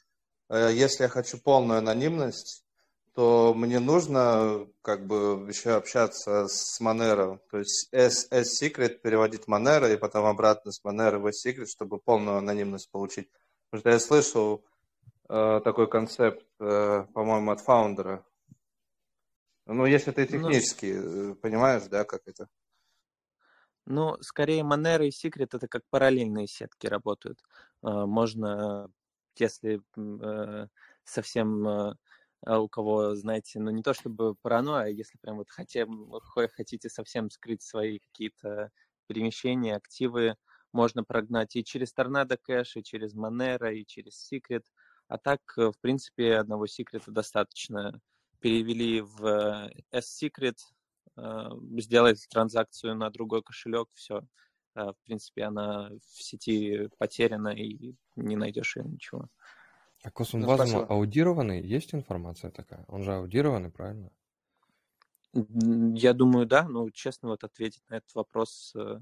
если 0.49 1.05
я 1.05 1.09
хочу 1.09 1.39
полную 1.39 1.79
анонимность, 1.79 2.66
то 3.17 3.55
мне 3.55 3.81
нужно 3.81 4.69
как 4.83 5.07
бы 5.07 5.47
еще 5.49 5.71
общаться 5.71 6.49
с 6.49 6.79
Monero, 6.83 7.41
то 7.51 7.57
есть 7.57 7.89
S-Secret 7.91 8.99
переводить 8.99 9.49
Monero 9.49 9.91
и 9.91 9.97
потом 9.97 10.27
обратно 10.27 10.71
с 10.71 10.85
Monero 10.85 11.19
в 11.19 11.27
S-Secret, 11.27 11.65
чтобы 11.65 11.99
полную 11.99 12.37
анонимность 12.37 12.91
получить. 12.91 13.31
Потому 13.71 13.81
что 13.81 13.91
я 13.91 13.99
слышал 14.01 14.65
э, 15.31 15.61
такой 15.65 15.89
концепт, 15.89 16.45
э, 16.61 17.07
по-моему, 17.15 17.53
от 17.53 17.63
фаундера. 17.63 18.23
Ну, 19.65 19.87
если 19.87 20.11
ты 20.11 20.27
технически 20.27 20.93
ну, 20.93 21.37
понимаешь, 21.37 21.85
да, 21.85 22.05
как 22.05 22.21
это? 22.27 22.51
Ну, 23.87 24.19
скорее 24.21 24.61
Monero 24.61 25.07
и 25.07 25.11
Secret 25.11 25.49
это 25.55 25.69
как 25.69 25.85
параллельные 25.89 26.49
сетки 26.49 26.87
работают. 26.87 27.43
Можно, 27.81 28.91
если 29.39 29.81
совсем 31.05 31.97
у 32.45 32.69
кого, 32.69 33.15
знаете, 33.15 33.61
ну 33.61 33.71
не 33.71 33.83
то 33.83 33.95
чтобы 33.95 34.35
паранойя, 34.37 34.85
а 34.85 34.89
если 34.89 35.19
прям 35.19 35.37
вот 35.39 35.51
хотим, 35.51 36.11
хотите 36.55 36.89
совсем 36.89 37.31
скрыть 37.31 37.63
свои 37.63 37.99
какие-то 37.99 38.71
перемещения, 39.07 39.77
активы, 39.77 40.37
можно 40.73 41.05
прогнать 41.05 41.57
и 41.57 41.65
через 41.65 41.93
Tornado 41.93 42.37
Cash, 42.37 42.77
и 42.77 42.83
через 42.83 43.15
Monero, 43.15 43.73
и 43.73 43.87
через 43.87 44.31
Secret. 44.31 44.63
А 45.09 45.19
так, 45.19 45.41
э, 45.57 45.71
в 45.71 45.79
принципе, 45.81 46.37
одного 46.37 46.67
секрета 46.67 47.11
достаточно. 47.11 48.01
Перевели 48.41 49.01
в 49.01 49.71
S-Secret, 49.93 50.59
э, 51.17 51.49
сделать 51.79 52.27
транзакцию 52.29 52.97
на 52.97 53.11
другой 53.11 53.43
кошелек, 53.43 53.89
все. 53.95 54.23
В 54.75 54.95
принципе, 55.07 55.45
она 55.45 55.89
в 55.89 56.23
сети 56.23 56.91
потеряна, 56.99 57.49
и 57.49 57.95
не 58.15 58.37
найдешь 58.37 58.77
ее 58.77 58.85
ничего. 58.85 59.31
А 60.07 60.11
Космос 60.13 60.71
ну, 60.71 60.87
аудированный? 60.89 61.61
Есть 61.61 61.93
информация 61.93 62.53
такая? 62.53 62.85
Он 62.87 63.03
же 63.03 63.13
аудированный, 63.13 63.71
правильно? 63.71 64.13
Я 65.33 66.13
думаю, 66.13 66.47
да. 66.47 66.69
Но, 66.69 66.89
честно, 66.91 67.31
вот 67.31 67.43
ответить 67.43 67.83
на 67.89 67.97
этот 67.97 68.15
вопрос, 68.15 68.73
э, 68.77 69.01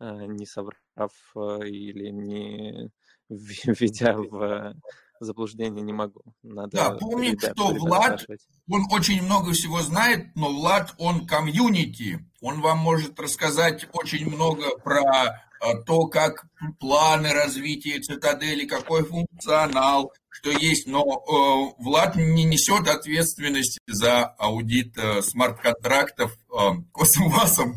э, 0.00 0.26
не 0.26 0.44
соврав 0.44 1.12
э, 1.36 1.68
или 1.68 2.10
не 2.10 2.90
введя 3.30 4.14
в 4.18 4.74
заблуждение, 5.20 5.82
не 5.82 5.94
могу. 5.94 6.20
Надо 6.42 6.76
да, 6.76 6.90
помни, 6.96 7.34
что 7.38 7.68
Влад, 7.68 8.26
он 8.68 8.82
очень 8.92 9.22
много 9.22 9.52
всего 9.52 9.80
знает, 9.80 10.36
но 10.36 10.52
Влад, 10.52 10.94
он 10.98 11.26
комьюнити. 11.26 12.28
Он 12.42 12.60
вам 12.60 12.76
может 12.76 13.18
рассказать 13.18 13.88
очень 13.94 14.28
много 14.28 14.76
про 14.80 15.40
то, 15.86 16.06
как 16.06 16.44
планы 16.80 17.32
развития 17.32 18.00
цитадели, 18.00 18.66
какой 18.66 19.04
функционал, 19.04 20.12
что 20.28 20.50
есть, 20.50 20.86
но 20.86 21.02
э, 21.02 21.82
Влад 21.82 22.16
не 22.16 22.44
несет 22.44 22.88
ответственности 22.88 23.78
за 23.86 24.24
аудит 24.24 24.96
э, 24.98 25.22
смарт-контрактов 25.22 26.36
э, 26.50 26.56
Космосом. 26.90 27.76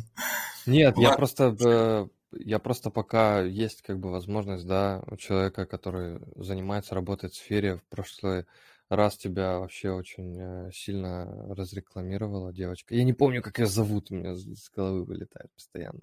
Нет, 0.66 0.96
Влад... 0.96 1.12
я 1.12 1.16
просто 1.16 2.10
я 2.38 2.60
просто 2.60 2.90
пока 2.90 3.42
есть 3.42 3.82
как 3.82 4.00
бы 4.00 4.12
возможность, 4.12 4.66
да, 4.66 5.04
у 5.08 5.16
человека, 5.16 5.66
который 5.66 6.20
занимается, 6.36 6.96
работает 6.96 7.34
в 7.34 7.38
сфере, 7.38 7.78
в 7.78 7.84
прошлый 7.84 8.46
раз 8.90 9.16
тебя 9.16 9.60
вообще 9.60 9.92
очень 9.92 10.72
сильно 10.74 11.26
разрекламировала 11.56 12.52
девочка. 12.52 12.94
Я 12.94 13.04
не 13.04 13.14
помню, 13.14 13.42
как 13.42 13.58
ее 13.60 13.68
зовут, 13.68 14.12
у 14.12 14.16
меня 14.16 14.36
с 14.36 14.70
головы 14.76 15.06
вылетает 15.06 15.50
постоянно. 15.54 16.02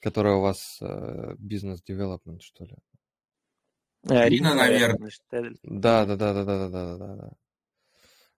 Которая 0.00 0.34
у 0.34 0.40
вас 0.40 0.78
э, 0.80 1.34
бизнес-девелопмент, 1.38 2.42
что 2.42 2.64
ли? 2.64 2.76
Арина, 4.08 4.54
наверное. 4.54 5.10
Да, 5.62 6.04
да, 6.04 6.16
да, 6.16 6.32
да, 6.32 6.44
да, 6.44 6.44
да, 6.44 6.68
да, 6.68 6.96
да, 6.96 7.16
да. 7.16 7.32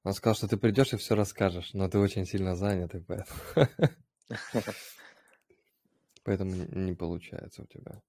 Он 0.05 0.15
сказал, 0.15 0.35
что 0.35 0.49
ты 0.49 0.57
придешь 0.57 0.93
и 0.93 0.97
все 0.97 1.15
расскажешь, 1.15 1.75
но 1.75 1.89
ты 1.89 1.99
очень 1.99 2.25
сильно 2.25 2.57
занят, 2.57 2.95
и 2.95 3.01
поэтому... 3.01 3.41
Поэтому 6.25 6.51
не 6.53 6.95
получается 6.95 7.63
у 7.63 7.67
тебя. 7.67 8.03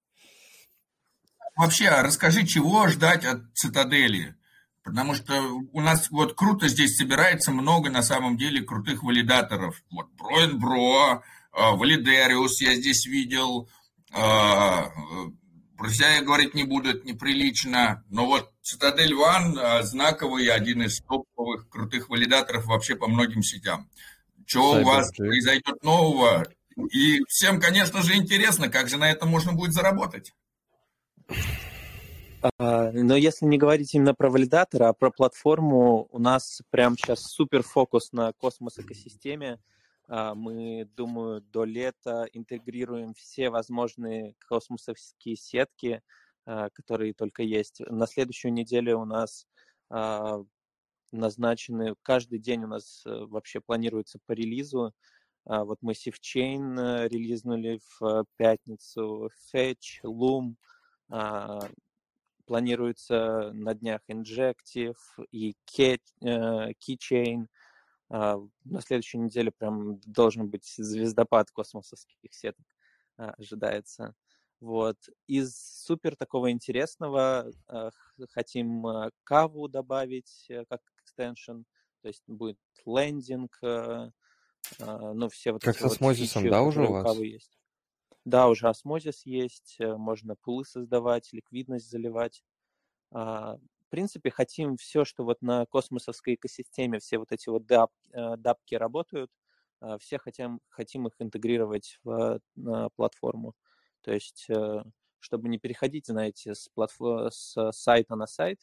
Вообще, 1.56 1.88
а 1.88 2.02
расскажи, 2.02 2.46
чего 2.46 2.86
ждать 2.88 3.24
от 3.24 3.42
цитадели? 3.54 4.36
Потому 4.82 5.14
что 5.14 5.40
у 5.72 5.80
нас 5.80 6.10
вот 6.10 6.34
круто 6.34 6.68
здесь 6.68 6.96
собирается 6.96 7.50
много 7.50 7.90
на 7.90 8.02
самом 8.02 8.36
деле 8.36 8.62
крутых 8.62 9.02
валидаторов. 9.02 9.82
Вот 9.90 10.10
Броин 10.12 10.58
Бро, 10.58 11.22
Валидериус 11.52 12.60
я 12.60 12.74
здесь 12.74 13.06
видел, 13.06 13.68
а, 14.12 14.90
про 15.76 15.88
себя 15.88 16.16
я 16.16 16.22
говорить 16.22 16.54
не 16.54 16.64
буду, 16.64 16.90
это 16.90 17.06
неприлично. 17.06 18.04
Но 18.10 18.26
вот 18.26 18.50
Цитадель 18.62 19.14
Ван 19.14 19.58
а, 19.58 19.82
знаковый, 19.82 20.48
один 20.48 20.82
из 20.82 21.00
топовых 21.00 21.68
крутых 21.68 22.08
валидаторов 22.10 22.66
вообще 22.66 22.96
по 22.96 23.08
многим 23.08 23.42
сетям. 23.42 23.88
Что 24.46 24.80
у 24.80 24.84
вас 24.84 25.10
произойдет 25.16 25.82
нового? 25.82 26.46
И 26.92 27.22
всем, 27.28 27.60
конечно 27.60 28.02
же, 28.02 28.14
интересно, 28.14 28.68
как 28.68 28.88
же 28.88 28.96
на 28.96 29.10
этом 29.10 29.28
можно 29.28 29.52
будет 29.52 29.72
заработать. 29.72 30.32
А, 32.58 32.90
но 32.92 33.16
если 33.16 33.46
не 33.46 33.58
говорить 33.58 33.94
именно 33.94 34.14
про 34.14 34.30
валидатора, 34.30 34.88
а 34.88 34.92
про 34.92 35.10
платформу, 35.10 36.08
у 36.10 36.18
нас 36.18 36.62
прямо 36.70 36.96
сейчас 36.96 37.22
супер 37.22 37.62
фокус 37.62 38.12
на 38.12 38.32
космос 38.32 38.78
экосистеме. 38.78 39.58
А, 40.10 40.34
мы, 40.34 40.86
думаю, 40.96 41.40
до 41.40 41.62
лета 41.64 42.26
интегрируем 42.32 43.14
все 43.14 43.48
возможные 43.48 44.34
космосовские 44.48 45.36
сетки, 45.36 46.02
а, 46.44 46.68
которые 46.70 47.14
только 47.14 47.44
есть. 47.44 47.80
На 47.86 48.08
следующую 48.08 48.52
неделю 48.52 48.98
у 48.98 49.04
нас 49.04 49.46
а, 49.88 50.42
назначены, 51.12 51.94
каждый 52.02 52.40
день 52.40 52.64
у 52.64 52.66
нас 52.68 53.04
э, 53.04 53.10
вообще 53.10 53.60
планируется 53.60 54.20
по 54.26 54.32
релизу. 54.32 54.92
Вот 55.44 55.78
мы 55.80 55.92
SafeChain 55.92 56.78
э, 56.78 57.08
релизнули 57.08 57.80
в 57.98 58.04
э, 58.04 58.24
пятницу, 58.36 59.28
Fetch, 59.52 60.02
Loom, 60.04 60.54
планируется 62.46 63.50
на 63.52 63.74
днях 63.74 64.00
Injective 64.08 64.96
и 65.32 65.56
Keychain– 65.66 65.98
а, 66.22 67.52
на 68.10 68.80
следующей 68.80 69.18
неделе 69.18 69.52
прям 69.52 70.00
должен 70.00 70.48
быть 70.48 70.66
звездопад 70.76 71.50
космосовских 71.50 72.34
сеток 72.34 72.66
а, 73.16 73.30
ожидается. 73.38 74.14
Вот. 74.60 74.96
Из 75.26 75.56
супер 75.56 76.16
такого 76.16 76.50
интересного 76.50 77.50
а, 77.68 77.90
хотим 78.30 78.84
каву 79.24 79.68
добавить 79.68 80.46
э, 80.48 80.64
как 80.68 80.80
экстеншн, 81.02 81.62
то 82.02 82.08
есть 82.08 82.24
будет 82.26 82.58
лендинг, 82.84 83.58
ну 83.62 85.28
все 85.30 85.52
вот 85.52 85.62
Как 85.62 85.78
с 85.78 85.82
осмозисом, 85.82 86.42
вот 86.42 86.50
да, 86.50 86.62
уже 86.62 86.82
у 86.82 86.92
вас? 86.92 87.16
Есть. 87.18 87.58
Да, 88.24 88.48
уже 88.48 88.68
осмозис 88.68 89.24
есть, 89.24 89.76
э, 89.78 89.96
можно 89.96 90.36
пулы 90.36 90.64
создавать, 90.64 91.32
ликвидность 91.32 91.90
заливать 91.90 92.42
в 93.90 93.96
принципе, 94.00 94.30
хотим 94.30 94.76
все, 94.76 95.04
что 95.04 95.24
вот 95.24 95.42
на 95.42 95.66
космосовской 95.66 96.34
экосистеме, 96.34 97.00
все 97.00 97.18
вот 97.18 97.32
эти 97.32 97.48
вот 97.48 97.66
дап, 97.66 97.90
э, 98.12 98.36
дапки 98.36 98.76
работают, 98.76 99.32
э, 99.82 99.96
все 99.98 100.18
хотим, 100.18 100.60
хотим 100.68 101.08
их 101.08 101.14
интегрировать 101.18 101.98
в 102.04 102.40
платформу. 102.94 103.54
То 104.02 104.12
есть, 104.12 104.46
э, 104.48 104.84
чтобы 105.18 105.48
не 105.48 105.58
переходить, 105.58 106.06
знаете, 106.06 106.54
с, 106.54 106.68
платфо- 106.76 107.30
с 107.32 107.72
сайта 107.72 108.14
на 108.14 108.28
сайт, 108.28 108.60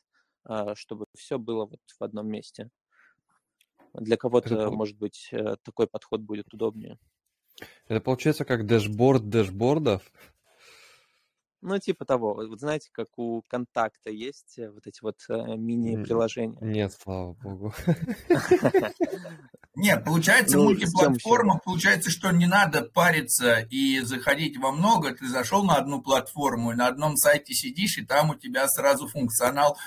чтобы 0.75 1.07
все 1.14 1.38
было 1.38 1.65
вот 1.65 1.81
в 1.99 2.01
одном 2.01 2.30
месте. 2.30 2.69
Для 3.93 4.15
кого-то, 4.15 4.56
Это... 4.56 4.72
может 4.72 4.97
быть, 4.97 5.30
такой 5.64 5.88
подход 5.88 6.22
будет 6.22 6.53
удобнее. 6.53 6.97
Это 7.89 7.99
получается 7.99 8.45
как 8.45 8.65
dashboard 8.65 9.27
дэшбордов, 9.27 10.09
ну, 11.61 11.79
типа 11.79 12.05
того. 12.05 12.33
Вот 12.35 12.59
знаете, 12.59 12.89
как 12.91 13.07
у 13.17 13.41
контакта 13.47 14.09
есть 14.09 14.57
э, 14.59 14.69
вот 14.69 14.85
эти 14.85 14.99
вот 15.01 15.17
э, 15.29 15.55
мини-приложения? 15.55 16.57
Нет, 16.61 16.93
слава 16.93 17.33
богу. 17.33 17.73
Нет, 19.75 20.03
получается 20.03 20.57
ну, 20.57 20.65
мультиплатформа, 20.65 21.61
получается, 21.63 22.09
что 22.09 22.31
не 22.31 22.47
надо 22.47 22.81
париться 22.81 23.59
и 23.69 23.99
заходить 23.99 24.57
во 24.57 24.71
много. 24.71 25.13
Ты 25.13 25.27
зашел 25.27 25.63
на 25.63 25.75
одну 25.75 26.01
платформу 26.01 26.71
и 26.71 26.75
на 26.75 26.87
одном 26.87 27.15
сайте 27.15 27.53
сидишь, 27.53 27.99
и 27.99 28.05
там 28.05 28.31
у 28.31 28.35
тебя 28.35 28.67
сразу 28.67 29.07
функционал 29.07 29.77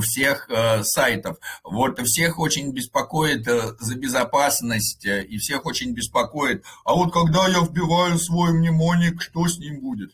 всех 0.00 0.50
э, 0.50 0.82
сайтов. 0.82 1.38
Вот 1.62 2.00
всех 2.00 2.38
очень 2.38 2.72
беспокоит 2.72 3.46
э, 3.46 3.74
за 3.78 3.96
безопасность, 3.96 5.06
э, 5.06 5.24
и 5.24 5.38
всех 5.38 5.64
очень 5.64 5.92
беспокоит. 5.92 6.64
А 6.84 6.94
вот 6.94 7.12
когда 7.12 7.46
я 7.46 7.60
вбиваю 7.60 8.18
свой 8.18 8.52
мнемоник, 8.52 9.22
что 9.22 9.46
с 9.46 9.58
ним 9.58 9.80
будет? 9.80 10.10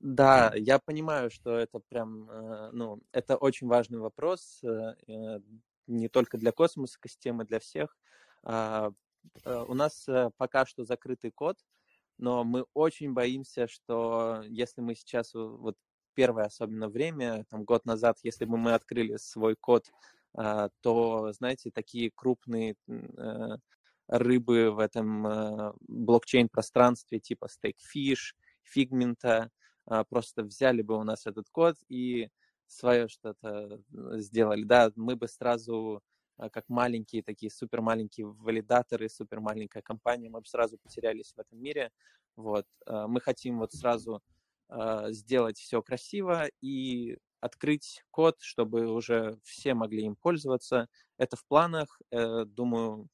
Да, 0.00 0.52
я 0.56 0.78
понимаю, 0.78 1.30
что 1.30 1.58
это 1.58 1.78
прям, 1.78 2.28
э, 2.30 2.70
ну, 2.72 3.00
это 3.12 3.36
очень 3.36 3.66
важный 3.68 3.98
вопрос, 3.98 4.60
э, 4.64 4.94
э, 5.06 5.40
не 5.86 6.08
только 6.08 6.38
для 6.38 6.52
космоса, 6.52 6.98
системы 7.04 7.44
для 7.44 7.60
всех. 7.60 7.96
А, 8.42 8.90
у 9.44 9.74
нас 9.74 10.06
пока 10.38 10.64
что 10.64 10.84
закрытый 10.84 11.30
код, 11.30 11.58
но 12.16 12.44
мы 12.44 12.64
очень 12.74 13.12
боимся, 13.12 13.66
что 13.68 14.42
если 14.48 14.80
мы 14.80 14.94
сейчас 14.94 15.34
вот 15.34 15.76
первое 16.14 16.44
особенно 16.46 16.88
время, 16.88 17.44
там 17.50 17.64
год 17.64 17.84
назад, 17.84 18.18
если 18.22 18.46
бы 18.46 18.56
мы 18.56 18.72
открыли 18.72 19.16
свой 19.16 19.56
код, 19.56 19.90
а, 20.34 20.70
то, 20.80 21.32
знаете, 21.32 21.70
такие 21.70 22.10
крупные 22.14 22.76
рыбы 24.08 24.70
в 24.70 24.78
этом 24.78 25.74
блокчейн-пространстве 25.88 27.20
типа 27.20 27.46
Stakefish, 27.46 28.34
Figment, 28.74 29.50
просто 30.08 30.42
взяли 30.42 30.82
бы 30.82 30.96
у 30.96 31.02
нас 31.04 31.26
этот 31.26 31.48
код 31.50 31.76
и 31.88 32.28
свое 32.66 33.08
что-то 33.08 33.80
сделали. 34.18 34.64
Да, 34.64 34.92
мы 34.96 35.16
бы 35.16 35.28
сразу 35.28 36.02
как 36.52 36.68
маленькие 36.68 37.22
такие 37.22 37.50
супер 37.50 37.80
маленькие 37.80 38.26
валидаторы, 38.26 39.08
супер 39.08 39.40
маленькая 39.40 39.82
компания, 39.82 40.30
мы 40.30 40.40
бы 40.40 40.46
сразу 40.46 40.78
потерялись 40.78 41.32
в 41.36 41.38
этом 41.40 41.60
мире. 41.60 41.90
Вот. 42.36 42.66
Мы 42.86 43.20
хотим 43.20 43.58
вот 43.58 43.72
сразу 43.72 44.22
сделать 45.08 45.58
все 45.58 45.82
красиво 45.82 46.46
и 46.60 47.18
открыть 47.40 48.02
код, 48.10 48.36
чтобы 48.40 48.86
уже 48.86 49.38
все 49.42 49.74
могли 49.74 50.04
им 50.04 50.14
пользоваться. 50.14 50.88
Это 51.18 51.36
в 51.36 51.44
планах. 51.46 52.00
Э, 52.10 52.44
думаю, 52.44 53.08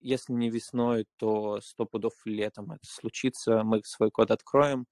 если 0.00 0.32
не 0.32 0.50
весной, 0.50 1.06
то 1.16 1.60
сто 1.60 1.86
пудов 1.86 2.14
летом 2.24 2.72
это 2.72 2.86
случится. 2.86 3.62
Мы 3.64 3.82
свой 3.84 4.10
код 4.10 4.30
откроем. 4.30 4.86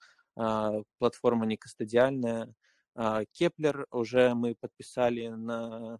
Платформа 0.99 1.47
не 1.47 1.57
кастодиальная. 1.57 2.55
Keplr 3.33 3.87
уже 3.91 4.35
мы 4.35 4.55
подписали 4.55 5.29
на 5.29 5.99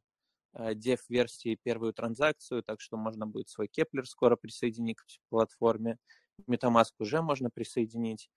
dev-версии 0.55 1.59
первую 1.63 1.93
транзакцию, 1.93 2.63
так 2.63 2.81
что 2.81 2.97
можно 2.97 3.27
будет 3.27 3.49
свой 3.49 3.69
Keplr 3.69 4.07
скоро 4.07 4.37
присоединить 4.37 4.97
к 4.99 5.05
платформе. 5.29 5.99
MetaMask 6.49 6.93
уже 6.99 7.21
можно 7.23 7.51
присоединить. 7.51 8.31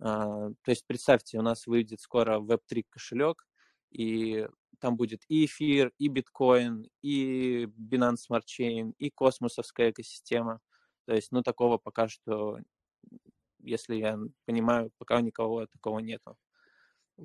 А, 0.00 0.50
то 0.62 0.70
есть 0.70 0.84
представьте, 0.86 1.38
у 1.38 1.42
нас 1.42 1.66
выйдет 1.66 2.00
скоро 2.00 2.40
Web3 2.40 2.84
кошелек, 2.90 3.46
и 3.90 4.46
там 4.80 4.96
будет 4.96 5.22
и 5.28 5.44
эфир, 5.46 5.92
и 5.98 6.08
биткоин, 6.08 6.88
и 7.00 7.64
Binance 7.66 8.26
Smart 8.28 8.42
Chain, 8.44 8.92
и 8.98 9.10
космосовская 9.10 9.90
экосистема. 9.90 10.60
То 11.06 11.14
есть, 11.14 11.32
ну, 11.32 11.42
такого 11.42 11.78
пока 11.78 12.08
что, 12.08 12.58
если 13.64 13.96
я 13.96 14.18
понимаю, 14.44 14.90
пока 14.98 15.20
никого 15.20 15.66
такого 15.66 15.98
нету. 15.98 16.36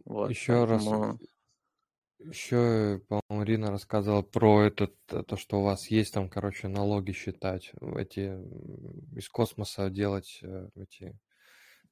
Вот, 0.06 0.30
Еще 0.30 0.66
поэтому... 0.68 1.02
раз, 1.02 1.18
еще, 2.20 3.02
по-моему, 3.08 3.44
Рина 3.46 3.72
рассказывала 3.72 4.22
про 4.22 4.64
этот, 4.64 4.94
то, 5.06 5.38
что 5.38 5.60
у 5.60 5.64
вас 5.64 5.88
есть 5.88 6.14
там, 6.14 6.30
короче, 6.30 6.68
налоги 6.68 7.14
считать, 7.14 7.72
эти 7.96 8.38
из 9.18 9.30
космоса 9.30 9.90
делать 9.90 10.40
э, 10.42 10.70
эти 10.76 11.18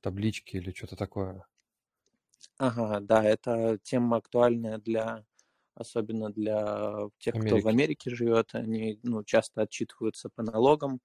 таблички 0.01 0.57
или 0.57 0.71
что-то 0.71 0.97
такое. 0.97 1.45
Ага, 2.57 2.99
да, 2.99 3.23
это 3.23 3.79
тема 3.83 4.17
актуальная 4.17 4.79
для, 4.79 5.23
особенно 5.75 6.29
для 6.29 7.07
тех, 7.19 7.35
Америки. 7.35 7.47
кто 7.47 7.59
в 7.61 7.67
Америке 7.67 8.09
живет. 8.09 8.49
Они 8.53 8.99
ну, 9.03 9.23
часто 9.23 9.61
отчитываются 9.61 10.29
по 10.29 10.43
налогам. 10.43 10.99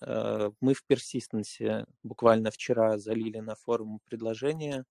Э, 0.00 0.50
мы 0.60 0.74
в 0.74 0.84
Persistence 0.88 1.86
буквально 2.02 2.50
вчера 2.50 2.98
залили 2.98 3.38
на 3.40 3.54
форум 3.54 4.00
предложение 4.04 4.84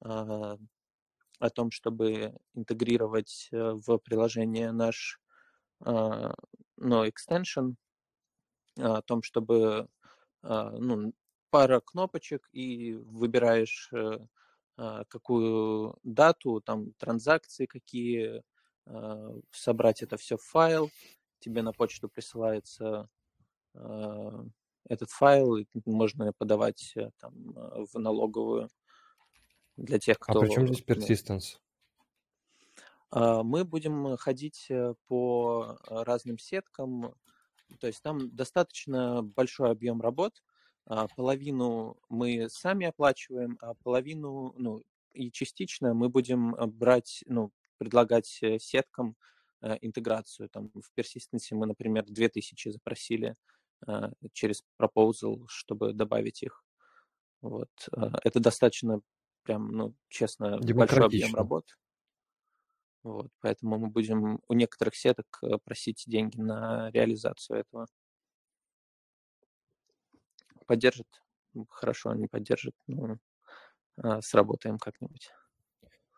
а, 0.00 0.56
о 1.38 1.50
том, 1.50 1.70
чтобы 1.70 2.34
интегрировать 2.54 3.48
э, 3.52 3.72
в 3.72 3.98
приложение 3.98 4.72
наш 4.72 5.20
ну, 5.78 7.04
extension, 7.04 7.74
о 8.78 9.02
том, 9.02 9.22
чтобы 9.22 9.88
ну, 10.42 11.12
пара 11.50 11.80
кнопочек 11.80 12.48
и 12.52 12.94
выбираешь 12.94 13.90
э, 13.92 14.18
какую 15.08 15.98
дату, 16.02 16.62
там 16.62 16.92
транзакции 16.94 17.66
какие, 17.66 18.42
собрать 19.50 20.02
это 20.02 20.16
все 20.16 20.38
в 20.38 20.42
файл, 20.42 20.90
тебе 21.40 21.60
на 21.60 21.72
почту 21.72 22.08
присылается 22.08 23.10
этот 24.88 25.10
файл, 25.10 25.56
и 25.56 25.66
можно 25.84 26.32
подавать 26.32 26.92
э, 26.96 27.10
там 27.18 27.32
в 27.92 27.98
налоговую 27.98 28.68
для 29.76 29.98
тех, 29.98 30.18
кто... 30.18 30.38
А 30.38 30.42
при 30.42 30.50
чем 30.50 30.68
здесь 30.68 30.84
persistence? 30.84 31.58
Мы 33.12 33.64
будем 33.64 34.16
ходить 34.16 34.66
э, 34.70 34.94
по 35.06 35.78
разным 35.88 36.38
сеткам, 36.38 37.14
то 37.80 37.86
есть 37.86 38.02
там 38.02 38.34
достаточно 38.34 39.22
большой 39.22 39.70
объем 39.70 40.00
работ, 40.00 40.42
а, 40.88 41.08
половину 41.08 41.98
мы 42.08 42.48
сами 42.48 42.86
оплачиваем, 42.86 43.58
а 43.60 43.74
половину, 43.74 44.54
ну, 44.56 44.82
и 45.12 45.32
частично 45.32 45.94
мы 45.94 46.08
будем 46.08 46.54
э, 46.54 46.66
брать, 46.66 47.24
ну, 47.26 47.50
предлагать 47.78 48.38
э, 48.42 48.58
сеткам 48.60 49.16
э, 49.62 49.78
интеграцию. 49.80 50.48
Там 50.48 50.70
в 50.74 50.96
Persistence 50.96 51.48
мы, 51.52 51.66
например, 51.66 52.04
2000 52.06 52.70
запросили 52.70 53.34
через 54.32 54.62
proposal, 54.80 55.44
чтобы 55.48 55.92
добавить 55.92 56.42
их. 56.42 56.64
Вот. 57.42 57.70
Это 58.24 58.40
достаточно 58.40 59.00
прям, 59.42 59.68
ну, 59.72 59.94
честно, 60.08 60.58
большой 60.58 61.04
объем 61.04 61.34
работ. 61.34 61.64
Вот, 63.02 63.28
поэтому 63.40 63.78
мы 63.78 63.88
будем 63.88 64.40
у 64.48 64.54
некоторых 64.54 64.96
сеток 64.96 65.26
просить 65.64 66.02
деньги 66.06 66.40
на 66.40 66.90
реализацию 66.90 67.60
этого 67.60 67.86
поддержит, 70.66 71.06
хорошо, 71.70 72.14
не 72.14 72.26
поддержит, 72.26 72.74
ну, 72.86 73.18
а, 73.96 74.20
сработаем 74.20 74.78
как-нибудь. 74.78 75.30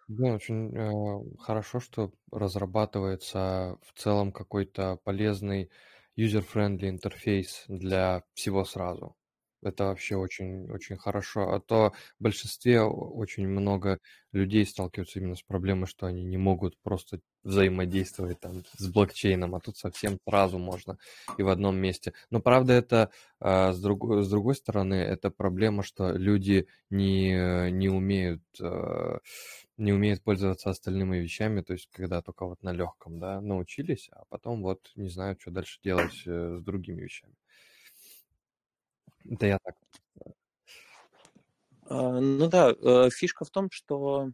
Да, 0.09 0.35
очень 0.35 0.75
э, 0.75 1.37
хорошо, 1.39 1.81
что 1.81 2.13
разрабатывается 2.33 3.79
в 3.83 3.93
целом 3.99 4.33
какой-то 4.33 4.97
полезный 5.05 5.71
user-friendly 6.19 6.89
интерфейс 6.91 7.65
для 7.69 8.25
всего 8.35 8.65
сразу. 8.67 9.18
Это 9.63 9.87
вообще 9.87 10.17
очень, 10.17 10.71
очень 10.71 10.97
хорошо. 10.97 11.53
А 11.53 11.61
то 11.61 11.93
в 12.19 12.23
большинстве 12.23 12.83
очень 12.83 13.49
много 13.49 13.99
людей 14.33 14.65
сталкиваются 14.67 15.19
именно 15.19 15.35
с 15.35 15.43
проблемой, 15.43 15.87
что 15.87 16.07
они 16.07 16.23
не 16.23 16.37
могут 16.37 16.79
просто 16.83 17.21
взаимодействовать 17.43 18.41
там 18.41 18.63
с 18.77 18.89
блокчейном, 18.89 19.55
а 19.55 19.61
тут 19.61 19.77
совсем 19.77 20.19
сразу 20.29 20.59
можно 20.59 20.99
и 21.39 21.43
в 21.43 21.49
одном 21.49 21.77
месте. 21.77 22.13
Но 22.31 22.41
правда 22.41 22.75
это 22.75 23.11
а, 23.41 23.73
с, 23.73 23.81
другой, 23.81 24.23
с 24.23 24.29
другой 24.29 24.55
стороны, 24.55 24.95
это 24.95 25.31
проблема, 25.31 25.83
что 25.83 26.13
люди 26.13 26.67
не, 26.91 27.71
не 27.71 27.89
умеют 27.89 28.43
а, 28.61 29.19
не 29.79 29.93
умеют 29.93 30.23
пользоваться 30.23 30.71
остальными 30.71 31.17
вещами, 31.19 31.63
то 31.63 31.73
есть 31.73 31.89
когда 31.93 32.21
только 32.21 32.45
вот 32.47 32.63
на 32.63 32.73
легком, 32.73 33.21
да, 33.21 33.41
научились, 33.41 34.11
а 34.13 34.25
потом 34.29 34.63
вот 34.63 34.91
не 34.97 35.09
знают, 35.09 35.41
что 35.41 35.53
дальше 35.53 35.79
делать 35.83 36.23
э, 36.27 36.59
с 36.61 36.65
другими 36.65 37.03
вещами. 37.03 37.35
Это 39.31 39.47
я 39.47 39.59
так. 39.59 39.77
А, 41.91 42.21
ну 42.21 42.49
да, 42.49 42.71
э, 42.71 43.11
фишка 43.11 43.45
в 43.45 43.51
том, 43.51 43.71
что 43.71 44.31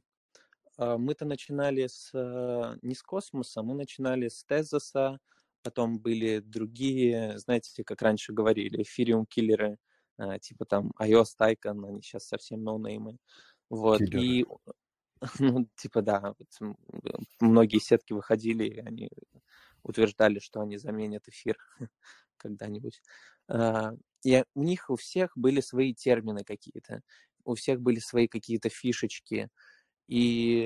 а, 0.77 0.99
мы-то 0.99 1.25
начинали 1.25 1.87
с 1.87 2.11
э, 2.13 2.79
не 2.83 2.95
с 2.95 3.03
космоса, 3.03 3.63
мы 3.63 3.75
начинали 3.75 4.29
с 4.29 4.45
Тезоса, 4.45 5.19
потом 5.63 5.99
были 5.99 6.41
другие, 6.41 7.39
знаете, 7.39 7.85
как 7.85 8.03
раньше 8.03 8.33
говорили, 8.33 8.83
эфириум-киллеры, 8.83 9.79
а, 10.17 10.39
типа 10.39 10.65
там 10.65 10.93
iOS 11.01 11.37
Tycoon, 11.41 11.87
они 11.87 12.03
сейчас 12.03 12.27
совсем 12.27 12.63
ноунеймы. 12.65 13.19
Вот, 13.71 13.99
Киллеры. 13.99 14.25
и 14.25 14.47
ну, 15.39 15.69
типа, 15.77 16.03
да, 16.03 16.35
вот, 16.39 16.77
многие 17.41 17.79
сетки 17.79 18.13
выходили, 18.13 18.65
и 18.65 18.81
они 18.81 19.11
утверждали, 19.83 20.39
что 20.39 20.61
они 20.61 20.77
заменят 20.77 21.29
эфир 21.29 21.57
когда-нибудь. 22.37 23.01
И 24.25 24.45
у 24.55 24.63
них 24.63 24.91
у 24.91 24.97
всех 24.97 25.33
были 25.37 25.61
свои 25.61 25.95
термины 25.95 26.45
какие-то, 26.45 27.03
у 27.45 27.55
всех 27.55 27.81
были 27.81 27.99
свои 28.01 28.29
какие-то 28.29 28.71
фишечки, 28.71 29.49
и 30.09 30.63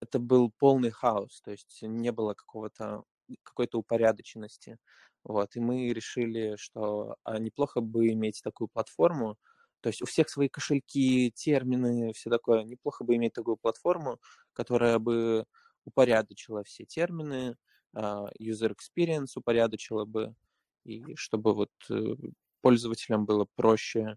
это 0.00 0.18
был 0.18 0.52
полный 0.58 0.90
хаос, 0.90 1.40
то 1.42 1.52
есть 1.52 1.80
не 1.82 2.12
было 2.12 2.34
какого-то 2.34 3.04
какой-то 3.44 3.78
упорядоченности. 3.78 4.78
Вот, 5.24 5.56
и 5.56 5.60
мы 5.60 5.88
решили, 5.92 6.56
что 6.56 7.16
а 7.24 7.38
неплохо 7.38 7.80
бы 7.80 8.08
иметь 8.08 8.40
такую 8.42 8.68
платформу, 8.68 9.36
то 9.80 9.88
есть 9.88 10.02
у 10.02 10.06
всех 10.06 10.28
свои 10.30 10.48
кошельки, 10.48 11.32
термины, 11.34 12.12
все 12.14 12.30
такое. 12.30 12.64
Неплохо 12.64 13.04
бы 13.04 13.16
иметь 13.16 13.32
такую 13.34 13.56
платформу, 13.56 14.20
которая 14.52 14.98
бы 14.98 15.44
упорядочила 15.84 16.62
все 16.64 16.84
термины, 16.84 17.56
а, 17.94 18.26
user 18.40 18.74
experience 18.74 19.32
упорядочила 19.36 20.04
бы, 20.04 20.34
и 20.84 21.14
чтобы 21.16 21.54
вот 21.54 21.70
э, 21.90 22.14
пользователям 22.62 23.26
было 23.26 23.46
проще 23.56 24.16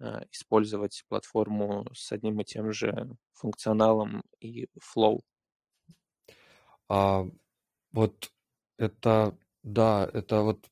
э, 0.00 0.24
использовать 0.30 1.04
платформу 1.08 1.86
с 1.94 2.12
одним 2.12 2.40
и 2.40 2.44
тем 2.44 2.72
же 2.72 3.16
функционалом 3.32 4.22
и 4.40 4.68
flow. 4.78 5.20
А, 6.88 7.24
вот 7.92 8.30
это, 8.76 9.38
да, 9.62 10.08
это 10.12 10.42
вот, 10.42 10.66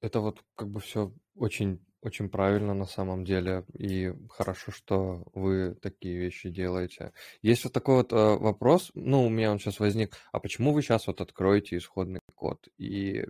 это 0.00 0.20
вот 0.20 0.44
как 0.54 0.68
бы 0.68 0.80
все 0.80 1.12
очень 1.34 1.80
очень 2.06 2.28
правильно 2.28 2.72
на 2.72 2.86
самом 2.86 3.24
деле, 3.24 3.64
и 3.74 4.12
хорошо, 4.30 4.70
что 4.70 5.24
вы 5.34 5.74
такие 5.82 6.16
вещи 6.16 6.50
делаете. 6.50 7.12
Есть 7.42 7.64
вот 7.64 7.72
такой 7.72 7.96
вот 7.96 8.12
э, 8.12 8.16
вопрос, 8.16 8.92
ну, 8.94 9.26
у 9.26 9.28
меня 9.28 9.50
он 9.50 9.58
сейчас 9.58 9.80
возник, 9.80 10.16
а 10.30 10.38
почему 10.38 10.72
вы 10.72 10.82
сейчас 10.82 11.08
вот 11.08 11.20
откроете 11.20 11.76
исходный 11.76 12.20
код? 12.36 12.68
И, 12.78 13.26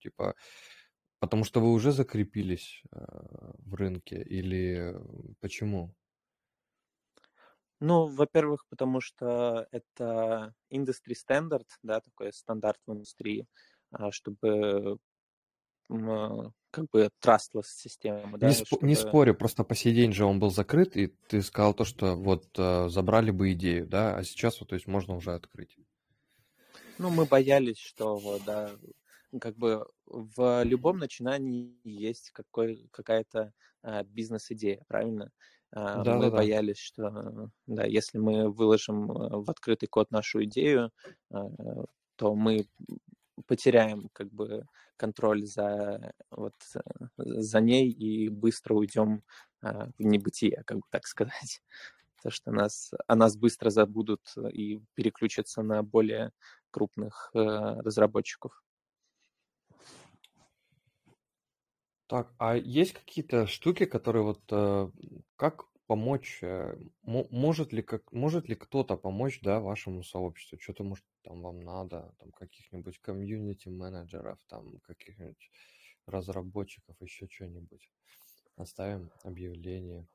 типа, 0.00 0.34
потому 1.18 1.44
что 1.44 1.60
вы 1.60 1.72
уже 1.72 1.92
закрепились 1.92 2.82
э, 2.92 3.04
в 3.58 3.74
рынке, 3.74 4.22
или 4.22 4.94
почему? 5.40 5.94
Ну, 7.80 8.06
во-первых, 8.06 8.66
потому 8.68 9.00
что 9.00 9.68
это 9.70 10.52
industry 10.72 11.14
standard, 11.14 11.66
да, 11.82 12.00
такой 12.00 12.32
стандарт 12.32 12.80
в 12.86 12.92
индустрии, 12.92 13.46
а, 13.92 14.10
чтобы 14.10 14.98
а, 15.88 16.50
как 16.70 16.86
бы 16.92 17.08
trustless 17.22 17.66
система, 17.66 18.36
да, 18.38 18.48
Не, 18.48 18.54
спо- 18.54 18.64
чтобы... 18.66 18.86
не 18.86 18.94
спорю, 18.96 19.34
просто 19.34 19.64
по 19.64 19.74
сей 19.74 19.94
день 19.94 20.12
же 20.12 20.24
он 20.24 20.40
был 20.40 20.50
закрыт, 20.50 20.96
и 20.96 21.06
ты 21.06 21.40
сказал 21.40 21.72
то, 21.72 21.84
что 21.84 22.16
вот 22.16 22.46
э, 22.58 22.88
забрали 22.88 23.30
бы 23.30 23.52
идею, 23.52 23.86
да, 23.86 24.16
а 24.16 24.24
сейчас 24.24 24.60
вот, 24.60 24.70
то 24.70 24.74
есть 24.74 24.88
можно 24.88 25.14
уже 25.14 25.32
открыть. 25.32 25.76
Ну, 26.98 27.10
мы 27.10 27.26
боялись, 27.26 27.78
что 27.78 28.16
вот, 28.16 28.42
да, 28.44 28.72
как 29.40 29.56
бы 29.56 29.86
в 30.06 30.62
любом 30.64 30.98
начинании 30.98 31.78
есть 31.84 32.30
какой, 32.30 32.88
какая-то 32.92 33.52
а, 33.82 34.02
бизнес-идея, 34.04 34.84
правильно? 34.88 35.30
А, 35.72 36.04
Да, 36.04 36.18
мы 36.18 36.30
да, 36.30 36.30
боялись, 36.30 36.78
что 36.78 37.50
да, 37.66 37.84
если 37.84 38.18
мы 38.18 38.50
выложим 38.50 39.10
а, 39.10 39.38
в 39.40 39.50
открытый 39.50 39.88
код 39.88 40.10
нашу 40.10 40.44
идею, 40.44 40.90
а, 41.30 41.84
то 42.16 42.34
мы 42.34 42.66
потеряем 43.46 44.08
как 44.12 44.32
бы 44.32 44.66
контроль 44.96 45.46
за 45.46 46.12
вот 46.30 46.54
за 47.16 47.60
ней 47.60 47.90
и 47.90 48.28
быстро 48.28 48.74
уйдем 48.74 49.22
а, 49.60 49.86
в 49.98 50.02
небытие, 50.02 50.62
как 50.66 50.78
бы 50.78 50.82
так 50.90 51.06
сказать. 51.06 51.62
То, 52.22 52.30
что 52.30 52.50
нас, 52.50 52.90
о 53.06 53.14
нас 53.14 53.36
быстро 53.36 53.70
забудут 53.70 54.22
и 54.52 54.80
переключатся 54.94 55.62
на 55.62 55.84
более 55.84 56.32
крупных 56.72 57.30
э, 57.32 57.38
разработчиков. 57.38 58.60
Так, 62.08 62.32
а 62.38 62.56
есть 62.56 62.94
какие-то 62.94 63.46
штуки, 63.46 63.84
которые 63.84 64.22
вот 64.24 64.40
э, 64.50 64.90
как 65.36 65.66
помочь, 65.86 66.38
э, 66.42 66.74
мо- 67.02 67.28
может 67.30 67.72
ли 67.74 67.82
как 67.82 68.10
может 68.12 68.48
ли 68.48 68.54
кто-то 68.54 68.96
помочь, 68.96 69.40
да, 69.42 69.60
вашему 69.60 70.02
сообществу? 70.02 70.58
Что-то 70.58 70.84
может 70.84 71.04
там 71.22 71.42
вам 71.42 71.60
надо, 71.60 72.14
там 72.18 72.30
каких-нибудь 72.32 72.98
комьюнити 73.00 73.68
менеджеров, 73.68 74.38
там 74.48 74.78
каких-нибудь 74.80 75.50
разработчиков, 76.06 76.96
еще 77.00 77.28
что-нибудь. 77.30 77.90
Оставим 78.56 79.10
объявление. 79.22 80.06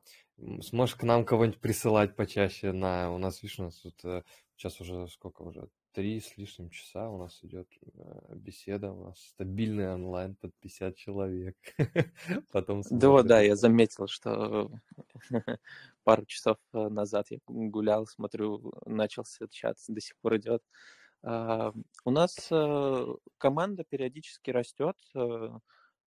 Сможешь 0.62 0.96
к 0.96 1.04
нам 1.04 1.26
кого-нибудь 1.26 1.62
присылать 1.62 2.16
почаще 2.16 2.72
на... 2.72 3.12
У 3.12 3.18
нас, 3.20 3.42
видишь, 3.44 3.60
у 3.60 3.64
нас 3.64 3.76
тут 3.80 4.04
э, 4.04 4.24
сейчас 4.58 4.82
уже 4.82 5.08
сколько 5.08 5.44
уже? 5.44 5.70
Три 5.94 6.20
с 6.20 6.38
лишним 6.38 6.72
часа 6.72 7.08
у 7.08 7.20
нас 7.20 7.40
идет 7.44 7.68
э, 7.82 8.36
беседа, 8.36 8.92
у 8.92 9.04
нас 9.06 9.20
стабильный 9.20 9.94
онлайн 9.94 10.34
под 10.36 10.52
50 10.56 10.96
человек. 10.96 11.56
Потом 12.52 12.82
Да, 12.90 13.22
да, 13.22 13.42
я 13.42 13.56
заметил, 13.56 14.08
что 14.08 14.72
пару 16.04 16.26
часов 16.26 16.58
э, 16.74 16.90
назад 16.90 17.28
я 17.30 17.38
гулял, 17.46 18.08
смотрю, 18.08 18.74
начался 18.88 19.48
чат, 19.52 19.78
до 19.88 20.02
сих 20.02 20.18
пор 20.18 20.38
идет. 20.38 20.64
А, 21.22 21.72
У 22.06 22.10
нас 22.10 22.48
э, 22.50 23.06
команда 23.38 23.84
периодически 23.84 24.50
растет. 24.50 24.98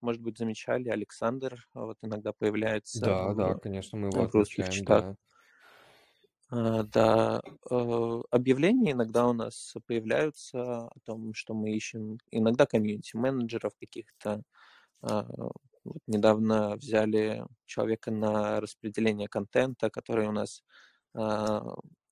Может 0.01 0.21
быть, 0.21 0.37
замечали, 0.37 0.89
Александр 0.89 1.65
вот 1.75 1.99
иногда 2.03 2.33
появляется 2.33 3.01
Да, 3.01 3.35
да, 3.35 3.55
конечно, 3.55 3.99
мы 3.99 4.09
его 4.09 4.25
отмечаем, 4.25 4.85
да. 4.85 5.17
А, 6.51 6.83
Да, 6.85 7.41
э, 7.71 8.23
объявления 8.31 8.93
иногда 8.93 9.27
у 9.27 9.33
нас 9.33 9.75
появляются 9.87 10.87
о 10.87 10.93
том, 11.05 11.35
что 11.35 11.55
мы 11.55 11.71
ищем 11.73 12.19
иногда 12.31 12.67
комьюнити-менеджеров 12.67 13.73
каких-то. 13.81 14.43
А, 15.03 15.27
вот 15.85 15.99
недавно 16.09 16.77
взяли 16.77 17.45
человека 17.67 18.11
на 18.13 18.61
распределение 18.61 19.29
контента, 19.29 19.91
который 19.91 20.29
у 20.29 20.33
нас 20.33 20.63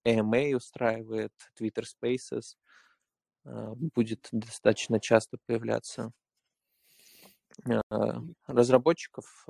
AMA 0.04 0.54
устраивает, 0.56 1.32
Twitter 1.60 1.84
Spaces, 1.84 2.56
будет 3.44 4.28
достаточно 4.32 5.00
часто 5.00 5.38
появляться. 5.46 6.12
Разработчиков 8.46 9.46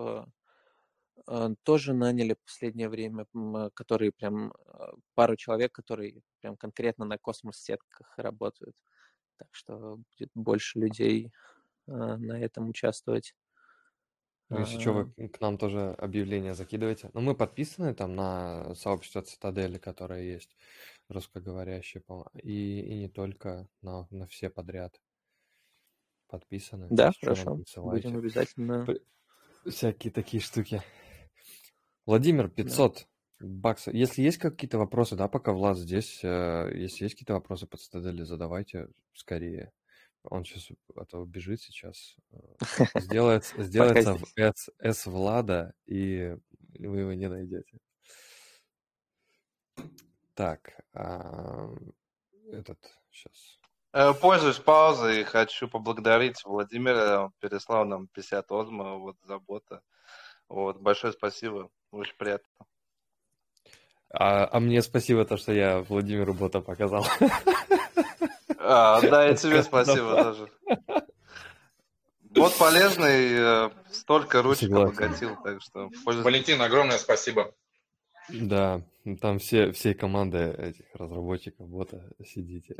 тоже 1.62 1.94
наняли 1.94 2.34
в 2.34 2.44
последнее 2.44 2.89
время, 2.89 3.26
а, 3.34 3.70
которые 3.70 4.12
прям 4.12 4.52
а, 4.52 4.94
пару 5.15 5.36
человек, 5.36 5.73
которые 5.73 6.20
прям 6.41 6.57
конкретно 6.57 7.05
на 7.05 7.18
космос-сетках 7.18 8.18
работают. 8.18 8.76
Так 9.39 9.49
что 9.52 9.97
будет 9.97 10.31
больше 10.34 10.78
людей 10.78 11.33
а, 11.86 12.17
на 12.17 12.41
этом 12.41 12.68
участвовать. 12.68 13.34
Ну, 14.51 14.60
если 14.60 14.78
что, 14.78 14.91
А, 14.91 15.05
вы 15.05 15.28
к 15.28 15.41
нам 15.41 15.57
тоже 15.57 15.94
объявление 15.99 16.55
закидывайте. 16.55 17.10
Ну, 17.15 17.20
мы 17.23 17.34
подписаны 17.34 17.94
там 17.94 18.15
на 18.15 18.75
сообщество 18.75 19.23
Цитадели, 19.23 19.78
которое 19.78 20.23
есть, 20.23 20.55
русскоговорящее, 21.09 22.02
и, 22.43 22.81
и 22.81 22.94
не 22.99 23.09
только, 23.09 23.67
на, 23.81 24.07
на 24.10 24.26
все 24.26 24.51
подряд 24.51 25.01
подписаны. 26.28 26.89
Да, 26.91 27.12
хорошо. 27.20 27.59
Будем 27.76 28.18
обязательно. 28.18 28.86
Всякие 29.67 30.12
такие 30.12 30.43
штуки. 30.43 30.83
Владимир, 32.07 32.49
Да. 32.49 32.55
500 32.55 33.08
баксов. 33.41 33.94
Если 33.94 34.23
есть 34.23 34.39
какие-то 34.39 34.78
вопросы, 34.78 35.16
да, 35.16 35.28
пока 35.28 35.52
Влад 35.52 35.78
здесь, 35.78 36.20
э, 36.23 36.70
если 36.74 37.05
есть 37.05 37.15
какие-то 37.15 37.34
вопросы 37.34 37.66
по 37.66 37.76
Цитадели, 37.76 38.23
задавайте 38.23 38.89
скорее. 39.15 39.73
Он 40.24 40.44
сейчас, 40.44 40.68
а 40.97 41.05
то 41.05 41.18
убежит 41.18 41.60
сейчас. 41.60 42.16
э, 42.33 43.00
Сделает, 43.00 43.44
сделается 43.58 44.15
в. 44.15 44.24
S, 44.36 44.70
S 44.78 45.07
Влада, 45.07 45.74
и 45.86 46.36
вы 46.78 47.00
его 47.00 47.12
не 47.12 47.28
найдете. 47.28 47.78
Так, 50.34 50.73
а, 50.94 51.70
этот, 52.50 52.78
сейчас. 53.10 53.58
Пользуюсь 54.20 54.58
паузой 54.58 55.20
и 55.20 55.24
хочу 55.24 55.68
поблагодарить 55.68 56.44
Владимира. 56.44 57.26
Он 57.26 57.33
переслал 57.39 57.84
нам 57.84 58.08
50 58.08 58.50
озма 58.50 58.97
вот, 58.97 59.16
забота. 59.23 59.83
Вот, 60.49 60.81
большое 60.81 61.12
спасибо. 61.12 61.70
Очень 61.95 62.17
приятно. 62.19 62.49
А, 64.11 64.49
а 64.51 64.61
мне 64.61 64.83
спасибо 64.83 65.25
то, 65.25 65.37
что 65.37 65.53
я 65.53 65.81
Владимиру 65.81 66.35
бота 66.35 66.61
показал. 66.61 67.07
А, 68.59 69.01
да, 69.03 69.31
и 69.31 69.37
тебе 69.37 69.63
спасибо 69.63 70.23
тоже. 70.23 70.51
Вот 72.35 72.57
полезный, 72.59 73.67
э, 73.67 73.71
столько 73.93 74.43
ручек 74.43 74.73
обогатил, 74.73 75.37
так 75.45 75.61
что. 75.61 75.91
Валентин, 76.05 76.61
огромное 76.63 76.99
спасибо. 76.99 77.55
Да, 78.31 78.81
там 79.21 79.39
все, 79.39 79.71
всей 79.71 79.95
команды 79.95 80.39
этих 80.39 80.87
разработчиков 80.95 81.69
бота 81.69 82.11
сидите. 82.25 82.75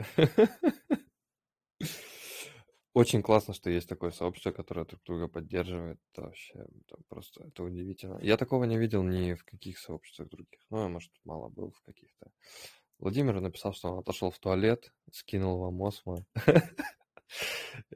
Очень 2.95 3.23
классно, 3.23 3.55
что 3.55 3.71
есть 3.71 3.89
такое 3.89 4.13
сообщество, 4.13 4.53
которое 4.53 4.85
друг 4.87 5.03
друга 5.03 5.27
поддерживает. 5.27 5.99
Это 6.13 6.23
вообще 6.23 6.55
это 6.61 6.97
просто 7.09 7.43
это 7.45 7.65
удивительно. 7.65 8.21
Я 8.23 8.37
такого 8.37 8.65
не 8.65 8.79
видел 8.79 9.03
ни 9.03 9.35
в 9.35 9.45
каких 9.45 9.79
сообществах 9.81 10.29
других. 10.29 10.61
Ну, 10.71 10.83
я, 10.83 10.89
может, 10.89 11.11
мало 11.25 11.49
был 11.49 11.73
в 11.73 11.83
каких-то. 11.83 12.31
Владимир 13.01 13.41
написал, 13.41 13.73
что 13.75 13.89
он 13.91 13.99
отошел 13.99 14.31
в 14.31 14.39
туалет, 14.39 14.93
скинул 15.13 15.59
вам 15.59 15.83
осмо. 15.83 16.25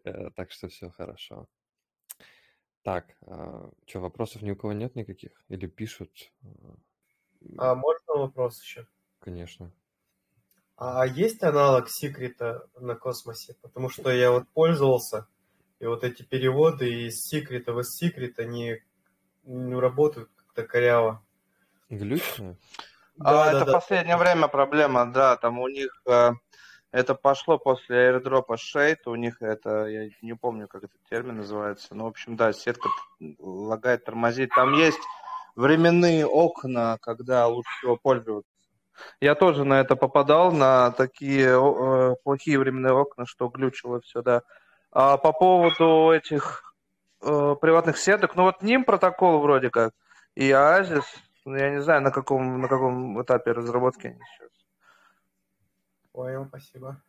Э, 0.04 0.30
Так 0.34 0.50
что 0.50 0.68
все 0.68 0.90
хорошо. 0.90 1.46
Так, 2.82 3.16
что, 3.86 4.00
вопросов 4.00 4.42
ни 4.42 4.50
у 4.50 4.56
кого 4.56 4.72
нет 4.72 4.96
никаких? 4.96 5.44
Или 5.48 5.66
пишут? 5.66 6.32
А 7.56 7.74
можно 7.76 8.14
вопрос 8.14 8.60
еще? 8.62 8.88
Конечно. 9.20 9.72
А 10.78 11.04
есть 11.04 11.42
аналог 11.42 11.88
секрета 11.88 12.68
на 12.78 12.94
космосе? 12.94 13.56
Потому 13.62 13.90
что 13.90 14.10
я 14.10 14.30
вот 14.30 14.48
пользовался, 14.54 15.26
и 15.80 15.86
вот 15.86 16.04
эти 16.04 16.22
переводы 16.22 17.06
из 17.06 17.20
секрета 17.24 17.72
в 17.72 17.82
секрет, 17.82 18.38
они 18.38 18.80
ну, 19.42 19.80
работают 19.80 20.30
как-то 20.36 20.62
коряво. 20.62 21.24
Глючно? 21.90 22.56
А, 23.18 23.32
Да, 23.32 23.44
да, 23.44 23.52
это 23.52 23.62
в 23.64 23.66
да. 23.66 23.72
последнее 23.72 24.16
время 24.16 24.46
проблема, 24.46 25.12
да, 25.12 25.36
там 25.36 25.58
у 25.58 25.66
них 25.66 25.90
э, 26.06 26.30
это 26.92 27.16
пошло 27.16 27.58
после 27.58 28.10
airdropа 28.10 28.54
Shade, 28.54 29.00
у 29.06 29.16
них 29.16 29.42
это, 29.42 29.86
я 29.86 30.08
не 30.22 30.36
помню, 30.36 30.68
как 30.68 30.84
этот 30.84 31.02
термин 31.10 31.38
называется, 31.38 31.96
но, 31.96 32.04
в 32.04 32.08
общем, 32.08 32.36
да, 32.36 32.52
сетка 32.52 32.88
лагает, 33.40 34.04
тормозит. 34.04 34.50
Там 34.54 34.74
есть 34.74 35.00
временные 35.56 36.24
окна, 36.24 36.98
когда 37.02 37.48
лучше 37.48 37.70
всего 37.78 37.96
пользоваться. 37.96 38.57
Я 39.20 39.34
тоже 39.34 39.64
на 39.64 39.80
это 39.80 39.96
попадал, 39.96 40.52
на 40.52 40.90
такие 40.92 41.48
э, 41.48 42.14
плохие 42.22 42.58
временные 42.58 42.92
окна, 42.92 43.26
что 43.26 43.48
глючило 43.48 44.00
все, 44.00 44.22
да. 44.22 44.42
А 44.90 45.16
по 45.16 45.32
поводу 45.32 46.10
этих 46.12 46.74
э, 47.22 47.54
приватных 47.60 47.98
сеток. 47.98 48.36
Ну 48.36 48.44
вот 48.44 48.62
ним 48.62 48.84
протокол 48.84 49.40
вроде 49.40 49.70
как. 49.70 49.92
И 50.34 50.50
Оазис, 50.50 51.04
ну, 51.44 51.56
я 51.56 51.70
не 51.70 51.82
знаю, 51.82 52.02
на 52.02 52.10
каком, 52.10 52.60
на 52.60 52.68
каком 52.68 53.20
этапе 53.22 53.52
разработки 53.52 54.06
они 54.08 54.20
сейчас. 54.36 54.50
Понял, 56.12 56.46
спасибо. 56.46 57.02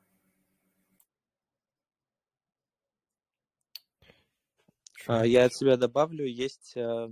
А, 5.08 5.26
я 5.26 5.46
от 5.46 5.54
себя 5.54 5.78
добавлю, 5.78 6.26
есть 6.26 6.74
э, 6.76 7.10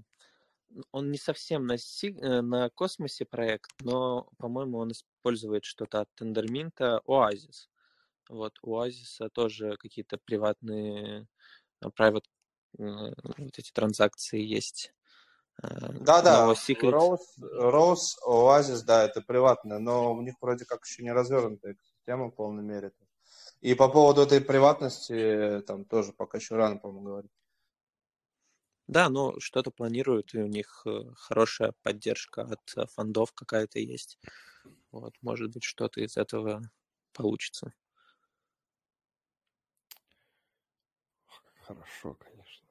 он 0.91 1.11
не 1.11 1.17
совсем 1.17 1.65
на, 1.65 1.77
си, 1.77 2.17
э, 2.19 2.41
на 2.41 2.69
космосе 2.69 3.25
проект, 3.25 3.71
но, 3.81 4.29
по-моему, 4.37 4.77
он 4.79 4.91
использует 4.91 5.65
что-то 5.65 6.01
от 6.01 6.09
Тендерминта, 6.15 7.01
Oasis. 7.07 7.67
Вот, 8.29 8.57
у 8.61 8.75
Oasis 8.75 9.29
тоже 9.33 9.77
какие-то 9.77 10.17
приватные 10.17 11.27
э, 11.81 11.87
private 11.97 12.25
вот 12.77 13.57
эти 13.57 13.71
транзакции 13.71 14.39
есть. 14.39 14.93
Да-да, 15.59 16.53
Rose, 16.53 17.17
Rose, 17.41 18.17
Oasis, 18.27 18.83
да, 18.85 19.03
это 19.03 19.21
приватное, 19.21 19.79
но 19.79 20.13
у 20.13 20.21
них 20.21 20.35
вроде 20.39 20.65
как 20.65 20.85
еще 20.85 21.01
не 21.01 21.11
развернутая 21.11 21.75
система 21.81 22.27
в 22.27 22.35
полной 22.35 22.63
мере. 22.63 22.91
И 23.61 23.73
по 23.73 23.89
поводу 23.89 24.21
этой 24.21 24.39
приватности, 24.39 25.61
там 25.65 25.85
тоже 25.85 26.13
пока 26.13 26.37
еще 26.37 26.55
рано, 26.55 26.77
по-моему, 26.77 27.05
говорить. 27.05 27.31
Да, 28.87 29.09
ну 29.09 29.37
что-то 29.39 29.69
планируют, 29.69 30.33
и 30.33 30.39
у 30.39 30.47
них 30.47 30.83
э, 30.85 31.03
хорошая 31.15 31.73
поддержка 31.83 32.43
от 32.43 32.61
э, 32.77 32.85
фондов 32.87 33.33
какая-то 33.33 33.79
есть. 33.79 34.17
Вот, 34.91 35.13
может 35.21 35.51
быть, 35.51 35.65
что-то 35.65 35.99
из 35.99 36.15
этого 36.15 36.61
получится. 37.11 37.73
Хорошо, 41.65 42.13
конечно. 42.13 42.67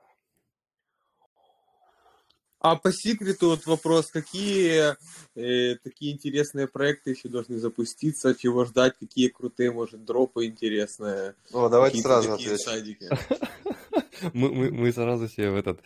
А 2.61 2.77
по 2.77 2.91
секрету 2.91 3.51
вот 3.51 3.67
вопрос, 3.67 4.07
какие 4.07 4.97
э, 5.35 5.77
такие 5.77 6.15
интересные 6.15 6.67
проекты 6.67 7.11
еще 7.11 7.28
должны 7.28 7.59
запуститься, 7.59 8.35
чего 8.35 8.65
ждать, 8.65 8.95
какие 8.99 9.28
крутые, 9.28 9.70
может, 9.70 10.05
дропы 10.07 10.47
интересные. 10.47 11.35
О, 11.53 11.69
давайте 11.69 12.01
сразу 12.01 12.33
ответим. 12.33 13.11
Мы, 14.33 14.51
мы, 14.51 14.70
мы 14.70 14.93
сразу 14.93 15.28
себе 15.28 15.51
в 15.51 15.57
этот 15.57 15.81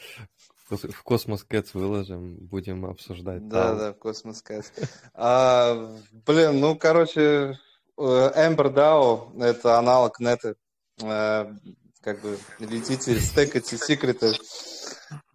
в 0.70 1.02
Космос 1.02 1.42
Кэтс 1.42 1.74
выложим, 1.74 2.36
будем 2.36 2.86
обсуждать. 2.86 3.48
Да, 3.48 3.74
да, 3.74 3.92
в 3.92 3.98
Cosmos 3.98 4.40
Cats. 4.40 4.70
А, 5.14 5.96
блин, 6.26 6.60
ну, 6.60 6.76
короче, 6.76 7.58
Ember 7.98 8.72
DAO— 8.72 9.36
это 9.44 9.78
аналог 9.78 10.20
нета. 10.20 10.54
Э, 11.02 11.52
как 12.00 12.22
бы 12.22 12.38
летите, 12.60 13.18
стейкайте 13.20 13.76
Secret'ы. 13.76 14.32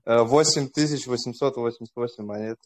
8888 0.06 2.24
монет. 2.24 2.57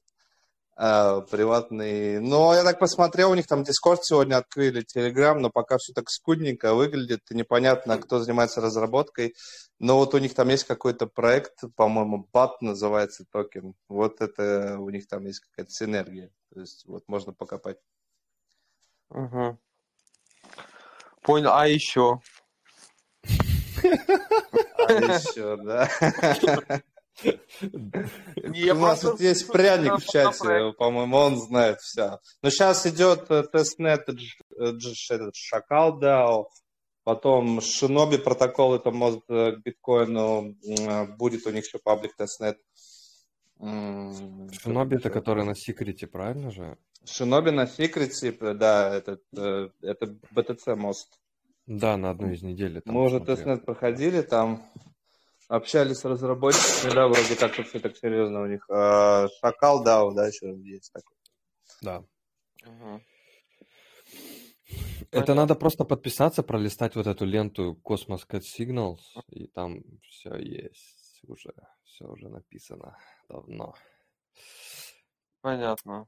А, 0.82 1.19
приватный. 1.19 2.22
Но 2.22 2.53
я 2.56 2.64
так 2.64 2.80
посмотрел, 2.80 3.32
у 3.32 3.35
них 3.35 3.48
там 3.48 3.64
Discord 3.64 3.99
сегодня 4.01 4.38
открыли, 4.38 4.85
Telegram, 4.85 5.33
но 5.33 5.49
пока 5.49 5.77
все 5.77 5.91
так 5.91 6.09
скудненько 6.09 6.74
выглядит, 6.74 7.19
непонятно, 7.32 7.98
кто 7.98 8.19
занимается 8.19 8.61
разработкой. 8.61 9.35
Но 9.80 9.98
вот 9.98 10.14
у 10.14 10.19
них 10.19 10.33
там 10.33 10.48
есть 10.48 10.64
какой-то 10.64 11.06
проект, 11.06 11.66
по-моему, 11.75 12.25
BAT 12.32 12.51
называется 12.61 13.25
токен. 13.30 13.74
Вот 13.90 14.22
это 14.22 14.77
у 14.80 14.90
них 14.90 15.06
там 15.09 15.25
есть 15.25 15.41
какая-то 15.41 15.69
синергия. 15.69 16.32
То 16.53 16.61
есть 16.61 16.85
вот 16.85 17.03
можно 17.08 17.33
покопать. 17.33 17.80
Угу. 19.09 19.58
Понял. 21.24 21.49
А 21.51 21.67
еще? 21.67 22.22
А 24.88 24.93
еще, 24.93 25.58
да. 25.58 25.88
У 28.73 28.73
нас 28.75 29.01
тут 29.01 29.19
есть 29.19 29.51
пряник 29.51 29.99
в 29.99 30.06
чате, 30.06 30.73
по-моему, 30.77 31.17
он 31.17 31.38
знает 31.38 31.80
все. 31.80 32.19
Но 32.41 32.49
сейчас 32.49 32.85
идет 32.85 33.30
э, 33.30 33.43
testnet 33.43 34.07
Jackal 35.35 35.99
DAO, 35.99 36.45
потом 37.03 37.61
Shinobi 37.61 38.17
протокол, 38.17 38.75
это 38.75 38.91
может 38.91 39.23
э, 39.30 39.53
к 39.53 39.61
биткоину, 39.64 40.56
э, 40.64 41.06
будет 41.17 41.45
у 41.45 41.51
них 41.51 41.65
еще 41.65 41.80
public 41.80 42.15
testnet. 42.15 42.57
Shinobi 43.59 44.95
это 44.95 45.09
который 45.09 45.43
на 45.43 45.56
секрете, 45.56 46.07
правильно 46.07 46.51
же? 46.51 46.77
Шиноби 47.06 47.51
на 47.51 47.67
секрете, 47.67 48.31
да, 48.53 48.95
это, 48.95 49.19
это 49.81 50.17
BTC 50.33 50.75
мост. 50.75 51.19
Да, 51.65 51.98
на 51.98 52.09
одной 52.09 52.33
из 52.33 52.41
недель. 52.41 52.81
Мы 52.85 53.03
уже 53.03 53.19
тестнет 53.19 53.65
проходили, 53.65 54.22
там 54.22 54.64
общались 55.49 55.97
с 55.97 56.05
разработчиками, 56.05 56.93
да, 56.93 57.07
вроде 57.07 57.35
как 57.35 57.53
все 57.53 57.79
так 57.79 57.97
серьезно 57.97 58.41
у 58.43 58.47
них. 58.47 58.65
А, 58.69 59.27
Шакал, 59.39 59.83
да, 59.83 60.09
да, 60.11 60.27
еще 60.27 60.55
есть 60.61 60.93
такой. 60.93 61.17
Да. 61.81 62.05
Угу. 62.65 63.01
Это 65.11 65.33
надо 65.33 65.55
просто 65.55 65.85
подписаться, 65.85 66.43
пролистать 66.43 66.95
вот 66.95 67.07
эту 67.07 67.25
ленту 67.25 67.81
Cosmos 67.83 68.27
Cat 68.27 68.41
Signals, 68.41 69.01
и 69.29 69.47
там 69.47 69.81
все 70.03 70.35
есть 70.37 71.19
уже, 71.23 71.51
все 71.83 72.05
уже 72.05 72.29
написано 72.29 72.95
давно. 73.27 73.73
Понятно. 75.41 76.07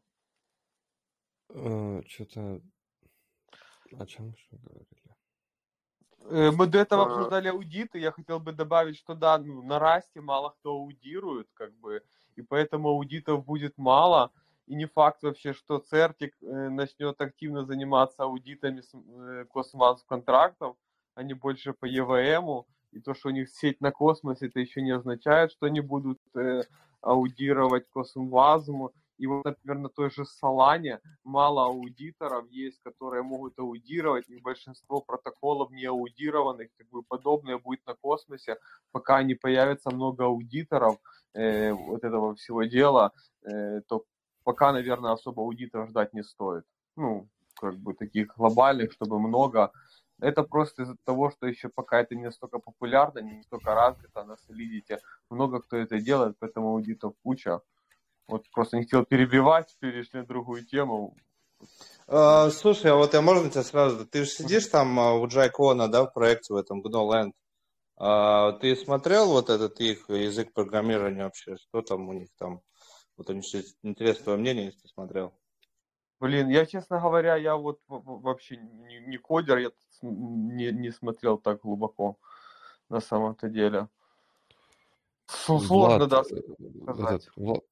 Э, 1.49 2.01
Что-то... 2.05 2.61
О 3.97 4.05
чем 4.05 4.29
еще 4.29 4.55
говорили? 4.57 5.15
Э, 6.29 6.51
мы 6.51 6.67
до 6.67 6.79
этого 6.79 7.05
обсуждали 7.05 7.47
аудиты. 7.47 7.99
Я 7.99 8.11
хотел 8.11 8.39
бы 8.39 8.51
добавить, 8.51 8.97
что 8.97 9.15
да, 9.15 9.37
ну, 9.37 9.61
на 9.63 9.79
расте 9.79 10.21
мало 10.21 10.49
кто 10.49 10.71
аудирует, 10.71 11.47
как 11.53 11.73
бы, 11.79 12.03
и 12.35 12.41
поэтому 12.41 12.89
аудитов 12.89 13.45
будет 13.45 13.77
мало. 13.77 14.31
И 14.67 14.75
не 14.75 14.85
факт 14.85 15.23
вообще, 15.23 15.53
что 15.53 15.79
Цертик 15.79 16.35
э, 16.41 16.69
начнет 16.69 17.19
активно 17.19 17.65
заниматься 17.65 18.23
аудитами 18.23 18.81
э, 18.93 19.45
космос 19.45 20.03
контрактов, 20.03 20.75
а 21.15 21.23
не 21.23 21.33
больше 21.33 21.73
по 21.73 21.85
ЕВМу. 21.85 22.67
И 22.91 22.99
то, 22.99 23.13
что 23.13 23.29
у 23.29 23.31
них 23.31 23.49
сеть 23.49 23.81
на 23.81 23.91
космосе, 23.91 24.47
это 24.47 24.59
еще 24.59 24.81
не 24.81 24.91
означает, 24.91 25.51
что 25.51 25.65
они 25.65 25.79
будут 25.79 26.19
аудировать 27.01 27.89
космвазму 27.89 28.91
и 29.21 29.27
вот, 29.27 29.45
например, 29.45 29.77
на 29.77 29.89
той 29.89 30.09
же 30.09 30.25
Солане 30.25 30.99
мало 31.23 31.65
аудиторов 31.65 32.49
есть, 32.49 32.81
которые 32.83 33.21
могут 33.21 33.59
аудировать, 33.59 34.27
и 34.29 34.41
большинство 34.41 34.99
протоколов 35.01 35.69
не 35.71 35.85
аудированных, 35.85 36.69
как 36.77 36.89
бы 36.89 37.03
подобное 37.03 37.59
будет 37.59 37.85
на 37.85 37.93
космосе, 37.93 38.57
пока 38.91 39.21
не 39.23 39.35
появится 39.35 39.91
много 39.91 40.25
аудиторов 40.25 40.97
э, 41.35 41.71
вот 41.71 42.03
этого 42.03 42.33
всего 42.33 42.63
дела, 42.63 43.11
э, 43.43 43.81
то 43.87 44.05
пока, 44.43 44.73
наверное, 44.73 45.11
особо 45.11 45.43
аудиторов 45.43 45.89
ждать 45.89 46.13
не 46.13 46.23
стоит. 46.23 46.63
Ну, 46.95 47.27
как 47.59 47.75
бы 47.75 47.93
таких 47.93 48.35
глобальных, 48.35 48.91
чтобы 48.91 49.19
много. 49.19 49.71
Это 50.19 50.41
просто 50.41 50.83
из-за 50.83 50.95
того, 51.05 51.29
что 51.29 51.45
еще 51.45 51.69
пока 51.69 52.01
это 52.01 52.15
не 52.15 52.23
настолько 52.23 52.57
популярно, 52.57 53.19
не 53.19 53.33
настолько 53.33 53.75
развито 53.75 54.23
на 54.23 54.33
Solidity. 54.33 54.99
Много 55.29 55.59
кто 55.59 55.77
это 55.77 55.99
делает, 55.99 56.37
поэтому 56.39 56.69
аудитов 56.69 57.13
куча. 57.23 57.61
Вот 58.31 58.49
просто 58.49 58.77
не 58.77 58.83
хотел 58.83 59.03
перебивать, 59.03 59.75
перешли 59.79 60.21
на 60.21 60.25
другую 60.25 60.65
тему. 60.65 61.17
Uh, 62.07 62.49
слушай, 62.49 62.89
а 62.89 62.95
вот 62.95 63.13
я 63.13 63.21
можно 63.21 63.49
тебя 63.49 63.63
сразу... 63.63 64.05
Ты 64.07 64.23
же 64.23 64.29
сидишь 64.29 64.67
там 64.67 64.97
uh, 64.97 65.19
у 65.19 65.27
Джайкона, 65.27 65.89
да, 65.89 66.05
в 66.05 66.13
проекте 66.13 66.53
в 66.53 66.57
этом 66.57 66.81
GNOLand. 66.81 67.33
Uh, 67.99 68.57
ты 68.59 68.77
смотрел 68.77 69.27
вот 69.27 69.49
этот 69.49 69.81
их 69.81 70.09
язык 70.09 70.53
программирования 70.53 71.25
вообще? 71.25 71.57
Что 71.57 71.81
там 71.81 72.07
у 72.07 72.13
них 72.13 72.29
там? 72.37 72.61
Вот 73.17 73.29
они 73.29 73.41
интересно 73.83 74.23
твое 74.23 74.39
мнение, 74.39 74.65
если 74.67 74.79
ты 74.79 74.87
смотрел. 74.87 75.33
Блин, 76.21 76.47
я, 76.47 76.65
честно 76.65 77.01
говоря, 77.01 77.35
я 77.35 77.57
вот 77.57 77.81
вообще 77.87 78.55
не, 78.55 78.99
не 79.07 79.17
кодер, 79.17 79.57
я 79.57 79.71
не, 80.01 80.71
не 80.71 80.91
смотрел 80.91 81.37
так 81.37 81.61
глубоко 81.61 82.17
на 82.87 83.01
самом-то 83.01 83.49
деле. 83.49 83.89
Сложно, 85.27 85.67
Влад, 85.67 86.09
да, 86.09 86.21
э, 86.21 86.23
сказать. 86.83 87.23
Этот, 87.23 87.35
Влад, 87.35 87.63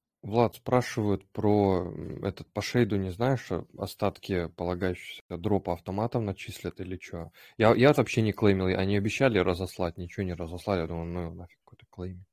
спрашивают 0.54 1.26
про 1.32 1.92
этот 2.22 2.52
по 2.52 2.60
шейду, 2.60 2.96
не 2.96 3.10
знаешь, 3.10 3.50
э, 3.50 3.64
остатки 3.78 4.48
полагающиеся 4.56 5.22
дропа 5.30 5.72
автоматом 5.72 6.26
начислят 6.26 6.80
или 6.80 6.98
что? 6.98 7.32
Я, 7.56 7.74
я 7.74 7.92
вообще 7.92 8.20
не 8.20 8.32
клеймил, 8.32 8.66
они 8.66 8.96
обещали 8.96 9.38
разослать, 9.38 9.96
ничего 9.96 10.24
не 10.24 10.34
разослали, 10.34 10.82
я 10.82 10.86
думаю, 10.86 11.06
ну 11.06 11.34
нафиг 11.34 11.58
какой-то 11.64 11.86
клеймит. 11.90 12.26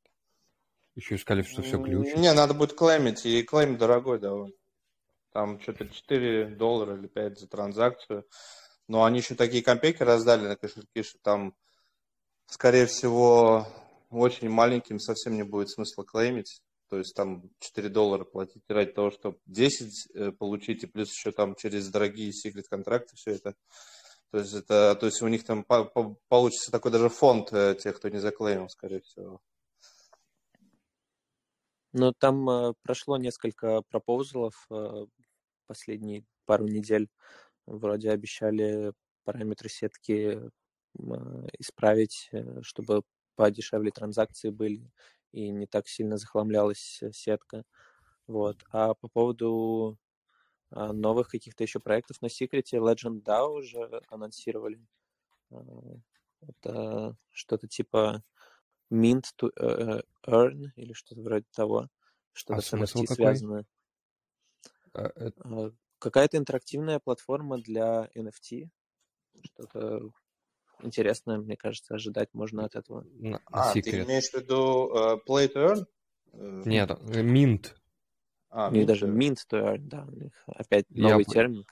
Еще 0.95 1.15
искали, 1.15 1.43
что 1.43 1.61
все 1.61 1.81
ключ. 1.81 2.15
Не, 2.15 2.33
надо 2.33 2.53
будет 2.53 2.73
клеймить, 2.73 3.25
и 3.25 3.43
клейм 3.43 3.77
дорогой 3.77 4.19
довольно. 4.19 4.53
Там 5.31 5.59
что-то 5.61 5.87
4 5.87 6.55
доллара 6.55 6.97
или 6.97 7.07
5 7.07 7.39
за 7.39 7.47
транзакцию. 7.47 8.25
Но 8.87 9.03
они 9.03 9.19
еще 9.19 9.35
такие 9.35 9.63
копейки 9.63 10.01
раздали 10.01 10.47
на 10.47 10.55
кошельки, 10.55 11.03
что 11.03 11.19
там, 11.21 11.55
скорее 12.47 12.87
всего, 12.87 13.67
очень 14.09 14.49
маленьким 14.49 14.99
совсем 14.99 15.35
не 15.35 15.43
будет 15.43 15.69
смысла 15.69 16.03
клеймить. 16.03 16.61
То 16.89 16.97
есть 16.97 17.15
там 17.15 17.49
4 17.59 17.89
доллара 17.89 18.23
платить 18.23 18.63
ради 18.69 18.91
того, 18.91 19.11
чтобы 19.11 19.37
10 19.45 20.07
э, 20.13 20.31
получить, 20.31 20.83
и 20.83 20.87
плюс 20.87 21.11
еще 21.11 21.31
там 21.31 21.55
через 21.55 21.89
дорогие 21.89 22.31
секрет 22.31 22.67
контракты 22.69 23.15
все 23.15 23.31
это. 23.31 23.55
То 24.31 24.39
есть, 24.39 24.53
это, 24.53 24.95
то 24.95 25.05
есть 25.05 25.21
у 25.21 25.27
них 25.27 25.45
там 25.45 25.63
по, 25.63 25.85
по, 25.85 26.17
получится 26.27 26.71
такой 26.71 26.91
даже 26.91 27.09
фонд 27.09 27.51
э, 27.53 27.75
тех, 27.75 27.95
кто 27.97 28.09
не 28.09 28.19
заклеймил, 28.19 28.69
скорее 28.69 29.01
всего. 29.01 29.41
Ну, 31.93 32.13
там 32.17 32.49
э, 32.49 32.73
прошло 32.83 33.17
несколько 33.17 33.81
пропозалов 33.89 34.67
э, 34.69 35.05
последние 35.65 36.25
пару 36.45 36.67
недель. 36.67 37.07
Вроде 37.65 38.11
обещали 38.11 38.93
параметры 39.23 39.69
сетки 39.69 40.37
э, 40.37 41.47
исправить, 41.59 42.29
э, 42.31 42.61
чтобы 42.61 43.03
подешевле 43.35 43.91
транзакции 43.91 44.49
были 44.49 44.91
и 45.31 45.49
не 45.49 45.67
так 45.67 45.87
сильно 45.87 46.17
захламлялась 46.17 46.99
э, 47.01 47.11
сетка. 47.11 47.63
Вот. 48.27 48.57
А 48.71 48.93
по 48.93 49.07
поводу 49.07 49.97
а, 50.69 50.91
новых 50.93 51.29
каких-то 51.29 51.63
еще 51.63 51.79
проектов 51.79 52.21
на 52.21 52.29
секрете 52.29 52.77
Legend 52.77 53.23
DAO 53.23 53.59
уже 53.59 54.01
анонсировали. 54.09 54.85
А, 55.51 55.63
это 56.41 57.17
что-то 57.29 57.67
типа 57.67 58.23
Mint 58.91 59.25
to 59.39 59.51
Earn 60.25 60.71
или 60.75 60.93
что-то 60.93 61.21
вроде 61.21 61.45
того, 61.53 61.89
что-то 62.33 62.59
а 62.59 62.61
с 62.61 62.73
NFT 62.73 63.01
какой? 63.01 63.15
связанное. 63.15 63.65
А, 64.93 65.11
это... 65.15 65.75
Какая-то 65.99 66.37
интерактивная 66.37 66.99
платформа 66.99 67.57
для 67.57 68.09
NFT. 68.15 68.69
Что-то 69.43 70.11
интересное, 70.81 71.37
мне 71.37 71.57
кажется, 71.57 71.95
ожидать 71.95 72.29
можно 72.33 72.65
от 72.65 72.75
этого. 72.75 73.05
А, 73.51 73.73
Secret. 73.73 73.81
ты 73.81 74.03
имеешь 74.03 74.29
в 74.29 74.33
виду 74.35 74.91
uh, 74.93 75.19
Play 75.27 75.53
to 75.53 75.55
Earn? 75.55 75.85
Нет, 76.65 76.91
Mint. 76.91 77.73
А, 78.49 78.69
у 78.69 78.71
них 78.71 78.85
даже 78.85 79.07
mint 79.07 79.37
to 79.51 79.61
earn, 79.61 79.79
да, 79.79 80.05
у 80.07 80.15
них 80.15 80.31
опять 80.47 80.85
новый 80.89 81.25
Я... 81.27 81.33
термин. 81.33 81.65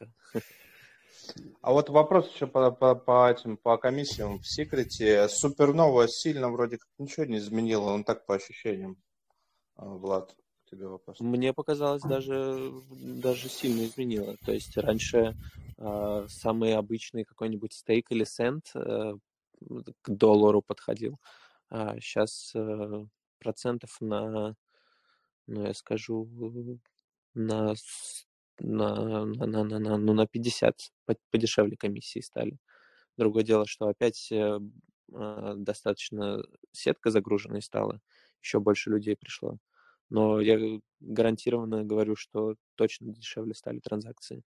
А 1.61 1.72
вот 1.72 1.90
вопрос 1.90 2.32
еще 2.32 2.45
по, 2.45 2.69
по, 2.69 2.93
по 2.93 3.32
этим 3.32 3.58
по 3.58 3.77
комиссиям 3.77 4.40
в 4.40 4.48
секрете. 4.48 5.27
Супернова 5.27 6.08
сильно 6.08 6.51
вроде 6.51 6.77
как 6.77 6.88
ничего 7.00 7.25
не 7.25 7.38
изменила, 7.38 7.92
он 7.92 8.03
так 8.03 8.27
по 8.27 8.35
ощущениям. 8.35 9.01
А, 9.75 9.85
Влад, 9.85 10.35
тебе 10.65 10.87
вопрос. 10.87 11.19
Мне 11.19 11.53
показалось 11.53 12.03
даже 12.03 12.73
даже 12.89 13.49
сильно 13.49 13.85
изменило. 13.85 14.35
То 14.45 14.51
есть 14.51 14.75
раньше 14.77 15.35
э, 15.77 16.25
самый 16.29 16.75
обычный 16.75 17.23
какой-нибудь 17.23 17.73
стейк 17.73 18.11
или 18.11 18.23
сент 18.23 18.71
э, 18.75 19.13
к 20.01 20.09
доллару 20.09 20.61
подходил, 20.61 21.19
а 21.69 21.99
сейчас 21.99 22.51
э, 22.55 23.05
процентов 23.39 23.97
на 24.01 24.55
ну, 25.47 25.65
я 25.65 25.73
скажу, 25.73 26.27
на, 27.33 27.75
на, 28.59 28.95
на, 28.95 29.45
на, 29.45 29.63
на, 29.63 29.79
на, 29.79 29.97
ну, 29.97 30.13
на 30.13 30.27
50 30.27 30.91
подешевле 31.31 31.77
комиссии 31.77 32.19
стали. 32.19 32.57
Другое 33.17 33.43
дело, 33.43 33.65
что 33.67 33.87
опять 33.87 34.31
э, 34.31 34.59
а, 35.13 35.53
достаточно 35.55 36.43
сетка 36.71 37.11
загруженной 37.11 37.61
стала, 37.61 38.01
еще 38.41 38.59
больше 38.59 38.89
людей 38.89 39.15
пришло. 39.15 39.57
Но 40.09 40.40
я 40.40 40.80
гарантированно 41.00 41.84
говорю, 41.84 42.16
что 42.16 42.56
точно 42.75 43.14
дешевле 43.14 43.53
стали 43.53 43.80
транзакции. 43.80 44.43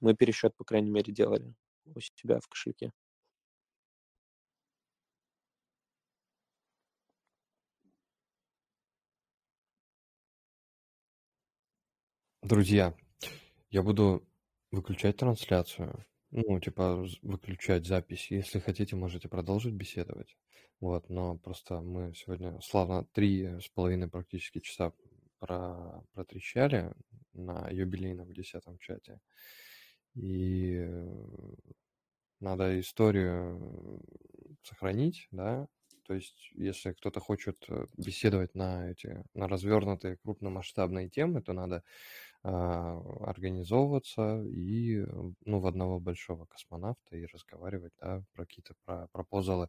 Мы 0.00 0.14
пересчет, 0.14 0.54
по 0.56 0.64
крайней 0.64 0.90
мере, 0.90 1.12
делали 1.12 1.54
у 1.86 2.00
себя 2.00 2.38
в 2.40 2.48
кошельке. 2.48 2.92
Друзья, 12.42 12.94
я 13.70 13.82
буду 13.82 14.22
выключать 14.70 15.16
трансляцию. 15.16 16.04
Ну, 16.36 16.58
типа, 16.58 17.06
выключать 17.22 17.86
запись. 17.86 18.28
Если 18.30 18.58
хотите, 18.58 18.96
можете 18.96 19.28
продолжить 19.28 19.74
беседовать. 19.74 20.36
Вот, 20.80 21.08
но 21.08 21.38
просто 21.38 21.80
мы 21.80 22.12
сегодня 22.14 22.60
славно 22.60 23.04
три 23.12 23.60
с 23.60 23.68
половиной 23.68 24.08
практически 24.08 24.58
часа 24.58 24.92
про, 25.38 26.02
протрещали 26.12 26.92
на 27.34 27.68
юбилейном 27.70 28.32
десятом 28.34 28.78
чате. 28.78 29.20
И 30.16 30.74
э, 30.76 31.08
надо 32.40 32.80
историю 32.80 34.02
сохранить, 34.62 35.28
да, 35.30 35.68
то 36.06 36.14
есть, 36.14 36.50
если 36.54 36.92
кто-то 36.92 37.20
хочет 37.20 37.64
э, 37.68 37.86
беседовать 37.96 38.54
на 38.54 38.90
эти, 38.90 39.24
на 39.32 39.48
развернутые 39.48 40.16
крупномасштабные 40.18 41.08
темы, 41.08 41.40
то 41.42 41.52
надо 41.54 41.82
организовываться 42.50 44.42
и 44.44 44.98
ну, 45.44 45.60
в 45.60 45.66
одного 45.66 46.00
большого 46.00 46.46
космонавта 46.46 47.16
и 47.16 47.26
разговаривать 47.26 47.92
да, 48.00 48.22
про 48.34 48.44
какие-то 48.46 48.74
про 48.84 49.08
пропозалы. 49.12 49.68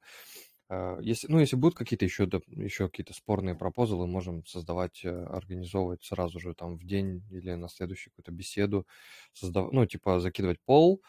А, 0.70 0.98
если, 1.02 1.28
ну, 1.32 1.40
если 1.40 1.56
будут 1.56 1.76
какие-то 1.78 2.06
еще, 2.06 2.24
еще 2.48 2.88
какие-то 2.90 3.14
спорные 3.14 3.56
пропозалы, 3.56 4.08
можем 4.08 4.46
создавать, 4.46 5.04
э, 5.06 5.10
организовывать 5.26 6.04
сразу 6.04 6.40
же 6.40 6.54
там 6.56 6.78
в 6.78 6.84
день 6.86 7.24
или 7.32 7.54
на 7.54 7.70
следующую 7.70 8.12
какую-то 8.14 8.32
беседу, 8.32 8.88
создав, 9.34 9.72
ну, 9.72 9.86
типа 9.86 10.20
закидывать 10.20 10.60
пол, 10.66 11.02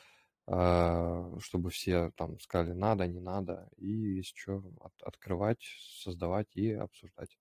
а, 0.48 1.32
чтобы 1.40 1.70
все 1.70 2.12
там 2.16 2.40
сказали 2.40 2.74
надо, 2.74 3.06
не 3.06 3.20
надо, 3.20 3.68
и 3.78 3.88
если 4.16 4.34
что, 4.36 4.64
от, 4.80 4.92
открывать, 5.02 5.62
создавать 6.02 6.48
и 6.56 6.72
обсуждать. 6.72 7.38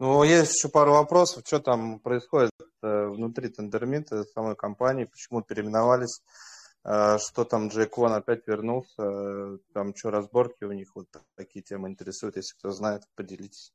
Ну, 0.00 0.24
есть 0.24 0.54
еще 0.56 0.70
пару 0.70 0.92
вопросов, 0.92 1.42
что 1.46 1.60
там 1.60 2.00
происходит 2.00 2.52
э, 2.82 3.06
внутри 3.08 3.50
Тендермита, 3.50 4.24
самой 4.24 4.56
компании, 4.56 5.04
почему 5.04 5.42
переименовались, 5.42 6.22
э, 6.84 7.18
что 7.18 7.44
там 7.44 7.68
Джейк 7.68 7.98
Вон 7.98 8.12
опять 8.14 8.46
вернулся, 8.46 9.02
э, 9.02 9.58
там 9.74 9.94
что, 9.94 10.10
разборки 10.10 10.64
у 10.64 10.72
них, 10.72 10.94
вот 10.94 11.06
такие 11.34 11.62
темы 11.62 11.90
интересуют, 11.90 12.36
если 12.36 12.56
кто 12.56 12.70
знает, 12.70 13.02
поделитесь. 13.14 13.74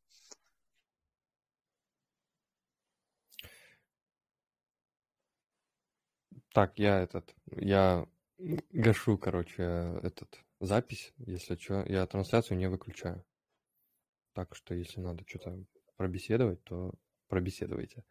Так, 6.53 6.79
я 6.79 7.01
этот, 7.01 7.35
я 7.49 8.07
гашу, 8.39 9.19
короче, 9.19 9.99
этот 10.01 10.39
запись, 10.59 11.13
если 11.19 11.55
что, 11.55 11.83
я 11.85 12.07
трансляцию 12.07 12.57
не 12.57 12.67
выключаю. 12.67 13.23
Так 14.33 14.55
что, 14.55 14.73
если 14.73 15.01
надо 15.01 15.23
что-то 15.27 15.55
пробеседовать, 15.98 16.64
то 16.64 16.93
пробеседуйте. 17.27 18.03